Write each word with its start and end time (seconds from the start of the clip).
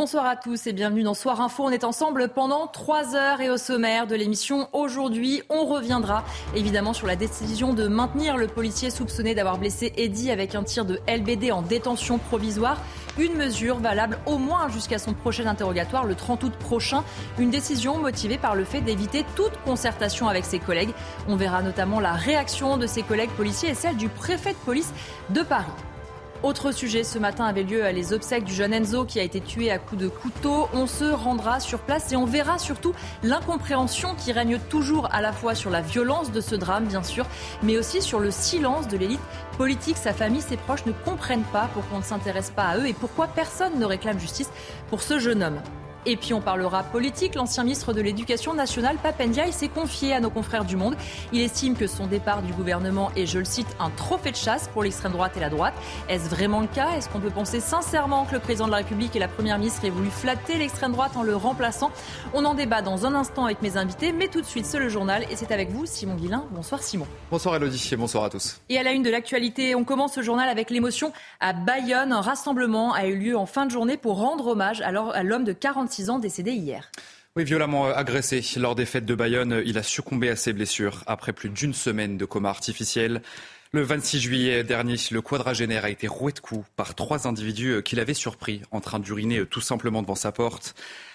Bonsoir 0.00 0.26
à 0.26 0.36
tous 0.36 0.68
et 0.68 0.72
bienvenue 0.72 1.02
dans 1.02 1.12
Soir 1.12 1.40
Info. 1.40 1.64
On 1.64 1.70
est 1.70 1.82
ensemble 1.82 2.28
pendant 2.28 2.68
trois 2.68 3.16
heures 3.16 3.40
et 3.40 3.50
au 3.50 3.56
sommaire 3.56 4.06
de 4.06 4.14
l'émission 4.14 4.68
aujourd'hui, 4.72 5.42
on 5.50 5.64
reviendra 5.64 6.22
évidemment 6.54 6.92
sur 6.92 7.08
la 7.08 7.16
décision 7.16 7.74
de 7.74 7.88
maintenir 7.88 8.36
le 8.36 8.46
policier 8.46 8.90
soupçonné 8.90 9.34
d'avoir 9.34 9.58
blessé 9.58 9.92
Eddy 9.96 10.30
avec 10.30 10.54
un 10.54 10.62
tir 10.62 10.84
de 10.84 11.00
LBD 11.08 11.50
en 11.50 11.62
détention 11.62 12.18
provisoire. 12.18 12.80
Une 13.18 13.34
mesure 13.34 13.80
valable 13.80 14.20
au 14.24 14.38
moins 14.38 14.68
jusqu'à 14.68 15.00
son 15.00 15.14
prochain 15.14 15.48
interrogatoire 15.48 16.04
le 16.04 16.14
30 16.14 16.44
août 16.44 16.52
prochain. 16.60 17.02
Une 17.36 17.50
décision 17.50 17.98
motivée 17.98 18.38
par 18.38 18.54
le 18.54 18.62
fait 18.62 18.82
d'éviter 18.82 19.26
toute 19.34 19.60
concertation 19.64 20.28
avec 20.28 20.44
ses 20.44 20.60
collègues. 20.60 20.94
On 21.26 21.34
verra 21.34 21.60
notamment 21.60 21.98
la 21.98 22.12
réaction 22.12 22.76
de 22.76 22.86
ses 22.86 23.02
collègues 23.02 23.30
policiers 23.30 23.70
et 23.70 23.74
celle 23.74 23.96
du 23.96 24.08
préfet 24.08 24.52
de 24.52 24.58
police 24.58 24.92
de 25.30 25.42
Paris. 25.42 25.66
Autre 26.44 26.70
sujet, 26.70 27.02
ce 27.02 27.18
matin 27.18 27.46
avait 27.46 27.64
lieu 27.64 27.84
les 27.88 28.12
obsèques 28.12 28.44
du 28.44 28.54
jeune 28.54 28.72
Enzo 28.72 29.04
qui 29.04 29.18
a 29.18 29.24
été 29.24 29.40
tué 29.40 29.72
à 29.72 29.78
coups 29.78 30.00
de 30.00 30.08
couteau. 30.08 30.68
On 30.72 30.86
se 30.86 31.04
rendra 31.04 31.58
sur 31.58 31.80
place 31.80 32.12
et 32.12 32.16
on 32.16 32.26
verra 32.26 32.58
surtout 32.58 32.92
l'incompréhension 33.24 34.14
qui 34.14 34.30
règne 34.30 34.60
toujours 34.70 35.08
à 35.12 35.20
la 35.20 35.32
fois 35.32 35.56
sur 35.56 35.68
la 35.68 35.80
violence 35.80 36.30
de 36.30 36.40
ce 36.40 36.54
drame, 36.54 36.84
bien 36.84 37.02
sûr, 37.02 37.26
mais 37.64 37.76
aussi 37.76 38.00
sur 38.00 38.20
le 38.20 38.30
silence 38.30 38.86
de 38.86 38.96
l'élite 38.96 39.20
politique. 39.56 39.96
Sa 39.96 40.12
famille, 40.12 40.40
ses 40.40 40.56
proches 40.56 40.86
ne 40.86 40.92
comprennent 40.92 41.42
pas 41.52 41.68
pourquoi 41.74 41.96
on 41.96 42.00
ne 42.00 42.04
s'intéresse 42.04 42.50
pas 42.50 42.68
à 42.68 42.78
eux 42.78 42.86
et 42.86 42.94
pourquoi 42.94 43.26
personne 43.26 43.76
ne 43.76 43.84
réclame 43.84 44.20
justice 44.20 44.50
pour 44.90 45.02
ce 45.02 45.18
jeune 45.18 45.42
homme. 45.42 45.60
Et 46.06 46.16
puis 46.16 46.32
on 46.34 46.40
parlera 46.40 46.82
politique. 46.82 47.34
L'ancien 47.34 47.64
ministre 47.64 47.92
de 47.92 48.00
l'Éducation 48.00 48.54
nationale, 48.54 48.96
Papendiaï, 49.02 49.52
s'est 49.52 49.68
confié 49.68 50.14
à 50.14 50.20
nos 50.20 50.30
confrères 50.30 50.64
du 50.64 50.76
Monde. 50.76 50.96
Il 51.32 51.40
estime 51.40 51.76
que 51.76 51.86
son 51.86 52.06
départ 52.06 52.42
du 52.42 52.52
gouvernement 52.52 53.10
est, 53.16 53.26
je 53.26 53.38
le 53.38 53.44
cite, 53.44 53.68
un 53.78 53.90
trophée 53.90 54.30
de 54.30 54.36
chasse 54.36 54.68
pour 54.68 54.82
l'extrême 54.82 55.12
droite 55.12 55.36
et 55.36 55.40
la 55.40 55.50
droite. 55.50 55.74
Est-ce 56.08 56.28
vraiment 56.30 56.60
le 56.60 56.66
cas? 56.66 56.90
Est-ce 56.96 57.08
qu'on 57.08 57.20
peut 57.20 57.30
penser 57.30 57.60
sincèrement 57.60 58.24
que 58.24 58.34
le 58.34 58.40
président 58.40 58.66
de 58.66 58.70
la 58.70 58.78
République 58.78 59.14
et 59.16 59.18
la 59.18 59.28
première 59.28 59.58
ministre 59.58 59.84
aient 59.84 59.90
voulu 59.90 60.10
flatter 60.10 60.56
l'extrême 60.56 60.92
droite 60.92 61.16
en 61.16 61.22
le 61.22 61.36
remplaçant? 61.36 61.90
On 62.32 62.44
en 62.44 62.54
débat 62.54 62.80
dans 62.82 63.04
un 63.04 63.14
instant 63.14 63.44
avec 63.44 63.60
mes 63.62 63.76
invités, 63.76 64.12
mais 64.12 64.28
tout 64.28 64.40
de 64.40 64.46
suite, 64.46 64.66
c'est 64.66 64.78
le 64.78 64.88
journal 64.88 65.24
et 65.30 65.36
c'est 65.36 65.52
avec 65.52 65.70
vous, 65.70 65.84
Simon 65.84 66.14
Guillain. 66.14 66.44
Bonsoir 66.52 66.82
Simon. 66.82 67.06
Bonsoir 67.30 67.56
Elodie 67.56 67.88
et 67.92 67.96
bonsoir 67.96 68.24
à 68.24 68.30
tous. 68.30 68.60
Et 68.68 68.78
à 68.78 68.82
la 68.82 68.92
une 68.92 69.02
de 69.02 69.10
l'actualité, 69.10 69.74
on 69.74 69.84
commence 69.84 70.14
ce 70.14 70.22
journal 70.22 70.48
avec 70.48 70.70
l'émotion 70.70 71.12
à 71.40 71.52
Bayonne. 71.52 72.12
Un 72.12 72.20
rassemblement 72.20 72.92
a 72.92 73.06
eu 73.06 73.16
lieu 73.16 73.36
en 73.36 73.46
fin 73.46 73.66
de 73.66 73.70
journée 73.70 73.96
pour 73.96 74.18
rendre 74.18 74.46
hommage 74.46 74.80
à 74.80 75.22
l'homme 75.22 75.44
de 75.44 75.52
46 75.52 75.97
décédé 76.20 76.52
hier. 76.52 76.90
Oui, 77.36 77.44
violemment 77.44 77.86
agressé 77.86 78.42
lors 78.56 78.74
des 78.74 78.86
fêtes 78.86 79.04
de 79.04 79.14
Bayonne, 79.14 79.62
il 79.64 79.78
a 79.78 79.82
succombé 79.82 80.28
à 80.30 80.36
ses 80.36 80.52
blessures 80.52 81.04
après 81.06 81.32
plus 81.32 81.50
d'une 81.50 81.74
semaine 81.74 82.16
de 82.16 82.24
coma 82.24 82.48
artificiel. 82.48 83.22
Le 83.72 83.82
26 83.82 84.20
juillet 84.20 84.64
dernier, 84.64 84.96
le 85.10 85.20
quadragénaire 85.20 85.84
a 85.84 85.90
été 85.90 86.08
roué 86.08 86.32
de 86.32 86.40
coups 86.40 86.66
par 86.74 86.94
trois 86.94 87.28
individus 87.28 87.82
qu'il 87.84 88.00
avait 88.00 88.14
surpris 88.14 88.62
en 88.70 88.80
train 88.80 88.98
d'uriner 88.98 89.44
tout 89.44 89.60
simplement 89.60 90.00
devant 90.00 90.14
sa 90.14 90.32
porte. 90.32 90.74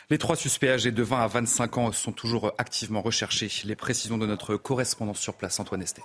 Les 0.10 0.18
trois 0.20 0.36
suspects 0.36 0.70
âgés 0.70 0.92
de 0.92 1.04
20 1.04 1.20
à 1.20 1.28
25 1.28 1.78
ans 1.78 1.92
sont 1.92 2.12
toujours 2.12 2.54
activement 2.58 3.02
recherchés. 3.02 3.50
Les 3.66 3.76
précisions 3.76 4.20
de 4.20 4.28
notre 4.28 4.56
correspondant 4.56 5.16
sur 5.16 5.34
place, 5.34 5.60
Antoine 5.60 5.82
Estève. 5.82 6.04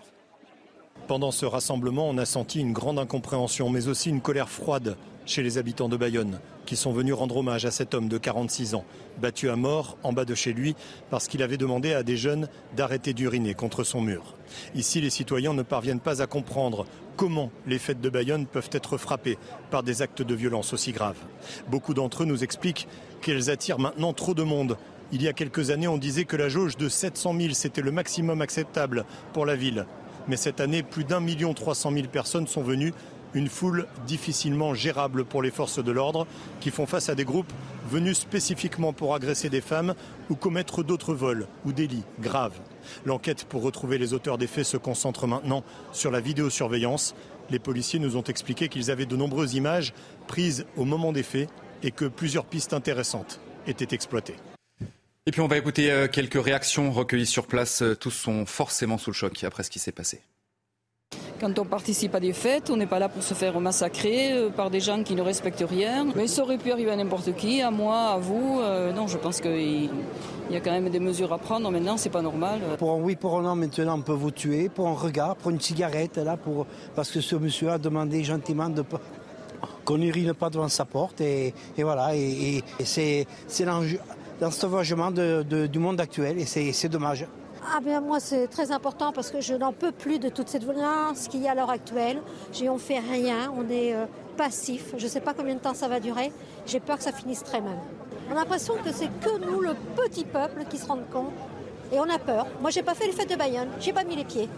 Pendant 1.08 1.30
ce 1.30 1.46
rassemblement, 1.46 2.06
on 2.06 2.18
a 2.18 2.26
senti 2.26 2.60
une 2.60 2.74
grande 2.74 2.98
incompréhension, 2.98 3.70
mais 3.70 3.88
aussi 3.88 4.10
une 4.10 4.20
colère 4.20 4.50
froide 4.50 4.98
chez 5.24 5.42
les 5.42 5.56
habitants 5.56 5.88
de 5.88 5.96
Bayonne, 5.96 6.38
qui 6.66 6.76
sont 6.76 6.92
venus 6.92 7.14
rendre 7.14 7.38
hommage 7.38 7.64
à 7.64 7.70
cet 7.70 7.94
homme 7.94 8.10
de 8.10 8.18
46 8.18 8.74
ans, 8.74 8.84
battu 9.18 9.48
à 9.48 9.56
mort 9.56 9.96
en 10.02 10.12
bas 10.12 10.26
de 10.26 10.34
chez 10.34 10.52
lui 10.52 10.76
parce 11.08 11.26
qu'il 11.26 11.42
avait 11.42 11.56
demandé 11.56 11.94
à 11.94 12.02
des 12.02 12.18
jeunes 12.18 12.46
d'arrêter 12.76 13.14
d'uriner 13.14 13.54
contre 13.54 13.84
son 13.84 14.02
mur. 14.02 14.34
Ici, 14.74 15.00
les 15.00 15.08
citoyens 15.08 15.54
ne 15.54 15.62
parviennent 15.62 15.98
pas 15.98 16.20
à 16.20 16.26
comprendre 16.26 16.84
comment 17.16 17.50
les 17.66 17.78
fêtes 17.78 18.02
de 18.02 18.10
Bayonne 18.10 18.44
peuvent 18.44 18.70
être 18.72 18.98
frappées 18.98 19.38
par 19.70 19.82
des 19.82 20.02
actes 20.02 20.20
de 20.20 20.34
violence 20.34 20.74
aussi 20.74 20.92
graves. 20.92 21.24
Beaucoup 21.70 21.94
d'entre 21.94 22.24
eux 22.24 22.26
nous 22.26 22.44
expliquent 22.44 22.86
qu'elles 23.22 23.48
attirent 23.48 23.78
maintenant 23.78 24.12
trop 24.12 24.34
de 24.34 24.42
monde. 24.42 24.76
Il 25.10 25.22
y 25.22 25.28
a 25.28 25.32
quelques 25.32 25.70
années, 25.70 25.88
on 25.88 25.96
disait 25.96 26.26
que 26.26 26.36
la 26.36 26.50
jauge 26.50 26.76
de 26.76 26.90
700 26.90 27.34
000, 27.34 27.54
c'était 27.54 27.80
le 27.80 27.92
maximum 27.92 28.42
acceptable 28.42 29.06
pour 29.32 29.46
la 29.46 29.56
ville. 29.56 29.86
Mais 30.28 30.36
cette 30.36 30.60
année, 30.60 30.82
plus 30.82 31.04
d'un 31.04 31.20
million 31.20 31.54
trois 31.54 31.74
cent 31.74 31.90
mille 31.90 32.08
personnes 32.08 32.46
sont 32.46 32.62
venues 32.62 32.92
une 33.34 33.48
foule 33.48 33.86
difficilement 34.06 34.74
gérable 34.74 35.24
pour 35.24 35.42
les 35.42 35.50
forces 35.50 35.82
de 35.82 35.92
l'ordre 35.92 36.26
qui 36.60 36.70
font 36.70 36.86
face 36.86 37.08
à 37.08 37.14
des 37.14 37.24
groupes 37.24 37.52
venus 37.90 38.18
spécifiquement 38.18 38.92
pour 38.92 39.14
agresser 39.14 39.50
des 39.50 39.60
femmes 39.60 39.94
ou 40.30 40.34
commettre 40.34 40.82
d'autres 40.82 41.14
vols 41.14 41.46
ou 41.64 41.72
délits 41.72 42.04
graves. 42.20 42.58
L'enquête 43.04 43.44
pour 43.44 43.62
retrouver 43.62 43.98
les 43.98 44.14
auteurs 44.14 44.38
des 44.38 44.46
faits 44.46 44.64
se 44.64 44.76
concentre 44.76 45.26
maintenant 45.26 45.62
sur 45.92 46.10
la 46.10 46.20
vidéosurveillance. 46.20 47.14
Les 47.50 47.58
policiers 47.58 47.98
nous 47.98 48.16
ont 48.16 48.22
expliqué 48.22 48.68
qu'ils 48.68 48.90
avaient 48.90 49.06
de 49.06 49.16
nombreuses 49.16 49.54
images 49.54 49.92
prises 50.26 50.66
au 50.76 50.84
moment 50.84 51.12
des 51.12 51.22
faits 51.22 51.50
et 51.82 51.90
que 51.90 52.06
plusieurs 52.06 52.44
pistes 52.44 52.72
intéressantes 52.72 53.40
étaient 53.66 53.94
exploitées. 53.94 54.36
Et 55.28 55.30
puis 55.30 55.42
on 55.42 55.46
va 55.46 55.58
écouter 55.58 55.90
euh, 55.90 56.08
quelques 56.08 56.42
réactions 56.42 56.90
recueillies 56.90 57.26
sur 57.26 57.46
place. 57.46 57.84
Tous 58.00 58.10
sont 58.10 58.46
forcément 58.46 58.96
sous 58.96 59.10
le 59.10 59.14
choc 59.14 59.44
après 59.44 59.62
ce 59.62 59.68
qui 59.68 59.78
s'est 59.78 59.92
passé. 59.92 60.22
Quand 61.38 61.58
on 61.58 61.66
participe 61.66 62.14
à 62.14 62.20
des 62.20 62.32
fêtes, 62.32 62.70
on 62.70 62.78
n'est 62.78 62.86
pas 62.86 62.98
là 62.98 63.10
pour 63.10 63.22
se 63.22 63.34
faire 63.34 63.60
massacrer 63.60 64.32
euh, 64.32 64.48
par 64.48 64.70
des 64.70 64.80
gens 64.80 65.02
qui 65.02 65.14
ne 65.14 65.20
respectent 65.20 65.66
rien. 65.68 66.06
Mais 66.16 66.28
ça 66.28 66.40
aurait 66.44 66.56
pu 66.56 66.72
arriver 66.72 66.92
à 66.92 66.96
n'importe 66.96 67.36
qui, 67.36 67.60
à 67.60 67.70
moi, 67.70 68.12
à 68.12 68.16
vous. 68.16 68.58
Euh, 68.62 68.90
non, 68.94 69.06
je 69.06 69.18
pense 69.18 69.42
qu'il 69.42 69.90
y 70.50 70.56
a 70.56 70.60
quand 70.60 70.72
même 70.72 70.88
des 70.88 70.98
mesures 70.98 71.34
à 71.34 71.36
prendre. 71.36 71.70
Maintenant, 71.70 71.98
c'est 71.98 72.08
pas 72.08 72.22
normal. 72.22 72.60
Pour 72.78 72.92
un 72.92 72.96
oui, 72.96 73.14
pour 73.14 73.38
un 73.38 73.42
non, 73.42 73.54
maintenant, 73.54 73.98
on 73.98 74.02
peut 74.02 74.12
vous 74.12 74.30
tuer. 74.30 74.70
Pour 74.70 74.88
un 74.88 74.94
regard, 74.94 75.36
pour 75.36 75.50
une 75.50 75.60
cigarette, 75.60 76.16
là, 76.16 76.38
pour... 76.38 76.66
parce 76.96 77.10
que 77.10 77.20
ce 77.20 77.36
monsieur 77.36 77.68
a 77.68 77.76
demandé 77.76 78.24
gentiment 78.24 78.70
de 78.70 78.82
qu'on 79.84 79.98
n'urine 79.98 80.34
pas 80.34 80.50
devant 80.50 80.68
sa 80.68 80.84
porte. 80.84 81.20
Et, 81.20 81.54
voilà, 81.78 82.14
et, 82.14 82.62
c'est 82.84 83.26
l'enjeu 83.60 83.98
du 84.40 85.78
monde 85.78 86.00
actuel, 86.00 86.38
et 86.38 86.44
c'est 86.46 86.88
dommage. 86.88 87.26
Ah 87.70 87.80
bien 87.80 88.00
moi 88.00 88.18
c'est 88.18 88.46
très 88.48 88.72
important 88.72 89.12
parce 89.12 89.30
que 89.30 89.40
je 89.40 89.52
n'en 89.52 89.72
peux 89.72 89.92
plus 89.92 90.18
de 90.18 90.30
toute 90.30 90.48
cette 90.48 90.62
violence 90.62 91.28
qu'il 91.28 91.42
y 91.42 91.48
a 91.48 91.52
à 91.52 91.54
l'heure 91.54 91.70
actuelle. 91.70 92.22
On 92.62 92.74
ne 92.74 92.78
fait 92.78 92.98
rien, 92.98 93.52
on 93.56 93.68
est 93.68 93.94
euh, 93.94 94.06
passif. 94.36 94.94
Je 94.96 95.04
ne 95.04 95.08
sais 95.08 95.20
pas 95.20 95.34
combien 95.34 95.54
de 95.54 95.60
temps 95.60 95.74
ça 95.74 95.86
va 95.86 96.00
durer. 96.00 96.32
J'ai 96.66 96.80
peur 96.80 96.96
que 96.96 97.02
ça 97.02 97.12
finisse 97.12 97.42
très 97.42 97.60
mal. 97.60 97.76
On 98.30 98.32
a 98.32 98.36
l'impression 98.36 98.74
que 98.76 98.90
c'est 98.92 99.10
que 99.20 99.38
nous, 99.38 99.60
le 99.60 99.74
petit 99.96 100.24
peuple, 100.24 100.64
qui 100.70 100.78
se 100.78 100.86
rendent 100.86 101.08
compte. 101.10 101.32
Et 101.92 101.98
on 101.98 102.08
a 102.08 102.18
peur. 102.18 102.46
Moi 102.60 102.70
j'ai 102.70 102.82
pas 102.82 102.94
fait 102.94 103.06
les 103.06 103.12
fêtes 103.12 103.30
de 103.30 103.36
Bayonne, 103.36 103.68
j'ai 103.80 103.92
pas 103.92 104.04
mis 104.04 104.16
les 104.16 104.24
pieds. 104.24 104.48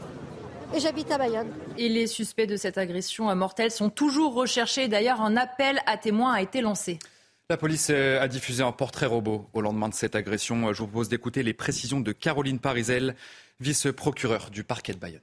Et 0.72 0.78
j'habite 0.78 1.10
à 1.10 1.18
Bayonne. 1.18 1.48
Et 1.78 1.88
les 1.88 2.06
suspects 2.06 2.46
de 2.46 2.56
cette 2.56 2.78
agression 2.78 3.34
mortelle 3.34 3.72
sont 3.72 3.90
toujours 3.90 4.34
recherchés. 4.34 4.86
D'ailleurs, 4.86 5.20
un 5.20 5.36
appel 5.36 5.80
à 5.86 5.96
témoins 5.96 6.32
a 6.34 6.42
été 6.42 6.60
lancé. 6.60 7.00
La 7.50 7.56
police 7.56 7.88
euh, 7.90 8.22
a 8.22 8.28
diffusé 8.28 8.62
un 8.62 8.70
portrait 8.70 9.06
robot 9.06 9.46
au 9.54 9.60
lendemain 9.60 9.88
de 9.88 9.94
cette 9.94 10.14
agression. 10.14 10.72
Je 10.72 10.78
vous 10.78 10.86
propose 10.86 11.08
d'écouter 11.08 11.42
les 11.42 11.52
précisions 11.52 11.98
de 11.98 12.12
Caroline 12.12 12.60
Parizel, 12.60 13.16
vice-procureure 13.58 14.50
du 14.50 14.62
parquet 14.62 14.92
de 14.92 14.98
Bayonne. 14.98 15.20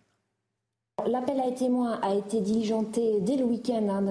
L'appel 1.09 1.39
à 1.39 1.49
témoins 1.51 2.01
a 2.01 2.16
été 2.16 2.41
diligenté 2.41 3.21
dès 3.21 3.37
le 3.37 3.45
week-end, 3.45 3.87
hein, 3.89 4.03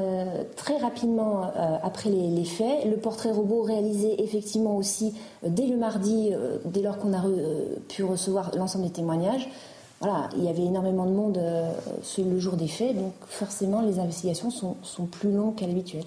très 0.56 0.78
rapidement 0.78 1.44
euh, 1.44 1.76
après 1.82 2.08
les, 2.08 2.44
faits. 2.46 2.86
Le 2.86 2.96
portrait 2.96 3.32
robot 3.32 3.60
réalisé 3.60 4.22
effectivement 4.22 4.78
aussi 4.78 5.12
euh, 5.44 5.48
dès 5.50 5.66
le 5.66 5.76
mardi, 5.76 6.32
dès 6.64 6.80
lors 6.80 6.96
qu'on 6.96 7.12
a 7.12 7.22
pu 7.90 8.02
recevoir 8.02 8.50
l'ensemble 8.56 8.86
des 8.86 8.92
témoignages. 8.92 9.46
Il 10.38 10.42
y 10.42 10.48
avait 10.48 10.64
énormément 10.64 11.04
de 11.04 11.10
monde 11.10 11.38
le 12.18 12.38
jour 12.38 12.56
des 12.56 12.68
faits, 12.68 12.96
donc 12.96 13.12
forcément 13.26 13.82
les 13.82 13.98
investigations 13.98 14.50
sont 14.50 15.06
plus 15.06 15.32
longues 15.32 15.56
qu'à 15.56 15.66
l'habituel. 15.66 16.04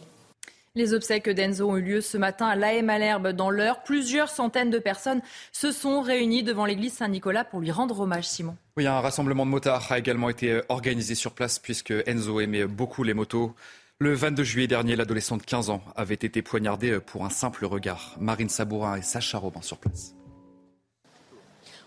Les 0.79 0.93
obsèques 0.93 1.29
d'Enzo 1.29 1.69
ont 1.69 1.75
eu 1.75 1.81
lieu 1.81 1.99
ce 1.99 2.17
matin 2.17 2.47
à 2.47 2.55
l'AM 2.55 2.85
Malherbe 2.85 3.33
dans 3.33 3.49
l'heure. 3.49 3.83
Plusieurs 3.83 4.29
centaines 4.29 4.69
de 4.69 4.79
personnes 4.79 5.21
se 5.51 5.73
sont 5.73 5.99
réunies 5.99 6.41
devant 6.41 6.63
l'église 6.63 6.93
Saint-Nicolas 6.93 7.43
pour 7.43 7.59
lui 7.59 7.69
rendre 7.69 7.99
hommage, 7.99 8.23
Simon. 8.23 8.55
Oui, 8.77 8.87
un 8.87 9.01
rassemblement 9.01 9.45
de 9.45 9.51
motards 9.51 9.91
a 9.91 9.99
également 9.99 10.29
été 10.29 10.61
organisé 10.69 11.15
sur 11.15 11.33
place 11.33 11.59
puisque 11.59 11.93
Enzo 12.05 12.39
aimait 12.39 12.65
beaucoup 12.65 13.03
les 13.03 13.13
motos. 13.13 13.53
Le 13.99 14.13
22 14.13 14.41
juillet 14.45 14.67
dernier, 14.67 14.95
l'adolescent 14.95 15.35
de 15.35 15.43
15 15.43 15.69
ans 15.69 15.83
avait 15.97 16.15
été 16.15 16.41
poignardé 16.41 16.97
pour 17.01 17.25
un 17.25 17.29
simple 17.29 17.65
regard. 17.65 18.15
Marine 18.17 18.47
Sabourin 18.47 18.95
et 18.95 19.01
Sacha 19.01 19.37
Robin 19.37 19.61
sur 19.61 19.79
place. 19.79 20.15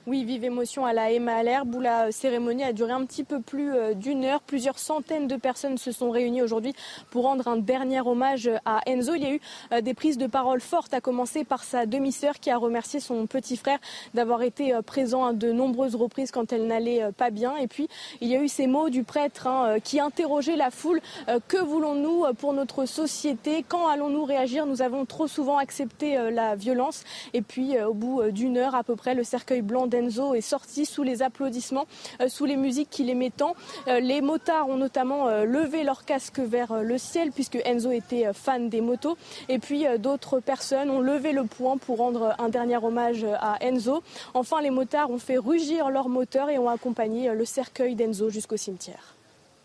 Oui, 0.09 0.25
vive 0.25 0.43
émotion 0.43 0.85
à 0.85 0.93
la 0.93 1.13
Emma 1.13 1.37
à 1.37 1.43
l'herbe 1.45 1.77
où 1.77 1.81
la 1.81 2.11
cérémonie 2.11 2.65
a 2.65 2.73
duré 2.73 2.91
un 2.91 3.05
petit 3.05 3.23
peu 3.23 3.41
plus 3.41 3.73
euh, 3.73 3.95
d'une 3.95 4.25
heure. 4.25 4.41
Plusieurs 4.41 4.81
centaines 4.81 5.29
de 5.29 5.37
personnes 5.37 5.79
se 5.79 5.93
sont 5.93 6.11
réunies 6.11 6.43
aujourd'hui 6.43 6.75
pour 7.11 7.23
rendre 7.23 7.47
un 7.47 7.57
dernier 7.57 8.01
hommage 8.01 8.51
à 8.65 8.81
Enzo. 8.87 9.15
Il 9.15 9.23
y 9.23 9.27
a 9.27 9.35
eu 9.35 9.41
euh, 9.71 9.81
des 9.81 9.95
prises 9.95 10.19
de 10.19 10.27
parole 10.27 10.61
fortes, 10.61 10.93
à 10.93 11.01
commencer 11.01 11.45
par 11.45 11.63
sa 11.63 11.87
demi-sœur 11.87 12.41
qui 12.41 12.51
a 12.51 12.57
remercié 12.57 12.99
son 12.99 13.29
petit 13.29 13.57
frère 13.57 13.79
d'avoir 14.13 14.43
été 14.43 14.75
euh, 14.75 14.83
présent 14.83 15.25
à 15.25 15.33
de 15.33 15.53
nombreuses 15.53 15.95
reprises 15.95 16.33
quand 16.33 16.53
elle 16.53 16.67
n'allait 16.67 17.13
pas 17.17 17.31
bien. 17.31 17.55
Et 17.59 17.69
puis, 17.69 17.87
il 18.21 18.27
y 18.27 18.35
a 18.35 18.43
eu 18.43 18.49
ces 18.49 18.67
mots 18.67 18.91
du 18.91 19.05
prêtre 19.05 19.47
hein, 19.47 19.79
qui 19.79 20.01
interrogeait 20.01 20.57
la 20.57 20.73
foule. 20.73 21.01
Que 21.47 21.59
voulons-nous 21.59 22.25
pour 22.39 22.55
notre 22.55 22.87
société? 22.87 23.65
Quand 23.69 23.87
allons-nous 23.87 24.25
réagir? 24.25 24.67
Nous 24.67 24.83
avons 24.83 25.05
trop 25.05 25.29
souvent 25.29 25.59
accepté 25.59 26.17
la 26.33 26.57
violence. 26.57 27.05
Et 27.35 27.43
puis, 27.43 27.81
au 27.81 27.95
bout 27.95 28.23
d'une 28.33 28.59
heure 28.59 28.75
à 28.75 28.83
peu 28.83 28.97
près, 28.97 29.15
le 29.15 29.23
cercueil 29.23 29.63
blanc 29.63 29.87
d'Enzo 29.93 30.35
est 30.35 30.41
sorti 30.41 30.87
sous 30.87 31.03
les 31.03 31.23
applaudissements, 31.23 31.87
euh, 32.21 32.29
sous 32.29 32.47
les 32.47 32.57
musiques 32.57 32.91
qu'il 32.91 33.11
aimait 33.11 33.31
tant. 33.31 33.55
Euh, 33.89 34.01
les 34.01 34.21
motards 34.21 34.69
ont 34.69 34.77
notamment 34.77 35.29
euh, 35.29 35.45
levé 35.45 35.85
leur 35.85 36.05
casque 36.05 36.39
vers 36.39 36.83
le 36.83 36.99
ciel 36.99 37.31
puisque 37.33 37.59
Enzo 37.65 37.91
était 37.91 38.33
fan 38.33 38.69
des 38.69 38.81
motos. 38.81 39.17
Et 39.49 39.59
puis 39.59 39.85
d'autres 39.99 40.41
personnes 40.41 40.91
ont 40.91 41.01
levé 41.01 41.33
le 41.33 41.45
poing 41.45 41.77
pour 41.77 41.99
rendre 41.99 42.35
un 42.39 42.49
dernier 42.49 42.79
hommage 42.79 43.25
à 43.25 43.59
Enzo. 43.61 44.03
Enfin, 44.35 44.61
les 44.63 44.71
motards 44.71 45.11
ont 45.11 45.19
fait 45.19 45.39
rugir 45.39 45.91
leurs 45.91 46.09
moteurs 46.09 46.49
et 46.49 46.59
ont 46.59 46.69
accompagné 46.69 47.33
le 47.33 47.45
cercueil 47.45 47.95
d'Enzo 47.95 48.31
jusqu'au 48.31 48.57
cimetière. 48.57 49.15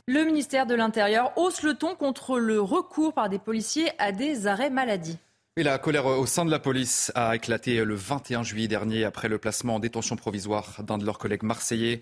Le 0.08 0.24
ministère 0.24 0.66
de 0.66 0.76
l'Intérieur 0.76 1.34
hausse 1.38 1.64
le 1.64 1.74
ton 1.74 1.96
contre 1.96 2.40
le 2.40 2.62
recours 2.62 3.14
par 3.14 3.30
des 3.30 3.40
policiers 3.40 3.92
à 3.98 4.12
des 4.12 4.48
arrêts 4.48 4.70
maladie. 4.70 5.18
Et 5.58 5.64
la 5.64 5.80
colère 5.80 6.06
au 6.06 6.28
sein 6.28 6.46
de 6.46 6.52
la 6.52 6.60
police 6.60 7.12
a 7.16 7.36
éclaté 7.36 7.84
le 7.84 7.96
21 7.96 8.44
juillet 8.44 8.68
dernier 8.68 9.06
après 9.06 9.28
le 9.28 9.40
placement 9.40 9.78
en 9.78 9.80
détention 9.80 10.16
provisoire 10.16 10.84
d'un 10.84 11.00
de 11.00 11.04
leurs 11.04 11.18
collègues 11.18 11.42
marseillais 11.42 12.02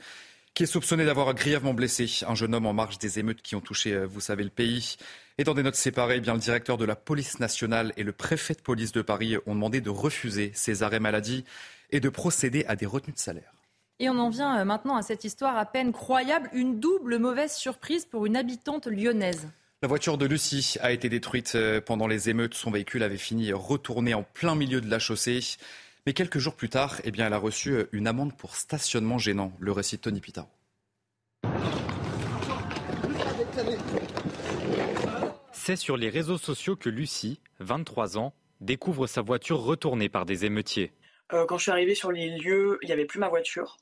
qui 0.53 0.63
est 0.63 0.65
soupçonné 0.65 1.05
d'avoir 1.05 1.33
grièvement 1.33 1.73
blessé 1.73 2.25
un 2.27 2.35
jeune 2.35 2.53
homme 2.53 2.65
en 2.65 2.73
marge 2.73 2.97
des 2.97 3.17
émeutes 3.17 3.41
qui 3.41 3.55
ont 3.55 3.61
touché, 3.61 3.93
euh, 3.93 4.05
vous 4.07 4.19
savez, 4.19 4.43
le 4.43 4.49
pays. 4.49 4.97
Et 5.37 5.45
dans 5.45 5.53
des 5.53 5.63
notes 5.63 5.75
séparées, 5.75 6.17
eh 6.17 6.19
bien, 6.19 6.33
le 6.33 6.39
directeur 6.39 6.77
de 6.77 6.83
la 6.83 6.97
police 6.97 7.39
nationale 7.39 7.93
et 7.95 8.03
le 8.03 8.11
préfet 8.11 8.55
de 8.55 8.61
police 8.61 8.91
de 8.91 9.01
Paris 9.01 9.37
ont 9.45 9.55
demandé 9.55 9.79
de 9.79 9.89
refuser 9.89 10.51
ces 10.53 10.83
arrêts 10.83 10.99
maladie 10.99 11.45
et 11.91 12.01
de 12.01 12.09
procéder 12.09 12.65
à 12.67 12.75
des 12.75 12.85
retenues 12.85 13.13
de 13.13 13.19
salaire. 13.19 13.53
Et 13.99 14.09
on 14.09 14.19
en 14.19 14.29
vient 14.29 14.59
euh, 14.59 14.65
maintenant 14.65 14.97
à 14.97 15.01
cette 15.01 15.23
histoire 15.23 15.55
à 15.55 15.65
peine 15.65 15.93
croyable, 15.93 16.49
une 16.51 16.81
double 16.81 17.19
mauvaise 17.19 17.53
surprise 17.53 18.03
pour 18.03 18.25
une 18.25 18.35
habitante 18.35 18.87
lyonnaise. 18.87 19.47
La 19.81 19.89
voiture 19.89 20.17
de 20.17 20.25
Lucie 20.25 20.77
a 20.79 20.93
été 20.93 21.09
détruite 21.09 21.55
euh, 21.55 21.81
pendant 21.81 22.07
les 22.07 22.29
émeutes. 22.29 22.53
Son 22.53 22.71
véhicule 22.71 23.03
avait 23.03 23.17
fini 23.17 23.51
retourné 23.51 24.13
en 24.13 24.23
plein 24.23 24.55
milieu 24.55 24.79
de 24.79 24.89
la 24.89 24.99
chaussée. 24.99 25.41
Mais 26.05 26.13
quelques 26.13 26.39
jours 26.39 26.55
plus 26.55 26.69
tard, 26.69 27.01
eh 27.03 27.11
bien, 27.11 27.27
elle 27.27 27.33
a 27.33 27.37
reçu 27.37 27.71
euh, 27.71 27.89
une 27.91 28.07
amende 28.07 28.35
pour 28.37 28.55
stationnement 28.55 29.17
gênant. 29.17 29.51
Le 29.59 29.73
récit 29.73 29.97
de 29.97 30.01
Tony 30.01 30.21
Pita. 30.21 30.47
C'est 35.51 35.75
sur 35.75 35.97
les 35.97 36.09
réseaux 36.09 36.37
sociaux 36.37 36.77
que 36.77 36.89
Lucie, 36.89 37.41
23 37.59 38.17
ans, 38.17 38.33
découvre 38.61 39.07
sa 39.07 39.21
voiture 39.21 39.59
retournée 39.59 40.07
par 40.07 40.25
des 40.25 40.45
émeutiers. 40.45 40.93
Euh, 41.33 41.45
quand 41.45 41.57
je 41.57 41.63
suis 41.63 41.71
arrivée 41.71 41.95
sur 41.95 42.13
les 42.13 42.37
lieux, 42.37 42.79
il 42.81 42.85
n'y 42.85 42.93
avait 42.93 43.05
plus 43.05 43.19
ma 43.19 43.27
voiture. 43.27 43.75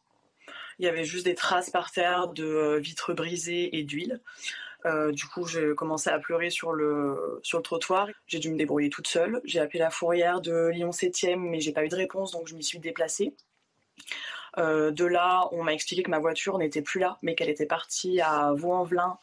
Il 0.80 0.86
y 0.86 0.90
avait 0.90 1.06
juste 1.06 1.26
des 1.26 1.36
traces 1.36 1.70
par 1.70 1.92
terre 1.92 2.30
de 2.30 2.80
vitres 2.82 3.14
brisées 3.14 3.78
et 3.78 3.84
d'huile. 3.84 4.22
Euh, 4.86 5.12
du 5.12 5.26
coup, 5.26 5.48
j'ai 5.48 5.74
commencé 5.76 6.10
à 6.10 6.20
pleurer 6.20 6.50
sur 6.50 6.74
le, 6.74 7.40
sur 7.44 7.58
le 7.58 7.64
trottoir. 7.64 8.08
J'ai 8.28 8.40
dû 8.40 8.52
me 8.52 8.58
débrouiller 8.58 8.90
toute 8.90 9.08
seule. 9.08 9.42
J'ai 9.46 9.60
appelé 9.60 9.80
la 9.80 9.90
fourrière 9.90 10.42
de 10.42 10.70
Lyon 10.74 10.90
7e, 10.90 11.38
mais 11.38 11.60
j'ai 11.62 11.72
pas 11.72 11.86
eu 11.86 11.90
de 11.90 11.96
réponse, 11.96 12.32
donc 12.32 12.48
je 12.48 12.56
m'y 12.56 12.64
suis 12.64 12.80
déplacée. 12.80 13.34
Euh, 14.58 14.92
de 14.92 15.06
là, 15.06 15.48
on 15.52 15.64
m'a 15.64 15.74
expliqué 15.74 16.04
que 16.04 16.12
ma 16.12 16.20
voiture 16.20 16.58
n'était 16.58 16.82
plus 16.82 17.00
là, 17.00 17.18
mais 17.22 17.36
qu'elle 17.36 17.50
était 17.50 17.66
partie 17.66 18.22
à 18.22 18.54
Vaux-en-Velin, 18.54 19.18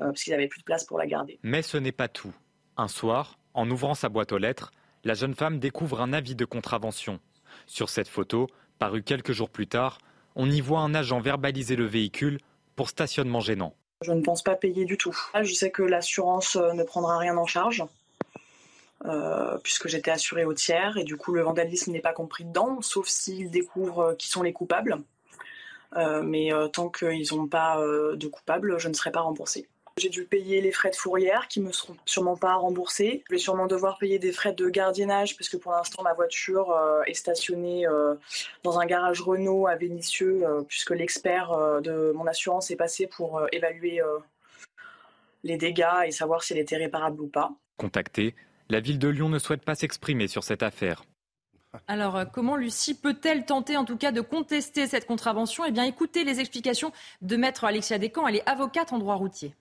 euh, 0.00 0.06
parce 0.06 0.22
qu'il 0.22 0.30
n'y 0.30 0.36
avait 0.36 0.48
plus 0.48 0.60
de 0.60 0.64
place 0.64 0.84
pour 0.84 0.98
la 0.98 1.06
garder. 1.06 1.38
Mais 1.42 1.62
ce 1.62 1.78
n'est 1.78 1.92
pas 1.92 2.08
tout. 2.08 2.34
Un 2.76 2.88
soir, 2.88 3.38
en 3.54 3.68
ouvrant 3.70 3.94
sa 3.94 4.08
boîte 4.08 4.32
aux 4.32 4.38
lettres, 4.38 4.70
la 5.04 5.14
jeune 5.14 5.34
femme 5.34 5.58
découvre 5.58 6.00
un 6.00 6.12
avis 6.12 6.34
de 6.34 6.44
contravention. 6.44 7.18
Sur 7.66 7.88
cette 7.88 8.08
photo, 8.08 8.46
parue 8.78 9.02
quelques 9.02 9.32
jours 9.32 9.50
plus 9.50 9.66
tard, 9.66 9.98
on 10.36 10.48
y 10.48 10.60
voit 10.60 10.80
un 10.80 10.94
agent 10.94 11.20
verbaliser 11.20 11.74
le 11.74 11.86
véhicule 11.86 12.38
pour 12.76 12.88
stationnement 12.88 13.40
gênant. 13.40 13.74
Je 14.02 14.12
ne 14.12 14.22
pense 14.22 14.42
pas 14.42 14.54
payer 14.54 14.84
du 14.84 14.96
tout. 14.96 15.16
Je 15.40 15.52
sais 15.52 15.72
que 15.72 15.82
l'assurance 15.82 16.54
euh, 16.54 16.72
ne 16.72 16.84
prendra 16.84 17.18
rien 17.18 17.36
en 17.36 17.46
charge. 17.46 17.84
Euh, 19.04 19.58
puisque 19.62 19.86
j'étais 19.86 20.10
assurée 20.10 20.44
au 20.44 20.54
tiers 20.54 20.96
et 20.96 21.04
du 21.04 21.16
coup 21.16 21.32
le 21.32 21.42
vandalisme 21.42 21.92
n'est 21.92 22.00
pas 22.00 22.12
compris 22.12 22.44
dedans, 22.44 22.82
sauf 22.82 23.06
s'ils 23.06 23.48
découvrent 23.48 24.00
euh, 24.00 24.14
qui 24.16 24.28
sont 24.28 24.42
les 24.42 24.52
coupables. 24.52 25.00
mais 25.94 26.50
tant 26.72 26.90
qu'ils 26.90 27.34
n'ont 27.34 27.46
pas 27.48 27.78
de 27.80 28.26
coupables, 28.28 28.78
je 28.78 28.88
ne 28.88 28.94
serai 28.94 29.10
pas 29.10 29.20
remboursée. 29.20 29.66
J'ai 29.98 30.08
dû 30.10 30.24
payer 30.24 30.60
les 30.60 30.70
frais 30.70 30.90
de 30.90 30.96
fourrière 30.96 31.48
qui 31.48 31.60
me 31.60 31.72
seront 31.72 31.96
sûrement 32.04 32.36
pas 32.36 32.54
remboursés. 32.54 33.24
Je 33.28 33.34
vais 33.34 33.38
sûrement 33.38 33.66
devoir 33.66 33.98
payer 33.98 34.18
des 34.18 34.32
frais 34.32 34.52
de 34.52 34.68
gardiennage 34.68 35.36
parce 35.36 35.48
que 35.48 35.56
pour 35.56 35.72
l'instant 35.72 36.02
ma 36.02 36.14
voiture 36.14 36.70
euh, 36.70 37.02
est 37.06 37.14
stationnée 37.14 37.86
euh, 37.86 38.14
dans 38.62 38.78
un 38.78 38.86
garage 38.86 39.20
Renault 39.20 39.66
à 39.66 39.74
Vénissieux 39.74 40.42
euh, 40.44 40.62
puisque 40.62 40.90
l'expert 40.90 41.80
de 41.82 42.12
mon 42.14 42.26
assurance 42.26 42.70
est 42.70 42.76
passé 42.76 43.06
pour 43.06 43.42
évaluer 43.52 44.00
les 45.42 45.56
dégâts 45.56 46.04
et 46.06 46.10
savoir 46.10 46.42
si 46.42 46.52
elle 46.52 46.58
était 46.60 46.76
réparable 46.76 47.20
ou 47.20 47.26
pas. 47.26 47.50
Contactée, 47.76 48.34
la 48.68 48.80
ville 48.80 48.98
de 48.98 49.08
Lyon 49.08 49.28
ne 49.28 49.38
souhaite 49.38 49.64
pas 49.64 49.74
s'exprimer 49.74 50.28
sur 50.28 50.44
cette 50.44 50.62
affaire. 50.62 51.02
Alors, 51.86 52.24
comment 52.32 52.56
Lucie 52.56 52.98
peut-elle 52.98 53.44
tenter 53.44 53.76
en 53.76 53.84
tout 53.84 53.96
cas 53.96 54.12
de 54.12 54.20
contester 54.20 54.86
cette 54.86 55.06
contravention? 55.06 55.64
Eh 55.64 55.70
bien, 55.70 55.84
écoutez 55.84 56.24
les 56.24 56.40
explications 56.40 56.92
de 57.20 57.36
maître 57.36 57.64
Alexia 57.64 57.98
Descamps. 57.98 58.26
Elle 58.26 58.36
est 58.36 58.48
avocate 58.48 58.92
en 58.92 58.98
droit 58.98 59.14
routier. 59.14 59.54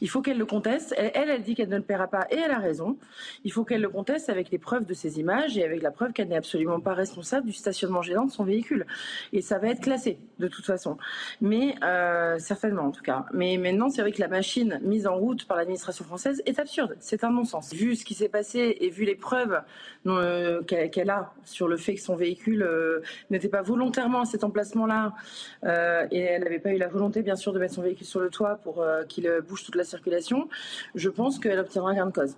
Il 0.00 0.10
faut 0.10 0.22
qu'elle 0.22 0.38
le 0.38 0.46
conteste. 0.46 0.94
Elle, 0.96 1.30
elle 1.30 1.42
dit 1.42 1.54
qu'elle 1.54 1.68
ne 1.68 1.76
le 1.76 1.82
paiera 1.82 2.08
pas 2.08 2.26
et 2.30 2.36
elle 2.36 2.50
a 2.50 2.58
raison. 2.58 2.96
Il 3.44 3.52
faut 3.52 3.64
qu'elle 3.64 3.80
le 3.80 3.88
conteste 3.88 4.28
avec 4.28 4.50
les 4.50 4.58
preuves 4.58 4.84
de 4.84 4.94
ces 4.94 5.20
images 5.20 5.56
et 5.56 5.64
avec 5.64 5.82
la 5.82 5.92
preuve 5.92 6.12
qu'elle 6.12 6.28
n'est 6.28 6.36
absolument 6.36 6.80
pas 6.80 6.94
responsable 6.94 7.46
du 7.46 7.52
stationnement 7.52 8.02
gênant 8.02 8.24
de 8.24 8.30
son 8.30 8.44
véhicule. 8.44 8.86
Et 9.32 9.40
ça 9.40 9.58
va 9.58 9.68
être 9.68 9.80
classé 9.80 10.18
de 10.40 10.48
toute 10.48 10.66
façon. 10.66 10.98
Mais 11.40 11.76
euh, 11.84 12.38
certainement 12.38 12.82
en 12.82 12.90
tout 12.90 13.02
cas. 13.02 13.26
Mais 13.32 13.56
maintenant, 13.56 13.88
c'est 13.88 14.02
vrai 14.02 14.10
que 14.10 14.20
la 14.20 14.28
machine 14.28 14.80
mise 14.82 15.06
en 15.06 15.16
route 15.16 15.46
par 15.46 15.56
l'administration 15.56 16.04
française 16.04 16.42
est 16.44 16.58
absurde. 16.58 16.96
C'est 16.98 17.22
un 17.22 17.30
non-sens. 17.30 17.72
Vu 17.72 17.94
ce 17.94 18.04
qui 18.04 18.14
s'est 18.14 18.28
passé 18.28 18.76
et 18.80 18.90
vu 18.90 19.04
les 19.04 19.14
preuves 19.14 19.62
euh, 20.06 20.62
qu'elle 20.62 21.10
a 21.10 21.32
sur 21.44 21.68
le 21.68 21.76
fait 21.76 21.94
que 21.94 22.00
son 22.00 22.16
véhicule 22.16 22.62
euh, 22.62 23.00
n'était 23.30 23.48
pas 23.48 23.62
volontairement 23.62 24.22
à 24.22 24.24
cet 24.24 24.42
emplacement-là 24.42 25.12
et 26.10 26.18
elle 26.18 26.44
n'avait 26.44 26.58
pas 26.58 26.70
eu 26.70 26.78
la 26.78 26.88
volonté, 26.88 27.22
bien 27.22 27.36
sûr, 27.36 27.52
de 27.52 27.58
mettre 27.58 27.74
son 27.74 27.82
véhicule 27.82 28.06
sur 28.06 28.20
le 28.20 28.28
toit 28.28 28.56
pour 28.56 28.84
qu'il 29.08 29.30
bouge 29.46 29.64
toute 29.64 29.76
la 29.76 29.83
circulation, 29.84 30.48
je 30.94 31.08
pense 31.08 31.38
qu'elle 31.38 31.58
obtiendra 31.58 31.94
gain 31.94 32.06
de 32.06 32.12
cause. 32.12 32.36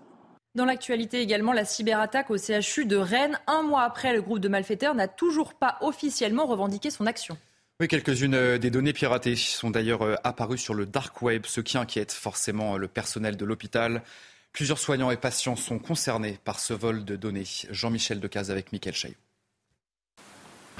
Dans 0.54 0.64
l'actualité 0.64 1.20
également, 1.20 1.52
la 1.52 1.66
cyberattaque 1.66 2.30
au 2.30 2.38
CHU 2.38 2.86
de 2.86 2.96
Rennes, 2.96 3.38
un 3.46 3.62
mois 3.62 3.82
après, 3.82 4.14
le 4.14 4.22
groupe 4.22 4.38
de 4.38 4.48
malfaiteurs 4.48 4.94
n'a 4.94 5.06
toujours 5.06 5.54
pas 5.54 5.76
officiellement 5.82 6.46
revendiqué 6.46 6.88
son 6.90 7.06
action. 7.06 7.36
Oui, 7.78 7.88
quelques-unes 7.88 8.34
euh, 8.34 8.56
des 8.56 8.70
données 8.70 8.94
piratées 8.94 9.36
sont 9.36 9.70
d'ailleurs 9.70 10.00
euh, 10.00 10.14
apparues 10.24 10.56
sur 10.56 10.72
le 10.72 10.86
dark 10.86 11.20
web, 11.20 11.44
ce 11.44 11.60
qui 11.60 11.76
inquiète 11.76 12.10
forcément 12.10 12.78
le 12.78 12.88
personnel 12.88 13.36
de 13.36 13.44
l'hôpital. 13.44 14.02
Plusieurs 14.52 14.78
soignants 14.78 15.10
et 15.10 15.18
patients 15.18 15.56
sont 15.56 15.78
concernés 15.78 16.38
par 16.42 16.58
ce 16.58 16.72
vol 16.72 17.04
de 17.04 17.16
données. 17.16 17.44
Jean-Michel 17.70 18.20
Decaze 18.20 18.50
avec 18.50 18.72
Mickaël 18.72 18.94
Chaillot. 18.94 19.16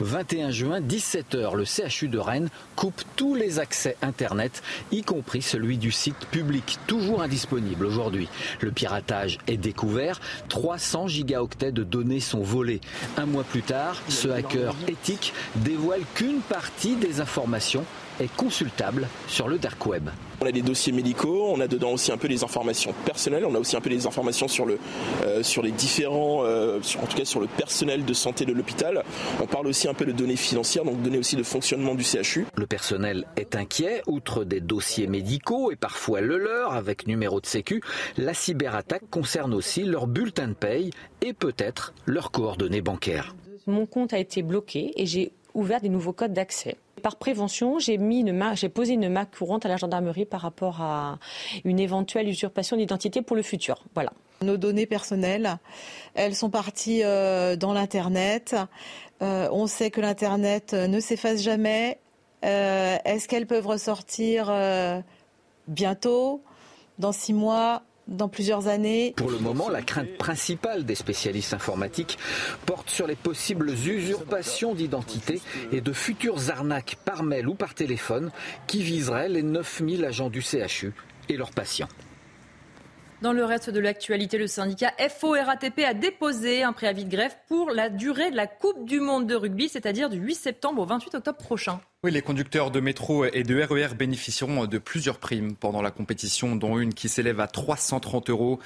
21 0.01 0.51
juin, 0.51 0.81
17h, 0.81 1.55
le 1.55 1.65
CHU 1.65 2.09
de 2.09 2.19
Rennes 2.19 2.49
coupe 2.75 3.03
tous 3.17 3.35
les 3.35 3.59
accès 3.59 3.97
Internet, 4.03 4.63
y 4.93 5.03
compris 5.03 5.43
celui 5.43 5.79
du 5.79 5.91
site 5.91 6.27
public, 6.31 6.79
toujours 6.87 7.23
indisponible 7.23 7.87
aujourd'hui. 7.87 8.29
Le 8.61 8.71
piratage 8.71 9.39
est 9.47 9.57
découvert, 9.57 10.21
300 10.49 11.09
gigaoctets 11.09 11.73
de 11.73 11.83
données 11.83 12.21
sont 12.21 12.43
volés. 12.43 12.81
Un 13.17 13.27
mois 13.27 13.45
plus 13.45 13.63
tard, 13.63 14.01
ce 14.09 14.29
hacker 14.29 14.75
éthique 14.89 15.33
dévoile 15.57 16.03
qu'une 16.15 16.41
partie 16.41 16.97
des 16.97 17.21
informations 17.21 17.85
est 18.21 18.35
consultable 18.37 19.09
sur 19.29 19.49
le 19.49 19.59
dark 19.59 19.85
web. 19.87 20.09
On 20.41 20.47
a 20.47 20.53
des 20.53 20.63
dossiers 20.63 20.93
médicaux, 20.93 21.47
on 21.49 21.61
a 21.61 21.67
dedans 21.67 21.93
aussi 21.93 22.13
un 22.13 22.19
peu 22.19 22.29
les 22.29 22.45
informations 22.45 22.95
personnelles, 23.05 23.45
on 23.47 23.55
a 23.55 23.59
aussi 23.59 23.77
un 23.77 23.81
peu 23.81 23.89
les 23.89 24.07
informations 24.07 24.49
sur, 24.49 24.67
le, 24.67 24.79
euh, 25.25 25.43
sur 25.43 25.63
les 25.63 25.73
différents, 25.73 26.45
euh, 26.45 26.79
en 27.03 27.07
tout 27.07 27.17
cas 27.17 27.25
sur 27.25 27.41
le 27.41 27.47
personnel 27.47 28.05
de 28.05 28.13
santé 28.13 28.45
de 28.45 28.53
l'hôpital. 28.53 29.03
On 29.41 29.47
parle 29.47 29.67
aussi 29.67 29.89
un 29.89 29.95
peu 29.95 30.05
de 30.05 30.13
données 30.13 30.37
financières, 30.37 30.85
donc 30.85 31.01
données 31.03 31.19
aussi 31.19 31.37
de 31.37 31.43
fonctionnement 31.43 31.95
du 31.95 32.05
CHU. 32.05 32.47
Le 32.55 32.67
personnel 32.67 33.27
est 33.37 33.57
inquiet, 33.57 34.03
outre 34.07 34.45
des 34.45 34.61
dossiers 34.61 35.07
médicaux 35.07 35.71
et 35.71 35.77
parfois 35.77 36.21
le 36.21 36.39
leur 36.39 36.75
avec 36.75 37.07
numéro 37.07 37.41
de 37.41 37.47
sécu, 37.47 37.81
la 38.17 38.35
cyberattaque 38.35 39.09
concerne 39.11 39.55
aussi 39.55 39.85
leur 39.85 40.07
bulletin 40.07 40.49
de 40.49 40.55
paye 40.55 40.91
et 41.23 41.33
peut-être 41.33 41.95
leurs 42.05 42.31
coordonnées 42.31 42.83
bancaires. 42.83 43.35
Mon 43.67 43.87
compte 43.87 44.13
a 44.13 44.19
été 44.19 44.43
bloqué 44.43 44.93
et 44.97 45.07
j'ai 45.07 45.33
ouvert 45.55 45.81
des 45.81 45.89
nouveaux 45.89 46.13
codes 46.13 46.33
d'accès. 46.33 46.77
Par 47.03 47.17
prévention, 47.17 47.79
j'ai 47.79 47.99
posé 48.69 48.95
une 48.95 49.09
main 49.09 49.25
courante 49.27 49.67
à 49.67 49.69
la 49.69 49.77
gendarmerie 49.77 50.25
par 50.25 50.41
rapport 50.41 50.81
à 50.81 51.19
une 51.65 51.79
éventuelle 51.79 52.29
usurpation 52.29 52.77
d'identité 52.77 53.23
pour 53.23 53.37
le 53.37 53.43
futur. 53.43 53.85
Voilà. 53.95 54.13
Nos 54.43 54.57
données 54.57 54.87
personnelles, 54.87 55.59
elles 56.15 56.35
sont 56.35 56.51
parties 56.51 57.03
dans 57.03 57.73
l'Internet. 57.73 58.57
on 59.21 59.67
sait 59.67 59.91
que 59.91 60.01
l'Internet 60.01 60.73
ne 60.73 61.01
s'efface 61.01 61.43
jamais. 61.43 61.99
Est-ce 62.43 63.29
qu'elles 63.29 63.47
peuvent 63.47 63.67
ressortir 63.67 64.53
bientôt, 65.69 66.43
dans 66.99 67.13
six 67.13 67.33
mois? 67.33 67.83
Dans 68.09 68.29
plusieurs 68.29 68.69
années. 68.69 69.15
Pour 69.17 69.31
le 69.31 69.39
moment, 69.39 69.69
la 69.69 69.83
crainte 69.83 70.17
principale 70.19 70.85
des 70.85 70.95
spécialistes 70.95 71.55
informatiques 71.55 72.19
porte 72.65 72.91
sur 72.91 73.07
les 73.07 73.17
possibles 73.17 73.71
usurpations 73.71 74.75
d'identité 74.75 75.41
et 75.73 75.81
de 75.81 75.93
futures 75.93 76.51
arnaques 76.51 76.97
par 77.05 77.23
mail 77.23 77.49
ou 77.49 77.55
par 77.55 77.75
téléphone 77.75 78.31
qui 78.67 78.83
viseraient 78.83 79.29
les 79.29 79.43
9000 79.43 80.05
agents 80.05 80.31
du 80.31 80.43
CHU 80.43 80.93
et 81.29 81.37
leurs 81.37 81.51
patients. 81.51 81.89
Dans 83.23 83.33
le 83.33 83.47
reste 83.47 83.71
de 83.71 83.81
l'actualité, 83.81 84.37
le 84.37 84.47
syndicat 84.47 84.93
FO-RATP 84.99 85.81
a 85.87 85.95
déposé 85.95 86.63
un 86.63 86.75
préavis 86.75 87.07
de 87.07 87.11
grève 87.11 87.35
pour 87.49 87.71
la 87.71 87.89
durée 87.89 88.31
de 88.31 88.37
la 88.37 88.47
Coupe 88.47 88.85
du 88.85 89.01
Monde 89.01 89.27
de 89.27 89.35
rugby, 89.35 89.71
c'est-à-dire 89.71 90.11
du 90.11 90.19
8 90.19 90.35
septembre 90.35 90.83
au 90.83 90.85
28 90.85 91.15
octobre 91.15 91.39
prochain. 91.39 91.81
Oui, 92.05 92.11
les 92.11 92.21
conducteurs 92.21 92.71
de 92.71 92.79
métro 92.79 93.25
et 93.25 93.43
de 93.43 93.63
RER 93.63 93.93
e 93.93 93.95
bénéficieront 93.95 94.67
de 94.67 94.77
plusieurs 94.77 95.19
primes 95.19 95.57
pendant 95.57 95.81
la 95.81 95.91
compétition, 95.91 96.57
dont 96.57 96.79
une 96.79 96.93
qui 96.93 97.09
s'élève 97.09 97.41
à 97.41 97.47
330 97.47 98.29
euros. 98.29 98.61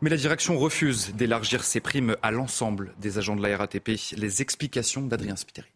Mais 0.00 0.10
la 0.10 0.16
direction 0.16 0.56
refuse 0.56 1.12
d'élargir 1.14 1.64
ces 1.64 1.80
primes 1.80 2.16
à 2.22 2.30
l'ensemble 2.30 2.94
des 3.00 3.18
agents 3.18 3.34
de 3.34 3.42
la 3.42 3.56
RATP. 3.56 3.90
Les 4.16 4.40
explications 4.40 5.02
d'Adrien 5.02 5.34
Spiteri. 5.34 5.66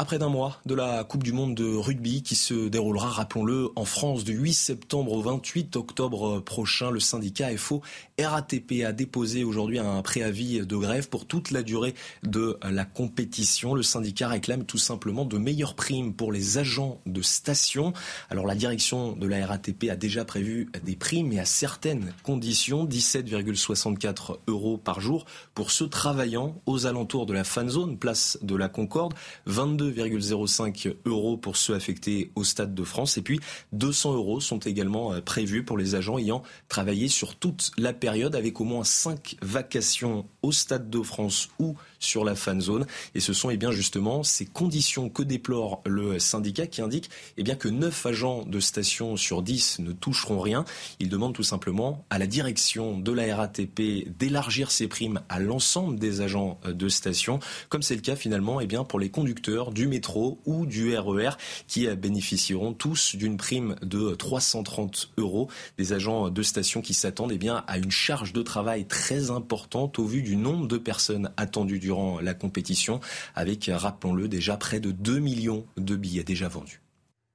À 0.00 0.04
près 0.04 0.20
d'un 0.20 0.28
mois 0.28 0.60
de 0.64 0.76
la 0.76 1.02
Coupe 1.02 1.24
du 1.24 1.32
Monde 1.32 1.56
de 1.56 1.74
rugby 1.74 2.22
qui 2.22 2.36
se 2.36 2.68
déroulera, 2.68 3.08
rappelons-le, 3.08 3.70
en 3.74 3.84
France 3.84 4.22
du 4.22 4.34
8 4.34 4.54
septembre 4.54 5.10
au 5.10 5.22
28 5.22 5.74
octobre 5.74 6.38
prochain, 6.38 6.92
le 6.92 7.00
syndicat 7.00 7.48
FO 7.56 7.82
RATP 8.16 8.84
a 8.86 8.92
déposé 8.92 9.42
aujourd'hui 9.42 9.80
un 9.80 10.00
préavis 10.02 10.64
de 10.64 10.76
grève 10.76 11.08
pour 11.08 11.26
toute 11.26 11.50
la 11.50 11.64
durée 11.64 11.96
de 12.22 12.60
la 12.62 12.84
compétition. 12.84 13.74
Le 13.74 13.82
syndicat 13.82 14.28
réclame 14.28 14.64
tout 14.64 14.78
simplement 14.78 15.24
de 15.24 15.36
meilleures 15.36 15.74
primes 15.74 16.14
pour 16.14 16.30
les 16.30 16.58
agents 16.58 17.00
de 17.04 17.20
station. 17.20 17.92
Alors 18.30 18.46
la 18.46 18.54
direction 18.54 19.16
de 19.16 19.26
la 19.26 19.44
RATP 19.44 19.90
a 19.90 19.96
déjà 19.96 20.24
prévu 20.24 20.70
des 20.84 20.94
primes 20.94 21.32
et 21.32 21.40
à 21.40 21.44
certaines 21.44 22.14
conditions, 22.22 22.86
17,64 22.86 24.36
euros 24.46 24.78
par 24.78 25.00
jour 25.00 25.26
pour 25.54 25.72
ceux 25.72 25.88
travaillant 25.88 26.54
aux 26.66 26.86
alentours 26.86 27.26
de 27.26 27.32
la 27.32 27.42
fan 27.42 27.68
zone, 27.68 27.98
place 27.98 28.38
de 28.42 28.54
la 28.54 28.68
Concorde, 28.68 29.14
22 29.46 29.87
2,05 29.90 30.94
euros 31.04 31.36
pour 31.36 31.56
ceux 31.56 31.74
affectés 31.74 32.30
au 32.34 32.44
Stade 32.44 32.74
de 32.74 32.84
France. 32.84 33.18
Et 33.18 33.22
puis 33.22 33.40
200 33.72 34.14
euros 34.14 34.40
sont 34.40 34.58
également 34.58 35.12
euh, 35.12 35.20
prévus 35.20 35.64
pour 35.64 35.78
les 35.78 35.94
agents 35.94 36.18
ayant 36.18 36.42
travaillé 36.68 37.08
sur 37.08 37.36
toute 37.36 37.70
la 37.78 37.92
période 37.92 38.34
avec 38.34 38.60
au 38.60 38.64
moins 38.64 38.84
5 38.84 39.36
vacations 39.42 40.26
au 40.42 40.52
Stade 40.52 40.90
de 40.90 41.02
France 41.02 41.48
ou 41.58 41.76
sur 41.98 42.24
la 42.24 42.34
fan 42.34 42.60
zone. 42.60 42.86
Et 43.14 43.20
ce 43.20 43.32
sont 43.32 43.50
eh 43.50 43.56
bien 43.56 43.70
justement 43.70 44.22
ces 44.22 44.46
conditions 44.46 45.08
que 45.08 45.22
déplore 45.22 45.82
le 45.86 46.18
syndicat 46.18 46.66
qui 46.66 46.80
indique 46.80 47.10
eh 47.36 47.42
bien 47.42 47.54
que 47.54 47.68
9 47.68 48.06
agents 48.06 48.44
de 48.44 48.60
station 48.60 49.16
sur 49.16 49.42
10 49.42 49.80
ne 49.80 49.92
toucheront 49.92 50.40
rien. 50.40 50.64
Il 51.00 51.08
demande 51.08 51.34
tout 51.34 51.42
simplement 51.42 52.04
à 52.10 52.18
la 52.18 52.26
direction 52.26 52.98
de 52.98 53.12
la 53.12 53.36
RATP 53.36 54.08
d'élargir 54.18 54.70
ses 54.70 54.88
primes 54.88 55.20
à 55.28 55.40
l'ensemble 55.40 55.98
des 55.98 56.20
agents 56.20 56.58
euh, 56.64 56.72
de 56.72 56.88
station, 56.88 57.40
comme 57.68 57.82
c'est 57.82 57.94
le 57.94 58.00
cas 58.00 58.16
finalement 58.16 58.60
eh 58.60 58.66
bien 58.66 58.84
pour 58.84 58.98
les 58.98 59.10
conducteurs 59.10 59.72
du 59.72 59.86
métro 59.86 60.38
ou 60.46 60.66
du 60.66 60.96
RER 60.96 61.28
e 61.28 61.36
qui 61.66 61.86
bénéficieront 61.88 62.72
tous 62.72 63.16
d'une 63.16 63.36
prime 63.36 63.76
de 63.82 64.14
330 64.14 65.10
euros. 65.16 65.48
Des 65.76 65.92
agents 65.92 66.30
de 66.30 66.42
station 66.42 66.80
qui 66.80 66.94
s'attendent 66.94 67.32
eh 67.32 67.38
bien 67.38 67.64
à 67.66 67.78
une 67.78 67.90
charge 67.90 68.32
de 68.32 68.42
travail 68.42 68.86
très 68.86 69.30
importante 69.30 69.98
au 69.98 70.04
vu 70.04 70.22
du 70.22 70.36
nombre 70.36 70.68
de 70.68 70.78
personnes 70.78 71.30
attendues 71.36 71.78
durant 71.88 72.20
la 72.20 72.34
compétition, 72.34 73.00
avec, 73.34 73.70
rappelons-le, 73.72 74.28
déjà 74.28 74.58
près 74.58 74.78
de 74.78 74.90
2 74.90 75.20
millions 75.20 75.64
de 75.78 75.96
billets 75.96 76.22
déjà 76.22 76.46
vendus. 76.46 76.82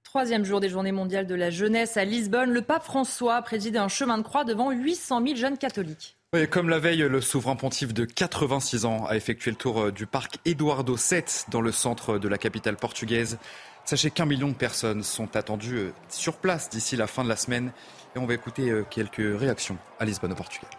Troisième 0.03 0.45
jour 0.45 0.60
des 0.60 0.69
Journées 0.69 0.91
mondiales 0.91 1.25
de 1.25 1.33
la 1.33 1.50
jeunesse 1.50 1.98
à 1.98 2.05
Lisbonne, 2.05 2.51
le 2.51 2.62
pape 2.62 2.83
François 2.83 3.38
a 3.38 3.41
présidé 3.41 3.79
un 3.79 3.88
chemin 3.88 4.19
de 4.19 4.22
croix 4.22 4.43
devant 4.43 4.69
800 4.69 5.24
000 5.25 5.36
jeunes 5.38 5.57
catholiques. 5.57 6.17
Oui, 6.36 6.48
comme 6.48 6.69
la 6.69 6.77
veille, 6.77 7.00
le 7.00 7.19
souverain 7.19 7.55
pontife 7.55 7.95
de 7.95 8.05
86 8.05 8.86
ans 8.86 9.07
a 9.07 9.15
effectué 9.15 9.50
le 9.50 9.57
tour 9.57 9.81
euh, 9.81 9.91
du 9.91 10.05
parc 10.05 10.38
Eduardo 10.45 10.95
VII 10.95 11.24
dans 11.50 11.62
le 11.62 11.72
centre 11.72 12.19
de 12.19 12.27
la 12.27 12.38
capitale 12.38 12.75
portugaise. 12.75 13.39
Sachez 13.86 14.12
qu'un 14.12 14.27
million 14.27 14.50
de 14.50 14.53
personnes 14.53 15.01
sont 15.01 15.36
attendues 15.36 15.77
euh, 15.77 15.93
sur 16.10 16.36
place 16.36 16.69
d'ici 16.69 16.95
la 16.95 17.07
fin 17.07 17.24
de 17.24 17.29
la 17.29 17.38
semaine. 17.38 17.72
Et 18.15 18.19
on 18.19 18.27
va 18.27 18.36
écouter 18.36 18.69
euh, 18.69 18.83
quelques 18.88 19.39
réactions 19.39 19.77
à 20.00 20.05
Lisbonne 20.05 20.33
au 20.33 20.36
Portugal. 20.36 20.69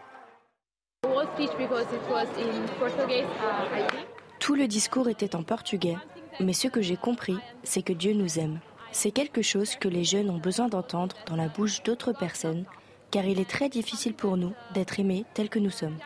Tout 4.39 4.55
le 4.55 4.67
discours 4.67 5.09
était 5.09 5.35
en 5.35 5.43
portugais, 5.43 5.97
mais 6.41 6.53
ce 6.53 6.69
que 6.69 6.83
j'ai 6.83 6.97
compris, 6.97 7.37
c'est 7.63 7.83
que 7.83 7.93
Dieu 7.93 8.13
nous 8.13 8.39
aime. 8.39 8.61
C'est 8.93 9.11
quelque 9.11 9.43
chose 9.43 9.75
que 9.77 9.89
les 9.89 10.05
jeunes 10.05 10.31
ont 10.31 10.39
besoin 10.39 10.69
d'entendre 10.69 11.17
dans 11.27 11.37
la 11.37 11.49
bouche 11.49 11.83
d'autres 11.83 12.13
personnes, 12.13 12.65
car 13.11 13.25
il 13.25 13.41
est 13.41 13.49
très 13.49 13.69
difficile 13.69 14.15
pour 14.15 14.37
nous 14.37 14.53
d'être 14.75 15.01
aimés 15.01 15.25
tels 15.35 15.49
que 15.49 15.59
nous 15.59 15.71
sommes. 15.71 15.97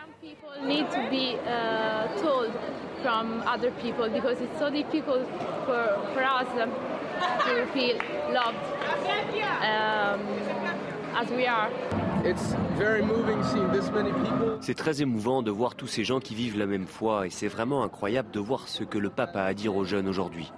C'est 14.61 14.75
très 14.75 15.03
émouvant 15.03 15.43
de 15.43 15.51
voir 15.51 15.75
tous 15.75 15.87
ces 15.87 16.05
gens 16.05 16.21
qui 16.21 16.35
vivent 16.35 16.59
la 16.59 16.67
même 16.67 16.87
foi 16.87 17.27
et 17.27 17.31
c'est 17.31 17.49
vraiment 17.49 17.83
incroyable 17.83 18.31
de 18.31 18.41
voir 18.41 18.69
ce 18.69 18.85
que 18.85 18.99
le 18.99 19.11
pape 19.11 19.37
a 19.37 19.45
à 19.45 19.55
dire 19.55 19.77
aux 19.77 19.85
jeunes 19.85 20.09
aujourd'hui. 20.09 20.53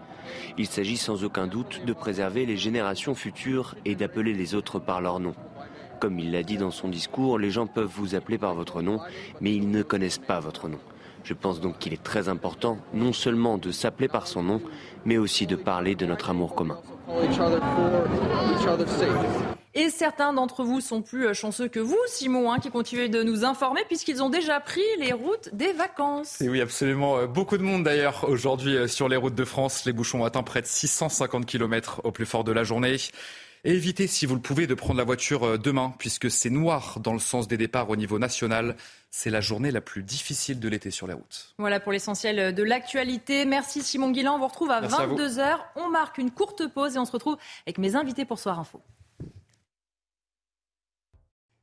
Il 0.58 0.66
s'agit 0.66 0.96
sans 0.96 1.24
aucun 1.24 1.46
doute 1.46 1.84
de 1.84 1.92
préserver 1.92 2.46
les 2.46 2.56
générations 2.56 3.14
futures 3.14 3.74
et 3.84 3.94
d'appeler 3.94 4.32
les 4.32 4.54
autres 4.54 4.78
par 4.78 5.00
leur 5.00 5.20
nom. 5.20 5.34
Comme 6.00 6.18
il 6.18 6.32
l'a 6.32 6.42
dit 6.42 6.56
dans 6.56 6.70
son 6.70 6.88
discours, 6.88 7.38
les 7.38 7.50
gens 7.50 7.66
peuvent 7.66 7.90
vous 7.92 8.14
appeler 8.14 8.38
par 8.38 8.54
votre 8.54 8.80
nom, 8.80 9.00
mais 9.40 9.54
ils 9.54 9.70
ne 9.70 9.82
connaissent 9.82 10.18
pas 10.18 10.40
votre 10.40 10.68
nom. 10.68 10.78
Je 11.24 11.34
pense 11.34 11.60
donc 11.60 11.78
qu'il 11.78 11.92
est 11.92 12.02
très 12.02 12.28
important 12.28 12.78
non 12.94 13.12
seulement 13.12 13.58
de 13.58 13.70
s'appeler 13.70 14.08
par 14.08 14.26
son 14.26 14.42
nom, 14.42 14.62
mais 15.04 15.18
aussi 15.18 15.46
de 15.46 15.56
parler 15.56 15.94
de 15.94 16.06
notre 16.06 16.30
amour 16.30 16.54
commun. 16.54 16.78
Et 19.72 19.88
certains 19.88 20.32
d'entre 20.32 20.64
vous 20.64 20.80
sont 20.80 21.00
plus 21.00 21.28
euh, 21.28 21.34
chanceux 21.34 21.68
que 21.68 21.78
vous, 21.78 21.98
Simon, 22.08 22.50
hein, 22.50 22.58
qui 22.58 22.70
continuez 22.70 23.08
de 23.08 23.22
nous 23.22 23.44
informer 23.44 23.82
puisqu'ils 23.86 24.20
ont 24.20 24.28
déjà 24.28 24.58
pris 24.58 24.82
les 24.98 25.12
routes 25.12 25.48
des 25.52 25.72
vacances. 25.72 26.40
Et 26.40 26.48
oui, 26.48 26.60
absolument. 26.60 27.18
Euh, 27.18 27.26
beaucoup 27.26 27.56
de 27.56 27.62
monde 27.62 27.84
d'ailleurs 27.84 28.28
aujourd'hui 28.28 28.76
euh, 28.76 28.88
sur 28.88 29.08
les 29.08 29.16
routes 29.16 29.36
de 29.36 29.44
France. 29.44 29.84
Les 29.84 29.92
bouchons 29.92 30.24
atteignent 30.24 30.42
près 30.42 30.60
de 30.60 30.66
650 30.66 31.46
km 31.46 32.00
au 32.02 32.10
plus 32.10 32.26
fort 32.26 32.42
de 32.42 32.50
la 32.50 32.64
journée. 32.64 32.96
Et 33.64 33.72
évitez, 33.72 34.06
si 34.06 34.26
vous 34.26 34.34
le 34.34 34.40
pouvez, 34.40 34.66
de 34.66 34.74
prendre 34.74 34.98
la 34.98 35.04
voiture 35.04 35.58
demain, 35.58 35.92
puisque 35.98 36.30
c'est 36.30 36.50
noir 36.50 36.98
dans 37.00 37.12
le 37.12 37.18
sens 37.18 37.46
des 37.46 37.56
départs 37.56 37.90
au 37.90 37.96
niveau 37.96 38.18
national. 38.18 38.76
C'est 39.10 39.30
la 39.30 39.40
journée 39.40 39.70
la 39.70 39.80
plus 39.80 40.02
difficile 40.02 40.60
de 40.60 40.68
l'été 40.68 40.90
sur 40.90 41.06
les 41.06 41.14
routes. 41.14 41.54
Voilà 41.58 41.80
pour 41.80 41.92
l'essentiel 41.92 42.54
de 42.54 42.62
l'actualité. 42.62 43.44
Merci 43.44 43.82
Simon 43.82 44.10
Guillain. 44.10 44.32
On 44.32 44.38
vous 44.38 44.46
retrouve 44.46 44.70
à 44.70 44.80
22h. 44.80 45.58
On 45.76 45.88
marque 45.88 46.18
une 46.18 46.30
courte 46.30 46.66
pause 46.68 46.96
et 46.96 46.98
on 46.98 47.04
se 47.04 47.12
retrouve 47.12 47.36
avec 47.66 47.78
mes 47.78 47.96
invités 47.96 48.24
pour 48.24 48.38
Soir 48.38 48.58
Info. 48.58 48.80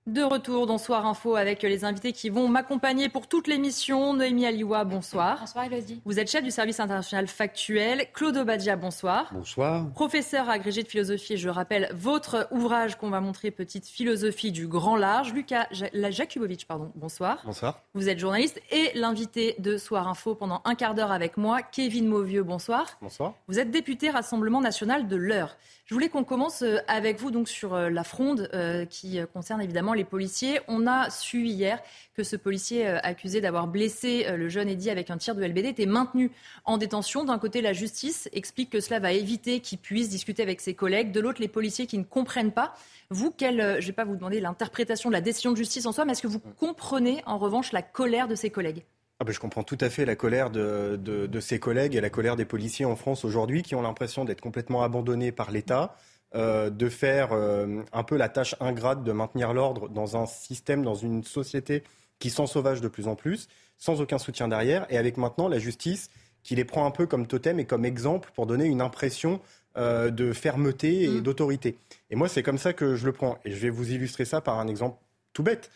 De 0.08 0.24
retour 0.24 0.68
dans 0.68 0.78
Soir 0.78 1.06
Info 1.06 1.36
avec 1.36 1.64
les 1.64 1.84
invités 1.84 2.14
qui 2.14 2.30
vont 2.30 2.48
m'accompagner 2.48 3.10
pour 3.10 3.28
toute 3.28 3.46
l'émission. 3.46 4.14
Noémie 4.14 4.46
Aliwa, 4.46 4.86
bonsoir. 4.86 5.42
Bonsoir 5.42 5.66
Elodie. 5.66 6.02
Vous 6.06 6.18
êtes 6.18 6.32
chef 6.32 6.46
du 6.46 6.50
service 6.50 6.80
international 6.80 7.28
factuel. 7.28 8.08
Claude 8.14 8.38
Obadia, 8.38 8.78
bonsoir. 8.78 9.30
Bonsoir. 9.34 9.92
Professeur 9.92 10.50
agrégé 10.50 10.84
de 10.84 10.88
philosophie 10.88 11.34
et 11.34 11.38
je 11.38 11.50
rappelle 11.50 11.90
votre 11.94 12.48
ouvrage 12.52 12.96
qu'on 12.96 13.10
va 13.10 13.20
montrer, 13.20 13.52
Petite 13.52 13.86
philosophie 13.86 14.54
du 14.54 14.66
grand 14.70 14.96
large. 14.96 15.34
Lucas 15.34 15.68
Jakubowicz, 15.72 16.64
pardon, 16.64 16.90
bonsoir. 16.96 17.42
Bonsoir. 17.44 17.82
Vous 17.94 18.08
êtes 18.08 18.20
journaliste 18.20 18.62
et 18.72 18.92
l'invité 18.96 19.56
de 19.60 19.78
Soir 19.78 20.08
Info 20.08 20.36
pendant 20.36 20.62
un 20.64 20.76
quart 20.76 20.96
d'heure 20.96 21.12
avec 21.12 21.36
moi, 21.36 21.62
Kevin 21.62 22.08
Mauvieux, 22.08 22.44
bonsoir. 22.44 22.98
Bonsoir. 23.02 23.34
Vous 23.50 23.60
êtes 23.60 23.72
député 23.72 24.10
Rassemblement 24.10 24.62
national 24.62 25.10
de 25.10 25.18
l'Eure. 25.18 25.58
Je 25.88 25.94
voulais 25.94 26.10
qu'on 26.10 26.26
commence 26.26 26.64
euh, 26.64 26.80
avec 26.90 27.18
vous 27.18 27.32
donc 27.32 27.48
sur 27.48 27.74
euh, 27.74 27.90
la 27.90 28.04
fronde 28.04 28.50
euh, 28.54 28.84
qui 28.84 29.22
concerne 29.34 29.62
évidemment 29.62 29.94
les 29.94 30.04
policiers. 30.04 30.60
On 30.68 30.86
a 30.86 31.10
su 31.10 31.48
hier 31.48 31.82
que 32.14 32.24
ce 32.24 32.36
policier 32.36 32.86
accusé 32.86 33.40
d'avoir 33.40 33.68
blessé 33.68 34.26
le 34.36 34.50
jeune 34.50 34.68
Eddy 34.68 34.90
avec 34.90 35.10
un 35.12 35.18
tir 35.18 35.36
de 35.36 35.46
LBD 35.46 35.66
était 35.68 35.86
maintenu 35.86 36.32
en 36.66 36.78
détention. 36.78 37.24
D'un 37.24 37.38
côté, 37.38 37.62
la 37.62 37.72
justice 37.72 38.28
explique 38.34 38.72
que 38.72 38.82
cela 38.82 39.00
va 39.00 39.14
éviter 39.14 39.62
qu'il 39.62 39.78
puisse 39.78 40.10
discuter 40.10 40.44
avec 40.44 40.60
ses 40.60 40.74
collègues. 40.74 41.12
De 41.12 41.22
l'autre, 41.22 41.40
les 41.40 41.48
policiers 41.48 41.86
qui 41.86 41.98
ne 41.98 42.04
comprennent 42.04 42.52
pas. 42.52 42.74
Vous, 43.12 43.32
quelle, 43.32 43.78
je 43.80 43.82
ne 43.82 43.88
vais 43.88 43.94
pas 43.94 44.04
vous 44.04 44.16
demander 44.16 44.42
l'interprétation 44.42 45.10
de 45.10 45.14
la 45.14 45.22
décision 45.22 45.52
de 45.52 45.58
justice 45.58 45.86
en 45.86 45.92
soi, 45.92 46.06
mais 46.06 46.14
est-ce 46.14 46.24
que 46.24 46.28
vous 46.28 46.40
comprenez 46.40 47.22
en 47.28 47.38
revanche 47.38 47.72
la 47.72 47.84
colère 47.84 48.28
de 48.28 48.36
ses 48.36 48.50
collègues? 48.50 48.84
Ah 49.20 49.26
ben, 49.26 49.34
je 49.34 49.40
comprends 49.40 49.64
tout 49.64 49.78
à 49.82 49.90
fait 49.90 50.06
la 50.06 50.16
colère 50.16 50.52
de, 50.52 50.96
de, 50.96 51.40
ses 51.40 51.60
collègues 51.60 51.96
et 51.96 52.02
la 52.02 52.12
colère 52.12 52.36
des 52.36 52.46
policiers 52.46 52.86
en 52.86 52.96
France 52.96 53.26
aujourd'hui 53.26 53.64
qui 53.64 53.74
ont 53.74 53.82
l'impression 53.82 54.26
d'être 54.26 54.42
complètement 54.42 54.84
abandonnés 54.84 55.32
par 55.32 55.50
l'État, 55.50 55.96
euh, 56.36 56.70
de 56.70 56.88
faire 56.88 57.30
euh, 57.32 57.82
un 57.94 58.04
peu 58.04 58.16
la 58.16 58.30
tâche 58.30 58.56
ingrate 58.60 59.04
de 59.04 59.12
maintenir 59.12 59.54
l'ordre 59.54 59.90
dans 59.90 60.18
un 60.18 60.28
système, 60.28 60.84
dans 60.84 60.94
une 60.94 61.24
société 61.24 61.84
qui 62.20 62.30
s'en 62.30 62.46
sauvage 62.46 62.80
de 62.80 62.88
plus 62.88 63.08
en 63.08 63.16
plus, 63.16 63.48
sans 63.80 64.02
aucun 64.02 64.20
soutien 64.20 64.48
derrière, 64.48 64.86
et 64.92 65.00
avec 65.00 65.18
maintenant 65.18 65.48
la 65.48 65.58
justice 65.58 66.10
qui 66.44 66.56
les 66.56 66.66
prend 66.66 66.86
un 66.86 66.92
peu 66.92 67.08
comme 67.08 67.26
totem 67.26 67.60
et 67.60 67.66
comme 67.66 67.86
exemple 67.86 68.30
pour 68.36 68.46
donner 68.46 68.66
une 68.66 68.82
impression 68.82 69.42
euh, 69.78 70.12
de 70.12 70.32
fermeté 70.32 71.06
et 71.06 71.10
mm. 71.10 71.22
d'autorité. 71.22 71.78
Et 72.12 72.16
moi, 72.16 72.28
c'est 72.28 72.44
comme 72.44 72.60
ça 72.60 72.72
que 72.72 72.96
je 72.96 73.06
le 73.08 73.14
prends. 73.14 73.40
Et 73.46 73.52
je 73.52 73.58
vais 73.58 73.72
vous 73.72 73.92
illustrer 73.92 74.26
ça 74.26 74.42
par 74.42 74.60
un 74.60 74.68
exemple 74.68 75.00
tout 75.34 75.44
bête. 75.44 75.72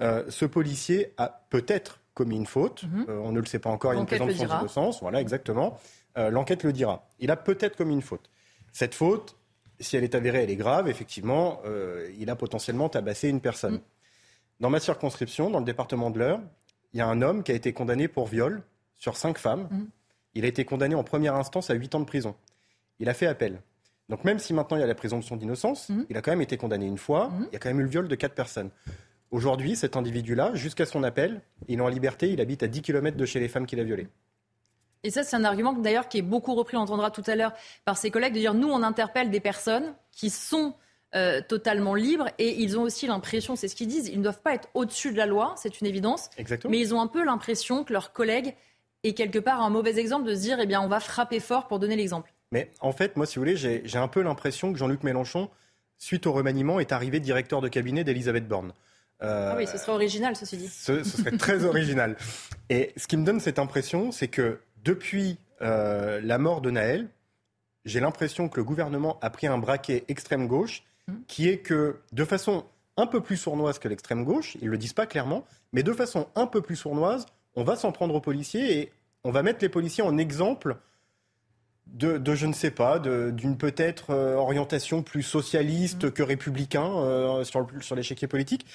ce 0.00 0.44
policier 0.44 1.12
a 1.16 1.46
peut-être 1.50 1.97
commis 2.18 2.36
une 2.36 2.46
faute. 2.46 2.84
Mm-hmm. 2.84 3.10
on 3.10 3.32
ne 3.32 3.40
le 3.40 3.46
sait 3.46 3.58
pas 3.58 3.70
encore. 3.70 3.92
Il 3.92 3.96
y 3.96 3.98
a 3.98 4.00
une 4.00 4.06
présomption 4.06 4.46
d'innocence. 4.46 5.00
Voilà, 5.00 5.20
exactement. 5.20 5.78
L'enquête 6.16 6.64
le 6.64 6.72
dira. 6.72 7.06
Il 7.20 7.30
a 7.30 7.36
peut-être 7.36 7.76
commis 7.76 7.94
une 7.94 8.02
faute. 8.02 8.28
Cette 8.72 8.94
faute, 8.94 9.38
si 9.80 9.96
elle 9.96 10.04
est 10.04 10.14
avérée, 10.14 10.42
elle 10.42 10.50
est 10.50 10.56
grave, 10.56 10.88
effectivement, 10.88 11.60
euh, 11.64 12.10
il 12.18 12.30
a 12.30 12.36
potentiellement 12.36 12.88
tabassé 12.88 13.28
une 13.28 13.40
personne. 13.40 13.74
Mm. 13.74 13.80
Dans 14.60 14.70
ma 14.70 14.80
circonscription, 14.80 15.50
dans 15.50 15.60
le 15.60 15.64
département 15.64 16.10
de 16.10 16.18
l'Eure, 16.18 16.40
il 16.92 16.98
y 16.98 17.00
a 17.00 17.06
un 17.06 17.22
homme 17.22 17.42
qui 17.42 17.52
a 17.52 17.54
été 17.54 17.72
condamné 17.72 18.08
pour 18.08 18.26
viol 18.26 18.62
sur 18.96 19.16
cinq 19.16 19.38
femmes. 19.38 19.68
Mm. 19.70 19.86
Il 20.34 20.44
a 20.44 20.48
été 20.48 20.64
condamné 20.64 20.94
en 20.94 21.04
première 21.04 21.34
instance 21.34 21.70
à 21.70 21.74
huit 21.74 21.94
ans 21.94 22.00
de 22.00 22.04
prison. 22.04 22.34
Il 22.98 23.08
a 23.08 23.14
fait 23.14 23.26
appel. 23.26 23.60
Donc 24.08 24.24
même 24.24 24.38
si 24.38 24.54
maintenant 24.54 24.76
il 24.76 24.80
y 24.80 24.84
a 24.84 24.86
la 24.86 24.94
présomption 24.94 25.36
d'innocence, 25.36 25.88
mm. 25.88 26.06
il 26.10 26.16
a 26.16 26.22
quand 26.22 26.32
même 26.32 26.40
été 26.40 26.56
condamné 26.56 26.86
une 26.86 26.98
fois, 26.98 27.30
il 27.38 27.52
y 27.52 27.56
a 27.56 27.58
quand 27.58 27.68
même 27.68 27.80
eu 27.80 27.84
le 27.84 27.90
viol 27.90 28.08
de 28.08 28.14
quatre 28.14 28.34
personnes. 28.34 28.70
Aujourd'hui, 29.30 29.76
cet 29.76 29.96
individu-là, 29.96 30.52
jusqu'à 30.54 30.86
son 30.86 31.02
appel, 31.02 31.42
il 31.68 31.78
est 31.78 31.82
en 31.82 31.88
liberté, 31.88 32.30
il 32.30 32.40
habite 32.40 32.62
à 32.62 32.68
10 32.68 32.82
km 32.82 33.16
de 33.16 33.24
chez 33.26 33.40
les 33.40 33.48
femmes 33.48 33.66
qu'il 33.66 33.78
a 33.80 33.84
violées. 33.84 34.08
Et 35.04 35.10
ça, 35.10 35.22
c'est 35.22 35.36
un 35.36 35.44
argument 35.44 35.72
d'ailleurs 35.74 36.08
qui 36.08 36.18
est 36.18 36.22
beaucoup 36.22 36.54
repris, 36.54 36.76
on 36.76 36.80
entendra 36.80 37.10
tout 37.10 37.22
à 37.26 37.36
l'heure 37.36 37.52
par 37.84 37.96
ses 37.96 38.10
collègues, 38.10 38.34
de 38.34 38.38
dire 38.38 38.54
nous, 38.54 38.68
on 38.68 38.82
interpelle 38.82 39.30
des 39.30 39.40
personnes 39.40 39.94
qui 40.10 40.30
sont 40.30 40.74
euh, 41.14 41.40
totalement 41.46 41.94
libres 41.94 42.28
et 42.38 42.60
ils 42.60 42.78
ont 42.78 42.82
aussi 42.82 43.06
l'impression, 43.06 43.54
c'est 43.54 43.68
ce 43.68 43.76
qu'ils 43.76 43.86
disent, 43.86 44.08
ils 44.08 44.18
ne 44.18 44.22
doivent 44.22 44.42
pas 44.42 44.54
être 44.54 44.68
au-dessus 44.74 45.12
de 45.12 45.16
la 45.16 45.26
loi, 45.26 45.54
c'est 45.56 45.80
une 45.80 45.86
évidence. 45.86 46.30
Exactement. 46.36 46.70
Mais 46.70 46.78
ils 46.78 46.94
ont 46.94 47.00
un 47.00 47.06
peu 47.06 47.24
l'impression 47.24 47.84
que 47.84 47.92
leurs 47.92 48.12
collègues 48.12 48.54
est 49.04 49.14
quelque 49.14 49.38
part 49.38 49.60
un 49.60 49.70
mauvais 49.70 49.98
exemple 49.98 50.26
de 50.28 50.34
se 50.34 50.40
dire 50.40 50.58
eh 50.60 50.66
bien, 50.66 50.80
on 50.80 50.88
va 50.88 51.00
frapper 51.00 51.40
fort 51.40 51.68
pour 51.68 51.78
donner 51.78 51.96
l'exemple. 51.96 52.32
Mais 52.50 52.70
en 52.80 52.92
fait, 52.92 53.16
moi, 53.16 53.26
si 53.26 53.36
vous 53.36 53.42
voulez, 53.42 53.56
j'ai 53.56 53.98
un 53.98 54.08
peu 54.08 54.22
l'impression 54.22 54.72
que 54.72 54.78
Jean-Luc 54.78 55.02
Mélenchon, 55.02 55.50
suite 55.98 56.26
au 56.26 56.32
remaniement, 56.32 56.80
est 56.80 56.92
arrivé 56.92 57.20
directeur 57.20 57.60
de 57.60 57.68
cabinet 57.68 58.04
d'Elisabeth 58.04 58.48
Borne. 58.48 58.72
Ah 59.20 59.54
oui, 59.56 59.66
ce 59.66 59.78
serait 59.78 59.92
original, 59.92 60.36
ceci 60.36 60.56
dit. 60.56 60.68
Ce, 60.68 61.02
ce 61.02 61.18
serait 61.18 61.36
très 61.36 61.64
original. 61.64 62.16
Et 62.70 62.92
ce 62.96 63.06
qui 63.06 63.16
me 63.16 63.24
donne 63.24 63.40
cette 63.40 63.58
impression, 63.58 64.12
c'est 64.12 64.28
que 64.28 64.60
depuis 64.84 65.38
euh, 65.62 66.20
la 66.22 66.38
mort 66.38 66.60
de 66.60 66.70
Naël, 66.70 67.08
j'ai 67.84 68.00
l'impression 68.00 68.48
que 68.48 68.58
le 68.58 68.64
gouvernement 68.64 69.18
a 69.22 69.30
pris 69.30 69.46
un 69.46 69.58
braquet 69.58 70.04
extrême 70.08 70.46
gauche 70.46 70.82
mmh. 71.06 71.12
qui 71.26 71.48
est 71.48 71.58
que, 71.58 71.96
de 72.12 72.24
façon 72.24 72.64
un 72.96 73.06
peu 73.06 73.20
plus 73.20 73.36
sournoise 73.36 73.78
que 73.78 73.88
l'extrême 73.88 74.24
gauche, 74.24 74.56
ils 74.60 74.66
ne 74.66 74.70
le 74.70 74.78
disent 74.78 74.92
pas 74.92 75.06
clairement, 75.06 75.44
mais 75.72 75.82
de 75.82 75.92
façon 75.92 76.28
un 76.34 76.46
peu 76.46 76.60
plus 76.60 76.76
sournoise, 76.76 77.26
on 77.54 77.64
va 77.64 77.76
s'en 77.76 77.92
prendre 77.92 78.14
aux 78.14 78.20
policiers 78.20 78.78
et 78.78 78.92
on 79.24 79.30
va 79.30 79.42
mettre 79.42 79.60
les 79.62 79.68
policiers 79.68 80.04
en 80.04 80.18
exemple 80.18 80.76
de, 81.86 82.20
je 82.34 82.46
ne 82.46 82.52
sais 82.52 82.70
pas, 82.70 82.98
d'une 82.98 83.56
peut-être 83.56 84.10
euh, 84.10 84.34
orientation 84.34 85.02
plus 85.02 85.22
socialiste 85.22 86.04
mmh. 86.04 86.10
que 86.10 86.22
républicain 86.22 86.86
euh, 86.86 87.44
sur, 87.44 87.66
sur 87.80 87.96
l'échiquier 87.96 88.28
politique. 88.28 88.66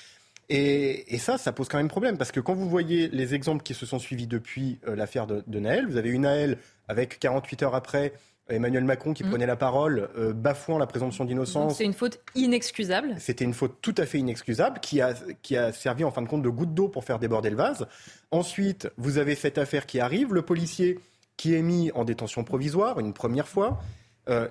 Et, 0.55 1.17
ça, 1.17 1.39
ça 1.39 1.51
pose 1.51 1.67
quand 1.67 1.77
même 1.77 1.87
problème, 1.87 2.15
parce 2.15 2.31
que 2.31 2.39
quand 2.39 2.53
vous 2.53 2.69
voyez 2.69 3.07
les 3.07 3.33
exemples 3.33 3.63
qui 3.63 3.73
se 3.73 3.87
sont 3.87 3.97
suivis 3.97 4.27
depuis 4.27 4.79
euh, 4.87 4.95
l'affaire 4.95 5.25
de, 5.25 5.59
Naël, 5.59 5.87
vous 5.87 5.97
avez 5.97 6.11
une 6.11 6.21
Naël 6.21 6.59
avec 6.87 7.17
48 7.17 7.63
heures 7.63 7.73
après 7.73 8.13
Emmanuel 8.49 8.83
Macron 8.83 9.13
qui 9.13 9.23
mm. 9.23 9.29
prenait 9.29 9.45
la 9.47 9.55
parole, 9.55 10.09
euh, 10.15 10.31
bafouant 10.31 10.77
la 10.77 10.85
présomption 10.85 11.25
d'innocence. 11.25 11.77
C'est 11.77 11.85
une 11.85 11.93
faute 11.93 12.19
inexcusable. 12.35 13.15
C'était 13.17 13.45
une 13.45 13.55
faute 13.55 13.79
tout 13.81 13.95
à 13.97 14.05
fait 14.05 14.19
inexcusable 14.19 14.79
qui 14.79 15.01
a, 15.01 15.15
qui 15.41 15.57
a 15.57 15.71
servi 15.73 16.03
en 16.03 16.11
fin 16.11 16.21
de 16.21 16.27
compte 16.27 16.43
de 16.43 16.49
goutte 16.49 16.75
d'eau 16.75 16.87
pour 16.87 17.03
faire 17.03 17.17
déborder 17.17 17.49
le 17.49 17.55
vase. 17.55 17.87
Ensuite, 18.29 18.89
vous 18.97 19.17
avez 19.17 19.33
cette 19.33 19.57
affaire 19.57 19.87
qui 19.87 19.99
arrive, 19.99 20.35
le 20.35 20.43
policier 20.43 20.99
qui 21.35 21.55
est 21.55 21.63
mis 21.63 21.91
en 21.93 22.03
détention 22.03 22.43
provisoire 22.43 22.99
une 22.99 23.13
première 23.13 23.47
fois. 23.47 23.81
Euh, 24.29 24.47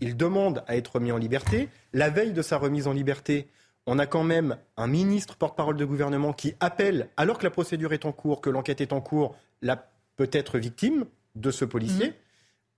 il 0.00 0.16
demande 0.16 0.64
à 0.66 0.76
être 0.76 0.98
mis 0.98 1.12
en 1.12 1.16
liberté. 1.16 1.68
La 1.92 2.10
veille 2.10 2.32
de 2.32 2.42
sa 2.42 2.58
remise 2.58 2.88
en 2.88 2.92
liberté, 2.92 3.46
on 3.86 3.98
a 3.98 4.06
quand 4.06 4.24
même 4.24 4.56
un 4.76 4.86
ministre 4.86 5.36
porte-parole 5.36 5.76
de 5.76 5.84
gouvernement 5.84 6.32
qui 6.32 6.54
appelle, 6.60 7.08
alors 7.16 7.38
que 7.38 7.44
la 7.44 7.50
procédure 7.50 7.92
est 7.92 8.04
en 8.04 8.12
cours, 8.12 8.40
que 8.40 8.50
l'enquête 8.50 8.80
est 8.80 8.92
en 8.92 9.00
cours, 9.00 9.36
la 9.62 9.88
peut-être 10.16 10.58
victime 10.58 11.04
de 11.34 11.50
ce 11.50 11.64
policier, 11.64 12.08
mhm. 12.08 12.14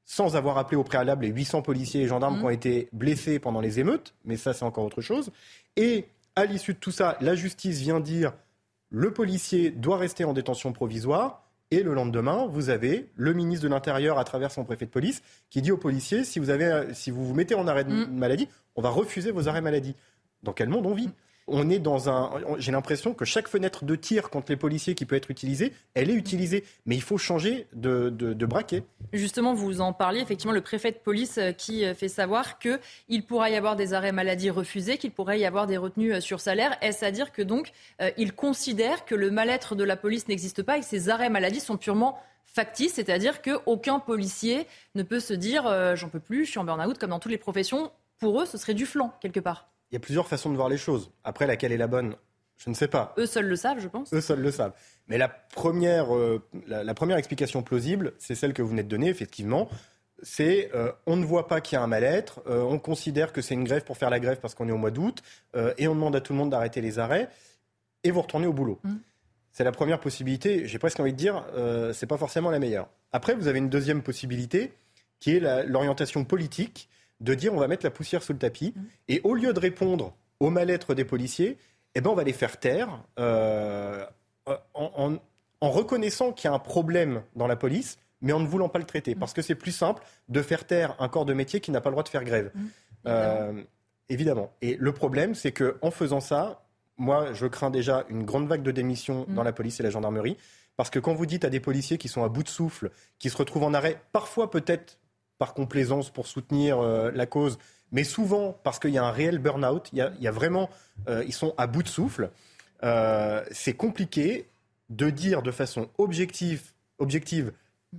sans 0.05 0.37
avoir 0.37 0.59
appelé 0.59 0.77
au 0.77 0.85
préalable 0.85 1.25
les 1.25 1.31
800 1.31 1.63
policiers 1.63 2.03
et 2.03 2.09
gendarmes 2.09 2.35
mhm. 2.35 2.41
qui 2.41 2.47
ont 2.47 2.51
été 2.51 2.89
blessés 2.93 3.39
pendant 3.39 3.61
les 3.61 3.79
émeutes, 3.79 4.15
mais 4.25 4.37
ça 4.37 4.53
c'est 4.53 4.65
encore 4.65 4.85
autre 4.85 5.03
chose. 5.03 5.31
Et 5.77 6.07
à 6.35 6.45
l'issue 6.45 6.75
de 6.75 6.79
tout 6.79 6.91
ça, 6.91 7.17
la 7.21 7.35
justice 7.35 7.81
vient 7.81 8.01
dire 8.01 8.33
le 8.91 9.13
policier 9.13 9.71
doit 9.71 9.99
rester 9.99 10.25
en 10.25 10.33
détention 10.33 10.73
provisoire. 10.73 11.43
Et 11.73 11.83
le 11.83 11.95
lendemain, 11.95 12.47
vous 12.47 12.71
avez 12.71 13.11
le 13.17 13.33
ministre 13.33 13.65
de 13.65 13.69
l'Intérieur, 13.69 14.21
à 14.21 14.25
travers 14.25 14.53
son 14.53 14.65
préfet 14.65 14.87
de 14.87 14.91
police, 14.91 15.21
qui 15.51 15.63
dit 15.63 15.73
aux 15.73 15.77
policiers 15.77 16.23
si 16.23 16.39
vous, 16.39 16.51
avez, 16.51 16.95
si 16.95 17.11
vous 17.11 17.27
vous 17.27 17.35
mettez 17.35 17.57
en 17.57 17.67
arrêt 17.67 17.83
de 17.83 17.91
mhm. 17.91 18.17
maladie, 18.17 18.49
on 18.77 18.83
va 18.83 18.91
refuser 18.91 19.33
vos 19.33 19.49
arrêts 19.49 19.63
maladie. 19.63 19.97
Dans 20.43 20.53
quel 20.53 20.69
monde 20.69 20.87
on 20.87 20.95
vit? 20.95 21.11
On 21.49 21.71
est 21.71 21.79
dans 21.79 22.09
un. 22.09 22.31
J'ai 22.59 22.73
l'impression 22.73 23.15
que 23.15 23.25
chaque 23.25 23.47
fenêtre 23.47 23.85
de 23.85 23.95
tir 23.95 24.31
contre 24.31 24.51
les 24.51 24.57
policiers 24.57 24.97
qui 24.97 25.05
peut 25.05 25.15
être 25.15 25.31
utilisée, 25.31 25.73
elle 25.95 26.11
est 26.11 26.15
utilisée. 26.15 26.65
Mais 26.87 26.97
il 26.97 27.03
faut 27.03 27.19
changer 27.19 27.69
de, 27.73 28.11
braquet. 28.47 28.83
Justement, 29.13 29.55
vous 29.55 29.81
en 29.81 29.93
parliez, 29.93 30.21
effectivement, 30.21 30.53
le 30.53 30.61
préfet 30.61 30.91
de 30.91 30.97
police 30.97 31.39
euh, 31.39 31.53
qui 31.53 31.85
euh, 31.85 31.95
fait 31.95 32.09
savoir 32.09 32.59
qu'il 32.59 33.25
pourra 33.27 33.49
y 33.51 33.55
avoir 33.55 33.77
des 33.77 33.95
arrêts 33.95 34.11
maladie 34.11 34.51
refusés, 34.51 34.99
qu'il 34.99 35.13
pourrait 35.13 35.39
y 35.39 35.45
avoir 35.45 35.69
des 35.69 35.77
retenues 35.77 36.15
euh, 36.15 36.21
sur 36.21 36.41
salaire. 36.41 36.77
Est-ce 36.81 37.05
à 37.05 37.13
dire 37.13 37.31
que 37.31 37.43
donc 37.43 37.71
il 38.17 38.33
considère 38.33 39.05
que 39.05 39.15
le 39.15 39.31
mal-être 39.31 39.75
de 39.75 39.85
la 39.85 39.97
police 39.97 40.29
n'existe 40.29 40.63
pas 40.63 40.77
et 40.77 40.81
que 40.81 40.87
ces 40.87 41.09
arrêts 41.09 41.31
maladie 41.31 41.61
sont 41.61 41.77
purement 41.77 42.19
factices, 42.45 42.95
c'est-à-dire 42.95 43.43
qu'aucun 43.43 43.99
policier 43.99 44.67
ne 44.95 45.03
peut 45.03 45.21
se 45.21 45.35
dire 45.35 45.97
j'en 45.97 46.09
peux 46.09 46.21
plus, 46.21 46.45
je 46.45 46.51
suis 46.51 46.59
en 46.59 46.65
burn-out, 46.65 46.99
comme 46.99 47.11
dans 47.11 47.19
toutes 47.19 47.33
les 47.33 47.39
professions. 47.39 47.91
Pour 48.19 48.41
eux, 48.41 48.47
ce 48.47 48.59
serait 48.59 48.75
du 48.75 48.87
flanc, 48.87 49.13
quelque 49.21 49.41
part? 49.41 49.69
Il 49.97 50.01
y 50.01 50.05
a 50.05 50.05
plusieurs 50.05 50.29
façons 50.29 50.51
de 50.51 50.57
voir 50.57 50.69
les 50.69 50.77
choses. 50.77 51.11
Après, 51.25 51.47
laquelle 51.47 51.73
est 51.73 51.79
la 51.79 51.87
bonne 51.87 52.17
Je 52.59 52.69
ne 52.69 52.75
sais 52.75 52.87
pas. 52.87 53.15
Eux 53.17 53.25
seuls 53.25 53.47
le 53.47 53.57
savent, 53.57 53.81
je 53.81 53.89
pense. 53.89 54.13
Eux 54.13 54.21
seuls 54.21 54.43
le 54.43 54.51
savent. 54.51 54.75
Mais 55.09 55.17
la 55.17 55.31
première, 55.31 56.15
euh, 56.15 56.47
la, 56.67 56.93
première 56.93 57.17
explication 57.17 57.63
plausible, 57.63 58.13
c'est 58.19 58.35
celle 58.35 58.53
que 58.53 58.61
vous 58.61 58.69
venez 58.69 58.83
de 58.83 58.91
donner, 58.91 59.09
effectivement. 59.09 59.71
C'est 60.21 60.71
euh, 60.75 60.93
on 61.07 61.17
ne 61.17 61.25
voit 61.25 61.49
pas 61.49 61.63
qu'il 61.63 61.77
y 61.77 61.79
a 61.79 61.83
un 61.83 61.87
mal-être, 61.87 62.43
euh, 62.47 62.61
on 62.61 62.79
considère 62.79 63.33
que 63.33 63.41
c'est 63.41 63.55
une 63.55 63.65
grève 63.65 63.85
pour 63.85 63.97
faire 63.97 64.11
la 64.11 64.21
grève 64.21 64.39
parce 64.39 64.55
qu'on 64.55 64.69
est 64.69 64.73
au 64.73 64.77
mois 64.77 64.91
d'août, 64.91 65.23
et 65.79 65.89
on 65.89 65.95
demande 65.95 66.15
à 66.15 66.21
tout 66.21 66.35
le 66.35 66.41
monde 66.41 66.51
d'arrêter 66.51 66.83
les 66.83 66.99
arrêts, 66.99 67.31
et 68.05 68.11
vous 68.11 68.21
retournez 68.21 68.47
au 68.47 68.53
boulot. 68.53 68.79
Mmh. 68.85 68.97
C'est 69.51 69.65
la 69.65 69.73
première 69.73 70.01
possibilité. 70.01 70.69
J'ai 70.69 70.79
presque 70.79 71.01
envie 71.01 71.15
de 71.15 71.17
dire, 71.17 71.43
c'est 71.95 72.07
pas 72.07 72.19
forcément 72.19 72.51
la 72.51 72.59
meilleure. 72.59 72.91
Après, 73.13 73.35
vous 73.35 73.49
avez 73.49 73.61
une 73.61 73.71
deuxième 73.71 74.03
possibilité, 74.03 74.75
qui 75.21 75.37
est 75.37 75.65
l'orientation 75.67 76.27
politique 76.27 76.91
de 77.21 77.35
dire 77.35 77.55
on 77.55 77.59
va 77.59 77.69
mettre 77.69 77.85
la 77.85 77.91
poussière 77.91 78.23
sous 78.23 78.33
le 78.33 78.39
tapis. 78.39 78.75
Mmh. 78.75 78.83
Et 79.09 79.21
au 79.25 79.35
lieu 79.35 79.53
de 79.53 79.61
répondre 79.61 80.15
au 80.41 80.51
mal-être 80.51 80.95
des 80.95 81.05
policiers, 81.05 81.59
eh 81.95 82.01
ben 82.01 82.11
on 82.11 82.15
va 82.15 82.25
les 82.25 82.33
faire 82.33 82.59
taire 82.59 83.03
euh, 83.19 84.05
en, 84.75 85.19
reconnaissant 85.61 86.33
qu'il 86.33 86.49
y 86.49 86.53
a 86.53 86.55
un 86.55 86.59
problème 86.59 87.23
dans 87.35 87.47
la 87.47 87.57
police, 87.57 87.99
mais 88.21 88.33
en 88.33 88.41
ne 88.41 88.47
voulant 88.47 88.69
pas 88.69 88.79
le 88.79 88.85
traiter. 88.85 89.15
Mmh. 89.15 89.19
Parce 89.19 89.33
que 89.33 89.43
c'est 89.43 89.55
plus 89.55 89.73
simple 89.73 90.03
de 90.29 90.43
faire 90.43 90.67
taire 90.67 90.95
un 90.99 91.09
corps 91.09 91.25
de 91.25 91.33
métier 91.33 91.61
qui 91.61 91.71
n'a 91.71 91.81
pas 91.81 91.91
le 91.91 91.95
droit 91.95 92.05
de 92.05 92.09
faire 92.09 92.25
grève. 92.25 92.51
Mmh. 92.55 92.67
Euh, 93.07 93.63
évidemment. 94.09 94.53
Et 94.63 94.77
le 94.79 94.93
problème, 94.93 95.35
c'est 95.35 95.53
qu'en 95.53 95.91
faisant 95.91 96.21
ça, 96.21 96.67
moi, 96.99 97.33
je 97.33 97.47
crains 97.47 97.71
déjà 97.71 98.05
une 98.09 98.25
grande 98.25 98.49
vague 98.49 98.63
de 98.63 98.71
démissions 98.71 99.27
dans 99.29 99.43
la 99.43 99.53
police 99.53 99.81
et 99.81 99.83
la 99.83 99.91
gendarmerie. 99.91 100.37
Parce 100.77 100.91
que 100.91 100.99
quand 100.99 101.15
vous 101.15 101.27
dites 101.27 101.45
à 101.45 101.51
des 101.51 101.61
policiers 101.61 101.99
qui 101.99 102.09
sont 102.09 102.23
à 102.23 102.29
bout 102.29 102.43
de 102.43 102.49
souffle, 102.49 102.91
qui 103.19 103.31
se 103.31 103.37
retrouvent 103.37 103.65
en 103.65 103.75
arrêt, 103.75 104.01
parfois 104.13 104.51
peut-être 104.51 104.99
par 105.39 105.55
complaisance 105.55 106.11
pour 106.11 106.27
soutenir 106.27 106.79
euh, 106.79 107.11
la 107.15 107.27
cause, 107.27 107.59
mais 107.93 108.05
souvent 108.05 108.59
parce 108.63 108.79
qu'il 108.79 108.91
y 108.91 108.99
a 108.99 109.05
un 109.05 109.11
réel 109.11 109.39
burn-out. 109.39 109.89
Il, 109.93 109.99
y 109.99 110.29
a 110.29 110.31
vraiment, 110.31 110.71
euh, 111.09 111.25
ils 111.27 111.33
sont 111.33 111.55
à 111.57 111.67
bout 111.67 111.83
de 111.83 111.89
souffle. 111.89 112.31
Euh, 112.83 113.43
c'est 113.51 113.75
compliqué 113.75 114.47
de 114.91 115.11
dire 115.11 115.43
de 115.43 115.51
façon 115.51 115.89
objective, 115.99 116.63
objective 116.99 117.53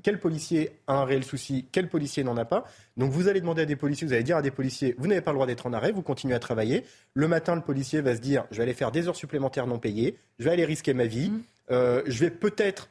quel 0.04 0.20
policier 0.20 0.80
a 0.86 0.98
un 0.98 1.06
réel 1.06 1.24
souci, 1.24 1.66
quel 1.72 1.90
policier 1.90 2.24
n'en 2.24 2.38
a 2.38 2.46
pas. 2.46 2.66
Donc 2.98 3.12
vous 3.12 3.28
allez 3.30 3.42
demander 3.42 3.64
à 3.64 3.66
des 3.66 3.76
policiers, 3.76 4.06
vous 4.06 4.14
allez 4.14 4.24
dire 4.24 4.38
à 4.38 4.42
des 4.42 4.52
policiers, 4.52 4.94
vous 4.98 5.08
n'avez 5.08 5.22
pas 5.22 5.32
le 5.32 5.38
droit 5.38 5.48
d'être 5.48 5.66
en 5.66 5.74
arrêt, 5.74 5.92
vous 5.92 6.04
continuez 6.04 6.36
à 6.36 6.40
travailler. 6.40 6.86
Le 7.14 7.28
matin, 7.28 7.56
le 7.56 7.62
policier 7.62 8.02
va 8.02 8.16
se 8.16 8.22
dire, 8.22 8.46
je 8.52 8.58
vais 8.58 8.64
aller 8.64 8.74
faire 8.74 8.92
des 8.92 9.08
heures 9.08 9.16
supplémentaires 9.16 9.66
non 9.66 9.80
payées, 9.80 10.18
je 10.38 10.46
vais 10.46 10.52
aller 10.52 10.66
risquer 10.66 10.94
ma 10.94 11.06
vie, 11.06 11.32
mmh. 11.32 11.74
je 12.06 12.20
vais 12.20 12.30
peut-être 12.30 12.90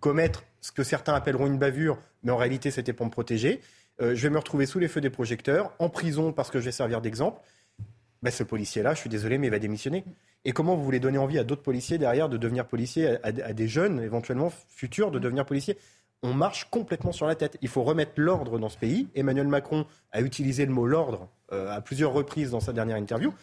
commettre 0.00 0.44
ce 0.60 0.72
que 0.72 0.82
certains 0.82 1.14
appelleront 1.14 1.46
une 1.46 1.58
bavure, 1.58 1.98
mais 2.22 2.32
en 2.32 2.36
réalité 2.36 2.70
c'était 2.70 2.92
pour 2.92 3.06
me 3.06 3.10
protéger. 3.10 3.60
Euh, 4.00 4.14
je 4.14 4.22
vais 4.22 4.30
me 4.30 4.38
retrouver 4.38 4.66
sous 4.66 4.78
les 4.78 4.88
feux 4.88 5.00
des 5.00 5.10
projecteurs, 5.10 5.72
en 5.78 5.88
prison 5.88 6.32
parce 6.32 6.50
que 6.50 6.60
je 6.60 6.66
vais 6.66 6.72
servir 6.72 7.00
d'exemple. 7.00 7.40
Ben, 8.22 8.30
ce 8.30 8.42
policier-là, 8.42 8.94
je 8.94 9.00
suis 9.00 9.10
désolé, 9.10 9.38
mais 9.38 9.48
il 9.48 9.50
va 9.50 9.58
démissionner. 9.58 10.04
Et 10.44 10.52
comment 10.52 10.76
vous 10.76 10.84
voulez 10.84 11.00
donner 11.00 11.18
envie 11.18 11.38
à 11.38 11.44
d'autres 11.44 11.62
policiers 11.62 11.98
derrière 11.98 12.28
de 12.28 12.36
devenir 12.36 12.66
policiers, 12.66 13.18
à, 13.22 13.32
des 13.32 13.68
jeunes 13.68 14.00
éventuellement 14.00 14.52
futurs 14.68 15.10
de 15.10 15.18
devenir 15.18 15.44
policiers 15.44 15.76
on 16.22 16.32
marche 16.32 16.64
complètement 16.70 17.12
sur 17.12 17.26
la 17.26 17.34
tête. 17.34 17.58
Il 17.60 17.68
faut 17.68 17.84
remettre 17.84 18.12
l'ordre 18.16 18.58
dans 18.58 18.70
ce 18.70 18.78
pays. 18.78 19.06
Emmanuel 19.14 19.46
Macron 19.46 19.86
a 20.12 20.22
utilisé 20.22 20.64
le 20.64 20.72
mot 20.72 20.86
l'ordre 20.86 21.28
à 21.50 21.80
plusieurs 21.82 22.12
reprises 22.12 22.50
dans 22.50 22.58
sa 22.58 22.72
dernière 22.72 22.96
interview, 22.96 23.34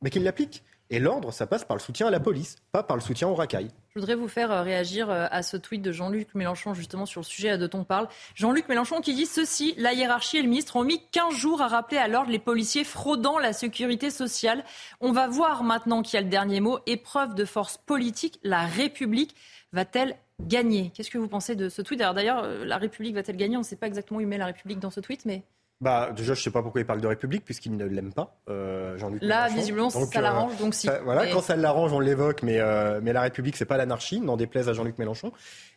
mais 0.00 0.10
qu'il 0.10 0.22
l'applique. 0.22 0.62
Et 0.92 0.98
l'ordre, 0.98 1.32
ça 1.32 1.46
passe 1.46 1.64
par 1.64 1.76
le 1.76 1.80
soutien 1.80 2.08
à 2.08 2.10
la 2.10 2.18
police, 2.18 2.56
pas 2.72 2.82
par 2.82 2.96
le 2.96 3.00
soutien 3.00 3.28
aux 3.28 3.36
racailles. 3.36 3.70
Je 3.94 4.00
voudrais 4.00 4.16
vous 4.16 4.26
faire 4.26 4.50
euh, 4.50 4.62
réagir 4.62 5.08
euh, 5.08 5.26
à 5.30 5.42
ce 5.42 5.56
tweet 5.56 5.82
de 5.82 5.92
Jean-Luc 5.92 6.34
Mélenchon, 6.34 6.74
justement 6.74 7.06
sur 7.06 7.20
le 7.20 7.26
sujet 7.26 7.56
dont 7.58 7.78
on 7.78 7.84
parle. 7.84 8.08
Jean-Luc 8.34 8.68
Mélenchon 8.68 9.00
qui 9.00 9.14
dit 9.14 9.26
ceci 9.26 9.74
la 9.78 9.92
hiérarchie 9.92 10.38
et 10.38 10.42
le 10.42 10.48
ministre 10.48 10.74
ont 10.74 10.82
mis 10.82 11.00
15 11.12 11.32
jours 11.32 11.62
à 11.62 11.68
rappeler 11.68 11.98
à 11.98 12.08
l'ordre 12.08 12.32
les 12.32 12.40
policiers 12.40 12.82
fraudant 12.82 13.38
la 13.38 13.52
sécurité 13.52 14.10
sociale. 14.10 14.64
On 15.00 15.12
va 15.12 15.28
voir 15.28 15.62
maintenant 15.62 16.02
qui 16.02 16.16
a 16.16 16.20
le 16.20 16.28
dernier 16.28 16.58
mot. 16.58 16.80
Épreuve 16.86 17.36
de 17.36 17.44
force 17.44 17.78
politique, 17.78 18.40
la 18.42 18.66
République 18.66 19.36
va-t-elle 19.72 20.16
gagner? 20.40 20.90
Qu'est-ce 20.94 21.10
que 21.10 21.18
vous 21.18 21.28
pensez 21.28 21.54
de 21.54 21.68
ce 21.68 21.82
tweet? 21.82 22.00
D'ailleurs, 22.00 22.42
euh, 22.42 22.64
la 22.64 22.78
République 22.78 23.14
va-t-elle 23.14 23.36
gagner? 23.36 23.56
On 23.56 23.60
ne 23.60 23.64
sait 23.64 23.76
pas 23.76 23.86
exactement 23.86 24.18
où 24.18 24.20
il 24.22 24.26
met 24.26 24.38
la 24.38 24.46
République 24.46 24.80
dans 24.80 24.90
ce 24.90 25.00
tweet, 25.00 25.24
mais. 25.24 25.44
Bah, 25.80 26.10
déjà, 26.14 26.34
je 26.34 26.40
ne 26.40 26.44
sais 26.44 26.50
pas 26.50 26.62
pourquoi 26.62 26.82
il 26.82 26.86
parle 26.86 27.00
de 27.00 27.06
République, 27.06 27.42
puisqu'il 27.42 27.74
ne 27.74 27.86
l'aime 27.86 28.12
pas, 28.12 28.36
euh, 28.50 28.98
Jean-Luc 28.98 29.22
Là, 29.22 29.48
visiblement, 29.48 29.88
ça 29.88 30.00
euh, 30.00 30.20
l'arrange, 30.20 30.58
donc 30.58 30.74
si. 30.74 30.90
voilà, 31.04 31.26
quand 31.28 31.40
ça 31.40 31.56
l'arrange, 31.56 31.92
on 31.94 32.00
l'évoque, 32.00 32.42
mais, 32.42 32.60
euh, 32.60 33.00
mais 33.02 33.14
la 33.14 33.22
République, 33.22 33.56
c'est 33.56 33.64
pas 33.64 33.78
l'anarchie, 33.78 34.20
n'en 34.20 34.36
déplaise 34.36 34.68
à 34.68 34.74
Jean-Luc 34.74 34.98
Mélenchon. 34.98 35.32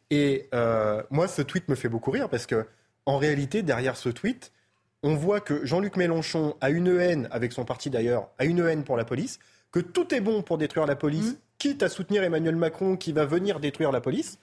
Et 0.10 0.50
euh, 0.54 1.02
moi, 1.10 1.30
ce 1.30 1.42
tweet 1.42 1.70
me 1.70 1.76
fait 1.76 1.88
beaucoup 1.88 2.12
rire, 2.12 2.28
parce 2.28 2.46
que, 2.46 2.66
en 3.06 3.18
réalité, 3.18 3.64
derrière 3.64 3.96
ce 3.96 4.10
tweet, 4.10 4.52
on 5.04 5.16
voit 5.16 5.40
que 5.40 5.66
Jean-Luc 5.66 5.96
Mélenchon 5.96 6.56
a 6.60 6.70
une 6.70 7.00
haine, 7.00 7.30
avec 7.32 7.54
son 7.54 7.64
parti 7.64 7.90
d'ailleurs, 7.90 8.28
a 8.40 8.44
une 8.44 8.60
haine 8.60 8.84
pour 8.84 8.98
la 8.98 9.06
police, 9.06 9.40
que 9.72 9.80
tout 9.80 10.14
est 10.14 10.22
bon 10.22 10.42
pour 10.42 10.58
détruire 10.58 10.86
la 10.86 10.98
police, 10.98 11.32
mmh. 11.32 11.38
quitte 11.60 11.82
à 11.82 11.88
soutenir 11.88 12.24
Emmanuel 12.24 12.58
Macron 12.58 12.98
qui 12.98 13.14
va 13.14 13.26
venir 13.26 13.62
détruire 13.62 13.94
la 13.94 14.02
police. 14.02 14.38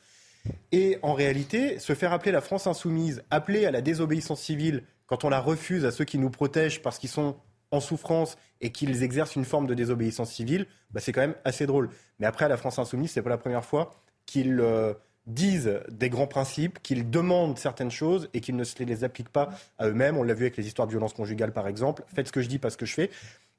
Et 0.72 0.98
en 1.02 1.12
réalité, 1.12 1.78
se 1.78 1.94
faire 1.94 2.14
appeler 2.14 2.32
la 2.32 2.40
France 2.40 2.66
insoumise, 2.66 3.22
appeler 3.30 3.66
à 3.66 3.70
la 3.70 3.82
désobéissance 3.82 4.40
civile 4.40 4.84
quand 5.10 5.24
on 5.24 5.28
la 5.28 5.40
refuse 5.40 5.84
à 5.84 5.90
ceux 5.90 6.04
qui 6.04 6.18
nous 6.18 6.30
protègent 6.30 6.82
parce 6.82 6.98
qu'ils 6.98 7.10
sont 7.10 7.36
en 7.72 7.80
souffrance 7.80 8.38
et 8.60 8.70
qu'ils 8.70 9.02
exercent 9.02 9.34
une 9.34 9.44
forme 9.44 9.66
de 9.66 9.74
désobéissance 9.74 10.30
civile, 10.30 10.66
bah, 10.92 11.00
c'est 11.00 11.12
quand 11.12 11.20
même 11.20 11.34
assez 11.44 11.66
drôle. 11.66 11.90
Mais 12.20 12.26
après, 12.26 12.44
à 12.44 12.48
la 12.48 12.56
France 12.56 12.78
insoumise, 12.78 13.10
c'est 13.10 13.22
pas 13.22 13.30
la 13.30 13.36
première 13.36 13.64
fois 13.64 13.96
qu'ils 14.24 14.60
euh, 14.60 14.94
disent 15.26 15.80
des 15.90 16.10
grands 16.10 16.28
principes, 16.28 16.80
qu'ils 16.80 17.10
demandent 17.10 17.58
certaines 17.58 17.90
choses 17.90 18.30
et 18.34 18.40
qu'ils 18.40 18.54
ne 18.54 18.62
se 18.62 18.80
les 18.84 19.02
appliquent 19.02 19.30
pas 19.30 19.50
à 19.78 19.88
eux-mêmes. 19.88 20.16
On 20.16 20.22
l'a 20.22 20.32
vu 20.32 20.44
avec 20.44 20.56
les 20.56 20.68
histoires 20.68 20.86
de 20.86 20.92
violence 20.92 21.12
conjugale, 21.12 21.52
par 21.52 21.66
exemple. 21.66 22.04
Faites 22.14 22.28
ce 22.28 22.32
que 22.32 22.40
je 22.40 22.48
dis, 22.48 22.60
pas 22.60 22.70
ce 22.70 22.76
que 22.76 22.86
je 22.86 22.94
fais. 22.94 23.10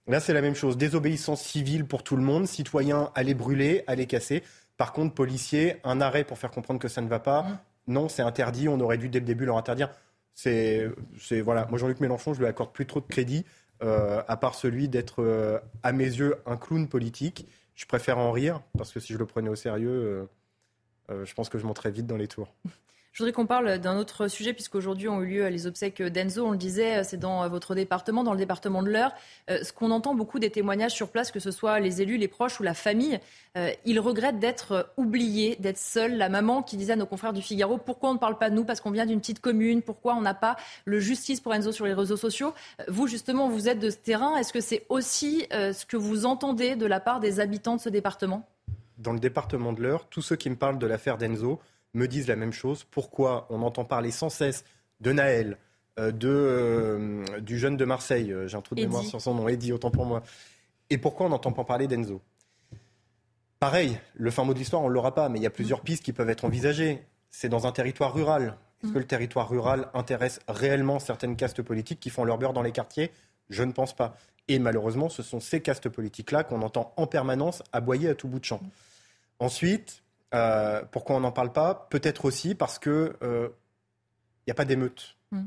Là, 0.08 0.22
c'est 0.22 0.34
la 0.34 0.42
même 0.42 0.56
chose. 0.56 0.78
Désobéissance 0.78 1.42
civile 1.42 1.86
pour 1.86 2.04
tout 2.04 2.16
le 2.16 2.24
monde. 2.24 2.48
Citoyens, 2.48 3.12
allez 3.14 3.34
brûler, 3.34 3.84
allez 3.88 4.08
casser. 4.08 4.42
Par 4.78 4.94
contre, 4.94 5.14
policiers, 5.14 5.82
un 5.84 6.00
arrêt 6.00 6.24
pour 6.24 6.38
faire 6.38 6.52
comprendre 6.52 6.80
que 6.80 6.88
ça 6.88 7.02
ne 7.02 7.10
va 7.10 7.20
pas. 7.20 7.44
Mmh. 7.44 7.58
Non, 7.88 8.08
c'est 8.08 8.22
interdit. 8.22 8.70
On 8.70 8.80
aurait 8.80 8.98
dû 8.98 9.10
dès 9.10 9.20
le 9.20 9.26
début 9.26 9.44
leur 9.44 9.58
interdire. 9.58 9.90
Moi, 10.45 11.77
Jean-Luc 11.77 11.99
Mélenchon, 11.99 12.34
je 12.34 12.39
lui 12.39 12.47
accorde 12.47 12.71
plus 12.71 12.86
trop 12.86 12.99
de 12.99 13.06
crédit, 13.06 13.45
euh, 13.84 14.21
à 14.27 14.38
part 14.38 14.56
celui 14.56 14.88
d'être, 14.88 15.23
euh, 15.23 15.60
à 15.84 15.91
mes 15.91 16.06
yeux, 16.06 16.36
un 16.45 16.58
clown 16.58 16.88
politique. 16.88 17.47
Je 17.75 17.86
préfère 17.86 18.17
en 18.17 18.32
rire 18.32 18.62
parce 18.77 18.91
que 18.91 18.99
si 18.99 19.13
je 19.13 19.17
le 19.17 19.25
prenais 19.25 19.49
au 19.49 19.56
sérieux, 19.56 20.27
euh, 21.10 21.25
je 21.25 21.34
pense 21.34 21.49
que 21.49 21.58
je 21.58 21.65
monterais 21.65 21.91
vite 21.91 22.06
dans 22.06 22.17
les 22.17 22.27
tours. 22.27 22.54
Je 23.12 23.21
voudrais 23.21 23.34
qu'on 23.34 23.45
parle 23.45 23.78
d'un 23.80 23.97
autre 23.97 24.30
sujet, 24.30 24.54
puisqu'aujourd'hui 24.54 25.10
ont 25.10 25.21
eu 25.21 25.26
lieu 25.26 25.47
les 25.47 25.67
obsèques 25.67 26.02
d'Enzo. 26.02 26.45
On 26.45 26.52
le 26.52 26.58
disait, 26.58 27.04
c'est 27.04 27.17
dans 27.17 27.47
votre 27.50 27.76
département, 27.76 28.24
dans 28.24 28.32
le 28.32 28.38
département 28.38 28.82
de 28.82 28.89
l'Eure. 28.89 29.12
Euh, 29.50 29.62
ce 29.63 29.74
qu'on 29.74 29.91
entend 29.91 30.15
beaucoup 30.15 30.39
des 30.39 30.50
témoignages 30.50 30.93
sur 30.93 31.10
place, 31.10 31.30
que 31.30 31.41
ce 31.41 31.52
soit 31.52 31.82
les 31.82 32.02
élus, 32.02 32.15
les 32.15 32.30
proches 32.30 32.62
ou 32.62 32.63
la 32.63 32.74
famille, 32.74 33.19
euh, 33.58 33.69
ils 33.84 34.00
regrettent 34.00 34.39
d'être 34.39 34.93
oubliés, 34.95 35.58
d'être 35.60 35.78
seuls. 35.78 36.15
La 36.15 36.30
maman 36.30 36.63
qui 36.63 36.78
disait 36.78 36.93
à 36.93 36.95
nos 36.95 37.06
confrères 37.06 37.34
du 37.34 37.41
Figaro 37.41 37.78
pourquoi 37.78 38.12
on 38.12 38.13
ne 38.13 38.17
parle 38.17 38.38
pas 38.38 38.50
de 38.50 38.56
nous 38.56 38.63
Parce 38.63 38.80
qu'on 38.80 38.91
vient 38.91 39.06
d'une 39.06 39.19
petite 39.19 39.41
commune? 39.41 39.82
Pourquoi 39.82 40.15
on 40.15 40.21
n'a 40.21 40.34
pas 40.34 40.56
le 40.86 41.02
justice 41.02 41.41
pour 41.41 41.54
Enzo 41.54 41.74
sur 41.74 41.86
les 41.86 41.93
réseaux 41.93 42.15
sociaux? 42.15 42.54
Euh, 42.80 42.86
Vous, 42.88 43.08
justement, 43.08 43.50
vous 43.50 43.67
êtes 43.67 43.80
de 43.80 43.89
ce 43.89 43.97
terrain. 43.97 44.38
Est-ce 44.38 44.54
que 44.54 44.62
c'est 44.62 44.86
aussi 44.88 45.47
ce 45.52 45.86
que 45.86 45.97
vous 45.97 46.26
entendez 46.26 46.78
de 46.78 46.86
la 46.86 47.02
part 47.02 47.19
des 47.19 47.41
habitants 47.41 47.76
de 47.76 47.82
ce 47.82 47.89
département? 47.89 48.47
Dans 48.97 49.12
le 49.12 49.19
département 49.19 49.74
de 49.74 49.82
l'Eure, 49.82 50.08
tous 50.10 50.21
ceux 50.21 50.38
qui 50.38 50.50
me 50.50 50.56
parlent 50.56 50.80
de 50.80 50.88
l'affaire 50.88 51.17
d'Enzo, 51.17 51.60
me 51.93 52.08
disent 52.08 52.27
la 52.27 52.36
même 52.36 52.54
chose. 52.54 52.84
Pourquoi 52.84 53.47
on 53.49 53.62
entend 53.62 53.86
parler 53.86 54.12
sans 54.12 54.30
cesse 54.30 54.63
de 54.99 55.12
Naël, 55.12 55.58
euh, 55.99 56.12
de, 56.12 56.30
euh, 56.30 57.39
du 57.41 57.60
jeune 57.60 57.75
de 57.75 57.86
Marseille, 57.86 58.32
euh, 58.32 58.47
j'ai 58.47 58.58
un 58.58 58.62
trou 58.62 58.75
de 58.75 58.82
mémoire 58.82 59.04
sur 59.04 59.19
son 59.19 59.34
nom, 59.34 59.47
Eddie, 59.47 59.73
autant 59.73 59.91
pour 59.91 60.06
moi. 60.06 60.23
Et 60.89 60.97
pourquoi 60.97 61.25
on 61.25 61.30
n'entend 61.30 61.51
pas 61.51 61.63
parler 61.63 61.88
d'Enzo? 61.88 62.21
Pareil, 63.60 63.99
le 64.13 64.32
fin 64.32 64.43
mot 64.43 64.54
de 64.54 64.60
l'histoire, 64.60 64.82
on 64.82 64.89
ne 64.89 64.93
l'aura 64.93 65.13
pas, 65.13 65.30
mais 65.30 65.39
il 65.39 65.43
y 65.43 65.47
a 65.47 65.51
plusieurs 65.51 65.82
pistes 65.82 66.04
qui 66.04 66.13
peuvent 66.13 66.30
être 66.30 66.45
envisagées. 66.45 67.04
C'est 67.30 67.49
dans 67.49 67.67
un 67.67 67.71
territoire 67.71 68.13
rural. 68.13 68.58
Est-ce 68.84 68.93
que 68.93 68.97
le 68.97 69.06
territoire 69.06 69.47
rural 69.47 69.89
intéresse 69.93 70.39
réellement 70.47 70.97
certaines 70.97 71.36
castes 71.36 71.62
politiques 71.62 71.99
qui 71.99 72.10
font 72.10 72.23
leur 72.23 72.39
beurre 72.39 72.54
dans 72.54 72.63
les 72.63 72.71
quartiers? 72.71 73.12
Je 73.49 73.62
ne 73.63 73.71
pense 73.71 73.95
pas. 73.95 74.17
Et 74.47 74.58
malheureusement, 74.58 75.08
ce 75.08 75.21
sont 75.21 75.39
ces 75.39 75.62
castes 75.62 75.88
politiques-là 75.88 76.43
qu'on 76.43 76.63
entend 76.63 76.93
en 76.97 77.06
permanence 77.06 77.62
aboyer 77.71 78.10
à 78.10 78.15
tout 78.15 78.27
bout 78.27 78.39
de 78.39 78.45
champ. 78.45 78.62
Ensuite, 79.38 80.04
euh, 80.34 80.82
pourquoi 80.91 81.15
on 81.15 81.22
n'en 81.22 81.32
parle 81.32 81.52
pas? 81.52 81.88
Peut-être 81.89 82.26
aussi 82.26 82.56
parce 82.56 82.80
que 82.80 83.13
il 83.22 83.28
euh, 83.28 83.50
n'y 84.48 84.52
a 84.52 84.54
pas 84.54 84.65
d'émeute. 84.65 85.15
Hmm. 85.32 85.46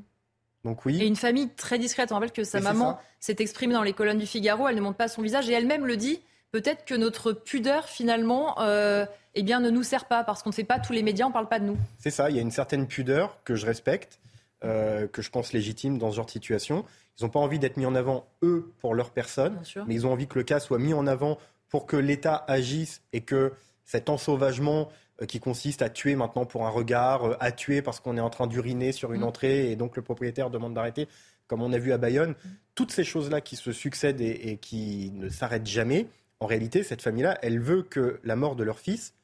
Donc 0.64 0.85
oui. 0.85 1.03
Et 1.03 1.07
une 1.07 1.16
famille 1.16 1.49
très 1.51 1.79
discrète. 1.79 2.12
On 2.12 2.14
rappelle 2.14 2.33
que 2.33 2.44
sa 2.44 2.61
maman 2.61 2.99
s'est 3.20 3.37
exprimée 3.38 3.75
dans 3.75 3.83
les 3.83 3.92
colonnes 3.92 4.18
du 4.18 4.27
Figaro. 4.27 4.68
Elle 4.68 4.77
ne 4.77 4.81
montre 4.81 4.97
pas 4.97 5.09
son 5.09 5.23
visage 5.23 5.49
et 5.49 5.53
elle-même 5.53 5.87
le 5.87 5.97
dit. 5.97 6.20
Peut-être 6.53 6.85
que 6.85 6.94
notre 6.94 7.33
pudeur 7.33 7.87
finalement, 7.87 8.61
euh, 8.61 9.07
eh 9.35 9.42
bien, 9.42 9.59
ne 9.59 9.70
nous 9.70 9.83
sert 9.83 10.05
pas 10.05 10.23
parce 10.23 10.42
qu'on 10.42 10.51
ne 10.51 10.55
fait 10.55 10.64
pas 10.64 10.79
tous 10.79 10.92
les 10.92 11.03
médias, 11.03 11.27
on 11.27 11.31
ne 11.31 11.33
parle 11.33 11.49
pas 11.49 11.59
de 11.59 11.64
nous. 11.64 11.77
C'est 11.99 12.11
ça. 12.11 12.31
Il 12.31 12.37
y 12.37 12.38
a 12.38 12.42
une 12.42 12.53
certaine 12.53 12.87
pudeur 12.87 13.38
que 13.44 13.57
je 13.57 13.66
respecte, 13.66 14.20
que 14.62 15.20
je 15.20 15.31
pense 15.31 15.53
légitime 15.53 15.99
dans 15.99 16.11
ce 16.11 16.16
genre 16.16 16.27
de 16.27 16.31
situation. 16.31 16.85
Ils 17.18 17.25
n'ont 17.25 17.31
pas 17.31 17.40
envie 17.40 17.59
d'être 17.59 17.77
mis 17.77 17.87
en 17.87 17.94
avant 17.94 18.25
eux 18.42 18.73
pour 18.81 18.94
leur 18.94 19.11
personne, 19.11 19.61
mais 19.87 19.94
ils 19.94 20.07
ont 20.07 20.12
envie 20.12 20.27
que 20.27 20.38
le 20.38 20.44
cas 20.44 20.61
soit 20.61 20.79
mis 20.79 20.94
en 20.94 21.07
avant 21.07 21.38
pour 21.68 21.87
que 21.87 21.97
l'État 21.97 22.44
agisse 22.47 23.03
et 23.12 23.20
que 23.20 23.53
cet 23.85 24.09
ensauvagement 24.09 24.88
euh, 25.23 25.27
qui 25.27 25.40
consiste 25.40 25.83
à 25.83 25.90
tuer 25.90 26.16
maintenant 26.16 26.44
pour 26.44 26.66
un 26.66 26.70
regard, 26.70 27.25
euh, 27.25 27.37
à 27.40 27.53
tuer 27.53 27.83
parce 27.83 28.01
qu'on 28.01 28.16
est 28.16 28.20
en 28.20 28.31
train 28.31 28.47
d'uriner 28.47 28.92
sur 28.92 29.12
une 29.12 29.20
mm. 29.20 29.25
entrée 29.25 29.70
et 29.70 29.77
donc 29.77 29.97
le 29.97 30.03
propriétaire 30.03 30.51
demande 30.51 30.75
d'arrêter, 30.75 31.09
comme 31.47 31.62
on 31.62 31.73
a 31.73 31.79
vu 31.79 31.92
à 31.92 31.99
Bayonne. 31.99 32.35
Toutes 32.75 32.90
ces 32.90 33.05
choses-là 33.05 33.40
qui 33.40 33.57
se 33.57 33.73
succèdent 33.73 34.20
et, 34.20 34.59
qui 34.61 35.12
ne 35.14 35.29
s'arrêtent 35.29 35.66
jamais, 35.66 36.09
en 36.40 36.47
réalité, 36.47 36.83
cette 36.83 37.03
famille-là, 37.03 37.38
elle 37.42 37.61
veut 37.61 37.83
que 37.83 38.18
la 38.25 38.35
mort 38.35 38.57
de 38.57 38.64
leur 38.64 38.81
fils 38.81 39.14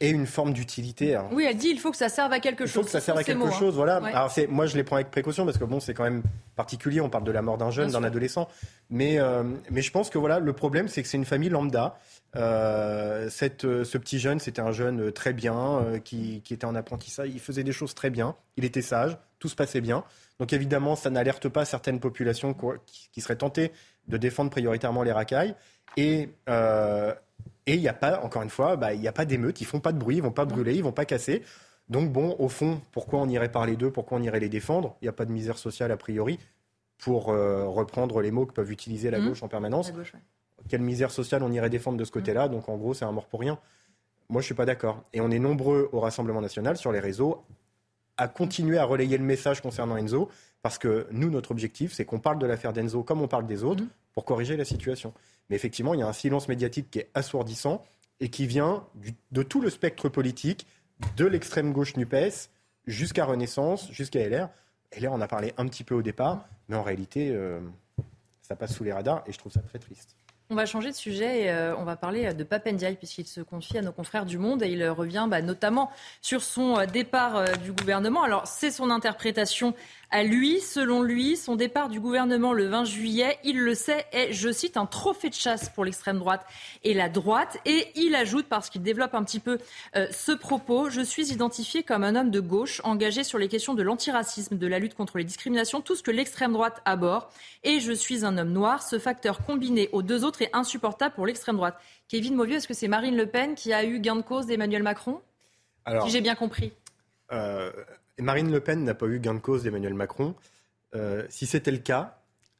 ait 0.00 0.10
une 0.10 0.26
forme 0.26 0.52
d'utilité. 0.52 1.14
Hein. 1.14 1.28
Oui, 1.32 1.46
elle 1.48 1.56
dit 1.56 1.68
il 1.68 1.78
faut 1.78 1.90
que 1.90 1.96
ça 1.96 2.08
serve 2.08 2.32
à 2.32 2.40
quelque 2.40 2.64
chose. 2.64 2.70
Il 2.70 2.78
faut 2.78 2.84
que 2.84 2.90
ça 2.90 3.00
serve 3.00 3.18
à 3.18 3.24
quelque 3.24 3.46
hein. 3.46 3.50
chose, 3.52 3.74
voilà. 3.74 3.96
Alors 3.96 4.32
moi, 4.48 4.66
je 4.66 4.76
les 4.76 4.82
prends 4.82 4.96
avec 4.96 5.10
précaution 5.10 5.44
parce 5.44 5.58
que 5.58 5.64
bon, 5.64 5.80
c'est 5.80 5.94
quand 5.94 6.04
même 6.04 6.22
particulier. 6.56 7.00
On 7.00 7.10
parle 7.10 7.24
de 7.24 7.30
la 7.30 7.42
mort 7.42 7.58
d'un 7.58 7.70
jeune, 7.70 7.90
d'un 7.90 8.02
adolescent, 8.02 8.48
mais 8.88 9.20
euh, 9.20 9.42
mais 9.70 9.82
je 9.82 9.90
pense 9.90 10.10
que 10.10 10.18
voilà, 10.18 10.38
le 10.38 10.52
problème, 10.52 10.88
c'est 10.88 11.02
que 11.02 11.08
c'est 11.08 11.18
une 11.18 11.24
famille 11.24 11.50
lambda 11.50 11.98
euh, 12.36 13.28
cette, 13.28 13.64
euh, 13.64 13.84
ce 13.84 13.98
petit 13.98 14.18
jeune, 14.18 14.38
c'était 14.38 14.62
un 14.62 14.70
jeune 14.70 15.10
très 15.12 15.32
bien, 15.32 16.00
qui, 16.04 16.40
qui, 16.42 16.54
était 16.54 16.64
en 16.64 16.74
apprentissage. 16.74 17.28
Il 17.32 17.40
faisait 17.40 17.64
des 17.64 17.72
choses 17.72 17.94
très 17.94 18.10
bien. 18.10 18.36
Il 18.56 18.64
était 18.64 18.82
sage. 18.82 19.18
Tout 19.38 19.48
se 19.48 19.56
passait 19.56 19.80
bien. 19.80 20.04
Donc 20.38 20.52
évidemment, 20.52 20.96
ça 20.96 21.10
n'alerte 21.10 21.48
pas 21.48 21.64
certaines 21.64 22.00
populations 22.00 22.54
qui, 22.86 23.20
seraient 23.20 23.36
tentées 23.36 23.72
de 24.08 24.16
défendre 24.16 24.50
prioritairement 24.50 25.02
les 25.02 25.12
racailles. 25.12 25.54
Et 25.96 26.30
et 27.70 27.74
il 27.74 27.80
n'y 27.80 27.88
a 27.88 27.94
pas, 27.94 28.20
encore 28.22 28.42
une 28.42 28.50
fois, 28.50 28.76
bah, 28.76 28.94
il 28.94 29.00
n'y 29.00 29.08
a 29.08 29.12
pas 29.12 29.24
d'émeute. 29.24 29.60
Ils 29.60 29.66
font 29.66 29.80
pas 29.80 29.92
de 29.92 29.98
bruit, 29.98 30.16
ils 30.16 30.22
vont 30.22 30.32
pas 30.32 30.44
brûler, 30.44 30.74
ils 30.74 30.82
vont 30.82 30.92
pas 30.92 31.04
casser. 31.04 31.42
Donc 31.88 32.12
bon, 32.12 32.36
au 32.38 32.48
fond, 32.48 32.80
pourquoi 32.92 33.20
on 33.20 33.28
irait 33.28 33.50
parler 33.50 33.76
d'eux 33.76 33.90
Pourquoi 33.90 34.18
on 34.18 34.22
irait 34.22 34.40
les 34.40 34.48
défendre? 34.48 34.96
Il 35.00 35.04
n'y 35.04 35.08
a 35.08 35.12
pas 35.12 35.24
de 35.24 35.32
misère 35.32 35.58
sociale 35.58 35.90
a 35.90 35.96
priori, 35.96 36.38
pour 36.98 37.26
reprendre 37.26 38.20
les 38.20 38.30
mots 38.30 38.46
que 38.46 38.52
peuvent 38.52 38.70
utiliser 38.70 39.10
la 39.10 39.18
mmh. 39.18 39.28
gauche 39.28 39.42
en 39.42 39.48
permanence 39.48 39.92
quelle 40.68 40.82
misère 40.82 41.10
sociale 41.10 41.42
on 41.42 41.52
irait 41.52 41.70
défendre 41.70 41.98
de 41.98 42.04
ce 42.04 42.10
côté-là? 42.10 42.48
Donc 42.48 42.68
en 42.68 42.76
gros, 42.76 42.94
c'est 42.94 43.04
un 43.04 43.12
mort 43.12 43.26
pour 43.26 43.40
rien. 43.40 43.58
Moi, 44.28 44.40
je 44.40 44.46
suis 44.46 44.54
pas 44.54 44.66
d'accord. 44.66 45.02
Et 45.12 45.20
on 45.20 45.30
est 45.30 45.38
nombreux 45.38 45.88
au 45.92 46.00
Rassemblement 46.00 46.40
national 46.40 46.76
sur 46.76 46.92
les 46.92 47.00
réseaux 47.00 47.44
à 48.16 48.28
continuer 48.28 48.78
à 48.78 48.84
relayer 48.84 49.16
le 49.16 49.24
message 49.24 49.62
concernant 49.62 49.96
Enzo, 49.96 50.28
parce 50.62 50.76
que 50.76 51.06
nous, 51.10 51.30
notre 51.30 51.52
objectif, 51.52 51.94
c'est 51.94 52.04
qu'on 52.04 52.18
parle 52.18 52.38
de 52.38 52.46
l'affaire 52.46 52.74
d'Enzo 52.74 53.02
comme 53.02 53.22
on 53.22 53.28
parle 53.28 53.46
des 53.46 53.64
autres, 53.64 53.82
mhm. 53.82 53.88
pour 54.12 54.24
corriger 54.26 54.56
la 54.56 54.66
situation. 54.66 55.14
Mais 55.50 55.56
effectivement, 55.56 55.94
il 55.94 56.00
y 56.00 56.02
a 56.02 56.06
un 56.06 56.12
silence 56.12 56.48
médiatique 56.48 56.90
qui 56.90 57.00
est 57.00 57.10
assourdissant 57.12 57.82
et 58.20 58.30
qui 58.30 58.46
vient 58.46 58.86
de 59.32 59.42
tout 59.42 59.60
le 59.60 59.68
spectre 59.68 60.08
politique, 60.08 60.66
de 61.16 61.26
l'extrême 61.26 61.72
gauche 61.72 61.96
NUPES 61.96 62.50
jusqu'à 62.86 63.24
Renaissance, 63.24 63.90
jusqu'à 63.90 64.26
LR. 64.26 64.48
LR, 64.96 65.12
on 65.12 65.20
a 65.20 65.28
parlé 65.28 65.52
un 65.58 65.66
petit 65.66 65.84
peu 65.84 65.94
au 65.94 66.02
départ, 66.02 66.46
mais 66.68 66.76
en 66.76 66.82
réalité, 66.82 67.30
euh, 67.30 67.60
ça 68.42 68.56
passe 68.56 68.74
sous 68.74 68.84
les 68.84 68.92
radars 68.92 69.22
et 69.26 69.32
je 69.32 69.38
trouve 69.38 69.52
ça 69.52 69.60
très 69.60 69.78
triste. 69.78 70.16
On 70.52 70.56
va 70.56 70.66
changer 70.66 70.90
de 70.90 70.96
sujet 70.96 71.42
et 71.42 71.50
euh, 71.50 71.76
on 71.76 71.84
va 71.84 71.94
parler 71.94 72.34
de 72.34 72.42
Papendiaï 72.42 72.96
puisqu'il 72.96 73.28
se 73.28 73.40
confie 73.40 73.78
à 73.78 73.82
nos 73.82 73.92
confrères 73.92 74.26
du 74.26 74.36
Monde 74.36 74.64
et 74.64 74.68
il 74.68 74.84
revient 74.88 75.28
bah, 75.30 75.42
notamment 75.42 75.92
sur 76.22 76.42
son 76.42 76.76
euh, 76.76 76.86
départ 76.86 77.36
euh, 77.36 77.52
du 77.54 77.70
gouvernement. 77.70 78.24
Alors 78.24 78.48
c'est 78.48 78.72
son 78.72 78.90
interprétation 78.90 79.74
à 80.10 80.22
lui. 80.22 80.60
Selon 80.60 81.02
lui, 81.02 81.36
son 81.36 81.56
départ 81.56 81.88
du 81.88 82.00
gouvernement 82.00 82.52
le 82.52 82.66
20 82.66 82.84
juillet, 82.84 83.38
il 83.44 83.58
le 83.58 83.74
sait, 83.74 84.06
est, 84.12 84.32
je 84.32 84.50
cite, 84.50 84.76
un 84.76 84.86
trophée 84.86 85.28
de 85.28 85.34
chasse 85.34 85.68
pour 85.68 85.84
l'extrême 85.84 86.18
droite 86.18 86.44
et 86.84 86.94
la 86.94 87.08
droite. 87.08 87.58
Et 87.64 87.88
il 87.94 88.14
ajoute, 88.14 88.46
parce 88.48 88.70
qu'il 88.70 88.82
développe 88.82 89.14
un 89.14 89.24
petit 89.24 89.40
peu 89.40 89.58
euh, 89.96 90.06
ce 90.10 90.32
propos, 90.32 90.90
je 90.90 91.00
suis 91.00 91.32
identifié 91.32 91.82
comme 91.82 92.04
un 92.04 92.16
homme 92.16 92.30
de 92.30 92.40
gauche 92.40 92.80
engagé 92.84 93.24
sur 93.24 93.38
les 93.38 93.48
questions 93.48 93.74
de 93.74 93.82
l'antiracisme, 93.82 94.56
de 94.56 94.66
la 94.66 94.78
lutte 94.78 94.94
contre 94.94 95.18
les 95.18 95.24
discriminations, 95.24 95.80
tout 95.80 95.94
ce 95.94 96.02
que 96.02 96.10
l'extrême 96.10 96.52
droite 96.52 96.80
aborde. 96.84 97.26
Et 97.62 97.80
je 97.80 97.92
suis 97.92 98.24
un 98.24 98.38
homme 98.38 98.52
noir. 98.52 98.82
Ce 98.82 98.98
facteur 98.98 99.44
combiné 99.44 99.88
aux 99.92 100.02
deux 100.02 100.24
autres 100.24 100.42
est 100.42 100.50
insupportable 100.52 101.14
pour 101.14 101.26
l'extrême 101.26 101.56
droite. 101.56 101.76
Kevin 102.08 102.34
Mauvieux, 102.34 102.56
est-ce 102.56 102.68
que 102.68 102.74
c'est 102.74 102.88
Marine 102.88 103.16
Le 103.16 103.26
Pen 103.26 103.54
qui 103.54 103.72
a 103.72 103.84
eu 103.84 104.00
gain 104.00 104.16
de 104.16 104.22
cause 104.22 104.46
d'Emmanuel 104.46 104.82
Macron? 104.82 105.20
Alors, 105.84 106.04
Si 106.04 106.10
j'ai 106.10 106.20
bien 106.20 106.34
compris. 106.34 106.72
Euh, 107.32 107.70
Marine 108.20 108.50
Le 108.50 108.60
Pen 108.60 108.84
n'a 108.84 108.94
pas 108.94 109.06
eu 109.06 109.18
gain 109.20 109.34
de 109.34 109.38
cause 109.40 109.62
d'Emmanuel 109.62 109.94
Macron. 109.94 110.34
Euh, 110.94 111.24
si 111.28 111.46
c'était 111.46 111.70
le 111.70 111.78
cas, 111.78 112.18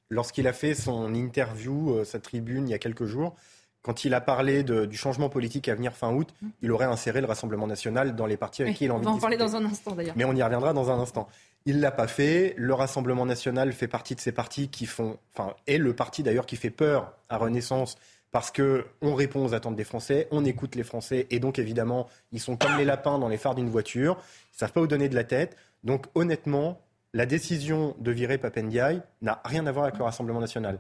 lorsqu'il 0.08 0.46
a 0.46 0.52
fait 0.52 0.74
son 0.74 1.14
interview, 1.14 1.94
euh, 1.94 2.04
sa 2.04 2.18
tribune 2.20 2.68
il 2.68 2.70
y 2.70 2.74
a 2.74 2.78
quelques 2.78 3.06
jours, 3.06 3.34
quand 3.82 4.04
il 4.04 4.12
a 4.12 4.20
parlé 4.20 4.62
de, 4.62 4.84
du 4.84 4.96
changement 4.96 5.30
politique 5.30 5.66
à 5.68 5.74
venir 5.74 5.94
fin 5.94 6.12
août, 6.12 6.28
Mmh. 6.42 6.48
il 6.62 6.70
aurait 6.72 6.84
inséré 6.84 7.20
le 7.22 7.26
Rassemblement 7.26 7.66
national 7.66 8.14
dans 8.14 8.26
les 8.26 8.36
partis 8.36 8.60
avec 8.62 8.74
Oui, 8.74 8.78
qui 8.78 8.84
il 8.84 8.90
a 8.90 8.94
on 8.94 8.96
envie 8.96 9.06
va 9.06 9.10
de 9.12 9.16
en 9.16 9.20
parler 9.20 9.36
dans 9.38 9.56
un 9.56 9.64
instant 9.64 9.92
d'ailleurs. 9.94 10.14
Mais 10.16 10.24
on 10.24 10.34
y 10.34 10.42
reviendra 10.42 10.72
dans 10.74 10.90
un 10.90 10.98
instant. 11.00 11.28
Il 11.66 11.80
l'a 11.80 11.90
pas 11.90 12.06
fait. 12.06 12.54
Le 12.58 12.74
Rassemblement 12.74 13.24
national 13.26 13.72
fait 13.72 13.88
partie 13.88 14.14
de 14.14 14.20
ces 14.20 14.32
partis 14.32 14.68
qui 14.68 14.84
font, 14.86 15.16
enfin, 15.34 15.54
est 15.66 15.78
le 15.78 15.94
parti 15.94 16.22
d'ailleurs 16.22 16.46
qui 16.46 16.56
fait 16.56 16.70
peur 16.70 17.12
à 17.30 17.38
Renaissance 17.38 17.96
parce 18.32 18.50
que 18.50 18.86
on 19.02 19.14
répond 19.14 19.44
aux 19.44 19.54
attentes 19.54 19.76
des 19.76 19.84
Français, 19.84 20.28
on 20.30 20.44
écoute 20.44 20.74
les 20.74 20.84
Français 20.84 21.26
et 21.30 21.40
donc 21.40 21.58
évidemment 21.58 22.08
ils 22.32 22.40
sont 22.40 22.56
comme 22.56 22.76
les 22.78 22.84
lapins 22.84 23.18
dans 23.18 23.28
les 23.28 23.38
phares 23.38 23.54
d'une 23.54 23.68
voiture. 23.68 24.18
Ils 24.54 24.58
savent 24.58 24.72
pas 24.72 24.80
où 24.80 24.86
donner 24.86 25.08
de 25.08 25.14
la 25.14 25.24
tête. 25.24 25.56
Donc 25.82 26.06
honnêtement, 26.14 26.80
la 27.12 27.26
décision 27.26 27.96
de 27.98 28.10
virer 28.10 28.38
Papendiaï 28.38 29.02
n'a 29.22 29.40
rien 29.44 29.66
à 29.66 29.72
voir 29.72 29.84
avec 29.84 29.98
le 29.98 30.04
Rassemblement 30.04 30.40
national. 30.40 30.78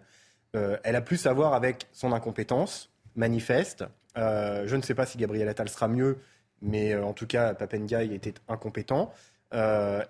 Euh, 0.56 0.76
elle 0.84 0.96
a 0.96 1.00
plus 1.00 1.26
à 1.26 1.32
voir 1.32 1.54
avec 1.54 1.86
son 1.92 2.12
incompétence 2.12 2.90
manifeste. 3.16 3.84
Euh, 4.16 4.64
je 4.66 4.76
ne 4.76 4.82
sais 4.82 4.94
pas 4.94 5.06
si 5.06 5.18
Gabriel 5.18 5.48
Attal 5.48 5.68
sera 5.68 5.88
mieux, 5.88 6.18
mais 6.62 6.92
euh, 6.92 7.04
en 7.04 7.12
tout 7.12 7.26
cas, 7.26 7.54
Papendiaï 7.54 8.14
était 8.14 8.34
incompétent. 8.48 9.12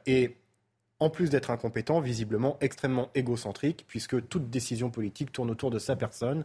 Et 0.07 0.37
en 1.01 1.11
plus 1.11 1.31
d'être 1.31 1.51
incompétent, 1.51 2.01
visiblement 2.01 2.57
extrêmement 2.61 3.09
égocentrique, 3.15 3.85
puisque 3.89 4.29
toute 4.29 4.51
décision 4.51 4.91
politique 4.91 5.33
tourne 5.33 5.51
autour 5.51 5.71
de 5.71 5.79
sa 5.79 5.97
personne. 5.97 6.45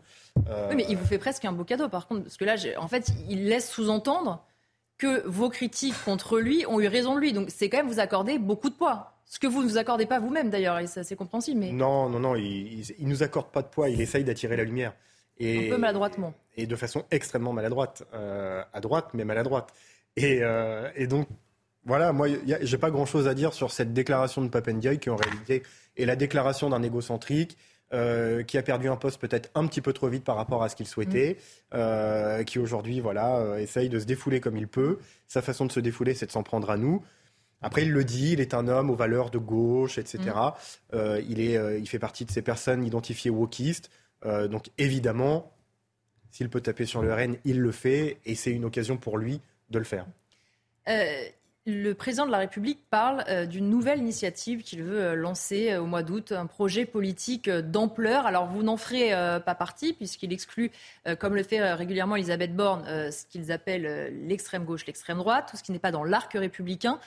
Euh, 0.49 0.69
Oui, 0.69 0.75
mais 0.77 0.85
il 0.89 0.97
vous 0.97 1.05
fait 1.05 1.17
presque 1.17 1.45
un 1.45 1.51
beau 1.51 1.63
cadeau, 1.65 1.89
par 1.89 2.07
contre, 2.07 2.23
parce 2.23 2.37
que 2.37 2.45
là, 2.45 2.55
en 2.77 2.87
fait, 2.87 3.11
il 3.29 3.47
laisse 3.47 3.69
sous-entendre 3.69 4.43
que 4.97 5.27
vos 5.27 5.49
critiques 5.49 5.95
contre 6.05 6.39
lui 6.39 6.65
ont 6.67 6.79
eu 6.79 6.87
raison 6.87 7.15
de 7.15 7.19
lui. 7.19 7.33
Donc, 7.33 7.49
c'est 7.49 7.69
quand 7.69 7.77
même 7.77 7.87
vous 7.87 7.99
accorder 7.99 8.39
beaucoup 8.39 8.69
de 8.69 8.75
poids. 8.75 9.11
Ce 9.25 9.39
que 9.39 9.47
vous 9.47 9.61
ne 9.61 9.67
vous 9.67 9.77
accordez 9.77 10.05
pas 10.05 10.19
vous-même, 10.19 10.49
d'ailleurs, 10.49 10.79
et 10.79 10.87
c'est 10.87 11.01
assez 11.01 11.15
compréhensible, 11.15 11.59
mais 11.59 11.71
Non, 11.71 12.09
non, 12.09 12.19
non, 12.19 12.35
il, 12.35 12.79
il, 12.79 12.95
il 12.99 13.07
nous 13.07 13.23
accorde 13.23 13.47
pas 13.47 13.61
de 13.61 13.67
poids, 13.67 13.89
il 13.89 13.99
essaye 13.99 14.23
d'attirer 14.23 14.55
la 14.55 14.63
lumière. 14.63 14.93
Et, 15.37 15.67
un 15.67 15.71
peu 15.71 15.77
maladroitement. 15.77 16.33
et 16.55 16.65
de 16.65 16.75
façon 16.77 17.03
extrêmement 17.11 17.51
maladroite, 17.51 18.03
euh, 18.13 18.63
à 18.71 18.79
droite 18.79 19.09
mais 19.13 19.25
maladroite. 19.25 19.73
Et, 20.15 20.39
euh, 20.41 20.89
et 20.95 21.07
donc 21.07 21.27
voilà, 21.85 22.11
moi 22.13 22.27
j'ai 22.61 22.77
pas 22.77 22.91
grand 22.91 23.05
chose 23.05 23.27
à 23.27 23.33
dire 23.33 23.53
sur 23.53 23.71
cette 23.71 23.93
déclaration 23.93 24.41
de 24.41 24.49
Papendiaï 24.49 24.99
qui 24.99 25.09
en 25.09 25.15
réalité 25.15 25.63
est 25.97 26.05
la 26.05 26.15
déclaration 26.15 26.69
d'un 26.69 26.83
égocentrique. 26.83 27.57
euh, 27.93 28.41
qui 28.43 28.57
a 28.57 28.63
perdu 28.63 28.89
un 28.89 28.95
poste 28.95 29.21
peut-être 29.21 29.51
un 29.53 29.67
petit 29.67 29.79
peu 29.79 29.93
trop 29.93 30.07
vite 30.07 30.23
par 30.23 30.35
rapport 30.35 30.63
à 30.63 30.69
ce 30.69 30.75
qu'il 30.75 30.87
souhaitait, 30.87 31.37
euh, 31.75 32.43
qui 32.43 32.57
aujourd'hui 32.57 32.99
voilà 32.99 33.37
euh, 33.37 33.57
essaye 33.57 33.89
de 33.89 33.99
se 33.99 34.05
défouler 34.05 34.39
comme 34.39 34.57
il 34.57 34.67
peut. 34.67 34.97
Sa 35.27 35.43
façon 35.43 35.65
de 35.65 35.71
se 35.71 35.79
défouler, 35.79 36.15
c'est 36.15 36.25
de 36.25 36.31
s'en 36.31 36.41
prendre 36.41 36.71
à 36.71 36.77
nous. 36.77 37.03
Après, 37.61 37.83
il 37.83 37.91
le 37.91 38.03
dit, 38.03 38.33
il 38.33 38.41
est 38.41 38.55
un 38.55 38.67
homme 38.67 38.89
aux 38.89 38.95
valeurs 38.95 39.29
de 39.29 39.37
gauche, 39.37 39.97
etc. 39.97 40.19
Euh, 40.93 41.21
il, 41.29 41.39
est, 41.39 41.79
il 41.79 41.87
fait 41.87 41.99
partie 41.99 42.25
de 42.25 42.31
ces 42.31 42.41
personnes 42.41 42.83
identifiées 42.83 43.31
wokistes. 43.31 43.89
Donc 44.23 44.69
évidemment, 44.79 45.51
s'il 46.31 46.49
peut 46.49 46.61
taper 46.61 46.85
sur 46.85 47.03
le 47.03 47.13
RN, 47.13 47.37
il 47.45 47.61
le 47.61 47.71
fait, 47.71 48.17
et 48.25 48.33
c'est 48.33 48.51
une 48.51 48.65
occasion 48.65 48.97
pour 48.97 49.19
lui 49.19 49.39
de 49.69 49.77
le 49.77 49.85
faire. 49.85 50.07
Le 51.67 51.93
président 51.93 52.27
de 52.27 52.31
la 52.31 52.37
République 52.37 52.79
parle 52.91 53.23
euh, 53.27 53.47
d'une 53.47 53.71
nouvelle 53.71 53.97
initiative 53.97 54.61
qu'il 54.61 54.83
veut 54.83 55.01
euh, 55.01 55.15
lancer 55.15 55.71
euh, 55.71 55.81
au 55.81 55.87
mois 55.87 56.03
d'août, 56.03 56.31
un 56.31 56.45
projet 56.45 56.85
politique 56.85 57.49
d'ampleur. 57.49 58.27
Alors 58.27 58.45
vous 58.45 58.61
n'en 58.61 58.77
ferez 58.77 59.09
pas 59.43 59.55
partie 59.55 59.93
puisqu'il 59.93 60.31
exclut, 60.31 60.71
comme 61.19 61.35
le 61.35 61.43
fait 61.43 61.73
régulièrement 61.73 62.15
Elisabeth 62.15 62.55
Borne, 62.55 62.83
ce 63.11 63.25
qu'ils 63.25 63.51
appellent 63.51 64.13
l'extrême 64.27 64.65
gauche, 64.65 64.85
l'extrême 64.85 65.17
droite, 65.17 65.49
tout 65.51 65.57
ce 65.57 65.63
qui 65.63 65.71
n'est 65.71 65.79
pas 65.79 65.91
dans 65.91 66.03
l'arc 66.03 66.31
républicain. 66.33 66.99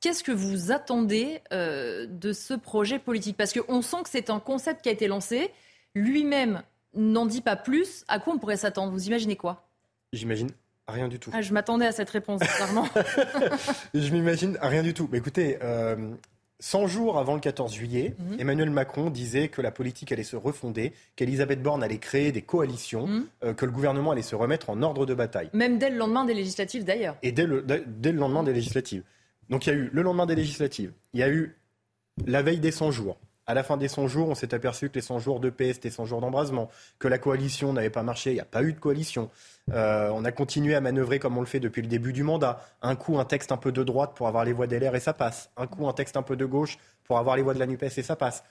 Qu'est-ce 0.00 0.22
que 0.22 0.32
vous 0.32 0.72
attendez 0.72 1.40
de 1.50 2.32
ce 2.32 2.54
projet 2.54 2.98
politique? 2.98 3.36
Parce 3.36 3.52
qu'on 3.52 3.82
sent 3.82 4.02
que 4.04 4.10
c'est 4.10 4.30
un 4.30 4.40
concept 4.40 4.82
qui 4.82 4.88
a 4.88 4.92
été 4.92 5.06
lancé. 5.08 5.50
Lui-même 5.94 6.62
n'en 6.94 7.26
dit 7.26 7.42
pas 7.42 7.56
plus. 7.56 8.04
À 8.08 8.18
quoi 8.18 8.34
on 8.34 8.38
pourrait 8.38 8.56
s'attendre? 8.56 8.92
Vous 8.92 9.06
imaginez 9.06 9.36
quoi? 9.36 9.68
J'imagine 10.12 10.50
rien 10.90 11.08
du 11.08 11.18
tout. 11.18 11.30
ah, 11.32 11.40
Je 11.42 11.52
m'attendais 11.52 11.86
à 11.86 11.92
cette 11.92 12.10
réponse, 12.10 12.40
clairement. 12.40 12.86
Je 13.94 14.12
m'imagine 14.12 14.58
rien 14.60 14.82
du 14.82 14.94
tout. 14.94 15.08
Mais 15.10 15.18
écoutez, 15.18 15.58
euh, 15.62 15.96
100 16.60 16.86
jours 16.88 17.18
avant 17.18 17.34
le 17.34 17.40
14 17.40 17.72
juillet, 17.72 18.14
Mhm. 18.18 18.36
Emmanuel 18.40 18.70
Macron 18.70 19.08
disait 19.10 19.48
que 19.48 19.62
la 19.62 19.70
politique 19.70 20.12
allait 20.12 20.22
se 20.24 20.36
refonder, 20.36 20.92
qu'Elisabeth 21.16 21.62
Borne 21.62 21.82
allait 21.82 21.98
créer 21.98 22.32
des 22.32 22.42
coalitions, 22.42 23.06
Mhm. 23.06 23.26
euh, 23.44 23.54
que 23.54 23.64
le 23.64 23.72
gouvernement 23.72 24.10
allait 24.10 24.20
se 24.22 24.34
remettre 24.36 24.68
en 24.70 24.82
ordre 24.82 25.06
de 25.06 25.14
bataille. 25.14 25.48
Même 25.54 25.78
dès 25.78 25.88
le 25.90 25.96
lendemain 25.96 26.24
des 26.24 26.34
législatives, 26.34 26.84
d'ailleurs. 26.84 27.16
Et 27.22 27.32
dès 27.32 27.46
le, 27.46 27.62
dès- 27.62 27.82
dès 27.86 28.12
le 28.12 28.18
lendemain 28.18 28.42
des 28.42 28.52
législatives. 28.52 29.02
Donc 29.48 29.66
il 29.66 29.70
y 29.70 29.72
a 29.72 29.76
eu 29.76 29.90
le 29.92 30.02
lendemain 30.02 30.26
des 30.26 30.34
législatives, 30.36 30.92
il 31.14 31.20
y 31.20 31.22
a 31.22 31.28
eu 31.30 31.56
la 32.26 32.42
veille 32.42 32.60
des 32.60 32.70
100 32.70 32.90
jours. 32.90 33.18
À 33.50 33.54
la 33.54 33.64
fin 33.64 33.76
des 33.76 33.88
100 33.88 34.06
jours, 34.06 34.28
on 34.28 34.36
s'est 34.36 34.54
aperçu 34.54 34.90
que 34.90 34.94
les 34.94 35.00
100 35.00 35.18
jours 35.18 35.40
de 35.40 35.50
paix, 35.50 35.72
c'était 35.72 35.90
100 35.90 36.04
jours 36.04 36.20
d'embrasement, 36.20 36.70
que 37.00 37.08
la 37.08 37.18
coalition 37.18 37.72
n'avait 37.72 37.90
pas 37.90 38.04
marché, 38.04 38.30
il 38.30 38.34
n'y 38.34 38.40
a 38.40 38.44
pas 38.44 38.62
eu 38.62 38.72
de 38.72 38.78
coalition. 38.78 39.28
Euh, 39.72 40.08
on 40.14 40.24
a 40.24 40.30
continué 40.30 40.76
à 40.76 40.80
manœuvrer 40.80 41.18
comme 41.18 41.36
on 41.36 41.40
le 41.40 41.48
fait 41.48 41.58
depuis 41.58 41.82
le 41.82 41.88
début 41.88 42.12
du 42.12 42.22
mandat. 42.22 42.60
Un 42.80 42.94
coup, 42.94 43.18
un 43.18 43.24
texte 43.24 43.50
un 43.50 43.56
peu 43.56 43.72
de 43.72 43.82
droite 43.82 44.12
pour 44.14 44.28
avoir 44.28 44.44
les 44.44 44.52
voix 44.52 44.68
d'LR 44.68 44.94
et 44.94 45.00
ça 45.00 45.14
passe. 45.14 45.50
Un 45.56 45.66
coup, 45.66 45.88
un 45.88 45.92
texte 45.92 46.16
un 46.16 46.22
peu 46.22 46.36
de 46.36 46.44
gauche 46.44 46.78
pour 47.02 47.18
avoir 47.18 47.34
les 47.34 47.42
voix 47.42 47.52
de 47.52 47.58
la 47.58 47.66
NUPES 47.66 47.90
et 47.96 48.02
ça 48.04 48.14
passe. 48.14 48.44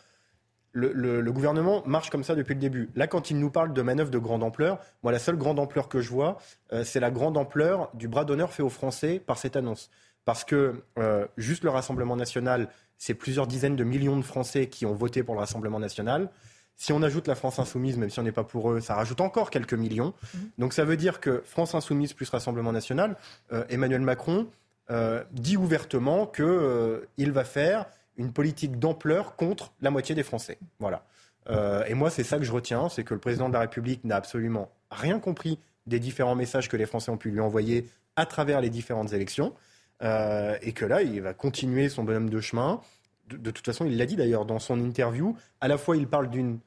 Le 0.73 1.31
gouvernement 1.31 1.81
marche 1.85 2.09
comme 2.09 2.25
ça 2.25 2.35
depuis 2.35 2.55
le 2.55 2.59
début. 2.59 2.89
Là, 2.97 3.07
quand 3.07 3.31
il 3.31 3.39
nous 3.39 3.51
parle 3.51 3.71
de 3.71 3.81
manœuvres 3.81 4.12
de 4.12 4.19
grande 4.19 4.43
ampleur, 4.43 4.79
moi, 5.03 5.13
la 5.13 5.19
seule 5.19 5.38
grande 5.38 5.59
ampleur 5.59 5.88
que 5.88 6.01
je 6.01 6.09
vois, 6.09 6.39
euh, 6.73 6.83
c'est 6.83 6.99
la 6.99 7.09
grande 7.09 7.38
ampleur 7.38 7.89
du 7.93 8.09
bras 8.09 8.25
d'honneur 8.25 8.51
fait 8.51 8.63
aux 8.63 8.69
Français 8.69 9.21
par 9.25 9.38
cette 9.38 9.55
annonce. 9.55 9.89
Parce 10.25 10.43
que 10.43 10.83
euh, 10.97 11.25
juste 11.38 11.63
le 11.63 11.69
Rassemblement 11.69 12.17
national, 12.17 12.67
c'est 12.99 13.15
plusieurs 13.15 13.47
dizaines 13.47 13.75
de 13.75 13.83
millions 13.83 14.17
de 14.17 14.21
Français 14.21 14.67
qui 14.67 14.85
ont 14.85 14.93
voté 14.93 15.23
pour 15.23 15.33
le 15.33 15.39
Rassemblement 15.39 15.79
national. 15.79 16.29
Si 16.75 16.93
on 16.93 17.01
ajoute 17.01 17.27
la 17.27 17.35
France 17.35 17.57
insoumise, 17.57 17.97
même 17.97 18.09
si 18.09 18.19
on 18.19 18.23
n'est 18.23 18.31
pas 18.31 18.43
pour 18.43 18.71
eux, 18.71 18.79
ça 18.79 18.93
rajoute 18.93 19.21
encore 19.21 19.49
quelques 19.49 19.73
millions. 19.73 20.13
Donc 20.57 20.73
ça 20.73 20.85
veut 20.85 20.97
dire 20.97 21.19
que 21.19 21.41
France 21.45 21.73
insoumise 21.73 22.13
plus 22.13 22.29
Rassemblement 22.29 22.71
national, 22.71 23.17
euh, 23.51 23.65
Emmanuel 23.69 24.01
Macron 24.01 24.47
euh, 24.91 25.23
dit 25.31 25.57
ouvertement 25.57 26.27
qu'il 26.27 27.31
va 27.31 27.43
faire 27.43 27.85
une 28.17 28.31
politique 28.31 28.79
d'ampleur 28.79 29.35
contre 29.35 29.71
la 29.81 29.91
moitié 29.91 30.13
des 30.13 30.23
Français. 30.23 30.59
Voilà. 30.79 31.05
Euh, 31.49 31.83
et 31.85 31.93
moi, 31.93 32.09
c'est 32.09 32.23
ça 32.23 32.38
que 32.38 32.43
je 32.43 32.51
retiens, 32.51 32.89
c'est 32.89 33.03
que 33.03 33.13
le 33.13 33.19
président 33.19 33.47
de 33.47 33.53
la 33.53 33.62
République 33.62 34.03
n'a 34.03 34.17
absolument 34.17 34.69
rien 34.91 35.19
compris 35.19 35.57
des 35.88 35.99
différents 35.99 36.35
messages 36.35 36.69
que 36.69 36.77
les 36.77 36.85
Français 36.85 37.12
ont 37.12 37.17
pu 37.17 37.31
lui 37.31 37.39
envoyer 37.39 37.89
à 38.15 38.25
travers 38.25 38.62
les 38.62 38.69
différentes 38.69 39.13
élections, 39.13 39.53
euh, 40.01 40.57
et 40.62 40.71
que 40.73 40.85
là, 40.85 41.01
il 41.01 41.21
va 41.21 41.33
continuer 41.33 41.89
son 41.89 42.03
bonhomme 42.03 42.29
de 42.29 42.39
chemin. 42.41 42.81
De, 43.27 43.38
de 43.38 43.51
toute 43.51 43.65
façon, 43.65 43.85
il 43.85 43.97
l'a 43.97 44.05
dit 44.05 44.15
d'ailleurs 44.15 44.45
dans 44.45 44.59
son 44.59 44.79
interview. 44.79 45.35
À 45.62 45.67
la 45.67 45.77
fois, 45.77 45.97
il 45.97 46.07
parle 46.07 46.29
d'une 46.29 46.59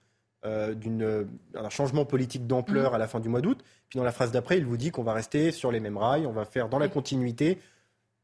euh, 0.44 0.74
euh, 1.00 1.24
un 1.54 1.70
changement 1.70 2.04
politique 2.04 2.46
d'ampleur 2.48 2.90
Mhm. 2.90 2.94
à 2.96 2.98
la 2.98 3.06
fin 3.08 3.20
du 3.20 3.28
mois 3.28 3.40
d'août. 3.40 3.62
Puis 3.88 3.98
dans 3.98 4.04
la 4.04 4.10
phrase 4.12 4.32
d'après, 4.32 4.58
il 4.58 4.64
vous 4.66 4.76
dit 4.76 4.90
qu'on 4.90 5.04
va 5.04 5.12
rester 5.12 5.52
sur 5.52 5.70
les 5.70 5.78
mêmes 5.80 5.96
rails, 5.96 6.26
on 6.26 6.32
va 6.32 6.44
faire 6.44 6.68
dans 6.68 6.80
la 6.80 6.88
continuité. 6.88 7.58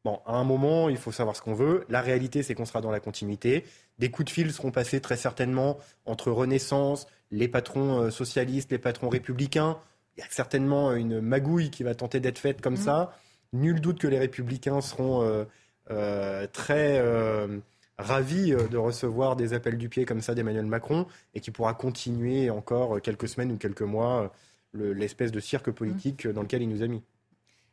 Bon, 0.04 0.20
à 0.26 0.34
un 0.36 0.44
moment, 0.44 0.88
il 0.88 0.96
faut 0.96 1.12
savoir 1.12 1.36
ce 1.36 1.42
qu'on 1.42 1.54
veut. 1.54 1.84
La 1.88 2.00
réalité, 2.00 2.42
c'est 2.42 2.54
qu'on 2.54 2.64
sera 2.64 2.80
dans 2.80 2.90
la 2.90 2.98
continuité. 3.00 3.64
Des 4.00 4.10
coups 4.10 4.26
de 4.26 4.30
fil 4.30 4.52
seront 4.52 4.70
passés 4.72 5.00
très 5.00 5.16
certainement 5.16 5.78
entre 6.06 6.30
Renaissance, 6.32 7.06
les 7.30 7.46
patrons 7.48 8.10
socialistes, 8.10 8.70
les 8.72 8.78
patrons 8.78 9.08
républicains. 9.08 9.78
Il 10.16 10.20
y 10.20 10.22
a 10.24 10.26
certainement 10.30 10.92
une 10.94 11.20
magouille 11.20 11.70
qui 11.70 11.82
va 11.84 11.94
tenter 11.94 12.18
d'être 12.20 12.38
faite 12.38 12.60
comme 12.60 12.74
Mhm. 12.74 12.80
ça. 12.82 13.12
Nul 13.52 13.80
doute 13.80 13.98
que 14.00 14.08
les 14.08 14.18
républicains 14.18 14.80
seront 14.80 15.22
euh, 15.22 15.44
euh, 15.90 16.46
très 16.52 16.98
euh, 16.98 17.58
ravis 17.96 18.50
de 18.70 18.76
recevoir 18.76 19.36
des 19.36 19.54
appels 19.54 19.78
du 19.78 19.88
pied 19.88 20.04
comme 20.04 20.20
ça 20.20 20.34
d'Emmanuel 20.34 20.66
Macron 20.66 21.06
et 21.34 21.40
qui 21.40 21.50
pourra 21.50 21.74
continuer 21.74 22.50
encore 22.50 23.00
quelques 23.00 23.28
semaines 23.28 23.52
ou 23.52 23.56
quelques 23.56 23.82
mois 23.82 24.32
le- 24.72 24.92
l'espèce 24.92 25.32
de 25.32 25.40
cirque 25.40 25.70
politique 25.70 26.26
euh, 26.26 26.32
dans 26.32 26.42
lequel 26.42 26.62
il 26.62 26.68
nous 26.68 26.82
a 26.82 26.86
mis. 26.86 27.02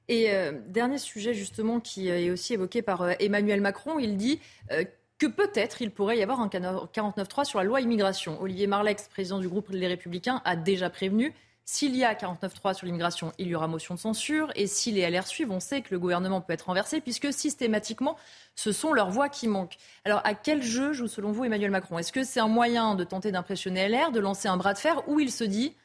Et 0.07 0.31
euh, 0.31 0.53
dernier 0.67 0.97
sujet 0.97 1.33
justement 1.33 1.79
qui 1.79 2.07
est 2.09 2.29
aussi 2.29 2.53
évoqué 2.53 2.81
par 2.81 3.09
Emmanuel 3.19 3.59
Macron, 3.59 3.99
il 3.99 4.17
dit 4.17 4.39
euh, 4.71 4.85
que 5.17 5.25
peut-être 5.25 5.81
il 5.81 5.91
pourrait 5.91 6.17
y 6.17 6.23
avoir 6.23 6.39
un 6.41 6.47
49.3 6.47 7.43
sur 7.45 7.59
la 7.59 7.65
loi 7.65 7.81
immigration. 7.81 8.39
Olivier 8.41 8.67
Marlex, 8.67 9.07
président 9.07 9.39
du 9.39 9.49
groupe 9.49 9.69
Les 9.71 9.87
Républicains, 9.87 10.41
a 10.45 10.55
déjà 10.55 10.89
prévenu 10.89 11.33
S'il 11.67 11.95
y 11.95 12.03
a 12.03 12.13
49.3 12.13 12.75
sur 12.75 12.85
l'immigration, 12.85 13.31
il 13.39 13.47
y 13.47 13.55
aura 13.55 13.67
motion 13.67 13.95
de 13.95 13.99
censure. 13.99 14.51
Et 14.55 14.67
si 14.67 14.91
les 14.91 15.09
LR 15.09 15.25
suivent, 15.25 15.49
on 15.49 15.59
sait 15.59 15.81
que 15.81 15.87
le 15.89 15.97
gouvernement 15.97 16.39
peut 16.39 16.53
être 16.53 16.67
renversé, 16.67 17.01
puisque 17.01 17.33
systématiquement, 17.33 18.17
ce 18.55 18.71
sont 18.71 18.93
leurs 18.93 19.09
voix 19.09 19.29
qui 19.29 19.47
manquent. 19.47 19.77
Alors, 20.03 20.21
à 20.25 20.35
quel 20.35 20.61
jeu 20.61 20.93
joue 20.93 21.07
selon 21.07 21.31
vous 21.31 21.43
Emmanuel 21.43 21.71
Macron? 21.71 21.97
Est-ce 21.97 22.11
que 22.13 22.23
c'est 22.23 22.39
un 22.39 22.47
moyen 22.47 22.93
de 22.93 23.03
tenter 23.03 23.31
d'impressionner 23.31 23.89
LR, 23.89 24.11
de 24.11 24.19
lancer 24.19 24.47
un 24.47 24.57
bras 24.57 24.73
de 24.73 24.77
fer, 24.77 25.09
ou 25.09 25.19
il 25.19 25.31
se 25.31 25.43
dit 25.43 25.75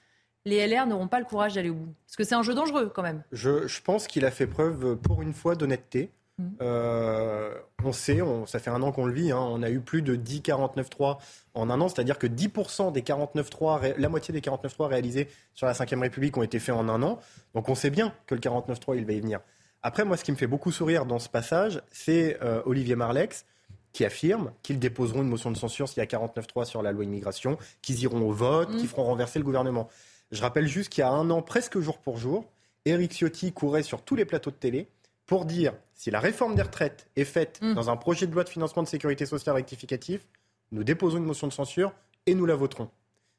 les 0.44 0.66
LR 0.66 0.86
n'auront 0.86 1.08
pas 1.08 1.18
le 1.18 1.24
courage 1.24 1.54
d'aller 1.54 1.70
au 1.70 1.74
bout? 1.74 1.94
Parce 2.06 2.16
que 2.16 2.24
c'est 2.24 2.34
un 2.34 2.42
jeu 2.42 2.54
dangereux 2.54 2.92
quand 2.94 3.02
même. 3.02 3.24
Je 3.32 3.80
pense 3.80 4.06
qu'il 4.06 4.26
a 4.26 4.30
fait 4.30 4.46
preuve, 4.46 4.96
pour 4.96 5.22
une 5.22 5.32
fois, 5.32 5.54
d'honnêteté. 5.54 6.10
Mm. 6.40 6.56
Euh, 6.62 7.54
on 7.84 7.92
sait, 7.92 8.20
ça 8.46 8.58
fait 8.58 8.70
un 8.70 8.82
an 8.82 8.92
qu'on 8.92 9.06
le 9.06 9.12
vit, 9.12 9.30
hein, 9.30 9.38
on 9.38 9.62
a 9.62 9.70
eu 9.70 9.80
plus 9.80 10.02
de 10.02 10.16
10 10.16 10.40
49.3 10.40 11.18
en 11.54 11.70
un 11.70 11.80
an, 11.80 11.88
c'est-à-dire 11.88 12.18
que 12.18 12.26
10% 12.26 12.92
des 12.92 13.02
49.3, 13.02 13.94
la 13.96 14.08
moitié 14.08 14.32
des 14.32 14.40
49.3 14.40 14.86
réalisés 14.86 15.28
sur 15.54 15.66
la 15.66 15.72
Ve 15.72 16.00
République 16.00 16.36
ont 16.36 16.42
été 16.42 16.58
faits 16.58 16.74
en 16.74 16.88
un 16.88 17.02
an. 17.02 17.18
Donc 17.54 17.68
on 17.68 17.74
sait 17.74 17.90
bien 17.90 18.14
que 18.26 18.34
le 18.34 18.40
49.3, 18.40 18.96
il 18.96 19.06
va 19.06 19.12
y 19.12 19.20
venir. 19.20 19.40
Après, 19.82 20.04
moi, 20.04 20.16
ce 20.16 20.24
qui 20.24 20.32
me 20.32 20.36
fait 20.36 20.46
beaucoup 20.46 20.72
sourire 20.72 21.06
dans 21.06 21.18
ce 21.18 21.28
passage, 21.28 21.80
c'est 21.90 22.38
euh, 22.42 22.62
Olivier 22.66 22.96
Marlex 22.96 23.46
qui 23.92 24.04
affirme 24.04 24.52
qu'ils 24.62 24.78
déposeront 24.78 25.22
une 25.22 25.28
motion 25.28 25.50
de 25.50 25.56
censure 25.56 25.88
s'il 25.88 25.98
y 25.98 26.02
a 26.02 26.06
49.3 26.06 26.64
sur 26.64 26.82
la 26.82 26.92
loi 26.92 27.04
immigration, 27.04 27.58
qu'ils 27.82 28.02
iront 28.02 28.20
au 28.20 28.32
vote, 28.32 28.70
mm. 28.70 28.76
qu'ils 28.76 28.88
feront 28.88 29.04
renverser 29.04 29.38
le 29.38 29.44
gouvernement. 29.44 29.88
Je 30.30 30.40
rappelle 30.42 30.68
juste 30.68 30.90
qu'il 30.90 31.02
y 31.02 31.04
a 31.04 31.10
un 31.10 31.28
an, 31.30 31.42
presque 31.42 31.78
jour 31.80 31.98
pour 31.98 32.18
jour, 32.18 32.44
Éric 32.84 33.12
Ciotti 33.12 33.52
courait 33.52 33.82
sur 33.82 34.02
tous 34.02 34.14
les 34.14 34.24
plateaux 34.24 34.50
de 34.50 34.56
télé 34.56 34.88
pour 35.30 35.44
dire 35.44 35.74
si 35.94 36.10
la 36.10 36.18
réforme 36.18 36.56
des 36.56 36.62
retraites 36.62 37.06
est 37.14 37.24
faite 37.24 37.60
mm. 37.62 37.74
dans 37.74 37.88
un 37.88 37.96
projet 37.96 38.26
de 38.26 38.34
loi 38.34 38.42
de 38.42 38.48
financement 38.48 38.82
de 38.82 38.88
sécurité 38.88 39.26
sociale 39.26 39.54
rectificatif, 39.54 40.26
nous 40.72 40.82
déposons 40.82 41.18
une 41.18 41.24
motion 41.24 41.46
de 41.46 41.52
censure 41.52 41.92
et 42.26 42.34
nous 42.34 42.46
la 42.46 42.56
voterons. 42.56 42.90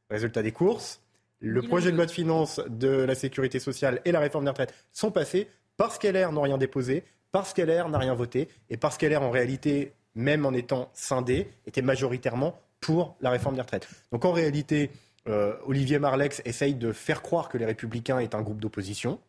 Résultat 0.10 0.42
des 0.42 0.54
courses, 0.54 1.02
le 1.40 1.62
projet 1.62 1.92
de 1.92 1.98
loi 1.98 2.06
de 2.06 2.12
finances 2.12 2.62
de 2.70 2.88
la 2.88 3.14
sécurité 3.14 3.60
sociale 3.60 4.00
et 4.06 4.14
la 4.14 4.22
réforme 4.22 4.46
des 4.46 4.52
retraites 4.52 4.74
sont 4.94 5.12
passés 5.12 5.50
parce 5.76 5.98
qu'LR 5.98 6.32
n'a 6.32 6.42
rien 6.42 6.58
déposé, 6.58 7.04
parce 7.34 7.54
qu'LR 7.54 7.90
n'a 7.90 7.98
rien 7.98 8.14
voté 8.14 8.48
et 8.70 8.78
parce 8.78 8.98
qu'LR 8.98 9.22
en 9.22 9.30
réalité, 9.30 9.92
même 10.16 10.46
en 10.46 10.54
étant 10.54 10.92
scindé, 10.94 11.50
était 11.66 11.82
majoritairement 11.82 12.58
pour 12.80 13.18
la 13.20 13.32
réforme 13.32 13.56
des 13.56 13.62
retraites. 13.62 13.90
Donc 14.14 14.24
en 14.24 14.32
réalité, 14.32 14.92
euh, 15.28 15.58
Olivier 15.66 16.00
Marlex 16.00 16.42
essaye 16.46 16.74
de 16.74 16.94
faire 16.94 17.22
croire 17.22 17.50
que 17.50 17.58
les 17.58 17.66
Républicains 17.66 18.20
est 18.20 18.34
un 18.34 18.42
groupe 18.42 18.62
d'opposition. 18.62 19.20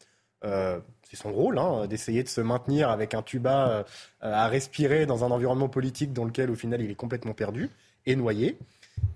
Euh, 0.45 0.79
c'est 1.13 1.23
son 1.23 1.33
rôle, 1.33 1.59
hein, 1.59 1.87
d'essayer 1.87 2.23
de 2.23 2.29
se 2.29 2.41
maintenir 2.41 2.89
avec 2.89 3.13
un 3.13 3.21
tuba 3.21 3.69
euh, 3.69 3.85
à 4.23 4.49
respirer 4.49 5.05
dans 5.05 5.25
un 5.25 5.31
environnement 5.31 5.69
politique 5.69 6.15
dans 6.15 6.25
lequel, 6.25 6.51
au 6.51 6.55
final, 6.55 6.81
il 6.81 6.91
est 6.91 6.95
complètement 6.95 7.35
perdu 7.35 7.69
et 8.07 8.17
noyé. 8.17 8.59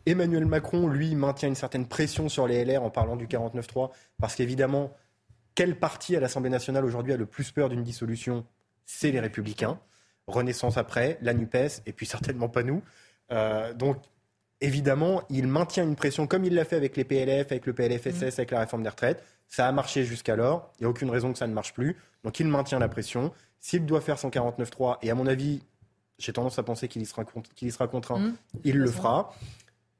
Emmanuel 0.04 0.44
Macron, 0.44 0.88
lui, 0.88 1.14
maintient 1.14 1.48
une 1.48 1.54
certaine 1.54 1.86
pression 1.86 2.28
sur 2.28 2.46
les 2.46 2.66
LR 2.66 2.82
en 2.82 2.90
parlant 2.90 3.16
du 3.16 3.26
49-3, 3.26 3.92
parce 4.20 4.34
qu'évidemment, 4.34 4.92
quel 5.54 5.78
parti 5.78 6.14
à 6.14 6.20
l'Assemblée 6.20 6.50
nationale 6.50 6.84
aujourd'hui 6.84 7.14
a 7.14 7.16
le 7.16 7.24
plus 7.24 7.50
peur 7.50 7.70
d'une 7.70 7.82
dissolution? 7.82 8.44
C'est 8.84 9.10
les 9.10 9.20
Républicains. 9.20 9.78
Renaissance 10.26 10.76
après, 10.76 11.16
la 11.22 11.32
NUPES, 11.32 11.80
et 11.86 11.92
puis 11.94 12.04
certainement 12.04 12.50
pas 12.50 12.62
nous. 12.62 12.82
Euh, 13.32 13.72
donc, 13.72 13.96
évidemment, 14.60 15.22
il 15.30 15.46
maintient 15.46 15.84
une 15.84 15.96
pression 15.96 16.26
comme 16.26 16.44
il 16.44 16.54
l'a 16.54 16.64
fait 16.64 16.76
avec 16.76 16.96
les 16.96 17.04
PLF, 17.04 17.50
avec 17.50 17.66
le 17.66 17.72
PLFSS, 17.72 18.22
mmh. 18.22 18.38
avec 18.38 18.50
la 18.50 18.60
réforme 18.60 18.82
des 18.82 18.88
retraites. 18.88 19.22
Ça 19.48 19.68
a 19.68 19.72
marché 19.72 20.04
jusqu'alors. 20.04 20.72
Il 20.78 20.82
n'y 20.82 20.86
a 20.86 20.90
aucune 20.90 21.10
raison 21.10 21.32
que 21.32 21.38
ça 21.38 21.46
ne 21.46 21.52
marche 21.52 21.72
plus. 21.72 21.96
Donc 22.24 22.40
il 22.40 22.48
maintient 22.48 22.78
la 22.78 22.88
pression. 22.88 23.32
S'il 23.60 23.86
doit 23.86 24.00
faire 24.00 24.18
son 24.18 24.28
49-3, 24.28 24.98
et 25.02 25.10
à 25.10 25.14
mon 25.14 25.26
avis, 25.26 25.62
j'ai 26.18 26.32
tendance 26.32 26.58
à 26.58 26.62
penser 26.62 26.88
qu'il 26.88 27.02
y 27.02 27.06
sera, 27.06 27.24
qu'il 27.54 27.68
y 27.68 27.72
sera 27.72 27.88
contraint, 27.88 28.18
mmh. 28.18 28.34
il 28.64 28.78
le 28.78 28.90
fera. 28.90 29.34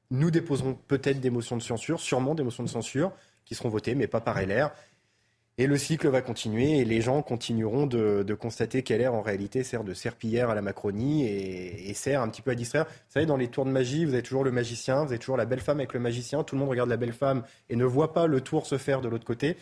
Nous 0.09 0.31
déposerons 0.31 0.77
peut-être 0.87 1.19
des 1.19 1.29
motions 1.29 1.57
de 1.57 1.61
censure, 1.61 1.99
sûrement 1.99 2.33
des 2.33 2.43
motions 2.43 2.63
de 2.63 2.69
censure, 2.69 3.11
qui 3.45 3.55
seront 3.55 3.69
votées, 3.69 3.95
mais 3.95 4.07
pas 4.07 4.21
par 4.21 4.41
LR. 4.41 4.71
Et 5.59 5.65
le 5.65 5.75
cycle 5.75 6.07
va 6.09 6.21
continuer 6.21 6.77
et 6.77 6.85
les 6.85 7.01
gens 7.01 7.23
continueront 7.23 7.87
de, 7.87 8.33
constater 8.39 8.83
qu'elle 8.83 9.01
est 9.01 9.07
en 9.07 9.21
réalité 9.21 9.63
sert 9.63 9.83
de 9.83 9.95
serpillière 9.95 10.51
à 10.51 10.55
la 10.55 10.61
Macronie 10.61 11.25
et, 11.25 11.89
et, 11.89 11.93
sert 11.95 12.21
un 12.21 12.29
petit 12.29 12.43
peu 12.43 12.51
à 12.51 12.55
distraire. 12.55 12.85
Vous 12.85 13.11
savez, 13.13 13.25
dans 13.25 13.37
les 13.37 13.47
tours 13.47 13.65
de 13.65 13.71
magie, 13.71 14.05
vous 14.05 14.13
avez 14.13 14.21
toujours 14.21 14.43
le 14.43 14.51
magicien, 14.51 15.03
vous 15.03 15.09
avez 15.09 15.17
toujours 15.17 15.37
la 15.37 15.45
belle 15.45 15.59
femme 15.61 15.79
avec 15.79 15.93
le 15.93 15.99
magicien. 15.99 16.43
Tout 16.43 16.53
le 16.53 16.59
monde 16.59 16.69
regarde 16.69 16.89
la 16.89 16.97
belle 16.97 17.11
femme 17.11 17.41
et 17.71 17.75
ne 17.75 17.85
voit 17.85 18.13
pas 18.13 18.27
le 18.27 18.41
tour 18.41 18.67
se 18.67 18.77
faire 18.77 19.01
de 19.01 19.09
l'autre 19.09 19.25
côté. 19.25 19.57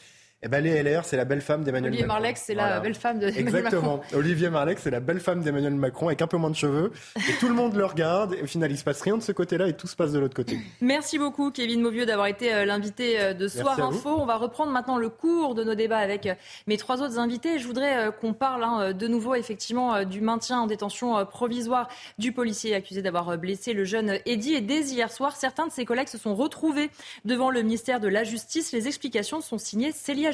Eh 0.45 0.47
ben, 0.47 0.63
les 0.63 0.83
LR, 0.83 1.05
c'est 1.05 1.17
la 1.17 1.25
belle 1.25 1.41
femme 1.41 1.63
d'Emmanuel 1.63 1.89
Macron. 1.89 1.97
Olivier 1.97 2.05
Marlex, 2.05 2.43
c'est 2.45 2.53
la 2.53 2.79
belle 2.79 2.93
femme 2.93 3.17
d'Emmanuel 3.17 3.45
Macron. 3.45 3.57
Exactement. 3.57 4.01
Olivier 4.13 4.49
Marlex, 4.51 4.83
c'est 4.83 4.91
la 4.91 4.99
belle 4.99 5.19
femme 5.19 5.41
d'Emmanuel 5.41 5.73
Macron 5.73 6.05
avec 6.05 6.21
un 6.21 6.27
peu 6.27 6.37
moins 6.37 6.51
de 6.51 6.55
cheveux. 6.55 6.91
Et 7.17 7.33
tout 7.39 7.47
le 7.47 7.55
monde 7.55 7.73
le 7.73 7.83
regarde. 7.83 8.35
Et 8.35 8.43
au 8.43 8.45
final, 8.45 8.71
il 8.71 8.77
se 8.77 8.83
passe 8.83 9.01
rien 9.01 9.17
de 9.17 9.23
ce 9.23 9.31
côté-là 9.31 9.67
et 9.67 9.73
tout 9.73 9.87
se 9.87 9.95
passe 9.95 10.11
de 10.11 10.19
l'autre 10.19 10.35
côté. 10.35 10.59
Merci 10.81 11.17
beaucoup, 11.17 11.49
Kevin 11.49 11.81
Mauvieux, 11.81 12.05
d'avoir 12.05 12.27
été 12.27 12.53
euh, 12.53 12.63
l'invité 12.63 13.19
euh, 13.19 13.33
de 13.33 13.47
Soir 13.47 13.79
Info. 13.79 14.17
On 14.19 14.27
va 14.27 14.37
reprendre 14.37 14.71
maintenant 14.71 14.99
le 14.99 15.09
cours 15.09 15.55
de 15.55 15.63
nos 15.63 15.73
débats 15.73 15.97
avec 15.97 16.27
euh, 16.27 16.35
mes 16.67 16.77
trois 16.77 17.01
autres 17.01 17.17
invités. 17.17 17.57
Je 17.57 17.65
voudrais 17.65 18.11
qu'on 18.21 18.33
parle 18.33 18.63
hein, 18.63 18.93
de 18.93 19.07
nouveau, 19.07 19.33
effectivement, 19.33 20.03
du 20.03 20.21
maintien 20.21 20.59
en 20.59 20.67
détention 20.67 21.25
provisoire 21.25 21.87
du 22.19 22.33
policier 22.33 22.75
accusé 22.75 23.01
d'avoir 23.01 23.35
blessé 23.39 23.73
le 23.73 23.83
jeune 23.83 24.19
Eddy. 24.27 24.53
Et 24.53 24.61
dès 24.61 24.81
hier 24.81 25.11
soir, 25.11 25.35
certains 25.35 25.65
de 25.65 25.71
ses 25.71 25.85
collègues 25.85 26.07
se 26.07 26.19
sont 26.19 26.35
retrouvés 26.35 26.91
devant 27.23 27.49
le 27.49 27.63
ministère 27.63 27.99
de 27.99 28.07
la 28.07 28.23
Justice. 28.23 28.71
Les 28.73 28.87
explications 28.87 29.41
sont 29.41 29.57
signées 29.57 29.91
Célia 29.91 30.33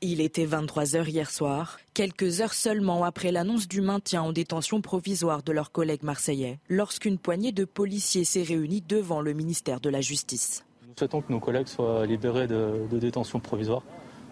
Il 0.00 0.20
était 0.20 0.46
23h 0.46 1.08
hier 1.08 1.28
soir, 1.28 1.80
quelques 1.92 2.40
heures 2.40 2.54
seulement 2.54 3.02
après 3.02 3.32
l'annonce 3.32 3.66
du 3.66 3.80
maintien 3.80 4.22
en 4.22 4.30
détention 4.30 4.80
provisoire 4.80 5.42
de 5.42 5.50
leurs 5.50 5.72
collègues 5.72 6.04
marseillais, 6.04 6.60
lorsqu'une 6.68 7.18
poignée 7.18 7.50
de 7.50 7.64
policiers 7.64 8.22
s'est 8.22 8.44
réunie 8.44 8.80
devant 8.80 9.20
le 9.20 9.32
ministère 9.32 9.80
de 9.80 9.90
la 9.90 10.00
Justice. 10.00 10.64
Nous 10.86 10.94
souhaitons 10.96 11.20
que 11.20 11.32
nos 11.32 11.40
collègues 11.40 11.66
soient 11.66 12.06
libérés 12.06 12.46
de, 12.46 12.86
détention 12.92 13.40
provisoire, 13.40 13.82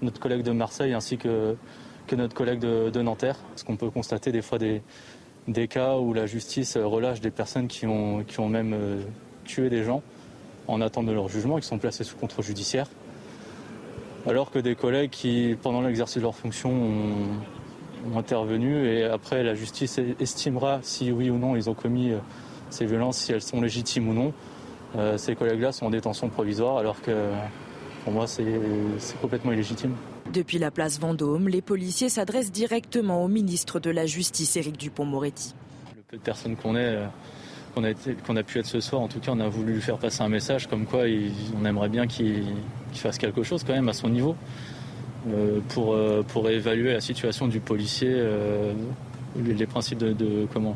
notre 0.03 0.21
collègue 0.21 0.43
de 0.43 0.53
Marseille 0.53 0.93
ainsi 0.93 1.19
que, 1.19 1.57
notre 2.13 2.35
collègue 2.35 2.61
de, 2.61 3.03
Nanterre, 3.03 3.39
parce 3.49 3.65
qu'on 3.65 3.77
peut 3.77 3.91
constater 3.91 4.31
des 4.31 4.43
fois 4.43 4.59
des, 4.59 4.83
cas 5.69 5.97
où 5.97 6.13
la 6.13 6.27
justice 6.27 6.77
relâche 6.77 7.21
des 7.21 7.33
personnes 7.33 7.67
qui 7.67 7.87
ont, 7.87 8.25
même 8.49 8.73
euh, 8.73 9.03
tué 9.45 9.69
des 9.69 9.83
gens 9.83 10.03
en 10.69 10.81
attendant 10.81 11.11
de 11.11 11.17
leur 11.17 11.29
jugement, 11.29 11.59
qui 11.59 11.67
sont 11.67 11.79
placés 11.79 12.05
sous 12.05 12.17
contrôle 12.17 12.45
judiciaire 12.45 12.87
alors 14.27 14.51
que 14.51 14.59
des 14.59 14.75
collègues 14.75 15.11
qui, 15.11 15.57
pendant 15.63 15.81
l'exercice 15.81 16.17
de 16.17 16.23
leur 16.23 16.35
fonction, 16.35 16.71
ont, 16.71 18.17
intervenu 18.17 18.87
et 18.87 19.03
après 19.03 19.43
la 19.43 19.57
justice 19.57 19.99
estimera 20.21 20.79
si 20.83 21.11
oui 21.11 21.29
ou 21.29 21.39
non 21.39 21.57
ils 21.57 21.69
ont 21.69 21.75
commis 21.75 22.13
euh, 22.13 22.19
ces 22.71 22.87
violences, 22.87 23.19
si 23.19 23.33
elles 23.33 23.43
sont 23.43 23.61
légitimes 23.61 24.09
ou 24.09 24.15
non. 24.15 24.33
Euh, 24.97 25.19
ces 25.19 25.35
collègues-là 25.35 25.73
sont 25.73 25.87
en 25.87 25.91
détention 25.91 26.29
provisoire 26.29 26.79
alors 26.79 27.03
que 27.03 27.33
pour 28.05 28.13
moi 28.13 28.29
c'est 28.29 28.45
complètement 29.21 29.51
illégitime. 29.51 29.97
Depuis 30.33 30.59
la 30.59 30.71
place 30.71 31.01
Vendôme, 31.01 31.49
les 31.49 31.63
policiers 31.63 32.09
s'adressent 32.09 32.53
directement 32.53 33.25
au 33.25 33.29
ministre 33.29 33.81
de 33.81 33.91
la 33.91 34.07
Justice, 34.07 34.57
Éric 34.57 34.77
Dupont-Moretti. 34.77 35.55
Le 35.97 36.03
peu 36.03 36.17
de 36.17 36.23
personnes 36.23 36.57
qu'on 36.57 36.77
est, 36.77 36.97
euh, 36.97 37.07
qu'on 37.77 38.37
a, 38.37 38.43
pu 38.43 38.59
être 38.59 38.67
ce 38.67 38.81
soir, 38.81 39.03
en 39.03 39.09
tout 39.09 39.21
cas, 39.21 39.33
on 39.35 39.41
a 39.41 39.49
voulu 39.49 39.75
lui 39.75 39.83
faire 39.83 39.99
passer 39.99 40.23
un 40.23 40.31
message 40.31 40.67
comme 40.67 40.87
quoi 40.87 41.03
on 41.61 41.65
aimerait 41.65 41.91
bien 41.91 42.07
qu'il 42.07 42.47
fasse 42.95 43.19
quelque 43.19 43.43
chose 43.43 43.65
quand 43.65 43.75
même 43.75 43.89
à 43.91 43.93
son 43.93 44.09
niveau 44.09 44.35
euh, 45.29 45.61
pour, 45.69 45.93
euh, 45.93 46.23
pour 46.27 46.49
évaluer 46.49 46.95
la 46.95 47.03
situation 47.03 47.49
du 47.49 47.61
policier, 47.61 48.09
euh, 48.11 48.73
les 49.37 49.67
principes 49.67 49.99
de, 49.99 50.47
comment, 50.55 50.75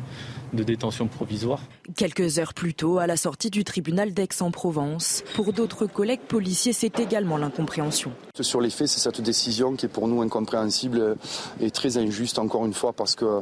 de 0.53 0.61
détention 0.61 1.07
provisoire. 1.07 1.59
Quelques 1.95 2.37
heures 2.37 2.53
plus 2.53 2.75
tôt, 2.75 2.99
à 2.99 3.07
la 3.07 3.17
sortie 3.17 3.49
du 3.49 3.63
tribunal 3.63 4.13
d'Aix-en-Provence, 4.13 5.23
pour 5.33 5.53
d'autres 5.53 5.87
collègues 5.87 6.21
policiers, 6.27 6.73
c'est 6.73 6.99
également 6.99 7.37
l'incompréhension. 7.37 8.11
Sur 8.39 8.61
les 8.61 8.69
faits, 8.69 8.89
c'est 8.89 8.99
cette 8.99 9.21
décision 9.21 9.75
qui 9.75 9.87
est 9.87 9.89
pour 9.89 10.07
nous 10.07 10.21
incompréhensible 10.21 11.17
et 11.59 11.71
très 11.71 11.97
injuste, 11.97 12.37
encore 12.37 12.67
une 12.67 12.75
fois, 12.75 12.93
parce 12.93 13.15
que 13.15 13.41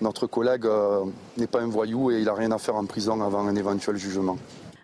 notre 0.00 0.26
collègue 0.26 0.66
euh, 0.66 1.04
n'est 1.36 1.46
pas 1.46 1.60
un 1.60 1.68
voyou 1.68 2.10
et 2.10 2.18
il 2.18 2.24
n'a 2.24 2.34
rien 2.34 2.50
à 2.52 2.58
faire 2.58 2.76
en 2.76 2.86
prison 2.86 3.20
avant 3.20 3.46
un 3.46 3.54
éventuel 3.54 3.96
jugement. 3.96 4.38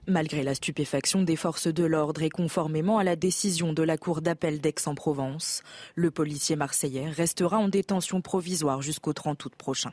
Malgré 0.06 0.42
la 0.42 0.54
stupéfaction 0.54 1.22
des 1.22 1.36
forces 1.36 1.68
de 1.68 1.84
l'ordre 1.84 2.22
et 2.22 2.30
conformément 2.30 2.98
à 2.98 3.04
la 3.04 3.14
décision 3.14 3.74
de 3.74 3.82
la 3.82 3.98
Cour 3.98 4.22
d'appel 4.22 4.58
d'Aix-en-Provence, 4.58 5.62
le 5.96 6.10
policier 6.10 6.56
marseillais 6.56 7.10
restera 7.10 7.58
en 7.58 7.68
détention 7.68 8.22
provisoire 8.22 8.80
jusqu'au 8.80 9.12
30 9.12 9.44
août 9.44 9.52
prochain. 9.58 9.92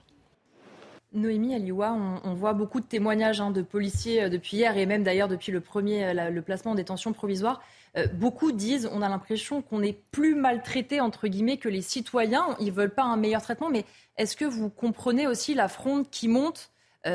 Noémie 1.13 1.55
Alioua, 1.55 1.93
on, 2.23 2.33
voit 2.33 2.53
beaucoup 2.53 2.79
de 2.79 2.85
témoignages 2.85 3.39
hein, 3.39 3.51
de 3.51 3.61
policiers 3.61 4.23
euh, 4.23 4.29
depuis 4.29 4.57
hier 4.57 4.77
et 4.77 4.85
même 4.85 5.03
d'ailleurs 5.03 5.27
depuis 5.27 5.51
le 5.51 5.61
premier 5.61 6.03
euh, 6.03 6.41
placement 6.41 6.71
en 6.71 6.75
détention 6.75 7.13
provisoire. 7.13 7.61
Euh, 7.97 8.07
beaucoup 8.07 8.51
disent, 8.51 8.89
on 8.91 9.01
a 9.01 9.07
l'impression 9.07 9.61
qu'on 9.61 9.81
est 9.81 9.97
plus 10.11 10.35
maltraité 10.35 10.99
entre 10.99 11.27
guillemets 11.27 11.57
que 11.57 11.69
les 11.69 11.81
citoyens. 11.81 12.55
Ils 12.59 12.71
veulent 12.71 12.93
pas 12.93 13.03
un 13.03 13.17
meilleur 13.17 13.41
traitement, 13.41 13.69
mais 13.69 13.85
est-ce 14.17 14.35
que 14.35 14.45
vous 14.45 14.69
comprenez 14.69 15.27
aussi 15.27 15.53
la 15.53 15.67
fronde 15.67 16.09
qui 16.09 16.27
monte 16.27 16.71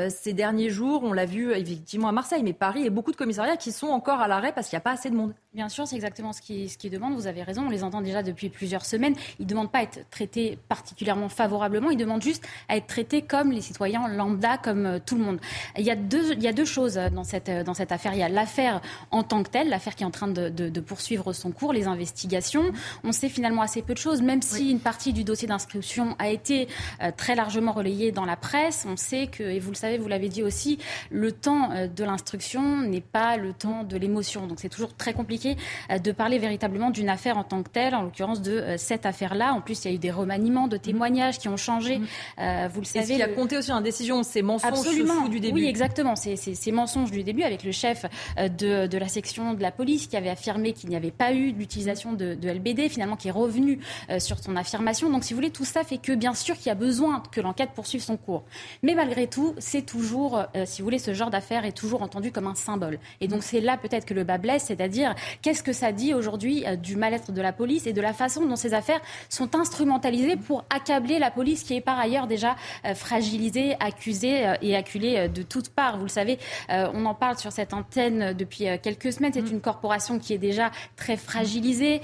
ces 0.09 0.31
derniers 0.31 0.69
jours? 0.69 1.03
On 1.03 1.11
l'a 1.11 1.25
vu 1.25 1.51
effectivement 1.51 2.07
à 2.07 2.13
Marseille, 2.13 2.43
mais 2.43 2.53
Paris 2.53 2.85
et 2.85 2.89
beaucoup 2.89 3.11
de 3.11 3.17
commissariats 3.17 3.57
qui 3.57 3.73
sont 3.73 3.87
encore 3.87 4.21
à 4.21 4.29
l'arrêt 4.29 4.53
parce 4.53 4.69
qu'il 4.69 4.77
n'y 4.77 4.81
a 4.81 4.83
pas 4.83 4.91
assez 4.91 5.09
de 5.09 5.15
monde. 5.15 5.33
Bien 5.53 5.67
sûr, 5.67 5.85
c'est 5.85 5.97
exactement 5.97 6.31
ce 6.31 6.41
qu'ils 6.41 6.69
ce 6.69 6.87
demandent. 6.87 7.13
Vous 7.13 7.27
avez 7.27 7.43
raison, 7.43 7.65
on 7.65 7.69
les 7.69 7.83
entend 7.83 7.99
déjà 7.99 8.23
depuis 8.23 8.47
plusieurs 8.47 8.85
semaines. 8.85 9.15
Ils 9.37 9.43
ne 9.43 9.49
demandent 9.49 9.69
pas 9.69 9.79
à 9.79 9.83
être 9.83 10.09
traités 10.09 10.57
particulièrement 10.69 11.27
favorablement, 11.27 11.89
ils 11.89 11.97
demandent 11.97 12.21
juste 12.21 12.47
à 12.69 12.77
être 12.77 12.87
traités 12.87 13.21
comme 13.21 13.51
les 13.51 13.59
citoyens 13.59 14.07
lambda, 14.07 14.57
comme 14.57 14.85
euh, 14.85 14.99
tout 15.05 15.17
le 15.17 15.25
monde. 15.25 15.41
Il 15.77 15.83
y 15.83 15.91
a 15.91 15.97
deux, 15.97 16.31
il 16.35 16.41
y 16.41 16.47
a 16.47 16.53
deux 16.53 16.63
choses 16.63 16.93
dans 16.93 17.25
cette, 17.25 17.49
euh, 17.49 17.65
dans 17.65 17.73
cette 17.73 17.91
affaire. 17.91 18.13
Il 18.13 18.19
y 18.19 18.23
a 18.23 18.29
l'affaire 18.29 18.79
en 19.11 19.23
tant 19.23 19.43
que 19.43 19.49
telle, 19.49 19.67
l'affaire 19.67 19.95
qui 19.95 20.03
est 20.03 20.05
en 20.05 20.11
train 20.11 20.29
de, 20.29 20.47
de, 20.47 20.69
de, 20.69 20.79
poursuivre 20.79 21.33
son 21.33 21.51
cours, 21.51 21.73
les 21.73 21.85
investigations. 21.85 22.71
On 23.03 23.11
sait 23.11 23.27
finalement 23.27 23.61
assez 23.61 23.81
peu 23.81 23.93
de 23.93 23.99
choses, 23.99 24.21
même 24.21 24.41
si 24.41 24.71
une 24.71 24.79
partie 24.79 25.11
du 25.11 25.25
dossier 25.25 25.49
d'inscription 25.49 26.15
a 26.17 26.29
été 26.29 26.69
euh, 27.03 27.11
très 27.11 27.35
largement 27.35 27.73
relayée 27.73 28.13
dans 28.13 28.25
la 28.25 28.37
presse. 28.37 28.85
On 28.87 28.95
sait 28.95 29.27
que, 29.27 29.43
et 29.43 29.59
vous 29.59 29.71
le 29.71 29.75
savez, 29.75 29.97
vous 29.97 30.07
l'avez 30.07 30.29
dit 30.29 30.43
aussi, 30.43 30.77
le 31.09 31.33
temps 31.33 31.71
de 31.93 32.03
l'instruction 32.05 32.77
n'est 32.83 33.01
pas 33.01 33.35
le 33.35 33.51
temps 33.51 33.83
de 33.83 33.97
l'émotion. 33.97 34.47
Donc 34.47 34.61
c'est 34.61 34.69
toujours 34.69 34.95
très 34.95 35.13
compliqué 35.13 35.40
euh, 35.45 35.99
de 35.99 36.11
parler 36.11 36.39
véritablement 36.39 36.89
d'une 36.89 37.09
affaire 37.09 37.37
en 37.37 37.43
tant 37.43 37.63
que 37.63 37.69
telle, 37.69 37.95
en 37.95 38.03
l'occurrence 38.03 38.41
de 38.41 38.51
euh, 38.51 38.77
cette 38.77 39.05
affaire-là. 39.05 39.53
En 39.53 39.61
plus, 39.61 39.83
il 39.83 39.87
y 39.89 39.91
a 39.91 39.95
eu 39.95 39.99
des 39.99 40.11
remaniements 40.11 40.67
de 40.67 40.77
témoignages 40.77 41.39
qui 41.39 41.47
ont 41.47 41.57
changé. 41.57 41.99
Mm. 41.99 42.07
Euh, 42.39 42.69
vous 42.73 42.81
le 42.81 42.85
savez. 42.85 43.15
Qui 43.15 43.21
a 43.21 43.27
compté 43.27 43.57
aussi 43.57 43.71
en 43.71 43.81
décision, 43.81 44.23
ces 44.23 44.41
mensonges 44.41 44.71
Absolument. 44.71 45.27
du 45.27 45.39
début. 45.39 45.61
Oui, 45.61 45.67
exactement. 45.67 46.15
Ces, 46.15 46.35
ces, 46.35 46.71
mensonges 46.71 47.11
du 47.11 47.23
début 47.23 47.43
avec 47.43 47.63
le 47.63 47.71
chef 47.71 48.05
de, 48.37 48.87
de, 48.87 48.97
la 48.97 49.07
section 49.07 49.53
de 49.53 49.61
la 49.61 49.71
police 49.71 50.07
qui 50.07 50.15
avait 50.15 50.29
affirmé 50.29 50.73
qu'il 50.73 50.89
n'y 50.89 50.95
avait 50.95 51.11
pas 51.11 51.33
eu 51.33 51.51
d'utilisation 51.51 52.13
de, 52.13 52.33
de, 52.33 52.49
LBD, 52.49 52.89
finalement 52.89 53.17
qui 53.17 53.27
est 53.27 53.31
revenu 53.31 53.79
sur 54.19 54.39
son 54.39 54.55
affirmation. 54.55 55.09
Donc, 55.09 55.23
si 55.23 55.33
vous 55.33 55.37
voulez, 55.37 55.51
tout 55.51 55.65
ça 55.65 55.83
fait 55.83 55.97
que 55.97 56.13
bien 56.13 56.33
sûr 56.33 56.55
qu'il 56.55 56.67
y 56.67 56.71
a 56.71 56.75
besoin 56.75 57.21
que 57.31 57.41
l'enquête 57.41 57.71
poursuive 57.75 58.01
son 58.01 58.17
cours. 58.17 58.43
Mais 58.83 58.95
malgré 58.95 59.27
tout, 59.27 59.53
c'est 59.57 59.85
toujours, 59.85 60.43
si 60.65 60.81
vous 60.81 60.85
voulez, 60.85 60.99
ce 60.99 61.13
genre 61.13 61.29
d'affaire 61.29 61.65
est 61.65 61.75
toujours 61.75 62.01
entendu 62.01 62.31
comme 62.31 62.47
un 62.47 62.55
symbole. 62.55 62.99
Et 63.19 63.27
donc, 63.27 63.43
c'est 63.43 63.61
là 63.61 63.77
peut-être 63.77 64.05
que 64.05 64.13
le 64.13 64.23
bas 64.23 64.37
blesse, 64.37 64.65
c'est-à-dire 64.65 65.15
Qu'est-ce 65.41 65.63
que 65.63 65.73
ça 65.73 65.91
dit 65.91 66.13
aujourd'hui 66.13 66.63
euh, 66.65 66.75
du 66.75 66.95
mal-être 66.95 67.31
de 67.31 67.41
la 67.41 67.53
police 67.53 67.87
et 67.87 67.93
de 67.93 68.01
la 68.01 68.13
façon 68.13 68.45
dont 68.45 68.55
ces 68.55 68.73
affaires 68.73 69.01
sont 69.29 69.55
instrumentalisées 69.55 70.35
pour 70.35 70.63
accabler 70.69 71.19
la 71.19 71.31
police 71.31 71.63
qui 71.63 71.75
est 71.75 71.81
par 71.81 71.99
ailleurs 71.99 72.27
déjà 72.27 72.55
euh, 72.85 72.95
fragilisée, 72.95 73.75
accusée 73.79 74.47
euh, 74.47 74.55
et 74.61 74.75
acculée 74.75 75.27
de 75.29 75.41
toutes 75.41 75.69
parts 75.69 75.97
Vous 75.97 76.05
le 76.05 76.09
savez, 76.09 76.39
on 76.69 77.05
en 77.05 77.13
parle 77.13 77.37
sur 77.37 77.51
cette 77.51 77.73
antenne 77.73 78.33
depuis 78.33 78.65
quelques 78.81 79.13
semaines. 79.13 79.31
C'est 79.33 79.41
mm. 79.41 79.53
une 79.53 79.61
corporation 79.61 80.19
qui 80.19 80.33
est 80.33 80.37
déjà 80.37 80.71
très 80.95 81.17
fragilisée. 81.17 82.01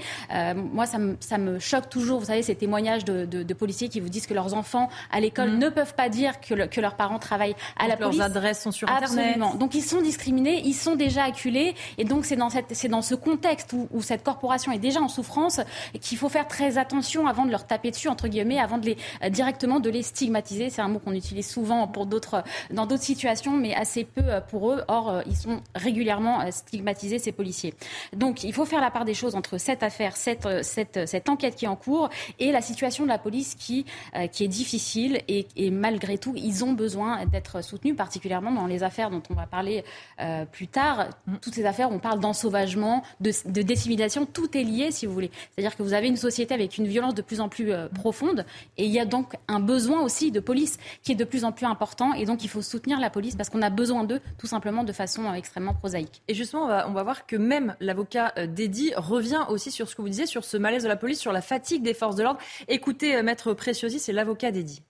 moi, 0.54 0.86
ça 0.86 0.98
me, 0.98 1.16
ça 1.20 1.38
me, 1.38 1.58
choque 1.58 1.88
toujours, 1.88 2.20
vous 2.20 2.26
savez, 2.26 2.42
ces 2.42 2.54
témoignages 2.54 3.04
de, 3.04 3.24
de, 3.24 3.42
de, 3.42 3.54
policiers 3.54 3.88
qui 3.88 4.00
vous 4.00 4.08
disent 4.08 4.26
que 4.26 4.34
leurs 4.34 4.54
enfants 4.54 4.88
à 5.10 5.20
l'école 5.20 5.50
mm. 5.50 5.58
ne 5.58 5.68
peuvent 5.68 5.94
pas 5.94 6.08
dire 6.08 6.40
que, 6.40 6.54
le, 6.54 6.66
que 6.66 6.80
leurs 6.80 6.94
parents 6.94 7.18
travaillent 7.18 7.56
à 7.78 7.88
la 7.88 7.96
police. 7.96 8.18
Leurs 8.18 8.26
adresses 8.26 8.62
sont 8.62 8.72
sur 8.72 8.88
Internet. 8.88 9.18
Absolument. 9.18 9.54
Donc 9.54 9.74
ils 9.74 9.82
sont 9.82 10.00
discriminés, 10.00 10.62
ils 10.64 10.74
sont 10.74 10.96
déjà 10.96 11.24
acculés. 11.24 11.74
Et 11.98 12.04
donc 12.04 12.24
c'est 12.24 12.36
dans, 12.36 12.50
cette, 12.50 12.86
dans 12.88 13.02
ce 13.02 13.14
contexte 13.18 13.72
où, 13.72 13.88
où, 13.90 14.02
cette 14.02 14.22
corporation 14.22 14.72
est 14.72 14.78
déjà 14.78 15.00
en 15.00 15.08
souffrance 15.08 15.60
qu'il 16.00 16.18
faut 16.18 16.28
faire 16.28 16.48
très 16.48 16.78
attention 16.78 17.26
avant 17.26 17.44
de 17.44 17.50
leur 17.50 17.66
taper 17.66 17.90
dessus, 17.90 18.08
entre 18.08 18.28
guillemets, 18.28 18.58
avant 18.58 18.78
de 18.78 18.86
les, 18.86 18.96
euh, 19.22 19.28
directement 19.28 19.80
de 19.80 19.90
les 19.90 20.02
stigmatiser. 20.02 20.70
C'est 20.70 20.82
un 20.82 20.88
mot 20.88 20.98
qu'on 20.98 21.12
utilise 21.12 21.48
souvent 21.48 21.86
pour 21.86 22.06
d'autres, 22.06 22.42
dans 22.70 22.86
d'autres 22.86 23.02
situations, 23.02 23.52
mais 23.52 23.74
assez 23.74 24.04
peu 24.04 24.22
euh, 24.24 24.40
pour 24.40 24.72
eux. 24.72 24.82
Or, 24.88 25.10
euh, 25.10 25.22
ils 25.26 25.36
sont 25.36 25.60
régulièrement 25.74 26.50
stigmatisés, 26.50 27.18
ces 27.18 27.32
policiers. 27.32 27.74
Donc, 28.14 28.44
il 28.44 28.52
faut 28.52 28.64
faire 28.64 28.80
la 28.80 28.90
part 28.90 29.04
des 29.04 29.14
choses 29.14 29.34
entre 29.34 29.58
cette 29.58 29.82
affaire, 29.82 30.16
cette, 30.16 30.48
cette, 30.62 31.06
cette 31.06 31.28
enquête 31.28 31.56
qui 31.56 31.64
est 31.64 31.68
en 31.68 31.76
cours 31.76 32.08
et 32.38 32.52
la 32.52 32.62
situation 32.62 33.04
de 33.04 33.08
la 33.08 33.18
police 33.18 33.54
qui, 33.54 33.84
qui 34.32 34.44
est 34.44 34.48
difficile 34.48 35.20
et, 35.28 35.46
et, 35.56 35.70
malgré 35.70 36.18
tout, 36.18 36.34
ils 36.36 36.64
ont 36.64 36.72
besoin 36.72 37.24
d'être 37.26 37.62
soutenus, 37.62 37.96
particulièrement 37.96 38.50
dans 38.52 38.66
les 38.66 38.82
affaires 38.82 39.10
dont 39.10 39.22
on 39.30 39.34
va 39.34 39.46
parler 39.46 39.84
euh, 40.20 40.44
plus 40.44 40.68
tard. 40.68 41.08
Toutes 41.40 41.54
ces 41.54 41.66
affaires, 41.66 41.90
on 41.90 41.98
parle 41.98 42.20
d'ensauvagement, 42.20 43.02
de, 43.20 43.30
de 43.46 43.62
dissimulation, 43.62 44.26
tout 44.26 44.56
est 44.56 44.64
lié, 44.64 44.90
si 44.90 45.06
vous 45.06 45.12
voulez. 45.12 45.30
C'est-à-dire 45.52 45.76
que 45.76 45.82
vous 45.82 45.92
avez 45.92 46.08
une 46.08 46.16
société 46.16 46.54
avec 46.54 46.78
une 46.78 46.86
violence 46.86 47.14
de 47.14 47.22
plus 47.22 47.40
en 47.40 47.48
plus 47.48 47.72
euh, 47.72 47.88
profonde, 47.88 48.44
et 48.76 48.84
il 48.84 48.90
y 48.90 48.98
a 48.98 49.04
donc 49.04 49.34
un 49.48 49.60
besoin 49.60 50.02
aussi 50.02 50.30
de 50.30 50.40
police 50.40 50.78
qui 51.02 51.12
est 51.12 51.14
de 51.16 51.24
plus 51.24 51.44
en 51.44 51.52
plus 51.52 51.66
important, 51.66 52.14
et 52.14 52.24
donc 52.24 52.44
il 52.44 52.48
faut 52.48 52.62
soutenir 52.62 53.00
la 53.00 53.10
police 53.10 53.36
parce 53.36 53.50
qu'on 53.50 53.62
a 53.62 53.70
besoin 53.70 54.04
d'eux, 54.04 54.20
tout 54.38 54.46
simplement 54.46 54.84
de 54.84 54.92
façon 54.92 55.24
euh, 55.24 55.32
extrêmement 55.34 55.74
prosaïque. 55.74 56.22
Et 56.28 56.34
justement, 56.34 56.64
on 56.64 56.68
va, 56.68 56.88
on 56.88 56.92
va 56.92 57.02
voir 57.02 57.26
que 57.26 57.36
même 57.36 57.76
l'avocat 57.80 58.32
euh, 58.38 58.46
Dédi 58.46 58.92
revient 58.96 59.44
aussi 59.48 59.70
sur 59.70 59.88
ce 59.88 59.94
que 59.94 60.02
vous 60.02 60.08
disiez, 60.08 60.26
sur 60.26 60.44
ce 60.44 60.56
malaise 60.56 60.82
de 60.82 60.88
la 60.88 60.96
police, 60.96 61.20
sur 61.20 61.32
la 61.32 61.42
fatigue 61.42 61.82
des 61.82 61.94
forces 61.94 62.16
de 62.16 62.22
l'ordre. 62.22 62.40
Écoutez, 62.68 63.22
maître 63.22 63.52
Préciosi, 63.54 63.98
c'est 63.98 64.12
l'avocat 64.12 64.50
Dédi. 64.50 64.82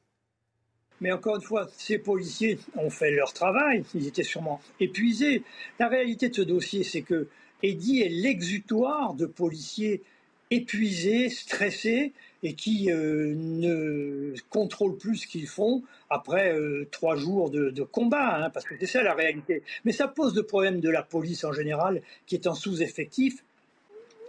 Mais 1.00 1.12
encore 1.12 1.36
une 1.36 1.42
fois, 1.42 1.68
ces 1.76 1.98
policiers 1.98 2.58
ont 2.76 2.90
fait 2.90 3.12
leur 3.12 3.32
travail, 3.32 3.84
ils 3.94 4.08
étaient 4.08 4.24
sûrement 4.24 4.60
épuisés. 4.80 5.44
La 5.78 5.86
réalité 5.88 6.28
de 6.28 6.34
ce 6.34 6.42
dossier, 6.42 6.82
c'est 6.82 7.02
que 7.02 7.28
Eddy 7.62 8.02
est 8.02 8.08
l'exutoire 8.08 9.14
de 9.14 9.26
policiers 9.26 10.02
épuisés, 10.50 11.28
stressés 11.28 12.12
et 12.42 12.54
qui 12.54 12.90
euh, 12.90 13.34
ne 13.36 14.32
contrôlent 14.48 14.96
plus 14.96 15.16
ce 15.16 15.26
qu'ils 15.26 15.46
font 15.46 15.82
après 16.08 16.54
euh, 16.54 16.88
trois 16.90 17.16
jours 17.16 17.50
de, 17.50 17.70
de 17.70 17.82
combat, 17.82 18.36
hein, 18.36 18.50
parce 18.50 18.64
que 18.64 18.74
c'est 18.78 18.86
ça 18.86 19.02
la 19.02 19.14
réalité. 19.14 19.62
Mais 19.84 19.92
ça 19.92 20.08
pose 20.08 20.34
le 20.34 20.44
problème 20.44 20.80
de 20.80 20.88
la 20.88 21.02
police 21.02 21.44
en 21.44 21.52
général, 21.52 22.02
qui 22.26 22.34
est 22.34 22.46
en 22.46 22.54
sous-effectif 22.54 23.44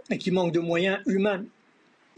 et 0.10 0.18
qui 0.18 0.32
manque 0.32 0.52
de 0.52 0.60
moyens 0.60 1.00
humains 1.06 1.46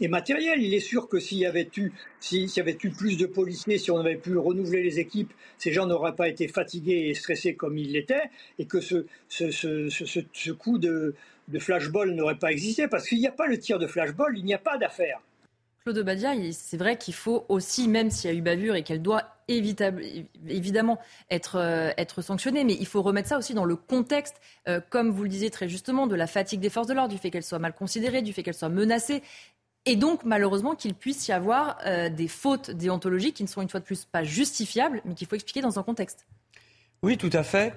et 0.02 0.08
matériel. 0.08 0.62
Il 0.62 0.74
est 0.74 0.80
sûr 0.80 1.08
que 1.08 1.18
s'il 1.18 1.38
y 1.38 1.46
avait 1.46 1.68
eu, 1.76 1.92
s'il 2.20 2.48
y 2.54 2.60
avait 2.60 2.76
eu 2.82 2.90
plus 2.90 3.16
de 3.16 3.26
policiers, 3.26 3.78
si 3.78 3.90
on 3.90 3.98
avait 3.98 4.16
pu 4.16 4.36
renouveler 4.36 4.82
les 4.82 4.98
équipes, 4.98 5.32
ces 5.58 5.72
gens 5.72 5.86
n'auraient 5.86 6.16
pas 6.16 6.28
été 6.28 6.48
fatigués 6.48 7.08
et 7.08 7.14
stressés 7.14 7.54
comme 7.54 7.78
ils 7.78 7.92
l'étaient, 7.92 8.30
et 8.58 8.66
que 8.66 8.80
ce, 8.80 9.06
coup 10.52 10.78
de, 10.78 11.14
de 11.48 11.58
flashball 11.58 12.10
n'aurait 12.14 12.38
pas 12.38 12.52
existé, 12.52 12.88
parce 12.88 13.08
qu'il 13.08 13.18
n'y 13.18 13.28
a 13.28 13.32
pas 13.32 13.46
le 13.46 13.58
tir 13.58 13.78
de 13.78 13.86
flashball, 13.86 14.36
il 14.36 14.44
n'y 14.44 14.54
a 14.54 14.58
pas 14.58 14.76
d'affaire. 14.76 15.20
Claude 15.84 15.98
Badia, 16.04 16.30
c'est 16.52 16.76
vrai 16.76 16.96
qu'il 16.96 17.14
faut 17.14 17.44
aussi, 17.48 17.88
même 17.88 18.08
s'il 18.10 18.30
y 18.30 18.32
a 18.32 18.36
eu 18.36 18.40
bavure 18.40 18.76
et 18.76 18.84
qu'elle 18.84 19.02
doit 19.02 19.24
évidemment 19.48 20.98
être, 21.28 21.56
euh, 21.56 21.90
être 21.98 22.22
sanctionnée, 22.22 22.62
mais 22.62 22.74
il 22.78 22.86
faut 22.86 23.02
remettre 23.02 23.28
ça 23.28 23.36
aussi 23.36 23.52
dans 23.52 23.64
le 23.64 23.74
contexte, 23.74 24.36
euh, 24.68 24.80
comme 24.90 25.10
vous 25.10 25.24
le 25.24 25.28
disiez 25.28 25.50
très 25.50 25.68
justement, 25.68 26.06
de 26.06 26.14
la 26.14 26.28
fatigue 26.28 26.60
des 26.60 26.70
forces 26.70 26.86
de 26.86 26.94
l'ordre, 26.94 27.12
du 27.12 27.18
fait 27.18 27.32
qu'elles 27.32 27.42
soient 27.42 27.58
mal 27.58 27.74
considérées, 27.74 28.22
du 28.22 28.32
fait 28.32 28.44
qu'elles 28.44 28.54
soient 28.54 28.68
menacées. 28.68 29.22
Et 29.84 29.96
donc, 29.96 30.24
malheureusement, 30.24 30.74
qu'il 30.74 30.94
puisse 30.94 31.26
y 31.26 31.32
avoir 31.32 31.78
euh, 31.86 32.08
des 32.08 32.28
fautes 32.28 32.70
déontologiques 32.70 33.36
qui 33.36 33.42
ne 33.42 33.48
sont 33.48 33.62
une 33.62 33.68
fois 33.68 33.80
de 33.80 33.84
plus 33.84 34.04
pas 34.04 34.22
justifiables, 34.22 35.02
mais 35.04 35.14
qu'il 35.14 35.26
faut 35.26 35.34
expliquer 35.34 35.60
dans 35.60 35.78
un 35.78 35.82
contexte. 35.82 36.24
Oui, 37.02 37.16
tout 37.16 37.30
à 37.32 37.42
fait. 37.42 37.74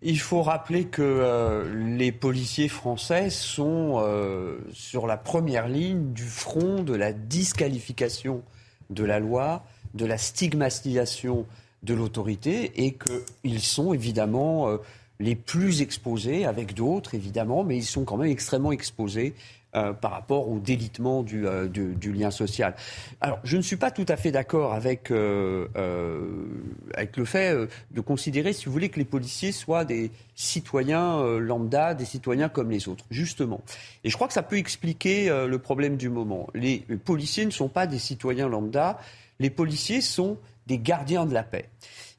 Il 0.00 0.20
faut 0.20 0.42
rappeler 0.42 0.84
que 0.84 1.02
euh, 1.02 1.96
les 1.96 2.12
policiers 2.12 2.68
français 2.68 3.30
sont 3.30 3.96
euh, 3.96 4.58
sur 4.72 5.08
la 5.08 5.16
première 5.16 5.66
ligne 5.66 6.12
du 6.12 6.22
front 6.22 6.84
de 6.84 6.94
la 6.94 7.12
disqualification 7.12 8.44
de 8.90 9.02
la 9.02 9.18
loi, 9.18 9.64
de 9.94 10.06
la 10.06 10.16
stigmatisation 10.16 11.44
de 11.82 11.94
l'autorité, 11.94 12.84
et 12.84 12.96
qu'ils 12.96 13.60
sont 13.60 13.92
évidemment 13.92 14.78
les 15.20 15.34
plus 15.34 15.82
exposés, 15.82 16.44
avec 16.44 16.74
d'autres 16.74 17.14
évidemment, 17.14 17.64
mais 17.64 17.76
ils 17.76 17.84
sont 17.84 18.04
quand 18.04 18.16
même 18.16 18.30
extrêmement 18.30 18.72
exposés 18.72 19.34
euh, 19.76 19.92
par 19.92 20.12
rapport 20.12 20.48
au 20.48 20.58
délitement 20.58 21.22
euh, 21.34 21.68
du, 21.68 21.94
du, 21.94 22.10
lien 22.10 22.30
social. 22.30 22.74
Alors, 23.20 23.38
je 23.44 23.58
ne 23.58 23.60
suis 23.60 23.76
pas 23.76 23.90
tout 23.90 24.06
à 24.08 24.16
fait 24.16 24.32
d'accord 24.32 24.72
avec, 24.72 25.10
euh, 25.10 25.66
avec 26.94 27.18
le 27.18 27.26
fait 27.26 27.54
de 27.90 28.00
considérer, 28.00 28.54
si 28.54 28.64
vous 28.64 28.72
voulez, 28.72 28.88
que 28.88 28.98
les 28.98 29.04
policiers 29.04 29.52
soient 29.52 29.84
des 29.84 30.10
citoyens 30.34 31.22
lambda, 31.38 31.92
des 31.92 32.06
citoyens 32.06 32.48
comme 32.48 32.70
les 32.70 32.88
autres, 32.88 33.04
justement. 33.10 33.60
Et 34.04 34.08
je 34.08 34.14
crois 34.16 34.26
que 34.26 34.32
ça 34.32 34.42
peut 34.42 34.56
expliquer 34.56 35.28
le 35.28 35.58
problème 35.58 35.98
du 35.98 36.08
moment. 36.08 36.46
Les 36.54 36.78
policiers 37.04 37.44
ne 37.44 37.50
sont 37.50 37.68
pas 37.68 37.86
des 37.86 37.98
citoyens 37.98 38.48
lambda, 38.48 38.98
les 39.38 39.50
policiers 39.50 40.00
sont 40.00 40.38
des 40.66 40.78
gardiens 40.78 41.26
de 41.26 41.34
la 41.34 41.42
paix. 41.42 41.68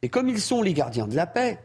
Et 0.04 0.10
comme 0.10 0.30
ils 0.30 0.39
sont 0.39 0.62
les 0.62 0.76
gardiens 0.76 1.08
de 1.08 1.16
la 1.16 1.26
paix, 1.26 1.58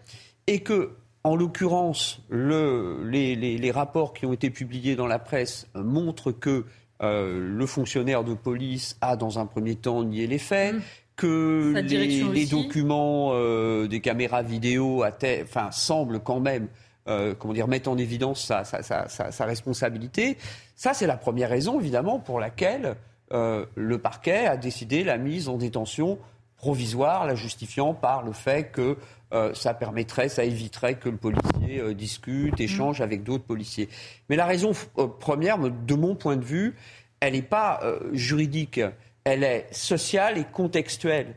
et 0.47 0.61
que 0.61 0.97
en 1.25 1.37
l'occurrence, 1.37 2.21
les, 2.31 3.73
rapports 3.75 4.13
qui 4.13 4.27
ont 4.27 4.33
été 4.35 4.51
publiés 4.51 4.95
dans 4.95 5.07
la 5.07 5.19
presse 5.19 5.67
euh, 5.75 5.83
montrent 5.83 6.33
que 6.33 6.67
euh, 7.03 7.41
le 7.41 7.67
fonctionnaire 7.67 8.25
de 8.25 8.35
police 8.35 8.97
a, 9.01 9.17
dans 9.17 9.39
un 9.39 9.47
premier 9.47 9.75
temps, 9.75 10.05
nié 10.05 10.27
les 10.27 10.39
faits. 10.39 10.75
Mmh. 10.75 10.81
Que 11.17 11.73
les, 11.77 12.47
documents 12.47 13.31
euh, 13.35 13.87
des 13.87 14.01
caméras 14.01 14.43
vidéo 14.43 15.05
enfin, 15.05 15.71
semblent 15.71 16.19
quand 16.19 16.41
même 16.41 16.69
comment 17.39 17.55
dire, 17.55 17.69
mettre 17.69 17.89
en 17.89 17.99
évidence 17.99 18.47
sa, 18.47 19.45
responsabilité. 19.45 20.39
Ça, 20.75 20.93
c'est 20.93 21.07
la 21.07 21.17
première 21.17 21.51
raison, 21.51 21.79
évidemment, 21.79 22.19
pour 22.19 22.41
laquelle 22.41 22.97
le 23.31 23.97
parquet 23.99 24.47
a 24.47 24.57
décidé 24.57 25.05
la 25.05 25.19
mise 25.19 25.49
en 25.49 25.57
détention 25.57 26.19
provisoire, 26.57 27.27
la 27.27 27.35
justifiant 27.35 27.95
par 27.95 28.23
le 28.23 28.33
fait 28.33 28.73
que 28.73 28.97
euh, 29.33 29.55
ça 29.55 29.75
permettrait, 29.75 30.29
ça 30.29 30.45
éviterait 30.45 30.95
que 30.95 31.09
le 31.09 31.17
policier 31.17 31.81
euh, 31.81 31.95
discute, 31.95 32.61
échange 32.61 33.01
avec 33.01 33.23
d'autres 33.25 33.45
policiers. 33.45 33.89
Mais 34.29 34.37
la 34.37 34.47
raison 34.47 34.73
euh, 34.99 35.07
première, 35.09 35.59
de 35.59 35.95
mon 35.95 36.15
point 36.15 36.37
de 36.37 36.45
vue, 36.45 36.77
elle 37.21 37.33
n'est 37.33 37.43
pas 37.43 37.81
juridique, 38.13 38.81
elle 39.25 39.45
est 39.45 39.67
sociale 39.73 40.37
et 40.37 40.45
contextuelle. 40.45 41.37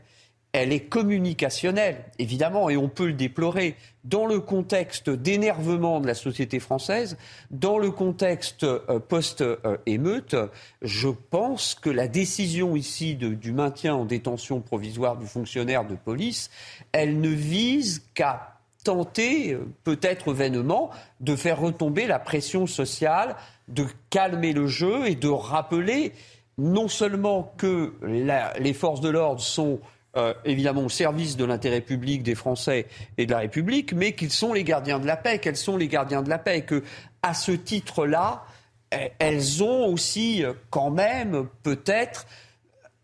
Elle 0.58 0.72
est 0.72 0.80
communicationnelle, 0.80 2.04
évidemment, 2.18 2.68
et 2.68 2.76
on 2.76 2.88
peut 2.88 3.06
le 3.06 3.12
déplorer. 3.12 3.76
Dans 4.04 4.26
le 4.26 4.40
contexte 4.40 5.08
d'énervement 5.10 6.00
de 6.00 6.06
la 6.06 6.14
société 6.14 6.58
française, 6.58 7.16
dans 7.50 7.78
le 7.78 7.90
contexte 7.90 8.64
euh, 8.64 8.98
post-émeute, 8.98 10.34
je 10.82 11.08
pense 11.08 11.74
que 11.74 11.90
la 11.90 12.08
décision 12.08 12.74
ici 12.74 13.14
du 13.14 13.52
maintien 13.52 13.94
en 13.94 14.04
détention 14.04 14.60
provisoire 14.60 15.16
du 15.16 15.26
fonctionnaire 15.26 15.86
de 15.86 15.94
police, 15.94 16.50
elle 16.92 17.20
ne 17.20 17.28
vise 17.28 18.02
qu'à 18.14 18.54
tenter, 18.82 19.52
euh, 19.52 19.66
peut-être 19.84 20.32
vainement, 20.32 20.90
de 21.20 21.36
faire 21.36 21.60
retomber 21.60 22.06
la 22.06 22.18
pression 22.18 22.66
sociale, 22.66 23.36
de 23.68 23.86
calmer 24.10 24.52
le 24.52 24.66
jeu 24.66 25.06
et 25.06 25.14
de 25.14 25.28
rappeler 25.28 26.12
non 26.56 26.88
seulement 26.88 27.54
que 27.56 27.94
les 28.02 28.72
forces 28.72 29.00
de 29.00 29.08
l'ordre 29.08 29.40
sont 29.40 29.78
euh, 30.18 30.34
évidemment 30.44 30.84
au 30.84 30.88
service 30.88 31.36
de 31.36 31.44
l'intérêt 31.44 31.80
public 31.80 32.22
des 32.22 32.34
Français 32.34 32.86
et 33.16 33.26
de 33.26 33.30
la 33.30 33.38
République, 33.38 33.92
mais 33.92 34.12
qu'ils 34.12 34.32
sont 34.32 34.52
les 34.52 34.64
gardiens 34.64 34.98
de 34.98 35.06
la 35.06 35.16
paix, 35.16 35.38
qu'elles 35.38 35.56
sont 35.56 35.76
les 35.76 35.86
gardiens 35.86 36.22
de 36.22 36.28
la 36.28 36.38
paix, 36.38 36.58
et 36.58 36.62
que 36.62 36.82
à 37.22 37.34
ce 37.34 37.52
titre-là, 37.52 38.44
eh, 38.92 39.12
elles 39.18 39.62
ont 39.62 39.86
aussi 39.86 40.44
euh, 40.44 40.54
quand 40.70 40.90
même 40.90 41.46
peut-être 41.62 42.26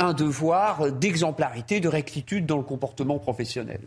un 0.00 0.12
devoir 0.12 0.90
d'exemplarité, 0.90 1.78
de 1.78 1.88
rectitude 1.88 2.46
dans 2.46 2.56
le 2.56 2.64
comportement 2.64 3.18
professionnel. 3.18 3.80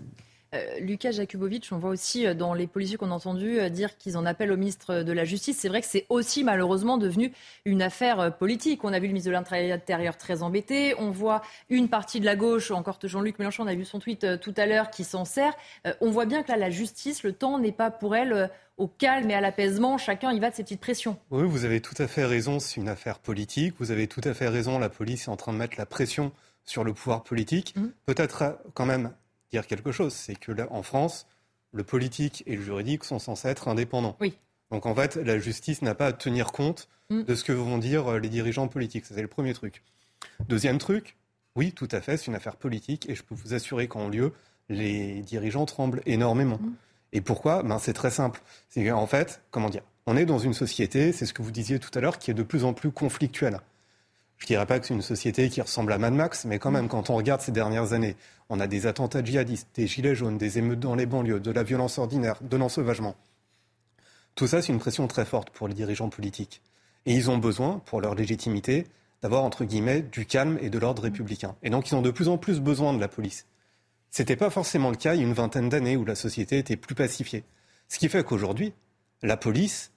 Euh, 0.53 0.79
Lucas 0.79 1.11
Jakubowicz, 1.11 1.71
on 1.71 1.77
voit 1.77 1.89
aussi 1.89 2.25
euh, 2.25 2.33
dans 2.33 2.53
les 2.53 2.67
policiers 2.67 2.97
qu'on 2.97 3.11
a 3.11 3.13
entendu 3.13 3.59
euh, 3.59 3.69
dire 3.69 3.97
qu'ils 3.97 4.17
en 4.17 4.25
appellent 4.25 4.51
au 4.51 4.57
ministre 4.57 5.03
de 5.03 5.11
la 5.11 5.25
Justice. 5.25 5.57
C'est 5.59 5.67
vrai 5.67 5.81
que 5.81 5.87
c'est 5.87 6.05
aussi 6.09 6.43
malheureusement 6.43 6.97
devenu 6.97 7.33
une 7.65 7.81
affaire 7.81 8.37
politique. 8.37 8.83
On 8.83 8.93
a 8.93 8.99
vu 8.99 9.07
le 9.07 9.13
ministre 9.13 9.29
de 9.29 9.33
l'Intérieur 9.33 10.17
très 10.17 10.43
embêté. 10.43 10.95
On 10.99 11.11
voit 11.11 11.41
une 11.69 11.89
partie 11.89 12.19
de 12.19 12.25
la 12.25 12.35
gauche, 12.35 12.71
encore 12.71 12.99
Jean-Luc 13.03 13.39
Mélenchon, 13.39 13.63
on 13.63 13.67
a 13.67 13.75
vu 13.75 13.85
son 13.85 13.99
tweet 13.99 14.39
tout 14.39 14.53
à 14.57 14.65
l'heure, 14.65 14.89
qui 14.89 15.03
s'en 15.03 15.23
sert. 15.23 15.53
on 16.01 16.09
voit 16.09 16.25
bien 16.25 16.43
que 16.43 16.51
là, 16.51 16.57
la 16.57 16.69
justice, 16.69 17.23
le 17.23 17.31
temps 17.31 17.59
n'est 17.59 17.71
pas 17.71 17.91
pour 17.91 18.15
elle 18.15 18.49
au 18.77 18.87
calme 18.87 19.29
et 19.29 19.33
à 19.33 19.41
l'apaisement. 19.41 19.97
Chacun 19.97 20.31
y 20.31 20.39
va 20.39 20.49
de 20.49 20.55
ses 20.55 20.63
petites 20.63 20.81
pressions. 20.81 21.17
Oui, 21.31 21.43
vous 21.47 21.65
avez 21.65 21.81
tout 21.81 21.95
à 21.97 22.07
fait 22.07 22.25
raison. 22.25 22.59
C'est 22.59 22.81
une 22.81 22.89
affaire 22.89 23.19
politique. 23.19 23.75
Vous 23.79 23.91
avez 23.91 24.07
tout 24.07 24.21
à 24.23 24.33
fait 24.33 24.47
raison. 24.47 24.79
La 24.79 24.89
police 24.89 25.27
est 25.27 25.31
en 25.31 25.37
train 25.37 25.53
de 25.53 25.57
mettre 25.57 25.77
la 25.77 25.85
pression 25.85 26.31
sur 26.65 26.83
le 26.83 26.93
pouvoir 26.93 27.23
politique. 27.23 27.75
Mmh. 27.75 27.87
Peut-être 28.05 28.59
quand 28.73 28.85
même 28.85 29.11
dire 29.51 29.67
quelque 29.67 29.91
chose. 29.91 30.13
C'est 30.13 30.35
que 30.35 30.51
là, 30.51 30.67
en 30.71 30.83
France, 30.83 31.27
le 31.71 31.83
politique 31.83 32.43
et 32.45 32.55
le 32.55 32.61
juridique 32.61 33.03
sont 33.03 33.19
censés 33.19 33.47
être 33.47 33.67
indépendants. 33.67 34.15
Oui. 34.19 34.37
Donc 34.71 34.85
en 34.85 34.95
fait, 34.95 35.15
la 35.15 35.39
justice 35.39 35.81
n'a 35.81 35.95
pas 35.95 36.07
à 36.07 36.13
tenir 36.13 36.51
compte 36.51 36.89
mm. 37.09 37.23
de 37.23 37.35
ce 37.35 37.43
que 37.43 37.53
vont 37.53 37.77
dire 37.77 38.07
euh, 38.07 38.19
les 38.19 38.29
dirigeants 38.29 38.67
politiques. 38.67 39.05
C'est 39.05 39.21
le 39.21 39.27
premier 39.27 39.53
truc. 39.53 39.83
Deuxième 40.47 40.77
truc, 40.77 41.15
oui, 41.55 41.71
tout 41.71 41.87
à 41.91 42.01
fait, 42.01 42.17
c'est 42.17 42.27
une 42.27 42.35
affaire 42.35 42.57
politique 42.57 43.09
et 43.09 43.15
je 43.15 43.23
peux 43.23 43.35
vous 43.35 43.53
assurer 43.53 43.87
qu'en 43.87 44.09
lieu, 44.09 44.33
les 44.69 45.21
dirigeants 45.21 45.65
tremblent 45.65 46.01
énormément. 46.05 46.57
Mm. 46.57 46.73
Et 47.13 47.21
pourquoi? 47.21 47.63
Ben, 47.63 47.79
C'est 47.79 47.93
très 47.93 48.11
simple. 48.11 48.41
C'est 48.69 48.85
qu'en 48.85 49.07
fait, 49.07 49.41
comment 49.51 49.69
dire? 49.69 49.83
On 50.05 50.15
est 50.15 50.25
dans 50.25 50.39
une 50.39 50.53
société, 50.53 51.11
c'est 51.11 51.25
ce 51.25 51.33
que 51.33 51.41
vous 51.41 51.51
disiez 51.51 51.79
tout 51.79 51.91
à 51.93 52.01
l'heure, 52.01 52.17
qui 52.17 52.31
est 52.31 52.33
de 52.33 52.43
plus 52.43 52.63
en 52.63 52.73
plus 52.73 52.91
conflictuelle. 52.91 53.59
Je 54.37 54.45
ne 54.45 54.47
dirais 54.47 54.65
pas 54.65 54.79
que 54.79 54.85
c'est 54.85 54.93
une 54.93 55.01
société 55.01 55.49
qui 55.49 55.61
ressemble 55.61 55.91
à 55.91 55.97
Mad 55.97 56.13
Max, 56.13 56.45
mais 56.45 56.59
quand 56.59 56.71
même, 56.71 56.87
quand 56.87 57.09
on 57.09 57.15
regarde 57.15 57.41
ces 57.41 57.51
dernières 57.51 57.93
années, 57.93 58.15
on 58.49 58.59
a 58.59 58.67
des 58.67 58.85
attentats 58.85 59.23
djihadistes, 59.23 59.67
des 59.75 59.87
gilets 59.87 60.15
jaunes, 60.15 60.37
des 60.37 60.57
émeutes 60.57 60.79
dans 60.79 60.95
les 60.95 61.05
banlieues, 61.05 61.39
de 61.39 61.51
la 61.51 61.63
violence 61.63 61.97
ordinaire, 61.97 62.37
de 62.41 62.55
l'ensauvagement. 62.55 63.15
Tout 64.35 64.47
ça, 64.47 64.61
c'est 64.61 64.71
une 64.71 64.79
pression 64.79 65.07
très 65.07 65.25
forte 65.25 65.49
pour 65.49 65.67
les 65.67 65.73
dirigeants 65.73 66.09
politiques. 66.09 66.61
Et 67.05 67.13
ils 67.13 67.31
ont 67.31 67.37
besoin, 67.39 67.81
pour 67.85 68.01
leur 68.01 68.13
légitimité, 68.13 68.85
d'avoir, 69.21 69.43
entre 69.43 69.65
guillemets, 69.65 70.01
du 70.01 70.25
calme 70.25 70.59
et 70.61 70.69
de 70.69 70.77
l'ordre 70.77 71.01
républicain. 71.01 71.55
Et 71.63 71.69
donc, 71.69 71.89
ils 71.89 71.95
ont 71.95 72.03
de 72.03 72.11
plus 72.11 72.27
en 72.27 72.37
plus 72.37 72.59
besoin 72.59 72.93
de 72.93 72.99
la 72.99 73.07
police. 73.07 73.47
Ce 74.11 74.21
n'était 74.21 74.35
pas 74.35 74.49
forcément 74.49 74.91
le 74.91 74.95
cas 74.95 75.15
il 75.15 75.21
y 75.21 75.23
a 75.23 75.27
une 75.27 75.33
vingtaine 75.33 75.69
d'années 75.69 75.97
où 75.97 76.05
la 76.05 76.15
société 76.15 76.59
était 76.59 76.77
plus 76.77 76.95
pacifiée. 76.95 77.43
Ce 77.89 77.97
qui 77.97 78.09
fait 78.09 78.23
qu'aujourd'hui, 78.23 78.73
la 79.23 79.37
police 79.37 79.91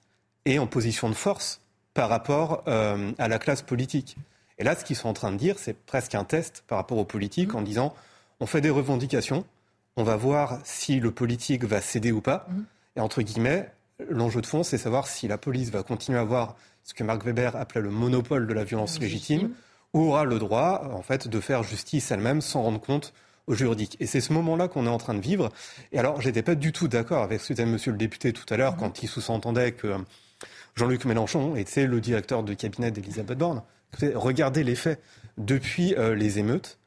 est 0.45 0.57
en 0.57 0.67
position 0.67 1.09
de 1.09 1.13
force 1.13 1.61
par 1.93 2.09
rapport 2.09 2.63
euh, 2.67 3.11
à 3.17 3.27
la 3.27 3.39
classe 3.39 3.61
politique. 3.61 4.17
Et 4.61 4.63
là, 4.63 4.75
ce 4.75 4.85
qu'ils 4.85 4.95
sont 4.95 5.09
en 5.09 5.13
train 5.13 5.31
de 5.31 5.37
dire, 5.37 5.57
c'est 5.57 5.73
presque 5.73 6.13
un 6.13 6.23
test 6.23 6.63
par 6.67 6.77
rapport 6.77 6.99
aux 6.99 7.03
politiques 7.03 7.55
en 7.55 7.63
disant 7.63 7.95
on 8.39 8.45
fait 8.45 8.61
des 8.61 8.69
revendications, 8.69 9.43
on 9.95 10.03
va 10.03 10.15
voir 10.15 10.59
si 10.63 10.99
le 10.99 11.09
politique 11.09 11.63
va 11.63 11.81
céder 11.81 12.11
ou 12.11 12.21
pas. 12.21 12.45
Mhm. 12.47 12.65
Et 12.97 12.99
entre 12.99 13.23
guillemets, 13.23 13.71
l'enjeu 14.07 14.39
de 14.39 14.45
fond, 14.45 14.61
c'est 14.61 14.77
savoir 14.77 15.07
si 15.07 15.27
la 15.27 15.39
police 15.39 15.71
va 15.71 15.81
continuer 15.81 16.19
à 16.19 16.21
avoir 16.21 16.57
ce 16.83 16.93
que 16.93 17.03
Marc 17.03 17.25
Weber 17.25 17.55
appelait 17.55 17.81
le 17.81 17.89
monopole 17.89 18.45
de 18.45 18.53
la 18.53 18.63
violence 18.63 18.99
légitime, 18.99 19.49
ou 19.95 20.09
aura 20.09 20.25
le 20.25 20.37
droit, 20.37 20.87
en 20.93 21.01
fait, 21.01 21.27
de 21.27 21.39
faire 21.39 21.63
justice 21.63 22.11
elle-même 22.11 22.41
sans 22.41 22.61
rendre 22.61 22.79
compte 22.79 23.13
au 23.47 23.55
juridique. 23.55 23.97
Et 23.99 24.05
c'est 24.05 24.21
ce 24.21 24.31
moment-là 24.33 24.67
qu'on 24.67 24.85
est 24.85 24.89
en 24.89 24.99
train 24.99 25.15
de 25.15 25.21
vivre. 25.21 25.49
Et 25.91 25.97
alors, 25.97 26.21
j'étais 26.21 26.43
pas 26.43 26.53
du 26.53 26.71
tout 26.71 26.87
d'accord 26.87 27.23
avec 27.23 27.41
ce 27.41 27.47
que 27.47 27.53
disait 27.53 27.65
Monsieur 27.65 27.91
le 27.91 27.97
député 27.97 28.31
tout 28.31 28.45
à 28.53 28.57
l'heure, 28.57 28.73
mhm. 28.73 28.79
quand 28.79 29.01
il 29.01 29.09
sous-entendait 29.09 29.71
que 29.71 29.95
Jean-Luc 30.75 31.05
Mélenchon 31.05 31.55
était 31.55 31.87
le 31.87 31.99
directeur 31.99 32.43
de 32.43 32.53
cabinet 32.53 32.91
d'Elisabeth 32.91 33.39
Borne. 33.39 33.63
Regardez 34.15 34.63
les 34.63 34.75
faits. 34.75 35.01
Depuis 35.37 35.95
euh, 35.95 36.13
les 36.13 36.39
émeutes, 36.39 36.79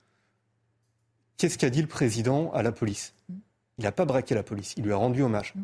qu'est-ce 1.36 1.58
qu'a 1.58 1.70
dit 1.70 1.80
le 1.80 1.88
président 1.88 2.52
à 2.52 2.62
la 2.62 2.72
police? 2.72 3.14
Il 3.78 3.84
n'a 3.84 3.92
pas 3.92 4.04
braqué 4.04 4.34
la 4.34 4.42
police, 4.42 4.74
il 4.76 4.84
lui 4.84 4.92
a 4.92 4.96
rendu 4.96 5.22
hommage. 5.22 5.54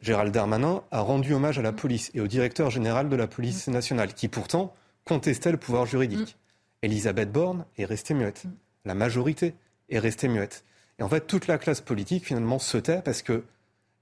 Gérald 0.00 0.32
Darmanin 0.32 0.82
a 0.90 1.00
rendu 1.00 1.32
hommage 1.34 1.58
à 1.58 1.62
la 1.62 1.72
police 1.72 2.10
et 2.14 2.20
au 2.20 2.26
directeur 2.26 2.70
général 2.70 3.08
de 3.08 3.16
la 3.16 3.26
police 3.26 3.68
nationale, 3.68 4.14
qui 4.14 4.28
pourtant 4.28 4.74
contestait 5.04 5.50
le 5.50 5.56
pouvoir 5.56 5.86
juridique. 5.86 6.36
Elisabeth 6.82 7.32
Borne 7.32 7.64
est 7.76 7.84
restée 7.84 8.14
muette. 8.14 8.44
La 8.84 8.94
majorité 8.94 9.54
est 9.88 9.98
restée 9.98 10.28
muette. 10.28 10.64
Et 10.98 11.02
en 11.02 11.08
fait, 11.08 11.26
toute 11.26 11.46
la 11.46 11.58
classe 11.58 11.80
politique, 11.80 12.26
finalement, 12.26 12.58
se 12.58 12.78
tait 12.78 13.02
parce 13.02 13.22
qu'elle 13.22 13.42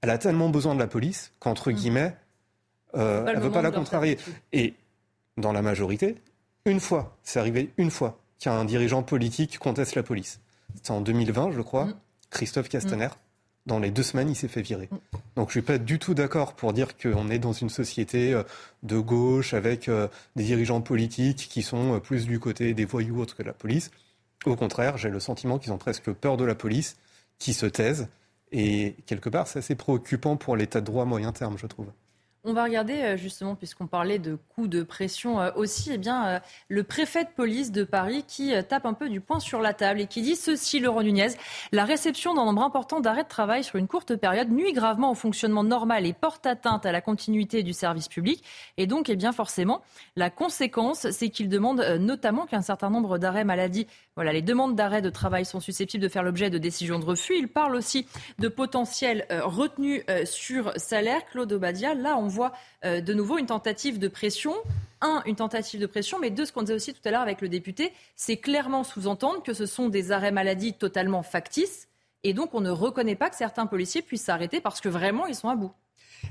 a 0.03 0.18
tellement 0.18 0.49
besoin 0.51 0.74
de 0.74 0.80
la 0.80 0.87
police 0.87 1.32
qu'entre 1.39 1.70
guillemets, 1.70 2.14
euh, 2.95 3.24
elle 3.26 3.37
ne 3.37 3.43
veut 3.43 3.51
pas 3.51 3.62
la 3.62 3.70
contrarier. 3.70 4.18
Et 4.53 4.74
dans 5.37 5.53
la 5.53 5.62
majorité, 5.62 6.16
une 6.64 6.80
fois, 6.80 7.16
c'est 7.22 7.39
arrivé 7.39 7.70
une 7.76 7.91
fois 7.91 8.18
qu'un 8.39 8.64
dirigeant 8.64 9.03
politique 9.03 9.59
conteste 9.59 9.95
la 9.95 10.03
police. 10.03 10.41
C'était 10.74 10.91
en 10.91 11.01
2020, 11.01 11.53
je 11.53 11.61
crois, 11.61 11.87
mm. 11.87 11.95
Christophe 12.30 12.68
Castaner. 12.68 13.07
Mm. 13.07 13.11
Dans 13.66 13.78
les 13.80 13.91
deux 13.91 14.03
semaines, 14.03 14.28
il 14.28 14.37
s'est 14.37 14.49
fait 14.49 14.62
virer. 14.62 14.89
Mm. 14.91 14.97
Donc 15.37 15.49
je 15.49 15.59
ne 15.59 15.62
suis 15.62 15.62
pas 15.62 15.78
du 15.78 15.99
tout 15.99 16.14
d'accord 16.14 16.55
pour 16.55 16.72
dire 16.72 16.97
qu'on 16.97 17.30
est 17.30 17.39
dans 17.39 17.53
une 17.53 17.70
société 17.70 18.34
euh, 18.34 18.43
de 18.82 18.99
gauche 18.99 19.55
avec 19.55 19.89
euh, 19.89 20.09
des 20.34 20.45
dirigeants 20.45 20.80
politiques 20.80 21.49
qui 21.51 21.62
sont 21.62 22.01
plus 22.01 22.26
du 22.26 22.41
côté 22.41 22.74
des 22.74 22.84
voyous 22.84 23.20
autres 23.20 23.37
que 23.37 23.43
de 23.43 23.49
la 23.49 23.55
police. 23.55 23.91
Au 24.45 24.57
contraire, 24.57 24.99
j'ai 24.99 25.09
le 25.09 25.20
sentiment 25.20 25.59
qu'ils 25.59 25.72
ont 25.72 25.78
presque 25.78 26.11
peur 26.12 26.37
de 26.37 26.45
la 26.45 26.55
police, 26.55 26.97
qui 27.39 27.53
se 27.53 27.66
taisent. 27.66 28.09
Et 28.53 28.95
quelque 29.07 29.28
part, 29.28 29.49
c'est 29.49 29.59
assez 29.59 29.74
préoccupant 29.74 30.37
pour 30.37 30.57
l'état 30.57 30.80
de 30.80 30.87
droit 30.87 31.05
moyen 31.05 31.32
terme, 31.32 31.59
je 31.59 31.66
trouve. 31.66 31.87
On 32.49 32.53
va 32.53 32.63
regarder 32.63 33.03
euh, 33.03 33.17
justement, 33.17 33.57
puisqu'on 33.57 33.89
parlait 33.89 34.21
de 34.21 34.39
coups 34.55 34.69
de 34.69 34.85
pression 34.85 35.41
euh, 35.41 35.51
aussi, 35.57 35.91
eh 35.93 35.99
bien, 35.99 36.29
euh, 36.29 36.39
le 36.69 36.85
préfet 36.85 37.25
de 37.25 37.29
police 37.29 37.73
de 37.73 37.83
Paris 37.83 38.25
qui 38.25 38.53
tape 38.69 38.87
un 38.87 38.93
peu 38.93 39.09
du 39.09 39.21
poing 39.21 39.41
sur 39.41 39.61
la 39.61 39.75
table 39.75 40.01
et 40.01 40.07
qui 40.07 40.23
dit 40.23 40.37
ceci, 40.37 40.79
Laurent 40.79 41.03
Nunez, 41.03 41.31
la 41.73 41.85
réception 41.85 42.35
d'un 42.35 42.45
nombre 42.45 42.63
important 42.63 43.01
d'arrêts 43.01 43.25
de 43.25 43.29
travail 43.29 43.65
sur 43.65 43.81
une 43.81 43.89
courte 43.89 44.15
période 44.15 44.49
nuit 44.53 44.73
gravement 44.73 45.11
au 45.11 45.17
fonctionnement 45.17 45.65
normal 45.65 46.07
et 46.07 46.13
porte 46.13 46.47
atteinte 46.47 46.87
à 46.87 46.93
la 46.93 47.01
continuité 47.01 47.65
du 47.65 47.73
service 47.73 48.07
public. 48.07 48.45
Et 48.77 48.87
donc, 48.87 49.09
eh 49.09 49.17
bien, 49.17 49.33
forcément, 49.33 49.83
la 50.15 50.31
conséquence, 50.31 51.11
c'est 51.11 51.31
qu'il 51.31 51.49
demande 51.49 51.81
notamment 51.99 52.47
qu'un 52.47 52.63
certain 52.63 52.91
nombre 52.91 53.19
d'arrêts 53.19 53.43
maladie, 53.43 53.89
voilà, 54.15 54.33
les 54.33 54.43
demandes 54.43 54.77
d'arrêt 54.77 55.03
de 55.03 55.11
travail 55.11 55.45
sont 55.45 55.59
susceptibles 55.59 56.03
de 56.03 56.09
faire 56.09 56.23
l'objet 56.23 56.49
de 56.49 56.59
décisions 56.59 57.01
de 57.01 57.05
refus. 57.05 57.35
Il 57.37 57.49
parle 57.49 57.75
aussi 57.75 58.07
de 58.39 58.47
potentiel 58.47 59.27
retenu 59.31 60.05
sur 60.25 60.73
salaire. 60.77 61.27
Claude 61.27 61.53
Obadia, 61.53 61.95
là, 61.95 62.17
on 62.17 62.29
voit 62.37 62.53
euh, 62.84 63.01
de 63.01 63.14
nouveau 63.14 63.39
une 63.39 63.47
tentative 63.47 63.99
de 63.99 64.09
pression. 64.09 64.55
Un, 65.01 65.22
une 65.26 65.37
tentative 65.37 65.80
de 65.80 65.87
pression, 65.87 66.18
mais 66.18 66.30
deux, 66.30 66.47
ce 66.47 66.53
qu'on 66.53 66.62
disait 66.62 66.74
aussi 66.74 66.95
tout 66.95 67.01
à 67.05 67.11
l'heure 67.11 67.20
avec 67.20 67.41
le 67.43 67.49
député, 67.49 67.93
c'est 68.14 68.39
clairement 68.39 68.82
sous-entendre 68.82 69.43
que 69.43 69.53
ce 69.53 69.66
sont 69.66 69.89
des 69.89 70.11
arrêts 70.11 70.32
maladie 70.32 70.72
totalement 70.72 71.22
factices. 71.22 71.89
Et 72.22 72.32
donc, 72.32 72.55
on 72.55 72.61
ne 72.61 72.70
reconnaît 72.70 73.14
pas 73.14 73.28
que 73.28 73.37
certains 73.37 73.66
policiers 73.66 74.03
puissent 74.03 74.24
s'arrêter 74.24 74.61
parce 74.61 74.80
que 74.80 74.89
vraiment, 74.89 75.26
ils 75.26 75.34
sont 75.34 75.49
à 75.49 75.57
bout. 75.57 75.72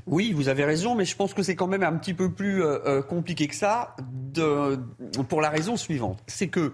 Oui, 0.08 0.34
vous 0.34 0.50
avez 0.50 0.66
raison, 0.66 0.96
mais 0.96 1.06
je 1.06 1.16
pense 1.16 1.34
que 1.34 1.44
c'est 1.44 1.56
quand 1.56 1.68
même 1.68 1.84
un 1.84 1.94
petit 1.94 2.14
peu 2.14 2.32
plus 2.32 2.64
euh, 2.64 2.80
euh, 2.86 3.02
compliqué 3.02 3.48
que 3.48 3.56
ça, 3.56 3.96
pour 5.30 5.42
la 5.42 5.50
raison 5.50 5.78
suivante. 5.78 6.20
C'est 6.28 6.48
que, 6.48 6.74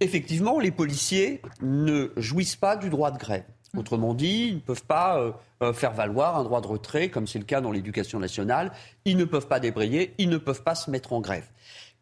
effectivement, 0.00 0.58
les 0.60 0.70
policiers 0.70 1.42
ne 1.60 2.12
jouissent 2.16 2.56
pas 2.56 2.76
du 2.76 2.90
droit 2.90 3.10
de 3.10 3.18
grève. 3.18 3.44
Autrement 3.76 4.12
dit, 4.12 4.48
ils 4.48 4.54
ne 4.56 4.60
peuvent 4.60 4.84
pas 4.84 5.18
euh, 5.18 5.32
euh, 5.62 5.72
faire 5.72 5.92
valoir 5.92 6.36
un 6.36 6.44
droit 6.44 6.60
de 6.60 6.66
retrait, 6.66 7.08
comme 7.08 7.26
c'est 7.26 7.38
le 7.38 7.46
cas 7.46 7.62
dans 7.62 7.72
l'éducation 7.72 8.18
nationale. 8.18 8.70
Ils 9.06 9.16
ne 9.16 9.24
peuvent 9.24 9.48
pas 9.48 9.60
débrayer, 9.60 10.12
ils 10.18 10.28
ne 10.28 10.36
peuvent 10.36 10.62
pas 10.62 10.74
se 10.74 10.90
mettre 10.90 11.14
en 11.14 11.20
grève. 11.20 11.46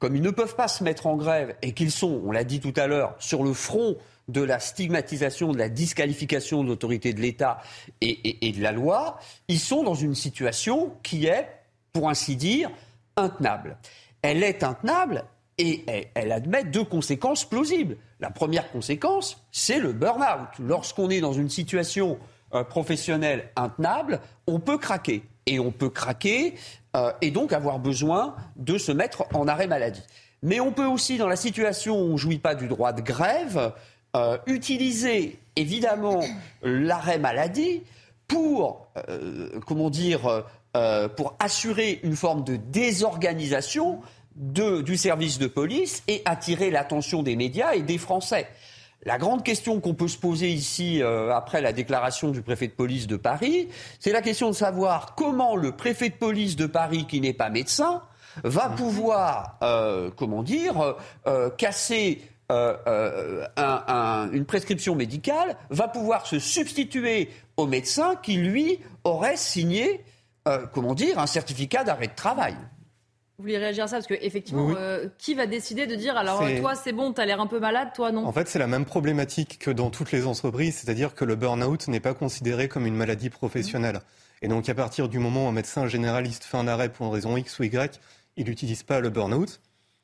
Comme 0.01 0.17
ils 0.17 0.23
ne 0.23 0.33
peuvent 0.33 0.57
pas 0.57 0.67
se 0.67 0.83
mettre 0.83 1.07
en 1.07 1.17
grève 1.17 1.55
et 1.63 1.73
qu'ils 1.73 1.93
sont, 1.93 2.23
on 2.25 2.33
l'a 2.33 2.43
dit 2.43 2.59
tout 2.59 2.73
à 2.75 2.89
l'heure, 2.89 3.15
sur 3.21 3.45
le 3.45 3.53
front 3.53 3.97
de 4.27 4.41
la 4.41 4.59
stigmatisation, 4.59 5.53
de 5.53 5.59
la 5.59 5.69
disqualification 5.69 6.65
de 6.65 6.69
l'autorité 6.69 7.13
de 7.13 7.21
l'État 7.21 7.61
et, 8.01 8.49
et 8.49 8.51
de 8.51 8.63
la 8.63 8.73
loi, 8.73 9.21
ils 9.47 9.61
sont 9.61 9.85
dans 9.85 9.95
une 9.95 10.17
situation 10.17 10.93
qui 11.05 11.27
est, 11.27 11.49
pour 11.93 12.09
ainsi 12.09 12.35
dire, 12.35 12.71
intenable. 13.17 13.77
Elle 14.23 14.43
est 14.43 14.65
intenable 14.65 15.25
Et 15.63 15.85
elle 16.15 16.33
admet 16.33 16.65
deux 16.65 16.85
conséquences 16.85 17.45
plausibles. 17.45 17.99
La 18.19 18.31
première 18.31 18.71
conséquence, 18.73 19.45
c'est 19.53 19.79
le 19.79 19.93
burn-out. 19.93 20.49
Lorsqu'on 20.59 21.11
est 21.11 21.21
dans 21.21 21.35
une 21.35 21.51
situation 21.51 22.19
euh, 22.55 22.65
professionnelle 22.65 23.51
intenable, 23.57 24.21
on 24.47 24.59
peut 24.59 24.79
craquer. 24.79 25.23
Et 25.45 25.61
on 25.61 25.71
peut 25.71 25.91
craquer 25.91 26.55
euh, 26.97 27.13
et 27.21 27.31
donc 27.31 27.53
avoir 27.53 27.79
besoin 27.79 28.37
de 28.57 28.79
se 28.79 28.91
mettre 28.91 29.27
en 29.35 29.49
arrêt 29.49 29.67
maladie. 29.67 30.03
Mais 30.43 30.61
on 30.61 30.73
peut 30.73 30.87
aussi, 30.87 31.19
dans 31.19 31.29
la 31.29 31.37
situation 31.37 32.01
où 32.01 32.05
on 32.05 32.13
ne 32.13 32.17
jouit 32.17 32.39
pas 32.39 32.55
du 32.55 32.67
droit 32.67 32.95
de 32.95 33.03
grève, 33.03 33.75
euh, 34.17 34.39
utiliser 34.47 35.39
évidemment 35.57 36.23
l'arrêt 36.63 37.19
maladie 37.19 37.83
pour, 38.27 38.89
pour 41.17 41.37
assurer 41.39 42.01
une 42.05 42.17
forme 42.17 42.45
de 42.45 42.57
désorganisation 42.57 44.01
du 44.41 44.97
service 44.97 45.39
de 45.39 45.47
police 45.47 46.03
et 46.09 46.23
attirer 46.25 46.71
l'attention 46.71 47.23
des 47.23 47.37
médias 47.37 47.75
et 47.75 47.83
des 47.83 47.99
Français. 47.99 48.49
La 49.05 49.17
grande 49.17 49.43
question 49.43 49.81
qu'on 49.81 49.95
peut 49.95 50.09
se 50.09 50.19
poser 50.19 50.51
ici, 50.51 51.03
euh, 51.03 51.35
après 51.35 51.63
la 51.63 51.73
déclaration 51.73 52.31
du 52.31 52.43
préfet 52.43 52.67
de 52.67 52.73
police 52.73 53.07
de 53.07 53.17
Paris, 53.17 53.69
c'est 53.99 54.13
la 54.13 54.21
question 54.21 54.49
de 54.49 54.55
savoir 54.55 55.15
comment 55.15 55.57
le 55.57 55.73
préfet 55.73 56.11
de 56.11 56.15
police 56.15 56.57
de 56.57 56.67
Paris, 56.67 57.07
qui 57.07 57.21
n'est 57.21 57.33
pas 57.33 57.49
médecin, 57.49 58.03
va 58.45 58.69
mmh. 58.69 58.75
pouvoir, 58.77 59.59
euh, 59.63 60.11
comment 60.17 60.43
dire, 60.43 60.97
euh, 61.27 61.51
casser 61.51 62.23
une 62.51 64.45
prescription 64.45 64.97
médicale, 64.97 65.57
va 65.71 65.87
pouvoir 65.87 66.27
se 66.27 66.41
substituer 66.41 67.31
au 67.57 67.67
médecin 67.67 68.17
qui, 68.17 68.39
lui, 68.39 68.81
aurait 69.05 69.37
signé, 69.37 70.05
comment 70.73 70.95
dire, 70.95 71.21
un 71.21 71.29
certificat 71.29 71.85
d'arrêt 71.85 72.09
de 72.09 72.15
travail. 72.17 72.57
Vous 73.41 73.45
voulez 73.45 73.57
réagir 73.57 73.85
à 73.85 73.87
ça 73.87 73.97
Parce 73.97 74.07
qu'effectivement, 74.07 74.69
effectivement, 74.69 74.87
euh, 74.87 75.09
qui 75.17 75.33
va 75.33 75.47
décider 75.47 75.87
de 75.87 75.95
dire 75.95 76.15
alors 76.15 76.45
toi 76.59 76.75
c'est 76.75 76.93
bon, 76.93 77.15
tu 77.15 77.23
as 77.23 77.25
l'air 77.25 77.41
un 77.41 77.47
peu 77.47 77.59
malade, 77.59 77.89
toi 77.95 78.13
non? 78.13 78.27
En 78.27 78.33
fait, 78.33 78.49
c'est 78.49 78.59
la 78.59 78.67
même 78.67 78.85
problématique 78.85 79.59
que 79.59 79.71
dans 79.71 79.89
toutes 79.89 80.13
les 80.13 80.27
entreprises, 80.27 80.77
c'est-à-dire 80.77 81.15
que 81.15 81.25
le 81.25 81.37
burn-out 81.37 81.89
n'est 81.89 82.01
pas 82.01 82.13
considéré 82.13 82.69
comme 82.69 82.85
une 82.85 82.97
maladie 82.97 83.31
professionnelle. 83.31 84.01
Et 84.43 84.49
donc, 84.49 84.69
à 84.69 84.75
partir 84.75 85.09
du 85.09 85.19
moment 85.19 85.47
où 85.47 85.49
un 85.49 85.53
médecin 85.53 85.87
généraliste 85.87 86.45
fait 86.45 86.59
un 86.59 86.69
arrêt 86.69 86.91
pour 86.91 87.07
une 87.07 87.13
raison 87.15 87.35
X 87.39 87.59
ou 87.61 87.63
Y, 87.63 87.99
il 88.37 88.45
n'utilise 88.45 88.83
pas 88.83 89.01
le 89.01 89.09
burn-out. 89.09 89.59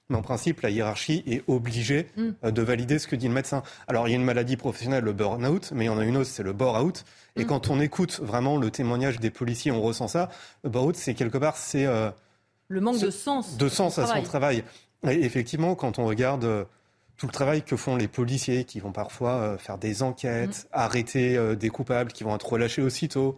Mais 0.09 0.17
en 0.17 0.23
principe, 0.23 0.63
la 0.63 0.71
hiérarchie 0.71 1.23
est 1.27 1.43
obligée 1.47 2.07
mm. 2.17 2.29
euh, 2.45 2.51
de 2.51 2.63
valider 2.63 2.99
ce 2.99 3.07
que 3.07 3.17
dit 3.17 3.29
le 3.29 3.35
médecin. 3.35 3.63
Alors, 3.87 4.09
il 4.09 4.13
y 4.13 4.15
a 4.15 4.17
une 4.17 4.25
maladie 4.25 4.57
professionnelle, 4.57 5.05
le 5.05 5.13
burn-out, 5.13 5.73
mais 5.75 5.85
il 5.85 5.89
y 5.89 5.91
en 5.91 5.99
a 5.99 6.05
une 6.05 6.17
autre, 6.17 6.31
c'est 6.31 6.43
le 6.43 6.55
bore-out. 6.55 7.05
Et 7.37 7.45
mm. 7.45 7.47
quand 7.47 7.69
on 7.69 7.81
écoute 7.81 8.19
vraiment 8.23 8.57
le 8.57 8.71
témoignage 8.71 9.21
des 9.21 9.31
policiers, 9.31 9.73
on 9.73 9.83
ressent 9.83 10.09
ça. 10.09 10.31
Le 10.65 10.71
bore-out, 10.71 10.97
c'est 10.97 11.13
quelque 11.13 11.37
part, 11.37 11.59
c'est 11.59 11.85
euh, 11.85 12.11
le 12.69 12.81
manque 12.81 13.01
de 13.01 13.11
sens. 13.11 13.57
De 13.57 13.69
sens 13.69 13.99
à 13.99 14.07
son 14.07 14.23
travail. 14.23 14.65
Et 15.05 15.25
effectivement, 15.25 15.75
quand 15.75 15.99
on 15.99 16.07
regarde 16.07 16.45
euh, 16.45 16.65
tout 17.17 17.27
le 17.27 17.33
travail 17.33 17.63
que 17.63 17.77
font 17.77 17.97
les 17.97 18.09
policiers, 18.09 18.65
qui 18.65 18.81
vont 18.81 18.93
parfois 18.93 19.33
euh, 19.33 19.59
faire 19.59 19.79
des 19.79 20.03
enquêtes, 20.03 20.65
mm. 20.65 20.69
arrêter 20.73 21.37
euh, 21.37 21.55
des 21.55 21.71
coupables, 21.71 22.13
qui 22.13 22.25
vont 22.25 22.35
être 22.35 22.49
relâchés 22.49 22.83
aussitôt, 22.83 23.37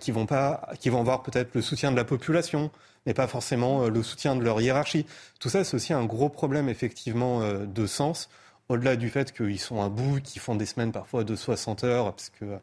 qui 0.00 0.10
vont 0.10 0.26
pas, 0.26 0.68
qui 0.80 0.90
vont 0.90 1.00
avoir 1.00 1.22
peut-être 1.22 1.54
le 1.54 1.62
soutien 1.62 1.90
de 1.90 1.96
la 1.96 2.04
population, 2.04 2.70
mais 3.06 3.14
pas 3.14 3.26
forcément 3.26 3.88
le 3.88 4.02
soutien 4.02 4.36
de 4.36 4.42
leur 4.42 4.60
hiérarchie. 4.60 5.06
Tout 5.40 5.48
ça, 5.48 5.64
c'est 5.64 5.74
aussi 5.74 5.94
un 5.94 6.04
gros 6.04 6.28
problème 6.28 6.68
effectivement 6.68 7.40
de 7.40 7.86
sens, 7.86 8.28
au-delà 8.68 8.96
du 8.96 9.08
fait 9.08 9.32
qu'ils 9.32 9.58
sont 9.58 9.80
à 9.80 9.88
bout, 9.88 10.20
qu'ils 10.20 10.42
font 10.42 10.56
des 10.56 10.66
semaines 10.66 10.92
parfois 10.92 11.24
de 11.24 11.34
60 11.34 11.84
heures, 11.84 12.12
parce 12.12 12.28
qu'ils 12.28 12.60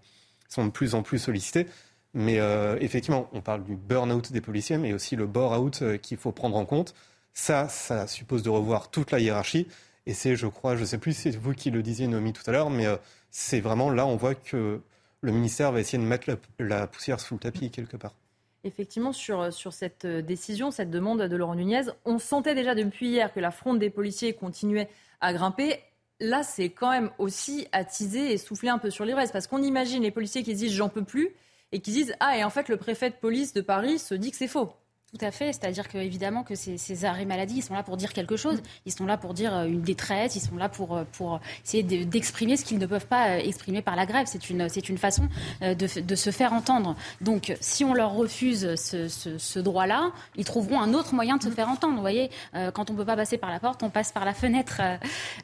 sont 0.49 0.65
de 0.65 0.69
plus 0.69 0.93
en 0.93 1.01
plus 1.01 1.17
sollicités. 1.17 1.65
Mais 2.13 2.39
euh, 2.39 2.77
effectivement, 2.79 3.29
on 3.33 3.41
parle 3.41 3.63
du 3.63 3.75
burn-out 3.75 4.31
des 4.31 4.41
policiers, 4.41 4.77
mais 4.77 4.93
aussi 4.93 5.15
le 5.15 5.27
bore-out 5.27 5.81
euh, 5.81 5.97
qu'il 5.97 6.17
faut 6.17 6.31
prendre 6.31 6.57
en 6.57 6.65
compte. 6.65 6.95
Ça, 7.33 7.69
ça 7.69 8.07
suppose 8.07 8.41
de 8.41 8.49
revoir 8.49 8.89
toute 8.89 9.11
la 9.11 9.19
hiérarchie. 9.19 9.67
Et 10.07 10.13
c'est, 10.13 10.35
je 10.35 10.47
crois, 10.47 10.75
je 10.75 10.81
ne 10.81 10.85
sais 10.85 10.97
plus 10.97 11.13
si 11.13 11.31
c'est 11.31 11.37
vous 11.37 11.53
qui 11.53 11.69
le 11.69 11.83
disiez, 11.83 12.07
Nomi, 12.07 12.33
tout 12.33 12.41
à 12.47 12.51
l'heure, 12.51 12.71
mais 12.71 12.87
euh, 12.87 12.97
c'est 13.29 13.59
vraiment 13.59 13.91
là, 13.91 14.07
on 14.07 14.15
voit 14.15 14.33
que 14.33 14.81
le 15.21 15.31
ministère 15.31 15.71
va 15.71 15.81
essayer 15.81 16.01
de 16.01 16.07
mettre 16.07 16.31
la, 16.57 16.87
poussière 16.87 17.19
sous 17.19 17.35
le 17.35 17.39
tapis 17.39 17.69
quelque 17.69 17.97
part. 17.97 18.15
Effectivement, 18.63 19.13
sur, 19.13 19.53
sur 19.53 19.71
cette 19.71 20.05
décision, 20.05 20.71
cette 20.71 20.89
demande 20.89 21.21
de 21.21 21.35
Laurent 21.35 21.55
Nunez, 21.55 21.83
on 22.05 22.17
sentait 22.17 22.55
déjà 22.55 22.73
depuis 22.73 23.09
hier 23.09 23.31
que 23.31 23.39
la 23.39 23.51
fronde 23.51 23.79
des 23.79 23.89
policiers 23.89 24.33
continuait 24.33 24.89
à 25.21 25.31
grimper. 25.33 25.79
Là, 26.19 26.43
c'est 26.43 26.69
quand 26.69 26.89
même 26.89 27.11
aussi 27.17 27.67
attiser 27.71 28.33
et 28.33 28.37
souffler 28.37 28.69
un 28.69 28.79
peu 28.79 28.89
sur 28.89 29.05
l'ivresse, 29.05 29.31
parce 29.31 29.47
qu'on 29.47 29.61
imagine 29.61 30.01
les 30.01 30.11
policiers 30.11 30.43
qui 30.43 30.55
disent 30.55 30.73
j'en 30.73 30.89
peux 30.89 31.03
plus, 31.03 31.35
et 31.71 31.81
qui 31.81 31.91
disent 31.91 32.15
Ah, 32.19 32.37
et 32.37 32.43
en 32.43 32.49
fait, 32.49 32.69
le 32.69 32.77
préfet 32.77 33.09
de 33.09 33.15
police 33.15 33.53
de 33.53 33.61
Paris 33.61 33.99
se 33.99 34.15
dit 34.15 34.31
que 34.31 34.37
c'est 34.37 34.47
faux. 34.47 34.73
Tout 35.11 35.25
à 35.25 35.31
fait, 35.31 35.53
c'est-à-dire 35.53 35.87
que 35.87 35.97
évidemment 35.97 36.43
que 36.43 36.53
ces, 36.53 37.03
arrêts 37.03 37.25
maladie, 37.25 37.55
ils 37.57 37.61
sont 37.63 37.73
là 37.73 37.81
pour 37.81 37.97
dire 37.97 38.13
quelque 38.13 38.37
chose, 38.37 38.61
ils 38.85 38.91
sont 38.91 39.07
là 39.07 39.17
pour 39.17 39.33
dire 39.33 39.55
euh, 39.55 39.65
une 39.65 39.81
détresse, 39.81 40.35
ils 40.35 40.39
sont 40.39 40.55
là 40.55 40.69
pour, 40.69 40.95
euh, 40.95 41.03
pour 41.13 41.39
essayer 41.65 41.81
d'exprimer 41.81 42.57
ce 42.57 42.63
qu'ils 42.63 42.77
ne 42.77 42.85
peuvent 42.85 43.07
pas 43.07 43.29
euh, 43.29 43.37
exprimer 43.39 43.81
par 43.81 43.95
la 43.95 44.05
grève. 44.05 44.27
C'est 44.27 44.51
une, 44.51 44.69
c'est 44.69 44.87
une 44.87 44.99
façon 44.99 45.27
de, 45.61 46.01
de, 46.01 46.15
se 46.15 46.29
faire 46.29 46.53
entendre. 46.53 46.95
Donc 47.21 47.55
si 47.59 47.83
on 47.83 47.95
leur 47.95 48.13
refuse 48.13 48.75
ce, 48.75 49.07
ce, 49.07 49.59
droit-là, 49.59 50.11
ils 50.35 50.45
trouveront 50.45 50.79
un 50.79 50.93
autre 50.93 51.15
moyen 51.15 51.37
de 51.37 51.43
se 51.43 51.49
faire 51.49 51.69
entendre. 51.69 51.95
Vous 51.95 52.01
voyez, 52.01 52.29
quand 52.73 52.91
on 52.91 52.93
ne 52.93 52.97
peut 52.97 53.05
pas 53.05 53.15
passer 53.15 53.37
par 53.37 53.49
la 53.49 53.59
porte, 53.59 53.81
on 53.81 53.89
passe 53.89 54.11
par 54.11 54.25
la 54.25 54.33
fenêtre. 54.33 54.81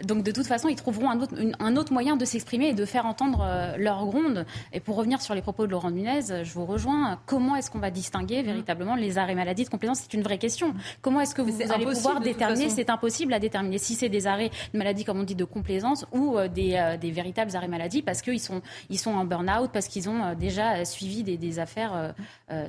Donc 0.03 0.23
de 0.23 0.31
toute 0.31 0.45
façon, 0.45 0.67
ils 0.67 0.75
trouveront 0.75 1.09
un 1.09 1.19
autre, 1.19 1.33
un 1.59 1.75
autre 1.75 1.91
moyen 1.91 2.17
de 2.17 2.25
s'exprimer 2.25 2.67
et 2.69 2.73
de 2.73 2.85
faire 2.85 3.05
entendre 3.05 3.75
leur 3.77 4.05
gronde. 4.05 4.45
Et 4.73 4.79
pour 4.79 4.95
revenir 4.95 5.21
sur 5.21 5.33
les 5.33 5.41
propos 5.41 5.65
de 5.65 5.71
Laurent 5.71 5.91
Nunez, 5.91 6.43
je 6.43 6.53
vous 6.53 6.65
rejoins. 6.65 7.19
Comment 7.25 7.55
est-ce 7.55 7.71
qu'on 7.71 7.79
va 7.79 7.91
distinguer 7.91 8.43
véritablement 8.43 8.95
les 8.95 9.17
arrêts 9.17 9.35
maladie 9.35 9.54
de 9.63 9.69
complaisance, 9.69 10.01
c'est 10.01 10.13
une 10.13 10.23
vraie 10.23 10.37
question. 10.37 10.73
Comment 11.01 11.21
est-ce 11.21 11.35
que 11.35 11.41
vous, 11.41 11.61
allez 11.61 11.85
pouvoir 11.85 12.19
déterminer 12.19 12.69
C'est 12.69 12.89
impossible 12.89 13.33
à 13.33 13.39
déterminer 13.39 13.77
si 13.77 13.95
c'est 13.95 14.09
des 14.09 14.27
arrêts 14.27 14.51
de 14.73 14.77
maladie, 14.77 15.05
comme 15.05 15.19
on 15.19 15.23
dit, 15.23 15.35
de 15.35 15.45
complaisance 15.45 16.05
ou 16.11 16.37
euh, 16.37 16.47
euh, 16.57 16.97
des, 16.97 17.11
véritables 17.11 17.55
arrêts 17.55 17.67
maladie 17.67 18.01
parce 18.01 18.21
qu'ils 18.21 18.39
sont, 18.39 18.61
ils 18.89 18.99
sont 18.99 19.11
en 19.11 19.25
burn-out, 19.25 19.71
parce 19.71 19.87
qu'ils 19.87 20.09
ont 20.09 20.23
euh, 20.23 20.35
déjà 20.35 20.83
suivi 20.85 21.23
des, 21.23 21.59
affaires 21.59 22.13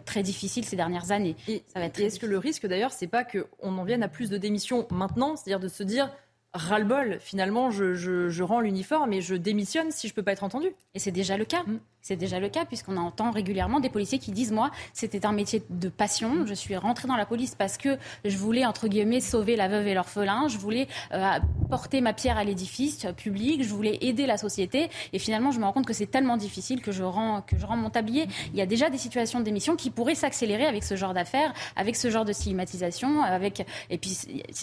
très 0.05 0.23
difficiles 0.23 0.65
ces 0.65 0.77
dernières 0.77 1.11
années. 1.11 1.35
Et, 1.49 1.63
est-ce 1.99 2.21
que 2.21 2.27
le 2.27 2.39
risque 2.39 2.67
d'ailleurs, 2.67 2.93
c'est 2.93 3.07
pas 3.07 3.25
qu'on 3.25 3.79
en 3.79 3.85
vienne 3.85 4.03
à 4.03 4.09
plus 4.09 4.31
de 4.31 4.37
démissions 4.37 4.87
maintenant, 4.91 5.35
c'est-à-dire 5.35 5.59
de 5.59 5.69
se 5.69 5.83
dire 5.83 6.11
ras-le-bol, 6.57 7.19
finalement, 7.21 7.71
je, 7.71 7.95
je, 7.95 8.43
rends 8.43 8.61
l'uniforme 8.61 9.13
et 9.13 9.21
je 9.21 9.35
démissionne 9.35 9.91
si 9.91 10.09
je 10.09 10.15
peux 10.15 10.23
pas 10.23 10.33
être 10.33 10.45
entendu. 10.45 10.69
Et 10.95 10.99
c'est 10.99 11.11
déjà 11.11 11.37
le 11.37 11.45
cas. 11.45 11.63
Mm. 11.67 11.79
C'est 12.07 12.15
déjà 12.15 12.39
le 12.39 12.49
cas 12.49 12.65
puisqu'on 12.65 12.99
entend 12.99 13.33
régulièrement 13.33 13.81
des 13.81 13.89
policiers 13.89 14.21
qui 14.21 14.31
disent 14.31 14.53
moi 14.53 14.71
c'était 14.93 15.27
un 15.27 15.33
métier 15.33 15.65
de 15.71 15.89
passion. 15.89 16.47
Je 16.47 16.55
suis 16.55 16.77
rentrée 16.77 17.09
dans 17.09 17.17
la 17.17 17.27
police 17.27 17.57
parce 17.57 17.77
que 17.77 17.99
je 18.25 18.37
voulais 18.37 18.65
entre 18.65 18.87
guillemets 18.87 19.19
sauver 19.19 19.57
la 19.57 19.67
veuve 19.67 19.89
et 19.89 19.95
l'orphelin. 19.95 20.47
Je 20.47 20.57
voulais 20.57 20.87
euh, 21.13 21.41
porter 21.69 22.01
ma 22.01 22.13
pierre 22.13 22.39
à 22.39 22.45
l'édifice 22.45 23.09
public. 23.17 23.65
Je 23.65 23.71
voulais 23.71 23.99
aider 24.03 24.25
la 24.25 24.39
société. 24.39 24.89
Et 25.13 25.19
finalement 25.19 25.51
je 25.51 25.59
me 25.59 25.65
rends 25.65 25.73
compte 25.73 25.87
que 25.87 25.93
c'est 25.93 26.07
tellement 26.07 26.37
difficile 26.37 26.81
que 26.81 26.93
je 26.93 27.03
rends 27.03 27.43
que 27.43 27.59
je 27.59 27.67
rends 27.67 27.77
mon 27.77 27.91
tablier. 27.91 28.29
Il 28.53 28.57
y 28.57 28.63
a 28.63 28.67
déjà 28.67 28.89
des 28.89 28.99
situations 28.99 29.41
d'émission 29.41 29.75
qui 29.75 29.91
pourraient 29.91 30.15
s'accélérer 30.15 30.67
avec 30.67 30.85
ce 30.85 30.95
genre 30.95 31.13
d'affaires, 31.13 31.53
avec 31.75 31.97
ce 31.97 32.09
genre 32.09 32.25
de 32.25 32.33
stigmatisation, 32.33 33.21
avec 33.21 33.67
et 33.91 33.99
puis 33.99 34.17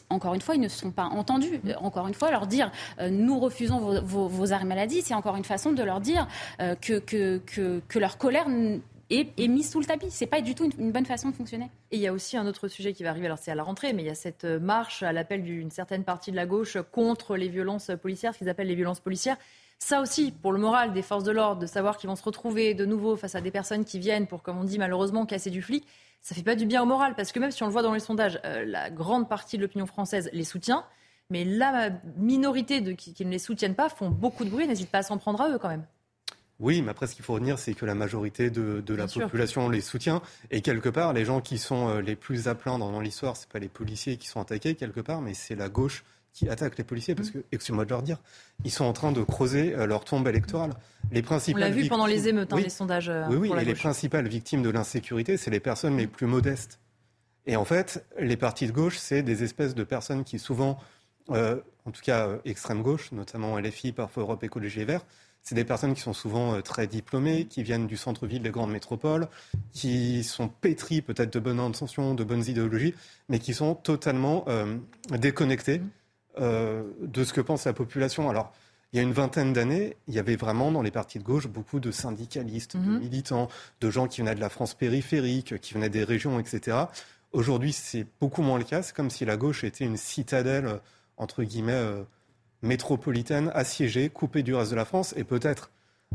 encore 0.10 0.34
une 0.34 0.39
fois 0.41 0.56
ils 0.56 0.62
ne 0.62 0.70
sont 0.70 0.91
pas 0.91 1.08
entendus. 1.08 1.60
Encore 1.82 2.08
une 2.08 2.14
fois 2.14 2.32
leur 2.32 2.48
dire 2.48 2.72
euh, 3.02 3.10
nous 3.10 3.38
refusons 3.38 3.80
vos, 3.80 4.02
vos, 4.02 4.28
vos 4.30 4.54
arrêts 4.54 4.64
maladie, 4.64 5.02
c'est 5.02 5.14
encore 5.14 5.36
une 5.36 5.44
façon 5.44 5.74
de 5.74 5.84
leur 5.84 6.00
dire 6.00 6.26
euh, 6.62 6.76
que, 6.76 7.00
que 7.00 7.33
que, 7.40 7.82
leur 8.00 8.18
colère 8.18 8.48
est, 9.10 9.48
mise 9.48 9.72
sous 9.72 9.80
le 9.80 9.86
tapis. 9.86 10.10
C'est 10.10 10.28
pas 10.28 10.42
du 10.42 10.56
tout 10.56 10.70
une, 10.78 10.92
bonne 10.92 11.06
façon 11.06 11.30
de 11.30 11.36
fonctionner. 11.36 11.70
Et 11.92 11.98
il 11.98 12.02
y 12.02 12.08
a 12.08 12.14
aussi 12.14 12.38
un 12.38 12.48
autre 12.48 12.68
sujet 12.68 12.94
qui 12.94 13.04
va 13.04 13.10
arriver, 13.10 13.28
alors 13.28 13.38
c'est 13.38 13.52
à 13.52 13.56
la 13.56 13.64
rentrée, 13.64 13.94
mais 13.94 14.04
il 14.04 14.08
y 14.08 14.12
a 14.12 14.16
cette 14.16 14.46
marche 14.46 15.04
à 15.04 15.12
l'appel 15.14 15.44
d'une 15.44 15.72
certaine 15.72 16.04
partie 16.04 16.32
de 16.32 16.36
la 16.36 16.46
gauche 16.46 16.78
contre 16.92 17.36
les 17.36 17.50
violences 17.50 17.92
policières, 18.02 18.34
ce 18.34 18.40
qu'ils 18.40 18.50
appellent 18.50 18.68
les 18.68 18.76
violences 18.76 19.00
policières. 19.00 19.38
Ça 19.80 20.02
aussi, 20.02 20.32
pour 20.32 20.54
le 20.54 20.60
moral 20.60 20.94
des 20.94 21.02
forces 21.02 21.26
de 21.26 21.32
l'ordre, 21.32 21.62
de 21.62 21.66
savoir 21.66 21.98
qu'ils 21.98 22.10
vont 22.10 22.16
se 22.16 22.24
retrouver 22.24 22.74
de 22.74 22.86
nouveau 22.86 23.18
face 23.18 23.36
à 23.36 23.42
des 23.42 23.52
personnes 23.52 23.84
qui 23.84 24.00
viennent 24.00 24.28
pour, 24.28 24.42
comme 24.42 24.58
on 24.58 24.64
dit 24.64 24.80
malheureusement, 24.80 25.26
casser 25.26 25.50
du 25.50 25.62
flic, 25.62 25.86
ça 26.22 26.34
fait 26.34 26.42
pas 26.42 26.56
du 26.56 26.66
bien 26.66 26.82
au 26.82 26.86
moral, 26.86 27.16
parce 27.16 27.34
que 27.34 27.40
même 27.40 27.52
si 27.52 27.64
on 27.64 27.66
le 27.66 27.74
voit 27.74 27.82
dans 27.82 27.94
les 27.94 28.00
sondages, 28.00 28.40
euh, 28.46 28.64
la 28.66 28.90
grande 28.90 29.28
partie 29.28 29.58
de 29.58 29.62
l'opinion 29.62 29.86
française 29.86 30.30
les 30.32 30.46
soutient, 30.46 30.86
mais 31.30 31.44
la 31.44 31.90
minorité 32.16 32.96
qui, 32.96 33.14
qui 33.14 33.26
ne 33.26 33.32
les 33.32 33.40
soutiennent 33.40 33.76
pas 33.76 33.90
font 33.90 34.10
beaucoup 34.10 34.46
de 34.46 34.50
bruit, 34.50 34.68
n'hésite 34.68 34.90
pas 34.90 35.00
à 35.00 35.04
s'en 35.04 35.18
prendre 35.18 35.42
à 35.42 35.50
eux 35.50 35.58
quand 35.60 35.68
même. 35.68 35.86
Oui, 36.60 36.82
mais 36.82 36.91
après, 36.91 37.08
ce 37.08 37.16
qu'il 37.16 37.26
faut 37.26 37.34
retenir, 37.34 37.58
c'est 37.58 37.74
que 37.74 37.86
la 37.86 37.95
majorité 37.95 38.49
de, 38.49 38.84
la 38.93 39.08
population 39.08 39.70
les 39.70 39.82
soutient. 39.82 40.22
Et 40.51 40.62
quelque 40.62 40.89
part, 40.89 41.14
les 41.14 41.26
gens 41.26 41.41
qui 41.41 41.58
sont 41.58 41.89
euh, 41.89 42.01
les 42.01 42.16
plus 42.16 42.47
à 42.47 42.56
plaindre 42.56 42.89
dans 42.91 43.01
l'histoire, 43.01 43.36
ce 43.36 43.47
pas 43.47 43.60
les 43.60 43.70
policiers 43.70 44.18
qui 44.18 44.28
sont 44.28 44.39
attaqués 44.39 44.76
quelque 44.76 45.01
part, 45.01 45.22
mais 45.22 45.34
c'est 45.34 45.56
la 45.56 45.70
gauche 45.70 46.04
qui 46.32 46.47
attaque 46.49 46.78
les 46.78 46.84
policiers. 46.84 47.16
Parce 47.16 47.30
mm. 47.30 47.34
que, 47.34 47.38
excusez-moi 47.51 47.86
de 47.86 47.89
leur 47.89 48.04
dire, 48.04 48.18
ils 48.64 48.72
sont 48.72 48.86
en 48.86 48.93
train 48.93 49.12
de 49.12 49.22
creuser 49.24 49.74
euh, 49.76 49.88
leur 49.88 50.06
tombe 50.06 50.28
électorale. 50.28 50.74
Les 51.12 51.22
principales 51.22 51.64
On 51.64 51.66
l'a 51.66 51.72
vu 51.72 51.88
pendant 51.88 52.06
les 52.06 52.28
émeutes, 52.28 52.54
hein, 52.54 52.58
les 52.58 52.70
sondages. 52.70 53.10
Euh, 53.10 53.26
oui, 53.30 53.49
oui, 53.49 53.62
et 53.62 53.66
les 53.66 53.76
principales 53.76 54.28
victimes 54.28 54.62
de 54.62 54.70
l'insécurité, 54.70 55.38
c'est 55.38 55.51
les 55.51 55.60
personnes 55.60 55.97
les 55.97 56.08
plus 56.08 56.28
modestes. 56.28 56.80
Et 57.45 57.56
en 57.56 57.66
fait, 57.66 58.06
les 58.20 58.38
partis 58.38 58.68
de 58.68 58.72
gauche, 58.72 58.97
c'est 58.97 59.22
des 59.22 59.43
espèces 59.43 59.76
de 59.76 59.84
personnes 59.84 60.24
qui 60.24 60.39
souvent 60.39 60.80
en 61.86 61.91
tout 61.91 62.01
cas 62.01 62.30
extrême 62.45 62.82
gauche, 62.82 63.12
notamment 63.12 63.58
LFI, 63.58 63.91
parfois 63.91 64.24
Europe 64.24 64.43
Écologie 64.43 64.82
et 64.82 64.86
Verts, 64.86 65.06
c'est 65.44 65.56
des 65.56 65.66
personnes 65.66 65.94
qui 65.94 66.02
sont 66.02 66.14
souvent 66.14 66.62
très 66.62 66.88
diplômées, 66.88 67.46
qui 67.46 67.64
viennent 67.64 67.86
du 67.86 67.98
centre-ville 67.98 68.41
des 68.41 68.50
grandes 68.50 68.72
métropoles, 68.72 69.28
qui 69.74 70.24
sont 70.24 70.48
pétries 70.48 71.02
peut-être 71.02 71.34
de 71.34 71.39
bonnes 71.39 71.60
intentions, 71.60 72.16
de 72.16 72.24
bonnes 72.24 72.46
idéologies, 72.48 72.96
mais 73.30 73.39
qui 73.39 73.54
sont 73.54 73.76
totalement 73.76 74.46
déconnectées 75.10 75.82
de 76.39 77.24
ce 77.24 77.34
que 77.34 77.41
pense 77.41 77.66
la 77.66 77.74
population. 77.74 78.30
Alors, 78.30 78.54
il 78.94 78.98
y 78.98 79.00
a 79.00 79.02
une 79.02 79.12
vingtaine 79.12 79.54
d'années, 79.54 79.98
il 80.08 80.14
y 80.14 80.20
avait 80.20 80.36
vraiment 80.36 80.72
dans 80.72 80.84
les 80.84 80.91
partis 80.91 81.18
de 81.18 81.24
gauche 81.24 81.48
beaucoup 81.48 81.80
de 81.80 81.89
syndicalistes, 81.89 82.78
de 82.78 82.82
mhm. 82.82 83.00
militants, 83.00 83.50
de 83.82 83.89
gens 83.89 84.08
qui 84.08 84.22
venaient 84.22 84.36
de 84.36 84.39
la 84.39 84.50
France 84.50 84.76
périphérique, 84.76 85.60
qui 85.60 85.74
venaient 85.74 85.89
des 85.89 86.04
régions, 86.04 86.39
etc. 86.39 86.78
Aujourd'hui, 87.32 87.74
c'est 87.74 88.06
beaucoup 88.22 88.44
moins 88.44 88.60
le 88.60 88.64
cas. 88.64 88.84
C'est 88.84 88.96
comme 88.96 89.10
si 89.10 89.26
la 89.26 89.36
gauche 89.36 89.64
était 89.64 89.84
une 89.84 89.98
citadelle, 89.98 90.80
entre 91.18 91.41
guillemets, 91.41 91.74
euh, 91.74 92.04
métropolitaine, 92.64 93.51
assiégée, 93.53 94.09
coupée 94.09 94.41
du 94.41 94.55
reste 94.55 94.72
de 94.72 94.76
la 94.76 94.86
France. 94.86 95.14
Et 95.16 95.24
peut-être 95.24 95.70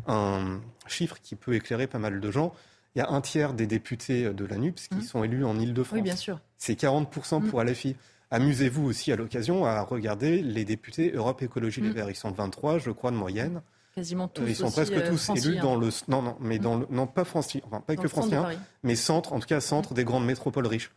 un 0.06 0.60
chiffre 0.86 1.18
qui 1.22 1.36
peut 1.36 1.54
éclairer 1.54 1.86
pas 1.86 1.98
mal 1.98 2.20
de 2.20 2.30
gens. 2.30 2.52
Il 2.96 2.98
y 2.98 3.02
a 3.02 3.10
un 3.10 3.20
tiers 3.20 3.54
des 3.54 3.66
députés 3.66 4.32
de 4.32 4.44
la 4.44 4.56
NUPS 4.56 4.88
qui 4.88 4.96
mhm. 4.96 5.02
sont 5.02 5.22
élus 5.22 5.44
en 5.44 5.58
Ile-de-France. 5.58 5.96
Oui, 5.96 6.02
bien 6.02 6.16
sûr. 6.16 6.40
C'est 6.56 6.78
40% 6.80 7.48
pour 7.48 7.60
mhm. 7.60 7.70
LFI. 7.70 7.96
Amusez-vous 8.30 8.84
aussi 8.84 9.10
à 9.10 9.16
l'occasion 9.16 9.64
à 9.64 9.80
regarder 9.82 10.42
les 10.42 10.64
députés 10.64 11.12
Europe 11.12 11.40
Écologie 11.42 11.80
Les 11.80 11.90
mm. 11.90 11.92
Verts. 11.92 12.10
Ils 12.10 12.16
sont 12.16 12.30
23, 12.30 12.78
je 12.78 12.90
crois, 12.90 13.10
de 13.10 13.16
moyenne. 13.16 13.62
Quasiment 13.94 14.24
euh, 14.24 14.28
tous. 14.34 14.46
Ils 14.46 14.56
sont 14.56 14.70
presque 14.70 14.92
euh, 14.92 15.08
tous 15.08 15.30
élus 15.30 15.58
dans 15.58 15.76
le. 15.76 15.88
Non, 16.08 16.22
non, 16.22 16.36
mais 16.40 16.58
dans 16.58 16.76
le... 16.76 16.86
non 16.90 17.06
pas 17.06 17.24
francien, 17.24 17.60
enfin 17.64 17.80
pas 17.80 17.96
que 17.96 18.06
francien, 18.06 18.46
mais 18.82 18.96
centre, 18.96 19.32
en 19.32 19.40
tout 19.40 19.46
cas 19.46 19.60
centre 19.60 19.94
des 19.94 20.04
grandes 20.04 20.26
métropoles 20.26 20.66
riches. 20.66 20.90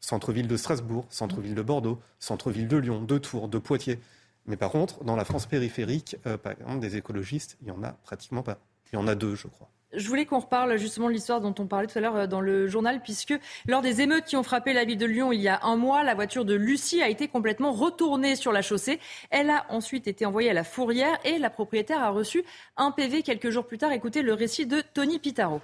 Centre-ville 0.00 0.48
de 0.48 0.56
Strasbourg, 0.56 1.04
centre-ville 1.10 1.54
de 1.54 1.60
Bordeaux, 1.60 2.00
centre-ville 2.18 2.66
de 2.66 2.78
Lyon, 2.78 3.02
de 3.02 3.18
Tours, 3.18 3.48
de 3.48 3.58
Poitiers. 3.58 4.00
Mais 4.46 4.56
par 4.56 4.70
contre, 4.70 5.04
dans 5.04 5.16
la 5.16 5.24
France 5.24 5.46
périphérique, 5.46 6.16
euh, 6.26 6.36
par 6.36 6.52
exemple, 6.52 6.80
des 6.80 6.96
écologistes, 6.96 7.56
il 7.62 7.68
y 7.68 7.70
en 7.70 7.82
a 7.82 7.92
pratiquement 7.92 8.42
pas. 8.42 8.58
Il 8.92 8.96
y 8.96 8.98
en 8.98 9.06
a 9.06 9.14
deux, 9.14 9.34
je 9.34 9.46
crois. 9.46 9.70
Je 9.92 10.06
voulais 10.06 10.24
qu'on 10.24 10.38
reparle 10.38 10.78
justement 10.78 11.08
de 11.08 11.12
l'histoire 11.12 11.40
dont 11.40 11.54
on 11.58 11.66
parlait 11.66 11.88
tout 11.88 11.98
à 11.98 12.00
l'heure 12.00 12.14
euh, 12.14 12.26
dans 12.26 12.40
le 12.40 12.68
journal, 12.68 13.02
puisque 13.02 13.34
lors 13.66 13.82
des 13.82 14.00
émeutes 14.00 14.24
qui 14.24 14.36
ont 14.36 14.42
frappé 14.44 14.72
la 14.72 14.84
ville 14.84 14.98
de 14.98 15.06
Lyon 15.06 15.32
il 15.32 15.40
y 15.40 15.48
a 15.48 15.60
un 15.64 15.76
mois, 15.76 16.04
la 16.04 16.14
voiture 16.14 16.44
de 16.44 16.54
Lucie 16.54 17.02
a 17.02 17.08
été 17.08 17.26
complètement 17.26 17.72
retournée 17.72 18.36
sur 18.36 18.52
la 18.52 18.62
chaussée. 18.62 19.00
Elle 19.30 19.50
a 19.50 19.66
ensuite 19.68 20.06
été 20.06 20.24
envoyée 20.26 20.50
à 20.50 20.54
la 20.54 20.64
fourrière 20.64 21.18
et 21.24 21.38
la 21.38 21.50
propriétaire 21.50 22.02
a 22.02 22.10
reçu 22.10 22.44
un 22.76 22.92
PV 22.92 23.22
quelques 23.22 23.50
jours 23.50 23.66
plus 23.66 23.78
tard. 23.78 23.90
Écoutez 23.90 24.22
le 24.22 24.32
récit 24.32 24.66
de 24.66 24.80
Tony 24.80 25.18
Pitaro. 25.18 25.60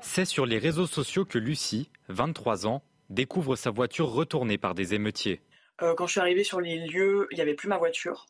C'est 0.00 0.24
sur 0.24 0.46
les 0.46 0.58
réseaux 0.58 0.86
sociaux 0.86 1.26
que 1.26 1.36
Lucie, 1.36 1.90
23 2.08 2.66
ans, 2.66 2.82
découvre 3.10 3.56
sa 3.56 3.70
voiture 3.70 4.08
retournée 4.08 4.58
par 4.58 4.74
des 4.74 4.94
émeutiers. 4.94 5.40
Euh, 5.82 5.94
quand 5.94 6.06
je 6.06 6.12
suis 6.12 6.20
arrivée 6.20 6.44
sur 6.44 6.60
les 6.60 6.78
lieux, 6.86 7.28
il 7.30 7.36
n'y 7.36 7.42
avait 7.42 7.54
plus 7.54 7.68
ma 7.68 7.78
voiture. 7.78 8.26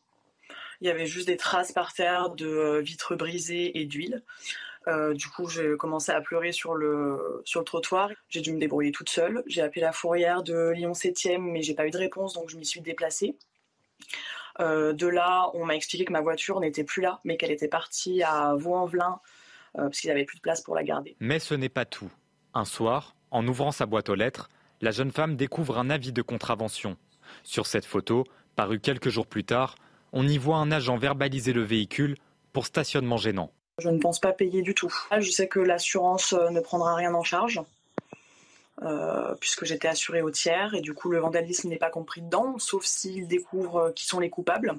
Il 0.81 0.87
y 0.87 0.89
avait 0.89 1.05
juste 1.05 1.27
des 1.27 1.37
traces 1.37 1.71
par 1.71 1.93
terre 1.93 2.29
de 2.29 2.47
euh, 2.47 2.81
vitres 2.81 3.15
brisées 3.15 3.79
et 3.79 3.85
d'huile. 3.85 4.23
Euh, 4.87 5.13
du 5.13 5.27
coup, 5.27 5.49
j'ai 5.49 5.75
commencé 5.75 6.11
à 6.11 6.21
pleurer 6.21 6.51
sur 6.51 6.75
le, 6.75 7.41
sur 7.45 7.59
le 7.59 7.65
trottoir. 7.65 8.09
J'ai 8.29 8.41
dû 8.41 8.53
me 8.53 8.59
débrouiller 8.59 8.91
toute 8.91 9.09
seule. 9.09 9.43
J'ai 9.47 9.61
appelé 9.61 9.81
la 9.81 9.91
fourrière 9.91 10.43
de 10.43 10.69
Lyon 10.69 10.93
7e, 10.93 11.39
mais 11.39 11.61
j'ai 11.61 11.73
pas 11.73 11.85
eu 11.87 11.91
de 11.91 11.97
réponse, 11.97 12.33
donc 12.33 12.49
je 12.49 12.57
m'y 12.57 12.65
suis 12.65 12.81
déplacée. 12.81 13.35
Euh, 14.59 14.93
de 14.93 15.07
là, 15.07 15.49
on 15.53 15.65
m'a 15.65 15.75
expliqué 15.75 16.05
que 16.05 16.13
ma 16.13 16.21
voiture 16.21 16.59
n'était 16.59 16.85
plus 16.85 17.01
là, 17.01 17.19
mais 17.25 17.37
qu'elle 17.37 17.51
était 17.51 17.67
partie 17.67 18.23
à 18.23 18.55
Vaux-en-Velin, 18.55 19.19
parce 19.73 19.99
qu'il 19.99 20.07
n'y 20.07 20.13
avait 20.13 20.25
plus 20.25 20.37
de 20.37 20.41
place 20.41 20.61
pour 20.61 20.73
la 20.73 20.83
garder. 20.83 21.15
Mais 21.19 21.39
ce 21.39 21.53
n'est 21.53 21.69
pas 21.69 21.85
tout. 21.85 22.11
Un 22.53 22.65
soir, 22.65 23.15
en 23.29 23.45
ouvrant 23.47 23.71
sa 23.71 23.85
boîte 23.85 24.09
aux 24.09 24.15
lettres, 24.15 24.49
la 24.81 24.91
jeune 24.91 25.11
femme 25.11 25.35
découvre 25.35 25.77
un 25.77 25.89
avis 25.89 26.11
de 26.11 26.21
contravention. 26.21 26.97
Sur 27.43 27.65
cette 27.65 27.85
photo, 27.85 28.23
parue 28.55 28.79
quelques 28.79 29.09
jours 29.09 29.27
plus 29.27 29.43
tard, 29.43 29.75
on 30.13 30.27
y 30.27 30.37
voit 30.37 30.57
un 30.57 30.71
agent 30.71 30.97
verbaliser 30.97 31.53
le 31.53 31.63
véhicule 31.63 32.15
pour 32.53 32.65
stationnement 32.65 33.17
gênant. 33.17 33.51
Je 33.79 33.89
ne 33.89 33.99
pense 33.99 34.19
pas 34.19 34.33
payer 34.33 34.61
du 34.61 34.73
tout. 34.73 34.93
Je 35.19 35.29
sais 35.29 35.47
que 35.47 35.59
l'assurance 35.59 36.33
euh, 36.33 36.49
ne 36.49 36.59
prendra 36.59 36.95
rien 36.95 37.13
en 37.13 37.23
charge. 37.23 37.61
Euh, 38.83 39.33
puisque 39.39 39.65
j'étais 39.65 39.87
assurée 39.87 40.21
au 40.21 40.29
tiers 40.29 40.75
et 40.75 40.81
du 40.81 40.93
coup 40.93 41.09
le 41.09 41.17
vandalisme 41.17 41.67
n'est 41.67 41.77
pas 41.77 41.89
compris 41.89 42.21
dedans, 42.21 42.59
sauf 42.59 42.85
s'ils 42.85 43.27
découvrent 43.27 43.87
euh, 43.87 43.91
qui 43.91 44.05
sont 44.05 44.19
les 44.19 44.29
coupables. 44.29 44.75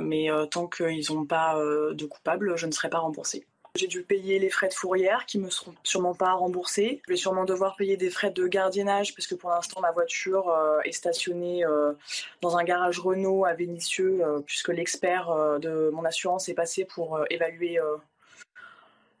mais 0.00 0.28
tant 0.50 0.66
qu'ils 0.68 1.12
n'ont 1.12 1.26
pas 1.26 1.56
de 1.56 2.06
coupables, 2.06 2.56
je 2.56 2.66
ne 2.66 2.72
serai 2.72 2.88
pas 2.88 2.98
remboursée. 2.98 3.44
J'ai 3.78 3.86
dû 3.86 4.02
payer 4.02 4.40
les 4.40 4.50
frais 4.50 4.68
de 4.68 4.74
fourrière 4.74 5.24
qui 5.24 5.38
me 5.38 5.50
seront 5.50 5.72
sûrement 5.84 6.14
pas 6.14 6.32
remboursés. 6.32 7.00
Je 7.06 7.12
vais 7.12 7.16
sûrement 7.16 7.44
devoir 7.44 7.76
payer 7.76 7.96
des 7.96 8.10
frais 8.10 8.30
de 8.30 8.46
gardiennage 8.48 9.14
parce 9.14 9.28
que 9.28 9.36
pour 9.36 9.50
l'instant 9.50 9.80
ma 9.80 9.92
voiture 9.92 10.48
euh, 10.48 10.80
est 10.84 10.90
stationnée 10.90 11.64
euh, 11.64 11.92
dans 12.40 12.56
un 12.56 12.64
garage 12.64 12.98
Renault 12.98 13.44
à 13.44 13.54
Vénissieux 13.54 14.18
euh, 14.20 14.40
puisque 14.44 14.70
l'expert 14.70 15.58
de 15.60 15.90
mon 15.90 16.04
assurance 16.04 16.48
est 16.48 16.54
passé 16.54 16.84
pour 16.84 17.20
évaluer 17.30 17.78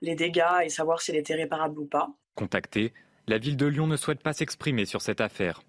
les 0.02 0.16
dégâts 0.16 0.42
et 0.64 0.68
savoir 0.68 1.00
si 1.00 1.12
elle 1.12 1.18
était 1.18 1.34
réparable 1.34 1.78
ou 1.78 1.84
pas. 1.84 2.08
Contacté, 2.34 2.92
la 3.28 3.38
ville 3.38 3.56
de 3.56 3.66
Lyon 3.66 3.86
ne 3.86 3.96
souhaite 3.96 4.22
pas 4.22 4.32
s'exprimer 4.32 4.86
sur 4.86 5.02
cette 5.02 5.20
affaire. 5.20 5.62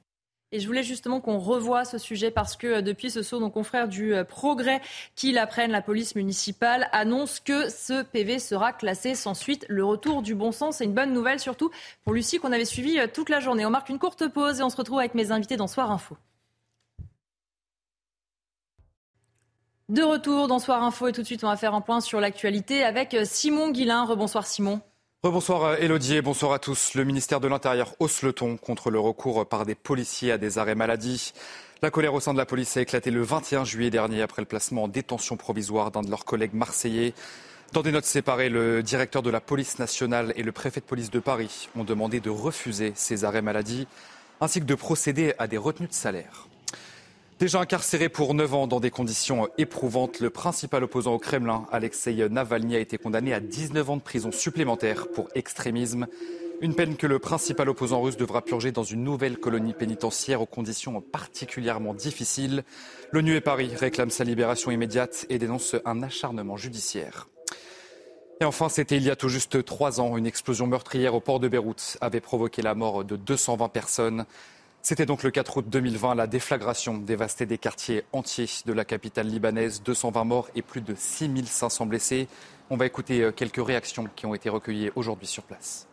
Et 0.52 0.60
je 0.60 0.66
voulais 0.66 0.82
justement 0.82 1.22
qu'on 1.22 1.38
revoie 1.38 1.86
ce 1.86 2.00
sujet 2.00 2.32
parce 2.32 2.56
que 2.58 2.66
euh, 2.66 2.82
depuis 2.82 3.12
ce 3.12 3.22
saut, 3.22 3.40
nos 3.40 3.52
confrères 3.52 3.88
du 3.88 4.16
euh, 4.16 4.24
Progrès 4.24 4.82
qui 5.16 5.32
l'apprennent, 5.32 5.72
la 5.72 5.84
police 5.84 6.16
municipale 6.16 6.90
annonce 6.92 7.40
que 7.40 7.70
ce 7.70 8.02
PV 8.02 8.40
sera 8.40 8.74
classé 8.74 9.14
sans 9.14 9.36
suite. 9.36 9.66
Le 9.70 9.86
retour 9.86 10.24
du 10.24 10.34
bon 10.34 10.52
sens, 10.52 10.78
c'est 10.78 10.86
une 10.86 10.94
bonne 10.96 11.14
nouvelle 11.14 11.40
surtout 11.40 11.70
pour 12.04 12.14
Lucie 12.14 12.40
qu'on 12.40 12.52
avait 12.52 12.66
suivie 12.66 13.00
euh, 13.00 13.06
toute 13.12 13.30
la 13.30 13.40
journée. 13.40 13.64
On 13.64 13.70
marque 13.70 13.90
une 13.90 14.00
courte 14.00 14.28
pause 14.28 14.60
et 14.60 14.64
on 14.64 14.72
se 14.72 14.78
retrouve 14.78 14.98
avec 14.98 15.14
mes 15.14 15.32
invités 15.32 15.56
dans 15.56 15.68
Soir 15.68 15.92
Info. 15.92 16.18
De 19.90 20.02
retour 20.02 20.48
dans 20.48 20.60
Soir 20.60 20.84
Info 20.84 21.08
et 21.08 21.12
tout 21.12 21.22
de 21.22 21.28
suite 21.28 21.44
on 21.44 21.48
va 21.48 21.58
faire 21.58 21.76
un 21.76 21.82
point 21.82 22.02
sur 22.02 22.20
l'actualité 22.20 22.84
avec 22.84 23.16
Simon 23.24 23.70
Guillain. 23.70 24.04
Rebonsoir 24.06 24.48
Simon. 24.48 24.82
Rebonsoir 25.22 25.74
Elodie 25.82 26.16
et 26.16 26.22
bonsoir 26.22 26.54
à 26.54 26.60
tous. 26.60 26.94
Le 26.94 27.04
ministère 27.04 27.42
de 27.42 27.50
l'Intérieur 27.50 27.94
hausse 28.00 28.22
le 28.22 28.32
ton 28.32 28.56
contre 28.56 28.90
le 28.90 29.02
recours 29.02 29.46
par 29.46 29.66
des 29.66 29.76
policiers 29.76 30.32
à 30.32 30.38
des 30.38 30.58
arrêts 30.58 30.76
maladie. 30.76 31.34
La 31.82 31.92
colère 31.92 32.14
au 32.14 32.22
sein 32.22 32.32
de 32.32 32.38
la 32.38 32.46
police 32.46 32.78
a 32.78 32.82
éclaté 32.82 33.12
le 33.12 33.22
21 33.22 33.66
juillet 33.66 33.90
dernier 33.90 34.22
après 34.22 34.42
le 34.42 34.46
placement 34.46 34.84
en 34.84 34.88
détention 34.88 35.36
provisoire 35.36 35.92
d'un 35.92 36.04
de 36.04 36.10
leurs 36.10 36.24
collègues 36.24 36.54
marseillais. 36.54 37.14
Dans 37.74 37.82
des 37.82 37.92
notes 37.92 38.06
séparées, 38.06 38.48
le 38.48 38.82
directeur 38.82 39.22
de 39.22 39.30
la 39.30 39.42
police 39.42 39.78
nationale 39.78 40.32
et 40.38 40.44
le 40.44 40.54
préfet 40.54 40.80
de 40.80 40.86
police 40.86 41.12
de 41.12 41.20
Paris 41.20 41.68
ont 41.76 41.84
demandé 41.84 42.22
de 42.22 42.30
refuser 42.30 42.94
ces 42.96 43.26
arrêts 43.26 43.42
maladie 43.42 43.88
ainsi 44.40 44.62
que 44.62 44.66
de 44.66 44.76
procéder 44.76 45.34
à 45.38 45.48
des 45.48 45.58
retenues 45.58 45.90
de 45.90 45.94
salaire. 45.94 46.49
Déjà 47.40 47.62
incarcéré 47.62 48.10
pour 48.10 48.34
9 48.34 48.54
ans 48.54 48.68
dans 48.68 48.82
des 48.82 48.92
conditions 48.92 49.48
éprouvantes, 49.58 50.20
le 50.20 50.30
principal 50.30 50.84
opposant 50.84 51.14
au 51.14 51.20
Kremlin, 51.20 51.66
Alexei 51.72 52.28
Navalny, 52.28 52.76
a 52.76 52.80
été 52.80 52.98
condamné 52.98 53.34
à 53.34 53.40
19 53.40 53.92
ans 53.92 53.96
de 53.96 54.02
prison 54.02 54.34
supplémentaire 54.34 55.08
pour 55.08 55.30
extrémisme. 55.36 56.08
Une 56.60 56.76
peine 56.76 56.98
que 56.98 57.08
le 57.08 57.18
principal 57.18 57.70
opposant 57.70 58.02
russe 58.02 58.18
devra 58.18 58.42
purger 58.42 58.74
dans 58.74 58.84
une 58.84 59.06
nouvelle 59.06 59.38
colonie 59.38 59.72
pénitentiaire 59.72 60.42
aux 60.42 60.46
conditions 60.46 61.00
particulièrement 61.00 61.94
difficiles. 61.94 62.66
L'ONU 63.14 63.38
et 63.38 63.42
Paris 63.42 63.72
réclament 63.74 64.10
sa 64.10 64.26
libération 64.26 64.70
immédiate 64.70 65.26
et 65.30 65.40
dénoncent 65.40 65.78
un 65.86 66.04
acharnement 66.04 66.58
judiciaire. 66.58 67.30
Et 68.42 68.46
enfin, 68.46 68.68
c'était 68.68 68.98
il 68.98 69.04
y 69.04 69.10
a 69.10 69.16
tout 69.16 69.30
juste 69.30 69.64
trois 69.64 70.02
ans, 70.02 70.18
une 70.18 70.28
explosion 70.28 70.68
meurtrière 70.68 71.16
au 71.16 71.22
port 71.22 71.40
de 71.40 71.48
Beyrouth 71.48 71.98
avait 72.02 72.20
provoqué 72.20 72.62
la 72.62 72.76
mort 72.76 73.06
de 73.06 73.16
220 73.16 73.70
personnes. 73.70 74.26
C'était 74.82 75.06
donc 75.06 75.24
le 75.24 75.32
4 75.32 75.58
août 75.58 75.66
2020, 75.68 76.16
la 76.16 76.26
déflagration 76.26 76.98
dévastait 76.98 77.46
des 77.46 77.58
quartiers 77.58 78.06
entiers 78.14 78.48
de 78.66 78.72
la 78.72 78.86
capitale 78.86 79.28
libanaise, 79.28 79.84
220 79.84 80.24
morts 80.24 80.48
et 80.56 80.62
plus 80.62 80.82
de 80.82 80.96
6500 80.96 81.86
blessés. 81.86 82.28
On 82.70 82.78
va 82.78 82.86
écouter 82.86 83.22
euh, 83.22 83.32
quelques 83.32 83.66
réactions 83.66 84.08
qui 84.16 84.26
ont 84.26 84.34
été 84.34 84.48
recueillies 84.48 84.92
aujourd'hui 84.96 85.28
sur 85.28 85.44
place. 85.44 85.89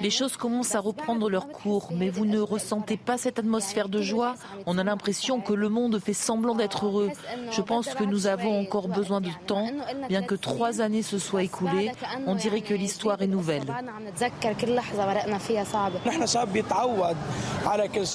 Les 0.00 0.10
choses 0.10 0.36
commencent 0.36 0.74
à 0.74 0.80
reprendre 0.80 1.28
leur 1.28 1.48
cours, 1.48 1.90
mais 1.92 2.08
vous 2.08 2.24
ne 2.24 2.40
ressentez 2.40 2.96
pas 2.96 3.18
cette 3.18 3.38
atmosphère 3.38 3.88
de 3.88 4.00
joie 4.00 4.36
On 4.66 4.78
a 4.78 4.84
l'impression 4.84 5.40
que 5.40 5.52
le 5.52 5.68
monde 5.68 5.98
fait 5.98 6.14
semblant 6.14 6.54
d'être 6.54 6.86
heureux. 6.86 7.10
Je 7.50 7.60
pense 7.60 7.92
que 7.94 8.04
nous 8.04 8.26
avons 8.26 8.60
encore 8.60 8.88
besoin 8.88 9.20
de 9.20 9.30
temps. 9.46 9.68
Bien 10.08 10.22
que 10.22 10.34
trois 10.34 10.80
années 10.80 11.02
se 11.02 11.18
soient 11.18 11.42
écoulées, 11.42 11.92
on 12.26 12.34
dirait 12.34 12.62
que 12.62 12.74
l'histoire 12.74 13.20
est 13.20 13.26
nouvelle. 13.26 13.64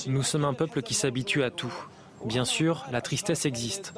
Nous 0.07 0.23
sommes 0.23 0.45
un 0.45 0.53
peuple 0.53 0.81
qui 0.81 0.93
s'habitue 0.93 1.43
à 1.43 1.51
tout. 1.51 1.73
Bien 2.25 2.45
sûr, 2.45 2.85
la 2.91 3.01
tristesse 3.01 3.45
existe. 3.45 3.93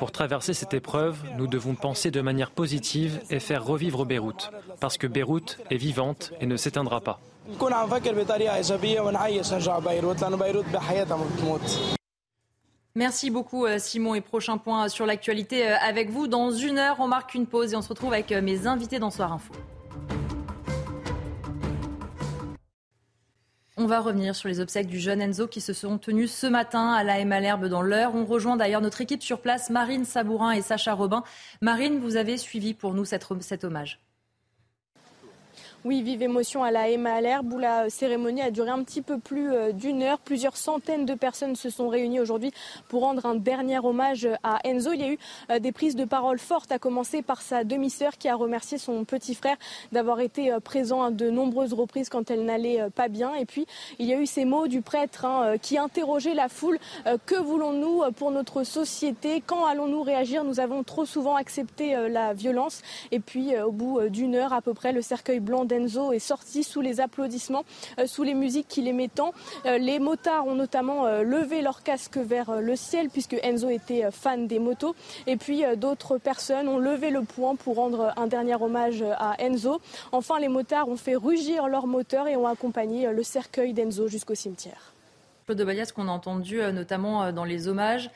Pour 0.00 0.12
traverser 0.12 0.54
cette 0.54 0.72
épreuve, 0.72 1.18
nous 1.36 1.46
devons 1.46 1.74
penser 1.74 2.10
de 2.10 2.22
manière 2.22 2.52
positive 2.52 3.20
et 3.28 3.38
faire 3.38 3.62
revivre 3.62 4.06
Beyrouth, 4.06 4.50
parce 4.80 4.96
que 4.96 5.06
Beyrouth 5.06 5.58
est 5.70 5.76
vivante 5.76 6.32
et 6.40 6.46
ne 6.46 6.56
s'éteindra 6.56 7.02
pas. 7.02 7.20
Merci 12.94 13.30
beaucoup 13.30 13.66
euh, 13.66 13.78
Simon 13.78 14.14
et 14.14 14.22
prochain 14.22 14.56
point 14.56 14.88
sur 14.88 15.04
l'actualité 15.04 15.68
euh, 15.68 15.76
avec 15.82 16.08
vous. 16.08 16.28
Dans 16.28 16.50
une 16.50 16.78
heure, 16.78 16.96
on 16.98 17.06
marque 17.06 17.34
une 17.34 17.46
pause 17.46 17.74
et 17.74 17.76
on 17.76 17.82
se 17.82 17.90
retrouve 17.90 18.14
avec 18.14 18.32
euh, 18.32 18.40
mes 18.40 18.66
invités 18.66 18.98
dans 18.98 19.10
Soir 19.10 19.34
Info. 19.34 19.52
On 23.82 23.86
va 23.86 24.00
revenir 24.00 24.36
sur 24.36 24.50
les 24.50 24.60
obsèques 24.60 24.88
du 24.88 25.00
jeune 25.00 25.22
Enzo 25.22 25.46
qui 25.46 25.62
se 25.62 25.72
sont 25.72 25.96
tenues 25.96 26.28
ce 26.28 26.46
matin 26.46 26.92
à 26.92 27.02
la 27.02 27.24
Malherbe 27.24 27.64
dans 27.64 27.80
l'heure. 27.80 28.14
On 28.14 28.26
rejoint 28.26 28.58
d'ailleurs 28.58 28.82
notre 28.82 29.00
équipe 29.00 29.22
sur 29.22 29.40
place, 29.40 29.70
Marine 29.70 30.04
Sabourin 30.04 30.50
et 30.50 30.60
Sacha 30.60 30.92
Robin. 30.92 31.24
Marine, 31.62 31.98
vous 31.98 32.16
avez 32.16 32.36
suivi 32.36 32.74
pour 32.74 32.92
nous 32.92 33.06
cet 33.06 33.64
hommage. 33.64 33.98
Oui, 35.86 36.02
vive 36.02 36.20
émotion 36.20 36.62
à 36.62 36.70
la 36.70 36.90
Emma 36.90 37.14
à 37.14 37.20
l'herbe 37.22 37.54
où 37.54 37.58
la 37.58 37.88
cérémonie 37.88 38.42
a 38.42 38.50
duré 38.50 38.68
un 38.68 38.84
petit 38.84 39.00
peu 39.00 39.18
plus 39.18 39.50
euh, 39.50 39.72
d'une 39.72 40.02
heure. 40.02 40.18
Plusieurs 40.18 40.58
centaines 40.58 41.06
de 41.06 41.14
personnes 41.14 41.56
se 41.56 41.70
sont 41.70 41.88
réunies 41.88 42.20
aujourd'hui 42.20 42.52
pour 42.88 43.00
rendre 43.00 43.24
un 43.24 43.34
dernier 43.34 43.78
hommage 43.78 44.28
à 44.42 44.58
Enzo. 44.64 44.92
Il 44.92 45.00
y 45.00 45.04
a 45.04 45.12
eu 45.12 45.18
euh, 45.50 45.58
des 45.58 45.72
prises 45.72 45.96
de 45.96 46.04
parole 46.04 46.38
fortes, 46.38 46.70
à 46.70 46.78
commencer 46.78 47.22
par 47.22 47.40
sa 47.40 47.64
demi-sœur 47.64 48.18
qui 48.18 48.28
a 48.28 48.34
remercié 48.34 48.76
son 48.76 49.06
petit 49.06 49.34
frère 49.34 49.56
d'avoir 49.90 50.20
été 50.20 50.52
euh, 50.52 50.60
présent 50.60 51.02
à 51.02 51.10
de 51.10 51.30
nombreuses 51.30 51.72
reprises 51.72 52.10
quand 52.10 52.30
elle 52.30 52.44
n'allait 52.44 52.90
pas 52.94 53.08
bien. 53.08 53.34
Et 53.36 53.46
puis, 53.46 53.64
il 53.98 54.04
y 54.04 54.12
a 54.12 54.20
eu 54.20 54.26
ces 54.26 54.44
mots 54.44 54.68
du 54.68 54.82
prêtre 54.82 55.24
hein, 55.24 55.56
qui 55.56 55.78
interrogeait 55.78 56.34
la 56.34 56.50
foule. 56.50 56.78
Que 57.24 57.36
voulons-nous 57.36 58.02
pour 58.16 58.30
notre 58.32 58.64
société? 58.64 59.42
Quand 59.44 59.64
allons-nous 59.64 60.02
réagir? 60.02 60.44
Nous 60.44 60.60
avons 60.60 60.82
trop 60.82 61.06
souvent 61.06 61.36
accepté 61.36 61.96
la 62.08 62.34
violence. 62.34 62.82
Et 63.12 63.20
puis, 63.20 63.58
au 63.58 63.72
bout 63.72 64.00
d'une 64.10 64.34
heure 64.34 64.52
à 64.52 64.60
peu 64.60 64.74
près, 64.74 64.92
le 64.92 65.00
cercueil 65.00 65.40
blanc 65.40 65.64
Enzo 65.72 66.12
est 66.12 66.18
sorti 66.18 66.62
sous 66.62 66.80
les 66.80 67.00
applaudissements, 67.00 67.64
euh, 67.98 68.06
sous 68.06 68.22
les 68.22 68.34
musiques 68.34 68.68
qu'il 68.68 68.88
aimait 68.88 69.08
tant. 69.08 69.32
Euh, 69.66 69.78
les 69.78 69.98
motards 69.98 70.46
ont 70.46 70.54
notamment 70.54 71.06
euh, 71.06 71.22
levé 71.22 71.62
leur 71.62 71.82
casque 71.82 72.16
vers 72.16 72.60
le 72.60 72.76
ciel 72.76 73.10
puisque 73.10 73.36
Enzo 73.42 73.68
était 73.68 74.10
fan 74.10 74.46
des 74.46 74.58
motos. 74.58 74.94
Et 75.26 75.36
puis 75.36 75.64
d'autres 75.76 76.18
personnes 76.18 76.68
ont 76.68 76.78
levé 76.78 77.10
le 77.10 77.22
poing 77.22 77.56
pour 77.56 77.76
rendre 77.76 78.12
un 78.16 78.26
dernier 78.26 78.54
hommage 78.54 79.02
à 79.02 79.36
Enzo. 79.38 79.80
Enfin, 80.12 80.38
les 80.38 80.48
motards 80.48 80.88
ont 80.88 80.96
fait 80.96 81.16
rugir 81.16 81.68
leurs 81.68 81.86
moteurs 81.86 82.28
et 82.28 82.36
ont 82.36 82.46
accompagné 82.46 83.10
le 83.12 83.22
cercueil 83.22 83.72
d'Enzo 83.72 84.08
jusqu'au 84.08 84.34
cimetière. 84.34 84.94
Claude 85.50 85.66
de 85.66 85.92
qu'on 85.92 86.06
a 86.06 86.12
entendu 86.12 86.60
notamment 86.72 87.32
dans 87.32 87.44
les 87.44 87.66
hommages, 87.66 88.08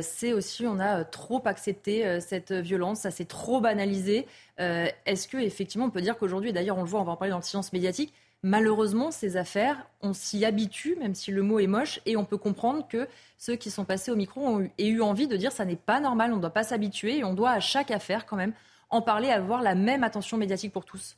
c'est 0.00 0.32
aussi 0.32 0.66
on 0.66 0.80
a 0.80 1.04
trop 1.04 1.40
accepté 1.44 2.18
cette 2.20 2.50
violence, 2.50 3.00
ça 3.00 3.12
s'est 3.12 3.26
trop 3.26 3.60
banalisé. 3.60 4.26
Euh, 4.58 4.88
est-ce 5.06 5.28
que 5.28 5.36
effectivement 5.36 5.86
on 5.86 5.90
peut 5.90 6.00
dire 6.00 6.18
qu'aujourd'hui, 6.18 6.52
d'ailleurs 6.52 6.78
on 6.78 6.82
le 6.82 6.88
voit, 6.88 7.00
on 7.00 7.04
va 7.04 7.12
en 7.12 7.16
parler 7.16 7.30
dans 7.30 7.38
le 7.38 7.44
silence 7.44 7.72
médiatique, 7.72 8.12
malheureusement 8.42 9.12
ces 9.12 9.36
affaires, 9.36 9.86
on 10.02 10.12
s'y 10.12 10.44
habitue, 10.44 10.96
même 10.96 11.14
si 11.14 11.30
le 11.30 11.42
mot 11.42 11.60
est 11.60 11.68
moche, 11.68 12.00
et 12.06 12.16
on 12.16 12.24
peut 12.24 12.38
comprendre 12.38 12.88
que 12.88 13.06
ceux 13.38 13.54
qui 13.54 13.70
sont 13.70 13.84
passés 13.84 14.10
au 14.10 14.16
micro 14.16 14.40
ont 14.44 14.60
eu, 14.60 14.72
eu 14.78 15.00
envie 15.00 15.28
de 15.28 15.36
dire 15.36 15.52
ça 15.52 15.64
n'est 15.64 15.76
pas 15.76 16.00
normal, 16.00 16.32
on 16.32 16.36
ne 16.36 16.40
doit 16.40 16.50
pas 16.50 16.64
s'habituer 16.64 17.18
et 17.18 17.24
on 17.24 17.34
doit 17.34 17.50
à 17.50 17.60
chaque 17.60 17.92
affaire 17.92 18.26
quand 18.26 18.36
même 18.36 18.52
en 18.88 19.00
parler, 19.00 19.30
avoir 19.30 19.62
la 19.62 19.76
même 19.76 20.02
attention 20.02 20.38
médiatique 20.38 20.72
pour 20.72 20.84
tous. 20.84 21.16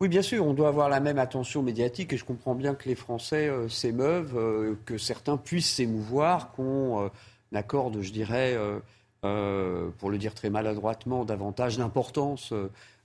Oui, 0.00 0.08
bien 0.08 0.22
sûr, 0.22 0.46
on 0.46 0.54
doit 0.54 0.68
avoir 0.68 0.88
la 0.88 1.00
même 1.00 1.18
attention 1.18 1.62
médiatique 1.62 2.12
et 2.12 2.16
je 2.16 2.24
comprends 2.24 2.54
bien 2.54 2.74
que 2.74 2.88
les 2.88 2.94
Français 2.94 3.48
euh, 3.48 3.68
s'émeuvent, 3.68 4.36
euh, 4.36 4.76
que 4.84 4.96
certains 4.96 5.36
puissent 5.36 5.74
s'émouvoir, 5.74 6.52
qu'on 6.52 7.10
accorde, 7.52 8.00
je 8.00 8.12
dirais, 8.12 8.56
euh, 9.24 9.90
pour 9.98 10.10
le 10.10 10.18
dire 10.18 10.32
très 10.32 10.48
maladroitement, 10.48 11.24
davantage 11.24 11.76
d'importance 11.76 12.52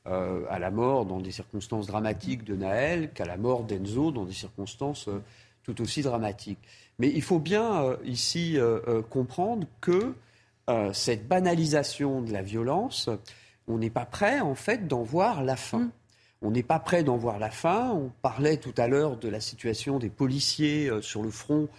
euh, 0.06 0.46
à 0.48 0.60
la 0.60 0.70
mort 0.70 1.08
dans 1.08 1.20
des 1.20 1.32
circonstances 1.32 1.88
dramatiques 1.88 2.44
de 2.44 2.56
Naël 2.56 3.12
qu'à 3.14 3.26
la 3.26 3.36
mort 3.36 3.64
d'Enzo 3.64 4.12
dans 4.12 4.24
des 4.24 4.34
circonstances 4.34 5.08
euh, 5.08 5.24
tout 5.64 5.82
aussi 5.82 6.04
dramatiques. 6.04 6.60
Mais 7.00 7.10
il 7.10 7.24
faut 7.24 7.40
bien 7.40 7.98
ici 8.04 8.58
comprendre 9.10 9.66
que 9.80 10.14
cette 10.92 11.26
banalisation 11.28 12.22
de 12.22 12.32
la 12.34 12.42
violence, 12.42 13.10
on 13.68 13.78
n'est 13.78 13.90
pas 13.90 14.06
prêt 14.06 14.42
en 14.42 14.56
fait 14.56 14.88
d'en 14.88 15.04
voir 15.04 15.42
la 15.42 15.56
fin. 15.56 15.80
Mm. 15.80 15.92
On 16.44 16.52
n'est 16.52 16.64
pas 16.64 16.80
prêt 16.80 17.04
d'en 17.04 17.18
voir 17.18 17.40
la 17.40 17.50
fin. 17.50 17.92
On 17.92 18.12
parlait 18.22 18.58
tout 18.58 18.74
à 18.78 18.88
l'heure 18.88 19.18
de 19.18 19.30
la 19.30 19.40
situation 19.40 19.98
des 19.98 20.10
policiers 20.10 20.92
sur 21.02 21.24
le 21.24 21.32
front 21.32 21.70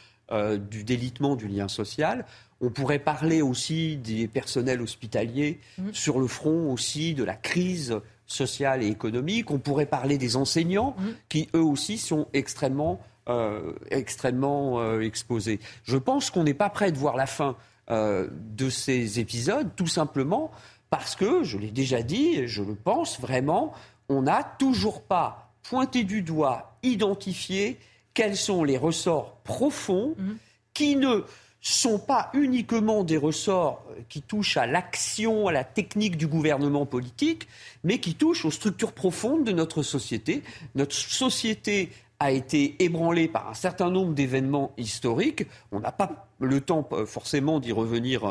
du 0.70 0.84
délitement 0.84 1.36
du 1.36 1.46
lien 1.46 1.68
social. 1.68 2.24
On 2.64 2.70
pourrait 2.70 2.98
parler 2.98 3.42
aussi 3.42 3.96
des 3.96 4.26
personnels 4.26 4.80
hospitaliers 4.80 5.60
mmh. 5.76 5.92
sur 5.92 6.18
le 6.18 6.26
front 6.26 6.72
aussi 6.72 7.14
de 7.14 7.22
la 7.22 7.34
crise 7.34 8.00
sociale 8.26 8.82
et 8.82 8.86
économique. 8.86 9.50
On 9.50 9.58
pourrait 9.58 9.86
parler 9.86 10.16
des 10.18 10.36
enseignants 10.36 10.96
mmh. 10.96 11.04
qui, 11.28 11.48
eux 11.54 11.62
aussi, 11.62 11.98
sont 11.98 12.26
extrêmement, 12.32 13.00
euh, 13.28 13.74
extrêmement 13.90 14.80
euh, 14.80 15.00
exposés. 15.00 15.60
Je 15.84 15.98
pense 15.98 16.30
qu'on 16.30 16.44
n'est 16.44 16.54
pas 16.54 16.70
prêt 16.70 16.90
de 16.90 16.96
voir 16.96 17.16
la 17.16 17.26
fin 17.26 17.56
euh, 17.90 18.28
de 18.32 18.70
ces 18.70 19.20
épisodes, 19.20 19.68
tout 19.76 19.86
simplement 19.86 20.50
parce 20.90 21.16
que, 21.16 21.42
je 21.42 21.58
l'ai 21.58 21.72
déjà 21.72 22.02
dit, 22.02 22.36
et 22.36 22.46
je 22.46 22.62
le 22.62 22.76
pense 22.76 23.20
vraiment, 23.20 23.72
on 24.08 24.22
n'a 24.22 24.42
toujours 24.42 25.02
pas 25.02 25.52
pointé 25.62 26.04
du 26.04 26.22
doigt, 26.22 26.76
identifié 26.82 27.78
quels 28.12 28.36
sont 28.36 28.64
les 28.64 28.78
ressorts 28.78 29.36
profonds 29.44 30.14
mmh. 30.16 30.32
qui 30.72 30.96
ne 30.96 31.24
sont 31.60 31.98
pas 31.98 32.28
uniquement 32.34 33.04
des 33.04 33.16
ressorts 33.16 33.82
euh, 33.90 34.02
qui 34.10 34.20
touchent 34.20 34.58
à 34.58 34.66
l'action, 34.66 35.48
à 35.48 35.52
la 35.52 35.64
technique 35.64 36.18
du 36.18 36.26
gouvernement 36.26 36.84
politique, 36.84 37.48
mais 37.84 37.98
qui 37.98 38.14
touchent 38.14 38.44
aux 38.44 38.50
structures 38.50 38.92
profondes 38.92 39.44
de 39.44 39.52
notre 39.52 39.82
société. 39.82 40.42
Notre 40.74 40.94
société 40.94 41.90
a 42.20 42.32
été 42.32 42.76
ébranlée 42.84 43.28
par 43.28 43.48
un 43.48 43.54
certain 43.54 43.90
nombre 43.90 44.12
d'événements 44.12 44.72
historiques. 44.76 45.46
On 45.72 45.80
n'a 45.80 45.90
pas 45.90 46.28
le 46.38 46.60
temps 46.60 46.86
euh, 46.92 47.06
forcément 47.06 47.60
d'y 47.60 47.72
revenir 47.72 48.26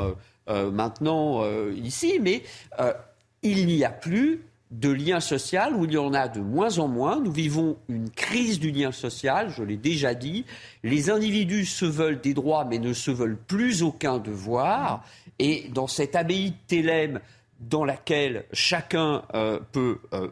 euh, 0.48 0.72
maintenant 0.72 1.42
ici, 1.72 2.20
mais 2.22 2.44
il 3.44 3.66
n'y 3.66 3.86
a 3.86 3.90
plus 3.90 4.42
de 4.74 4.90
lien 4.90 5.20
social 5.20 5.76
où 5.76 5.86
il 5.86 5.94
y 5.94 5.98
en 5.98 6.14
a 6.14 6.28
de 6.28 6.40
moins 6.40 6.80
en 6.80 6.88
moins. 6.88 7.20
Nous 7.20 7.32
vivons 7.32 7.78
une 7.88 8.10
crise 8.10 8.60
du 8.60 8.72
lien 8.72 8.92
social, 8.92 9.54
je 9.56 9.64
l'ai 9.64 9.78
déjà 9.78 10.16
dit. 10.16 10.46
Les 10.84 11.10
individus 11.10 11.66
se 11.66 11.86
veulent 11.86 12.20
des 12.20 12.34
droits 12.34 12.66
mais 12.66 12.80
ne 12.80 12.94
se 12.94 13.12
veulent 13.12 13.38
plus 13.38 13.84
aucun 13.84 14.18
devoir. 14.18 15.06
Et 15.38 15.70
dans 15.74 15.88
cette 15.88 16.16
abbaye 16.16 16.52
de 16.52 16.56
Thélème, 16.68 17.20
dans 17.60 17.86
laquelle 17.86 18.46
chacun 18.52 19.24
euh, 19.36 19.60
peut, 19.72 20.00
euh, 20.14 20.28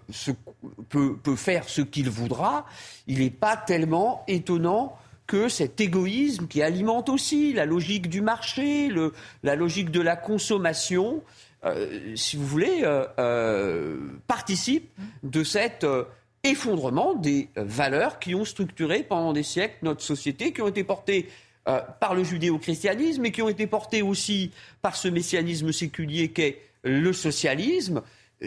peut, 0.89 1.16
peut, 1.24 1.36
faire 1.36 1.70
ce 1.70 1.82
qu'il 1.82 2.10
voudra, 2.10 2.66
il 3.08 3.20
n'est 3.20 3.30
pas 3.30 3.56
tellement 3.56 4.24
étonnant 4.28 4.98
que 5.28 5.48
cet 5.48 5.80
égoïsme 5.80 6.48
qui 6.48 6.62
alimente 6.62 7.08
aussi 7.08 7.54
la 7.54 7.66
logique 7.66 8.10
du 8.10 8.22
marché, 8.22 8.89
le, 8.89 9.14
la 9.44 9.56
logique 9.56 9.92
de 9.92 10.02
la 10.02 10.18
consommation, 10.18 11.24
euh, 11.64 12.16
si 12.16 12.38
vous 12.38 12.45
voulez, 12.45 12.82
euh, 12.84 13.05
euh, 13.20 13.97
participe 14.28 14.89
de 15.24 15.43
cet 15.43 15.86
effondrement 16.43 17.14
des 17.14 17.49
valeurs 17.55 18.20
qui 18.20 18.34
ont 18.34 18.45
structuré 18.45 19.03
pendant 19.03 19.32
des 19.32 19.43
siècles 19.43 19.78
notre 19.84 20.01
société, 20.01 20.53
qui 20.53 20.62
ont 20.62 20.68
été 20.68 20.84
portées 20.84 21.30
par 21.99 22.16
le 22.16 22.24
judéo-christianisme 22.24 23.24
et 23.24 23.32
qui 23.32 23.43
ont 23.43 23.49
été 23.49 23.68
portées 23.68 24.01
aussi 24.01 24.49
par 24.82 24.95
ce 24.95 25.07
messianisme 25.07 25.72
séculier 25.72 26.30
qu'est 26.30 26.59
le 26.84 27.14
socialisme. 27.14 28.01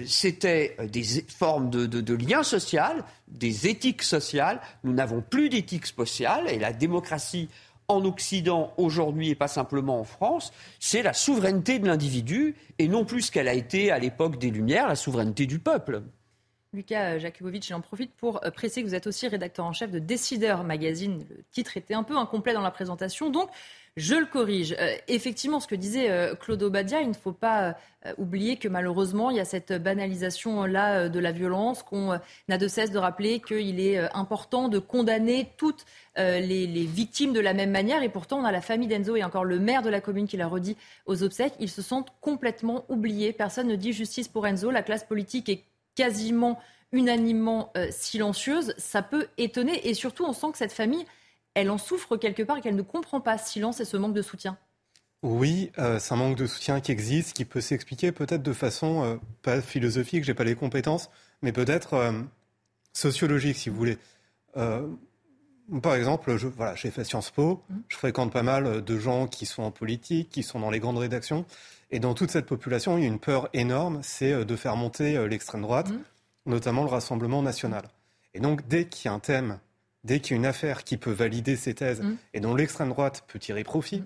C'était 0.04 0.76
des 0.90 1.04
formes 1.28 1.70
de, 1.70 1.86
de, 1.86 2.00
de 2.00 2.14
lien 2.14 2.42
social, 2.42 3.04
des 3.28 3.68
éthiques 3.68 4.02
sociales. 4.02 4.60
Nous 4.82 4.92
n'avons 4.92 5.22
plus 5.22 5.48
d'éthique 5.48 5.86
sociale 5.86 6.48
et 6.48 6.58
la 6.58 6.72
démocratie 6.72 7.48
en 7.88 8.04
Occident 8.04 8.72
aujourd'hui 8.76 9.30
et 9.30 9.34
pas 9.34 9.48
simplement 9.48 10.00
en 10.00 10.04
France, 10.04 10.52
c'est 10.80 11.02
la 11.02 11.12
souveraineté 11.12 11.78
de 11.78 11.86
l'individu 11.86 12.56
et 12.78 12.88
non 12.88 13.04
plus 13.04 13.30
qu'elle 13.30 13.48
a 13.48 13.54
été 13.54 13.90
à 13.90 13.98
l'époque 13.98 14.38
des 14.38 14.50
Lumières, 14.50 14.88
la 14.88 14.96
souveraineté 14.96 15.46
du 15.46 15.58
peuple. 15.58 16.02
Lucas 16.74 17.18
Jakubowicz, 17.18 17.68
j'en 17.68 17.80
profite 17.80 18.12
pour 18.14 18.44
euh, 18.44 18.50
presser 18.50 18.82
que 18.82 18.88
vous 18.88 18.94
êtes 18.94 19.06
aussi 19.06 19.28
rédacteur 19.28 19.64
en 19.64 19.72
chef 19.72 19.90
de 19.90 20.00
Décideur 20.00 20.64
Magazine. 20.64 21.24
Le 21.30 21.44
titre 21.52 21.76
était 21.76 21.94
un 21.94 22.02
peu 22.02 22.16
incomplet 22.16 22.52
dans 22.52 22.62
la 22.62 22.72
présentation, 22.72 23.30
donc 23.30 23.48
je 23.96 24.14
le 24.14 24.26
corrige. 24.26 24.74
Euh, 24.78 24.96
effectivement, 25.08 25.60
ce 25.60 25.66
que 25.66 25.74
disait 25.74 26.10
euh, 26.10 26.34
Claude 26.34 26.62
Obadia, 26.62 27.00
il 27.00 27.08
ne 27.08 27.14
faut 27.14 27.32
pas 27.32 27.76
oublier 28.18 28.58
que 28.58 28.68
malheureusement, 28.68 29.30
il 29.30 29.38
y 29.38 29.40
a 29.40 29.46
cette 29.46 29.72
banalisation-là 29.72 31.08
de 31.08 31.18
la 31.18 31.32
violence, 31.32 31.82
qu'on 31.82 32.20
n'a 32.48 32.58
de 32.58 32.68
cesse 32.68 32.90
de 32.90 32.98
rappeler 32.98 33.40
qu'il 33.40 33.80
est 33.80 33.98
important 34.14 34.68
de 34.68 34.78
condamner 34.78 35.48
toutes 35.56 35.86
les, 36.18 36.66
victimes 36.84 37.32
de 37.32 37.40
la 37.40 37.54
même 37.54 37.70
manière. 37.70 38.02
Et 38.02 38.10
pourtant, 38.10 38.40
on 38.40 38.44
a 38.44 38.52
la 38.52 38.60
famille 38.60 38.88
d'Enzo 38.88 39.16
et 39.16 39.24
encore 39.24 39.46
le 39.46 39.58
maire 39.58 39.80
de 39.80 39.88
la 39.88 40.02
commune 40.02 40.28
qui 40.28 40.36
l'a 40.36 40.48
redit 40.48 40.76
aux 41.06 41.22
obsèques. 41.22 41.54
Ils 41.60 41.70
se 41.70 41.80
sentent 41.80 42.12
complètement 42.20 42.84
oubliés. 42.90 43.32
Personne 43.32 43.68
ne 43.68 43.76
dit 43.76 43.94
justice 43.94 44.28
pour 44.28 44.46
Enzo. 44.46 44.70
La 44.70 44.82
classe 44.82 45.04
politique 45.04 45.48
est 45.48 45.64
quasiment 45.94 46.60
unanimement 46.94 47.72
euh, 47.76 47.88
silencieuse, 47.90 48.72
ça 48.78 49.02
peut 49.02 49.26
étonner. 49.36 49.88
Et 49.88 49.94
surtout, 49.94 50.24
on 50.24 50.32
sent 50.32 50.46
que 50.52 50.58
cette 50.58 50.72
famille, 50.72 51.04
elle 51.54 51.70
en 51.70 51.78
souffre 51.78 52.16
quelque 52.16 52.42
part 52.42 52.58
et 52.58 52.60
qu'elle 52.60 52.76
ne 52.76 52.82
comprend 52.82 53.20
pas 53.20 53.38
ce 53.38 53.50
silence 53.50 53.80
et 53.80 53.84
ce 53.84 53.96
manque 53.96 54.14
de 54.14 54.22
soutien. 54.22 54.58
Oui, 55.22 55.72
euh, 55.78 55.98
c'est 55.98 56.12
un 56.12 56.16
manque 56.16 56.36
de 56.36 56.46
soutien 56.46 56.80
qui 56.80 56.92
existe, 56.92 57.32
qui 57.34 57.44
peut 57.44 57.60
s'expliquer 57.60 58.12
peut-être 58.12 58.42
de 58.42 58.52
façon 58.52 59.04
euh, 59.04 59.16
pas 59.42 59.62
philosophique, 59.62 60.24
j'ai 60.24 60.34
pas 60.34 60.44
les 60.44 60.54
compétences, 60.54 61.10
mais 61.42 61.52
peut-être 61.52 62.12
sociologique, 62.92 63.56
si 63.56 63.70
vous 63.70 63.76
voulez. 63.76 63.98
par 64.54 65.94
exemple, 65.94 66.36
je, 66.36 66.46
voilà, 66.46 66.74
j'ai 66.74 66.90
fait 66.90 67.04
Sciences 67.04 67.30
Po, 67.30 67.62
mmh. 67.68 67.74
je 67.88 67.96
fréquente 67.96 68.32
pas 68.32 68.42
mal 68.42 68.84
de 68.84 68.98
gens 68.98 69.26
qui 69.26 69.46
sont 69.46 69.62
en 69.62 69.70
politique, 69.70 70.30
qui 70.30 70.42
sont 70.42 70.60
dans 70.60 70.70
les 70.70 70.78
grandes 70.78 70.98
rédactions, 70.98 71.46
et 71.94 72.00
dans 72.00 72.14
toute 72.14 72.32
cette 72.32 72.46
population, 72.46 72.98
il 72.98 73.02
y 73.02 73.04
a 73.04 73.08
une 73.08 73.20
peur 73.20 73.48
énorme, 73.52 74.00
c'est 74.02 74.32
euh, 74.32 74.44
de 74.44 74.56
faire 74.56 74.74
monter 74.74 75.16
euh, 75.16 75.28
l'extrême 75.28 75.62
droite, 75.62 75.90
mmh. 75.90 76.00
notamment 76.46 76.82
le 76.82 76.88
Rassemblement 76.88 77.40
national. 77.40 77.84
Et 78.34 78.40
donc, 78.40 78.66
dès 78.66 78.86
qu'il 78.88 79.08
y 79.08 79.08
a 79.08 79.14
un 79.14 79.20
thème 79.20 79.60
dès 80.04 80.20
qu'il 80.20 80.32
y 80.32 80.34
a 80.34 80.36
une 80.38 80.46
affaire 80.46 80.84
qui 80.84 80.96
peut 80.96 81.10
valider 81.12 81.56
ses 81.56 81.74
thèses 81.74 82.00
Mm. 82.02 82.16
et 82.34 82.40
dont 82.40 82.54
l'extrême 82.54 82.90
droite 82.90 83.24
peut 83.26 83.38
tirer 83.38 83.64
profit, 83.64 84.04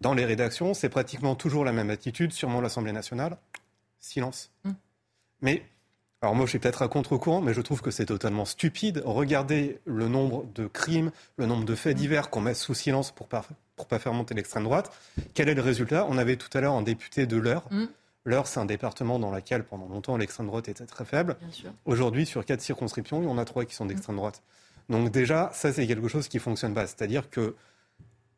dans 0.00 0.14
les 0.14 0.24
rédactions, 0.24 0.72
c'est 0.74 0.88
pratiquement 0.88 1.34
toujours 1.34 1.64
la 1.64 1.72
même 1.72 1.90
attitude, 1.90 2.32
sûrement 2.32 2.60
l'Assemblée 2.60 2.92
nationale. 2.92 3.36
Silence. 3.98 4.50
Mm. 4.64 4.70
Mais, 5.42 5.62
alors 6.22 6.34
moi 6.34 6.46
je 6.46 6.50
suis 6.50 6.58
peut-être 6.58 6.82
à 6.82 6.88
contre-courant, 6.88 7.40
mais 7.40 7.54
je 7.54 7.60
trouve 7.60 7.82
que 7.82 7.90
c'est 7.90 8.06
totalement 8.06 8.44
stupide. 8.44 9.02
Regardez 9.04 9.78
le 9.84 10.08
nombre 10.08 10.46
de 10.54 10.66
crimes, 10.66 11.10
le 11.36 11.46
nombre 11.46 11.64
de 11.64 11.72
Mm. 11.72 11.76
faits 11.76 11.96
divers 11.96 12.30
qu'on 12.30 12.40
met 12.40 12.54
sous 12.54 12.74
silence 12.74 13.10
pour 13.10 13.26
pas, 13.28 13.44
pour 13.76 13.86
pas 13.86 13.98
faire 13.98 14.12
monter 14.12 14.34
l'extrême 14.34 14.64
droite. 14.64 14.90
Quel 15.34 15.48
est 15.48 15.54
le 15.54 15.62
résultat? 15.62 16.06
On 16.08 16.18
avait 16.18 16.36
tout 16.36 16.48
à 16.56 16.60
l'heure 16.60 16.74
un 16.74 16.82
député 16.82 17.26
de 17.26 17.36
l'heure. 17.36 17.64
Mm. 17.70 17.84
L'Eure, 18.26 18.46
c'est 18.46 18.60
un 18.60 18.66
département 18.66 19.18
dans 19.18 19.30
lequel, 19.30 19.64
pendant 19.64 19.88
longtemps, 19.88 20.18
l'extrême 20.18 20.46
droite 20.46 20.68
était 20.68 20.84
très 20.84 21.06
faible. 21.06 21.36
Aujourd'hui, 21.86 22.26
sur 22.26 22.44
quatre 22.44 22.60
circonscriptions, 22.60 23.22
il 23.22 23.24
y 23.24 23.28
en 23.28 23.38
a 23.38 23.46
trois 23.46 23.64
qui 23.64 23.74
sont 23.74 23.86
d'extrême 23.86 24.16
droite. 24.16 24.42
Donc 24.90 25.10
déjà, 25.10 25.50
ça, 25.54 25.72
c'est 25.72 25.86
quelque 25.86 26.08
chose 26.08 26.28
qui 26.28 26.38
fonctionne 26.38 26.74
pas. 26.74 26.86
C'est-à-dire 26.86 27.30
que 27.30 27.54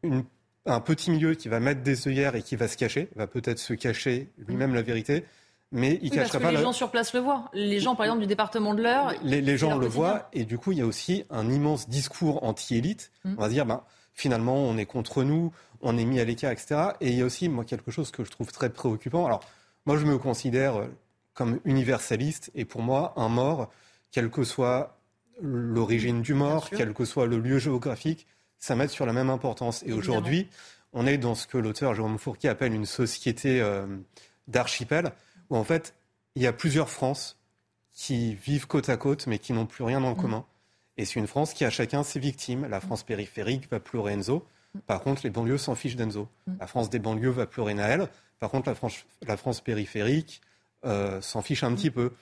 une- 0.04 0.24
un 0.66 0.78
petit 0.80 1.10
milieu 1.10 1.34
qui 1.34 1.48
va 1.48 1.58
mettre 1.58 1.82
des 1.82 2.06
œillères 2.06 2.36
et 2.36 2.42
qui 2.42 2.54
va 2.54 2.68
se 2.68 2.76
cacher, 2.76 3.08
va 3.16 3.26
peut-être 3.26 3.58
se 3.58 3.74
cacher 3.74 4.30
lui-même 4.46 4.74
la 4.74 4.82
vérité, 4.82 5.24
mais 5.72 5.98
il 6.02 6.10
Oui, 6.10 6.10
parce 6.10 6.22
cachera 6.30 6.38
que 6.38 6.42
pas 6.44 6.50
les 6.50 6.56
la- 6.58 6.62
gens 6.62 6.72
sur 6.72 6.90
place 6.92 7.12
le 7.14 7.20
voient. 7.20 7.50
Les 7.52 7.80
gens, 7.80 7.96
par 7.96 8.04
exemple, 8.06 8.20
du 8.20 8.28
département 8.28 8.74
de 8.74 8.82
l'Eure. 8.82 9.12
les, 9.24 9.56
gens 9.56 9.76
le 9.78 9.86
voient 9.88 10.28
et 10.32 10.44
du 10.44 10.58
coup 10.58 10.70
il 10.72 10.78
y 10.78 10.82
a 10.82 10.86
aussi 10.86 11.24
un 11.30 11.50
immense 11.50 11.88
discours 11.88 12.44
anti-élite. 12.44 13.10
Mm. 13.24 13.34
On 13.38 13.40
va 13.40 13.48
se 13.48 13.52
dire 13.54 13.66
ben, 13.66 13.82
finalement 14.12 14.54
on 14.56 14.76
est 14.76 14.86
contre 14.86 15.24
nous, 15.24 15.52
on 15.80 15.96
est 15.98 16.04
mis 16.04 16.20
à 16.20 16.24
l'écart, 16.24 16.52
etc. 16.52 16.90
Et 17.00 17.08
il 17.10 17.18
y 17.18 17.22
a 17.22 17.24
aussi 17.24 17.48
moi 17.48 17.64
quelque 17.64 17.90
chose 17.90 18.10
que 18.12 18.22
je 18.24 18.30
trouve 18.30 18.52
très 18.52 18.68
préoccupant. 18.70 19.24
Alors 19.26 19.40
moi 19.86 19.96
je 19.96 20.04
me 20.04 20.18
considère 20.18 20.74
comme 21.34 21.58
universaliste 21.64 22.50
et 22.54 22.64
pour 22.66 22.82
moi 22.82 23.14
un 23.16 23.28
mort, 23.28 23.70
quelle 24.12 24.30
que 24.30 24.44
soit 24.44 24.98
l'origine 25.40 26.22
du 26.22 26.34
mort, 26.34 26.70
quel 26.70 26.92
que 26.92 27.04
soit 27.04 27.26
le 27.26 27.38
lieu 27.38 27.58
géographique, 27.58 28.26
ça 28.58 28.76
met 28.76 28.88
sur 28.88 29.06
la 29.06 29.12
même 29.12 29.30
importance. 29.30 29.82
Et 29.86 29.92
aujourd'hui 29.92 30.48
on 30.92 31.06
est 31.06 31.18
dans 31.18 31.34
ce 31.34 31.46
que 31.46 31.58
l'auteur 31.58 31.94
Jérôme 31.94 32.18
Fourquier 32.18 32.50
appelle 32.50 32.74
une 32.74 32.86
société 32.86 33.60
euh, 33.60 33.86
d'archipel 34.46 35.12
où 35.50 35.56
en 35.56 35.64
fait 35.64 35.94
il 36.34 36.42
y 36.42 36.46
a 36.46 36.52
plusieurs 36.52 36.90
France 36.90 37.38
qui 37.92 38.34
vivent 38.34 38.66
côte 38.66 38.88
à 38.88 38.96
côte, 38.96 39.26
mais 39.26 39.38
qui 39.38 39.52
n'ont 39.52 39.66
plus 39.66 39.84
rien 39.84 40.02
en 40.02 40.14
commun. 40.14 40.46
Et 40.96 41.04
c'est 41.04 41.20
une 41.20 41.26
France 41.26 41.52
qui 41.52 41.64
a 41.64 41.70
chacun 41.70 42.02
ses 42.02 42.20
victimes. 42.20 42.66
La 42.66 42.80
France 42.80 43.02
périphérique 43.02 43.70
va 43.70 43.80
pleurer 43.80 44.14
Enzo. 44.14 44.46
Par 44.86 45.02
contre, 45.02 45.22
les 45.24 45.30
banlieues 45.30 45.58
s'en 45.58 45.74
fichent 45.74 45.96
d'Enzo. 45.96 46.28
La 46.58 46.66
France 46.66 46.88
des 46.88 46.98
banlieues 46.98 47.30
va 47.30 47.46
pleurer 47.46 47.74
Naël. 47.74 48.08
Par 48.38 48.50
contre, 48.50 48.68
la 48.68 48.74
France, 48.74 49.04
la 49.26 49.36
France 49.36 49.60
périphérique 49.60 50.40
euh, 50.86 51.20
s'en 51.20 51.42
fiche 51.42 51.64
un 51.64 51.74
petit 51.74 51.90
peu. 51.90 52.12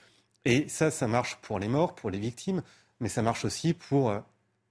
Et 0.43 0.67
ça, 0.67 0.91
ça 0.91 1.07
marche 1.07 1.37
pour 1.41 1.59
les 1.59 1.69
morts, 1.69 1.95
pour 1.95 2.09
les 2.09 2.19
victimes, 2.19 2.63
mais 3.01 3.09
ça 3.09 3.21
marche 3.21 3.43
aussi 3.43 3.73
pour 3.73 4.09
euh, 4.11 4.19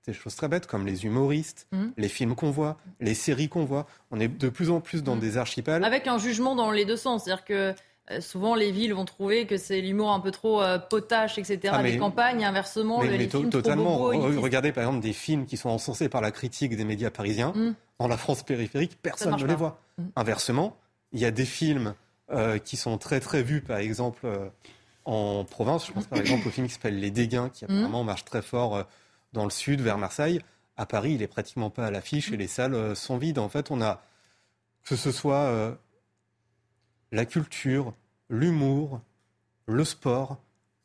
des 0.07 0.15
choses 0.15 0.35
très 0.35 0.49
bêtes 0.49 0.67
comme 0.67 0.87
les 0.87 1.05
humoristes, 1.05 1.67
Mhm. 1.73 1.93
les 1.99 2.09
films 2.09 2.35
qu'on 2.35 2.51
voit, 2.51 2.79
les 3.01 3.15
séries 3.15 3.51
qu'on 3.51 3.65
voit. 3.67 3.87
On 4.11 4.19
est 4.19 4.29
de 4.29 4.49
plus 4.49 4.71
en 4.71 4.81
plus 4.81 5.03
dans 5.03 5.17
des 5.17 5.37
archipels. 5.37 5.85
Avec 5.85 6.07
un 6.07 6.17
jugement 6.19 6.55
dans 6.57 6.71
les 6.71 6.87
deux 6.87 6.97
sens. 6.97 7.25
C'est-à-dire 7.25 7.45
que 7.45 7.75
euh, 8.11 8.21
souvent, 8.21 8.55
les 8.57 8.73
villes 8.73 8.93
vont 8.95 9.05
trouver 9.05 9.47
que 9.47 9.57
c'est 9.57 9.81
l'humour 9.81 10.11
un 10.11 10.19
peu 10.21 10.31
trop 10.33 10.61
euh, 10.63 10.79
potache, 10.79 11.39
etc. 11.39 11.59
Ah, 11.73 11.83
mais- 11.83 11.93
des 11.93 11.99
campagnes, 11.99 12.45
inversement, 12.45 12.99
Mais, 13.01 13.05
le- 13.07 13.11
mais 13.13 13.19
les 13.19 13.29
films 13.29 13.51
totalement. 13.51 13.97
trop 13.97 14.13
bobos, 14.13 14.31
Re-. 14.31 14.39
Regardez 14.39 14.73
par 14.73 14.83
exemple 14.85 15.01
des 15.01 15.13
films 15.13 15.45
qui 15.47 15.57
sont 15.57 15.69
encensés 15.69 16.09
par 16.09 16.21
la 16.23 16.31
critique 16.33 16.75
des 16.77 16.85
médias 16.85 17.11
parisiens. 17.11 17.53
Mm. 17.55 17.75
Dans 18.01 18.09
la 18.09 18.17
France 18.17 18.43
périphérique, 18.43 18.97
personne 19.03 19.33
ne 19.37 19.39
les 19.43 19.47
pas. 19.49 19.55
voit. 19.55 19.81
Mm. 19.99 20.03
Inversement, 20.17 20.77
il 21.13 21.21
y 21.21 21.25
a 21.25 21.31
des 21.31 21.45
films 21.45 21.95
euh, 22.33 22.59
qui 22.59 22.77
sont 22.77 22.97
très 22.99 23.21
très 23.21 23.43
vus, 23.43 23.61
par 23.61 23.79
exemple 23.79 24.27
en 25.05 25.45
province. 25.45 25.87
Je 25.87 25.93
pense 25.93 26.07
par 26.07 26.19
exemple 26.19 26.47
au 26.49 26.51
film 26.51 26.67
qui 26.67 26.75
s'appelle 26.75 26.99
Les 27.01 27.11
Dégains, 27.11 27.49
qui 27.49 27.65
Mm. 27.65 27.71
apparemment 27.71 28.05
marche 28.05 28.25
très 28.25 28.43
fort 28.43 28.77
euh, 28.77 28.83
dans 29.33 29.45
le 29.45 29.51
sud, 29.51 29.81
vers 29.81 29.99
Marseille. 29.99 30.41
À 30.77 30.87
Paris, 30.87 31.13
il 31.15 31.23
est 31.23 31.27
pratiquement 31.29 31.71
pas 31.71 31.87
à 31.87 31.91
l'affiche 31.91 32.33
et 32.33 32.37
les 32.37 32.47
salles 32.47 32.75
euh, 32.75 32.95
sont 32.95 33.19
vides. 33.19 33.39
En 33.39 33.49
fait, 33.49 33.71
on 33.71 33.81
a 33.83 34.03
que 34.85 34.97
ce 34.97 35.13
soit 35.13 35.37
euh, 35.45 35.75
la 37.13 37.25
culture, 37.27 37.93
l'humour, 38.29 39.01
le 39.67 39.85
sport, 39.85 40.39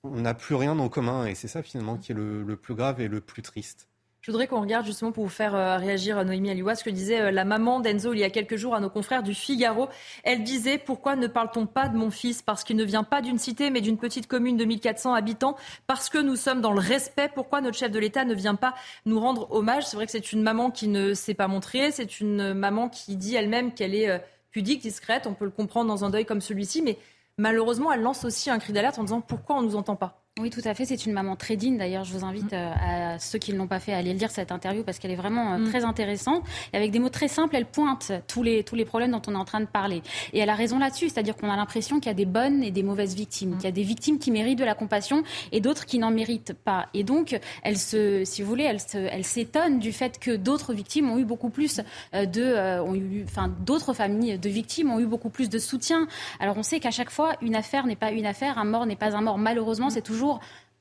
on 0.04 0.22
n'a 0.22 0.34
plus 0.34 0.56
rien 0.56 0.78
en 0.78 0.90
commun 0.90 1.26
et 1.26 1.34
c'est 1.36 1.48
ça 1.48 1.64
finalement 1.64 1.98
qui 1.98 2.12
est 2.12 2.16
le, 2.16 2.44
le 2.44 2.56
plus 2.56 2.76
grave 2.76 3.00
et 3.02 3.08
le 3.08 3.22
plus 3.22 3.42
triste. 3.42 3.88
Je 4.26 4.32
voudrais 4.32 4.48
qu'on 4.48 4.62
regarde 4.62 4.88
justement 4.88 5.12
pour 5.12 5.24
vous 5.24 5.30
faire 5.30 5.54
euh, 5.54 5.78
réagir 5.78 6.18
à 6.18 6.24
Noémie 6.24 6.50
Aliwa 6.50 6.74
ce 6.74 6.84
que 6.84 6.90
disait 6.90 7.22
euh, 7.22 7.30
la 7.30 7.46
maman 7.46 7.80
d'Enzo 7.80 8.12
il 8.12 8.18
y 8.18 8.24
a 8.24 8.32
quelques 8.32 8.56
jours 8.56 8.74
à 8.74 8.80
nos 8.80 8.90
confrères 8.90 9.22
du 9.22 9.36
Figaro. 9.36 9.88
Elle 10.24 10.42
disait 10.42 10.80
Pourquoi 10.80 11.16
ne 11.16 11.28
parle-t-on 11.28 11.68
pas 11.68 11.90
de 11.90 11.96
mon 11.96 12.10
fils? 12.10 12.42
Parce 12.42 12.64
qu'il 12.64 12.76
ne 12.76 12.84
vient 12.84 13.04
pas 13.04 13.22
d'une 13.22 13.38
cité 13.38 13.70
mais 13.70 13.82
d'une 13.82 14.00
petite 14.00 14.26
commune 14.26 14.58
de 14.58 14.66
1400 14.66 15.14
habitants. 15.14 15.56
Parce 15.86 16.10
que 16.10 16.18
nous 16.18 16.36
sommes 16.38 16.60
dans 16.60 16.72
le 16.72 16.80
respect. 16.80 17.30
Pourquoi 17.36 17.62
notre 17.62 17.78
chef 17.78 17.92
de 17.92 18.00
l'État 18.00 18.26
ne 18.26 18.34
vient 18.34 18.56
pas 18.56 18.74
nous 19.06 19.20
rendre 19.20 19.48
hommage? 19.52 19.86
C'est 19.86 19.96
vrai 19.96 20.08
que 20.08 20.12
c'est 20.12 20.32
une 20.32 20.42
maman 20.42 20.72
qui 20.72 20.88
ne 20.88 21.14
s'est 21.14 21.36
pas 21.36 21.48
montrée. 21.48 21.92
C'est 21.92 22.20
une 22.20 22.56
maman 22.56 22.90
qui 22.90 23.18
dit 23.18 23.36
elle-même 23.36 23.76
qu'elle 23.76 23.94
est 23.94 24.10
euh, 24.10 24.18
pudique, 24.50 24.82
discrète. 24.82 25.28
On 25.28 25.36
peut 25.36 25.46
le 25.46 25.52
comprendre 25.52 25.88
dans 25.88 26.04
un 26.04 26.10
deuil 26.10 26.26
comme 26.26 26.42
celui-ci. 26.42 26.82
Mais 26.82 26.98
malheureusement, 27.38 27.94
elle 27.94 28.02
lance 28.02 28.26
aussi 28.26 28.50
un 28.50 28.58
cri 28.58 28.74
d'alerte 28.74 28.98
en 28.98 29.04
disant 29.04 29.22
Pourquoi 29.22 29.58
on 29.58 29.62
ne 29.62 29.68
nous 29.68 29.76
entend 29.76 29.96
pas? 29.96 30.25
Oui, 30.42 30.50
tout 30.50 30.60
à 30.66 30.74
fait. 30.74 30.84
C'est 30.84 31.06
une 31.06 31.14
maman 31.14 31.38
très 31.38 31.56
digne. 31.56 31.78
D'ailleurs, 31.78 32.04
je 32.04 32.12
vous 32.12 32.26
invite 32.26 32.52
euh, 32.52 32.72
à 33.16 33.20
ceux 33.20 33.40
qui 33.40 33.54
ne 33.54 33.58
l'ont 33.58 33.68
pas 33.68 33.80
fait 33.80 33.94
à 33.94 33.98
aller 34.00 34.14
lire 34.14 34.30
cette 34.32 34.52
interview 34.52 34.84
parce 34.84 35.00
qu'elle 35.00 35.12
est 35.12 35.16
vraiment 35.16 35.54
euh, 35.54 35.58
Mm. 35.60 35.70
très 35.70 35.86
intéressante. 35.86 36.44
Et 36.74 36.76
avec 36.76 36.92
des 36.92 37.00
mots 37.00 37.08
très 37.08 37.30
simples, 37.30 37.56
elle 37.56 37.66
pointe 37.66 38.12
tous 38.28 38.44
les, 38.44 38.66
tous 38.66 38.76
les 38.76 38.84
problèmes 38.84 39.12
dont 39.12 39.22
on 39.28 39.32
est 39.34 39.38
en 39.38 39.46
train 39.46 39.62
de 39.62 39.66
parler. 39.66 40.02
Et 40.34 40.40
elle 40.40 40.50
a 40.50 40.56
raison 40.56 40.78
là-dessus. 40.78 41.08
C'est-à-dire 41.08 41.38
qu'on 41.38 41.50
a 41.50 41.56
l'impression 41.56 42.02
qu'il 42.02 42.08
y 42.08 42.12
a 42.12 42.16
des 42.16 42.26
bonnes 42.26 42.64
et 42.64 42.72
des 42.72 42.84
mauvaises 42.84 43.16
victimes. 43.16 43.56
Qu'il 43.56 43.64
y 43.64 43.68
a 43.68 43.72
des 43.72 43.84
victimes 43.84 44.20
qui 44.20 44.30
méritent 44.30 44.60
de 44.60 44.66
la 44.66 44.76
compassion 44.76 45.24
et 45.54 45.62
d'autres 45.62 45.86
qui 45.86 46.00
n'en 46.00 46.12
méritent 46.12 46.52
pas. 46.52 46.88
Et 46.94 47.06
donc, 47.06 47.40
elle 47.64 47.78
se, 47.78 48.26
si 48.26 48.42
vous 48.42 48.50
voulez, 48.50 48.66
elle 48.66 48.82
se, 48.82 48.98
elle 48.98 49.24
s'étonne 49.24 49.80
du 49.80 49.94
fait 49.94 50.20
que 50.20 50.36
d'autres 50.36 50.74
victimes 50.74 51.10
ont 51.10 51.18
eu 51.18 51.24
beaucoup 51.24 51.50
plus 51.50 51.80
euh, 52.14 52.26
de, 52.26 52.82
ont 52.82 52.94
eu, 52.94 53.24
enfin, 53.26 53.50
d'autres 53.66 53.94
familles 53.94 54.38
de 54.38 54.50
victimes 54.50 54.92
ont 54.92 55.00
eu 55.00 55.06
beaucoup 55.06 55.30
plus 55.30 55.48
de 55.48 55.60
soutien. 55.60 56.08
Alors, 56.42 56.58
on 56.58 56.64
sait 56.64 56.82
qu'à 56.82 56.92
chaque 56.92 57.10
fois, 57.10 57.36
une 57.42 57.56
affaire 57.56 57.88
n'est 57.88 57.96
pas 57.96 58.12
une 58.12 58.26
affaire, 58.26 58.58
un 58.58 58.66
mort 58.66 58.86
n'est 58.86 58.98
pas 58.98 59.16
un 59.16 59.22
mort. 59.22 59.38
Malheureusement, 59.38 59.90
c'est 59.90 60.02
toujours 60.02 60.25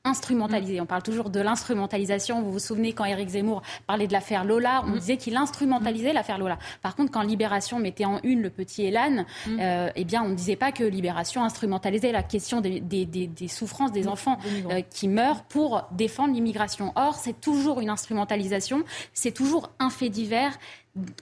instrumentalisé. 0.07 0.79
On 0.81 0.85
parle 0.85 1.01
toujours 1.01 1.31
de 1.31 1.39
l'instrumentalisation. 1.39 2.41
Vous 2.43 2.51
vous 2.51 2.59
souvenez 2.59 2.93
quand 2.93 3.05
Éric 3.05 3.29
Zemmour 3.29 3.63
parlait 3.87 4.05
de 4.05 4.13
l'affaire 4.13 4.45
Lola, 4.45 4.83
on 4.85 4.91
disait 4.91 5.17
qu'il 5.17 5.35
instrumentalisait 5.35 6.13
l'affaire 6.13 6.37
Lola. 6.37 6.59
Par 6.83 6.95
contre, 6.95 7.11
quand 7.11 7.23
Libération 7.23 7.79
mettait 7.79 8.05
en 8.05 8.19
une 8.21 8.43
le 8.43 8.51
petit 8.51 8.85
Elan, 8.85 9.25
euh, 9.59 9.89
eh 9.95 10.05
bien, 10.05 10.21
on 10.23 10.29
ne 10.29 10.35
disait 10.35 10.55
pas 10.55 10.71
que 10.71 10.83
Libération 10.83 11.43
instrumentalisait 11.43 12.11
la 12.11 12.21
question 12.21 12.61
des, 12.61 12.79
des- 12.79 13.07
des- 13.07 13.25
des 13.25 13.47
souffrances 13.47 13.91
des 13.91 14.07
enfants 14.07 14.37
euh, 14.69 14.81
qui 14.81 15.07
meurent 15.07 15.41
pour 15.43 15.81
défendre 15.91 16.35
l'immigration. 16.35 16.93
Or, 16.95 17.15
c'est 17.15 17.41
toujours 17.41 17.79
une 17.81 17.89
instrumentalisation, 17.89 18.83
c'est 19.13 19.31
toujours 19.31 19.71
un 19.79 19.89
fait 19.89 20.09
divers 20.09 20.55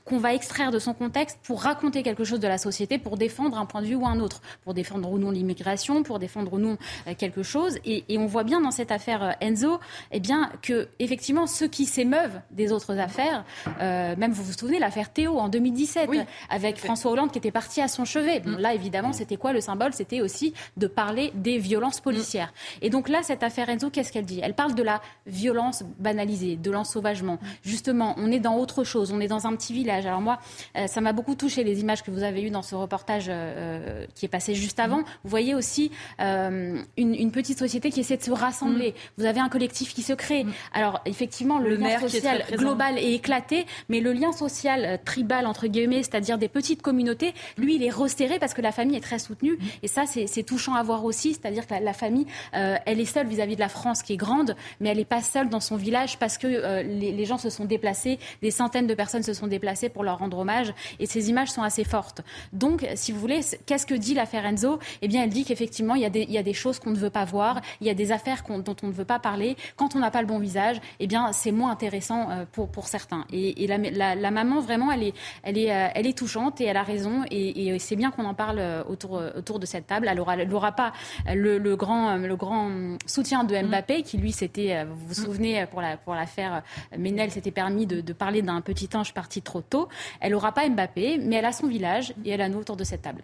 qu'on 0.06 0.18
va 0.18 0.34
extraire 0.34 0.72
de 0.72 0.80
son 0.80 0.94
contexte 0.94 1.40
pour 1.44 1.62
raconter 1.64 2.04
quelque 2.04 2.24
chose 2.24 2.40
de 2.40 2.48
la 2.48 2.58
société, 2.58 2.98
pour 2.98 3.18
défendre 3.18 3.58
un 3.58 3.66
point 3.66 3.82
de 3.82 3.88
vue 3.88 3.96
ou 3.96 4.06
un 4.06 4.20
autre, 4.20 4.42
pour 4.64 4.74
défendre 4.74 5.12
ou 5.12 5.18
non 5.18 5.32
l'immigration, 5.32 6.04
pour 6.04 6.20
défendre 6.20 6.54
ou 6.54 6.60
non 6.60 6.78
euh, 7.08 7.14
quelque 7.18 7.44
chose. 7.44 7.78
Et, 7.86 8.04
et 8.10 8.18
on 8.18 8.28
voit 8.28 8.44
bien 8.44 8.62
dans 8.62 8.72
cette 8.72 8.92
affaire 8.92 9.24
euh, 9.24 9.32
Enzo, 9.42 9.80
eh 10.12 10.20
bien 10.20 10.52
que 10.62 10.88
effectivement 11.00 11.48
ceux 11.48 11.68
qui 11.68 11.86
s'émeuvent 11.86 12.40
des 12.52 12.72
autres 12.72 12.98
affaires, 13.00 13.46
euh, 13.82 14.16
même 14.16 14.32
vous 14.32 14.44
vous 14.44 14.54
souvenez 14.54 14.80
l'affaire 14.80 15.12
Théo 15.12 15.40
en 15.40 15.50
2017 15.50 16.10
avec 16.50 16.78
François 16.78 17.12
Hollande 17.12 17.32
qui 17.32 17.40
était 17.40 17.52
parti 17.52 17.82
à 17.82 17.88
son 17.88 18.06
chevet. 18.06 18.42
Bon, 18.42 18.58
là 18.58 18.74
évidemment 18.74 19.14
c'était 19.14 19.38
quoi 19.38 19.54
le 19.54 19.62
symbole? 19.62 19.94
C'était 19.94 20.22
aussi 20.22 20.54
de 20.78 20.88
parler 20.88 21.32
des 21.36 21.58
violences 21.58 22.00
policières. 22.00 22.54
Et 22.82 22.90
donc 22.90 23.10
là 23.10 23.24
cette 23.24 23.44
affaire 23.44 23.70
Enzo, 23.70 23.90
qu'est-ce 23.90 24.12
qu'elle 24.12 24.26
dit? 24.26 24.40
Elle 24.44 24.54
parle 24.54 24.76
de 24.76 24.84
la 24.84 25.02
violence 25.26 25.84
banalisée, 26.00 26.58
de 26.58 26.72
l'ensauvagement. 26.72 27.40
Justement, 27.64 28.14
on 28.18 28.32
est 28.32 28.40
dans 28.40 28.58
autre 28.58 28.84
chose, 28.84 29.12
on 29.12 29.20
est 29.20 29.28
dans 29.28 29.48
un 29.48 29.56
petit 29.56 29.63
village. 29.72 30.06
Alors 30.06 30.22
moi, 30.22 30.40
euh, 30.78 30.88
ça 30.88 31.02
m'a 31.02 31.14
beaucoup 31.14 31.36
touché 31.36 31.64
les 31.64 31.80
images 31.82 32.04
que 32.04 32.12
vous 32.12 32.24
avez 32.24 32.42
eues 32.42 32.50
dans 32.50 32.62
ce 32.62 32.76
reportage 32.76 33.26
euh, 33.30 34.06
qui 34.16 34.26
est 34.26 34.30
passé 34.30 34.56
juste 34.56 34.80
avant. 34.80 35.00
Vous 35.24 35.30
voyez 35.30 35.56
aussi 35.56 35.92
euh, 36.20 36.82
une, 36.98 37.16
une 37.16 37.32
petite 37.32 37.60
société 37.60 37.92
qui 37.92 38.00
essaie 38.00 38.18
de 38.18 38.24
se 38.24 38.32
rassembler. 38.32 38.96
Vous 39.18 39.26
avez 39.26 39.40
un 39.40 39.50
collectif 39.50 39.94
qui 39.94 40.02
se 40.02 40.14
crée. 40.14 40.46
Alors 40.74 41.00
effectivement, 41.06 41.60
le, 41.60 41.70
Le 41.70 41.76
lien 41.78 42.00
social 42.00 42.44
global 42.52 42.98
est 42.98 43.14
éclaté, 43.14 43.66
mais 43.90 44.00
le 44.00 44.14
lien 44.14 44.32
social 44.32 44.86
euh, 44.86 44.98
tribal 45.04 45.46
entre 45.46 45.68
guillemets, 45.68 46.04
c'est-à-dire 46.04 46.38
des 46.38 46.50
petites 46.50 46.82
communautés, 46.82 47.34
lui, 47.58 47.76
il 47.76 47.84
est 47.84 47.90
resserré 47.90 48.40
parce 48.40 48.54
que 48.54 48.62
la 48.62 48.72
famille 48.72 48.98
est 48.98 49.02
très 49.02 49.20
soutenue. 49.20 49.58
Et 49.82 49.88
ça, 49.88 50.04
c'est 50.06 50.44
touchant 50.44 50.74
à 50.74 50.84
voir 50.84 51.06
aussi, 51.06 51.34
c'est-à-dire 51.34 51.68
que 51.68 51.74
la, 51.74 51.80
la 51.80 51.94
famille, 51.94 52.26
euh, 52.56 52.76
elle 52.86 53.00
est 53.00 53.06
seule 53.06 53.28
vis-à-vis 53.28 53.56
de 53.56 53.60
la 53.60 53.70
France 53.70 54.04
qui 54.04 54.14
est 54.14 54.18
grande, 54.18 54.56
mais 54.80 54.90
elle 54.90 54.98
n'est 54.98 55.06
pas 55.06 55.22
seule 55.22 55.50
dans 55.50 55.60
son 55.60 55.76
village 55.76 56.18
parce 56.20 56.38
que 56.38 56.48
euh, 56.48 56.84
les, 56.84 57.12
les 57.12 57.26
gens 57.26 57.38
se 57.38 57.50
sont 57.50 57.66
déplacés, 57.66 58.20
des 58.42 58.52
centaines 58.52 58.88
de 58.88 58.94
personnes 58.94 59.24
se 59.24 59.34
sont 59.34 59.48
déplacer 59.54 59.90
pour 59.90 60.04
leur 60.04 60.18
rendre 60.20 60.38
hommage. 60.40 60.74
Et 61.00 61.06
ces 61.06 61.30
images 61.30 61.52
sont 61.52 61.64
assez 61.64 61.84
fortes. 61.84 62.22
Donc, 62.52 62.86
si 62.96 63.12
vous 63.12 63.20
voulez, 63.20 63.42
qu'est-ce 63.66 63.86
que 63.86 63.94
dit 63.96 64.14
l'affaire 64.14 64.46
Enzo? 64.46 64.80
Eh 65.02 65.08
bien, 65.08 65.24
elle 65.24 65.30
dit 65.30 65.46
qu'effectivement, 65.46 65.96
il, 65.96 66.04
il, 66.16 66.32
y 66.32 66.38
a 66.38 66.44
des 66.44 66.54
choses 66.54 66.80
qu'on 66.80 66.92
ne 66.92 66.98
veut 66.98 67.10
pas 67.10 67.26
voir, 67.26 67.62
il 67.82 67.88
y 67.88 67.90
a 67.90 67.94
des 67.94 68.12
affaires 68.12 68.44
dont 68.50 68.76
on 68.84 68.88
ne 68.88 68.92
veut 68.92 69.06
pas 69.06 69.20
parler. 69.20 69.56
Quand 69.76 69.96
on 69.96 70.00
n'a 70.00 70.12
pas 70.12 70.22
le 70.22 70.28
bon 70.28 70.40
visage, 70.40 70.78
eh 71.00 71.08
bien, 71.08 71.32
c'est 71.32 71.52
moins 71.52 71.72
intéressant 71.72 72.30
euh, 72.30 72.46
pour, 72.52 72.70
pour 72.70 72.88
certains. 72.88 73.26
Et, 73.32 73.68
la, 73.68 74.16
la, 74.16 74.32
maman, 74.32 74.60
vraiment, 74.60 74.92
elle 74.92 75.04
est, 75.04 75.14
elle, 75.44 75.58
est, 75.58 75.72
euh, 75.72 75.88
elle 75.96 76.08
est 76.08 76.18
touchante 76.18 76.60
et 76.62 76.66
elle 76.66 76.78
a 76.78 76.84
raison. 76.84 77.24
Et, 77.32 77.78
c'est 77.80 77.96
bien 77.96 78.12
qu'on 78.12 78.26
en 78.26 78.34
parle 78.34 78.60
euh, 78.60 78.84
autour, 78.88 79.22
autour 79.36 79.60
de 79.60 79.66
cette 79.66 79.88
table. 79.88 80.08
Elle 80.10 80.50
n'aura 80.50 80.72
pas 80.72 80.94
le, 81.34 81.76
grand, 81.76 82.18
le 82.18 82.36
grand 82.36 82.98
soutien 83.06 83.44
de 83.44 83.56
Mbappé, 83.62 84.04
qui 84.04 84.18
lui, 84.18 84.32
c'était, 84.32 84.84
vous 84.86 85.08
vous 85.08 85.14
souvenez, 85.14 85.66
pour 85.68 85.82
l'affaire 85.82 86.04
pour 86.04 86.16
l'affaire 86.16 86.64
Ménel, 86.98 87.32
s'était 87.32 87.52
permis 87.52 87.86
de, 87.86 88.02
de 88.02 88.14
parler 88.14 88.42
d'un 88.42 88.62
petit 88.62 88.90
ange 88.96 89.14
parti 89.14 89.42
trop 89.44 89.62
tôt. 89.62 89.90
Elle 90.20 90.32
n'aura 90.32 90.54
pas 90.54 90.68
Mbappé, 90.68 91.18
mais 91.20 91.38
elle 91.38 91.46
a 91.46 91.52
son 91.52 91.68
village 91.68 92.14
et 92.26 92.32
elle 92.32 92.42
a 92.42 92.50
nous 92.50 92.60
autour 92.60 92.78
de 92.78 92.84
cette 92.84 93.02
table. 93.02 93.24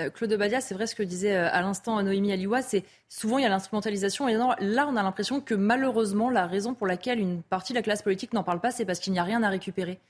Euh, 0.00 0.10
Claude 0.10 0.34
Badia, 0.34 0.60
c'est 0.60 0.74
vrai 0.74 0.86
ce 0.86 0.94
que 0.94 1.04
disait 1.04 1.36
euh, 1.36 1.48
à 1.52 1.60
l'instant 1.60 2.02
Noémie 2.02 2.32
Aliwa, 2.32 2.62
c'est 2.62 2.82
souvent 3.08 3.38
il 3.38 3.42
y 3.42 3.46
a 3.46 3.48
l'instrumentalisation 3.48 4.28
et 4.28 4.34
là 4.34 4.88
on 4.88 4.96
a 4.96 5.02
l'impression 5.02 5.40
que 5.40 5.54
malheureusement 5.54 6.30
la 6.30 6.46
raison 6.48 6.74
pour 6.74 6.88
laquelle 6.88 7.20
une 7.20 7.42
partie 7.42 7.72
de 7.72 7.78
la 7.78 7.82
classe 7.82 8.02
politique 8.02 8.32
n'en 8.32 8.42
parle 8.42 8.60
pas, 8.60 8.72
c'est 8.72 8.84
parce 8.84 8.98
qu'il 8.98 9.12
n'y 9.12 9.20
a 9.20 9.22
rien 9.22 9.44
à 9.44 9.48
récupérer. 9.48 10.00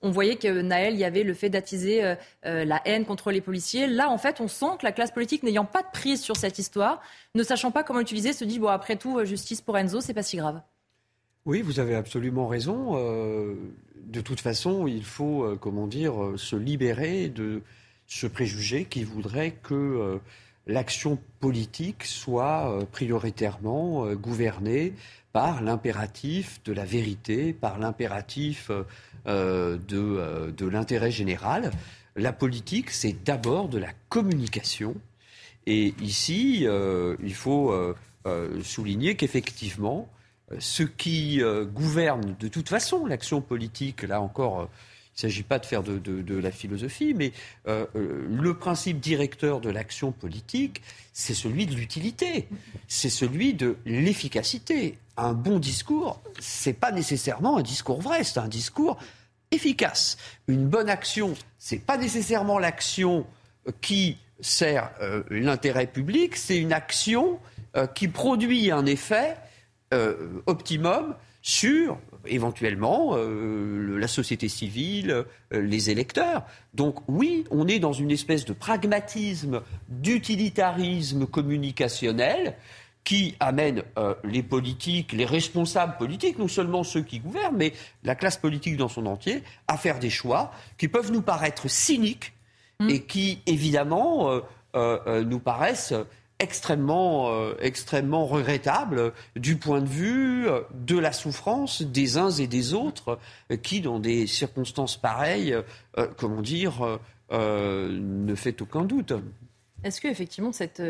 On 0.00 0.10
voyait 0.10 0.36
que 0.36 0.62
Naël, 0.62 0.94
il 0.94 1.00
y 1.00 1.04
avait 1.04 1.24
le 1.24 1.34
fait 1.34 1.50
d'attiser 1.50 2.02
euh, 2.02 2.64
la 2.64 2.80
haine 2.84 3.06
contre 3.06 3.30
les 3.30 3.40
policiers. 3.40 3.86
Là, 3.86 4.10
en 4.10 4.18
fait, 4.18 4.38
on 4.40 4.48
sent 4.48 4.76
que 4.78 4.84
la 4.84 4.92
classe 4.92 5.12
politique, 5.12 5.42
n'ayant 5.42 5.64
pas 5.64 5.80
de 5.80 5.88
prise 5.90 6.20
sur 6.20 6.36
cette 6.36 6.58
histoire, 6.58 7.00
ne 7.34 7.42
sachant 7.42 7.70
pas 7.70 7.84
comment 7.84 8.00
l'utiliser, 8.00 8.34
se 8.34 8.44
dit 8.44 8.58
bon 8.58 8.68
après 8.68 8.96
tout, 8.96 9.24
justice 9.24 9.62
pour 9.62 9.78
Enzo, 9.78 10.02
c'est 10.02 10.12
pas 10.12 10.22
si 10.22 10.36
grave. 10.36 10.60
Oui, 11.46 11.60
vous 11.60 11.78
avez 11.78 11.94
absolument 11.94 12.48
raison. 12.48 12.94
de 12.94 14.20
toute 14.22 14.40
façon, 14.40 14.86
il 14.86 15.04
faut, 15.04 15.56
comment 15.60 15.86
dire, 15.86 16.14
se 16.36 16.56
libérer 16.56 17.28
de 17.28 17.62
ce 18.06 18.26
préjugé 18.26 18.84
qui 18.84 19.04
voudrait 19.04 19.52
que 19.62 19.74
euh, 19.74 20.18
l'action 20.66 21.18
politique 21.40 22.04
soit 22.04 22.70
euh, 22.70 22.84
prioritairement 22.84 24.06
euh, 24.06 24.14
gouvernée 24.14 24.92
par 25.32 25.62
l'impératif 25.62 26.60
de 26.64 26.72
la 26.72 26.84
vérité, 26.84 27.52
par 27.52 27.78
l'impératif 27.80 28.70
de, 29.26 30.50
de 30.56 30.66
l'intérêt 30.68 31.10
général. 31.10 31.72
La 32.14 32.32
politique, 32.32 32.90
c'est 32.90 33.24
d'abord 33.24 33.68
de 33.68 33.78
la 33.78 33.90
communication. 34.10 34.94
Et 35.66 35.92
ici, 36.00 36.68
il 37.24 37.34
faut 37.34 37.74
souligner 38.62 39.16
qu'effectivement, 39.16 40.08
ce 40.58 40.82
qui 40.82 41.40
gouverne 41.72 42.36
de 42.38 42.48
toute 42.48 42.68
façon 42.68 43.06
l'action 43.06 43.40
politique, 43.40 44.02
là 44.02 44.20
encore, 44.20 44.68
il 45.14 45.18
ne 45.18 45.30
s'agit 45.30 45.44
pas 45.44 45.60
de 45.60 45.66
faire 45.66 45.84
de, 45.84 46.34
la 46.34 46.50
philosophie, 46.50 47.14
mais 47.14 47.32
euh, 47.68 47.86
euh, 47.94 48.26
le 48.28 48.54
principe 48.54 48.98
directeur 48.98 49.60
de 49.60 49.70
l'action 49.70 50.10
politique, 50.10 50.82
c'est 51.12 51.34
celui 51.34 51.66
de 51.66 51.74
l'utilité, 51.74 52.48
c'est 52.88 53.10
celui 53.10 53.54
de 53.54 53.76
l'efficacité. 53.86 54.98
Un 55.16 55.32
bon 55.32 55.60
discours, 55.60 56.20
c'est 56.40 56.72
pas 56.72 56.90
nécessairement 56.90 57.58
un 57.58 57.62
discours 57.62 58.00
vrai, 58.00 58.24
c'est 58.24 58.40
un 58.40 58.48
discours 58.48 58.98
efficace. 59.52 60.16
Une 60.48 60.66
bonne 60.66 60.88
action, 60.90 61.34
c'est 61.60 61.78
pas 61.78 61.96
nécessairement 61.96 62.58
l'action 62.58 63.24
qui 63.80 64.18
sert 64.40 64.90
euh, 65.00 65.22
l'intérêt 65.30 65.86
public, 65.86 66.34
c'est 66.36 66.58
une 66.58 66.72
action 66.72 67.38
qui 67.96 68.06
produit 68.06 68.70
un 68.70 68.86
effet 68.86 69.36
optimum 70.46 71.14
sur 71.46 71.98
éventuellement 72.26 73.10
euh, 73.12 73.98
la 73.98 74.08
société 74.08 74.48
civile, 74.48 75.10
euh, 75.10 75.24
les 75.60 75.90
électeurs. 75.90 76.42
Donc 76.72 77.00
oui, 77.06 77.44
on 77.50 77.68
est 77.68 77.78
dans 77.78 77.92
une 77.92 78.10
espèce 78.10 78.46
de 78.46 78.54
pragmatisme, 78.54 79.60
d'utilitarisme 79.90 81.26
communicationnel 81.26 82.56
qui 83.04 83.36
amène 83.40 83.82
euh, 83.98 84.14
les 84.24 84.42
politiques, 84.42 85.12
les 85.12 85.26
responsables 85.26 85.98
politiques, 85.98 86.38
non 86.38 86.48
seulement 86.48 86.82
ceux 86.82 87.02
qui 87.02 87.18
gouvernent, 87.18 87.58
mais 87.58 87.74
la 88.04 88.14
classe 88.14 88.38
politique 88.38 88.78
dans 88.78 88.88
son 88.88 89.04
entier, 89.04 89.42
à 89.68 89.76
faire 89.76 89.98
des 89.98 90.08
choix 90.08 90.50
qui 90.78 90.88
peuvent 90.88 91.12
nous 91.12 91.20
paraître 91.20 91.68
cyniques 91.68 92.32
mmh. 92.80 92.88
et 92.88 93.02
qui, 93.02 93.42
évidemment, 93.44 94.40
nous 94.74 95.38
paraissent 95.38 95.94
extrêmement, 96.38 97.30
euh, 97.30 97.54
extrêmement 97.60 98.26
regrettable 98.26 99.12
du 99.36 99.56
point 99.56 99.80
de 99.80 99.88
vue 99.88 100.48
euh, 100.48 100.60
de 100.72 100.98
la 100.98 101.12
souffrance 101.12 101.82
des 101.82 102.18
uns 102.18 102.30
et 102.30 102.46
des 102.46 102.74
autres 102.74 103.18
euh, 103.50 103.56
qui, 103.56 103.80
dans 103.80 103.98
des 103.98 104.26
circonstances 104.26 104.96
pareilles, 104.96 105.56
comment 106.16 106.42
dire, 106.42 106.98
ne 107.30 108.34
fait 108.34 108.60
aucun 108.62 108.82
doute. 108.82 109.12
Est-ce 109.82 110.00
que 110.00 110.08
effectivement, 110.08 110.52
cette, 110.52 110.82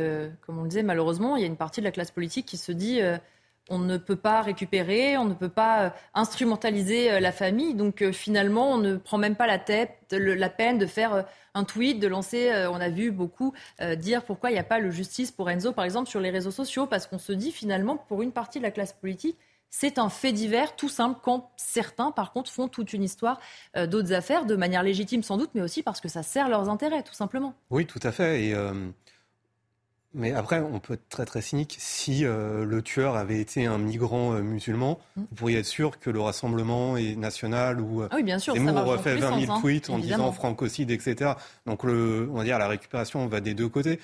comme 0.47 0.59
on 0.59 0.63
le 0.63 0.69
disait, 0.69 0.83
malheureusement, 0.83 1.37
il 1.37 1.43
y 1.43 1.45
a 1.45 1.49
une 1.49 1.57
partie 1.57 1.81
de 1.81 1.85
la 1.85 1.93
classe 1.93 2.11
politique 2.11 2.47
qui 2.47 2.57
se 2.57 2.73
dit 2.73 3.01
on 3.71 3.79
ne 3.79 3.97
peut 3.97 4.17
pas 4.17 4.43
récupérer, 4.43 5.17
on 5.17 5.25
ne 5.25 5.35
peut 5.35 5.49
pas 5.49 5.95
instrumentaliser 6.13 7.19
la 7.21 7.33
famille, 7.33 7.75
donc 7.75 8.05
finalement, 8.13 8.73
on 8.73 8.79
ne 8.79 8.97
prend 8.97 9.19
même 9.19 9.37
pas 9.37 9.47
la, 9.47 9.59
tête, 9.59 9.97
la 10.11 10.51
peine 10.51 10.79
de 10.79 10.87
faire 10.87 11.25
un 11.55 11.65
tweet, 11.65 12.01
de 12.01 12.09
lancer, 12.09 12.51
euh, 12.51 12.71
on 12.71 12.81
a 12.81 12.89
vu 12.89 13.11
beaucoup 13.11 13.55
euh, 13.81 13.95
dire 13.95 14.25
pourquoi 14.25 14.51
il 14.51 14.55
n'y 14.55 14.59
a 14.59 14.65
pas 14.65 14.81
le 14.81 14.91
justice 14.91 15.31
pour 15.31 15.49
Enzo, 15.49 15.73
par 15.73 15.85
exemple, 15.85 16.11
sur 16.11 16.21
les 16.21 16.31
réseaux 16.31 16.51
sociaux, 16.51 16.87
parce 16.87 17.07
qu'on 17.07 17.19
se 17.19 17.33
dit 17.33 17.53
finalement, 17.53 17.97
pour 17.97 18.23
une 18.23 18.33
partie 18.33 18.59
de 18.59 18.65
la 18.65 18.71
classe 18.71 18.93
politique, 18.93 19.39
c'est 19.71 19.99
un 19.99 20.09
fait 20.09 20.33
divers 20.33 20.77
tout 20.77 20.89
simple 20.89 21.19
quand 21.23 21.51
certains, 21.57 22.13
par 22.13 22.33
contre, 22.33 22.51
font 22.51 22.69
toute 22.69 22.93
une 22.93 23.03
histoire 23.03 23.41
euh, 23.77 23.87
d'autres 23.87 24.13
affaires, 24.13 24.45
de 24.47 24.57
manière 24.57 24.83
légitime 24.83 25.23
sans 25.23 25.37
doute, 25.37 25.51
mais 25.55 25.63
aussi 25.63 25.83
parce 25.83 26.01
que 26.01 26.09
ça 26.09 26.23
sert 26.23 26.49
leurs 26.49 26.69
intérêts, 26.69 27.03
tout 27.03 27.15
simplement. 27.15 27.55
Oui, 27.71 27.87
tout 27.87 28.01
à 28.03 28.13
fait. 28.13 28.45
Et 28.45 28.55
mais 30.15 30.33
après, 30.33 30.61
on 30.61 30.79
peut 30.81 30.95
être 30.95 31.09
très 31.09 31.25
très 31.25 31.43
cynique. 31.43 31.77
Si 31.79 32.25
euh, 32.25 32.65
le 32.65 32.83
tueur 32.83 33.17
avait 33.17 33.41
été 33.41 33.67
un 33.67 33.79
migrant 33.79 34.33
euh, 34.33 34.43
musulman, 34.43 34.99
mmh. 35.17 35.21
vous 35.21 35.35
pourriez 35.37 35.59
être 35.59 35.67
sûr 35.67 35.99
que 35.99 36.11
le 36.11 36.21
Rassemblement 36.21 36.97
est 36.97 37.17
national 37.17 37.81
ou 37.81 38.03
ah 38.03 38.09
oui, 38.15 38.23
bien 38.23 38.39
sûr, 38.39 38.55
fait 38.99 39.17
20 39.17 39.41
000 39.41 39.53
hein, 39.53 39.61
tweets 39.61 39.91
en 39.91 39.99
disant 39.99 40.33
francocide, 40.33 40.91
etc. 40.91 41.33
Donc 41.67 41.85
le, 41.85 42.29
on 42.33 42.39
va 42.39 42.45
dire 42.45 42.59
la 42.59 42.69
récupération 42.69 43.27
va 43.27 43.41
des 43.41 43.55
deux 43.55 43.69
côtés. 43.69 43.99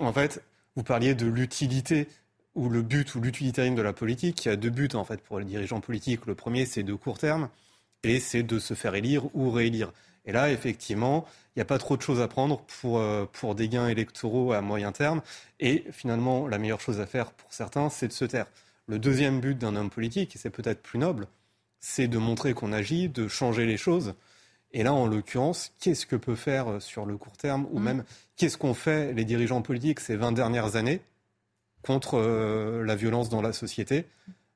En 0.00 0.12
fait, 0.12 0.42
vous 0.76 0.82
parliez 0.82 1.14
de 1.14 1.26
l'utilité 1.26 2.08
ou 2.54 2.68
le 2.68 2.82
but 2.82 3.14
ou 3.14 3.20
l'utilitarisme 3.20 3.74
de 3.74 3.82
la 3.82 3.92
politique. 3.92 4.44
Il 4.44 4.48
y 4.48 4.50
a 4.52 4.56
deux 4.56 4.70
buts 4.70 4.88
en 4.94 5.04
fait 5.04 5.20
pour 5.20 5.38
les 5.38 5.44
dirigeants 5.44 5.80
politiques. 5.80 6.26
Le 6.26 6.34
premier, 6.34 6.66
c'est 6.66 6.82
de 6.82 6.94
court 6.94 7.18
terme 7.18 7.48
et 8.02 8.20
c'est 8.20 8.42
de 8.42 8.58
se 8.58 8.74
faire 8.74 8.94
élire 8.94 9.34
ou 9.34 9.50
réélire. 9.50 9.92
Et 10.30 10.32
là, 10.32 10.52
effectivement, 10.52 11.26
il 11.26 11.58
n'y 11.58 11.62
a 11.62 11.64
pas 11.64 11.78
trop 11.78 11.96
de 11.96 12.02
choses 12.02 12.20
à 12.20 12.28
prendre 12.28 12.60
pour, 12.80 13.00
euh, 13.00 13.26
pour 13.32 13.56
des 13.56 13.68
gains 13.68 13.88
électoraux 13.88 14.52
à 14.52 14.60
moyen 14.60 14.92
terme. 14.92 15.22
Et 15.58 15.84
finalement, 15.90 16.46
la 16.46 16.56
meilleure 16.58 16.80
chose 16.80 17.00
à 17.00 17.06
faire 17.06 17.32
pour 17.32 17.52
certains, 17.52 17.90
c'est 17.90 18.06
de 18.06 18.12
se 18.12 18.24
taire. 18.24 18.46
Le 18.86 19.00
deuxième 19.00 19.40
but 19.40 19.58
d'un 19.58 19.74
homme 19.74 19.90
politique, 19.90 20.36
et 20.36 20.38
c'est 20.38 20.50
peut-être 20.50 20.82
plus 20.82 21.00
noble, 21.00 21.26
c'est 21.80 22.06
de 22.06 22.16
montrer 22.16 22.54
qu'on 22.54 22.72
agit, 22.72 23.08
de 23.08 23.26
changer 23.26 23.66
les 23.66 23.76
choses. 23.76 24.14
Et 24.70 24.84
là, 24.84 24.94
en 24.94 25.08
l'occurrence, 25.08 25.72
qu'est-ce 25.80 26.06
que 26.06 26.14
peut 26.14 26.36
faire 26.36 26.68
euh, 26.70 26.78
sur 26.78 27.06
le 27.06 27.16
court 27.16 27.36
terme, 27.36 27.66
ou 27.72 27.80
mmh. 27.80 27.82
même 27.82 28.04
qu'est-ce 28.36 28.56
qu'ont 28.56 28.72
fait 28.72 29.12
les 29.12 29.24
dirigeants 29.24 29.62
politiques 29.62 29.98
ces 29.98 30.14
20 30.14 30.30
dernières 30.30 30.76
années 30.76 31.00
contre 31.82 32.18
euh, 32.18 32.84
la 32.84 32.94
violence 32.94 33.30
dans 33.30 33.42
la 33.42 33.52
société? 33.52 34.06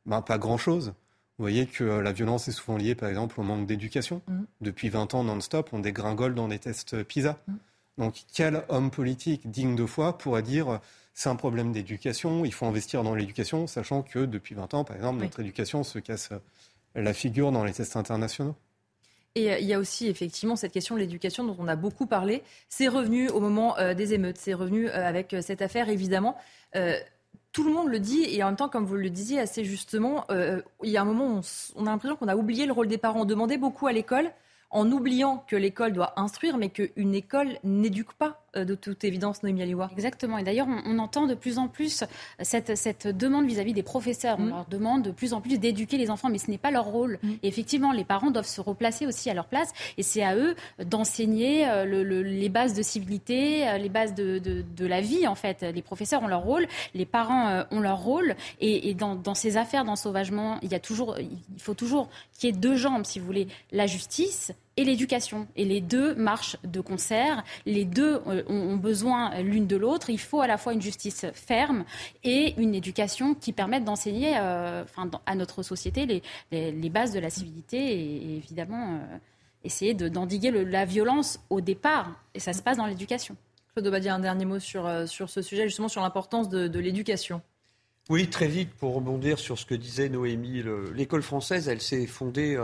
Ben, 0.06 0.22
Pas 0.22 0.38
grand-chose. 0.38 0.94
Vous 1.38 1.42
voyez 1.42 1.66
que 1.66 1.82
euh, 1.82 2.02
la 2.02 2.12
violence 2.12 2.46
est 2.46 2.52
souvent 2.52 2.78
liée, 2.78 2.94
par 2.94 3.08
exemple, 3.08 3.40
au 3.40 3.42
manque 3.42 3.66
d'éducation. 3.66 4.22
Mmh. 4.28 4.42
Depuis 4.60 4.88
20 4.88 5.14
ans 5.14 5.24
non-stop, 5.24 5.70
on 5.72 5.80
dégringole 5.80 6.34
dans 6.34 6.46
les 6.46 6.60
tests 6.60 7.02
PISA. 7.02 7.38
Mmh. 7.48 7.54
Donc, 7.98 8.22
quel 8.32 8.62
homme 8.68 8.90
politique 8.90 9.50
digne 9.50 9.74
de 9.74 9.84
foi 9.84 10.16
pourrait 10.16 10.42
dire 10.42 10.68
euh, 10.68 10.78
c'est 11.12 11.28
un 11.28 11.36
problème 11.36 11.72
d'éducation, 11.72 12.44
il 12.44 12.52
faut 12.52 12.66
investir 12.66 13.02
dans 13.02 13.14
l'éducation, 13.14 13.66
sachant 13.66 14.02
que 14.02 14.20
depuis 14.20 14.54
20 14.54 14.74
ans, 14.74 14.84
par 14.84 14.96
exemple, 14.96 15.22
notre 15.22 15.40
éducation 15.40 15.82
se 15.84 15.98
casse 15.98 16.30
euh, 16.32 16.38
la 16.94 17.12
figure 17.12 17.50
dans 17.50 17.64
les 17.64 17.72
tests 17.72 17.96
internationaux? 17.96 18.54
Et 19.36 19.52
il 19.60 19.66
y 19.66 19.74
a 19.74 19.80
aussi 19.80 20.06
effectivement 20.06 20.54
cette 20.54 20.70
question 20.70 20.94
de 20.94 21.00
l'éducation 21.00 21.42
dont 21.42 21.56
on 21.58 21.66
a 21.66 21.74
beaucoup 21.74 22.06
parlé. 22.06 22.44
C'est 22.68 22.86
revenu 22.86 23.28
au 23.30 23.40
moment 23.40 23.74
des 23.96 24.14
émeutes, 24.14 24.36
c'est 24.38 24.54
revenu 24.54 24.88
avec 24.90 25.34
cette 25.40 25.60
affaire 25.60 25.88
évidemment 25.88 26.36
tout 27.54 27.62
le 27.62 27.72
monde 27.72 27.88
le 27.88 28.00
dit, 28.00 28.24
et 28.28 28.42
en 28.42 28.48
même 28.48 28.56
temps, 28.56 28.68
comme 28.68 28.84
vous 28.84 28.96
le 28.96 29.08
disiez 29.08 29.38
assez 29.38 29.64
justement, 29.64 30.24
euh, 30.30 30.60
il 30.82 30.90
y 30.90 30.96
a 30.96 31.02
un 31.02 31.04
moment 31.04 31.38
où 31.38 31.40
on, 31.76 31.86
a 31.86 31.90
l'impression 31.90 32.16
qu'on 32.16 32.26
a 32.26 32.34
oublié 32.34 32.66
le 32.66 32.72
rôle 32.72 32.88
des 32.88 32.98
parents. 32.98 33.20
On 33.20 33.24
demandait 33.24 33.58
beaucoup 33.58 33.86
à 33.86 33.92
l'école, 33.92 34.32
en 34.74 34.90
oubliant 34.90 35.44
que 35.46 35.54
l'école 35.56 35.92
doit 35.92 36.12
instruire, 36.16 36.58
mais 36.58 36.68
qu'une 36.68 37.14
école 37.14 37.58
n'éduque 37.62 38.12
pas 38.12 38.42
euh, 38.56 38.64
de 38.64 38.74
toute 38.74 39.04
évidence, 39.04 39.42
Noémie 39.42 39.62
Aliwa. 39.62 39.88
Exactement. 39.92 40.36
Et 40.36 40.42
d'ailleurs, 40.42 40.66
on, 40.68 40.98
entend 40.98 41.26
de 41.26 41.34
plus 41.34 41.58
en 41.58 41.68
plus 41.68 42.04
cette, 42.40 42.76
cette 42.76 43.06
demande 43.06 43.46
vis-à-vis 43.46 43.72
des 43.72 43.84
professeurs. 43.84 44.36
On 44.40 44.44
mm. 44.46 44.48
leur 44.48 44.66
demande 44.66 45.02
de 45.02 45.12
plus 45.12 45.32
en 45.32 45.40
plus 45.40 45.58
d'éduquer 45.58 45.96
les 45.96 46.10
enfants, 46.10 46.28
mais 46.28 46.38
ce 46.38 46.50
n'est 46.50 46.58
pas 46.58 46.72
leur 46.72 46.86
rôle. 46.86 47.18
Mm. 47.22 47.32
Et 47.42 47.48
effectivement, 47.48 47.92
les 47.92 48.04
parents 48.04 48.32
doivent 48.32 48.48
se 48.48 48.60
replacer 48.60 49.06
aussi 49.06 49.30
à 49.30 49.34
leur 49.34 49.46
place. 49.46 49.72
Et 49.96 50.02
c'est 50.02 50.24
à 50.24 50.34
eux 50.34 50.56
d'enseigner 50.84 51.68
euh, 51.68 51.84
les 52.24 52.48
bases 52.48 52.74
de 52.74 52.82
civilité, 52.82 53.68
euh, 53.68 53.78
les 53.78 53.88
bases 53.88 54.14
de, 54.14 54.38
de, 54.38 54.86
la 54.86 55.00
vie, 55.00 55.28
en 55.28 55.36
fait. 55.36 55.62
Les 55.62 55.82
professeurs 55.82 56.22
ont 56.22 56.28
leur 56.28 56.42
rôle, 56.42 56.66
les 56.94 57.06
parents 57.06 57.64
ont 57.70 57.80
leur 57.80 58.02
rôle. 58.02 58.34
Et, 58.60 58.94
dans, 58.94 59.14
dans, 59.14 59.34
ces 59.34 59.56
affaires 59.56 59.84
d'ensauvagement, 59.84 60.58
il, 60.62 60.72
y 60.72 60.74
a 60.74 60.80
toujours, 60.80 61.16
il 61.18 61.60
faut 61.60 61.74
toujours 61.74 62.08
qu'il 62.32 62.50
y 62.50 62.52
ait 62.52 62.56
deux 62.56 62.74
jambes, 62.76 63.04
si 63.04 63.20
vous 63.20 63.26
voulez. 63.26 63.46
La 63.70 63.86
justice 63.86 64.52
et 64.76 64.84
l'éducation. 64.84 65.46
Et 65.56 65.64
les 65.64 65.80
deux 65.80 66.14
marchent 66.14 66.56
de 66.64 66.80
concert. 66.80 67.44
Les 67.66 67.84
deux 67.84 68.20
euh, 68.26 68.42
ont 68.48 68.76
besoin 68.76 69.40
l'une 69.40 69.66
de 69.66 69.76
l'autre. 69.76 70.10
Il 70.10 70.18
faut 70.20 70.40
à 70.40 70.46
la 70.46 70.58
fois 70.58 70.72
une 70.72 70.82
justice 70.82 71.26
ferme 71.32 71.84
et 72.22 72.54
une 72.60 72.74
éducation 72.74 73.34
qui 73.34 73.52
permette 73.52 73.84
d'enseigner 73.84 74.34
euh, 74.36 74.84
à 75.26 75.34
notre 75.34 75.62
société 75.62 76.22
les, 76.50 76.90
bases 76.90 77.12
de 77.12 77.20
la 77.20 77.30
civilité 77.30 77.76
et, 77.76 78.36
évidemment 78.36 78.94
euh, 78.94 79.16
essayer 79.64 79.94
d'endiguer 79.94 80.50
la 80.50 80.84
violence 80.84 81.40
au 81.50 81.60
départ. 81.60 82.12
Et 82.34 82.40
ça 82.40 82.52
se 82.52 82.62
passe 82.62 82.76
dans 82.76 82.86
l'éducation. 82.86 83.36
Claude 83.72 83.86
Obadia, 83.86 84.14
un 84.14 84.20
dernier 84.20 84.44
mot 84.44 84.60
sur, 84.60 85.08
sur 85.08 85.30
ce 85.30 85.42
sujet, 85.42 85.64
justement 85.64 85.88
sur 85.88 86.02
l'importance 86.02 86.48
de, 86.48 86.78
l'éducation. 86.78 87.40
Oui, 88.10 88.28
très 88.28 88.46
vite, 88.46 88.70
pour 88.74 88.94
rebondir 88.94 89.38
sur 89.38 89.58
ce 89.58 89.64
que 89.64 89.74
disait 89.74 90.10
Noémie, 90.10 90.62
l'école 90.94 91.22
française, 91.22 91.66
elle 91.68 91.80
s'est 91.80 92.06
fondée 92.06 92.56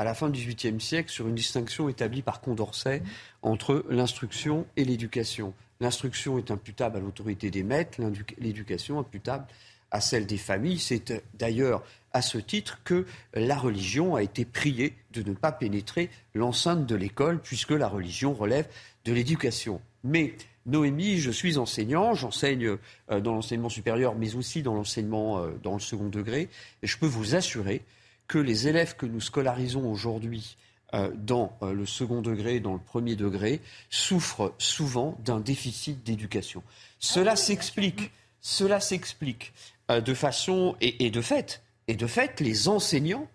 à 0.00 0.04
la 0.04 0.14
fin 0.14 0.30
du 0.30 0.40
XVIIIe 0.40 0.80
siècle 0.80 1.10
sur 1.10 1.28
une 1.28 1.34
distinction 1.34 1.90
établie 1.90 2.22
par 2.22 2.40
Condorcet 2.40 3.02
entre 3.42 3.84
l'instruction 3.90 4.64
et 4.78 4.86
l'éducation. 4.86 5.52
L'instruction 5.78 6.38
est 6.38 6.50
imputable 6.50 6.96
à 6.96 7.00
l'autorité 7.00 7.50
des 7.50 7.62
maîtres, 7.62 8.00
l'éducation 8.38 8.98
imputable 8.98 9.44
à 9.90 10.00
celle 10.00 10.24
des 10.24 10.38
familles. 10.38 10.78
C'est 10.78 11.22
d'ailleurs 11.34 11.84
à 12.14 12.22
ce 12.22 12.38
titre 12.38 12.80
que 12.82 13.04
la 13.34 13.58
religion 13.58 14.14
a 14.14 14.22
été 14.22 14.46
priée 14.46 14.94
de 15.12 15.22
ne 15.22 15.34
pas 15.34 15.52
pénétrer 15.52 16.08
l'enceinte 16.34 16.86
de 16.86 16.94
l'école, 16.94 17.38
puisque 17.38 17.72
la 17.72 17.88
religion 17.88 18.32
relève 18.32 18.68
de 19.04 19.12
l'éducation. 19.12 19.82
Mais 20.02 20.32
Noémie, 20.64 21.18
je 21.18 21.30
suis 21.30 21.58
enseignant, 21.58 22.14
j'enseigne 22.14 22.78
euh, 23.10 23.20
dans 23.20 23.34
l'enseignement 23.34 23.68
supérieur, 23.68 24.14
mais 24.14 24.34
aussi 24.34 24.62
dans 24.62 24.72
l'enseignement 24.72 25.40
euh, 25.40 25.50
dans 25.62 25.74
le 25.74 25.80
second 25.80 26.08
degré, 26.08 26.48
et 26.82 26.86
je 26.86 26.96
peux 26.96 27.06
vous 27.06 27.34
assurer 27.34 27.82
que 28.30 28.38
les 28.38 28.68
élèves 28.68 28.94
que 28.94 29.06
nous 29.06 29.20
scolarisons 29.20 29.90
aujourd'hui 29.90 30.56
euh, 30.94 31.10
dans 31.16 31.58
euh, 31.62 31.72
le 31.72 31.84
second 31.84 32.22
degré, 32.22 32.60
dans 32.60 32.74
le 32.74 32.78
premier 32.78 33.16
degré, 33.16 33.60
souffrent 33.90 34.54
souvent 34.56 35.18
d'un 35.24 35.40
déficit 35.40 36.04
d'éducation. 36.04 36.62
Cela 37.00 37.34
s'explique, 37.34 38.12
cela 38.40 38.78
s'explique 38.78 39.52
euh, 39.90 40.00
de 40.00 40.14
façon 40.14 40.76
et, 40.80 41.10
de 41.10 41.20
fait, 41.20 41.60
et 41.88 41.96
de 41.96 42.06
fait, 42.06 42.40
les 42.40 42.68
enseignants 42.68 43.28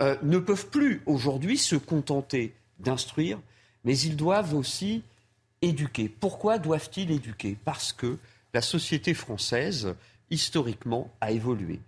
ne 0.00 0.38
peuvent 0.38 0.70
plus 0.70 1.02
aujourd'hui 1.06 1.56
se 1.56 1.76
contenter 1.76 2.54
d'instruire, 2.78 3.38
mais 3.84 3.96
ils 3.98 4.16
doivent 4.16 4.54
aussi 4.54 5.02
éduquer. 5.62 6.08
Pourquoi 6.08 6.58
doivent-ils 6.58 7.10
éduquer? 7.10 7.56
Parce 7.64 7.92
que 7.92 8.18
la 8.54 8.60
société 8.60 9.14
française, 9.14 9.94
historiquement, 10.30 11.10
a 11.20 11.30
évolué 11.30 11.80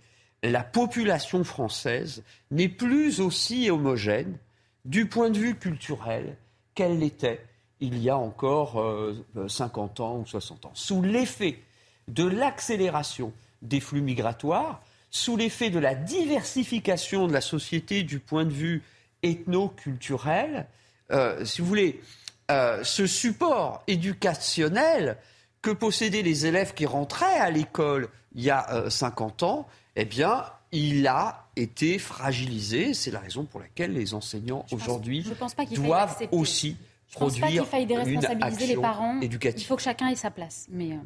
la 0.43 0.63
population 0.63 1.45
française 1.45 2.23
n'est 2.51 2.69
plus 2.69 3.21
aussi 3.21 3.71
homogène 3.71 4.39
du 4.85 5.07
point 5.07 5.31
de 5.31 5.39
vue 5.39 5.57
culturel 5.57 6.37
qu'elle 6.75 6.99
l'était 6.99 7.45
il 7.81 7.99
y 7.99 8.09
a 8.09 8.17
encore 8.17 8.83
50 9.49 10.01
euh, 10.01 10.03
ans 10.03 10.17
ou 10.19 10.27
60 10.27 10.67
ans. 10.67 10.71
Sous 10.75 11.03
l'effet 11.03 11.59
de 12.09 12.25
l'accélération 12.25 13.33
des 13.63 13.81
flux 13.81 14.01
migratoires, 14.01 14.83
sous 15.11 15.37
l'effet 15.37 15.71
de 15.71 15.79
la 15.79 15.95
diversification 15.95 17.27
de 17.27 17.33
la 17.33 17.41
société 17.41 18.03
du 18.03 18.19
point 18.19 18.45
de 18.45 18.53
vue 18.53 18.83
ethno-culturel, 19.23 20.67
euh, 21.11 21.45
si 21.45 21.61
vous 21.61 21.67
voulez, 21.67 22.01
euh, 22.51 22.83
ce 22.83 23.07
support 23.07 23.83
éducationnel 23.87 25.19
que 25.63 25.71
possédaient 25.71 26.23
les 26.23 26.47
élèves 26.47 26.75
qui 26.75 26.87
rentraient 26.87 27.39
à 27.39 27.51
l'école 27.51 28.09
il 28.35 28.43
y 28.43 28.51
a 28.51 28.91
50 28.91 29.43
ans 29.43 29.67
eh 29.97 30.05
bien, 30.05 30.45
il 30.73 31.07
a 31.07 31.49
été 31.57 31.99
fragilisé. 31.99 32.95
C'est 32.95 33.11
la 33.11 33.21
raison 33.21 33.45
pour 33.45 33.61
laquelle 33.61 33.93
les 33.93 34.15
enseignants 34.15 34.65
aujourd'hui 34.71 35.25
doivent 35.71 36.23
aussi 36.33 36.77
produire 36.77 37.07
Je 37.09 37.19
pense 37.19 37.39
pas 37.39 37.49
qu'il 37.49 37.65
faille 37.65 37.87
déresponsabiliser 37.87 38.67
les 38.67 38.77
parents. 38.77 39.19
Il 39.21 39.65
faut 39.65 39.77
que 39.77 39.83
chacun 39.83 40.09
ait 40.09 40.17
sa 40.17 40.31
place. 40.31 40.67
Mais 40.71 40.93
euh, 40.93 40.99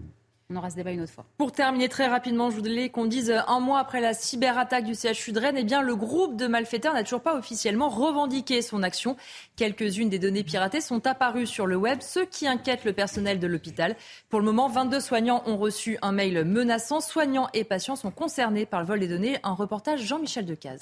on 0.51 0.57
aura 0.57 0.71
ce 0.71 0.77
débat 0.77 0.91
une 0.91 1.01
autre 1.01 1.13
fois. 1.13 1.25
Pour 1.39 1.53
terminer 1.53 1.89
très 1.89 2.09
rapidement, 2.09 2.51
je 2.51 2.57
voudrais 2.57 2.89
qu'on 2.89 3.07
dise 3.07 3.31
euh, 3.31 3.41
un 3.47 3.61
mois 3.61 3.79
après 3.79 4.01
la 4.01 4.15
cyberattaque 4.15 4.85
du 4.85 4.95
CHU 4.95 5.33
de 5.33 5.41
Rennes, 5.41 5.57
eh 5.59 5.65
bien, 5.65 5.81
le 5.81 5.95
groupe 5.95 6.37
de 6.37 6.47
malfaiteurs 6.47 6.95
n'a 6.95 7.05
toujours 7.05 7.23
pas 7.23 7.37
officiellement 7.37 7.89
revendiqué 7.89 8.61
son 8.61 8.83
action. 8.83 9.17
Quelques-unes 9.57 10.09
des 10.09 10.19
données 10.19 10.45
piratées 10.45 10.81
sont 10.81 11.07
apparues 11.07 11.47
sur 11.47 11.67
le 11.67 11.77
web, 11.77 12.01
ce 12.01 12.21
qui 12.21 12.47
inquiète 12.47 12.85
le 12.85 12.93
personnel 12.93 13.39
de 13.39 13.47
l'hôpital. 13.47 13.97
Pour 14.29 14.41
le 14.41 14.47
moment, 14.47 14.69
22 14.69 15.01
soignants 15.01 15.43
ont 15.47 15.57
reçu 15.57 15.99
un 16.03 16.13
mail 16.13 16.45
menaçant. 16.45 17.01
Soignants 17.01 17.49
et 17.55 17.65
patients 17.65 17.97
sont 17.97 18.11
concernés 18.11 18.67
par 18.67 18.81
le 18.81 18.87
vol 18.87 19.01
des 19.01 19.09
données. 19.09 19.39
Un 19.45 19.53
reportage 19.53 20.03
Jean-Michel 20.03 20.47
Decaze. 20.47 20.81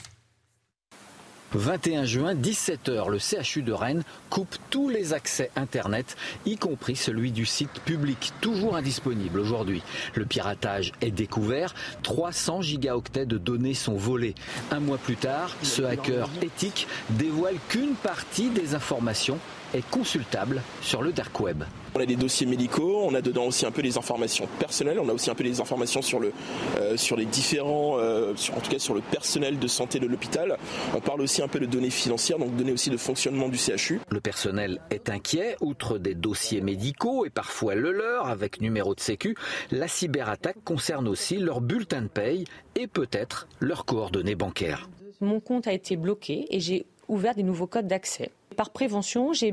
21 1.54 2.04
juin, 2.04 2.34
17h, 2.34 3.08
le 3.08 3.18
CHU 3.18 3.62
de 3.62 3.72
Rennes 3.72 4.02
coupe 4.28 4.56
tous 4.70 4.88
les 4.88 5.14
accès 5.14 5.50
Internet, 5.56 6.16
y 6.44 6.56
compris 6.56 6.96
celui 6.96 7.32
du 7.32 7.46
site 7.46 7.80
public, 7.84 8.32
toujours 8.40 8.76
indisponible 8.76 9.40
aujourd'hui. 9.40 9.82
Le 10.14 10.26
piratage 10.26 10.92
est 11.00 11.10
découvert, 11.10 11.74
300 12.02 12.62
gigaoctets 12.62 13.26
de 13.26 13.38
données 13.38 13.74
sont 13.74 13.96
volés. 13.96 14.34
Un 14.70 14.80
mois 14.80 14.98
plus 14.98 15.16
tard, 15.16 15.56
ce 15.62 15.82
hacker 15.82 16.28
éthique 16.42 16.86
dévoile 17.10 17.56
qu'une 17.68 17.94
partie 17.94 18.50
des 18.50 18.74
informations 18.74 19.38
est 19.74 19.88
consultable 19.90 20.62
sur 20.80 21.02
le 21.02 21.12
dark 21.12 21.38
web. 21.40 21.64
On 21.94 22.00
a 22.00 22.06
des 22.06 22.16
dossiers 22.16 22.46
médicaux, 22.46 23.02
on 23.04 23.14
a 23.14 23.20
dedans 23.20 23.46
aussi 23.46 23.66
un 23.66 23.70
peu 23.70 23.82
les 23.82 23.98
informations 23.98 24.46
personnelles, 24.58 24.98
on 25.00 25.08
a 25.08 25.12
aussi 25.12 25.30
un 25.30 25.34
peu 25.34 25.42
les 25.42 25.60
informations 25.60 26.02
sur, 26.02 26.20
le, 26.20 26.32
euh, 26.78 26.96
sur 26.96 27.16
les 27.16 27.24
différents, 27.24 27.98
euh, 27.98 28.34
en 28.56 28.60
tout 28.60 28.70
cas 28.70 28.78
sur 28.78 28.94
le 28.94 29.00
personnel 29.00 29.58
de 29.58 29.66
santé 29.66 29.98
de 29.98 30.06
l'hôpital. 30.06 30.56
On 30.94 31.00
parle 31.00 31.22
aussi 31.22 31.42
un 31.42 31.48
peu 31.48 31.58
de 31.58 31.66
données 31.66 31.90
financières, 31.90 32.38
donc 32.38 32.54
données 32.56 32.72
aussi 32.72 32.90
de 32.90 32.96
fonctionnement 32.96 33.48
du 33.48 33.58
CHU. 33.58 34.00
Le 34.10 34.20
personnel 34.20 34.80
est 34.90 35.10
inquiet, 35.10 35.56
outre 35.60 35.98
des 35.98 36.14
dossiers 36.14 36.60
médicaux 36.60 37.24
et 37.26 37.30
parfois 37.30 37.74
le 37.74 37.92
leur 37.92 38.26
avec 38.26 38.60
numéro 38.60 38.94
de 38.94 39.00
sécu, 39.00 39.34
la 39.70 39.88
cyberattaque 39.88 40.62
concerne 40.64 41.08
aussi 41.08 41.36
leur 41.36 41.60
bulletin 41.60 42.02
de 42.02 42.08
paye 42.08 42.44
et 42.76 42.86
peut-être 42.86 43.48
leurs 43.60 43.84
coordonnées 43.84 44.34
bancaires. 44.34 44.88
Mon 45.20 45.40
compte 45.40 45.66
a 45.66 45.72
été 45.72 45.96
bloqué 45.96 46.46
et 46.50 46.60
j'ai 46.60 46.86
ouvert 47.08 47.34
des 47.34 47.42
nouveaux 47.42 47.66
codes 47.66 47.88
d'accès. 47.88 48.30
Par 48.58 48.70
prévention, 48.70 49.32
j'ai 49.32 49.52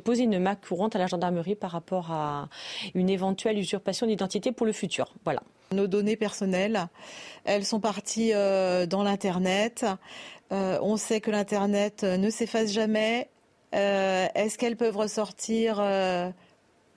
posé 0.00 0.24
une 0.24 0.40
marque 0.40 0.66
courante 0.66 0.96
à 0.96 0.98
la 0.98 1.06
gendarmerie 1.06 1.54
par 1.54 1.70
rapport 1.70 2.10
à 2.10 2.48
une 2.94 3.08
éventuelle 3.08 3.56
usurpation 3.56 4.08
d'identité 4.08 4.50
pour 4.50 4.66
le 4.66 4.72
futur. 4.72 5.14
Voilà. 5.22 5.40
Nos 5.70 5.86
données 5.86 6.16
personnelles, 6.16 6.88
elles 7.44 7.64
sont 7.64 7.78
parties 7.78 8.32
euh, 8.34 8.86
dans 8.86 9.04
l'internet. 9.04 9.86
Euh, 10.50 10.80
on 10.82 10.96
sait 10.96 11.20
que 11.20 11.30
l'internet 11.30 12.02
ne 12.02 12.28
s'efface 12.28 12.72
jamais. 12.72 13.28
Euh, 13.72 14.26
est-ce 14.34 14.58
qu'elles 14.58 14.76
peuvent 14.76 14.96
ressortir 14.96 15.80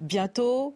bientôt, 0.02 0.76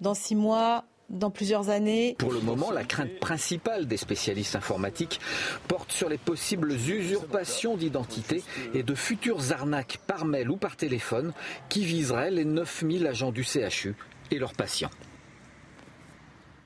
dans 0.00 0.14
six 0.14 0.36
mois? 0.36 0.84
Dans 1.10 1.30
plusieurs 1.30 1.70
années. 1.70 2.16
Pour 2.18 2.32
le 2.32 2.40
moment, 2.40 2.70
la 2.70 2.84
crainte 2.84 3.18
principale 3.20 3.86
des 3.86 3.96
spécialistes 3.96 4.56
informatiques 4.56 5.20
porte 5.68 5.92
sur 5.92 6.08
les 6.08 6.18
possibles 6.18 6.72
usurpations 6.72 7.76
d'identité 7.76 8.42
et 8.74 8.82
de 8.82 8.94
futures 8.94 9.52
arnaques 9.52 9.98
par 10.06 10.24
mail 10.24 10.50
ou 10.50 10.56
par 10.56 10.76
téléphone 10.76 11.32
qui 11.68 11.84
viseraient 11.84 12.30
les 12.30 12.44
9000 12.44 13.06
agents 13.06 13.32
du 13.32 13.44
CHU 13.44 13.94
et 14.30 14.38
leurs 14.38 14.54
patients. 14.54 14.90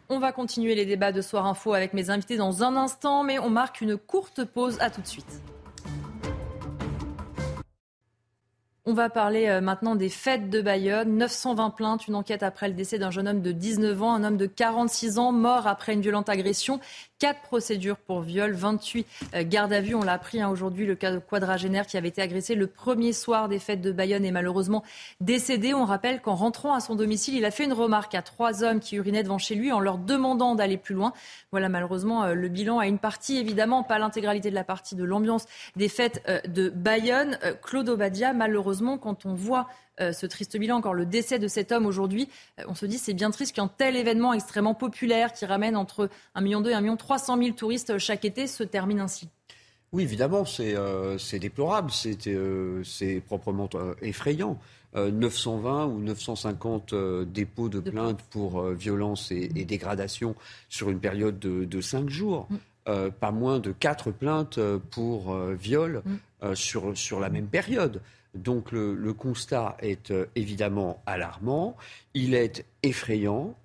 On 0.09 0.19
va 0.19 0.33
continuer 0.33 0.75
les 0.75 0.87
débats 0.87 1.13
de 1.13 1.21
Soir 1.21 1.47
Info 1.47 1.73
avec 1.73 1.95
mes 1.95 2.11
invités 2.11 2.37
dans 2.37 2.65
un 2.65 2.75
instant, 2.77 3.23
mais 3.23 3.39
on 3.39 3.49
marque 3.49 3.81
une 3.81 3.97
courte 3.97 4.45
pause. 4.45 4.77
À 4.81 4.91
tout 4.91 5.01
de 5.01 5.07
suite. 5.07 5.41
On 8.91 8.93
va 8.93 9.09
parler 9.09 9.47
euh, 9.47 9.61
maintenant 9.61 9.95
des 9.95 10.09
fêtes 10.09 10.51
de 10.51 10.61
Bayonne. 10.61 11.17
920 11.17 11.71
plaintes, 11.71 12.09
une 12.09 12.17
enquête 12.17 12.43
après 12.43 12.67
le 12.67 12.75
décès 12.75 12.99
d'un 12.99 13.13
jeune 13.13 13.29
homme 13.29 13.41
de 13.41 13.53
19 13.53 14.03
ans, 14.03 14.15
un 14.15 14.25
homme 14.25 14.37
de 14.37 14.47
46 14.47 15.21
ans 15.21 15.31
mort 15.31 15.69
après 15.69 15.93
une 15.93 16.01
violente 16.01 16.29
agression. 16.29 16.81
Quatre 17.21 17.43
procédures 17.43 17.99
pour 17.99 18.23
viol, 18.23 18.53
28 18.53 19.07
euh, 19.35 19.45
gardes 19.47 19.73
à 19.73 19.81
vue. 19.81 19.95
On 19.95 20.03
l'a 20.03 20.15
appris 20.15 20.41
hein, 20.41 20.49
aujourd'hui, 20.49 20.87
le 20.87 20.97
cas 20.97 21.13
de 21.13 21.21
quadragénaire 21.21 21.87
qui 21.87 21.99
avait 21.99 22.09
été 22.09 22.21
agressé 22.21 22.57
le 22.57 22.67
premier 22.67 23.13
soir 23.13 23.49
des 23.49 23.61
fêtes 23.61 23.81
de 23.81 23.93
Bayonne 23.93 24.25
est 24.25 24.33
malheureusement 24.33 24.83
décédé. 25.21 25.73
On 25.73 25.85
rappelle 25.85 26.21
qu'en 26.21 26.35
rentrant 26.35 26.75
à 26.75 26.81
son 26.81 26.97
domicile, 26.97 27.37
il 27.37 27.45
a 27.45 27.53
fait 27.53 27.67
une 27.67 27.75
remarque 27.75 28.17
à 28.17 28.23
trois 28.23 28.65
hommes 28.65 28.81
qui 28.81 28.97
urinaient 28.97 29.23
devant 29.23 29.39
chez 29.39 29.55
lui 29.55 29.71
en 29.71 29.79
leur 29.79 29.99
demandant 29.99 30.57
d'aller 30.57 30.79
plus 30.79 30.97
loin. 30.97 31.13
Voilà, 31.53 31.69
malheureusement, 31.69 32.25
euh, 32.25 32.35
le 32.35 32.49
bilan 32.49 32.81
a 32.81 32.89
une 32.89 32.99
partie, 32.99 33.37
évidemment, 33.39 33.85
pas 33.85 34.01
l'intégralité 34.01 34.51
de 34.51 34.57
la 34.57 34.65
partie 34.65 34.97
de 34.97 35.05
l'ambiance 35.05 35.45
des 35.77 35.89
fêtes 35.89 36.25
de 36.49 36.71
Bayonne. 36.71 37.39
Claude 37.63 37.89
Obadia, 37.89 38.33
malheureusement, 38.33 38.80
quand 38.99 39.27
on 39.27 39.35
voit 39.35 39.69
euh, 40.01 40.13
ce 40.13 40.27
triste 40.27 40.57
bilan, 40.57 40.77
encore 40.77 40.95
le 40.95 41.07
décès 41.07 41.39
de 41.39 41.49
cet 41.49 41.73
homme 41.73 41.87
aujourd'hui, 41.87 42.29
euh, 42.59 42.65
on 42.69 42.75
se 42.75 42.87
dit 42.87 42.99
c'est 42.99 43.15
bien 43.15 43.31
triste 43.31 43.55
qu'un 43.55 43.69
tel 43.69 43.97
événement 43.97 44.33
extrêmement 44.33 44.75
populaire 44.75 45.33
qui 45.33 45.45
ramène 45.47 45.77
entre 45.77 46.09
1,2 46.37 46.43
million 46.43 46.65
et 46.65 46.75
1 46.75 46.81
million 46.81 46.97
300 46.97 47.39
000 47.39 47.51
touristes 47.55 47.99
chaque 47.99 48.25
été 48.25 48.47
se 48.47 48.63
termine 48.63 49.01
ainsi. 49.01 49.29
Oui, 49.93 50.05
évidemment, 50.05 50.45
c'est 50.45 50.77
euh, 50.77 51.19
déplorable, 51.41 51.91
c'est 51.91 53.23
proprement 53.27 53.69
effrayant. 54.03 54.59
920 54.95 55.87
ou 55.87 56.01
950 56.01 56.95
dépôts 57.25 57.69
de, 57.69 57.79
plaintes 57.79 58.23
pour 58.31 58.65
violence 58.71 59.31
et, 59.31 59.47
dégradation 59.47 60.35
sur 60.69 60.91
une 60.91 60.99
période 60.99 61.39
de, 61.39 61.65
de 61.65 61.81
5 61.81 62.09
jours. 62.09 62.49
Mm. 62.87 63.11
pas 63.21 63.31
moins 63.31 63.61
de 63.61 63.73
4 63.73 64.11
plaintes 64.11 64.61
pour 64.91 65.37
viol 65.53 66.03
mm. 66.05 66.55
sur, 66.55 66.97
sur 66.97 67.21
la 67.21 67.29
même 67.29 67.47
période. 67.47 68.01
Donc 68.35 68.71
le, 68.73 69.13
constat 69.13 69.77
est 69.81 70.11
euh, 70.11 70.27
évidemment 70.37 71.03
alarmant, 71.07 71.77
il 72.15 72.35
est 72.35 72.65
effrayant. 72.83 73.57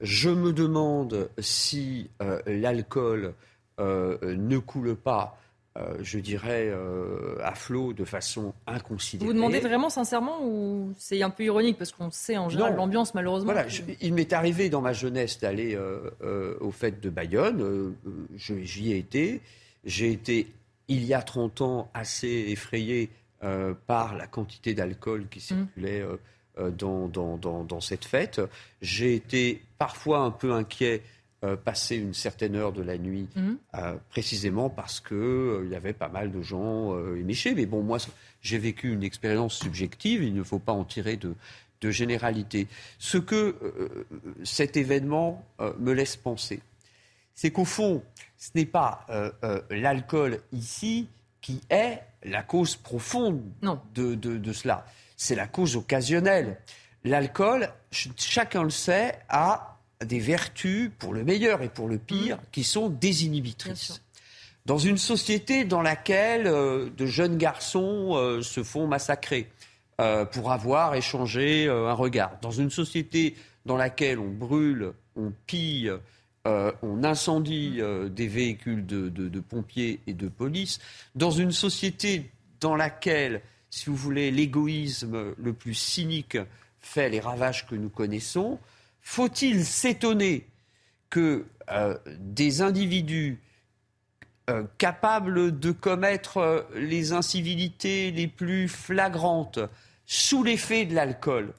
Je 0.00 0.30
me 0.30 0.52
demande 0.52 1.30
si 1.38 2.10
euh, 2.22 2.40
l'alcool 2.46 3.34
ne 3.78 4.56
coule 4.56 4.96
pas 4.96 5.38
euh, 5.76 5.96
je 6.00 6.18
dirais, 6.18 6.70
euh, 6.70 7.36
à 7.42 7.54
flot 7.54 7.92
de 7.92 8.04
façon 8.04 8.54
inconsidérée. 8.66 9.28
Vous 9.28 9.34
demandez 9.34 9.60
vraiment 9.60 9.90
sincèrement 9.90 10.38
ou 10.42 10.94
c'est 10.96 11.22
un 11.22 11.28
peu 11.28 11.44
ironique 11.44 11.76
parce 11.76 11.92
qu'on 11.92 12.10
sait 12.10 12.38
en 12.38 12.48
général 12.48 12.76
l'ambiance 12.76 13.14
malheureusement 13.14 13.52
Voilà, 13.52 13.68
il 14.00 14.14
m'est 14.14 14.32
arrivé 14.32 14.70
dans 14.70 14.80
ma 14.80 14.94
jeunesse 14.94 15.38
d'aller 15.38 15.74
euh, 15.74 16.56
aux 16.60 16.70
fêtes 16.70 17.00
de 17.00 17.10
Bayonne. 17.10 17.94
J'y 18.36 18.92
ai 18.92 18.98
été. 18.98 19.42
J'ai 19.84 20.12
été, 20.12 20.46
il 20.88 21.04
y 21.04 21.12
a 21.12 21.20
30 21.20 21.60
ans, 21.60 21.90
assez 21.92 22.46
effrayé 22.48 23.10
par 23.86 24.16
la 24.16 24.26
quantité 24.26 24.72
d'alcool 24.72 25.26
qui 25.30 25.38
mmh. 25.38 25.42
circulait. 25.42 26.04
Dans, 26.78 27.06
dans, 27.06 27.36
dans, 27.36 27.64
dans, 27.64 27.80
cette 27.82 28.06
fête. 28.06 28.40
J'ai 28.80 29.14
été 29.14 29.60
parfois 29.76 30.20
un 30.20 30.30
peu 30.30 30.52
inquiet 30.52 31.02
euh, 31.46 31.56
passer 31.56 31.96
une 31.96 32.14
certaine 32.14 32.56
heure 32.56 32.72
de 32.72 32.82
la 32.82 32.98
nuit, 32.98 33.28
mhm. 33.36 33.58
euh, 33.74 33.96
précisément 34.10 34.68
parce 34.68 35.00
qu'il 35.00 35.16
euh, 35.16 35.68
y 35.70 35.76
avait 35.76 35.92
pas 35.92 36.08
mal 36.08 36.32
de 36.32 36.42
gens 36.42 36.96
éméchés. 37.14 37.54
Mais 37.54 37.66
bon, 37.66 37.82
moi, 37.82 37.98
j'ai 38.40 38.58
vécu 38.58 38.92
une 38.92 39.02
expérience 39.02 39.54
subjective, 39.54 40.22
il 40.22 40.34
ne 40.34 40.42
faut 40.42 40.58
pas 40.58 40.72
en 40.72 40.84
tirer 40.84 41.16
de, 41.16 41.34
de 41.80 41.90
généralité. 41.90 42.66
Ce 42.98 43.18
que 43.18 43.54
cet 44.44 44.76
événement 44.76 45.44
me 45.78 45.92
laisse 45.92 46.16
penser, 46.16 46.60
c'est 47.34 47.50
qu'au 47.50 47.64
fond, 47.64 48.02
ce 48.38 48.50
n'est 48.54 48.66
pas 48.66 49.06
l'alcool 49.70 50.40
ici 50.52 51.08
qui 51.40 51.60
est 51.70 52.02
la 52.24 52.42
cause 52.42 52.76
profonde 52.76 53.42
De, 53.94 54.14
de, 54.14 54.36
de, 54.36 54.52
cela. 54.52 54.86
C'est 55.16 55.34
la 55.34 55.46
cause 55.46 55.76
occasionnelle. 55.76 56.58
L'alcool, 57.04 57.68
chacun 57.90 58.64
le 58.64 58.70
sait, 58.70 59.18
a 59.28 59.75
des 60.04 60.18
vertus, 60.18 60.90
pour 60.98 61.14
le 61.14 61.24
meilleur 61.24 61.62
et 61.62 61.68
pour 61.68 61.88
le 61.88 61.98
pire, 61.98 62.38
qui 62.52 62.64
sont 62.64 62.88
désinhibitrices. 62.88 64.02
Dans 64.66 64.78
une 64.78 64.98
société 64.98 65.64
dans 65.64 65.80
laquelle 65.80 66.48
euh, 66.48 66.90
de 66.90 67.06
jeunes 67.06 67.38
garçons 67.38 68.16
euh, 68.16 68.42
se 68.42 68.64
font 68.64 68.88
massacrer 68.88 69.48
euh, 70.00 70.24
pour 70.24 70.50
avoir 70.50 70.96
échangé 70.96 71.68
un 71.68 71.92
regard, 71.92 72.36
dans 72.42 72.50
une 72.50 72.70
société 72.70 73.36
dans 73.64 73.76
laquelle 73.76 74.18
on 74.18 74.28
brûle, 74.28 74.92
on 75.16 75.32
pille, 75.46 75.92
on 76.44 77.02
incendie 77.02 77.80
des 78.10 78.28
véhicules 78.28 78.86
de, 78.86 79.08
de, 79.08 79.40
pompiers 79.40 79.98
et 80.06 80.12
de 80.12 80.28
police, 80.28 80.78
dans 81.16 81.32
une 81.32 81.50
société 81.50 82.30
dans 82.60 82.76
laquelle, 82.76 83.40
si 83.70 83.86
vous 83.86 83.96
voulez, 83.96 84.30
l'égoïsme 84.30 85.34
le 85.36 85.52
plus 85.52 85.74
cynique 85.74 86.38
fait 86.80 87.08
les 87.08 87.18
ravages 87.18 87.66
que 87.66 87.74
nous 87.74 87.88
connaissons, 87.88 88.60
faut-il 89.06 89.64
s'étonner 89.64 90.48
que 91.10 91.46
euh, 91.70 91.96
des 92.18 92.60
individus 92.60 93.40
euh, 94.50 94.64
capables 94.78 95.56
de 95.60 95.70
commettre 95.70 96.38
euh, 96.38 96.62
les 96.74 97.12
incivilités 97.12 98.10
les 98.10 98.26
plus 98.26 98.66
flagrantes 98.66 99.60
sous 100.06 100.42
l'effet 100.42 100.86
de 100.86 100.94
l'alcool, 100.96 101.54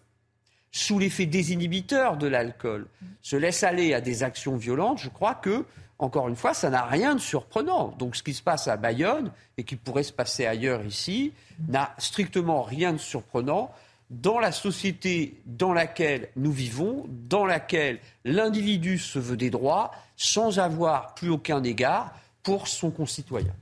sous 0.74 1.00
l'effet 1.00 1.26
désinhibiteur 1.26 2.18
de 2.18 2.28
l'alcool, 2.28 2.86
se 3.22 3.38
laissent 3.38 3.64
aller 3.64 3.94
à 3.94 4.02
des 4.02 4.24
actions 4.24 4.58
violentes, 4.58 5.00
je 5.00 5.10
crois 5.10 5.34
que, 5.34 5.64
encore 6.00 6.28
une 6.28 6.36
fois, 6.36 6.54
ça 6.54 6.70
n'a 6.70 6.84
rien 6.84 7.16
de 7.16 7.22
surprenant. 7.22 7.96
Donc 7.98 8.18
ce 8.18 8.24
qui 8.24 8.34
se 8.34 8.44
passe 8.44 8.68
à 8.68 8.76
Bayonne 8.76 9.32
et 9.58 9.64
qui 9.64 9.78
pourrait 9.78 10.04
se 10.04 10.14
passer 10.14 10.46
ailleurs 10.46 10.84
ici 10.86 11.32
n'a 11.70 11.96
strictement 11.98 12.62
rien 12.62 12.92
de 12.92 12.98
surprenant 12.98 13.72
dans 14.10 14.40
la 14.40 14.52
société 14.52 15.42
dans 15.46 15.74
laquelle 15.74 16.30
nous 16.36 16.52
vivons, 16.52 17.06
dans 17.08 17.46
laquelle 17.46 18.00
l'individu 18.24 18.98
se 18.98 19.20
veut 19.20 19.38
des 19.38 19.50
droits 19.50 19.92
sans 20.16 20.60
avoir 20.60 21.14
plus 21.14 21.30
aucun 21.30 21.64
égard 21.64 22.14
pour 22.44 22.68
son 22.68 22.92
concitoyen. 22.92 23.54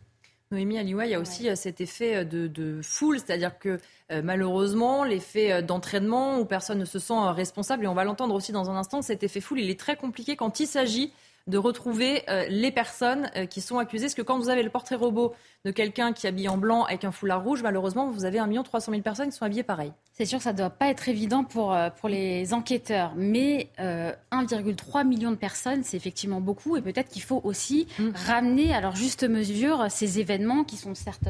Noémie 0.51 0.77
Aliwa, 0.77 1.05
il 1.05 1.11
y 1.11 1.15
a 1.15 1.19
aussi 1.19 1.49
euh, 1.49 1.55
cet 1.55 1.81
effet 1.81 2.17
euh, 2.17 2.23
de, 2.23 2.80
foule, 2.84 3.19
c'est-à-dire 3.19 3.57
que 3.57 3.80
euh, 4.11 4.22
malheureusement, 4.23 5.03
l'effet 5.03 5.63
d'entraînement 5.63 6.39
où 6.39 6.45
personne 6.45 6.77
ne 6.77 6.85
se 6.85 6.99
sent 6.99 7.13
responsable, 7.31 7.85
et 7.85 7.88
on 7.88 7.95
va 7.95 8.03
l'entendre 8.03 8.35
aussi 8.35 8.51
dans 8.51 8.69
un 8.69 8.76
instant, 8.76 9.01
cet 9.01 9.23
effet 9.23 9.41
foule, 9.41 9.59
il 9.59 9.69
est 9.72 9.80
très 9.80 9.95
compliqué 9.95 10.35
quand 10.35 10.59
il 10.59 10.67
s'agit 10.67 11.11
de 11.47 11.57
retrouver 11.59 12.23
euh, 12.30 12.45
les 12.49 12.72
personnes 12.72 13.30
euh, 13.35 13.45
qui 13.45 13.61
sont 13.61 13.77
accusées. 13.77 14.05
Parce 14.05 14.15
que 14.15 14.22
quand 14.23 14.39
vous 14.39 14.49
avez 14.49 14.63
le 14.63 14.69
portrait 14.69 14.95
robot 14.95 15.34
de 15.63 15.72
quelqu'un 15.72 16.11
qui 16.11 16.26
est 16.26 16.30
habillé 16.30 16.49
en 16.49 16.57
blanc 16.57 16.85
avec 16.85 17.03
un 17.03 17.11
foulard 17.11 17.43
rouge, 17.43 17.61
malheureusement, 17.61 18.09
vous 18.09 18.26
avez 18.26 18.39
1 18.39 18.63
300 18.63 18.91
000 18.91 19.03
personnes 19.03 19.30
qui 19.30 19.38
sont 19.38 19.45
habillées 19.45 19.63
pareil. 19.63 19.91
C'est 20.13 20.26
sûr 20.26 20.39
que 20.39 20.43
ça 20.43 20.53
ne 20.53 20.57
doit 20.57 20.69
pas 20.72 20.88
être 20.88 21.07
évident 21.07 21.43
pour, 21.43 21.73
euh, 21.73 21.89
pour 21.89 22.09
les 22.09 22.53
enquêteurs. 22.53 23.13
Mais 23.15 23.69
1,3 23.77 25.05
million 25.05 25.31
de 25.31 25.35
personnes, 25.35 25.84
c'est 25.84 25.97
effectivement 25.97 26.41
beaucoup. 26.41 26.77
Et 26.77 26.81
peut-être 26.81 27.09
qu'il 27.09 27.22
faut 27.22 27.41
aussi 27.43 27.88
mm. 27.99 28.09
ramener 28.15 28.73
à 28.73 28.81
leur 28.81 28.95
juste 28.95 29.23
mesure 29.23 29.85
ces 29.89 30.19
événements 30.19 30.63
qui 30.63 30.77
sont 30.77 30.95
certes 30.95 31.27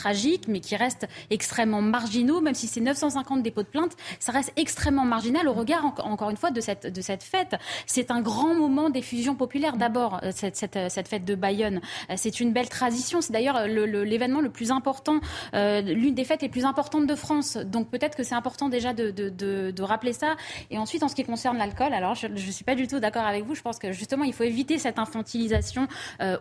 tragiques, 0.00 0.48
mais 0.48 0.60
qui 0.60 0.76
restent 0.76 1.06
extrêmement 1.28 1.82
marginaux, 1.82 2.40
même 2.40 2.54
si 2.54 2.66
c'est 2.66 2.80
950 2.80 3.42
dépôts 3.42 3.62
de 3.62 3.68
plainte, 3.68 3.92
ça 4.18 4.32
reste 4.32 4.52
extrêmement 4.56 5.04
marginal 5.04 5.46
au 5.46 5.52
regard, 5.52 5.84
encore 6.04 6.30
une 6.30 6.38
fois, 6.38 6.50
de 6.50 6.60
cette, 6.60 7.22
fête. 7.22 7.56
C'est 7.86 8.10
un 8.10 8.22
grand 8.22 8.54
moment 8.54 8.88
d'effusion 8.88 9.34
populaire. 9.34 9.76
D'abord, 9.76 10.20
euh, 10.22 10.30
cette, 10.34 10.56
cette, 10.56 11.08
fête 11.08 11.24
de 11.24 11.34
Bayonne, 11.34 11.80
euh, 12.08 12.14
c'est 12.16 12.40
une 12.40 12.52
belle 12.52 12.68
tradition. 12.68 13.20
C'est 13.20 13.32
d'ailleurs 13.32 13.66
l'événement 13.66 14.40
le, 14.40 14.50
plus 14.50 14.70
important, 14.70 15.20
euh, 15.54 15.82
l'une 15.82 16.14
des 16.14 16.24
fêtes 16.24 16.42
les 16.42 16.48
plus 16.48 16.64
importantes 16.64 17.06
de 17.06 17.14
France. 17.14 17.58
Donc 17.58 17.90
peut-être 17.90 18.16
que 18.16 18.22
c'est 18.22 18.34
important 18.34 18.68
déjà 18.70 18.94
de, 18.94 19.82
rappeler 19.82 20.12
ça. 20.14 20.36
Et 20.70 20.78
ensuite, 20.78 21.02
en 21.02 21.08
ce 21.08 21.14
qui 21.14 21.24
concerne 21.24 21.58
l'alcool, 21.58 21.92
alors 21.92 22.14
je 22.14 22.26
ne 22.26 22.36
suis 22.36 22.64
pas 22.64 22.74
du 22.74 22.86
tout 22.86 23.00
d'accord 23.00 23.24
avec 23.24 23.44
vous. 23.44 23.54
Je 23.54 23.62
pense 23.62 23.78
que 23.78 23.92
justement, 23.92 24.24
il 24.24 24.32
faut 24.32 24.44
éviter 24.44 24.78
cette 24.78 24.98
infantilisation 24.98 25.88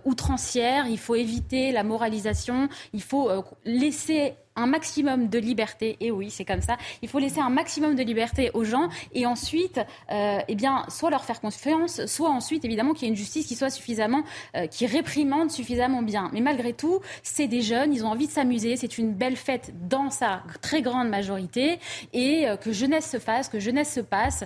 outrancière. 0.05 0.87
Il 0.87 0.99
faut 0.99 1.15
éviter 1.15 1.71
la 1.71 1.83
moralisation. 1.83 2.69
Il 2.93 3.01
faut 3.01 3.29
laisser 3.65 4.33
un 4.59 4.67
maximum 4.67 5.29
de 5.29 5.39
liberté, 5.39 5.95
et 6.01 6.11
oui, 6.11 6.29
c'est 6.29 6.43
comme 6.43 6.61
ça, 6.61 6.77
il 7.01 7.07
faut 7.07 7.19
laisser 7.19 7.39
un 7.39 7.49
maximum 7.49 7.95
de 7.95 8.03
liberté 8.03 8.51
aux 8.53 8.65
gens, 8.65 8.89
et 9.13 9.25
ensuite, 9.25 9.79
euh, 10.11 10.39
eh 10.47 10.55
bien, 10.55 10.83
soit 10.89 11.09
leur 11.09 11.23
faire 11.23 11.39
confiance, 11.39 12.05
soit 12.05 12.29
ensuite, 12.29 12.65
évidemment, 12.65 12.93
qu'il 12.93 13.03
y 13.03 13.05
ait 13.05 13.11
une 13.11 13.17
justice 13.17 13.47
qui 13.47 13.55
soit 13.55 13.69
suffisamment, 13.69 14.23
euh, 14.55 14.67
qui 14.67 14.85
réprimande 14.85 15.49
suffisamment 15.49 16.01
bien. 16.01 16.29
Mais 16.33 16.41
malgré 16.41 16.73
tout, 16.73 16.99
c'est 17.23 17.47
des 17.47 17.61
jeunes, 17.61 17.93
ils 17.93 18.03
ont 18.03 18.09
envie 18.09 18.27
de 18.27 18.31
s'amuser, 18.31 18.75
c'est 18.75 18.97
une 18.97 19.13
belle 19.13 19.37
fête 19.37 19.71
dans 19.87 20.09
sa 20.09 20.43
très 20.61 20.81
grande 20.81 21.09
majorité, 21.09 21.79
et 22.11 22.47
euh, 22.47 22.57
que 22.57 22.73
jeunesse 22.73 23.09
se 23.09 23.19
fasse, 23.19 23.47
que 23.47 23.59
jeunesse 23.59 23.93
se 23.93 24.01
passe, 24.01 24.43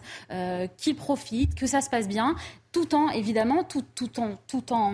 qu'ils 0.77 0.95
profitent, 0.95 1.55
que 1.55 1.65
ça 1.65 1.81
se 1.81 1.89
passe 1.89 2.07
bien, 2.07 2.35
tout 2.71 2.95
en, 2.95 3.09
évidemment, 3.09 3.63
tout, 3.63 3.83
tout 3.95 4.19
en, 4.19 4.37
tout 4.47 4.73
en 4.73 4.93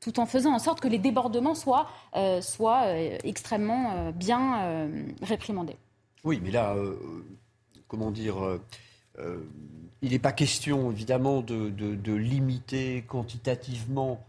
tout 0.00 0.20
en 0.20 0.26
faisant 0.26 0.54
en 0.54 0.58
sorte 0.58 0.80
que 0.80 0.88
les 0.88 0.98
débordements 0.98 1.54
soient, 1.54 1.88
euh, 2.16 2.40
soient 2.40 2.84
euh, 2.86 3.18
extrêmement 3.24 3.92
euh, 3.94 4.12
bien 4.12 4.88
réprimandés. 5.22 5.76
Oui, 6.24 6.40
mais 6.42 6.50
là, 6.50 6.76
comment 7.86 8.10
dire, 8.10 8.58
il 10.02 10.10
n'est 10.10 10.18
pas 10.18 10.32
question 10.32 10.90
évidemment 10.90 11.40
de, 11.40 11.70
de, 11.70 12.12
limiter 12.12 13.04
quantitativement 13.06 14.24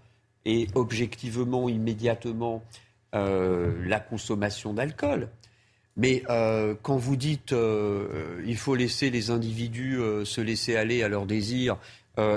et 0.46 0.68
objectivement, 0.76 1.68
immédiatement, 1.70 2.62
la 3.14 4.00
consommation 4.00 4.74
d'alcool. 4.74 5.30
Mais 5.96 6.22
quand 6.84 6.98
vous 6.98 7.16
dites 7.16 7.56
il 8.46 8.58
faut 8.58 8.76
laisser 8.76 9.10
les 9.10 9.32
individus 9.32 10.00
se 10.24 10.40
laisser 10.40 10.76
aller 10.76 11.02
à 11.02 11.08
leurs 11.08 11.26
désirs, 11.26 11.78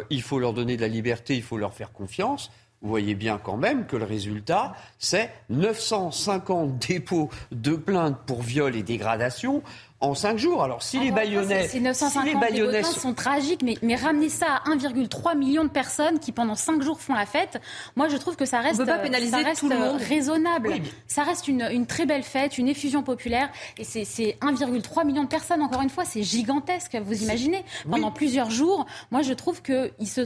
il 0.09 0.23
faut 0.23 0.39
leur 0.39 0.55
donner 0.55 0.77
de 0.77 0.81
la 0.81 0.89
liberté, 0.89 1.36
il 1.36 1.43
faut 1.43 1.59
leur 1.59 1.74
faire 1.74 1.93
confiance, 1.93 2.51
vous 2.82 2.89
voyez 2.89 3.15
bien 3.15 3.39
quand 3.43 3.59
même 3.59 3.86
que 3.86 3.97
le 3.97 4.05
résultat, 4.05 4.74
c'est 4.98 5.31
950 5.51 6.78
dépôts 6.89 7.28
de 7.52 7.77
plaintes 7.77 8.19
pour 8.27 8.43
viol 8.43 8.74
et 8.74 8.82
dégradation 8.82 9.62
en 10.01 10.14
cinq 10.14 10.39
jours. 10.39 10.62
Alors 10.62 10.82
si 10.82 10.98
les 10.98 11.10
Bayonnais, 11.10 11.68
ces 11.68 11.81
950 11.81 12.85
si 12.85 13.01
sont... 13.01 13.12
tragiques, 13.12 13.62
mais, 13.62 13.77
mais 13.82 13.97
ramener 13.97 14.31
ça 14.31 14.62
à 14.64 14.70
1,3 14.70 15.36
million 15.36 15.64
de 15.64 15.68
personnes 15.68 16.18
qui 16.18 16.32
pendant 16.32 16.55
cinq 16.55 16.82
jours 16.82 17.01
font 17.01 17.14
la 17.14 17.27
fête, 17.27 17.60
moi 17.97 18.09
je 18.09 18.16
trouve 18.16 18.36
que 18.36 18.47
ça 18.47 18.60
reste, 18.60 18.85
pas 18.85 18.98
pénaliser 18.98 19.31
ça 19.31 19.39
reste 19.39 19.60
tout 19.60 19.68
le 19.68 19.78
monde. 19.78 20.01
raisonnable. 20.01 20.72
Ça 21.06 21.22
reste 21.22 21.48
une, 21.48 21.68
une, 21.70 21.86
très 21.86 22.06
belle 22.06 22.22
fête, 22.22 22.56
une 22.56 22.68
effusion 22.68 23.02
populaire, 23.02 23.51
et 23.77 23.85
c'est 23.85 24.05
1,3 24.05 25.06
million 25.06 25.24
de 25.24 25.28
personnes. 25.28 25.62
Encore 25.62 25.82
une 25.82 25.90
fois, 25.90 26.05
c'est 26.05 26.22
gigantesque. 26.22 26.97
Vous 27.05 27.22
imaginez 27.22 27.64
pendant 27.90 28.10
plusieurs 28.10 28.51
jours. 28.51 28.86
Moi 29.10 29.22
je 29.22 29.35
trouve 29.35 29.60
que 29.60 29.93
ils 29.98 30.09
se, 30.09 30.22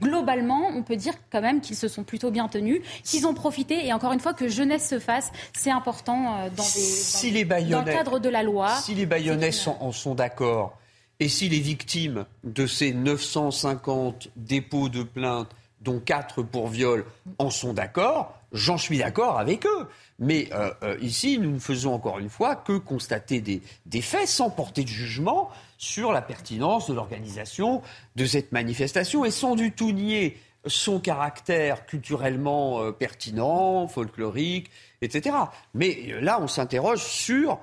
globalement, 0.00 0.68
on 0.72 0.82
peut 0.82 0.96
dire 0.96 1.14
quand 1.32 1.40
même 1.40 1.60
qu'ils 1.60 1.76
se 1.76 1.88
sont 1.88 2.04
plutôt 2.04 2.30
bien 2.30 2.46
tenus, 2.48 2.80
qu'ils 3.02 3.26
ont 3.26 3.34
profité, 3.34 3.86
et 3.86 3.92
encore 3.92 4.12
une 4.12 4.20
fois 4.20 4.34
que 4.34 4.48
jeunesse 4.48 4.88
se 4.88 5.00
fasse, 5.00 5.32
c'est 5.52 5.70
important 5.70 6.36
euh, 6.44 6.48
dans, 6.50 6.62
le 6.62 7.84
cadre 7.84 8.18
de 8.20 8.28
la 8.28 8.42
loi. 8.44 8.76
Si 8.76 8.94
les 8.94 9.06
Bayonnais 9.16 9.50
en 9.80 9.92
sont 9.92 10.14
d'accord, 10.14 10.78
et 11.20 11.30
si 11.30 11.48
les 11.48 11.60
victimes 11.60 12.26
de 12.44 12.66
ces 12.66 12.92
950 12.92 14.28
dépôts 14.36 14.90
de 14.90 15.02
plaintes 15.04 15.48
dont 15.80 16.00
quatre 16.00 16.42
pour 16.42 16.68
viol, 16.68 17.06
en 17.38 17.48
sont 17.48 17.72
d'accord, 17.72 18.38
j'en 18.52 18.76
suis 18.76 18.98
d'accord 18.98 19.38
avec 19.38 19.64
eux. 19.64 19.88
Mais 20.18 20.50
euh, 20.52 20.70
euh, 20.82 20.98
ici, 21.00 21.38
nous 21.38 21.50
ne 21.50 21.58
faisons 21.58 21.94
encore 21.94 22.18
une 22.18 22.28
fois 22.28 22.56
que 22.56 22.76
constater 22.76 23.40
des, 23.40 23.62
des 23.86 24.02
faits 24.02 24.28
sans 24.28 24.50
porter 24.50 24.82
de 24.82 24.88
jugement 24.88 25.48
sur 25.78 26.12
la 26.12 26.20
pertinence 26.20 26.90
de 26.90 26.94
l'organisation 26.94 27.80
de 28.16 28.26
cette 28.26 28.52
manifestation 28.52 29.24
et 29.24 29.30
sans 29.30 29.54
du 29.54 29.72
tout 29.72 29.92
nier 29.92 30.36
son 30.66 31.00
caractère 31.00 31.86
culturellement 31.86 32.82
euh, 32.82 32.92
pertinent, 32.92 33.88
folklorique, 33.88 34.70
etc. 35.00 35.34
Mais 35.72 36.14
là, 36.20 36.38
on 36.42 36.48
s'interroge 36.48 37.02
sur, 37.02 37.58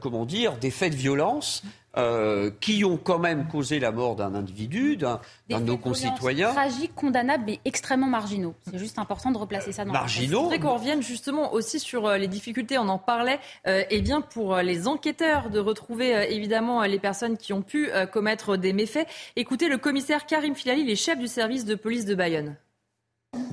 comment 0.00 0.24
dire, 0.24 0.56
des 0.58 0.70
faits 0.70 0.92
de 0.92 0.96
violence 0.96 1.62
euh, 1.98 2.50
qui 2.62 2.86
ont 2.86 2.96
quand 2.96 3.18
même 3.18 3.46
causé 3.48 3.78
la 3.78 3.92
mort 3.92 4.16
d'un 4.16 4.34
individu, 4.34 4.96
d'un 4.96 5.20
de 5.50 5.58
nos 5.58 5.76
concitoyens. 5.76 6.50
Tragiques, 6.52 6.94
condamnables, 6.94 7.44
mais 7.46 7.60
extrêmement 7.66 8.06
marginaux. 8.06 8.54
C'est 8.70 8.78
juste 8.78 8.98
important 8.98 9.30
de 9.30 9.36
replacer 9.36 9.72
ça 9.72 9.84
dans 9.84 9.92
marginaux. 9.92 10.38
Je 10.38 10.42
voudrais 10.42 10.58
qu'on 10.58 10.72
revienne 10.72 11.02
justement 11.02 11.52
aussi 11.52 11.78
sur 11.78 12.06
euh, 12.06 12.16
les 12.16 12.28
difficultés. 12.28 12.78
On 12.78 12.88
en 12.88 12.96
parlait. 12.96 13.40
Euh, 13.66 13.84
eh 13.90 14.00
bien, 14.00 14.22
pour 14.22 14.56
les 14.56 14.88
enquêteurs 14.88 15.50
de 15.50 15.58
retrouver 15.58 16.32
évidemment 16.34 16.82
les 16.82 16.98
personnes 16.98 17.36
qui 17.36 17.52
ont 17.52 17.60
pu 17.60 17.90
commettre 18.10 18.56
des 18.56 18.72
méfaits. 18.72 19.06
Écoutez 19.36 19.68
le 19.68 19.76
commissaire 19.76 20.24
Karim 20.24 20.54
Filali, 20.54 20.84
les 20.84 20.96
chefs 20.96 21.18
du 21.18 21.28
service 21.28 21.66
de 21.66 21.74
police 21.74 22.06
de 22.06 22.14
Bayonne. 22.14 22.56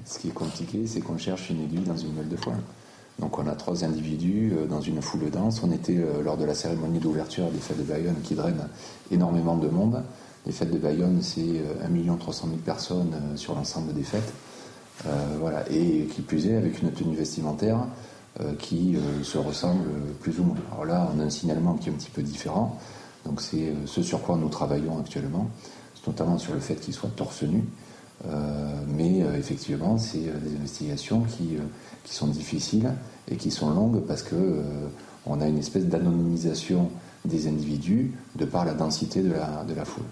Ce 0.06 0.18
qui 0.18 0.30
est 0.30 0.34
compliqué, 0.34 0.88
c'est 0.88 1.02
qu'on 1.02 1.18
cherche 1.18 1.50
une 1.50 1.64
aiguille 1.64 1.80
dans 1.80 1.98
une 1.98 2.16
gueule 2.16 2.30
de 2.30 2.38
foin. 2.38 2.58
Donc 3.20 3.38
on 3.38 3.48
a 3.48 3.56
trois 3.56 3.84
individus 3.84 4.54
euh, 4.54 4.66
dans 4.66 4.82
une 4.82 5.02
foule 5.02 5.30
dense. 5.30 5.62
On 5.64 5.72
était 5.72 5.98
euh, 5.98 6.24
lors 6.24 6.38
de 6.38 6.46
la 6.46 6.54
cérémonie 6.54 7.00
d'ouverture 7.00 7.50
des 7.52 7.60
fêtes 7.60 7.78
de 7.78 7.84
Bayonne 7.84 8.16
qui 8.24 8.36
drainent 8.36 8.68
énormément 9.12 9.58
de 9.58 9.68
monde. 9.68 10.02
Les 10.46 10.52
fêtes 10.52 10.72
de 10.72 10.78
Bayonne, 10.78 11.22
c'est 11.22 11.62
1 11.84 12.16
300 12.16 12.48
000 12.48 12.60
personnes 12.60 13.14
euh, 13.14 13.36
sur 13.36 13.56
l'ensemble 13.56 13.94
des 13.94 14.04
fêtes. 14.04 14.34
voilà. 15.40 15.70
Et 15.70 16.06
qui 16.06 16.22
plus 16.22 16.48
est, 16.48 16.56
avec 16.56 16.82
une 16.82 16.92
tenue 16.92 17.16
vestimentaire 17.16 17.86
qui 18.58 18.96
se 19.24 19.38
ressemble 19.38 19.90
plus 20.22 20.40
ou 20.40 20.44
moins. 20.44 20.56
Alors 20.72 20.86
là, 20.86 21.12
on 21.14 21.20
a 21.20 21.24
un 21.24 21.30
signalement 21.30 21.74
qui 21.74 21.90
est 21.90 21.92
un 21.92 21.96
petit 21.96 22.12
peu 22.12 22.22
différent. 22.22 22.78
Donc 23.26 23.42
c'est 23.42 23.74
ce 23.86 24.02
sur 24.02 24.22
quoi 24.22 24.38
nous 24.38 24.50
travaillons 24.50 24.98
actuellement, 25.00 25.50
notamment 26.08 26.38
sur 26.38 26.54
le 26.54 26.60
fait 26.60 26.76
qu'ils 26.76 26.94
soient 26.94 27.10
torse 27.16 27.44
nu. 27.44 27.64
mais 28.88 29.20
effectivement, 29.38 29.98
c'est 29.98 30.20
des 30.20 30.56
investigations 30.58 31.22
qui 31.22 31.58
qui 32.04 32.14
sont 32.14 32.28
difficiles 32.28 32.92
et 33.30 33.36
qui 33.36 33.52
sont 33.52 33.70
longues 33.72 34.02
parce 34.08 34.24
que 34.24 34.36
euh, 34.36 34.62
on 35.26 35.42
a 35.42 35.48
une 35.48 35.58
espèce 35.58 35.86
d'anonymisation 35.86 36.90
des 37.26 37.48
individus 37.48 38.14
de 38.36 38.46
par 38.46 38.66
la 38.66 38.74
densité 38.74 39.22
de 39.22 39.32
la, 39.32 39.64
de 39.64 39.74
la 39.74 39.86
foule. 39.86 40.06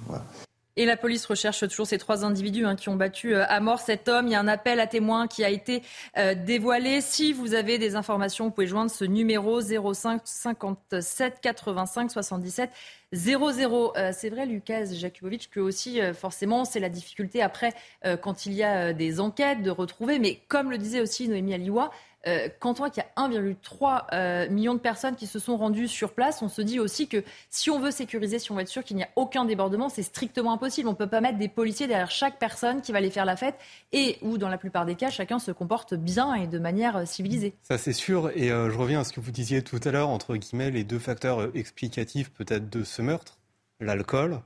Et 0.79 0.85
la 0.85 0.95
police 0.95 1.25
recherche 1.25 1.67
toujours 1.67 1.87
ces 1.87 1.97
trois 1.97 2.23
individus 2.23 2.67
hein, 2.67 2.75
qui 2.75 2.87
ont 2.89 2.95
battu 2.95 3.33
euh, 3.33 3.43
à 3.49 3.59
mort 3.59 3.79
cet 3.79 4.07
homme. 4.07 4.27
Il 4.27 4.33
y 4.33 4.35
a 4.35 4.39
un 4.39 4.47
appel 4.47 4.79
à 4.79 4.85
témoins 4.85 5.27
qui 5.27 5.43
a 5.43 5.49
été 5.49 5.81
euh, 6.19 6.35
dévoilé. 6.35 7.01
Si 7.01 7.33
vous 7.33 7.55
avez 7.55 7.79
des 7.79 7.95
informations, 7.95 8.45
vous 8.45 8.51
pouvez 8.51 8.67
joindre 8.67 8.91
ce 8.91 9.03
numéro 9.03 9.59
05 9.59 10.21
57 10.23 11.39
85 11.41 12.11
77 12.11 12.69
00. 13.11 13.93
c'est 14.11 14.29
vrai, 14.29 14.45
Lucas 14.45 14.85
Jakubovic, 14.85 15.49
que 15.49 15.61
aussi, 15.61 16.01
forcément, 16.13 16.65
c'est 16.65 16.81
la 16.81 16.89
difficulté 16.89 17.41
après, 17.41 17.73
quand 18.21 18.45
il 18.45 18.51
y 18.51 18.63
a 18.63 18.91
des 18.91 19.21
enquêtes, 19.21 19.63
de 19.63 19.71
retrouver. 19.71 20.19
Mais 20.19 20.41
comme 20.49 20.69
le 20.69 20.77
disait 20.77 20.99
aussi 20.99 21.29
Noémie 21.29 21.53
Aliwa, 21.53 21.89
euh, 22.25 22.49
quand 22.59 22.71
on 22.71 22.73
voit 22.73 22.89
qu'il 22.89 23.03
y 23.03 23.21
a 23.21 23.27
1,3 23.27 24.05
euh, 24.11 24.49
million 24.49 24.73
de 24.73 24.79
personnes 24.79 25.15
qui 25.15 25.27
se 25.27 25.39
sont 25.39 25.55
rendues 25.55 25.87
sur 25.87 26.13
place, 26.13 26.41
on 26.41 26.49
se 26.49 26.61
dit 26.61 26.79
aussi 26.79 27.07
que 27.07 27.23
si 27.49 27.69
on 27.69 27.79
veut 27.79 27.91
sécuriser, 27.91 28.39
si 28.39 28.51
on 28.51 28.55
veut 28.55 28.61
être 28.61 28.67
sûr 28.67 28.83
qu'il 28.83 28.97
n'y 28.97 29.03
a 29.03 29.09
aucun 29.15 29.45
débordement, 29.45 29.87
c'est 29.87 30.03
strictement 30.03 30.53
impossible. 30.53 30.89
On 30.89 30.93
ne 30.93 30.97
peut 30.97 31.07
pas 31.07 31.21
mettre 31.21 31.37
des 31.37 31.47
policiers 31.47 31.87
derrière 31.87 32.11
chaque 32.11 32.39
personne 32.39 32.81
qui 32.81 32.91
va 32.91 32.97
aller 32.97 33.11
faire 33.11 33.25
la 33.25 33.37
fête 33.37 33.55
et 33.91 34.17
où, 34.21 34.37
dans 34.37 34.49
la 34.49 34.57
plupart 34.57 34.85
des 34.85 34.95
cas, 34.95 35.09
chacun 35.09 35.39
se 35.39 35.51
comporte 35.51 35.93
bien 35.93 36.33
et 36.33 36.47
de 36.47 36.59
manière 36.59 36.97
euh, 36.97 37.05
civilisée. 37.05 37.53
Ça, 37.61 37.77
c'est 37.77 37.93
sûr. 37.93 38.29
Et 38.35 38.49
je 38.49 38.77
reviens 38.77 39.01
à 39.01 39.03
ce 39.03 39.13
que 39.13 39.19
vous 39.19 39.31
disiez 39.31 39.61
tout 39.61 39.79
à 39.83 39.91
l'heure, 39.91 40.09
entre 40.09 40.35
guillemets, 40.35 40.71
les 40.71 40.83
deux 40.83 40.99
facteurs 40.99 41.55
explicatifs 41.55 42.31
peut-être 42.31 42.69
de 42.69 42.83
ce 42.83 43.01
meurtre, 43.01 43.37
l'alcool, 43.79 44.41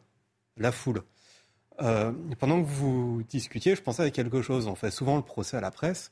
la 0.58 0.72
foule. 0.72 1.02
pendant 1.78 2.62
que 2.62 2.68
vous 2.68 3.24
discutiez, 3.30 3.76
je 3.76 3.82
pensais 3.82 4.04
à 4.04 4.12
quelque 4.12 4.42
chose. 4.42 4.68
On 4.68 4.76
fait 4.76 4.92
souvent 4.92 5.16
le 5.16 5.24
procès 5.24 5.58
à 5.58 5.62
la 5.62 5.72
presse 5.72 6.12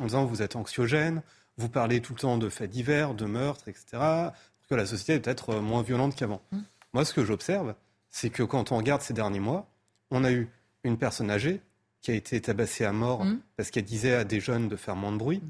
en 0.00 0.04
disant 0.04 0.24
vous 0.24 0.42
êtes 0.42 0.56
anxiogène, 0.56 1.22
vous 1.56 1.68
parlez 1.68 2.00
tout 2.00 2.14
le 2.14 2.20
temps 2.20 2.38
de 2.38 2.48
faits 2.48 2.70
divers, 2.70 3.14
de 3.14 3.26
meurtres, 3.26 3.68
etc., 3.68 4.30
que 4.68 4.74
la 4.74 4.86
société 4.86 5.14
est 5.14 5.20
peut-être 5.20 5.50
euh, 5.50 5.60
moins 5.60 5.82
violente 5.82 6.14
qu'avant. 6.14 6.42
Mm. 6.52 6.58
Moi, 6.92 7.04
ce 7.04 7.12
que 7.12 7.24
j'observe, 7.24 7.74
c'est 8.10 8.30
que 8.30 8.42
quand 8.42 8.72
on 8.72 8.76
regarde 8.76 9.02
ces 9.02 9.14
derniers 9.14 9.40
mois, 9.40 9.66
on 10.10 10.24
a 10.24 10.30
eu 10.30 10.48
une 10.84 10.98
personne 10.98 11.30
âgée 11.30 11.60
qui 12.00 12.10
a 12.10 12.14
été 12.14 12.40
tabassée 12.40 12.84
à 12.84 12.92
mort 12.92 13.24
mm. 13.24 13.40
parce 13.56 13.70
qu'elle 13.70 13.84
disait 13.84 14.14
à 14.14 14.24
des 14.24 14.40
jeunes 14.40 14.68
de 14.68 14.76
faire 14.76 14.96
moins 14.96 15.12
de 15.12 15.16
bruit. 15.16 15.42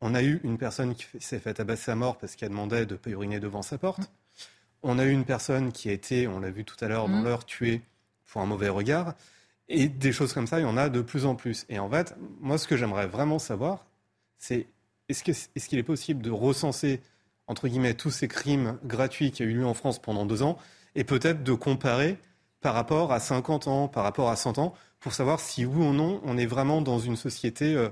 On 0.00 0.14
a 0.14 0.22
eu 0.22 0.40
une 0.44 0.58
personne 0.58 0.94
qui 0.94 1.06
s'est 1.20 1.38
fait 1.38 1.54
tabasser 1.54 1.90
à 1.90 1.94
mort 1.94 2.18
parce 2.18 2.36
qu'elle 2.36 2.50
demandait 2.50 2.86
de 2.86 2.94
ne 2.94 2.98
pas 2.98 3.10
uriner 3.10 3.40
devant 3.40 3.62
sa 3.62 3.78
porte. 3.78 4.10
On 4.82 4.98
a 4.98 5.04
eu 5.04 5.10
une 5.10 5.24
personne 5.24 5.72
qui 5.72 5.88
a 5.88 5.92
été, 5.92 6.28
on 6.28 6.38
l'a 6.38 6.50
vu 6.50 6.64
tout 6.64 6.76
à 6.84 6.88
l'heure 6.88 7.08
dans 7.08 7.22
l'heure, 7.22 7.46
tuée 7.46 7.80
pour 8.26 8.42
un 8.42 8.46
mauvais 8.46 8.68
regard. 8.68 9.14
Et 9.68 9.88
des 9.88 10.12
choses 10.12 10.32
comme 10.32 10.46
ça, 10.46 10.60
il 10.60 10.62
y 10.62 10.66
en 10.66 10.76
a 10.76 10.88
de 10.88 11.00
plus 11.00 11.26
en 11.26 11.34
plus. 11.34 11.66
Et 11.68 11.78
en 11.78 11.90
fait, 11.90 12.14
moi, 12.40 12.56
ce 12.56 12.68
que 12.68 12.76
j'aimerais 12.76 13.06
vraiment 13.06 13.38
savoir, 13.38 13.84
c'est 14.38 14.68
est-ce 15.08 15.22
qu'il 15.22 15.34
est, 15.78 15.80
est, 15.80 15.82
possible 15.82 16.22
de 16.22 16.30
recenser, 16.30 17.00
entre 17.46 17.68
guillemets, 17.68 17.94
tous 17.94 18.10
ces 18.10 18.28
crimes 18.28 18.78
gratuits 18.84 19.30
qui 19.30 19.42
ont 19.42 19.46
eu 19.46 19.54
lieu 19.54 19.66
en 19.66 19.74
France 19.74 20.00
pendant 20.00 20.26
deux 20.26 20.42
ans, 20.42 20.58
et 20.94 21.04
peut-être 21.04 21.42
de 21.42 21.52
comparer 21.52 22.18
par 22.60 22.74
rapport 22.74 23.12
à 23.12 23.20
50 23.20 23.68
ans, 23.68 23.88
par 23.88 24.02
rapport 24.04 24.30
à 24.30 24.36
100 24.36 24.58
ans, 24.58 24.74
pour 24.98 25.12
savoir 25.12 25.40
si 25.40 25.64
oui 25.64 25.86
ou 25.86 25.92
non 25.92 26.20
on 26.24 26.36
est 26.38 26.46
vraiment 26.46 26.80
dans 26.80 26.98
une 26.98 27.16
société 27.16 27.74
euh, 27.74 27.90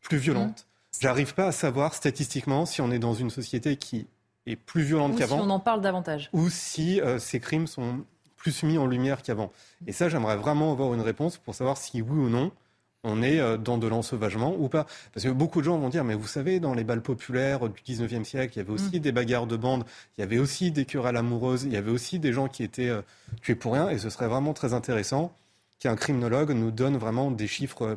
plus 0.00 0.18
violente? 0.18 0.60
Mmh. 0.60 1.00
J'arrive 1.00 1.34
pas 1.34 1.46
à 1.46 1.52
savoir 1.52 1.94
statistiquement 1.94 2.66
si 2.66 2.80
on 2.80 2.90
est 2.90 2.98
dans 2.98 3.14
une 3.14 3.30
société 3.30 3.76
qui 3.76 4.06
est 4.46 4.56
plus 4.56 4.82
violente 4.82 5.16
qu'avant. 5.16 5.38
Si 5.38 5.42
on 5.46 5.50
en 5.50 5.60
parle 5.60 5.80
davantage. 5.80 6.28
Ou 6.32 6.50
si 6.50 7.00
euh, 7.00 7.18
ces 7.18 7.40
crimes 7.40 7.66
sont 7.66 8.04
plus 8.42 8.64
mis 8.64 8.76
en 8.76 8.86
lumière 8.86 9.22
qu'avant. 9.22 9.52
Et 9.86 9.92
ça, 9.92 10.08
j'aimerais 10.08 10.36
vraiment 10.36 10.72
avoir 10.72 10.92
une 10.94 11.00
réponse 11.00 11.38
pour 11.38 11.54
savoir 11.54 11.76
si 11.76 12.02
oui 12.02 12.18
ou 12.18 12.28
non 12.28 12.50
on 13.04 13.22
est 13.22 13.40
euh, 13.40 13.56
dans 13.56 13.78
de 13.78 13.86
l'ensauvagement 13.86 14.54
ou 14.58 14.68
pas. 14.68 14.86
Parce 15.12 15.24
que 15.24 15.30
beaucoup 15.30 15.60
de 15.60 15.64
gens 15.64 15.78
vont 15.78 15.88
dire, 15.88 16.04
mais 16.04 16.14
vous 16.14 16.26
savez, 16.26 16.60
dans 16.60 16.74
les 16.74 16.84
balles 16.84 17.02
populaires 17.02 17.68
du 17.68 17.80
19e 17.82 18.24
siècle, 18.24 18.52
il 18.54 18.58
y 18.58 18.60
avait 18.60 18.72
aussi 18.72 18.96
mm. 18.96 19.00
des 19.00 19.12
bagarres 19.12 19.46
de 19.46 19.56
bandes, 19.56 19.84
il 20.16 20.20
y 20.20 20.24
avait 20.24 20.38
aussi 20.38 20.70
des 20.70 20.84
querelles 20.84 21.16
amoureuses, 21.16 21.64
il 21.64 21.72
y 21.72 21.76
avait 21.76 21.90
aussi 21.90 22.18
des 22.18 22.32
gens 22.32 22.48
qui 22.48 22.62
étaient 22.62 22.88
euh, 22.88 23.02
tués 23.42 23.54
pour 23.54 23.74
rien, 23.74 23.88
et 23.90 23.98
ce 23.98 24.10
serait 24.10 24.28
vraiment 24.28 24.54
très 24.54 24.72
intéressant 24.74 25.32
qu'un 25.78 25.96
criminologue 25.96 26.50
nous 26.50 26.70
donne 26.70 26.96
vraiment 26.96 27.30
des 27.30 27.48
chiffres 27.48 27.82
euh, 27.82 27.96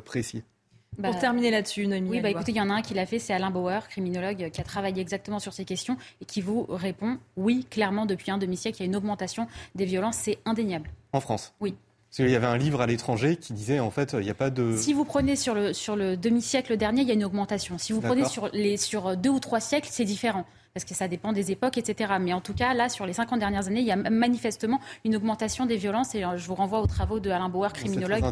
Pour 1.02 1.12
bah, 1.12 1.18
terminer 1.18 1.50
là-dessus, 1.50 1.86
Noémie. 1.86 2.10
Oui, 2.10 2.20
bah, 2.20 2.30
écoutez, 2.30 2.52
il 2.52 2.56
y 2.56 2.60
en 2.60 2.70
a 2.70 2.74
un 2.74 2.82
qui 2.82 2.94
l'a 2.94 3.06
fait, 3.06 3.18
c'est 3.18 3.32
Alain 3.32 3.50
Bauer, 3.50 3.86
criminologue, 3.88 4.50
qui 4.50 4.60
a 4.60 4.64
travaillé 4.64 5.00
exactement 5.00 5.38
sur 5.38 5.52
ces 5.52 5.64
questions 5.64 5.96
et 6.20 6.24
qui 6.24 6.40
vous 6.40 6.66
répond 6.68 7.18
oui, 7.36 7.66
clairement, 7.70 8.06
depuis 8.06 8.30
un 8.30 8.38
demi-siècle, 8.38 8.78
il 8.78 8.80
y 8.80 8.84
a 8.84 8.86
une 8.86 8.96
augmentation 8.96 9.46
des 9.74 9.84
violences, 9.84 10.16
c'est 10.16 10.38
indéniable. 10.44 10.90
En 11.12 11.20
France 11.20 11.54
Oui. 11.60 11.74
Parce 12.08 12.16
qu'il 12.16 12.30
y 12.30 12.36
avait 12.36 12.46
un 12.46 12.56
livre 12.56 12.80
à 12.80 12.86
l'étranger 12.86 13.36
qui 13.36 13.52
disait 13.52 13.78
en 13.78 13.90
fait 13.90 14.14
il 14.14 14.20
n'y 14.20 14.30
a 14.30 14.34
pas 14.34 14.48
de. 14.48 14.74
Si 14.76 14.94
vous 14.94 15.04
prenez 15.04 15.36
sur 15.36 15.54
le, 15.54 15.72
sur 15.72 15.96
le 15.96 16.16
demi-siècle 16.16 16.76
dernier, 16.76 17.02
il 17.02 17.08
y 17.08 17.10
a 17.10 17.14
une 17.14 17.24
augmentation. 17.24 17.76
Si 17.78 17.92
vous 17.92 18.00
prenez 18.00 18.24
sur, 18.24 18.48
les, 18.52 18.76
sur 18.76 19.16
deux 19.16 19.28
ou 19.28 19.40
trois 19.40 19.60
siècles, 19.60 19.88
c'est 19.90 20.04
différent 20.04 20.46
parce 20.76 20.84
que 20.84 20.92
ça 20.92 21.08
dépend 21.08 21.32
des 21.32 21.52
époques, 21.52 21.78
etc. 21.78 22.12
Mais 22.20 22.34
en 22.34 22.42
tout 22.42 22.52
cas, 22.52 22.74
là, 22.74 22.90
sur 22.90 23.06
les 23.06 23.14
50 23.14 23.38
dernières 23.38 23.66
années, 23.66 23.80
il 23.80 23.86
y 23.86 23.92
a 23.92 23.96
manifestement 23.96 24.78
une 25.06 25.16
augmentation 25.16 25.64
des 25.64 25.78
violences. 25.78 26.14
Et 26.14 26.22
euh, 26.22 26.36
je 26.36 26.46
vous 26.46 26.54
renvoie 26.54 26.82
aux 26.82 26.86
travaux 26.86 27.18
de 27.18 27.30
Alain 27.30 27.48
Bauer, 27.48 27.72
criminologue, 27.72 28.22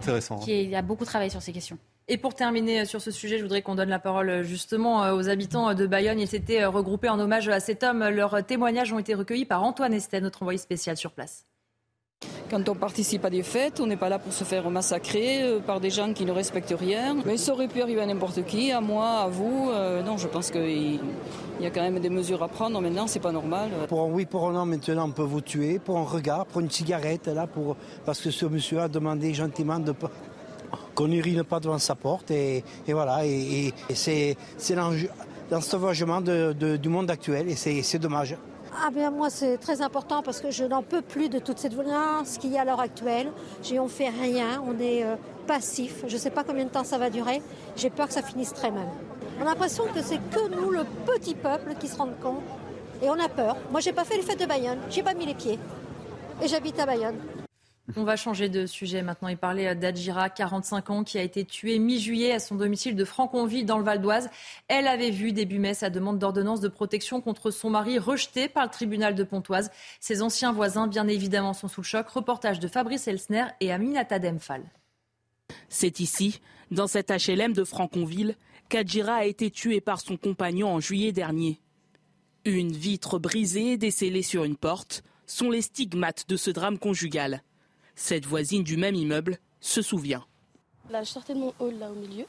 qui 0.42 0.74
a 0.74 0.82
beaucoup 0.82 1.06
travaillé 1.06 1.30
sur 1.30 1.40
ces 1.40 1.52
questions. 1.52 1.78
Et 2.06 2.18
pour 2.18 2.34
terminer 2.34 2.82
euh, 2.82 2.84
sur 2.84 3.00
ce 3.00 3.10
sujet, 3.10 3.38
je 3.38 3.44
voudrais 3.44 3.62
qu'on 3.62 3.76
donne 3.76 3.88
la 3.88 3.98
parole 3.98 4.28
euh, 4.28 4.42
justement 4.42 5.10
aux 5.14 5.30
habitants 5.30 5.72
de 5.72 5.86
Bayonne. 5.86 6.20
Ils 6.20 6.28
s'étaient 6.28 6.66
regroupés 6.66 7.08
en 7.08 7.18
hommage 7.18 7.48
à 7.48 7.60
cet 7.60 7.82
homme. 7.82 8.06
Leurs 8.06 8.44
témoignages 8.44 8.92
ont 8.92 8.98
été 8.98 9.14
recueillis 9.14 9.46
par 9.46 9.62
Antoine 9.62 9.94
Estet, 9.94 10.20
notre 10.20 10.42
envoyé 10.42 10.58
spécial 10.58 10.98
sur 10.98 11.12
place. 11.12 11.46
Quand 12.50 12.68
on 12.68 12.74
participe 12.74 13.24
à 13.24 13.30
des 13.30 13.42
fêtes, 13.42 13.80
on 13.80 13.86
n'est 13.86 13.96
pas 13.96 14.08
là 14.08 14.18
pour 14.18 14.32
se 14.32 14.44
faire 14.44 14.68
massacrer 14.70 15.42
euh, 15.42 15.60
par 15.60 15.80
des 15.80 15.90
gens 15.90 16.12
qui 16.12 16.24
ne 16.24 16.30
respectent 16.30 16.74
rien. 16.78 17.16
Mais 17.24 17.36
ça 17.36 17.52
aurait 17.52 17.68
pu 17.68 17.80
arriver 17.80 18.02
à 18.02 18.06
n'importe 18.06 18.44
qui, 18.44 18.70
à 18.70 18.80
moi, 18.80 19.22
à 19.22 19.28
vous. 19.28 19.70
Euh, 19.72 20.02
non, 20.02 20.18
je 20.18 20.28
pense 20.28 20.50
qu'il 20.50 21.00
y 21.60 21.66
a 21.66 21.70
quand 21.70 21.82
même 21.82 21.98
des 22.00 22.10
mesures 22.10 22.42
à 22.42 22.48
prendre. 22.48 22.80
Maintenant, 22.80 23.06
c'est 23.06 23.20
pas 23.20 23.32
normal. 23.32 23.70
Pour 23.88 24.08
oui, 24.08 24.26
pour 24.26 24.48
un 24.48 24.56
an, 24.56 24.66
maintenant, 24.66 25.06
on 25.06 25.10
peut 25.10 25.22
vous 25.22 25.40
tuer 25.40 25.78
pour 25.78 25.96
un 25.98 26.04
regard, 26.04 26.46
pour 26.46 26.60
une 26.60 26.70
cigarette, 26.70 27.28
là, 27.28 27.46
pour 27.46 27.76
parce 28.04 28.20
que 28.20 28.30
ce 28.30 28.46
monsieur 28.46 28.80
a 28.80 28.88
demandé 28.88 29.32
gentiment 29.32 29.80
qu'on 30.94 31.08
n'urine 31.08 31.44
pas 31.44 31.60
devant 31.60 31.78
sa 31.78 31.94
porte. 31.94 32.30
Et, 32.30 32.62
voilà, 32.88 33.26
et, 33.26 33.72
c'est 33.94 34.36
l'ensauvagement 35.50 36.20
du 36.20 36.88
monde 36.88 37.10
actuel, 37.10 37.48
et 37.48 37.56
c'est 37.56 37.98
dommage. 37.98 38.36
Ah 38.82 38.90
bien 38.90 39.10
moi 39.10 39.30
c'est 39.30 39.56
très 39.58 39.82
important 39.82 40.22
parce 40.22 40.40
que 40.40 40.50
je 40.50 40.64
n'en 40.64 40.82
peux 40.82 41.00
plus 41.00 41.28
de 41.28 41.38
toute 41.38 41.58
cette 41.58 41.72
violence 41.72 42.38
qu'il 42.38 42.52
y 42.52 42.58
a 42.58 42.62
à 42.62 42.64
l'heure 42.64 42.80
actuelle. 42.80 43.30
On 43.78 43.88
fait 43.88 44.08
rien, 44.08 44.62
on 44.66 44.78
est 44.80 45.04
euh, 45.04 45.14
passif. 45.46 46.04
Je 46.06 46.14
ne 46.14 46.18
sais 46.18 46.30
pas 46.30 46.44
combien 46.44 46.64
de 46.64 46.70
temps 46.70 46.84
ça 46.84 46.98
va 46.98 47.08
durer. 47.08 47.40
J'ai 47.76 47.90
peur 47.90 48.08
que 48.08 48.12
ça 48.12 48.22
finisse 48.22 48.52
très 48.52 48.70
mal. 48.70 48.86
On 49.38 49.42
a 49.42 49.46
l'impression 49.46 49.84
que 49.94 50.02
c'est 50.02 50.18
que 50.30 50.48
nous, 50.48 50.70
le 50.70 50.84
petit 51.06 51.34
peuple, 51.34 51.74
qui 51.78 51.88
se 51.88 51.96
rend 51.96 52.08
compte. 52.20 52.42
Et 53.02 53.08
on 53.08 53.18
a 53.18 53.28
peur. 53.28 53.56
Moi 53.70 53.80
j'ai 53.80 53.92
pas 53.92 54.04
fait 54.04 54.16
le 54.16 54.22
fait 54.22 54.36
de 54.36 54.46
Bayonne, 54.46 54.78
j'ai 54.90 55.02
pas 55.02 55.14
mis 55.14 55.26
les 55.26 55.34
pieds. 55.34 55.58
Et 56.42 56.48
j'habite 56.48 56.78
à 56.80 56.86
Bayonne. 56.86 57.18
On 57.96 58.04
va 58.04 58.16
changer 58.16 58.48
de 58.48 58.64
sujet 58.64 59.02
maintenant 59.02 59.28
et 59.28 59.36
parler 59.36 59.74
d'Adjira, 59.74 60.30
45 60.30 60.88
ans, 60.88 61.04
qui 61.04 61.18
a 61.18 61.22
été 61.22 61.44
tuée 61.44 61.78
mi-juillet 61.78 62.32
à 62.32 62.38
son 62.38 62.54
domicile 62.54 62.96
de 62.96 63.04
Franconville 63.04 63.66
dans 63.66 63.76
le 63.76 63.84
Val 63.84 64.00
d'Oise. 64.00 64.30
Elle 64.68 64.86
avait 64.86 65.10
vu 65.10 65.32
début 65.32 65.58
mai 65.58 65.74
sa 65.74 65.90
demande 65.90 66.18
d'ordonnance 66.18 66.60
de 66.60 66.68
protection 66.68 67.20
contre 67.20 67.50
son 67.50 67.68
mari 67.68 67.98
rejetée 67.98 68.48
par 68.48 68.64
le 68.64 68.70
tribunal 68.70 69.14
de 69.14 69.22
Pontoise. 69.22 69.70
Ses 70.00 70.22
anciens 70.22 70.52
voisins, 70.52 70.86
bien 70.86 71.06
évidemment, 71.08 71.52
sont 71.52 71.68
sous 71.68 71.82
le 71.82 71.86
choc. 71.86 72.08
Reportage 72.08 72.58
de 72.58 72.68
Fabrice 72.68 73.06
Elsner 73.06 73.44
et 73.60 73.70
Aminata 73.70 74.18
Demphal. 74.18 74.62
C'est 75.68 76.00
ici, 76.00 76.40
dans 76.70 76.86
cet 76.86 77.10
HLM 77.10 77.52
de 77.52 77.64
Franconville, 77.64 78.36
qu'Adjira 78.70 79.16
a 79.16 79.24
été 79.24 79.50
tuée 79.50 79.82
par 79.82 80.00
son 80.00 80.16
compagnon 80.16 80.72
en 80.72 80.80
juillet 80.80 81.12
dernier. 81.12 81.60
Une 82.46 82.72
vitre 82.72 83.18
brisée 83.18 83.76
décellée 83.76 84.22
sur 84.22 84.44
une 84.44 84.56
porte 84.56 85.02
sont 85.26 85.50
les 85.50 85.62
stigmates 85.62 86.24
de 86.28 86.36
ce 86.36 86.50
drame 86.50 86.78
conjugal. 86.78 87.42
Cette 87.96 88.26
voisine 88.26 88.62
du 88.62 88.76
même 88.76 88.94
immeuble 88.94 89.38
se 89.60 89.82
souvient. 89.82 90.24
Là, 90.90 91.02
je 91.02 91.08
sortais 91.08 91.34
de 91.34 91.38
mon 91.38 91.54
hall 91.58 91.74
là 91.78 91.90
au 91.90 91.94
milieu. 91.94 92.26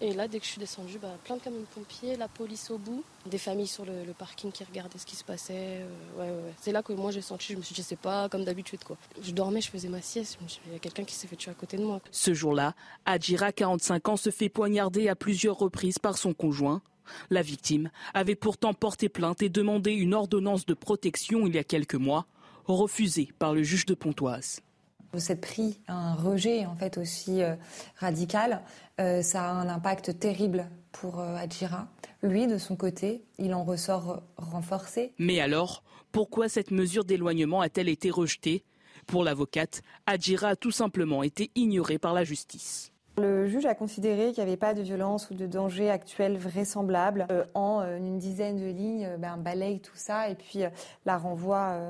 Et 0.00 0.12
là, 0.12 0.28
dès 0.28 0.38
que 0.38 0.44
je 0.44 0.50
suis 0.50 0.60
descendue, 0.60 0.98
bah, 1.00 1.16
plein 1.24 1.36
de 1.36 1.40
camions 1.40 1.58
de 1.60 1.66
pompiers, 1.74 2.16
la 2.16 2.28
police 2.28 2.70
au 2.70 2.78
bout, 2.78 3.02
des 3.26 3.38
familles 3.38 3.66
sur 3.66 3.84
le, 3.84 4.12
parking 4.16 4.52
qui 4.52 4.62
regardaient 4.62 4.98
ce 4.98 5.06
qui 5.06 5.16
se 5.16 5.24
passait. 5.24 5.80
Euh, 6.20 6.50
C'est 6.60 6.70
là 6.70 6.84
que 6.84 6.92
moi 6.92 7.10
j'ai 7.10 7.20
senti, 7.20 7.54
je 7.54 7.58
me 7.58 7.62
suis 7.62 7.74
dit, 7.74 7.82
c'est 7.82 7.98
pas 7.98 8.28
comme 8.28 8.44
d'habitude 8.44 8.84
quoi. 8.84 8.96
Je 9.20 9.32
dormais, 9.32 9.60
je 9.60 9.70
faisais 9.70 9.88
ma 9.88 10.00
sieste, 10.00 10.38
il 10.66 10.72
y 10.72 10.76
a 10.76 10.78
quelqu'un 10.78 11.02
qui 11.02 11.14
s'est 11.14 11.26
fait 11.26 11.34
tuer 11.34 11.50
à 11.50 11.54
côté 11.54 11.76
de 11.78 11.82
moi. 11.82 12.00
Ce 12.12 12.32
jour-là, 12.32 12.74
Adjira, 13.06 13.50
45 13.50 14.08
ans, 14.08 14.16
se 14.16 14.30
fait 14.30 14.48
poignarder 14.48 15.08
à 15.08 15.16
plusieurs 15.16 15.58
reprises 15.58 15.98
par 15.98 16.16
son 16.16 16.32
conjoint. 16.32 16.80
La 17.30 17.42
victime 17.42 17.90
avait 18.14 18.36
pourtant 18.36 18.74
porté 18.74 19.08
plainte 19.08 19.42
et 19.42 19.48
demandé 19.48 19.92
une 19.92 20.14
ordonnance 20.14 20.64
de 20.64 20.74
protection 20.74 21.46
il 21.46 21.56
y 21.56 21.58
a 21.58 21.64
quelques 21.64 21.94
mois, 21.96 22.26
refusée 22.66 23.30
par 23.40 23.52
le 23.52 23.64
juge 23.64 23.86
de 23.86 23.94
Pontoise. 23.94 24.60
Vous 25.12 25.32
êtes 25.32 25.40
pris 25.40 25.80
un 25.88 26.14
rejet 26.14 26.66
en 26.66 26.76
fait 26.76 26.98
aussi 26.98 27.42
euh, 27.42 27.54
radical. 27.96 28.60
Euh, 29.00 29.22
ça 29.22 29.48
a 29.48 29.52
un 29.52 29.68
impact 29.68 30.18
terrible 30.18 30.68
pour 30.92 31.20
euh, 31.20 31.36
Adjira. 31.36 31.88
Lui, 32.22 32.46
de 32.46 32.58
son 32.58 32.76
côté, 32.76 33.22
il 33.38 33.54
en 33.54 33.64
ressort 33.64 34.22
renforcé. 34.36 35.12
Mais 35.18 35.40
alors, 35.40 35.82
pourquoi 36.12 36.48
cette 36.48 36.70
mesure 36.70 37.04
d'éloignement 37.04 37.60
a-t-elle 37.62 37.88
été 37.88 38.10
rejetée? 38.10 38.64
Pour 39.06 39.24
l'avocate, 39.24 39.82
Adjira 40.06 40.48
a 40.48 40.56
tout 40.56 40.72
simplement 40.72 41.22
été 41.22 41.50
ignorée 41.54 41.98
par 41.98 42.12
la 42.12 42.24
justice. 42.24 42.92
Le 43.16 43.48
juge 43.48 43.64
a 43.64 43.74
considéré 43.74 44.32
qu'il 44.32 44.44
n'y 44.44 44.50
avait 44.50 44.58
pas 44.58 44.74
de 44.74 44.82
violence 44.82 45.30
ou 45.30 45.34
de 45.34 45.46
danger 45.46 45.88
actuel 45.88 46.36
vraisemblable. 46.36 47.26
en 47.54 47.82
une 47.96 48.18
dizaine 48.18 48.58
de 48.58 48.66
lignes, 48.66 49.16
ben, 49.18 49.38
balaye 49.38 49.80
tout 49.80 49.96
ça 49.96 50.28
et 50.28 50.34
puis 50.34 50.60
la 51.06 51.18
renvoie 51.18 51.80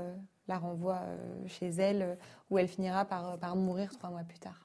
la 0.48 0.58
renvoie 0.58 1.00
euh, 1.04 1.16
chez 1.46 1.68
elle, 1.68 2.02
euh, 2.02 2.14
où 2.50 2.58
elle 2.58 2.68
finira 2.68 3.04
par, 3.04 3.32
euh, 3.32 3.36
par 3.36 3.54
mourir 3.54 3.90
trois 3.90 4.10
mois 4.10 4.22
plus 4.22 4.38
tard. 4.38 4.58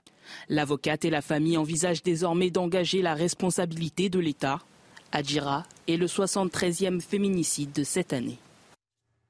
L'avocate 0.50 1.04
et 1.06 1.10
la 1.10 1.22
famille 1.22 1.58
envisagent 1.58 2.02
désormais 2.02 2.50
d'engager 2.50 3.02
la 3.02 3.14
responsabilité 3.14 4.10
de 4.10 4.20
l'État. 4.20 4.60
Adjira 5.12 5.64
est 5.88 5.98
le 5.98 6.08
73e 6.08 7.02
féminicide 7.02 7.74
de 7.74 7.84
cette 7.84 8.14
année. 8.14 8.40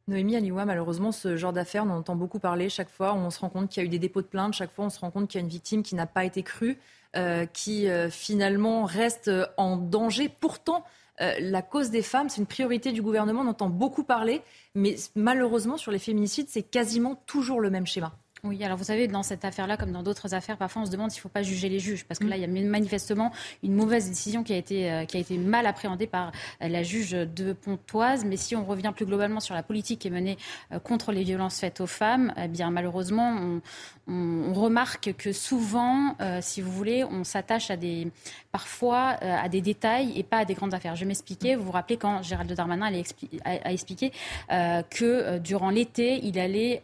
Noémie 0.07 0.35
Aniwa, 0.35 0.65
malheureusement, 0.65 1.11
ce 1.11 1.35
genre 1.35 1.53
d'affaires, 1.53 1.83
on 1.85 1.89
en 1.89 1.97
entend 1.97 2.15
beaucoup 2.15 2.39
parler. 2.39 2.69
Chaque 2.69 2.89
fois, 2.89 3.15
on 3.15 3.29
se 3.31 3.39
rend 3.39 3.49
compte 3.49 3.69
qu'il 3.69 3.81
y 3.81 3.85
a 3.85 3.87
eu 3.87 3.89
des 3.89 3.99
dépôts 3.99 4.21
de 4.21 4.27
plainte. 4.27 4.53
Chaque 4.53 4.71
fois, 4.71 4.85
on 4.85 4.89
se 4.89 4.99
rend 4.99 5.11
compte 5.11 5.29
qu'il 5.29 5.39
y 5.39 5.41
a 5.41 5.45
une 5.45 5.51
victime 5.51 5.81
qui 5.81 5.95
n'a 5.95 6.05
pas 6.05 6.25
été 6.25 6.43
crue, 6.43 6.77
qui 7.53 7.87
finalement 8.09 8.83
reste 8.83 9.31
en 9.55 9.77
danger. 9.77 10.27
Pourtant, 10.27 10.83
euh, 11.21 11.33
la 11.39 11.61
cause 11.61 11.91
des 11.91 12.01
femmes, 12.01 12.29
c'est 12.29 12.41
une 12.41 12.47
priorité 12.47 12.91
du 12.91 13.01
gouvernement, 13.01 13.41
on 13.41 13.47
entend 13.47 13.69
beaucoup 13.69 14.03
parler, 14.03 14.41
mais 14.75 14.95
malheureusement, 15.15 15.77
sur 15.77 15.91
les 15.91 15.99
féminicides, 15.99 16.47
c'est 16.49 16.63
quasiment 16.63 17.15
toujours 17.27 17.59
le 17.59 17.69
même 17.69 17.85
schéma. 17.85 18.17
Oui, 18.45 18.61
alors 18.61 18.77
vous 18.77 18.83
savez, 18.83 19.07
dans 19.07 19.23
cette 19.23 19.45
affaire-là, 19.45 19.77
comme 19.77 19.93
dans 19.93 20.03
d'autres 20.03 20.33
affaires, 20.33 20.57
parfois 20.57 20.81
on 20.81 20.85
se 20.85 20.91
demande 20.91 21.11
s'il 21.11 21.19
ne 21.19 21.21
faut 21.21 21.29
pas 21.29 21.43
juger 21.43 21.69
les 21.69 21.79
juges, 21.79 22.03
parce 22.03 22.19
que 22.19 22.25
là, 22.25 22.35
il 22.35 22.41
y 22.41 22.43
a 22.43 22.47
manifestement 22.47 23.31
une 23.63 23.73
mauvaise 23.73 24.09
décision 24.09 24.43
qui 24.43 24.51
a 24.51 24.57
été, 24.57 24.91
euh, 24.91 25.05
qui 25.05 25.15
a 25.15 25.21
été 25.21 25.37
mal 25.37 25.65
appréhendée 25.65 26.07
par 26.07 26.33
euh, 26.61 26.67
la 26.67 26.83
juge 26.83 27.11
de 27.11 27.53
Pontoise. 27.53 28.25
Mais 28.25 28.35
si 28.35 28.53
on 28.57 28.65
revient 28.65 28.91
plus 28.93 29.05
globalement 29.05 29.39
sur 29.39 29.55
la 29.55 29.63
politique 29.63 29.99
qui 29.99 30.09
est 30.09 30.11
menée 30.11 30.37
euh, 30.73 30.79
contre 30.79 31.13
les 31.13 31.23
violences 31.23 31.57
faites 31.57 31.79
aux 31.79 31.87
femmes, 31.87 32.33
eh 32.35 32.49
bien 32.49 32.69
malheureusement, 32.69 33.61
on, 34.09 34.53
remarque 34.53 35.13
que 35.17 35.31
souvent, 35.31 36.17
si 36.41 36.59
vous 36.59 36.71
voulez, 36.71 37.05
on 37.05 37.23
s'attache 37.23 37.71
à 37.71 37.77
des, 37.77 38.09
parfois 38.51 39.15
à 39.21 39.47
des 39.47 39.61
détails 39.61 40.11
et 40.17 40.23
pas 40.23 40.39
à 40.39 40.45
des 40.45 40.53
grandes 40.53 40.73
affaires. 40.73 40.95
Je 40.97 41.01
vais 41.01 41.07
m'expliquer. 41.07 41.55
Vous 41.55 41.63
vous 41.63 41.71
rappelez 41.71 41.95
quand 41.95 42.21
Gérald 42.21 42.51
Darmanin 42.51 42.91
a, 43.45 43.71
expliqué 43.71 44.11
que 44.49 45.37
durant 45.37 45.69
l'été, 45.69 46.19
il 46.21 46.37
allait 46.37 46.83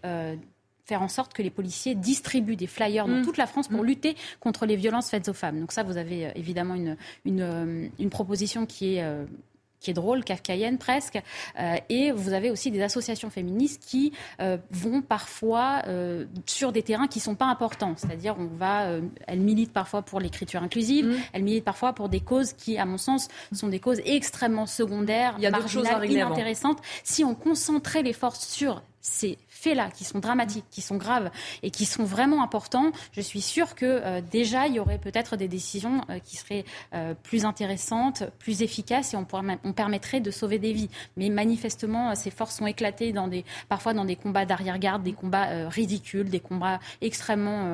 faire 0.90 1.02
en 1.04 1.08
sorte 1.08 1.34
que 1.34 1.44
les 1.44 1.52
policiers 1.52 1.94
distribuent 1.94 2.56
des 2.56 2.68
flyers 2.68 3.08
dans 3.08 3.20
mm. 3.20 3.24
toute 3.24 3.38
la 3.38 3.46
France 3.46 3.68
pour 3.68 3.84
mm. 3.84 3.86
lutter 3.86 4.16
contre 4.40 4.66
les 4.66 4.76
violences 4.76 5.10
faites 5.10 5.30
aux 5.30 5.34
femmes. 5.34 5.60
Donc 5.60 5.72
ça, 5.72 5.84
vous 5.84 5.98
avez 5.98 6.26
euh, 6.26 6.32
évidemment 6.36 6.74
une, 6.74 6.98
une, 7.26 7.42
euh, 7.42 7.88
une 8.00 8.10
proposition 8.10 8.66
qui 8.66 8.96
est 8.96 9.04
euh, 9.04 9.26
qui 9.80 9.92
est 9.92 9.94
drôle, 9.94 10.26
kafkaïenne 10.26 10.78
presque. 10.78 11.22
et 11.88 12.12
vous 12.12 12.34
avez 12.34 12.52
aussi 12.52 12.70
des 12.70 12.82
associations 12.82 13.30
féministes 13.30 13.82
qui 13.82 14.12
vont 14.72 15.02
parfois 15.02 15.84
sur 16.46 16.74
des 16.74 16.84
terrains 16.84 17.08
qui 17.08 17.22
sont 17.22 17.36
pas 17.36 17.46
importants. 17.46 17.94
C'est-à-dire, 17.96 18.36
on 18.38 18.48
va, 18.48 19.00
elles 19.26 19.40
militent 19.40 19.72
parfois 19.72 20.02
pour 20.02 20.20
l'écriture 20.20 20.62
inclusive, 20.62 21.06
mm. 21.06 21.16
elles 21.32 21.44
militent 21.44 21.64
parfois 21.64 21.94
pour 21.94 22.10
des 22.10 22.20
causes 22.20 22.52
qui, 22.52 22.78
à 22.78 22.84
mon 22.84 22.98
sens, 22.98 23.30
sont 23.54 23.70
des 23.70 23.80
causes 23.80 24.02
extrêmement 24.04 24.66
secondaires, 24.66 25.36
Il 25.38 25.44
y 25.44 25.48
a 25.48 25.52
marginales, 25.52 26.12
inintéressantes. 26.12 26.82
Si 27.06 27.24
on 27.24 27.34
concentrait 27.34 28.04
les 28.04 28.12
forces 28.12 28.46
sur 28.46 28.84
ces 29.00 29.38
faits-là, 29.60 29.90
qui 29.92 30.04
sont 30.04 30.20
dramatiques, 30.20 30.66
qui 30.72 30.82
sont 30.82 30.96
graves 30.98 31.30
et 31.64 31.72
qui 31.72 31.86
sont 31.86 32.04
vraiment 32.04 32.42
importants, 32.44 32.92
je 33.12 33.22
suis 33.22 33.42
sûre 33.42 33.76
que 33.76 33.86
euh, 33.86 34.22
déjà, 34.22 34.68
il 34.68 34.76
y 34.76 34.80
aurait 34.80 34.98
peut-être 34.98 35.36
des 35.36 35.48
décisions 35.48 36.02
euh, 36.10 36.20
qui 36.20 36.38
seraient 36.38 36.66
euh, 36.94 37.14
plus 37.24 37.46
intéressantes, 37.46 38.24
plus 38.40 38.62
efficaces 38.62 39.14
et 39.14 39.18
on, 39.18 39.28
on, 39.64 39.74
permettrait 39.74 40.22
de 40.22 40.32
sauver 40.32 40.60
des 40.60 40.74
vies. 40.74 40.90
Mais 41.18 41.30
manifestement, 41.30 42.16
ces 42.16 42.32
forces 42.32 42.56
sont 42.56 42.68
éclatées 42.68 43.12
dans 43.12 43.28
des, 43.28 43.46
parfois 43.68 43.94
dans 43.94 44.06
des 44.06 44.16
combats 44.16 44.46
d'arrière-garde, 44.46 45.04
des 45.04 45.14
combats 45.14 45.70
ridicules, 45.70 46.30
des 46.30 46.40
combats 46.40 46.80
extrêmement 47.02 47.68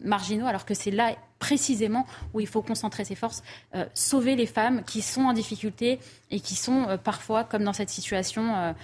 marginaux, 0.00 0.46
alors 0.46 0.64
que 0.64 0.74
c'est 0.74 0.90
là 0.90 1.14
précisément 1.38 2.06
où 2.34 2.40
il 2.40 2.46
faut 2.46 2.62
concentrer 2.62 3.04
ses 3.04 3.16
forces, 3.16 3.42
sauver 3.94 4.36
les 4.36 4.46
femmes 4.46 4.84
qui 4.84 5.02
sont 5.02 5.22
en 5.22 5.32
difficulté 5.32 5.98
et 6.30 6.38
qui 6.38 6.54
sont 6.54 6.98
parfois, 7.02 7.42
comme 7.42 7.64
dans 7.64 7.72
cette 7.72 7.90
situation, 7.90 8.74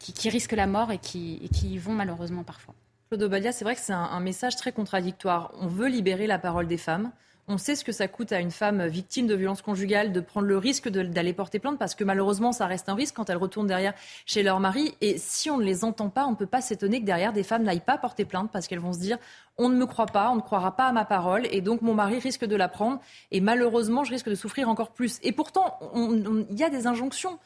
qui, 0.00 0.28
risquent 0.28 0.56
la 0.56 0.66
mort 0.66 0.90
et 0.90 0.98
qui, 0.98 1.78
vont 1.78 1.94
malheureusement 1.98 2.44
parfois. 2.44 2.74
Claude 3.08 3.22
Obadia, 3.22 3.52
c'est 3.52 3.64
vrai 3.64 3.74
que 3.74 3.80
c'est 3.80 3.92
un, 3.92 4.20
message 4.20 4.56
très 4.56 4.72
contradictoire. 4.72 5.52
On 5.60 5.66
veut 5.66 5.88
libérer 5.88 6.26
la 6.26 6.38
parole 6.38 6.66
des 6.66 6.76
femmes. 6.76 7.10
On 7.50 7.56
sait 7.56 7.74
ce 7.74 7.82
que 7.82 7.92
ça 7.92 8.06
coûte 8.06 8.32
à 8.32 8.40
une 8.40 8.50
femme 8.50 8.86
victime 8.86 9.26
de 9.26 9.34
violences 9.34 9.62
conjugales 9.62 10.12
de 10.12 10.20
prendre 10.20 10.46
le 10.46 10.58
risque 10.58 10.90
d'aller 10.90 11.32
porter 11.32 11.58
plainte 11.58 11.78
parce 11.78 11.94
que 11.94 12.04
malheureusement, 12.04 12.52
ça 12.52 12.66
reste 12.66 12.90
un 12.90 12.94
risque 12.94 13.16
quand 13.16 13.30
elles 13.30 13.38
retournent 13.38 13.66
derrière 13.66 13.94
chez 14.26 14.42
leur 14.42 14.60
mari. 14.60 14.94
Et 15.00 15.16
si 15.16 15.48
on 15.48 15.56
ne 15.56 15.64
les 15.64 15.84
entend 15.84 16.10
pas, 16.10 16.26
on 16.26 16.32
ne 16.32 16.36
peut 16.36 16.44
pas 16.44 16.60
s'étonner 16.60 17.00
que 17.00 17.06
derrière, 17.06 17.32
des 17.32 17.42
femmes 17.42 17.62
n'aillent 17.62 17.80
pas 17.80 17.96
porter 17.96 18.26
plainte 18.26 18.50
parce 18.52 18.68
qu'elles 18.68 18.80
vont 18.80 18.92
se 18.92 18.98
dire 18.98 19.16
on 19.56 19.70
ne 19.70 19.76
me 19.76 19.86
croit 19.86 20.04
pas, 20.04 20.30
on 20.30 20.36
ne 20.36 20.42
croira 20.42 20.76
pas 20.76 20.84
à 20.84 20.92
ma 20.92 21.06
parole 21.06 21.48
et 21.50 21.62
donc 21.62 21.80
mon 21.80 21.94
mari 21.94 22.18
risque 22.18 22.44
de 22.44 22.56
la 22.56 22.68
prendre 22.68 23.00
et 23.30 23.40
malheureusement, 23.40 24.04
je 24.04 24.10
risque 24.10 24.28
de 24.28 24.34
souffrir 24.34 24.68
encore 24.68 24.90
plus. 24.90 25.18
Et 25.22 25.32
pourtant, 25.32 25.78
il 25.94 26.58
y 26.58 26.64
a 26.64 26.68
des 26.68 26.86
injonctions 26.86 27.38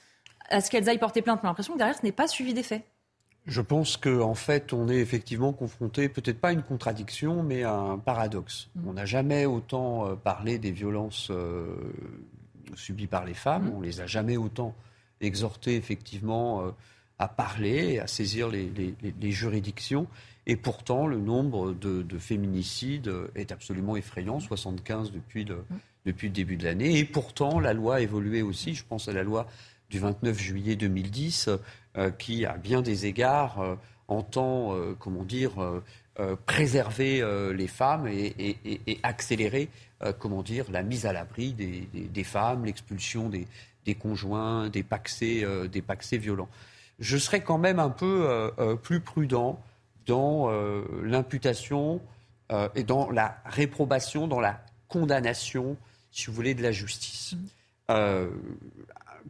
à 0.51 0.61
ce 0.61 0.69
qu'elles 0.69 0.89
aillent 0.89 0.99
porter 0.99 1.23
plainte, 1.23 1.45
mais 1.45 1.49
l'impression 1.49 1.75
que 1.75 1.79
derrière, 1.79 1.97
ce 1.97 2.03
n'est 2.03 2.11
pas 2.11 2.27
suivi 2.27 2.55
des 2.55 2.65
faits. 2.65 2.83
Je 3.47 3.61
pense 3.61 3.97
qu'en 3.97 4.21
en 4.21 4.35
fait, 4.35 4.73
on 4.73 4.89
est 4.89 4.99
effectivement 4.99 5.53
confronté, 5.53 6.09
peut-être 6.09 6.41
pas 6.41 6.49
à 6.49 6.53
une 6.53 6.63
contradiction, 6.63 7.43
mais 7.43 7.65
à 7.65 7.75
un 7.75 7.99
paradoxe. 7.99 8.69
Mmh. 8.77 8.89
On 8.89 8.93
n'a 8.93 9.05
jamais 9.05 9.47
autant 9.47 10.07
euh, 10.07 10.15
parlé 10.15 10.59
des 10.59 10.71
violences 10.71 11.29
euh, 11.31 11.75
subies 12.77 13.09
par 13.09 13.25
les 13.25 13.35
femmes, 13.35 13.71
mmh. 13.71 13.77
on 13.77 13.81
les 13.81 14.01
a 14.01 14.07
jamais 14.07 14.37
autant 14.37 14.77
exhortées 15.21 15.75
effectivement 15.75 16.63
euh, 16.63 16.71
à 17.19 17.27
parler, 17.27 17.99
à 17.99 18.07
saisir 18.07 18.49
les, 18.49 19.31
juridictions. 19.31 20.07
Et 20.47 20.57
pourtant, 20.57 21.07
le 21.07 21.19
nombre 21.19 21.73
de, 21.73 22.19
féminicides 22.19 23.13
est 23.35 23.53
absolument 23.53 23.97
effrayant, 23.97 24.41
75 24.41 25.13
depuis 25.13 25.45
le, 25.45 25.57
mmh. 25.57 25.77
depuis 26.07 26.29
le 26.29 26.35
début 26.35 26.57
de 26.57 26.65
l'année. 26.65 26.99
Et 26.99 27.05
pourtant, 27.05 27.59
la 27.59 27.75
loi 27.75 27.97
a 27.97 28.01
évolué 28.01 28.43
aussi. 28.43 28.75
Je 28.75 28.85
pense 28.85 29.09
à 29.09 29.13
la 29.13 29.25
loi 29.25 29.47
du 29.93 29.99
29 29.99 30.41
juillet 30.41 30.75
2010, 30.75 31.51
euh, 31.99 32.11
qui, 32.11 32.47
à 32.47 32.57
bien 32.57 32.81
des 32.81 33.05
égards, 33.05 33.61
euh, 33.61 33.75
entend, 34.09 34.75
euh, 34.75 34.97
comment 34.99 35.23
dire, 35.23 35.53
préserver 36.45 37.25
les 37.55 37.67
femmes 37.67 38.07
et, 38.07 39.01
accélérer, 39.03 39.71
comment 40.19 40.43
dire, 40.43 40.67
la 40.71 40.83
mise 40.83 41.07
à 41.07 41.15
l'abri 41.15 41.55
des, 41.55 42.25
femmes, 42.25 42.67
l'expulsion 42.67 43.31
des, 43.31 43.95
conjoints, 43.95 44.69
des 44.69 44.83
paxés, 44.83 45.47
des 45.73 45.81
paxés 45.81 46.19
violents. 46.19 46.51
Je 46.99 47.17
serais 47.17 47.41
quand 47.41 47.57
même 47.57 47.79
un 47.79 47.89
peu 47.89 48.53
plus 48.83 49.01
prudent 49.01 49.59
dans 50.05 50.51
l'imputation 51.03 52.03
et 52.75 52.83
dans 52.83 53.11
la 53.11 53.39
réprobation, 53.47 54.29
dans 54.29 54.41
la 54.41 54.63
condamnation, 54.89 55.79
si 56.11 56.27
vous 56.27 56.35
voulez, 56.35 56.53
de 56.53 56.63
la 56.63 56.73
justice. 56.73 57.37
Mmh 57.93 58.29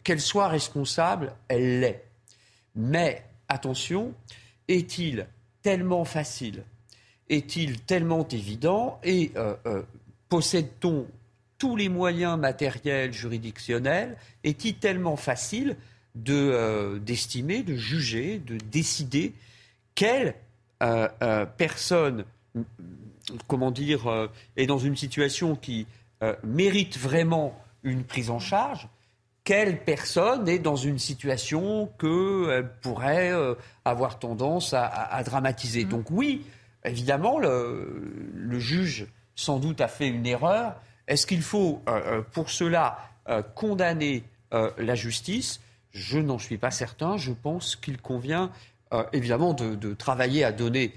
qu'elle 0.04 0.20
soit 0.20 0.48
responsable, 0.48 1.32
elle 1.46 1.80
l'est. 1.80 2.04
Mais 2.74 3.24
attention, 3.48 4.14
est-il 4.66 5.28
tellement 5.62 6.04
facile 6.04 6.64
est-il 7.28 7.80
tellement 7.80 8.26
évident 8.28 9.00
et 9.04 9.32
possède-t-on 10.28 11.06
tous 11.56 11.76
les 11.76 11.88
moyens 11.88 12.38
matériels, 12.38 13.12
juridictionnels 13.12 14.16
Est-il 14.44 14.74
tellement 14.74 15.16
facile 15.16 15.76
d'estimer, 16.14 17.62
de 17.62 17.76
juger, 17.76 18.38
de 18.38 18.58
décider 18.58 19.32
quelle 19.94 20.34
personne 21.56 22.24
comment 23.46 23.70
dire, 23.70 24.08
euh, 24.08 24.28
est 24.56 24.66
dans 24.66 24.78
une 24.78 24.96
situation 24.96 25.54
qui 25.54 25.86
euh, 26.22 26.34
mérite 26.44 26.98
vraiment 26.98 27.58
une 27.82 28.04
prise 28.04 28.30
en 28.30 28.38
charge, 28.38 28.88
quelle 29.44 29.82
personne 29.82 30.48
est 30.48 30.58
dans 30.58 30.76
une 30.76 30.98
situation 30.98 31.90
qu'elle 31.98 32.70
pourrait 32.80 33.32
euh, 33.32 33.54
avoir 33.84 34.18
tendance 34.18 34.72
à, 34.72 35.22
dramatiser. 35.24 35.84
Mm. 35.84 35.88
Donc 35.88 36.10
oui, 36.10 36.46
évidemment, 36.84 37.38
le, 37.38 38.58
juge 38.58 39.06
sans 39.34 39.58
doute 39.58 39.80
a 39.80 39.88
fait 39.88 40.08
une 40.08 40.26
erreur. 40.26 40.76
Est-ce 41.08 41.26
qu'il 41.26 41.42
faut 41.42 41.82
pour 42.32 42.50
cela 42.50 42.98
condamner 43.56 44.22
la 44.52 44.94
justice? 44.94 45.60
Je 45.90 46.18
n'en 46.18 46.38
suis 46.38 46.58
pas 46.58 46.70
certain. 46.70 47.16
Je 47.16 47.32
pense 47.32 47.74
qu'il 47.74 48.00
convient 48.00 48.52
évidemment 49.12 49.52
de, 49.52 49.94
travailler 49.94 50.44
à 50.44 50.52
donner 50.52 50.94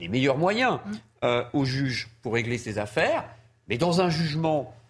les 0.00 0.08
meilleurs 0.08 0.38
moyens 0.38 0.78
mm. 0.86 0.92
Euh, 1.24 1.44
au 1.52 1.64
juge 1.64 2.08
pour 2.20 2.34
régler 2.34 2.58
ses 2.58 2.78
affaires. 2.78 3.24
Mais 3.68 3.78
dans 3.78 4.00
un 4.00 4.10
jugement, 4.10 4.74
euh, 4.74 4.80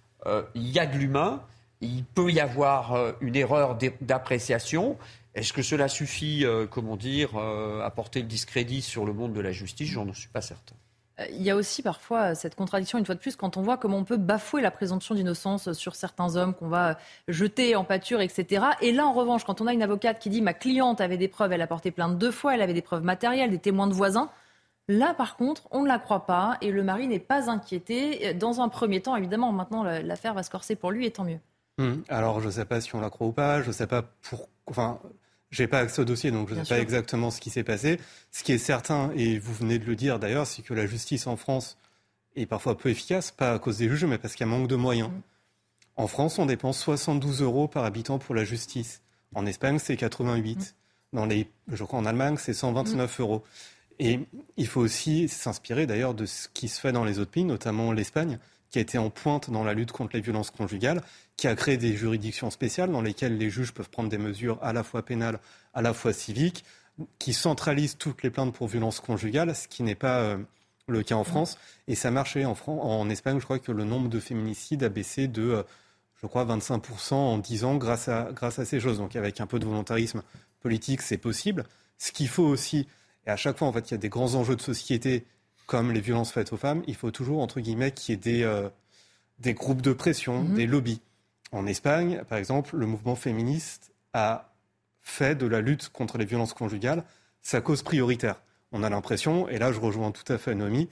il 0.54 0.68
y 0.68 0.78
a 0.78 0.86
de 0.86 0.96
l'humain, 0.96 1.42
il 1.82 2.04
peut 2.04 2.30
y 2.30 2.40
avoir 2.40 2.94
euh, 2.94 3.12
une 3.20 3.36
erreur 3.36 3.76
d'appréciation. 4.00 4.96
Est-ce 5.34 5.52
que 5.52 5.62
cela 5.62 5.88
suffit, 5.88 6.44
comment 6.70 6.96
dire, 6.96 7.38
à 7.38 7.90
porter 7.90 8.20
le 8.20 8.26
discrédit 8.26 8.82
sur 8.82 9.06
le 9.06 9.14
monde 9.14 9.32
de 9.32 9.40
la 9.40 9.50
justice? 9.50 9.88
J'en 9.88 10.12
suis 10.12 10.28
pas 10.28 10.42
certain. 10.42 10.74
Il 11.30 11.42
y 11.42 11.50
a 11.50 11.56
aussi 11.56 11.82
parfois 11.82 12.34
cette 12.34 12.54
contradiction, 12.54 12.98
une 12.98 13.06
fois 13.06 13.14
de 13.14 13.20
plus, 13.20 13.36
quand 13.36 13.56
on 13.56 13.62
voit 13.62 13.76
comment 13.76 13.98
on 13.98 14.04
peut 14.04 14.16
bafouer 14.16 14.62
la 14.62 14.70
présomption 14.70 15.14
d'innocence 15.14 15.72
sur 15.72 15.94
certains 15.94 16.36
hommes 16.36 16.54
qu'on 16.54 16.68
va 16.68 16.98
jeter 17.28 17.76
en 17.76 17.84
pâture, 17.84 18.20
etc. 18.20 18.64
Et 18.80 18.92
là, 18.92 19.06
en 19.06 19.12
revanche, 19.12 19.44
quand 19.44 19.60
on 19.60 19.66
a 19.66 19.72
une 19.72 19.82
avocate 19.82 20.18
qui 20.18 20.30
dit 20.30 20.40
ma 20.40 20.54
cliente 20.54 21.00
avait 21.00 21.18
des 21.18 21.28
preuves, 21.28 21.52
elle 21.52 21.62
a 21.62 21.66
porté 21.66 21.90
plainte 21.90 22.18
deux 22.18 22.30
fois, 22.30 22.54
elle 22.54 22.62
avait 22.62 22.74
des 22.74 22.82
preuves 22.82 23.04
matérielles, 23.04 23.50
des 23.50 23.58
témoins 23.58 23.86
de 23.86 23.94
voisins, 23.94 24.30
Là, 24.88 25.14
par 25.14 25.36
contre, 25.36 25.68
on 25.70 25.82
ne 25.82 25.88
la 25.88 25.98
croit 25.98 26.26
pas 26.26 26.58
et 26.60 26.70
le 26.70 26.82
mari 26.82 27.06
n'est 27.06 27.20
pas 27.20 27.48
inquiété. 27.48 28.34
Dans 28.34 28.60
un 28.60 28.68
premier 28.68 29.00
temps, 29.00 29.16
évidemment, 29.16 29.52
maintenant, 29.52 29.84
l'affaire 29.84 30.34
va 30.34 30.42
se 30.42 30.50
corser 30.50 30.76
pour 30.76 30.90
lui 30.90 31.06
et 31.06 31.10
tant 31.10 31.24
mieux. 31.24 31.38
Hum, 31.78 32.02
alors, 32.08 32.40
je 32.40 32.46
ne 32.46 32.52
sais 32.52 32.64
pas 32.64 32.80
si 32.80 32.94
on 32.94 33.00
la 33.00 33.10
croit 33.10 33.28
ou 33.28 33.32
pas. 33.32 33.62
Je 33.62 33.68
ne 33.68 33.72
sais 33.72 33.86
pas 33.86 34.02
pour. 34.02 34.48
Enfin, 34.66 34.98
j'ai 35.50 35.66
pas 35.66 35.78
accès 35.78 36.00
au 36.00 36.04
dossier, 36.04 36.30
donc 36.30 36.48
je 36.48 36.54
ne 36.54 36.64
sais 36.64 36.74
pas 36.74 36.80
exactement 36.80 37.30
ce 37.30 37.40
qui 37.40 37.50
s'est 37.50 37.62
passé. 37.62 38.00
Ce 38.30 38.42
qui 38.42 38.52
est 38.52 38.58
certain, 38.58 39.12
et 39.14 39.38
vous 39.38 39.52
venez 39.52 39.78
de 39.78 39.84
le 39.84 39.94
dire 39.94 40.18
d'ailleurs, 40.18 40.46
c'est 40.46 40.62
que 40.62 40.74
la 40.74 40.86
justice 40.86 41.26
en 41.26 41.36
France 41.36 41.78
est 42.34 42.46
parfois 42.46 42.76
peu 42.76 42.88
efficace, 42.88 43.30
pas 43.30 43.52
à 43.52 43.58
cause 43.58 43.78
des 43.78 43.88
juges, 43.88 44.06
mais 44.06 44.18
parce 44.18 44.34
qu'il 44.34 44.46
y 44.46 44.50
a 44.50 44.52
manque 44.52 44.68
de 44.68 44.76
moyens. 44.76 45.08
Hum. 45.08 45.20
En 45.96 46.06
France, 46.06 46.38
on 46.38 46.46
dépense 46.46 46.78
72 46.78 47.42
euros 47.42 47.68
par 47.68 47.84
habitant 47.84 48.18
pour 48.18 48.34
la 48.34 48.44
justice. 48.44 49.02
En 49.34 49.44
Espagne, 49.46 49.78
c'est 49.78 49.96
88. 49.96 50.58
Hum. 50.58 50.64
Dans 51.12 51.26
les, 51.26 51.50
je 51.68 51.84
crois 51.84 51.98
en 51.98 52.06
Allemagne, 52.06 52.36
c'est 52.38 52.54
129 52.54 53.20
euros. 53.20 53.44
Et 54.04 54.18
il 54.56 54.66
faut 54.66 54.80
aussi 54.80 55.28
s'inspirer 55.28 55.86
d'ailleurs 55.86 56.12
de 56.12 56.26
ce 56.26 56.48
qui 56.48 56.66
se 56.66 56.80
fait 56.80 56.90
dans 56.90 57.04
les 57.04 57.20
autres 57.20 57.30
pays, 57.30 57.44
notamment 57.44 57.92
l'Espagne, 57.92 58.40
qui 58.68 58.80
a 58.80 58.82
été 58.82 58.98
en 58.98 59.10
pointe 59.10 59.48
dans 59.48 59.62
la 59.62 59.74
lutte 59.74 59.92
contre 59.92 60.16
les 60.16 60.20
violences 60.20 60.50
conjugales, 60.50 61.02
qui 61.36 61.46
a 61.46 61.54
créé 61.54 61.76
des 61.76 61.94
juridictions 61.94 62.50
spéciales 62.50 62.90
dans 62.90 63.00
lesquelles 63.00 63.38
les 63.38 63.48
juges 63.48 63.70
peuvent 63.70 63.90
prendre 63.90 64.08
des 64.08 64.18
mesures 64.18 64.58
à 64.60 64.72
la 64.72 64.82
fois 64.82 65.04
pénales, 65.04 65.38
à 65.72 65.82
la 65.82 65.94
fois 65.94 66.12
civiques, 66.12 66.64
qui 67.20 67.32
centralisent 67.32 67.96
toutes 67.96 68.24
les 68.24 68.30
plaintes 68.30 68.52
pour 68.52 68.66
violences 68.66 68.98
conjugales, 68.98 69.54
ce 69.54 69.68
qui 69.68 69.84
n'est 69.84 69.94
pas 69.94 70.18
euh, 70.18 70.38
le 70.88 71.04
cas 71.04 71.14
en 71.14 71.22
France. 71.22 71.56
Et 71.86 71.94
ça 71.94 72.10
marchait 72.10 72.44
en, 72.44 72.56
en 72.66 73.08
Espagne, 73.08 73.38
je 73.38 73.44
crois 73.44 73.60
que 73.60 73.70
le 73.70 73.84
nombre 73.84 74.08
de 74.08 74.18
féminicides 74.18 74.82
a 74.82 74.88
baissé 74.88 75.28
de, 75.28 75.42
euh, 75.42 75.62
je 76.20 76.26
crois, 76.26 76.44
25% 76.44 77.14
en 77.14 77.38
10 77.38 77.62
ans 77.62 77.76
grâce 77.76 78.08
à, 78.08 78.30
grâce 78.34 78.58
à 78.58 78.64
ces 78.64 78.80
choses. 78.80 78.98
Donc 78.98 79.14
avec 79.14 79.40
un 79.40 79.46
peu 79.46 79.60
de 79.60 79.64
volontarisme 79.64 80.24
politique, 80.58 81.02
c'est 81.02 81.18
possible. 81.18 81.62
Ce 81.98 82.10
qu'il 82.10 82.26
faut 82.26 82.42
aussi, 82.42 82.88
et 83.26 83.30
à 83.30 83.36
chaque 83.36 83.58
fois, 83.58 83.68
en 83.68 83.72
fait, 83.72 83.90
il 83.90 83.92
y 83.92 83.94
a 83.94 83.98
des 83.98 84.08
grands 84.08 84.34
enjeux 84.34 84.56
de 84.56 84.62
société 84.62 85.24
comme 85.66 85.92
les 85.92 86.00
violences 86.00 86.32
faites 86.32 86.52
aux 86.52 86.56
femmes. 86.56 86.82
Il 86.86 86.96
faut 86.96 87.10
toujours, 87.10 87.40
entre 87.40 87.60
guillemets, 87.60 87.92
qu'il 87.92 88.12
y 88.12 88.14
ait 88.14 88.20
des, 88.20 88.42
euh, 88.42 88.68
des 89.38 89.54
groupes 89.54 89.82
de 89.82 89.92
pression, 89.92 90.42
mhm. 90.42 90.54
des 90.54 90.66
lobbies. 90.66 91.00
En 91.52 91.66
Espagne, 91.66 92.22
par 92.28 92.38
exemple, 92.38 92.76
le 92.76 92.86
mouvement 92.86 93.14
féministe 93.14 93.92
a 94.12 94.52
fait 95.02 95.34
de 95.34 95.46
la 95.46 95.60
lutte 95.60 95.90
contre 95.90 96.18
les 96.18 96.24
violences 96.24 96.54
conjugales 96.54 97.04
sa 97.42 97.60
cause 97.60 97.82
prioritaire. 97.82 98.40
On 98.70 98.82
a 98.82 98.88
l'impression, 98.88 99.48
et 99.48 99.58
là 99.58 99.72
je 99.72 99.80
rejoins 99.80 100.12
tout 100.12 100.30
à 100.32 100.38
fait 100.38 100.54
Noémie, 100.54 100.88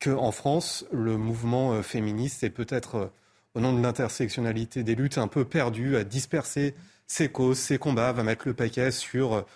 qu'en 0.00 0.32
France, 0.32 0.84
le 0.92 1.16
mouvement 1.16 1.72
euh, 1.72 1.82
féministe 1.82 2.42
est 2.42 2.50
peut-être, 2.50 2.94
euh, 2.96 3.06
au 3.54 3.60
nom 3.60 3.72
de 3.72 3.80
l'intersectionnalité 3.80 4.82
des 4.82 4.94
luttes, 4.94 5.16
un 5.16 5.28
peu 5.28 5.44
perdu 5.44 5.96
à 5.96 6.04
disperser 6.04 6.74
ses 7.06 7.28
causes, 7.28 7.58
ses 7.58 7.78
combats, 7.78 8.12
va 8.12 8.22
mettre 8.22 8.48
le 8.48 8.54
paquet 8.54 8.90
sur 8.90 9.46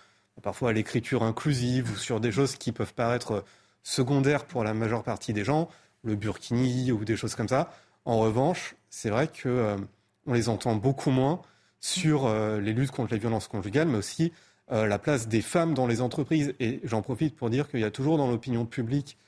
parfois 0.47 0.71
à 0.71 0.73
l'écriture 0.73 1.25
inclusive 1.25 1.91
ou 1.91 1.97
sur 1.97 2.21
des 2.21 2.31
choses 2.31 2.55
qui 2.55 2.71
peuvent 2.71 2.95
paraître 2.95 3.43
secondaires 3.83 4.45
pour 4.45 4.63
la 4.63 4.75
majeure 4.75 5.03
partie 5.03 5.33
des 5.33 5.43
gens, 5.43 5.69
le 6.05 6.15
burkini 6.15 6.93
ou 6.93 7.05
des 7.05 7.17
choses 7.17 7.35
comme 7.35 7.49
ça. 7.49 7.73
En 8.05 8.21
revanche, 8.21 8.77
c'est 8.89 9.11
vrai 9.11 9.27
que 9.27 9.49
euh, 9.49 9.77
on 10.25 10.35
les 10.35 10.49
entend 10.49 10.77
beaucoup 10.77 11.11
moins 11.11 11.43
sur 11.81 12.27
euh, 12.27 12.61
les 12.61 12.73
luttes 12.75 12.93
contre 12.93 13.13
les 13.13 13.19
violences 13.19 13.49
conjugales, 13.49 13.89
mais 13.89 13.99
aussi 13.99 14.33
euh, 14.71 14.87
la 14.87 15.01
place 15.01 15.27
des 15.27 15.43
femmes 15.43 15.75
dans 15.75 15.89
les 15.89 16.01
entreprises. 16.01 16.55
Et 16.61 16.79
j'en 16.85 17.03
profite 17.03 17.35
pour 17.35 17.51
dire 17.51 17.69
qu'il 17.69 17.81
y 17.81 17.85
a 17.85 17.91
toujours 17.91 18.17
dans 18.17 18.31
l'opinion 18.31 18.67
publique 18.67 19.19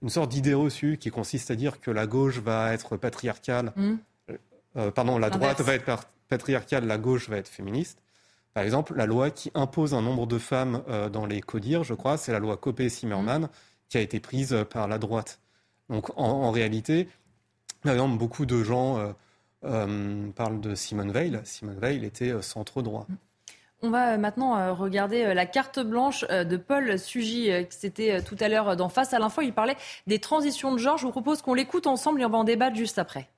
une 0.00 0.10
sorte 0.10 0.30
d'idée 0.30 0.54
reçue 0.54 0.96
qui 0.96 1.10
consiste 1.10 1.50
à 1.50 1.56
dire 1.56 1.80
que 1.80 1.90
la 1.90 2.06
gauche 2.06 2.38
va 2.38 2.72
être 2.72 2.96
patriarcale, 2.96 3.72
mmh. 3.74 4.90
pardon, 4.94 5.18
la 5.18 5.28
droite 5.28 5.60
va 5.60 5.74
être 5.74 6.08
patriarcale, 6.28 6.86
la 6.86 6.98
gauche 6.98 7.28
va 7.28 7.38
être 7.38 7.48
féministe. 7.48 7.98
Par 8.54 8.64
exemple, 8.64 8.94
la 8.96 9.06
loi 9.06 9.30
qui 9.30 9.50
impose 9.54 9.94
un 9.94 10.02
nombre 10.02 10.26
de 10.26 10.38
femmes 10.38 10.82
euh, 10.88 11.08
dans 11.08 11.26
les 11.26 11.40
CODIR, 11.40 11.84
je 11.84 11.94
crois, 11.94 12.16
c'est 12.16 12.32
la 12.32 12.38
loi 12.38 12.56
Copé-Zimmermann 12.56 13.42
mmh. 13.42 13.48
qui 13.88 13.98
a 13.98 14.00
été 14.00 14.20
prise 14.20 14.52
euh, 14.52 14.64
par 14.64 14.88
la 14.88 14.98
droite. 14.98 15.40
Donc 15.88 16.10
en, 16.16 16.50
réalité, 16.50 17.08
par 17.82 17.92
exemple, 17.92 18.18
beaucoup 18.18 18.44
de 18.44 18.62
gens 18.62 19.14
euh, 19.64 20.30
parlent 20.32 20.60
de 20.60 20.74
Simone 20.74 21.12
Veil. 21.12 21.40
Simone 21.44 21.78
Veil 21.78 22.04
était 22.04 22.42
centre 22.42 22.82
droit. 22.82 23.06
Mmh. 23.08 23.14
On 23.80 23.90
va 23.90 24.18
maintenant 24.18 24.74
regarder 24.74 25.32
la 25.34 25.46
carte 25.46 25.78
blanche 25.78 26.26
de 26.28 26.56
Paul 26.56 26.98
Sugy, 26.98 27.48
qui 27.70 27.76
c'était 27.78 28.20
tout 28.22 28.36
à 28.40 28.48
l'heure 28.48 28.76
dans 28.76 28.88
Face 28.88 29.14
à 29.14 29.20
l'info. 29.20 29.40
Il 29.40 29.54
parlait 29.54 29.76
des 30.08 30.18
transitions 30.18 30.72
de 30.72 30.78
genre. 30.78 30.98
Je 30.98 31.06
vous 31.06 31.12
propose 31.12 31.42
qu'on 31.42 31.54
l'écoute 31.54 31.86
ensemble 31.86 32.20
et 32.20 32.24
on 32.24 32.28
va 32.28 32.38
en 32.38 32.44
débattre 32.44 32.74
juste 32.74 32.98
après. 32.98 33.28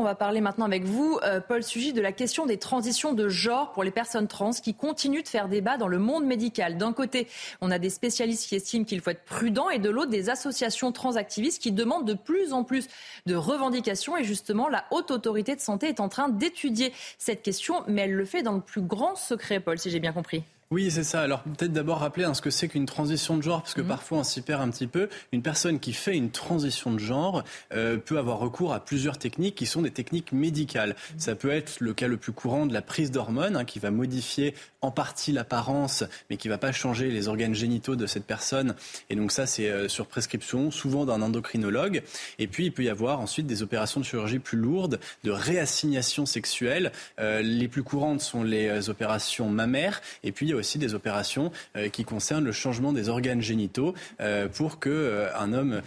On 0.00 0.04
va 0.04 0.14
parler 0.14 0.40
maintenant 0.40 0.66
avec 0.66 0.84
vous, 0.84 1.18
euh, 1.24 1.40
Paul 1.40 1.64
Sugy, 1.64 1.92
de 1.92 2.00
la 2.00 2.12
question 2.12 2.46
des 2.46 2.56
transitions 2.56 3.14
de 3.14 3.28
genre 3.28 3.72
pour 3.72 3.82
les 3.82 3.90
personnes 3.90 4.28
trans 4.28 4.52
qui 4.52 4.72
continuent 4.72 5.24
de 5.24 5.28
faire 5.28 5.48
débat 5.48 5.76
dans 5.76 5.88
le 5.88 5.98
monde 5.98 6.24
médical. 6.24 6.78
D'un 6.78 6.92
côté, 6.92 7.26
on 7.60 7.72
a 7.72 7.80
des 7.80 7.90
spécialistes 7.90 8.48
qui 8.48 8.54
estiment 8.54 8.84
qu'il 8.84 9.00
faut 9.00 9.10
être 9.10 9.24
prudent 9.24 9.70
et 9.70 9.80
de 9.80 9.90
l'autre, 9.90 10.10
des 10.10 10.30
associations 10.30 10.92
transactivistes 10.92 11.60
qui 11.60 11.72
demandent 11.72 12.06
de 12.06 12.14
plus 12.14 12.52
en 12.52 12.62
plus 12.62 12.86
de 13.26 13.34
revendications. 13.34 14.16
Et 14.16 14.22
justement, 14.22 14.68
la 14.68 14.84
haute 14.92 15.10
autorité 15.10 15.56
de 15.56 15.60
santé 15.60 15.88
est 15.88 15.98
en 15.98 16.08
train 16.08 16.28
d'étudier 16.28 16.92
cette 17.18 17.42
question, 17.42 17.82
mais 17.88 18.02
elle 18.02 18.14
le 18.14 18.24
fait 18.24 18.44
dans 18.44 18.52
le 18.52 18.60
plus 18.60 18.82
grand 18.82 19.16
secret, 19.16 19.58
Paul, 19.58 19.80
si 19.80 19.90
j'ai 19.90 19.98
bien 19.98 20.12
compris. 20.12 20.44
Oui, 20.70 20.90
c'est 20.90 21.02
ça. 21.02 21.22
Alors 21.22 21.40
peut-être 21.40 21.72
d'abord 21.72 22.00
rappeler 22.00 22.24
hein, 22.24 22.34
ce 22.34 22.42
que 22.42 22.50
c'est 22.50 22.68
qu'une 22.68 22.84
transition 22.84 23.38
de 23.38 23.42
genre, 23.42 23.62
parce 23.62 23.72
que 23.72 23.80
mhm. 23.80 23.88
parfois 23.88 24.18
on 24.18 24.22
s'y 24.22 24.42
perd 24.42 24.60
un 24.60 24.68
petit 24.68 24.86
peu. 24.86 25.08
Une 25.32 25.40
personne 25.40 25.80
qui 25.80 25.94
fait 25.94 26.14
une 26.14 26.30
transition 26.30 26.92
de 26.92 26.98
genre 26.98 27.42
euh, 27.72 27.96
peut 27.96 28.18
avoir 28.18 28.38
recours 28.38 28.74
à 28.74 28.84
plusieurs 28.84 29.16
techniques 29.16 29.54
qui 29.54 29.64
sont 29.64 29.80
des 29.80 29.90
techniques 29.90 30.30
médicales. 30.32 30.90
Mhm. 30.90 31.20
Ça 31.20 31.34
peut 31.36 31.50
être 31.50 31.76
le 31.80 31.94
cas 31.94 32.06
le 32.06 32.18
plus 32.18 32.32
courant 32.32 32.66
de 32.66 32.74
la 32.74 32.82
prise 32.82 33.10
d'hormones, 33.10 33.56
hein, 33.56 33.64
qui 33.64 33.78
va 33.78 33.90
modifier 33.90 34.54
en 34.82 34.90
partie 34.90 35.32
l'apparence, 35.32 36.04
mais 36.28 36.36
qui 36.36 36.48
va 36.48 36.58
pas 36.58 36.70
changer 36.70 37.10
les 37.10 37.28
organes 37.28 37.54
génitaux 37.54 37.96
de 37.96 38.06
cette 38.06 38.26
personne. 38.26 38.74
Et 39.08 39.16
donc 39.16 39.32
ça, 39.32 39.46
c'est 39.46 39.70
euh, 39.70 39.88
sur 39.88 40.06
prescription, 40.06 40.70
souvent 40.70 41.06
d'un 41.06 41.22
endocrinologue. 41.22 42.02
Et 42.38 42.46
puis 42.46 42.66
il 42.66 42.72
peut 42.72 42.84
y 42.84 42.90
avoir 42.90 43.20
ensuite 43.20 43.46
des 43.46 43.62
opérations 43.62 44.00
de 44.00 44.04
chirurgie 44.04 44.38
plus 44.38 44.58
lourdes, 44.58 45.00
de 45.24 45.30
réassignation 45.30 46.26
sexuelle. 46.26 46.92
Euh, 47.18 47.40
les 47.40 47.68
plus 47.68 47.82
courantes 47.82 48.20
sont 48.20 48.42
les 48.42 48.90
opérations 48.90 49.48
mammaires. 49.48 50.02
Et 50.22 50.30
puis 50.30 50.57
aussi 50.58 50.78
des 50.78 50.94
opérations 50.94 51.50
euh, 51.76 51.88
qui 51.88 52.04
concernent 52.04 52.44
le 52.44 52.52
changement 52.52 52.92
des 52.92 53.08
organes 53.08 53.40
génitaux 53.40 53.94
euh, 54.20 54.48
pour 54.48 54.78
que 54.78 54.90
euh, 54.90 55.28
un 55.36 55.52
homme 55.52 55.82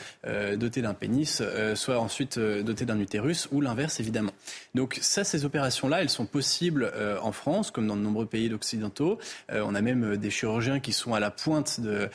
doté 0.56 0.81
d'un 0.81 0.93
pénis 0.93 1.41
soit 1.76 1.99
ensuite 1.99 2.39
doté 2.39 2.85
d'un 2.85 2.99
utérus 2.99 3.48
ou 3.52 3.61
l'inverse 3.61 3.99
évidemment. 3.99 4.31
Donc 4.76 4.98
ça, 5.02 5.23
ces 5.23 5.45
opérations-là, 5.45 6.02
elles 6.02 6.10
sont 6.10 6.26
possibles 6.26 6.91
en 7.22 7.31
France 7.31 7.72
comme 7.72 7.88
dans 7.88 7.95
de 7.95 8.02
nombreux 8.02 8.26
pays 8.26 8.53
occidentaux. 8.53 9.19
on 9.52 9.76
a 9.76 9.81
même 9.81 10.18
des 10.18 10.30
chirurgiens 10.30 10.80
qui 10.80 10.93
sont 10.93 11.14
à 11.14 11.19
la 11.19 11.31
pointe 11.31 11.80
de, 11.80 12.10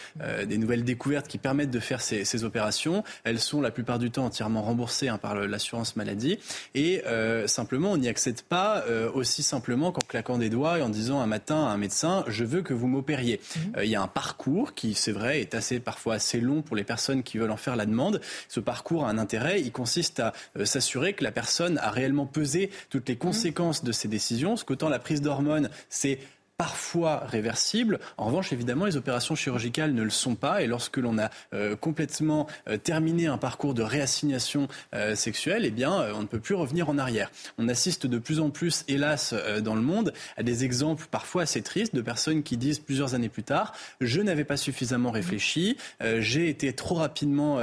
des 0.45 0.59
nouvelles 0.59 0.85
découvertes 0.85 1.29
qui 1.29 1.39
permettent 1.39 1.71
de 1.71 1.81
faire 1.81 2.01
ces, 2.01 2.25
ces, 2.25 2.45
opérations. 2.45 3.05
Elles 3.25 3.41
sont 3.41 3.61
la 3.61 3.71
plupart 3.71 3.99
du 3.99 4.11
temps 4.11 4.25
entièrement 4.25 4.63
remboursées 4.63 5.09
hein, 5.09 5.19
par 5.19 5.35
l'assurance 5.35 5.97
maladie 5.97 6.39
et 6.75 7.03
simplement 7.47 7.93
on 7.93 7.99
n'y 7.99 8.09
accède 8.09 8.43
pas 8.43 8.85
aussi 9.15 9.43
simplement 9.43 9.93
qu'en 9.93 10.07
claquant 10.07 10.39
des 10.39 10.51
doigts 10.51 10.79
et 10.79 10.83
en 10.83 10.89
disant 10.89 11.21
un 11.21 11.27
matin 11.27 11.67
à 11.67 11.71
un 11.71 11.77
médecin 11.77 12.25
je 12.29 12.45
veux 12.47 12.63
que 12.63 12.75
vous 12.75 12.87
m'opériez. 12.87 13.41
Mhm. 13.57 13.73
il 13.85 13.91
y 13.91 13.97
a 13.97 14.03
un 14.03 14.09
parcours 14.09 14.75
qui, 14.75 14.95
c'est 14.95 15.13
vrai, 15.13 15.41
est 15.41 15.55
assez 15.55 15.81
parfois 15.81 16.15
assez 16.15 16.41
long 16.41 16.63
pour 16.63 16.77
les 16.77 16.85
personnes 16.85 17.23
qui 17.23 17.39
veulent 17.39 17.51
en 17.51 17.57
faire 17.57 17.77
la 17.77 17.87
demande. 17.87 18.21
Ce 18.49 18.61
parcours 18.61 19.07
a 19.07 19.11
un 19.11 19.19
intérêt. 19.19 19.61
Il 19.61 19.73
consiste 19.73 20.21
à 20.21 20.33
s'assurer 20.65 21.13
que 21.13 21.25
la 21.25 21.33
personne 21.33 21.79
a 21.79 21.91
réellement 21.91 22.27
pesé 22.27 22.71
toutes 22.91 23.09
les 23.09 23.15
mhm. 23.15 23.21
conséquences 23.21 23.85
de 23.85 23.93
ses 23.93 24.09
décisions. 24.09 24.57
Ce 24.57 24.65
qu'autant 24.65 24.89
la 24.89 24.99
prise 24.99 25.21
d'hormones, 25.21 25.71
c'est 25.89 26.19
parfois 26.59 27.25
réversibles. 27.27 28.01
En 28.17 28.27
revanche, 28.27 28.53
évidemment, 28.53 28.87
les 28.87 28.97
opérations 28.97 29.35
chirurgicales 29.35 29.93
ne 29.93 30.03
le 30.03 30.11
sont 30.11 30.35
pas. 30.35 30.63
Et 30.63 30.67
lorsque 30.67 30.97
l'on 30.97 31.19
a 31.19 31.31
euh, 31.53 31.77
complètement 31.77 32.47
euh, 32.69 32.79
terminé 32.79 33.27
un 33.27 33.37
parcours 33.37 33.75
de 33.75 33.83
réassignation 33.83 34.69
euh, 34.95 35.15
sexuelle, 35.15 35.65
eh 35.67 35.71
bien, 35.71 35.93
on 36.15 36.23
ne 36.23 36.27
peut 36.27 36.41
plus 36.41 36.55
revenir 36.55 36.89
en 36.89 36.97
arrière. 36.97 37.31
On 37.59 37.69
assiste 37.69 38.07
de 38.07 38.19
plus 38.19 38.41
en 38.41 38.51
plus, 38.51 38.85
hélas, 38.89 39.35
dans 39.63 39.75
le 39.75 39.83
monde, 39.83 40.13
à 40.37 40.43
des 40.43 40.65
exemples 40.65 41.07
parfois 41.11 41.43
assez 41.43 41.63
tristes 41.63 41.95
de 41.95 42.01
personnes 42.01 42.43
qui 42.43 42.57
disent 42.57 42.79
plusieurs 42.79 43.15
années 43.15 43.29
plus 43.29 43.43
tard 43.43 43.75
je 44.01 44.21
n'avais 44.21 44.45
pas 44.45 44.57
suffisamment 44.57 45.11
réfléchi, 45.11 45.77
j'ai 46.19 46.49
été 46.49 46.73
trop 46.73 46.97
rapidement 46.97 47.61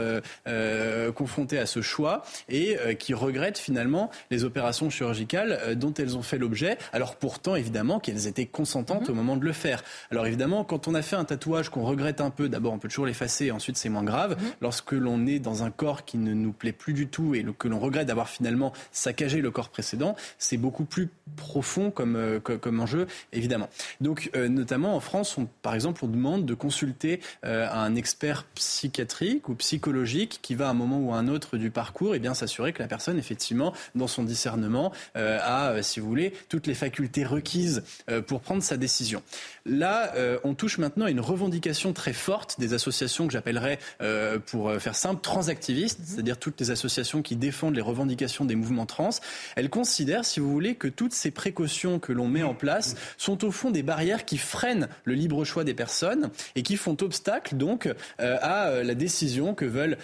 confronté 1.16 1.58
à 1.58 1.66
ce 1.66 1.82
choix 1.82 2.24
et 2.50 2.78
qui 3.00 3.14
regrettent 3.14 3.58
finalement 3.58 4.10
les 4.32 4.44
opérations 4.44 4.90
chirurgicales 4.90 5.76
dont 5.78 5.94
elles 5.94 6.18
ont 6.18 6.22
fait 6.22 6.38
l'objet, 6.38 6.78
alors 6.92 7.16
pourtant 7.16 7.56
évidemment 7.56 8.00
qu'elles 8.00 8.28
étaient 8.28 8.46
consenties 8.84 9.04
Mhm. 9.12 9.12
au 9.12 9.16
moment 9.16 9.38
de 9.38 9.46
le 9.46 9.54
faire. 9.54 9.84
Alors 10.12 10.26
évidemment, 10.28 10.64
quand 10.64 10.88
on 10.88 10.96
a 10.96 11.02
fait 11.02 11.16
un 11.16 11.26
tatouage 11.26 11.70
qu'on 11.70 11.84
regrette 11.84 12.22
un 12.22 12.30
peu, 12.30 12.50
d'abord 12.50 12.74
on 12.74 12.80
peut 12.80 12.88
toujours 12.88 13.06
l'effacer, 13.06 13.52
ensuite 13.52 13.78
c'est 13.78 13.90
moins 13.90 14.04
grave. 14.04 14.38
Mhm. 14.40 14.50
Lorsque 14.62 14.92
l'on 14.92 15.26
est 15.26 15.40
dans 15.40 15.64
un 15.64 15.72
corps 15.72 16.06
qui 16.06 16.18
ne 16.18 16.34
nous 16.34 16.52
plaît 16.52 16.72
plus 16.72 16.94
du 16.94 17.08
tout 17.08 17.36
et 17.36 17.46
que 17.58 17.68
l'on 17.68 17.80
regrette 17.80 18.08
d'avoir 18.08 18.30
finalement 18.30 18.74
saccagé 18.92 19.42
le 19.42 19.52
corps 19.52 19.70
précédent, 19.70 20.16
c'est 20.38 20.58
beaucoup 20.58 20.86
plus 20.86 21.10
profond 21.36 21.92
comme, 21.92 22.16
euh, 22.16 22.40
comme, 22.40 22.80
enjeu, 22.80 23.08
évidemment. 23.32 23.70
Donc 24.02 24.30
euh, 24.36 24.48
notamment 24.48 24.96
en 24.96 25.00
France, 25.00 25.38
on, 25.38 25.48
par 25.62 25.76
exemple, 25.76 26.04
on 26.04 26.08
demande 26.08 26.46
de 26.46 26.54
consulter 26.54 27.22
euh, 27.46 27.68
un 27.72 27.96
expert 27.96 28.46
psychiatrique 28.56 29.50
ou 29.50 29.56
psychologique 29.56 30.40
qui 30.42 30.56
va 30.56 30.68
à 30.68 30.72
un 30.72 30.74
moment 30.74 31.00
ou 31.00 31.14
à 31.14 31.18
un 31.18 31.28
autre 31.28 31.58
du 31.58 31.72
parcours 31.72 32.14
et 32.14 32.18
eh 32.18 32.20
bien 32.20 32.34
s'assurer 32.34 32.74
que 32.74 32.82
la 32.82 32.88
personne, 32.88 33.18
effectivement, 33.18 33.74
dans 33.96 34.08
son 34.08 34.24
discernement, 34.24 34.92
a, 35.16 35.82
si 35.82 36.00
vous 36.00 36.08
voulez, 36.08 36.34
toutes 36.50 36.68
les 36.68 36.74
facultés 36.74 37.24
requises 37.24 37.84
pour 38.28 38.42
prendre 38.42 38.62
sa 38.64 38.73
décision. 38.78 39.22
Là, 39.66 40.14
euh, 40.18 40.40
on 40.44 40.56
touche 40.56 40.78
maintenant 40.78 41.06
à 41.06 41.10
une 41.10 41.22
revendication 41.22 41.94
très 41.94 42.12
forte 42.12 42.60
des 42.60 42.74
associations 42.74 43.28
que 43.28 43.32
j'appellerais, 43.32 43.80
euh, 44.02 44.38
pour 44.38 44.68
euh, 44.68 44.78
faire 44.78 44.94
simple, 44.94 45.22
transactivistes, 45.22 46.00
mhm. 46.00 46.06
c'est-à-dire 46.06 46.38
toutes 46.38 46.60
les 46.60 46.70
associations 46.70 47.22
qui 47.22 47.38
défendent 47.38 47.76
les 47.76 47.82
revendications 47.82 48.44
des 48.44 48.56
mouvements 48.56 48.86
trans. 48.86 49.12
Elles 49.56 49.70
considèrent, 49.70 50.26
si 50.26 50.42
vous 50.42 50.52
voulez, 50.52 50.76
que 50.76 50.90
toutes 50.90 51.14
ces 51.14 51.32
précautions 51.32 52.00
que 52.00 52.12
l'on 52.12 52.28
met 52.28 52.44
en 52.44 52.56
place 52.56 52.96
sont 53.18 53.46
au 53.46 53.52
fond 53.52 53.72
des 53.72 53.84
barrières 53.84 54.26
qui 54.26 54.38
freinent 54.38 54.90
le 55.06 55.14
libre 55.14 55.46
choix 55.46 55.64
des 55.64 55.74
personnes 55.74 56.30
et 56.56 56.64
qui 56.64 56.76
font 56.76 56.98
obstacle 57.00 57.56
donc 57.56 57.90
à 58.18 58.84
la 58.84 58.96
décision 58.96 59.54
que 59.54 59.66
veulent 59.66 59.98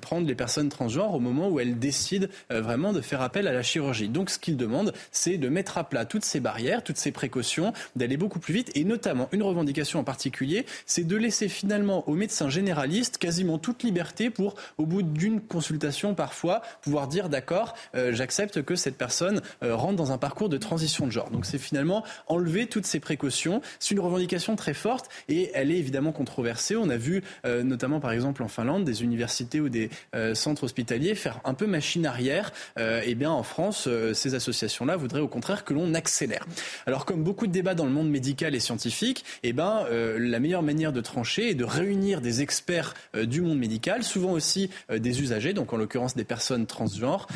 prendre 0.00 0.26
les 0.26 0.34
personnes 0.34 0.68
transgenres 0.68 1.14
au 1.14 1.20
moment 1.20 1.48
où 1.48 1.60
elles 1.60 1.78
décident 1.78 2.26
vraiment 2.50 2.92
de 2.92 3.00
faire 3.00 3.22
appel 3.22 3.46
à 3.46 3.52
la 3.52 3.62
chirurgie. 3.62 4.08
Donc 4.08 4.30
ce 4.30 4.38
qu'ils 4.38 4.56
demandent, 4.56 4.92
c'est 5.10 5.38
de 5.38 5.48
mettre 5.48 5.78
à 5.78 5.88
plat 5.88 6.04
toutes 6.04 6.24
ces 6.24 6.40
barrières, 6.40 6.82
toutes 6.82 6.96
ces 6.98 7.12
précautions 7.12 7.72
d'aller 7.96 8.16
beaucoup 8.16 8.38
plus 8.38 8.54
vite. 8.54 8.57
Et 8.74 8.84
notamment, 8.84 9.28
une 9.32 9.42
revendication 9.42 10.00
en 10.00 10.04
particulier, 10.04 10.66
c'est 10.86 11.06
de 11.06 11.16
laisser 11.16 11.48
finalement 11.48 12.08
aux 12.08 12.14
médecins 12.14 12.48
généralistes 12.48 13.18
quasiment 13.18 13.58
toute 13.58 13.82
liberté 13.82 14.30
pour, 14.30 14.54
au 14.78 14.86
bout 14.86 15.02
d'une 15.02 15.40
consultation 15.40 16.14
parfois, 16.14 16.62
pouvoir 16.82 17.08
dire 17.08 17.28
d'accord, 17.28 17.74
euh, 17.94 18.12
j'accepte 18.12 18.62
que 18.62 18.74
cette 18.74 18.96
personne 18.96 19.40
euh, 19.62 19.74
rentre 19.74 19.96
dans 19.96 20.12
un 20.12 20.18
parcours 20.18 20.48
de 20.48 20.56
transition 20.58 21.06
de 21.06 21.12
genre. 21.12 21.30
Donc 21.30 21.46
c'est 21.46 21.58
finalement 21.58 22.04
enlever 22.26 22.66
toutes 22.66 22.86
ces 22.86 23.00
précautions. 23.00 23.60
C'est 23.78 23.94
une 23.94 24.00
revendication 24.00 24.56
très 24.56 24.74
forte 24.74 25.08
et 25.28 25.50
elle 25.54 25.70
est 25.70 25.78
évidemment 25.78 26.12
controversée. 26.12 26.76
On 26.76 26.88
a 26.88 26.96
vu 26.96 27.22
euh, 27.44 27.62
notamment 27.62 28.00
par 28.00 28.12
exemple 28.12 28.42
en 28.42 28.48
Finlande 28.48 28.84
des 28.84 29.02
universités 29.02 29.60
ou 29.60 29.68
des 29.68 29.90
centres 30.34 30.64
hospitaliers 30.64 31.14
faire 31.14 31.40
un 31.44 31.54
peu 31.54 31.66
machine 31.66 32.06
arrière. 32.06 32.52
eh 32.78 33.14
bien 33.14 33.30
en 33.30 33.42
France, 33.42 33.88
ces 34.12 34.34
associations-là 34.34 34.96
voudraient 34.96 35.20
au 35.20 35.28
contraire 35.28 35.64
que 35.64 35.74
l'on 35.74 35.94
accélère. 35.94 36.46
Alors 36.86 37.04
comme 37.04 37.22
beaucoup 37.22 37.46
de 37.46 37.52
débats 37.52 37.74
dans 37.74 37.84
le 37.84 37.90
monde 37.90 38.10
médical 38.10 38.47
et 38.54 38.60
scientifique, 38.60 39.24
eh 39.42 39.52
ben, 39.52 39.84
euh, 39.90 40.18
la 40.18 40.40
meilleure 40.40 40.62
manière 40.62 40.92
de 40.92 41.00
trancher 41.00 41.50
est 41.50 41.54
de 41.54 41.64
réunir 41.64 42.20
des 42.20 42.42
experts 42.42 42.94
euh, 43.14 43.26
du 43.26 43.40
monde 43.40 43.58
médical, 43.58 44.02
souvent 44.02 44.32
aussi 44.32 44.70
euh, 44.90 44.98
des 44.98 45.20
usagers, 45.20 45.52
donc 45.52 45.72
en 45.72 45.76
l'occurrence 45.76 46.16
des 46.16 46.24
personnes 46.24 46.66
transgenres, 46.66 47.26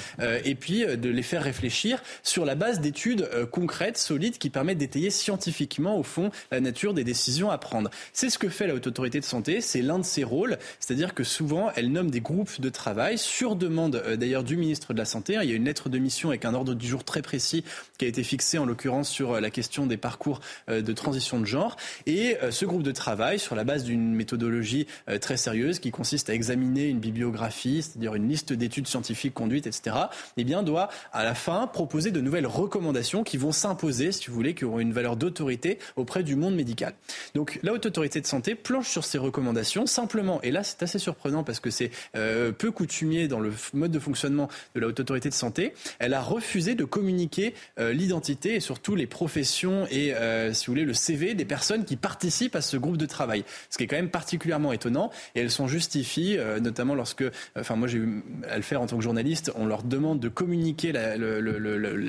et 0.44 0.54
puis 0.54 0.84
de 0.84 1.08
les 1.08 1.22
faire 1.22 1.42
réfléchir 1.42 2.02
sur 2.22 2.44
la 2.44 2.54
base 2.54 2.80
d'études 2.80 3.28
concrètes, 3.50 3.98
solides, 3.98 4.38
qui 4.38 4.50
permettent 4.50 4.78
d'étayer 4.78 5.10
scientifiquement, 5.10 5.98
au 5.98 6.02
fond, 6.02 6.30
la 6.50 6.60
nature 6.60 6.94
des 6.94 7.04
décisions 7.04 7.50
à 7.50 7.58
prendre. 7.58 7.90
C'est 8.12 8.30
ce 8.30 8.38
que 8.38 8.48
fait 8.48 8.66
la 8.66 8.74
Haute 8.74 8.86
Autorité 8.86 9.20
de 9.20 9.24
Santé, 9.24 9.60
c'est 9.60 9.82
l'un 9.82 9.98
de 9.98 10.04
ses 10.04 10.24
rôles, 10.24 10.58
c'est-à-dire 10.80 11.14
que 11.14 11.24
souvent, 11.24 11.70
elle 11.76 11.90
nomme 11.90 12.10
des 12.10 12.20
groupes 12.20 12.60
de 12.60 12.68
travail, 12.68 13.18
sur 13.18 13.56
demande 13.56 14.02
d'ailleurs 14.16 14.44
du 14.44 14.56
ministre 14.56 14.92
de 14.92 14.98
la 14.98 15.04
Santé. 15.04 15.38
Il 15.42 15.48
y 15.48 15.52
a 15.52 15.56
une 15.56 15.64
lettre 15.64 15.88
de 15.88 15.98
mission 15.98 16.28
avec 16.28 16.44
un 16.44 16.54
ordre 16.54 16.74
du 16.74 16.86
jour 16.86 17.04
très 17.04 17.22
précis 17.22 17.64
qui 17.98 18.04
a 18.04 18.08
été 18.08 18.22
fixé, 18.22 18.58
en 18.58 18.66
l'occurrence, 18.66 19.08
sur 19.08 19.40
la 19.40 19.50
question 19.50 19.86
des 19.86 19.96
parcours 19.96 20.40
de 20.68 20.92
transition 21.02 21.40
de 21.40 21.44
genre. 21.44 21.76
Et 22.06 22.36
euh, 22.42 22.50
ce 22.50 22.64
groupe 22.64 22.82
de 22.82 22.92
travail, 22.92 23.38
sur 23.38 23.54
la 23.54 23.64
base 23.64 23.84
d'une 23.84 24.14
méthodologie 24.14 24.86
euh, 25.08 25.18
très 25.18 25.36
sérieuse 25.36 25.78
qui 25.78 25.90
consiste 25.90 26.30
à 26.30 26.34
examiner 26.34 26.86
une 26.86 27.00
bibliographie, 27.00 27.82
c'est-à-dire 27.82 28.14
une 28.14 28.28
liste 28.28 28.52
d'études 28.52 28.86
scientifiques 28.86 29.34
conduites, 29.34 29.66
etc., 29.66 29.96
eh 30.36 30.44
bien, 30.44 30.62
doit 30.62 30.88
à 31.12 31.24
la 31.24 31.34
fin 31.34 31.66
proposer 31.66 32.10
de 32.10 32.20
nouvelles 32.20 32.46
recommandations 32.46 33.24
qui 33.24 33.36
vont 33.36 33.52
s'imposer, 33.52 34.12
si 34.12 34.28
vous 34.28 34.34
voulez, 34.34 34.54
qui 34.54 34.64
auront 34.64 34.80
une 34.80 34.92
valeur 34.92 35.16
d'autorité 35.16 35.78
auprès 35.96 36.22
du 36.22 36.36
monde 36.36 36.54
médical. 36.54 36.94
Donc 37.34 37.58
la 37.62 37.72
haute 37.72 37.86
autorité 37.86 38.20
de 38.20 38.26
santé 38.26 38.54
planche 38.54 38.88
sur 38.88 39.04
ces 39.04 39.18
recommandations 39.18 39.86
simplement, 39.86 40.40
et 40.42 40.50
là 40.50 40.62
c'est 40.62 40.82
assez 40.82 40.98
surprenant 40.98 41.44
parce 41.44 41.60
que 41.60 41.70
c'est 41.70 41.90
peu 42.12 42.70
coutumier 42.70 43.28
dans 43.28 43.40
le 43.40 43.52
mode 43.74 43.90
de 43.90 43.98
fonctionnement 43.98 44.48
de 44.74 44.80
la 44.80 44.88
haute 44.88 45.00
autorité 45.00 45.28
de 45.28 45.34
santé, 45.34 45.74
elle 45.98 46.14
a 46.14 46.20
refusé 46.20 46.74
de 46.74 46.84
communiquer 46.84 47.54
l'identité 47.78 48.54
et 48.54 48.60
surtout 48.60 48.94
les 48.94 49.06
professions 49.06 49.86
et 49.90 50.14
euh, 50.14 50.52
si 50.52 50.66
vous 50.66 50.72
voulez, 50.72 50.84
le 50.84 50.91
CV 50.92 51.34
des 51.34 51.44
personnes 51.44 51.84
qui 51.84 51.96
participent 51.96 52.56
à 52.56 52.60
ce 52.60 52.76
groupe 52.76 52.96
de 52.96 53.06
travail. 53.06 53.44
Ce 53.70 53.78
qui 53.78 53.84
est 53.84 53.86
quand 53.86 53.96
même 53.96 54.10
particulièrement 54.10 54.72
étonnant. 54.72 55.10
Et 55.34 55.40
elles 55.40 55.50
sont 55.50 55.66
justifiées, 55.66 56.38
euh, 56.38 56.60
notamment 56.60 56.94
lorsque, 56.94 57.24
enfin 57.56 57.76
moi 57.76 57.88
j'ai 57.88 57.98
eu 57.98 58.24
à 58.48 58.56
le 58.56 58.62
faire 58.62 58.80
en 58.80 58.86
tant 58.86 58.96
que 58.96 59.02
journaliste, 59.02 59.52
on 59.54 59.66
leur 59.66 59.82
demande 59.82 60.20
de 60.20 60.28
communiquer 60.28 60.92
la, 60.92 61.16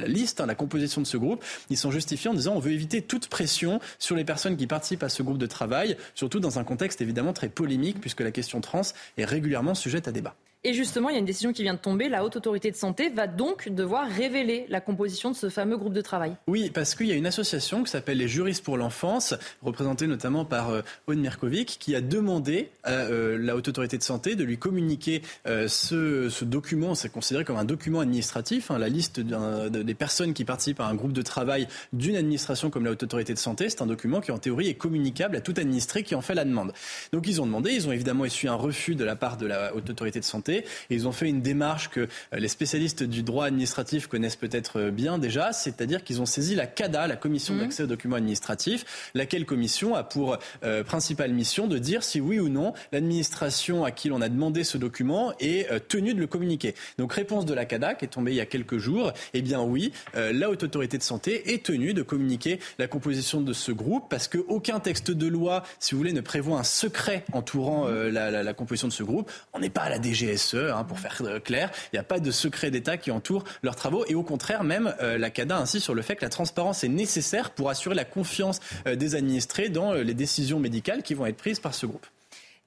liste, 0.08 0.42
hein, 0.42 0.46
la 0.46 0.56
composition 0.56 1.02
de 1.02 1.08
ce 1.08 1.18
groupe. 1.18 1.44
Ils 1.70 1.78
sont 1.78 1.92
justifiés 1.92 2.30
en 2.30 2.34
disant 2.34 2.54
on 2.56 2.60
veut 2.60 2.72
éviter 2.72 3.02
toute 3.02 3.28
pression 3.28 3.80
sur 4.00 4.16
les 4.16 4.24
personnes 4.24 4.58
qui 4.58 4.68
participent 4.68 5.04
à 5.04 5.10
ce 5.10 5.24
groupe 5.24 5.38
de 5.38 5.48
travail, 5.48 5.98
surtout 6.16 6.40
dans 6.40 6.60
un 6.60 6.64
contexte 6.64 7.02
évidemment 7.02 7.34
très 7.34 7.50
polémique 7.50 8.00
puisque 8.02 8.22
la 8.22 8.32
question 8.32 8.62
trans 8.62 8.82
est 9.18 9.26
régulièrement 9.26 9.76
sujette 9.76 10.08
à 10.08 10.12
débat. 10.12 10.36
Et 10.66 10.74
justement, 10.74 11.10
il 11.10 11.14
y 11.14 11.16
a 11.18 11.20
une 11.20 11.26
décision 11.26 11.52
qui 11.52 11.62
vient 11.62 11.74
de 11.74 11.80
tomber. 11.80 12.08
La 12.08 12.24
Haute 12.24 12.38
Autorité 12.38 12.72
de 12.72 12.78
Santé 12.78 13.10
va 13.10 13.28
donc 13.28 13.68
devoir 13.68 14.08
révéler 14.08 14.66
la 14.70 14.80
composition 14.80 15.30
de 15.30 15.36
ce 15.36 15.50
fameux 15.50 15.76
groupe 15.76 15.92
de 15.94 16.00
travail. 16.00 16.38
Oui, 16.48 16.72
parce 16.74 16.96
qu'il 16.96 17.08
y 17.08 17.12
a 17.12 17.16
une 17.16 17.26
association 17.26 17.84
qui 17.84 17.92
s'appelle 17.92 18.18
les 18.18 18.30
Juristes 18.30 18.64
pour 18.64 18.78
l'enfance, 18.78 19.34
représentée 19.62 20.08
notamment 20.08 20.46
par 20.46 20.70
euh, 20.70 20.82
Aude 21.08 21.18
Mirkovic, 21.18 21.76
qui 21.82 21.98
a 21.98 22.02
demandé 22.02 22.70
à 22.84 22.92
euh, 22.92 23.38
la 23.38 23.58
Haute 23.58 23.68
Autorité 23.68 23.98
de 23.98 24.04
Santé 24.04 24.36
de 24.36 24.44
lui 24.46 24.58
communiquer 24.58 25.22
euh, 25.48 25.68
ce, 25.68 26.46
document. 26.46 26.96
C'est 26.96 27.12
considéré 27.12 27.44
comme 27.44 27.58
un 27.58 27.66
document 27.66 28.00
administratif, 28.00 28.72
hein, 28.72 28.78
la 28.78 28.88
liste 28.88 29.20
des 29.20 29.96
personnes 29.96 30.34
qui 30.34 30.46
participent 30.46 30.80
à 30.80 30.86
un 30.86 30.96
groupe 30.96 31.14
de 31.14 31.22
travail 31.22 31.68
d'une 31.92 32.16
administration 32.16 32.70
comme 32.70 32.86
la 32.86 32.92
Haute 32.92 33.04
Autorité 33.04 33.34
de 33.34 33.40
Santé. 33.40 33.70
C'est 33.70 33.82
un 33.82 33.88
document 33.88 34.22
qui, 34.22 34.32
en 34.32 34.38
théorie, 34.38 34.70
est 34.70 34.76
communicable 34.76 35.36
à 35.36 35.42
tout 35.42 35.56
administré 35.58 36.04
qui 36.04 36.16
en 36.16 36.22
fait 36.22 36.36
la 36.36 36.46
demande. 36.46 36.72
Donc 37.12 37.28
ils 37.28 37.42
ont 37.42 37.46
demandé, 37.46 37.72
ils 37.72 37.86
ont 37.90 37.92
évidemment 37.92 38.24
essuyé 38.24 38.50
un 38.50 38.56
refus 38.56 38.96
de 38.96 39.04
la 39.04 39.18
part 39.18 39.36
de 39.36 39.46
la 39.46 39.76
Haute 39.76 39.90
Autorité 39.90 40.22
de 40.22 40.26
Santé 40.26 40.53
ils 40.90 41.08
ont 41.08 41.12
fait 41.12 41.28
une 41.28 41.42
démarche 41.42 41.90
que 41.90 42.02
euh, 42.02 42.08
les 42.34 42.48
spécialistes 42.48 43.04
du 43.04 43.24
droit 43.24 43.46
administratif 43.46 44.08
connaissent 44.08 44.36
peut-être 44.36 44.80
euh, 44.80 44.92
bien 44.92 45.18
déjà, 45.18 45.54
c'est-à-dire 45.54 46.04
qu'ils 46.04 46.22
ont 46.22 46.26
saisi 46.26 46.56
la 46.56 46.68
CADA, 46.68 47.08
la 47.08 47.16
Commission 47.16 47.56
mmh. 47.56 47.60
d'accès 47.60 47.84
aux 47.84 47.88
documents 47.88 48.18
administratifs, 48.18 49.12
laquelle 49.14 49.46
commission 49.46 49.96
a 49.96 50.04
pour 50.04 50.38
euh, 50.64 50.84
principale 50.84 51.34
mission 51.34 51.68
de 51.68 51.78
dire 51.78 52.04
si 52.04 52.20
oui 52.20 52.40
ou 52.40 52.50
non 52.50 52.74
l'administration 52.92 53.84
à 53.84 53.92
qui 53.92 54.10
l'on 54.10 54.22
a 54.22 54.30
demandé 54.30 54.64
ce 54.64 54.78
document 54.78 55.34
est 55.40 55.68
tenue 55.88 56.14
de 56.14 56.20
le 56.20 56.28
communiquer. 56.28 56.76
Donc 56.98 57.14
réponse 57.14 57.46
de 57.46 57.54
la 57.54 57.66
CADA 57.66 57.96
qui 57.96 58.06
est 58.06 58.10
tombée 58.10 58.32
il 58.32 58.38
y 58.38 58.42
a 58.42 58.46
quelques 58.46 58.78
jours, 58.78 59.14
eh 59.34 59.42
bien 59.42 59.62
oui, 59.62 59.92
la 60.14 60.50
haute 60.50 60.64
autorité 60.64 60.98
de 60.98 61.04
santé 61.04 61.54
est 61.54 61.64
tenue 61.64 61.94
de 61.94 62.02
communiquer 62.02 62.60
la 62.80 62.88
composition 62.88 63.42
de 63.42 63.54
ce 63.54 63.72
groupe 63.72 64.06
parce 64.10 64.28
qu'aucun 64.28 64.80
texte 64.80 65.12
de 65.12 65.28
loi, 65.28 65.64
si 65.80 65.94
vous 65.94 66.00
voulez, 66.00 66.14
ne 66.14 66.22
prévoit 66.22 66.60
un 66.60 66.64
secret 66.64 67.26
entourant 67.32 67.88
la, 67.88 68.32
la 68.32 68.54
composition 68.54 68.88
de 68.88 68.94
ce 68.94 69.04
groupe. 69.04 69.32
On 69.54 69.60
n'est 69.60 69.70
pas 69.70 69.82
à 69.82 69.90
la 69.90 70.00
DGSE 70.44 70.74
Hein, 70.74 70.84
pour 70.84 71.00
faire 71.00 71.18
euh, 71.22 71.40
clair. 71.40 71.72
Il 71.92 71.96
n'y 71.96 72.00
a 72.00 72.04
pas 72.04 72.20
de 72.20 72.32
secret 72.32 72.72
d'État 72.72 72.98
qui 72.98 73.12
entoure 73.12 73.44
leurs 73.62 73.76
travaux. 73.76 74.06
Et 74.08 74.16
au 74.16 74.24
contraire, 74.24 74.64
même, 74.64 74.94
euh, 75.02 75.18
la 75.18 75.30
CADA 75.30 75.58
insiste 75.58 75.84
sur 75.84 75.94
le 75.94 76.02
fait 76.02 76.16
que 76.16 76.24
la 76.24 76.30
transparence 76.30 76.84
est 76.84 76.90
nécessaire 76.90 77.52
pour 77.52 77.70
assurer 77.70 77.96
la 77.96 78.06
confiance 78.06 78.60
euh, 78.88 78.96
des 78.96 79.16
administrés 79.16 79.70
dans 79.70 79.94
les 79.94 80.14
décisions 80.14 80.60
médicales 80.60 81.04
qui 81.04 81.14
vont 81.14 81.26
être 81.26 81.38
prises 81.38 81.60
par 81.60 81.74
ce 81.74 81.86
groupe. 81.86 82.06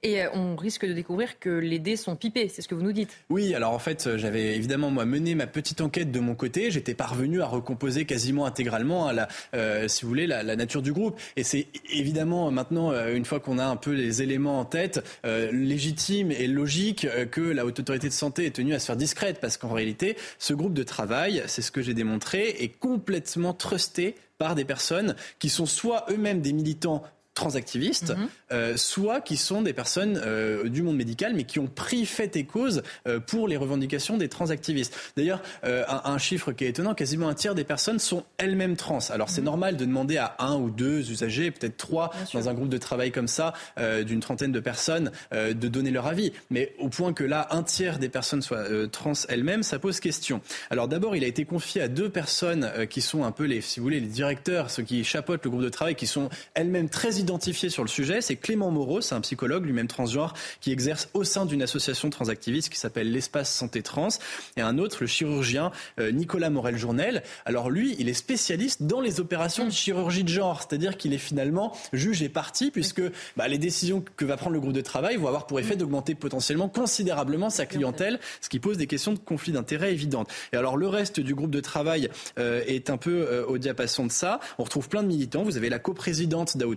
Et 0.03 0.21
euh, 0.21 0.29
on 0.33 0.55
risque 0.55 0.85
de 0.85 0.93
découvrir 0.93 1.39
que 1.39 1.49
les 1.49 1.79
dés 1.79 1.95
sont 1.95 2.15
pipés, 2.15 2.49
c'est 2.49 2.61
ce 2.61 2.67
que 2.67 2.75
vous 2.75 2.83
nous 2.83 2.91
dites. 2.91 3.09
Oui, 3.29 3.55
alors 3.55 3.73
en 3.73 3.79
fait, 3.79 4.15
j'avais 4.17 4.55
évidemment 4.55 4.91
moi 4.91 5.05
mené 5.05 5.33
ma 5.33 5.47
petite 5.47 5.81
enquête 5.81 6.11
de 6.11 6.19
mon 6.19 6.35
côté. 6.35 6.69
J'étais 6.69 6.93
parvenu 6.93 7.41
à 7.41 7.47
recomposer 7.47 8.05
quasiment 8.05 8.45
intégralement, 8.45 9.07
à 9.07 9.13
la, 9.13 9.27
euh, 9.55 9.87
si 9.87 10.03
vous 10.03 10.09
voulez, 10.09 10.27
la, 10.27 10.43
nature 10.55 10.83
du 10.83 10.93
groupe. 10.93 11.19
Et 11.35 11.43
c'est 11.43 11.67
évidemment 11.91 12.51
maintenant, 12.51 12.91
euh, 12.91 13.15
une 13.15 13.25
fois 13.25 13.39
qu'on 13.39 13.57
a 13.57 13.65
un 13.65 13.75
peu 13.75 13.91
les 13.91 14.21
éléments 14.21 14.59
en 14.59 14.65
tête, 14.65 15.03
légitime 15.51 16.31
et 16.31 16.47
logique 16.47 17.07
que 17.31 17.41
la 17.41 17.65
haute 17.65 17.79
autorité 17.79 18.07
de 18.07 18.13
santé 18.13 18.45
est 18.45 18.55
tenue 18.55 18.73
à 18.73 18.79
se 18.79 18.85
faire 18.87 18.95
discrète, 18.95 19.39
parce 19.39 19.57
qu'en 19.57 19.73
réalité, 19.73 20.15
ce 20.39 20.53
groupe 20.53 20.73
de 20.73 20.83
travail, 20.83 21.43
c'est 21.47 21.61
ce 21.61 21.71
que 21.71 21.81
j'ai 21.81 21.93
démontré, 21.93 22.49
est 22.59 22.69
complètement 22.79 23.53
trusté 23.53 24.15
par 24.37 24.55
des 24.55 24.65
personnes 24.65 25.15
qui 25.39 25.49
sont 25.49 25.65
soit 25.65 26.05
eux-mêmes 26.09 26.41
des 26.41 26.53
militants 26.53 27.03
transactivistes, 27.37 28.09
mhm. 28.09 28.27
euh, 28.51 28.77
soit 28.77 29.21
qui 29.21 29.37
sont 29.37 29.61
des 29.61 29.73
personnes 29.73 30.19
euh, 30.25 30.67
du 30.69 30.81
monde 30.81 30.97
médical, 30.97 31.33
mais 31.35 31.43
qui 31.43 31.59
ont 31.59 31.67
pris 31.67 32.07
fait 32.07 32.35
et 32.35 32.45
cause 32.45 32.81
euh, 33.07 33.19
pour 33.19 33.47
les 33.47 33.57
revendications 33.57 34.17
des 34.17 34.27
transactivistes. 34.27 34.95
D'ailleurs, 35.15 35.41
un, 35.63 36.17
chiffre 36.17 36.51
qui 36.51 36.65
est 36.65 36.69
étonnant, 36.69 36.95
quasiment 36.95 37.29
un 37.29 37.35
tiers 37.35 37.53
des 37.53 37.63
personnes 37.63 37.99
sont 37.99 38.23
elles-mêmes 38.39 38.75
trans. 38.75 38.99
Alors 39.11 39.29
c'est 39.29 39.41
mhm. 39.41 39.45
normal 39.45 39.77
de 39.77 39.85
demander 39.85 40.17
à 40.17 40.35
un 40.39 40.55
ou 40.55 40.71
deux 40.71 41.11
usagers, 41.11 41.51
peut-être 41.51 41.77
trois, 41.77 42.11
dans 42.33 42.49
un 42.49 42.53
groupe 42.55 42.69
de 42.69 42.77
travail 42.79 43.11
comme 43.11 43.27
ça, 43.27 43.53
d'une 43.77 44.19
trentaine 44.19 44.51
de 44.51 44.59
personnes, 44.59 45.11
de 45.31 45.67
donner 45.67 45.91
leur 45.91 46.07
avis. 46.07 46.33
Mais 46.49 46.73
au 46.79 46.89
point 46.89 47.13
que 47.13 47.23
là, 47.23 47.47
un 47.51 47.61
tiers 47.61 47.99
des 47.99 48.09
personnes 48.09 48.41
soient 48.41 48.65
trans 48.91 49.13
elles-mêmes, 49.29 49.61
ça 49.61 49.77
pose 49.77 49.99
question. 49.99 50.41
Alors 50.71 50.87
d'abord, 50.87 51.15
il 51.15 51.23
a 51.23 51.27
été 51.27 51.45
confié 51.45 51.81
à 51.81 51.87
deux 51.87 52.09
personnes 52.09 52.71
qui 52.89 53.01
sont 53.01 53.23
un 53.23 53.31
peu 53.31 53.43
les, 53.43 53.61
si 53.61 53.79
vous 53.79 53.83
voulez, 53.83 53.99
les 53.99 54.07
directeurs, 54.07 54.71
ceux 54.71 54.83
qui 54.83 55.03
chapeautent 55.03 55.43
le 55.43 55.51
groupe 55.51 55.63
de 55.63 55.69
travail, 55.69 55.95
qui 55.95 56.07
sont 56.07 56.29
elles-mêmes 56.55 56.89
très 56.89 57.19
identifié 57.27 57.69
sur 57.69 57.83
le 57.83 57.89
sujet, 57.89 58.21
c'est 58.21 58.37
Clément 58.37 58.71
Moreau, 58.71 59.01
c'est 59.01 59.13
un 59.13 59.19
psychologue 59.19 59.65
lui-même 59.65 59.89
transgenre 59.89 60.33
qui 60.61 60.71
exerce 60.71 61.09
au 61.13 61.25
sein 61.25 61.45
d'une 61.45 61.61
association 61.61 62.09
transactiviste 62.09 62.69
qui 62.69 62.79
s'appelle 62.79 63.11
l'Espace 63.11 63.53
Santé 63.53 63.81
Trans, 63.81 64.07
et 64.55 64.61
un 64.61 64.77
autre, 64.77 64.99
le 65.01 65.07
chirurgien 65.07 65.71
euh, 65.99 66.11
Nicolas 66.11 66.49
Morel-Journel. 66.49 67.23
Alors 67.45 67.69
lui, 67.69 67.97
il 67.99 68.07
est 68.07 68.13
spécialiste 68.13 68.83
dans 68.83 69.01
les 69.01 69.19
opérations 69.19 69.65
de 69.65 69.71
chirurgie 69.71 70.23
de 70.23 70.29
genre, 70.29 70.61
c'est-à-dire 70.61 70.95
qu'il 70.95 71.13
est 71.13 71.17
finalement 71.17 71.75
juge 71.91 72.21
et 72.21 72.29
parti 72.29 72.71
puisque 72.71 73.01
bah, 73.35 73.49
les 73.49 73.57
décisions 73.57 74.03
que 74.15 74.23
va 74.23 74.37
prendre 74.37 74.53
le 74.53 74.61
groupe 74.61 74.73
de 74.73 74.81
travail 74.81 75.17
vont 75.17 75.27
avoir 75.27 75.47
pour 75.47 75.59
effet 75.59 75.75
d'augmenter 75.75 76.15
potentiellement 76.15 76.69
considérablement 76.69 77.49
sa 77.49 77.65
clientèle, 77.65 78.21
ce 78.39 78.47
qui 78.47 78.59
pose 78.59 78.77
des 78.77 78.87
questions 78.87 79.11
de 79.11 79.19
conflit 79.19 79.51
d'intérêts 79.51 79.91
évidentes. 79.91 80.29
Et 80.53 80.55
alors 80.55 80.77
le 80.77 80.87
reste 80.87 81.19
du 81.19 81.35
groupe 81.35 81.51
de 81.51 81.59
travail 81.59 82.09
euh, 82.39 82.63
est 82.67 82.89
un 82.89 82.97
peu 82.97 83.27
euh, 83.29 83.45
au 83.45 83.57
diapason 83.57 84.05
de 84.05 84.11
ça. 84.11 84.39
On 84.57 84.63
retrouve 84.63 84.87
plein 84.87 85.03
de 85.03 85.07
militants. 85.07 85.43
Vous 85.43 85.57
avez 85.57 85.69
la 85.69 85.79
coprésidente 85.79 86.57
d'Out 86.57 86.75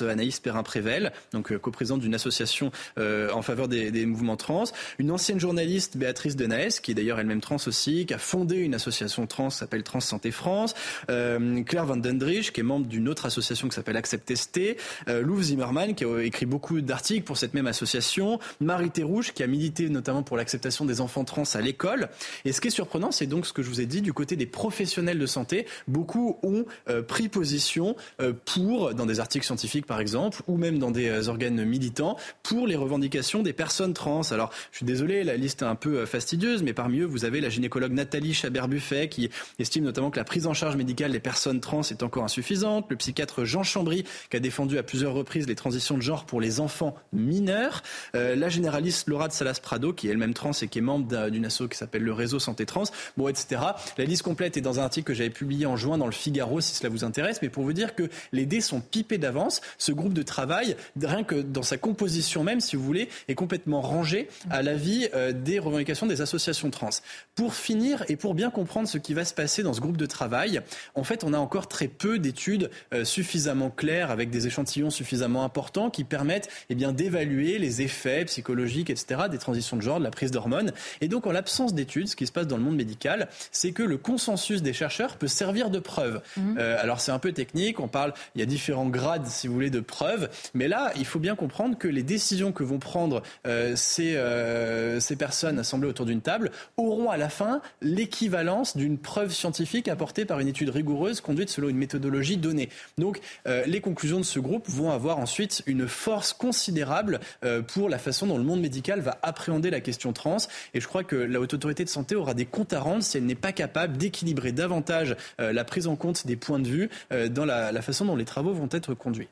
Anaïs 0.00 0.40
Perrin-Prével, 0.40 1.12
donc 1.32 1.52
euh, 1.52 1.58
coprésidente 1.58 2.00
d'une 2.00 2.14
association 2.14 2.70
euh, 2.98 3.30
en 3.32 3.42
faveur 3.42 3.68
des, 3.68 4.06
mouvements 4.06 4.36
trans. 4.36 4.64
Une 4.98 5.10
ancienne 5.10 5.38
journaliste, 5.38 5.96
Béatrice 5.96 6.36
Denaès, 6.36 6.80
qui 6.80 6.90
est 6.90 6.94
d'ailleurs 6.94 7.20
elle-même 7.20 7.40
trans 7.40 7.56
aussi, 7.66 8.06
qui 8.06 8.14
a 8.14 8.18
fondé 8.18 8.56
une 8.56 8.74
association 8.74 9.26
trans 9.26 9.50
s'appelle 9.50 9.82
Trans 9.82 10.00
Santé 10.00 10.30
France. 10.30 10.74
Euh, 11.10 11.62
Claire 11.64 11.86
Van 11.86 11.96
Dendrich, 11.96 12.52
qui 12.52 12.60
est 12.60 12.64
membre 12.64 12.86
d'une 12.86 13.08
autre 13.08 13.26
association 13.26 13.68
qui 13.68 13.74
s'appelle 13.74 13.96
Accept 13.96 14.26
Testé. 14.26 14.76
Louvre 15.08 15.42
Zimmerman, 15.42 15.94
qui 15.94 16.04
a 16.04 16.22
écrit 16.22 16.46
beaucoup 16.46 16.80
d'articles 16.80 17.24
pour 17.24 17.36
cette 17.36 17.54
même 17.54 17.66
association. 17.66 18.38
Marie 18.60 18.90
Terrouche, 18.90 19.32
qui 19.32 19.42
a 19.42 19.46
milité 19.46 19.88
notamment 19.88 20.22
pour 20.22 20.36
l'acceptation 20.36 20.84
des 20.84 21.00
enfants 21.00 21.24
trans 21.24 21.42
à 21.54 21.60
l'école. 21.60 22.08
Et 22.44 22.52
ce 22.52 22.60
qui 22.60 22.68
est 22.68 22.72
surprenant, 22.72 23.12
c'est 23.12 23.26
donc 23.26 23.46
ce 23.46 23.52
que 23.52 23.62
je 23.62 23.68
vous 23.68 23.80
ai 23.80 23.86
dit 23.86 24.02
du 24.02 24.12
côté 24.12 24.36
des 24.36 24.46
professionnels 24.46 25.18
de 25.18 25.26
santé. 25.26 25.66
Beaucoup 25.88 26.38
ont 26.42 26.64
pris 27.06 27.28
position 27.28 27.96
pour, 28.44 28.94
dans 28.94 29.06
des 29.06 29.20
articles 29.20 29.44
scientifiques, 29.44 29.81
par 29.86 30.00
exemple, 30.00 30.42
ou 30.46 30.56
même 30.56 30.78
dans 30.78 30.90
des 30.90 31.08
euh, 31.08 31.28
organes 31.28 31.64
militants, 31.64 32.16
pour 32.42 32.66
les 32.66 32.76
revendications 32.76 33.42
des 33.42 33.52
personnes 33.52 33.94
trans. 33.94 34.22
Alors, 34.30 34.50
je 34.70 34.78
suis 34.78 34.86
désolé, 34.86 35.24
la 35.24 35.36
liste 35.36 35.62
est 35.62 35.66
un 35.66 35.74
peu 35.74 35.98
euh, 35.98 36.06
fastidieuse, 36.06 36.62
mais 36.62 36.72
parmi 36.72 37.00
eux, 37.00 37.04
vous 37.04 37.24
avez 37.24 37.40
la 37.40 37.48
gynécologue 37.48 37.92
Nathalie 37.92 38.34
Chabert-Buffet, 38.34 39.08
qui 39.08 39.30
estime 39.58 39.84
notamment 39.84 40.10
que 40.10 40.18
la 40.18 40.24
prise 40.24 40.46
en 40.46 40.54
charge 40.54 40.76
médicale 40.76 41.12
des 41.12 41.20
personnes 41.20 41.60
trans 41.60 41.82
est 41.82 42.02
encore 42.02 42.24
insuffisante, 42.24 42.86
le 42.90 42.96
psychiatre 42.96 43.44
Jean 43.44 43.62
Chambry, 43.62 44.04
qui 44.30 44.36
a 44.36 44.40
défendu 44.40 44.78
à 44.78 44.82
plusieurs 44.82 45.12
reprises 45.12 45.46
les 45.46 45.54
transitions 45.54 45.96
de 45.96 46.02
genre 46.02 46.24
pour 46.24 46.40
les 46.40 46.60
enfants 46.60 46.94
mineurs, 47.12 47.82
euh, 48.14 48.36
la 48.36 48.48
généraliste 48.48 49.08
Laura 49.08 49.28
de 49.28 49.32
Salas-Prado, 49.32 49.92
qui 49.92 50.08
est 50.08 50.10
elle-même 50.10 50.34
trans 50.34 50.52
et 50.60 50.68
qui 50.68 50.78
est 50.78 50.82
membre 50.82 51.30
d'une 51.30 51.46
asso 51.46 51.62
qui 51.70 51.76
s'appelle 51.76 52.02
le 52.02 52.12
Réseau 52.12 52.38
Santé 52.38 52.66
Trans, 52.66 52.84
bon, 53.16 53.28
etc. 53.28 53.60
La 53.98 54.04
liste 54.04 54.22
complète 54.22 54.56
est 54.56 54.60
dans 54.60 54.80
un 54.80 54.84
article 54.84 55.06
que 55.06 55.14
j'avais 55.14 55.30
publié 55.30 55.66
en 55.66 55.76
juin 55.76 55.98
dans 55.98 56.06
le 56.06 56.12
Figaro, 56.12 56.60
si 56.60 56.74
cela 56.74 56.88
vous 56.88 57.04
intéresse, 57.04 57.40
mais 57.42 57.48
pour 57.48 57.64
vous 57.64 57.72
dire 57.72 57.94
que 57.94 58.08
les 58.32 58.46
dés 58.46 58.60
sont 58.60 58.80
pipés 58.80 59.18
d'avance 59.18 59.60
ce 59.78 59.92
groupe 59.92 60.14
de 60.14 60.22
travail, 60.22 60.76
rien 61.00 61.24
que 61.24 61.36
dans 61.36 61.62
sa 61.62 61.76
composition 61.76 62.44
même, 62.44 62.60
si 62.60 62.76
vous 62.76 62.84
voulez, 62.84 63.08
est 63.28 63.34
complètement 63.34 63.80
rangé 63.80 64.28
à 64.50 64.62
l'avis 64.62 65.08
euh, 65.14 65.32
des 65.32 65.58
revendications 65.58 66.06
des 66.06 66.20
associations 66.20 66.70
trans. 66.70 66.90
Pour 67.34 67.54
finir 67.54 68.04
et 68.08 68.16
pour 68.16 68.34
bien 68.34 68.50
comprendre 68.50 68.88
ce 68.88 68.98
qui 68.98 69.14
va 69.14 69.24
se 69.24 69.34
passer 69.34 69.62
dans 69.62 69.72
ce 69.72 69.80
groupe 69.80 69.96
de 69.96 70.06
travail, 70.06 70.60
en 70.94 71.04
fait, 71.04 71.24
on 71.24 71.32
a 71.32 71.38
encore 71.38 71.68
très 71.68 71.88
peu 71.88 72.18
d'études 72.18 72.70
euh, 72.92 73.04
suffisamment 73.04 73.70
claires 73.70 74.10
avec 74.10 74.30
des 74.30 74.46
échantillons 74.46 74.90
suffisamment 74.90 75.44
importants 75.44 75.90
qui 75.90 76.04
permettent 76.04 76.48
eh 76.70 76.74
bien 76.74 76.92
d'évaluer 76.92 77.58
les 77.58 77.82
effets 77.82 78.24
psychologiques, 78.24 78.90
etc., 78.90 79.22
des 79.30 79.38
transitions 79.38 79.76
de 79.76 79.82
genre, 79.82 79.98
de 79.98 80.04
la 80.04 80.10
prise 80.10 80.30
d'hormones. 80.30 80.72
Et 81.00 81.08
donc, 81.08 81.26
en 81.26 81.32
l'absence 81.32 81.74
d'études, 81.74 82.08
ce 82.08 82.16
qui 82.16 82.26
se 82.26 82.32
passe 82.32 82.46
dans 82.46 82.56
le 82.56 82.62
monde 82.62 82.76
médical, 82.76 83.28
c'est 83.50 83.72
que 83.72 83.82
le 83.82 83.98
consensus 83.98 84.62
des 84.62 84.72
chercheurs 84.72 85.16
peut 85.16 85.28
servir 85.28 85.70
de 85.70 85.78
preuve. 85.78 86.22
Mmh. 86.36 86.56
Euh, 86.58 86.76
alors, 86.80 87.00
c'est 87.00 87.12
un 87.12 87.18
peu 87.18 87.32
technique. 87.32 87.80
On 87.80 87.88
parle, 87.88 88.12
il 88.34 88.40
y 88.40 88.42
a 88.42 88.46
différents 88.46 88.88
grades, 88.88 89.26
si 89.26 89.46
vous 89.46 89.51
voulez, 89.52 89.70
de 89.70 89.80
preuves. 89.80 90.28
Mais 90.54 90.68
là, 90.68 90.92
il 90.96 91.04
faut 91.04 91.18
bien 91.18 91.36
comprendre 91.36 91.76
que 91.78 91.88
les 91.88 92.02
décisions 92.02 92.52
que 92.52 92.62
vont 92.62 92.78
prendre 92.78 93.22
euh, 93.46 93.74
ces, 93.76 94.16
euh, 94.16 95.00
ces 95.00 95.16
personnes 95.16 95.58
assemblées 95.58 95.88
autour 95.88 96.06
d'une 96.06 96.20
table 96.20 96.50
auront 96.76 97.10
à 97.10 97.16
la 97.16 97.28
fin 97.28 97.60
l'équivalence 97.80 98.76
d'une 98.76 98.98
preuve 98.98 99.32
scientifique 99.32 99.88
apportée 99.88 100.24
par 100.24 100.40
une 100.40 100.48
étude 100.48 100.70
rigoureuse 100.70 101.20
conduite 101.20 101.50
selon 101.50 101.68
une 101.68 101.76
méthodologie 101.76 102.36
donnée. 102.36 102.68
Donc, 102.98 103.20
euh, 103.46 103.64
les 103.66 103.80
conclusions 103.80 104.18
de 104.18 104.24
ce 104.24 104.38
groupe 104.38 104.68
vont 104.68 104.90
avoir 104.90 105.18
ensuite 105.18 105.62
une 105.66 105.86
force 105.86 106.32
considérable 106.32 107.20
pour 107.68 107.88
la 107.88 107.98
façon 107.98 108.26
dont 108.26 108.38
le 108.38 108.44
monde 108.44 108.60
médical 108.60 109.00
va 109.00 109.18
appréhender 109.22 109.70
la 109.70 109.80
question 109.80 110.12
trans. 110.12 110.36
Et 110.74 110.80
je 110.80 110.88
crois 110.88 111.04
que 111.04 111.16
la 111.16 111.40
haute 111.40 111.54
autorité 111.54 111.84
de 111.84 111.88
santé 111.88 112.14
aura 112.14 112.34
des 112.34 112.46
comptes 112.46 112.72
à 112.72 112.80
rendre 112.80 113.02
si 113.02 113.16
elle 113.16 113.26
n'est 113.26 113.34
pas 113.34 113.52
capable 113.52 113.96
d'équilibrer 113.96 114.52
davantage 114.52 115.16
la 115.38 115.64
prise 115.64 115.86
en 115.86 115.96
compte 115.96 116.26
des 116.26 116.36
points 116.36 116.58
de 116.58 116.68
vue 116.68 116.90
dans 117.30 117.44
la 117.44 117.82
façon 117.82 118.04
dont 118.04 118.16
les 118.16 118.24
travaux 118.24 118.52
vont 118.52 118.68
être 118.72 118.94
conduits. 118.94 119.28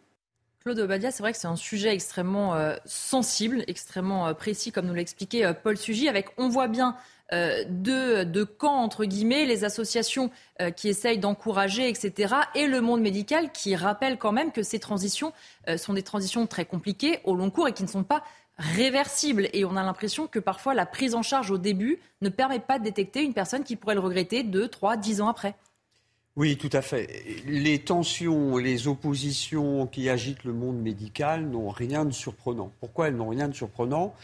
Claude 0.62 0.78
Obadia, 0.78 1.10
c'est 1.10 1.22
vrai 1.22 1.32
que 1.32 1.38
c'est 1.38 1.46
un 1.46 1.56
sujet 1.56 1.88
extrêmement 1.88 2.54
euh, 2.54 2.76
sensible, 2.84 3.64
extrêmement 3.66 4.28
euh, 4.28 4.34
précis, 4.34 4.72
comme 4.72 4.84
nous 4.84 4.92
l'a 4.92 5.00
expliqué 5.00 5.42
euh, 5.42 5.54
Paul 5.54 5.78
Sugy, 5.78 6.06
avec, 6.06 6.28
on 6.36 6.50
voit 6.50 6.68
bien, 6.68 6.96
deux, 7.68 8.24
de 8.24 8.42
camps, 8.42 8.82
entre 8.82 9.04
guillemets, 9.04 9.46
les 9.46 9.62
associations 9.62 10.32
qui 10.74 10.88
essayent 10.88 11.18
d'encourager, 11.18 11.88
etc., 11.88 12.34
et 12.56 12.66
le 12.66 12.80
monde 12.80 13.00
médical 13.02 13.52
qui 13.52 13.76
rappelle 13.76 14.18
quand 14.18 14.32
même 14.32 14.50
que 14.50 14.64
ces 14.64 14.80
transitions 14.80 15.32
sont 15.76 15.92
des 15.92 16.02
transitions 16.02 16.48
très 16.48 16.64
compliquées, 16.64 17.20
au 17.22 17.36
long 17.36 17.50
cours, 17.50 17.68
et 17.68 17.72
qui 17.72 17.84
ne 17.84 17.88
sont 17.88 18.02
pas 18.02 18.24
réversibles. 18.58 19.48
Et 19.52 19.64
on 19.64 19.76
a 19.76 19.84
l'impression 19.84 20.26
que 20.26 20.40
parfois 20.40 20.74
la 20.74 20.86
prise 20.86 21.14
en 21.14 21.22
charge 21.22 21.52
au 21.52 21.58
début 21.58 22.00
ne 22.20 22.30
permet 22.30 22.58
pas 22.58 22.80
de 22.80 22.84
détecter 22.84 23.22
une 23.22 23.32
personne 23.32 23.62
qui 23.62 23.76
pourrait 23.76 23.94
le 23.94 24.00
regretter 24.00 24.42
deux, 24.42 24.66
trois, 24.66 24.96
dix 24.96 25.20
ans 25.20 25.28
après. 25.28 25.54
Oui, 26.40 26.56
tout 26.56 26.70
à 26.72 26.80
fait. 26.80 27.42
Les 27.46 27.80
tensions, 27.80 28.56
les 28.56 28.88
oppositions 28.88 29.86
qui 29.86 30.08
agitent 30.08 30.44
le 30.44 30.54
monde 30.54 30.80
médical 30.80 31.44
n'ont 31.44 31.68
rien 31.68 32.06
de 32.06 32.12
surprenant. 32.12 32.72
Pourquoi 32.80 33.08
elles 33.08 33.16
n'ont 33.16 33.28
rien 33.28 33.46
de 33.46 33.54
surprenant? 33.54 34.14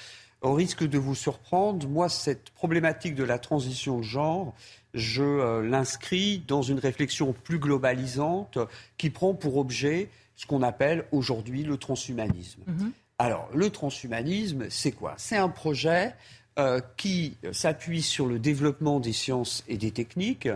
Au 0.41 0.55
risque 0.55 0.83
de 0.83 0.97
vous 0.97 1.15
surprendre, 1.15 1.87
moi, 1.87 2.09
cette 2.09 2.49
problématique 2.53 3.17
de 3.17 3.23
la 3.23 3.39
transition 3.39 3.99
de 3.99 4.03
genre, 4.03 4.55
je 4.95 5.23
euh, 5.23 5.61
l'inscris 5.61 6.43
dans 6.49 6.63
une 6.63 6.79
réflexion 6.79 7.35
plus 7.35 7.59
globalisante 7.59 8.57
qui 8.97 9.11
prend 9.11 9.35
pour 9.35 9.59
objet 9.59 10.09
ce 10.37 10.47
qu'on 10.47 10.63
appelle 10.63 11.05
aujourd'hui 11.13 11.65
le 11.65 11.77
transhumanisme. 11.77 12.63
Mhm. 12.67 12.93
Alors, 13.19 13.47
le 13.53 13.69
transhumanisme, 13.69 14.71
c'est 14.71 14.93
quoi? 14.93 15.13
C'est 15.19 15.37
un 15.37 15.51
projet 15.51 16.15
euh, 16.59 16.81
qui 16.97 17.37
s'appuie 17.53 18.01
sur 18.01 18.25
le 18.25 18.39
développement 18.39 19.01
des 19.01 19.13
sciences 19.13 19.65
et 19.69 19.77
des 19.77 19.91
techniques 19.91 20.49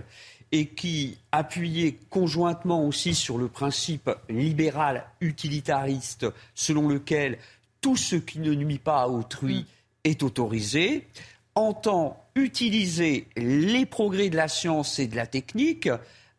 et 0.53 0.67
qui, 0.67 1.17
appuyait 1.33 1.97
conjointement 2.11 2.85
aussi 2.85 3.15
sur 3.15 3.39
le 3.39 3.47
principe 3.49 4.11
libéral 4.29 5.05
utilitariste 5.21 6.27
selon 6.55 6.89
lequel 6.89 7.39
tout 7.81 7.97
ce 7.97 8.17
qui 8.17 8.41
ne 8.41 8.53
nuit 8.53 8.79
pas 8.79 9.03
à 9.03 9.09
autrui 9.09 9.61
mm. 9.61 9.65
est 10.05 10.23
autorisé, 10.23 11.07
entend 11.55 12.25
utiliser 12.35 13.27
les 13.37 13.87
progrès 13.87 14.29
de 14.29 14.37
la 14.37 14.49
science 14.49 14.99
et 14.99 15.07
de 15.07 15.17
la 15.17 15.27
technique 15.27 15.89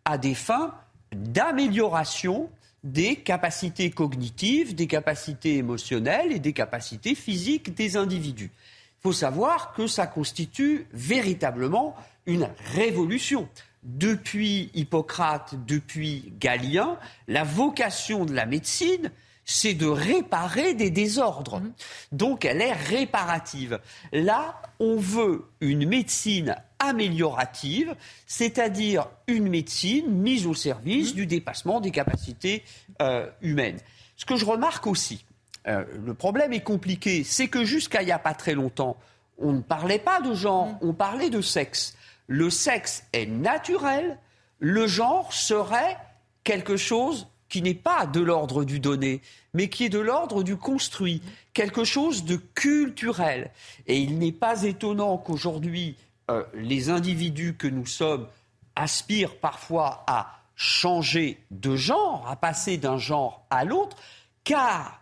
à 0.05 0.17
des 0.17 0.35
fins 0.35 0.73
d'amélioration 1.13 2.49
des 2.83 3.17
capacités 3.17 3.91
cognitives, 3.91 4.73
des 4.73 4.87
capacités 4.87 5.57
émotionnelles 5.57 6.31
et 6.31 6.39
des 6.39 6.53
capacités 6.53 7.15
physiques 7.15 7.75
des 7.75 7.95
individus. 7.95 8.51
Il 8.99 9.01
faut 9.03 9.13
savoir 9.13 9.73
que 9.73 9.87
ça 9.87 10.07
constitue 10.07 10.87
véritablement 10.91 11.95
une 12.25 12.49
révolution 12.73 13.47
depuis 13.83 14.69
Hippocrate, 14.73 15.55
depuis 15.65 16.33
Galien, 16.39 16.97
la 17.27 17.43
vocation 17.43 18.25
de 18.25 18.33
la 18.33 18.45
médecine, 18.45 19.11
c'est 19.45 19.73
de 19.73 19.87
réparer 19.87 20.73
des 20.73 20.89
désordres. 20.89 21.59
Mmh. 21.59 21.73
Donc 22.11 22.45
elle 22.45 22.61
est 22.61 22.73
réparative. 22.73 23.79
Là, 24.11 24.61
on 24.79 24.97
veut 24.97 25.45
une 25.59 25.87
médecine 25.87 26.55
améliorative, 26.79 27.95
c'est-à-dire 28.27 29.07
une 29.27 29.49
médecine 29.49 30.09
mise 30.11 30.45
au 30.47 30.53
service 30.53 31.13
mmh. 31.13 31.15
du 31.15 31.25
dépassement 31.25 31.81
des 31.81 31.91
capacités 31.91 32.63
euh, 33.01 33.29
humaines. 33.41 33.79
Ce 34.15 34.25
que 34.25 34.35
je 34.35 34.45
remarque 34.45 34.87
aussi, 34.87 35.25
euh, 35.67 35.83
le 36.03 36.13
problème 36.13 36.53
est 36.53 36.63
compliqué, 36.63 37.23
c'est 37.23 37.47
que 37.47 37.63
jusqu'à 37.63 38.01
il 38.01 38.05
n'y 38.05 38.11
a 38.11 38.19
pas 38.19 38.33
très 38.33 38.53
longtemps, 38.53 38.97
on 39.37 39.53
ne 39.53 39.61
parlait 39.61 39.99
pas 39.99 40.21
de 40.21 40.33
genre, 40.33 40.67
mmh. 40.67 40.77
on 40.81 40.93
parlait 40.93 41.29
de 41.29 41.41
sexe. 41.41 41.95
Le 42.31 42.49
sexe 42.49 43.03
est 43.11 43.25
naturel, 43.25 44.17
le 44.59 44.87
genre 44.87 45.33
serait 45.33 45.97
quelque 46.45 46.77
chose 46.77 47.27
qui 47.49 47.61
n'est 47.61 47.73
pas 47.73 48.05
de 48.05 48.21
l'ordre 48.21 48.63
du 48.63 48.79
donné, 48.79 49.21
mais 49.53 49.67
qui 49.67 49.83
est 49.83 49.89
de 49.89 49.99
l'ordre 49.99 50.41
du 50.41 50.55
construit, 50.55 51.21
quelque 51.51 51.83
chose 51.83 52.23
de 52.23 52.37
culturel. 52.37 53.51
Et 53.85 53.97
il 53.97 54.17
n'est 54.17 54.31
pas 54.31 54.63
étonnant 54.63 55.17
qu'aujourd'hui, 55.17 55.97
euh, 56.29 56.45
les 56.53 56.89
individus 56.89 57.55
que 57.55 57.67
nous 57.67 57.85
sommes 57.85 58.29
aspirent 58.77 59.35
parfois 59.35 60.05
à 60.07 60.39
changer 60.55 61.37
de 61.51 61.75
genre, 61.75 62.25
à 62.29 62.37
passer 62.37 62.77
d'un 62.77 62.97
genre 62.97 63.45
à 63.49 63.65
l'autre, 63.65 63.97
car 64.45 65.01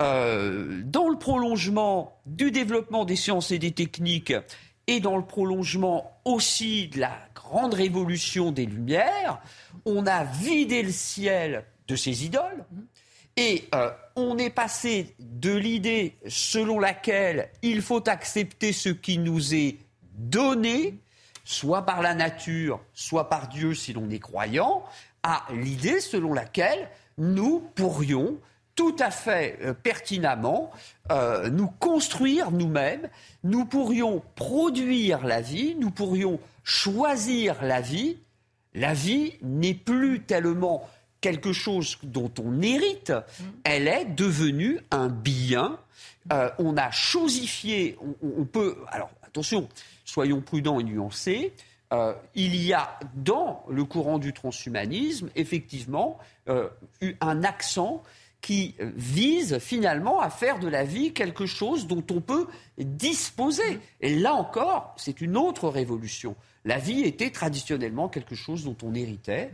euh, 0.00 0.80
dans 0.84 1.08
le 1.08 1.18
prolongement 1.18 2.20
du 2.24 2.52
développement 2.52 3.04
des 3.04 3.16
sciences 3.16 3.50
et 3.50 3.58
des 3.58 3.72
techniques, 3.72 4.32
et 4.88 5.00
dans 5.00 5.16
le 5.16 5.24
prolongement 5.24 6.17
aussi 6.28 6.88
de 6.88 7.00
la 7.00 7.18
grande 7.34 7.74
révolution 7.74 8.52
des 8.52 8.66
Lumières, 8.66 9.40
on 9.84 10.06
a 10.06 10.24
vidé 10.24 10.82
le 10.82 10.92
ciel 10.92 11.64
de 11.86 11.96
ses 11.96 12.24
idoles. 12.24 12.64
Et 13.36 13.68
euh, 13.74 13.90
on 14.16 14.36
est 14.36 14.50
passé 14.50 15.14
de 15.18 15.54
l'idée 15.54 16.18
selon 16.28 16.80
laquelle 16.80 17.50
il 17.62 17.82
faut 17.82 18.06
accepter 18.08 18.72
ce 18.72 18.88
qui 18.88 19.18
nous 19.18 19.54
est 19.54 19.78
donné, 20.14 20.98
soit 21.44 21.86
par 21.86 22.02
la 22.02 22.14
nature, 22.14 22.80
soit 22.92 23.28
par 23.28 23.48
Dieu 23.48 23.74
si 23.74 23.92
l'on 23.92 24.10
est 24.10 24.18
croyant, 24.18 24.84
à 25.22 25.46
l'idée 25.52 26.00
selon 26.00 26.34
laquelle 26.34 26.90
nous 27.16 27.60
pourrions 27.74 28.38
tout 28.78 28.94
à 29.00 29.10
fait 29.10 29.58
euh, 29.62 29.74
pertinemment 29.74 30.70
euh, 31.10 31.50
nous 31.50 31.66
construire 31.66 32.52
nous-mêmes, 32.52 33.08
nous 33.42 33.64
pourrions 33.64 34.22
produire 34.36 35.26
la 35.26 35.40
vie, 35.40 35.74
nous 35.74 35.90
pourrions 35.90 36.38
choisir 36.62 37.60
la 37.64 37.80
vie. 37.80 38.18
La 38.74 38.94
vie 38.94 39.32
n'est 39.42 39.74
plus 39.74 40.20
tellement 40.20 40.88
quelque 41.20 41.52
chose 41.52 41.98
dont 42.04 42.30
on 42.40 42.62
hérite, 42.62 43.12
elle 43.64 43.88
est 43.88 44.04
devenue 44.04 44.78
un 44.92 45.08
bien. 45.08 45.80
Euh, 46.32 46.48
on 46.60 46.76
a 46.76 46.92
chosifié, 46.92 47.98
on, 48.22 48.44
peut. 48.44 48.76
Alors 48.92 49.10
attention, 49.24 49.68
soyons 50.04 50.40
prudents 50.40 50.78
et 50.78 50.84
nuancés. 50.84 51.52
Il 52.36 52.54
y 52.54 52.74
a 52.74 53.00
dans 53.14 53.64
le 53.68 53.84
courant 53.84 54.18
du 54.18 54.32
transhumanisme 54.34 55.30
effectivement 55.34 56.18
eu 57.00 57.16
un 57.22 57.42
accent 57.44 58.02
qui 58.40 58.76
vise 58.78 59.58
finalement 59.58 60.20
à 60.20 60.30
faire 60.30 60.58
de 60.58 60.68
la 60.68 60.84
vie 60.84 61.12
quelque 61.12 61.44
chose 61.44 61.86
dont 61.86 62.04
on 62.10 62.20
peut 62.20 62.46
disposer. 62.78 63.80
Et 64.00 64.14
là 64.14 64.34
encore, 64.34 64.94
c'est 64.96 65.20
une 65.20 65.36
autre 65.36 65.68
révolution. 65.68 66.36
La 66.64 66.78
vie 66.78 67.02
était 67.02 67.30
traditionnellement 67.30 68.08
quelque 68.08 68.34
chose 68.34 68.64
dont 68.64 68.76
on 68.82 68.94
héritait 68.94 69.50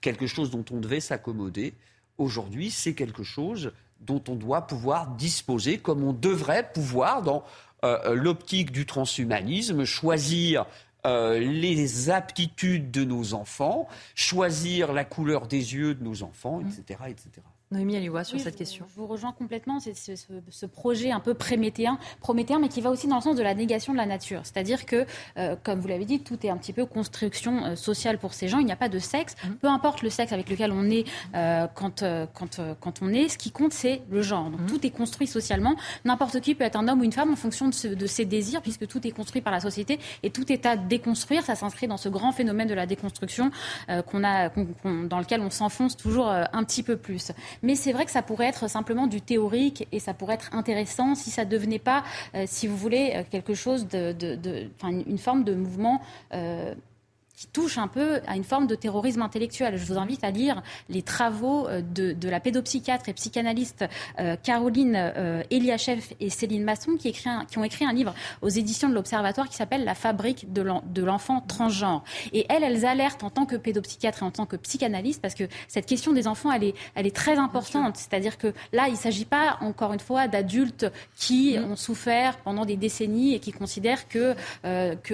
quelque 0.00 0.26
chose 0.26 0.50
dont 0.50 0.64
on 0.70 0.78
devait 0.78 1.00
s'accommoder. 1.00 1.74
Aujourd'hui, 2.18 2.70
c'est 2.70 2.94
quelque 2.94 3.22
chose 3.22 3.72
dont 4.00 4.22
on 4.28 4.34
doit 4.34 4.66
pouvoir 4.66 5.08
disposer, 5.16 5.78
comme 5.78 6.04
on 6.04 6.12
devrait 6.12 6.70
pouvoir, 6.72 7.22
dans 7.22 7.44
euh, 7.84 7.98
euh, 8.04 8.14
l'optique 8.14 8.70
du 8.70 8.86
transhumanisme, 8.86 9.84
choisir 9.84 10.66
euh, 11.06 11.38
les 11.38 12.10
aptitudes 12.10 12.90
de 12.90 13.04
nos 13.04 13.34
enfants, 13.34 13.88
choisir 14.14 14.92
la 14.92 15.04
couleur 15.04 15.48
des 15.48 15.74
yeux 15.74 15.94
de 15.94 16.04
nos 16.04 16.22
enfants, 16.22 16.60
etc. 16.60 17.00
etc. 17.08 17.30
Noémie 17.70 18.08
voit 18.08 18.24
sur 18.24 18.38
cette 18.38 18.56
question? 18.56 18.86
Je 18.88 19.00
vous 19.00 19.06
rejoins 19.06 19.32
complètement. 19.32 19.80
C'est 19.80 19.94
ce, 19.94 20.66
projet 20.66 21.10
un 21.10 21.20
peu 21.20 21.34
prémétéen, 21.34 21.98
prométhéen, 22.20 22.58
mais 22.58 22.68
qui 22.68 22.80
va 22.80 22.90
aussi 22.90 23.06
dans 23.08 23.16
le 23.16 23.22
sens 23.22 23.36
de 23.36 23.42
la 23.42 23.54
négation 23.54 23.92
de 23.92 23.98
la 23.98 24.06
nature. 24.06 24.40
C'est-à-dire 24.44 24.86
que, 24.86 25.06
euh, 25.38 25.56
comme 25.62 25.80
vous 25.80 25.88
l'avez 25.88 26.04
dit, 26.04 26.20
tout 26.20 26.38
est 26.44 26.50
un 26.50 26.56
petit 26.56 26.72
peu 26.72 26.86
construction 26.86 27.64
euh, 27.64 27.76
sociale 27.76 28.18
pour 28.18 28.34
ces 28.34 28.48
gens. 28.48 28.58
Il 28.58 28.66
n'y 28.66 28.72
a 28.72 28.76
pas 28.76 28.88
de 28.88 28.98
sexe. 28.98 29.34
Mmh. 29.34 29.54
Peu 29.54 29.68
importe 29.68 30.02
le 30.02 30.10
sexe 30.10 30.32
avec 30.32 30.48
lequel 30.48 30.72
on 30.72 30.88
est 30.90 31.04
euh, 31.34 31.66
quand, 31.74 32.04
quand, 32.34 32.60
quand 32.80 33.02
on 33.02 33.12
est, 33.12 33.28
ce 33.28 33.38
qui 33.38 33.50
compte, 33.50 33.72
c'est 33.72 34.02
le 34.10 34.22
genre. 34.22 34.50
Donc 34.50 34.60
mmh. 34.60 34.66
tout 34.66 34.86
est 34.86 34.90
construit 34.90 35.26
socialement. 35.26 35.74
N'importe 36.04 36.40
qui 36.40 36.54
peut 36.54 36.64
être 36.64 36.76
un 36.76 36.86
homme 36.86 37.00
ou 37.00 37.04
une 37.04 37.12
femme 37.12 37.32
en 37.32 37.36
fonction 37.36 37.68
de, 37.68 37.94
de, 37.94 38.06
ses 38.06 38.24
désirs, 38.24 38.62
puisque 38.62 38.86
tout 38.86 39.06
est 39.06 39.12
construit 39.12 39.40
par 39.40 39.52
la 39.52 39.60
société 39.60 39.98
et 40.22 40.30
tout 40.30 40.52
est 40.52 40.66
à 40.66 40.76
déconstruire. 40.76 41.44
Ça 41.44 41.54
s'inscrit 41.54 41.88
dans 41.88 41.96
ce 41.96 42.08
grand 42.08 42.32
phénomène 42.32 42.68
de 42.68 42.74
la 42.74 42.86
déconstruction 42.86 43.50
qu'on 44.06 44.24
a, 44.24 44.50
dans 44.84 45.18
lequel 45.18 45.40
on 45.40 45.50
s'enfonce 45.50 45.96
toujours 45.96 46.28
un 46.28 46.64
petit 46.64 46.82
peu 46.82 46.96
plus. 46.96 47.32
Mais 47.62 47.74
c'est 47.74 47.92
vrai 47.92 48.04
que 48.04 48.10
ça 48.10 48.22
pourrait 48.22 48.46
être 48.46 48.68
simplement 48.68 49.06
du 49.06 49.20
théorique 49.20 49.86
et 49.92 50.00
ça 50.00 50.14
pourrait 50.14 50.34
être 50.34 50.54
intéressant 50.54 51.14
si 51.14 51.30
ça 51.30 51.44
ne 51.44 51.50
devenait 51.50 51.78
pas, 51.78 52.04
euh, 52.34 52.44
si 52.46 52.66
vous 52.66 52.76
voulez, 52.76 53.12
euh, 53.14 53.22
quelque 53.30 53.54
chose 53.54 53.88
de, 53.88 54.12
de, 54.12 54.68
une 55.06 55.18
forme 55.18 55.44
de 55.44 55.54
mouvement. 55.54 56.00
Euh, 56.32 56.74
qui 57.36 57.48
touche 57.48 57.78
un 57.78 57.88
peu 57.88 58.20
à 58.26 58.36
une 58.36 58.44
forme 58.44 58.66
de 58.66 58.74
terrorisme 58.74 59.22
intellectuel. 59.22 59.76
Je 59.76 59.84
vous 59.84 59.98
invite 59.98 60.22
à 60.22 60.30
lire 60.30 60.62
les 60.88 61.02
travaux 61.02 61.66
euh, 61.66 61.82
de, 61.82 62.28
la 62.28 62.40
pédopsychiatre 62.40 63.08
et 63.08 63.12
psychanalyste 63.12 63.84
euh, 64.20 64.36
Caroline 64.42 64.94
euh, 64.96 65.42
Eliachev 65.50 66.14
et 66.20 66.30
Céline 66.30 66.64
Masson 66.64 66.96
qui, 66.96 67.08
écrit 67.08 67.30
qui, 67.48 67.58
ont 67.58 67.64
écrit 67.64 67.84
un 67.84 67.92
livre 67.92 68.14
aux 68.40 68.48
éditions 68.48 68.88
de 68.88 68.94
l'Observatoire 68.94 69.48
qui 69.48 69.56
s'appelle 69.56 69.84
La 69.84 69.94
fabrique 69.94 70.52
de 70.52 71.02
l'enfant 71.02 71.40
transgenre. 71.40 72.04
Et 72.32 72.46
elles, 72.48 72.62
elles 72.62 72.86
alertent 72.86 73.24
en 73.24 73.30
tant 73.30 73.46
que 73.46 73.56
pédopsychiatre 73.56 74.22
et 74.22 74.26
en 74.26 74.30
tant 74.30 74.46
que 74.46 74.56
psychanalyste 74.56 75.20
parce 75.20 75.34
que 75.34 75.44
cette 75.66 75.86
question 75.86 76.12
des 76.12 76.28
enfants, 76.28 76.52
elle 76.52 76.64
est, 76.64 76.74
elle 76.94 77.06
est 77.06 77.14
très 77.14 77.36
importante. 77.36 77.96
C'est-à-dire 77.96 78.38
que 78.38 78.52
là, 78.72 78.86
il 78.86 78.92
ne 78.92 78.98
s'agit 78.98 79.24
pas, 79.24 79.58
encore 79.60 79.92
une 79.92 80.00
fois, 80.00 80.28
d'adultes 80.28 80.86
qui 81.16 81.54
mm-hmm. 81.54 81.64
ont 81.64 81.76
souffert 81.76 82.38
pendant 82.38 82.64
des 82.64 82.76
décennies 82.76 83.34
et 83.34 83.40
qui 83.40 83.52
considèrent 83.52 84.08
que 84.08 84.34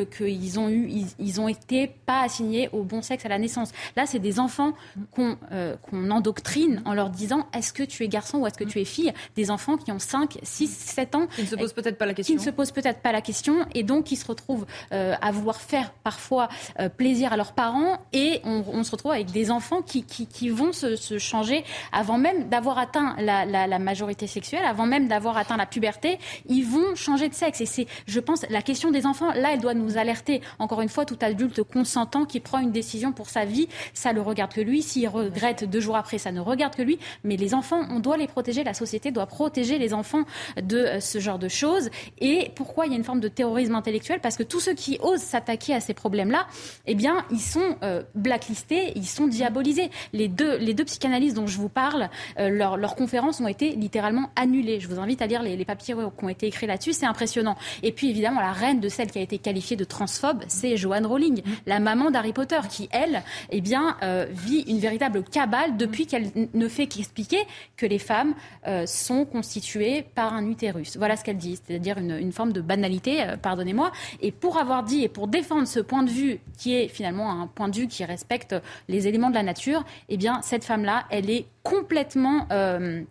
qu'ils 0.04 0.58
ont 0.58 0.68
eu, 0.68 0.88
ils, 0.88 1.08
ils 1.18 1.40
ont 1.40 1.48
été 1.48 1.90
pas 2.10 2.22
assigné 2.22 2.68
au 2.72 2.82
bon 2.82 3.02
sexe 3.02 3.24
à 3.24 3.28
la 3.28 3.38
naissance. 3.38 3.70
Là, 3.94 4.04
c'est 4.04 4.18
des 4.18 4.40
enfants 4.40 4.72
qu'on 5.12 5.36
euh, 5.52 5.76
endoctrine 6.10 6.82
en 6.84 6.92
leur 6.92 7.08
disant 7.08 7.46
est-ce 7.56 7.72
que 7.72 7.84
tu 7.84 8.02
es 8.02 8.08
garçon 8.08 8.38
ou 8.38 8.48
est-ce 8.48 8.58
que 8.58 8.64
tu 8.64 8.80
es 8.80 8.84
fille? 8.84 9.12
Des 9.36 9.48
enfants 9.52 9.76
qui 9.76 9.92
ont 9.92 10.00
5, 10.00 10.38
6, 10.42 10.66
7 10.66 11.14
ans. 11.14 11.28
Qui 11.28 11.42
ne 11.42 11.46
se 11.46 11.54
posent 11.54 11.72
peut-être 11.72 11.98
pas 11.98 12.06
la 12.06 12.14
question. 12.14 12.34
Qui 12.34 12.40
ne 12.40 12.44
se 12.44 12.50
posent 12.50 12.72
peut-être 12.72 13.00
pas 13.00 13.12
la 13.12 13.20
question 13.20 13.64
et 13.76 13.84
donc 13.84 14.06
qui 14.06 14.16
se 14.16 14.26
retrouvent 14.26 14.66
euh, 14.92 15.14
à 15.22 15.30
vouloir 15.30 15.60
faire 15.60 15.92
parfois 16.02 16.48
euh, 16.80 16.88
plaisir 16.88 17.32
à 17.32 17.36
leurs 17.36 17.52
parents 17.52 18.00
et 18.12 18.40
on, 18.42 18.82
se 18.82 18.90
retrouve 18.90 19.12
avec 19.12 19.30
des 19.30 19.52
enfants 19.52 19.80
qui, 19.80 20.02
qui, 20.02 20.48
vont 20.48 20.72
se, 20.72 20.96
changer 21.18 21.62
avant 21.92 22.18
même 22.18 22.48
d'avoir 22.48 22.78
atteint 22.78 23.14
la, 23.20 23.46
la, 23.46 23.78
majorité 23.78 24.26
sexuelle, 24.26 24.64
avant 24.64 24.86
même 24.86 25.06
d'avoir 25.06 25.36
atteint 25.36 25.56
la 25.56 25.66
puberté, 25.66 26.18
ils 26.48 26.64
vont 26.64 26.96
changer 26.96 27.28
de 27.28 27.34
sexe. 27.34 27.60
Et 27.60 27.66
c'est, 27.66 27.86
je 28.08 28.18
pense, 28.18 28.44
la 28.50 28.62
question 28.62 28.90
des 28.90 29.06
enfants, 29.06 29.32
là, 29.32 29.52
elle 29.52 29.60
doit 29.60 29.74
nous 29.74 29.96
alerter. 29.96 30.40
Encore 30.58 30.80
une 30.80 30.88
fois, 30.88 31.04
tout 31.04 31.18
adulte 31.20 31.62
consent 31.62 31.99
temps 32.06 32.24
qu'il 32.24 32.40
prend 32.40 32.58
une 32.58 32.72
décision 32.72 33.12
pour 33.12 33.28
sa 33.28 33.44
vie, 33.44 33.68
ça 33.94 34.12
le 34.12 34.20
regarde 34.20 34.52
que 34.52 34.60
lui. 34.60 34.82
S'il 34.82 35.08
regrette 35.08 35.64
deux 35.68 35.80
jours 35.80 35.96
après, 35.96 36.18
ça 36.18 36.32
ne 36.32 36.40
regarde 36.40 36.74
que 36.74 36.82
lui. 36.82 36.98
Mais 37.24 37.36
les 37.36 37.54
enfants, 37.54 37.82
on 37.90 38.00
doit 38.00 38.16
les 38.16 38.26
protéger. 38.26 38.64
La 38.64 38.74
société 38.74 39.10
doit 39.10 39.26
protéger 39.26 39.78
les 39.78 39.94
enfants 39.94 40.24
de 40.60 40.78
euh, 40.78 41.00
ce 41.00 41.18
genre 41.18 41.38
de 41.38 41.48
choses. 41.48 41.90
Et 42.20 42.50
pourquoi 42.54 42.86
il 42.86 42.92
y 42.92 42.94
a 42.94 42.98
une 42.98 43.04
forme 43.04 43.20
de 43.20 43.28
terrorisme 43.28 43.74
intellectuel? 43.74 44.20
Parce 44.20 44.36
que 44.36 44.42
tous 44.42 44.60
ceux 44.60 44.74
qui 44.74 44.98
osent 45.02 45.20
s'attaquer 45.20 45.74
à 45.74 45.80
ces 45.80 45.94
problèmes-là, 45.94 46.46
eh 46.86 46.94
bien, 46.94 47.24
ils 47.30 47.40
sont 47.40 47.76
euh, 47.82 48.02
blacklistés, 48.14 48.92
ils 48.96 49.06
sont 49.06 49.26
diabolisés. 49.26 49.90
Les 50.12 50.28
deux, 50.28 50.56
les 50.56 50.74
deux 50.74 50.84
psychanalystes 50.84 51.36
dont 51.36 51.46
je 51.46 51.58
vous 51.58 51.68
parle, 51.68 52.08
euh, 52.38 52.48
leurs 52.48 52.94
conférences 52.94 53.40
ont 53.40 53.48
été 53.48 53.72
littéralement 53.72 54.30
annulées. 54.36 54.80
Je 54.80 54.88
vous 54.88 54.98
invite 54.98 55.22
à 55.22 55.26
lire 55.26 55.42
les, 55.42 55.56
les 55.56 55.64
papiers 55.64 55.94
qui 55.94 56.24
ont 56.24 56.28
été 56.28 56.46
écrits 56.46 56.66
là-dessus. 56.66 56.92
C'est 56.92 57.06
impressionnant. 57.06 57.56
Et 57.82 57.92
puis, 57.92 58.10
évidemment, 58.10 58.40
la 58.40 58.52
reine 58.52 58.80
de 58.80 58.88
celle 58.88 59.10
qui 59.10 59.18
a 59.18 59.22
été 59.22 59.38
qualifiée 59.38 59.76
de 59.76 59.84
transphobe, 59.84 60.42
c'est 60.48 60.76
Joanne 60.76 61.06
Rowling, 61.06 61.42
la 61.66 61.80
maman 61.94 62.10
d'Harry 62.10 62.32
Potter, 62.32 62.60
qui, 62.68 62.88
elle, 62.92 63.22
eh 63.50 63.60
bien, 63.60 63.96
euh, 64.02 64.26
vit 64.30 64.60
une 64.60 64.78
véritable 64.78 65.24
cabale 65.24 65.76
depuis 65.76 66.06
qu'elle 66.06 66.30
ne 66.54 66.68
fait 66.68 66.86
qu'expliquer 66.86 67.44
que 67.76 67.86
les 67.86 67.98
femmes 67.98 68.34
euh, 68.66 68.86
sont 68.86 69.24
constituées 69.24 70.04
par 70.14 70.32
un 70.34 70.46
utérus. 70.46 70.96
Voilà 70.96 71.16
ce 71.16 71.24
qu'elle 71.24 71.36
dit, 71.36 71.58
c'est-à-dire 71.62 71.98
une, 71.98 72.32
forme 72.32 72.52
de 72.52 72.60
banalité, 72.60 73.22
euh, 73.22 73.36
pardonnez-moi. 73.36 73.90
Et 74.20 74.30
pour 74.30 74.58
avoir 74.58 74.84
dit 74.84 75.02
et 75.02 75.08
pour 75.08 75.26
défendre 75.26 75.66
ce 75.66 75.80
point 75.80 76.02
de 76.02 76.10
vue, 76.10 76.40
qui 76.58 76.74
est 76.74 76.88
finalement 76.88 77.30
un 77.30 77.46
point 77.48 77.68
de 77.68 77.76
vue 77.76 77.88
qui 77.88 78.04
respecte 78.04 78.54
les 78.88 79.08
éléments 79.08 79.30
de 79.30 79.34
la 79.34 79.42
nature, 79.42 79.84
eh 80.08 80.16
bien, 80.16 80.40
cette 80.42 80.64
femme-là, 80.64 81.06
elle 81.10 81.28
est 81.28 81.46
complètement... 81.62 82.46
elle 82.50 83.06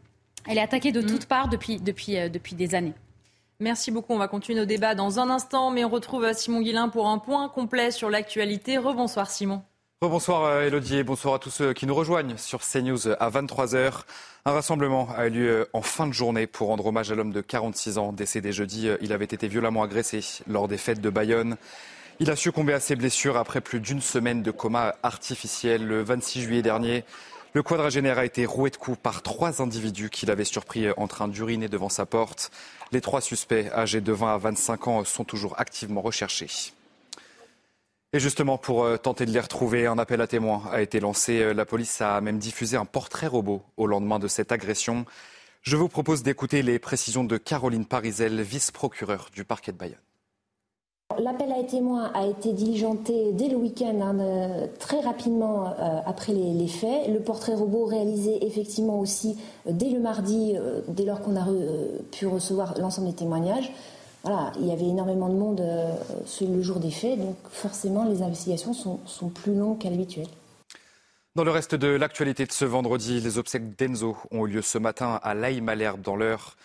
est 0.58 0.62
attaquée 0.62 0.92
de 0.92 1.02
mm. 1.02 1.06
toutes 1.06 1.26
parts 1.26 1.50
depuis, 1.50 1.80
depuis, 1.80 2.30
depuis 2.30 2.56
des 2.56 2.76
années. 2.76 2.94
Merci 3.62 3.92
beaucoup. 3.92 4.14
On 4.14 4.18
va 4.18 4.30
continuer 4.30 4.58
nos 4.58 4.66
débats 4.66 4.96
dans 4.96 5.20
un 5.20 5.30
instant, 5.30 5.70
mais 5.70 5.84
on 5.84 5.90
retrouve 5.90 6.32
Simon 6.34 6.62
Guillain 6.62 6.88
pour 6.88 7.10
un 7.10 7.18
point 7.18 7.50
complet 7.50 7.92
sur 7.92 8.10
l'actualité. 8.10 8.78
Rebonsoir 8.78 9.30
Simon. 9.30 9.62
Bonsoir 10.02 10.62
Elodie 10.62 11.00
et 11.00 11.04
bonsoir 11.04 11.34
à 11.34 11.40
tous 11.40 11.50
ceux 11.50 11.74
qui 11.74 11.86
nous 11.86 11.94
rejoignent 11.94 12.38
sur 12.38 12.62
CNews 12.62 13.10
à 13.20 13.30
23h. 13.30 14.04
Un 14.46 14.52
rassemblement 14.54 15.10
a 15.18 15.28
eu 15.28 15.30
lieu 15.30 15.68
en 15.74 15.82
fin 15.82 16.08
de 16.08 16.14
journée 16.14 16.48
pour 16.48 16.70
rendre 16.70 16.86
hommage 16.86 17.12
à 17.12 17.16
l'homme 17.16 17.34
de 17.34 17.42
46 17.42 17.98
ans 17.98 18.14
décédé 18.14 18.54
jeudi. 18.54 18.88
Il 19.02 19.12
avait 19.12 19.26
été 19.26 19.50
violemment 19.50 19.84
agressé 19.84 20.22
lors 20.48 20.70
des 20.70 20.78
fêtes 20.78 21.02
de 21.02 21.10
Bayonne. 21.10 21.58
Il 22.22 22.32
a 22.32 22.38
succombé 22.38 22.72
à 22.72 22.80
ses 22.80 22.96
blessures 22.96 23.36
après 23.36 23.60
plus 23.60 23.82
d'une 23.82 24.00
semaine 24.00 24.42
de 24.42 24.52
coma 24.52 24.96
artificiel. 25.04 25.86
Le 25.86 26.02
26 26.02 26.44
juillet 26.44 26.62
dernier, 26.62 27.04
le 27.54 27.64
quadragénaire 27.64 28.20
a 28.20 28.26
été 28.26 28.46
roué 28.46 28.70
de 28.70 28.78
coups 28.78 28.98
par 29.02 29.22
trois 29.22 29.62
individus 29.62 30.10
qu'il 30.10 30.30
avait 30.30 30.44
surpris 30.44 30.88
en 30.98 31.08
train 31.08 31.28
d'uriner 31.28 31.68
devant 31.68 31.90
sa 31.90 32.06
porte. 32.06 32.52
Les 32.92 33.02
trois 33.02 33.22
suspects, 33.22 33.72
âgés 33.74 34.02
de 34.02 34.12
20 34.12 34.34
à 34.34 34.38
25 34.38 34.88
ans, 34.88 35.04
sont 35.04 35.24
toujours 35.24 35.60
activement 35.60 36.02
recherchés. 36.02 36.74
Et 38.12 38.20
justement, 38.20 38.58
pour 38.58 38.84
euh, 38.84 38.98
tenter 38.98 39.28
de 39.28 39.32
les 39.32 39.40
retrouver, 39.40 39.86
un 39.86 40.00
appel 40.00 40.20
à 40.22 40.26
témoins 40.26 40.64
a 40.72 40.82
été 40.82 41.00
lancé. 41.00 41.42
Euh, 41.42 41.54
la 41.54 41.66
police 41.66 42.02
a 42.02 42.20
même 42.22 42.40
diffusé 42.40 42.76
un 42.76 42.86
portrait 42.86 43.28
robot 43.28 43.64
au 43.78 43.86
lendemain 43.86 44.18
de 44.18 44.28
cette 44.28 44.52
agression. 44.52 45.06
Je 45.62 45.76
vous 45.76 45.90
propose 45.90 46.24
d'écouter 46.24 46.64
les 46.64 46.80
précisions 46.80 47.24
de 47.24 47.38
Caroline 47.38 47.86
Parizel, 47.86 48.42
vice-procureure 48.42 49.30
du 49.32 49.44
parquet 49.44 49.72
de 49.72 49.78
Bayonne. 49.78 50.09
L'appel 51.18 51.52
à 51.52 51.64
témoins 51.64 52.12
a 52.14 52.28
été 52.28 52.54
diligenté 52.54 53.34
dès 53.34 53.50
le 53.50 53.56
week-end, 53.58 54.00
hein, 54.02 54.68
très 54.78 55.00
rapidement 55.02 55.68
euh, 55.68 56.00
après 56.06 56.34
les, 56.34 56.68
faits. 56.68 57.08
Le 57.10 57.20
portrait 57.20 57.56
robot 57.56 57.86
réalisé 57.86 58.46
effectivement 58.46 59.00
aussi 59.00 59.38
dès 59.66 59.90
le 59.90 60.00
mardi, 60.00 60.56
dès 60.88 61.06
lors 61.06 61.22
qu'on 61.22 61.36
a 61.36 61.46
pu 62.12 62.28
recevoir 62.28 62.78
l'ensemble 62.80 63.08
des 63.08 63.16
témoignages 63.16 63.72
voilà, 64.24 64.52
il 64.60 64.68
y 64.68 64.72
avait 64.72 64.88
énormément 64.88 65.30
de 65.30 65.36
monde 65.36 65.62
euh, 65.62 65.94
le 66.42 66.62
jour 66.62 66.80
des 66.80 66.92
faits, 66.92 67.18
donc 67.20 67.38
forcément 67.52 68.04
les 68.04 68.22
investigations 68.22 68.74
sont, 68.74 69.30
plus 69.30 69.56
longues 69.56 69.80
qu'à 69.80 69.90
l'habituel. 69.90 70.28
Dans 71.36 71.44
le 71.44 71.52
reste 71.52 71.76
de 71.76 71.88
l'actualité 71.88 72.46
de 72.46 72.52
ce 72.52 72.66
vendredi, 72.66 73.22
les 73.22 73.38
obsèques 73.38 73.78
d'Enzo 73.78 74.18
ont 74.32 74.46
eu 74.46 74.52
lieu 74.52 74.62
ce 74.62 74.78
matin 74.78 75.20
à 75.24 75.34
l'Aï-Malherbe 75.34 76.02
dans 76.02 76.18
l'heure. 76.18 76.58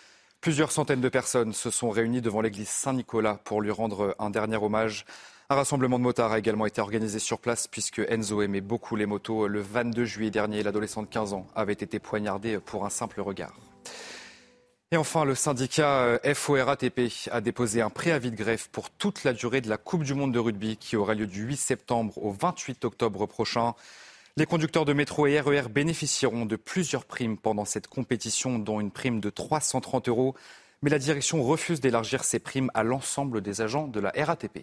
Plusieurs 0.45 0.71
centaines 0.71 1.01
de 1.01 1.09
personnes 1.09 1.53
se 1.53 1.71
sont 1.71 1.89
réunies 1.89 2.21
devant 2.21 2.39
l'église 2.39 2.69
Saint-Nicolas 2.69 3.39
pour 3.45 3.63
lui 3.63 3.71
rendre 3.71 4.15
un 4.19 4.29
dernier 4.29 4.57
hommage. 4.57 5.07
Un 5.49 5.55
rassemblement 5.55 5.97
de 5.97 6.03
motards 6.03 6.33
a 6.33 6.37
également 6.37 6.67
été 6.67 6.81
organisé 6.81 7.17
sur 7.17 7.39
place 7.39 7.67
puisque 7.67 7.97
Enzo 7.97 8.43
aimait 8.43 8.61
beaucoup 8.61 8.95
les 8.95 9.07
motos. 9.07 9.47
Le 9.47 9.59
22 9.59 10.05
juillet 10.05 10.29
dernier, 10.29 10.61
l'adolescent 10.61 11.01
de 11.01 11.07
15 11.07 11.33
ans 11.33 11.47
avait 11.55 11.73
été 11.73 11.97
poignardé 11.97 12.59
pour 12.59 12.85
un 12.85 12.91
simple 12.91 13.21
regard. 13.21 13.55
Et 14.91 14.97
enfin, 14.97 15.25
le 15.25 15.33
syndicat 15.33 16.01
euh, 16.01 16.33
FORATP 16.35 17.01
a 17.31 17.41
déposé 17.41 17.81
un 17.81 17.89
préavis 17.89 18.29
de 18.29 18.35
grève 18.35 18.69
pour 18.69 18.91
toute 18.91 19.23
la 19.23 19.33
durée 19.33 19.61
de 19.61 19.67
la 19.67 19.77
Coupe 19.77 20.03
du 20.03 20.13
Monde 20.13 20.31
de 20.31 20.37
rugby 20.37 20.77
qui 20.77 20.95
aura 20.95 21.15
lieu 21.15 21.25
du 21.25 21.41
8 21.41 21.57
septembre 21.57 22.23
au 22.23 22.31
28 22.31 22.85
octobre 22.85 23.25
prochain. 23.25 23.73
Les 24.37 24.45
conducteurs 24.45 24.83
de 24.83 24.91
métro 24.91 25.27
et 25.27 25.39
RER 25.39 25.61
e 25.61 25.67
bénéficieront 25.69 26.45
de 26.45 26.57
plusieurs 26.57 27.05
primes 27.05 27.37
pendant 27.37 27.63
cette 27.63 27.87
compétition, 27.87 28.59
dont 28.59 28.81
une 28.81 28.91
prime 28.91 29.21
de 29.21 29.29
330 29.29 30.09
euros. 30.09 30.35
Mais 30.81 30.89
la 30.89 30.99
direction 30.99 31.41
refuse 31.41 31.79
d'élargir 31.79 32.25
ces 32.25 32.39
primes 32.39 32.69
à 32.73 32.83
l'ensemble 32.83 33.39
des 33.39 33.61
agents 33.61 33.87
de 33.87 34.01
la 34.01 34.11
RATP. 34.13 34.59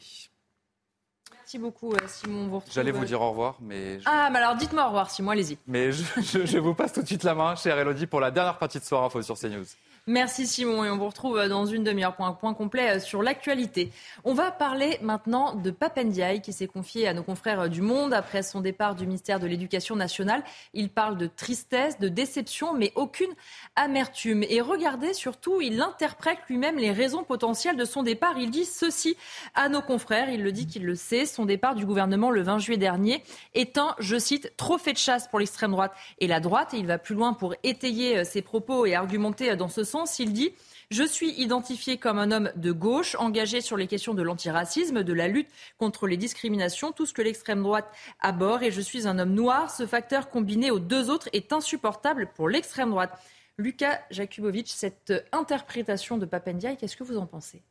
Merci 1.32 1.59
beaucoup, 1.59 1.94
euh, 1.94 1.99
Simon. 2.07 2.62
J'allais 2.70 2.90
vous 2.90 3.05
euh, 3.05 3.07
dire 3.07 3.23
au 3.23 3.31
revoir, 3.31 3.57
mais. 3.62 3.99
Ah, 4.05 4.28
mais 4.31 4.40
alors 4.40 4.57
dites-moi 4.57 4.85
au 4.85 4.89
revoir, 4.89 5.11
Simon, 5.11 5.31
allez-y. 5.31 5.57
Mais 5.66 5.90
je, 5.90 6.05
je, 6.44 6.59
vous 6.59 6.74
passe 6.74 6.93
tout 6.93 7.01
de 7.01 7.07
suite 7.07 7.24
la 7.24 7.35
main, 7.35 7.55
chère 7.57 7.78
Elodie, 7.78 8.07
pour 8.07 8.20
la 8.20 8.31
dernière 8.31 8.59
partie 8.59 8.78
de 8.78 8.85
Soir 8.85 9.03
Info 9.05 9.23
sur 9.23 9.39
CNews. 9.39 9.65
Merci 10.09 10.49
Simon 10.49 10.83
et 10.83 10.91
on 10.91 10.99
vous 10.99 11.07
retrouve 11.07 11.47
dans 11.47 11.65
une 11.65 11.85
demi-heure 11.85 12.16
pour 12.16 12.24
un 12.24 12.33
point 12.33 12.55
complet 12.55 12.97
euh, 12.97 12.99
sur 12.99 13.23
l'actualité. 13.23 13.93
On 14.24 14.35
va 14.35 14.51
parler 14.51 14.99
maintenant 15.01 15.55
de 15.55 15.70
Papendiaï 15.70 16.43
qui 16.43 16.53
s'est 16.53 16.66
confié 16.66 17.07
à 17.07 17.15
nos 17.15 17.23
confrères 17.23 17.70
du 17.70 17.83
Monde 17.83 18.12
après 18.12 18.43
son 18.43 18.61
départ 18.61 18.97
du 18.97 19.07
ministère 19.07 19.39
de 19.39 19.47
l'Éducation 19.47 19.95
nationale. 19.95 20.43
Il 20.74 20.89
parle 20.89 21.16
de 21.19 21.29
tristesse, 21.29 22.01
de 22.01 22.09
déception, 22.09 22.74
mais 22.74 22.91
aucune 22.97 23.31
amertume. 23.77 24.43
Et 24.43 24.61
regardez 24.61 25.15
surtout, 25.15 25.61
il 25.61 25.81
interprète 25.81 26.39
lui-même 26.49 26.79
les 26.79 26.91
raisons 26.91 27.23
potentielles 27.23 27.77
de 27.77 27.85
son 27.85 28.03
départ. 28.03 28.35
Il 28.39 28.51
dit 28.51 28.65
ceci 28.65 29.16
à 29.55 29.69
nos 29.69 29.83
confrères, 29.83 30.31
il 30.31 30.43
le 30.43 30.51
dit 30.51 30.66
qu'il 30.66 30.85
le 30.85 30.97
sait, 30.97 31.27
son 31.27 31.45
départ 31.45 31.77
du 31.77 31.87
gouvernement 31.87 32.33
le 32.33 32.43
20 32.43 32.59
juillet 32.59 32.77
dernier 32.77 33.23
est 33.55 33.79
un, 33.79 33.95
je 34.01 34.19
cite, 34.19 34.57
trophée 34.57 34.95
de 34.95 34.99
chasse 34.99 35.29
pour 35.29 35.39
l'extrême 35.39 35.70
droite 35.70 35.93
et 36.19 36.27
la 36.27 36.41
droite. 36.41 36.74
Et 36.74 36.79
il 36.79 36.89
va 36.89 36.99
plus 36.99 37.15
loin 37.15 37.35
pour 37.35 37.55
étayer 37.62 38.19
euh, 38.19 38.24
ses 38.24 38.43
propos 38.43 38.85
et 38.85 38.97
argumenter 38.97 39.55
dans 39.55 39.69
ce 39.69 39.85
sens, 39.85 39.91
il 40.19 40.32
dit 40.32 40.52
je 40.90 41.05
suis 41.05 41.31
identifié 41.40 41.97
comme 41.97 42.19
un 42.19 42.31
homme 42.31 42.52
de 42.55 42.70
gauche, 42.70 43.16
engagé 43.19 43.62
sur 43.62 43.78
les 43.78 43.86
questions 43.86 44.12
de 44.12 44.20
l'antiracisme, 44.20 45.02
de 45.02 45.12
la 45.14 45.27
lutte 45.27 45.48
contre 45.78 46.06
les 46.06 46.19
discriminations, 46.19 46.93
tout 46.93 47.06
ce 47.06 47.14
que 47.14 47.23
l'extrême 47.23 47.62
droite 47.62 47.90
aborde, 48.20 48.62
et 48.62 48.70
je 48.70 48.82
suis 48.82 49.09
un 49.09 49.19
homme 49.19 49.32
noir. 49.32 49.70
Ce 49.70 49.86
facteur 49.86 50.28
combiné 50.28 50.70
aux 50.70 50.81
deux 50.81 51.09
autres 51.09 51.31
est 51.32 51.55
insupportable 51.55 52.28
pour 52.35 52.51
l'extrême 52.51 52.90
droite. 52.90 53.19
Lucas 53.56 54.01
Jakubovic, 54.10 54.69
cette 54.69 55.14
interprétation 55.32 56.19
de 56.19 56.27
Papendiaï, 56.27 56.77
qu'est-ce 56.77 56.97
que 56.97 57.05
vous 57.05 57.16
en 57.16 57.27
pensez? 57.27 57.62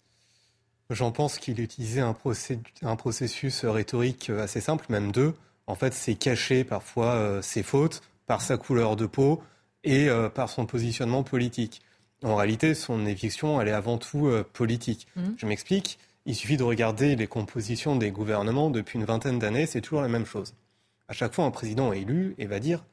J'en 0.90 1.12
pense 1.12 1.38
qu'il 1.38 1.60
utilisait 1.60 2.02
un, 2.02 2.16
un, 2.82 2.96
processus 2.96 3.66
rhétorique 3.66 4.32
assez 4.32 4.62
simple, 4.62 4.88
même 4.90 5.12
deux. 5.12 5.36
En 5.68 5.76
fait, 5.76 5.94
c'est 5.94 6.16
cacher 6.16 6.64
parfois 6.64 7.14
euh, 7.14 7.42
ses 7.44 7.62
fautes 7.62 8.02
par 8.26 8.42
sa 8.42 8.58
couleur 8.58 8.96
de 8.96 9.06
peau 9.06 9.44
et 9.84 10.10
euh, 10.10 10.28
par 10.28 10.50
son 10.50 10.66
positionnement 10.66 11.22
politique. 11.22 11.84
En 12.24 12.36
réalité, 12.36 12.76
son 12.76 13.06
éviction, 13.06 13.60
elle 13.60 13.68
est 13.68 13.74
avant 13.74 13.98
tout 13.98 14.28
euh, 14.28 14.44
politique. 14.54 15.08
Mhm. 15.16 15.36
Je 15.38 15.46
m'explique. 15.46 15.98
Il 16.26 16.36
suffit 16.36 16.58
de 16.58 16.64
regarder 16.64 17.16
les 17.16 17.28
compositions 17.28 17.96
des 17.96 18.12
gouvernements 18.12 18.70
depuis 18.70 19.00
une 19.00 19.06
vingtaine 19.06 19.40
d'années, 19.40 19.66
c'est 19.66 19.82
toujours 19.82 20.02
la 20.02 20.08
même 20.08 20.26
chose. 20.26 20.54
À 21.08 21.14
chaque 21.14 21.34
fois, 21.34 21.46
un 21.46 21.52
président 21.52 21.92
est 21.94 22.02
élu 22.02 22.36
et 22.38 22.46
va 22.46 22.60
dire 22.60 22.84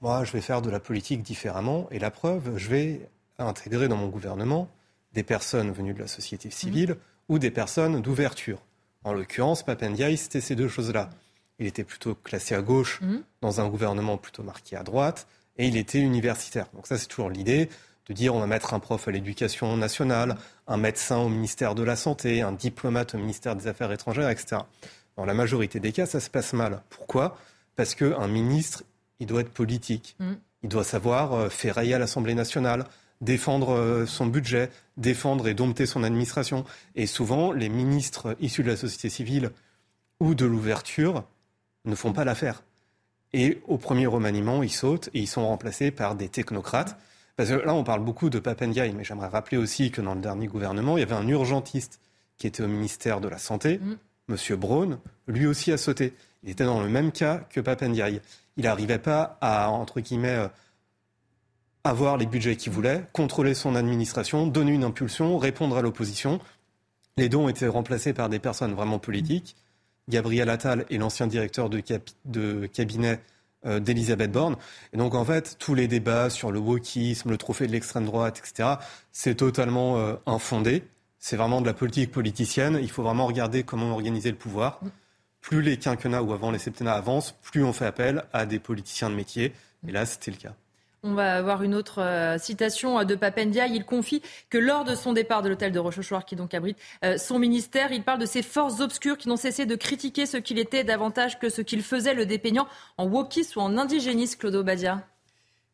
Moi, 0.00 0.24
je 0.24 0.32
vais 0.32 0.40
faire 0.40 0.60
de 0.60 0.70
la 0.70 0.80
politique 0.80 1.22
différemment. 1.22 1.86
Et 1.92 2.00
la 2.00 2.10
preuve, 2.10 2.56
je 2.56 2.68
vais 2.68 3.08
intégrer 3.38 3.88
dans 3.88 3.96
mon 3.96 4.08
gouvernement 4.08 4.68
des 5.12 5.22
personnes 5.22 5.70
venues 5.70 5.94
de 5.94 6.00
la 6.00 6.08
société 6.08 6.50
civile 6.50 6.90
mhm. 6.90 6.96
ou 7.28 7.38
des 7.38 7.50
personnes 7.50 8.02
d'ouverture. 8.02 8.60
En 9.04 9.12
l'occurrence, 9.12 9.62
Papendiaï, 9.62 10.16
c'était 10.16 10.40
ces 10.40 10.56
deux 10.56 10.68
choses-là. 10.68 11.08
Il 11.58 11.66
était 11.66 11.84
plutôt 11.84 12.14
classé 12.14 12.54
à 12.54 12.62
gauche 12.62 13.00
mhm. 13.00 13.22
dans 13.42 13.60
un 13.60 13.68
gouvernement 13.68 14.18
plutôt 14.18 14.42
marqué 14.42 14.76
à 14.76 14.82
droite 14.82 15.26
et 15.56 15.68
il 15.68 15.76
était 15.76 16.00
universitaire. 16.00 16.66
Donc 16.74 16.86
ça, 16.86 16.98
c'est 16.98 17.06
toujours 17.06 17.30
l'idée 17.30 17.68
de 18.10 18.14
dire 18.14 18.34
on 18.34 18.40
va 18.40 18.48
mettre 18.48 18.74
un 18.74 18.80
prof 18.80 19.06
à 19.06 19.12
l'éducation 19.12 19.76
nationale, 19.76 20.36
un 20.66 20.76
médecin 20.76 21.18
au 21.18 21.28
ministère 21.28 21.76
de 21.76 21.84
la 21.84 21.94
Santé, 21.94 22.42
un 22.42 22.50
diplomate 22.50 23.14
au 23.14 23.18
ministère 23.18 23.54
des 23.54 23.68
Affaires 23.68 23.92
étrangères, 23.92 24.28
etc. 24.28 24.62
Dans 25.16 25.24
la 25.24 25.32
majorité 25.32 25.78
des 25.78 25.92
cas, 25.92 26.06
ça 26.06 26.18
se 26.18 26.28
passe 26.28 26.52
mal. 26.52 26.82
Pourquoi? 26.90 27.38
Parce 27.76 27.94
qu'un 27.94 28.26
ministre, 28.26 28.82
il 29.20 29.28
doit 29.28 29.42
être 29.42 29.52
politique. 29.52 30.16
Mm. 30.18 30.32
Il 30.64 30.68
doit 30.68 30.82
savoir 30.82 31.34
euh, 31.34 31.48
faire 31.50 31.76
railler 31.76 31.94
à 31.94 32.00
l'Assemblée 32.00 32.34
nationale, 32.34 32.84
défendre 33.20 33.76
euh, 33.76 34.06
son 34.06 34.26
budget, 34.26 34.70
défendre 34.96 35.46
et 35.46 35.54
dompter 35.54 35.86
son 35.86 36.02
administration. 36.02 36.64
Et 36.96 37.06
souvent, 37.06 37.52
les 37.52 37.68
ministres 37.68 38.36
issus 38.40 38.64
de 38.64 38.70
la 38.70 38.76
société 38.76 39.08
civile 39.08 39.52
ou 40.18 40.34
de 40.34 40.46
l'ouverture 40.46 41.22
ne 41.84 41.94
font 41.94 42.12
pas 42.12 42.24
l'affaire. 42.24 42.64
Et 43.32 43.60
au 43.68 43.78
premier 43.78 44.06
remaniement, 44.06 44.64
ils 44.64 44.72
sautent 44.72 45.10
et 45.14 45.20
ils 45.20 45.28
sont 45.28 45.46
remplacés 45.46 45.92
par 45.92 46.16
des 46.16 46.28
technocrates 46.28 46.98
parce 47.40 47.52
que 47.52 47.54
là, 47.54 47.72
on 47.72 47.84
parle 47.84 48.04
beaucoup 48.04 48.28
de 48.28 48.38
Papendiaï, 48.38 48.92
mais 48.92 49.02
j'aimerais 49.02 49.28
rappeler 49.28 49.56
aussi 49.56 49.90
que 49.90 50.02
dans 50.02 50.14
le 50.14 50.20
dernier 50.20 50.46
gouvernement, 50.46 50.98
il 50.98 51.00
y 51.00 51.02
avait 51.02 51.14
un 51.14 51.26
urgentiste 51.26 51.98
qui 52.36 52.46
était 52.46 52.62
au 52.62 52.68
ministère 52.68 53.22
de 53.22 53.28
la 53.28 53.38
Santé, 53.38 53.80
M. 53.82 53.96
Monsieur 54.28 54.56
Braun, 54.56 54.98
lui 55.26 55.46
aussi 55.46 55.72
a 55.72 55.78
sauté. 55.78 56.12
Il 56.42 56.50
était 56.50 56.66
dans 56.66 56.82
le 56.82 56.90
même 56.90 57.12
cas 57.12 57.38
que 57.48 57.62
Papendiaï. 57.62 58.20
Il 58.58 58.64
n'arrivait 58.64 58.98
pas 58.98 59.38
à, 59.40 59.70
entre 59.70 60.00
guillemets, 60.00 60.36
euh, 60.36 60.48
avoir 61.82 62.18
les 62.18 62.26
budgets 62.26 62.56
qu'il 62.56 62.72
voulait, 62.72 63.06
contrôler 63.14 63.54
son 63.54 63.74
administration, 63.74 64.46
donner 64.46 64.72
une 64.72 64.84
impulsion, 64.84 65.38
répondre 65.38 65.78
à 65.78 65.80
l'opposition. 65.80 66.40
Les 67.16 67.30
dons 67.30 67.46
ont 67.46 67.48
été 67.48 67.66
remplacés 67.66 68.12
par 68.12 68.28
des 68.28 68.38
personnes 68.38 68.74
vraiment 68.74 68.98
politiques. 68.98 69.56
Gabriel 70.10 70.50
Attal 70.50 70.84
est 70.90 70.98
l'ancien 70.98 71.26
directeur 71.26 71.70
de, 71.70 71.82
de 72.26 72.66
cabinet 72.66 73.18
d'Elisabeth 73.64 74.32
Borne. 74.32 74.56
Et 74.92 74.96
donc, 74.96 75.14
en 75.14 75.24
fait, 75.24 75.56
tous 75.58 75.74
les 75.74 75.88
débats 75.88 76.30
sur 76.30 76.50
le 76.50 76.58
wokisme, 76.58 77.30
le 77.30 77.36
trophée 77.36 77.66
de 77.66 77.72
l'extrême 77.72 78.06
droite, 78.06 78.38
etc., 78.38 78.76
c'est 79.12 79.34
totalement 79.34 79.98
euh, 79.98 80.14
infondé. 80.26 80.82
C'est 81.18 81.36
vraiment 81.36 81.60
de 81.60 81.66
la 81.66 81.74
politique 81.74 82.10
politicienne. 82.10 82.78
Il 82.80 82.90
faut 82.90 83.02
vraiment 83.02 83.26
regarder 83.26 83.62
comment 83.62 83.92
organiser 83.92 84.30
le 84.30 84.36
pouvoir. 84.36 84.80
Plus 85.40 85.62
les 85.62 85.76
quinquennats 85.78 86.22
ou 86.22 86.32
avant 86.32 86.50
les 86.50 86.58
septennats 86.58 86.94
avancent, 86.94 87.32
plus 87.42 87.64
on 87.64 87.72
fait 87.72 87.86
appel 87.86 88.24
à 88.32 88.46
des 88.46 88.58
politiciens 88.58 89.10
de 89.10 89.14
métier. 89.14 89.52
Et 89.86 89.92
là, 89.92 90.06
c'était 90.06 90.30
le 90.30 90.36
cas. 90.36 90.54
On 91.02 91.14
va 91.14 91.36
avoir 91.36 91.62
une 91.62 91.74
autre 91.74 92.02
euh, 92.02 92.36
citation 92.36 93.02
de 93.04 93.14
Papendia. 93.14 93.66
Il 93.66 93.86
confie 93.86 94.20
que 94.50 94.58
lors 94.58 94.84
de 94.84 94.94
son 94.94 95.14
départ 95.14 95.40
de 95.40 95.48
l'hôtel 95.48 95.72
de 95.72 95.78
Rochechouart, 95.78 96.26
qui 96.26 96.36
donc 96.36 96.52
abrite 96.52 96.76
euh, 97.04 97.16
son 97.16 97.38
ministère, 97.38 97.90
il 97.90 98.02
parle 98.02 98.18
de 98.18 98.26
ces 98.26 98.42
forces 98.42 98.80
obscures 98.80 99.16
qui 99.16 99.28
n'ont 99.28 99.36
cessé 99.36 99.64
de 99.64 99.76
critiquer 99.76 100.26
ce 100.26 100.36
qu'il 100.36 100.58
était 100.58 100.84
davantage 100.84 101.38
que 101.38 101.48
ce 101.48 101.62
qu'il 101.62 101.82
faisait, 101.82 102.12
le 102.12 102.26
dépeignant 102.26 102.68
en 102.98 103.06
wokiste 103.06 103.56
ou 103.56 103.60
en 103.60 103.78
indigéniste, 103.78 104.38
Claude 104.38 104.56
Obadia. 104.56 105.02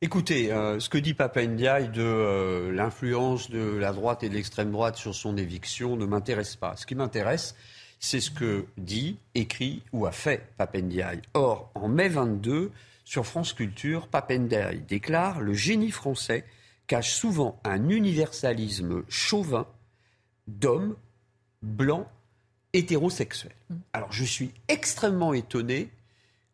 Écoutez, 0.00 0.52
euh, 0.52 0.78
ce 0.78 0.88
que 0.88 0.98
dit 0.98 1.14
Papendiaï 1.14 1.88
de 1.88 2.70
l'influence 2.72 3.50
de 3.50 3.76
la 3.76 3.92
droite 3.92 4.22
et 4.22 4.28
de 4.28 4.34
l'extrême 4.34 4.70
droite 4.70 4.96
sur 4.96 5.14
son 5.14 5.36
éviction 5.36 5.96
ne 5.96 6.06
m'intéresse 6.06 6.54
pas. 6.54 6.76
Ce 6.76 6.86
qui 6.86 6.94
m'intéresse, 6.94 7.56
C'est 7.98 8.20
ce 8.20 8.30
que 8.30 8.66
dit, 8.76 9.16
écrit 9.34 9.82
ou 9.92 10.04
a 10.06 10.12
fait 10.12 10.52
Papendiaï. 10.58 11.22
Or, 11.32 11.70
en 11.74 11.88
mai 11.88 12.08
22, 12.08 12.70
sur 13.06 13.24
France 13.24 13.52
Culture, 13.52 14.08
Papendiaï 14.08 14.80
déclare 14.80 15.40
Le 15.40 15.54
génie 15.54 15.92
français 15.92 16.44
cache 16.88 17.14
souvent 17.14 17.58
un 17.64 17.88
universalisme 17.88 19.04
chauvin 19.08 19.66
d'hommes 20.48 20.96
blancs 21.62 22.06
hétérosexuels. 22.72 23.54
Alors, 23.92 24.12
je 24.12 24.24
suis 24.24 24.52
extrêmement 24.66 25.32
étonné 25.32 25.88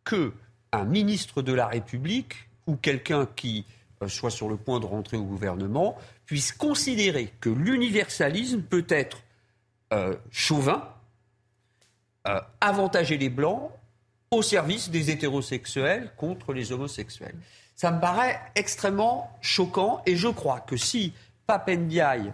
que 0.05 0.35
un 0.73 0.85
ministre 0.85 1.41
de 1.41 1.55
la 1.55 1.67
République 1.67 2.35
ou 2.67 2.77
quelqu'un 2.77 3.27
qui 3.35 3.65
euh, 4.03 4.09
soit 4.09 4.31
sur 4.31 4.49
le 4.49 4.57
point 4.57 4.79
de 4.79 4.87
rentrer 4.87 5.17
au 5.17 5.25
gouvernement 5.25 5.97
puisse 6.27 6.53
considérer 6.53 7.33
que 7.41 7.49
l'universalisme 7.49 8.61
peut 8.63 8.87
être 8.89 9.23
euh, 9.95 10.15
chauvin, 10.31 10.87
euh, 12.29 12.41
avantager 12.61 13.17
les 13.17 13.31
blancs 13.31 13.71
au 14.33 14.43
service 14.43 14.91
des 14.91 15.11
hétérosexuels 15.11 16.11
contre 16.17 16.53
les 16.55 16.73
homosexuels. 16.73 17.37
Ça 17.77 17.91
me 17.91 18.01
paraît 18.01 18.41
extrêmement 18.55 19.31
choquant 19.43 20.03
et 20.07 20.17
je 20.17 20.29
crois 20.29 20.61
que 20.61 20.77
si 20.77 21.13
Papendiaï 21.47 22.33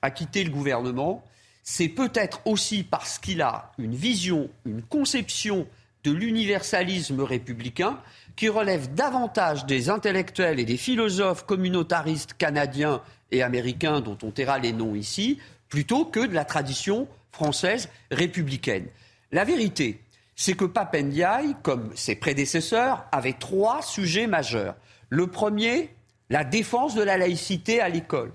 a 0.00 0.10
quitté 0.10 0.44
le 0.44 0.50
gouvernement, 0.50 1.24
c'est 1.62 1.88
peut-être 1.88 2.40
aussi 2.46 2.84
parce 2.84 3.18
qu'il 3.18 3.42
a 3.42 3.72
une 3.78 3.94
vision, 3.94 4.48
une 4.64 4.82
conception 4.82 5.66
de 6.04 6.12
l'universalisme 6.12 7.20
républicain 7.20 7.98
qui 8.36 8.48
relève 8.48 8.94
davantage 8.94 9.66
des 9.66 9.90
intellectuels 9.90 10.60
et 10.60 10.64
des 10.64 10.76
philosophes 10.76 11.44
communautaristes 11.44 12.34
canadiens 12.34 13.02
et 13.32 13.42
américains 13.42 14.00
dont 14.00 14.16
on 14.22 14.30
taira 14.30 14.58
les 14.58 14.72
noms 14.72 14.94
ici, 14.94 15.38
plutôt 15.68 16.04
que 16.04 16.20
de 16.20 16.32
la 16.32 16.44
tradition 16.44 17.08
française 17.32 17.88
républicaine. 18.10 18.86
La 19.32 19.44
vérité, 19.44 20.00
c'est 20.40 20.54
que 20.54 20.64
Papendiaï, 20.64 21.54
comme 21.62 21.90
ses 21.94 22.14
prédécesseurs, 22.14 23.04
avait 23.12 23.34
trois 23.34 23.82
sujets 23.82 24.26
majeurs. 24.26 24.74
Le 25.10 25.26
premier, 25.26 25.94
la 26.30 26.44
défense 26.44 26.94
de 26.94 27.02
la 27.02 27.18
laïcité 27.18 27.82
à 27.82 27.90
l'école. 27.90 28.32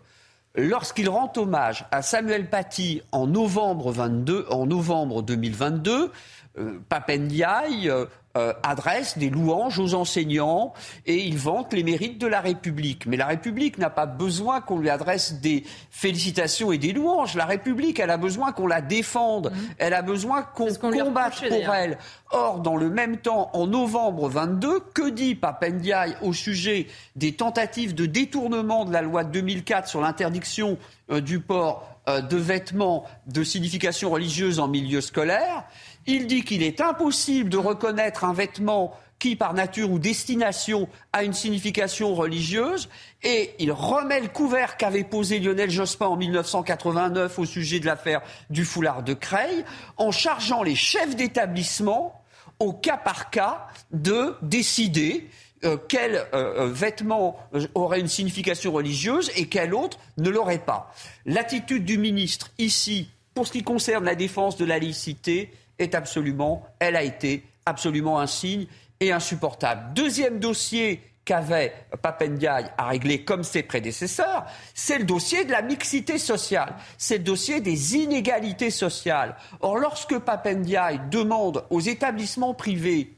Lorsqu'il 0.53 1.09
rend 1.09 1.33
hommage 1.35 1.87
à 1.89 2.03
Samuel 2.03 2.47
Paty 2.47 3.01
en 3.11 3.25
novembre, 3.25 3.91
22, 3.91 4.45
en 4.51 4.67
novembre 4.67 5.23
2022, 5.23 6.11
euh, 6.59 6.79
Papendiaï 6.89 7.89
euh, 7.89 8.05
euh, 8.37 8.53
adresse 8.63 9.17
des 9.17 9.29
louanges 9.29 9.79
aux 9.79 9.93
enseignants 9.93 10.73
et 11.05 11.15
il 11.25 11.37
vante 11.37 11.73
les 11.73 11.83
mérites 11.83 12.19
de 12.19 12.27
la 12.27 12.41
République. 12.41 13.05
Mais 13.05 13.15
la 13.15 13.27
République 13.27 13.77
n'a 13.77 13.89
pas 13.89 14.05
besoin 14.05 14.59
qu'on 14.59 14.77
lui 14.77 14.89
adresse 14.89 15.35
des 15.39 15.63
félicitations 15.89 16.73
et 16.73 16.77
des 16.77 16.91
louanges. 16.91 17.35
La 17.35 17.45
République, 17.45 17.97
elle 17.97 18.09
a 18.09 18.17
besoin 18.17 18.51
qu'on 18.51 18.67
la 18.67 18.81
défende. 18.81 19.51
Mmh. 19.51 19.59
Elle 19.77 19.93
a 19.93 20.01
besoin 20.01 20.43
qu'on 20.43 20.73
combatte 20.73 21.47
pour 21.47 21.73
elle. 21.73 21.97
Or, 22.31 22.59
dans 22.59 22.75
le 22.75 22.89
même 22.89 23.17
temps, 23.17 23.49
en 23.53 23.67
novembre 23.67 24.27
22, 24.27 24.81
que 24.93 25.09
dit 25.09 25.35
Papendiaï 25.35 26.17
au 26.21 26.33
sujet 26.33 26.87
des 27.15 27.31
tentatives 27.31 27.95
de 27.95 28.05
détournement 28.05 28.83
de 28.83 28.91
la 28.91 29.01
loi 29.01 29.23
de 29.23 29.31
2004 29.31 29.87
sur 29.87 30.01
l'interdiction 30.01 30.77
du 31.09 31.39
port 31.39 31.87
de 32.07 32.37
vêtements 32.37 33.05
de 33.27 33.43
signification 33.43 34.09
religieuse 34.09 34.59
en 34.59 34.67
milieu 34.67 35.01
scolaire 35.01 35.63
il 36.07 36.27
dit 36.27 36.43
qu'il 36.43 36.63
est 36.63 36.81
impossible 36.81 37.49
de 37.49 37.57
reconnaître 37.57 38.23
un 38.23 38.33
vêtement 38.33 38.97
qui, 39.19 39.35
par 39.35 39.53
nature 39.53 39.91
ou 39.91 39.99
destination, 39.99 40.87
a 41.13 41.23
une 41.23 41.33
signification 41.33 42.13
religieuse, 42.13 42.89
et 43.23 43.51
il 43.59 43.71
remet 43.71 44.19
le 44.19 44.27
couvert 44.27 44.77
qu'avait 44.77 45.03
posé 45.03 45.39
Lionel 45.39 45.71
Jospin 45.71 46.07
en 46.07 46.17
1989 46.17 47.39
au 47.39 47.45
sujet 47.45 47.79
de 47.79 47.85
l'affaire 47.85 48.21
du 48.49 48.65
foulard 48.65 49.03
de 49.03 49.13
Creil, 49.13 49.63
en 49.97 50.11
chargeant 50.11 50.63
les 50.63 50.75
chefs 50.75 51.15
d'établissement, 51.15 52.21
au 52.59 52.73
cas 52.73 52.97
par 52.97 53.29
cas, 53.29 53.67
de 53.91 54.35
décider 54.41 55.29
euh, 55.63 55.77
quel 55.87 56.15
euh, 56.15 56.25
euh, 56.33 56.67
vêtement 56.67 57.39
aurait 57.73 57.99
une 57.99 58.07
signification 58.07 58.71
religieuse 58.71 59.31
et 59.35 59.47
quel 59.47 59.73
autre 59.73 59.97
ne 60.17 60.29
l'aurait 60.29 60.59
pas. 60.59 60.93
L'attitude 61.25 61.85
du 61.85 61.97
ministre 61.97 62.51
ici, 62.57 63.09
pour 63.33 63.47
ce 63.47 63.53
qui 63.53 63.63
concerne 63.63 64.05
la 64.05 64.15
défense 64.15 64.57
de 64.57 64.65
la 64.65 64.77
laïcité, 64.77 65.51
est 65.79 65.95
absolument, 65.95 66.65
elle 66.79 66.95
a 66.95 67.03
été 67.03 67.43
absolument 67.65 68.19
un 68.19 68.27
signe 68.27 68.67
et 68.99 69.11
insupportable. 69.11 69.93
Deuxième 69.93 70.39
dossier 70.39 71.01
qu'avait 71.25 71.73
Papendiaï 72.01 72.69
à 72.77 72.89
régler 72.89 73.23
comme 73.23 73.43
ses 73.43 73.63
prédécesseurs, 73.63 74.45
c'est 74.73 74.99
le 74.99 75.05
dossier 75.05 75.43
de 75.43 75.51
la 75.51 75.63
mixité 75.63 76.17
sociale, 76.17 76.75
c'est 76.97 77.17
le 77.17 77.23
dossier 77.23 77.61
des 77.61 77.95
inégalités 77.95 78.69
sociales. 78.69 79.35
Or, 79.59 79.77
lorsque 79.77 80.17
Papendiaï 80.19 81.01
demande 81.09 81.65
aux 81.71 81.81
établissements 81.81 82.53
privés 82.53 83.17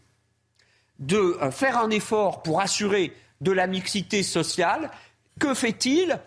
de 1.00 1.38
euh, 1.42 1.52
faire 1.52 1.78
un 1.78 1.90
effort 1.90 2.42
pour 2.42 2.62
assurer 2.62 3.14
de 3.42 3.52
la 3.52 3.68
mixité 3.68 4.24
sociale, 4.24 4.90
que 5.40 5.54
fait-il? 5.54 6.18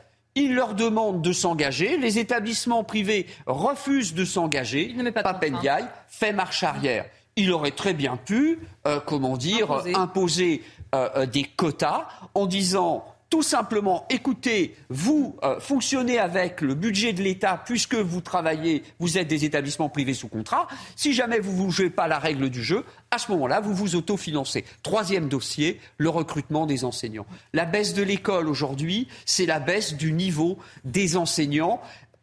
Il 0.40 0.54
leur 0.54 0.74
demande 0.74 1.22
de 1.22 1.32
s'engager. 1.32 1.96
Les 1.96 2.18
établissements 2.18 2.84
privés 2.84 3.26
refusent 3.46 4.14
de 4.14 4.24
s'engager. 4.24 4.94
Papendiaï 5.12 5.84
fait 6.08 6.32
marche 6.32 6.62
arrière. 6.62 7.04
Il 7.36 7.52
aurait 7.52 7.70
très 7.70 7.94
bien 7.94 8.16
pu, 8.16 8.58
euh, 8.86 9.00
comment 9.04 9.36
dire, 9.36 9.82
imposer, 9.94 10.62
euh, 10.94 11.08
euh, 11.16 11.26
des 11.26 11.44
quotas 11.44 12.08
en 12.34 12.46
disant 12.46 13.04
tout 13.30 13.42
simplement, 13.42 14.06
écoutez, 14.10 14.74
vous 14.88 15.36
euh, 15.44 15.60
fonctionnez 15.60 16.18
avec 16.18 16.60
le 16.60 16.74
budget 16.74 17.12
de 17.12 17.22
l'État 17.22 17.62
puisque 17.64 17.94
vous 17.94 18.20
travaillez, 18.20 18.82
vous 18.98 19.18
êtes 19.18 19.28
des 19.28 19.44
établissements 19.44 19.88
privés 19.88 20.14
sous 20.14 20.26
contrat. 20.26 20.66
Si 20.96 21.12
jamais 21.12 21.38
vous 21.38 21.66
ne 21.66 21.70
jouez 21.70 21.90
pas 21.90 22.08
la 22.08 22.18
règle 22.18 22.50
du 22.50 22.64
jeu, 22.64 22.84
à 23.12 23.18
ce 23.18 23.30
moment-là, 23.30 23.60
vous 23.60 23.72
vous 23.72 23.94
autofinancez. 23.94 24.64
Troisième 24.82 25.28
dossier, 25.28 25.80
le 25.96 26.08
recrutement 26.08 26.66
des 26.66 26.84
enseignants. 26.84 27.26
La 27.52 27.66
baisse 27.66 27.94
de 27.94 28.02
l'école 28.02 28.48
aujourd'hui, 28.48 29.06
c'est 29.26 29.46
la 29.46 29.60
baisse 29.60 29.94
du 29.94 30.12
niveau 30.12 30.58
des 30.84 31.16
enseignants 31.16 31.80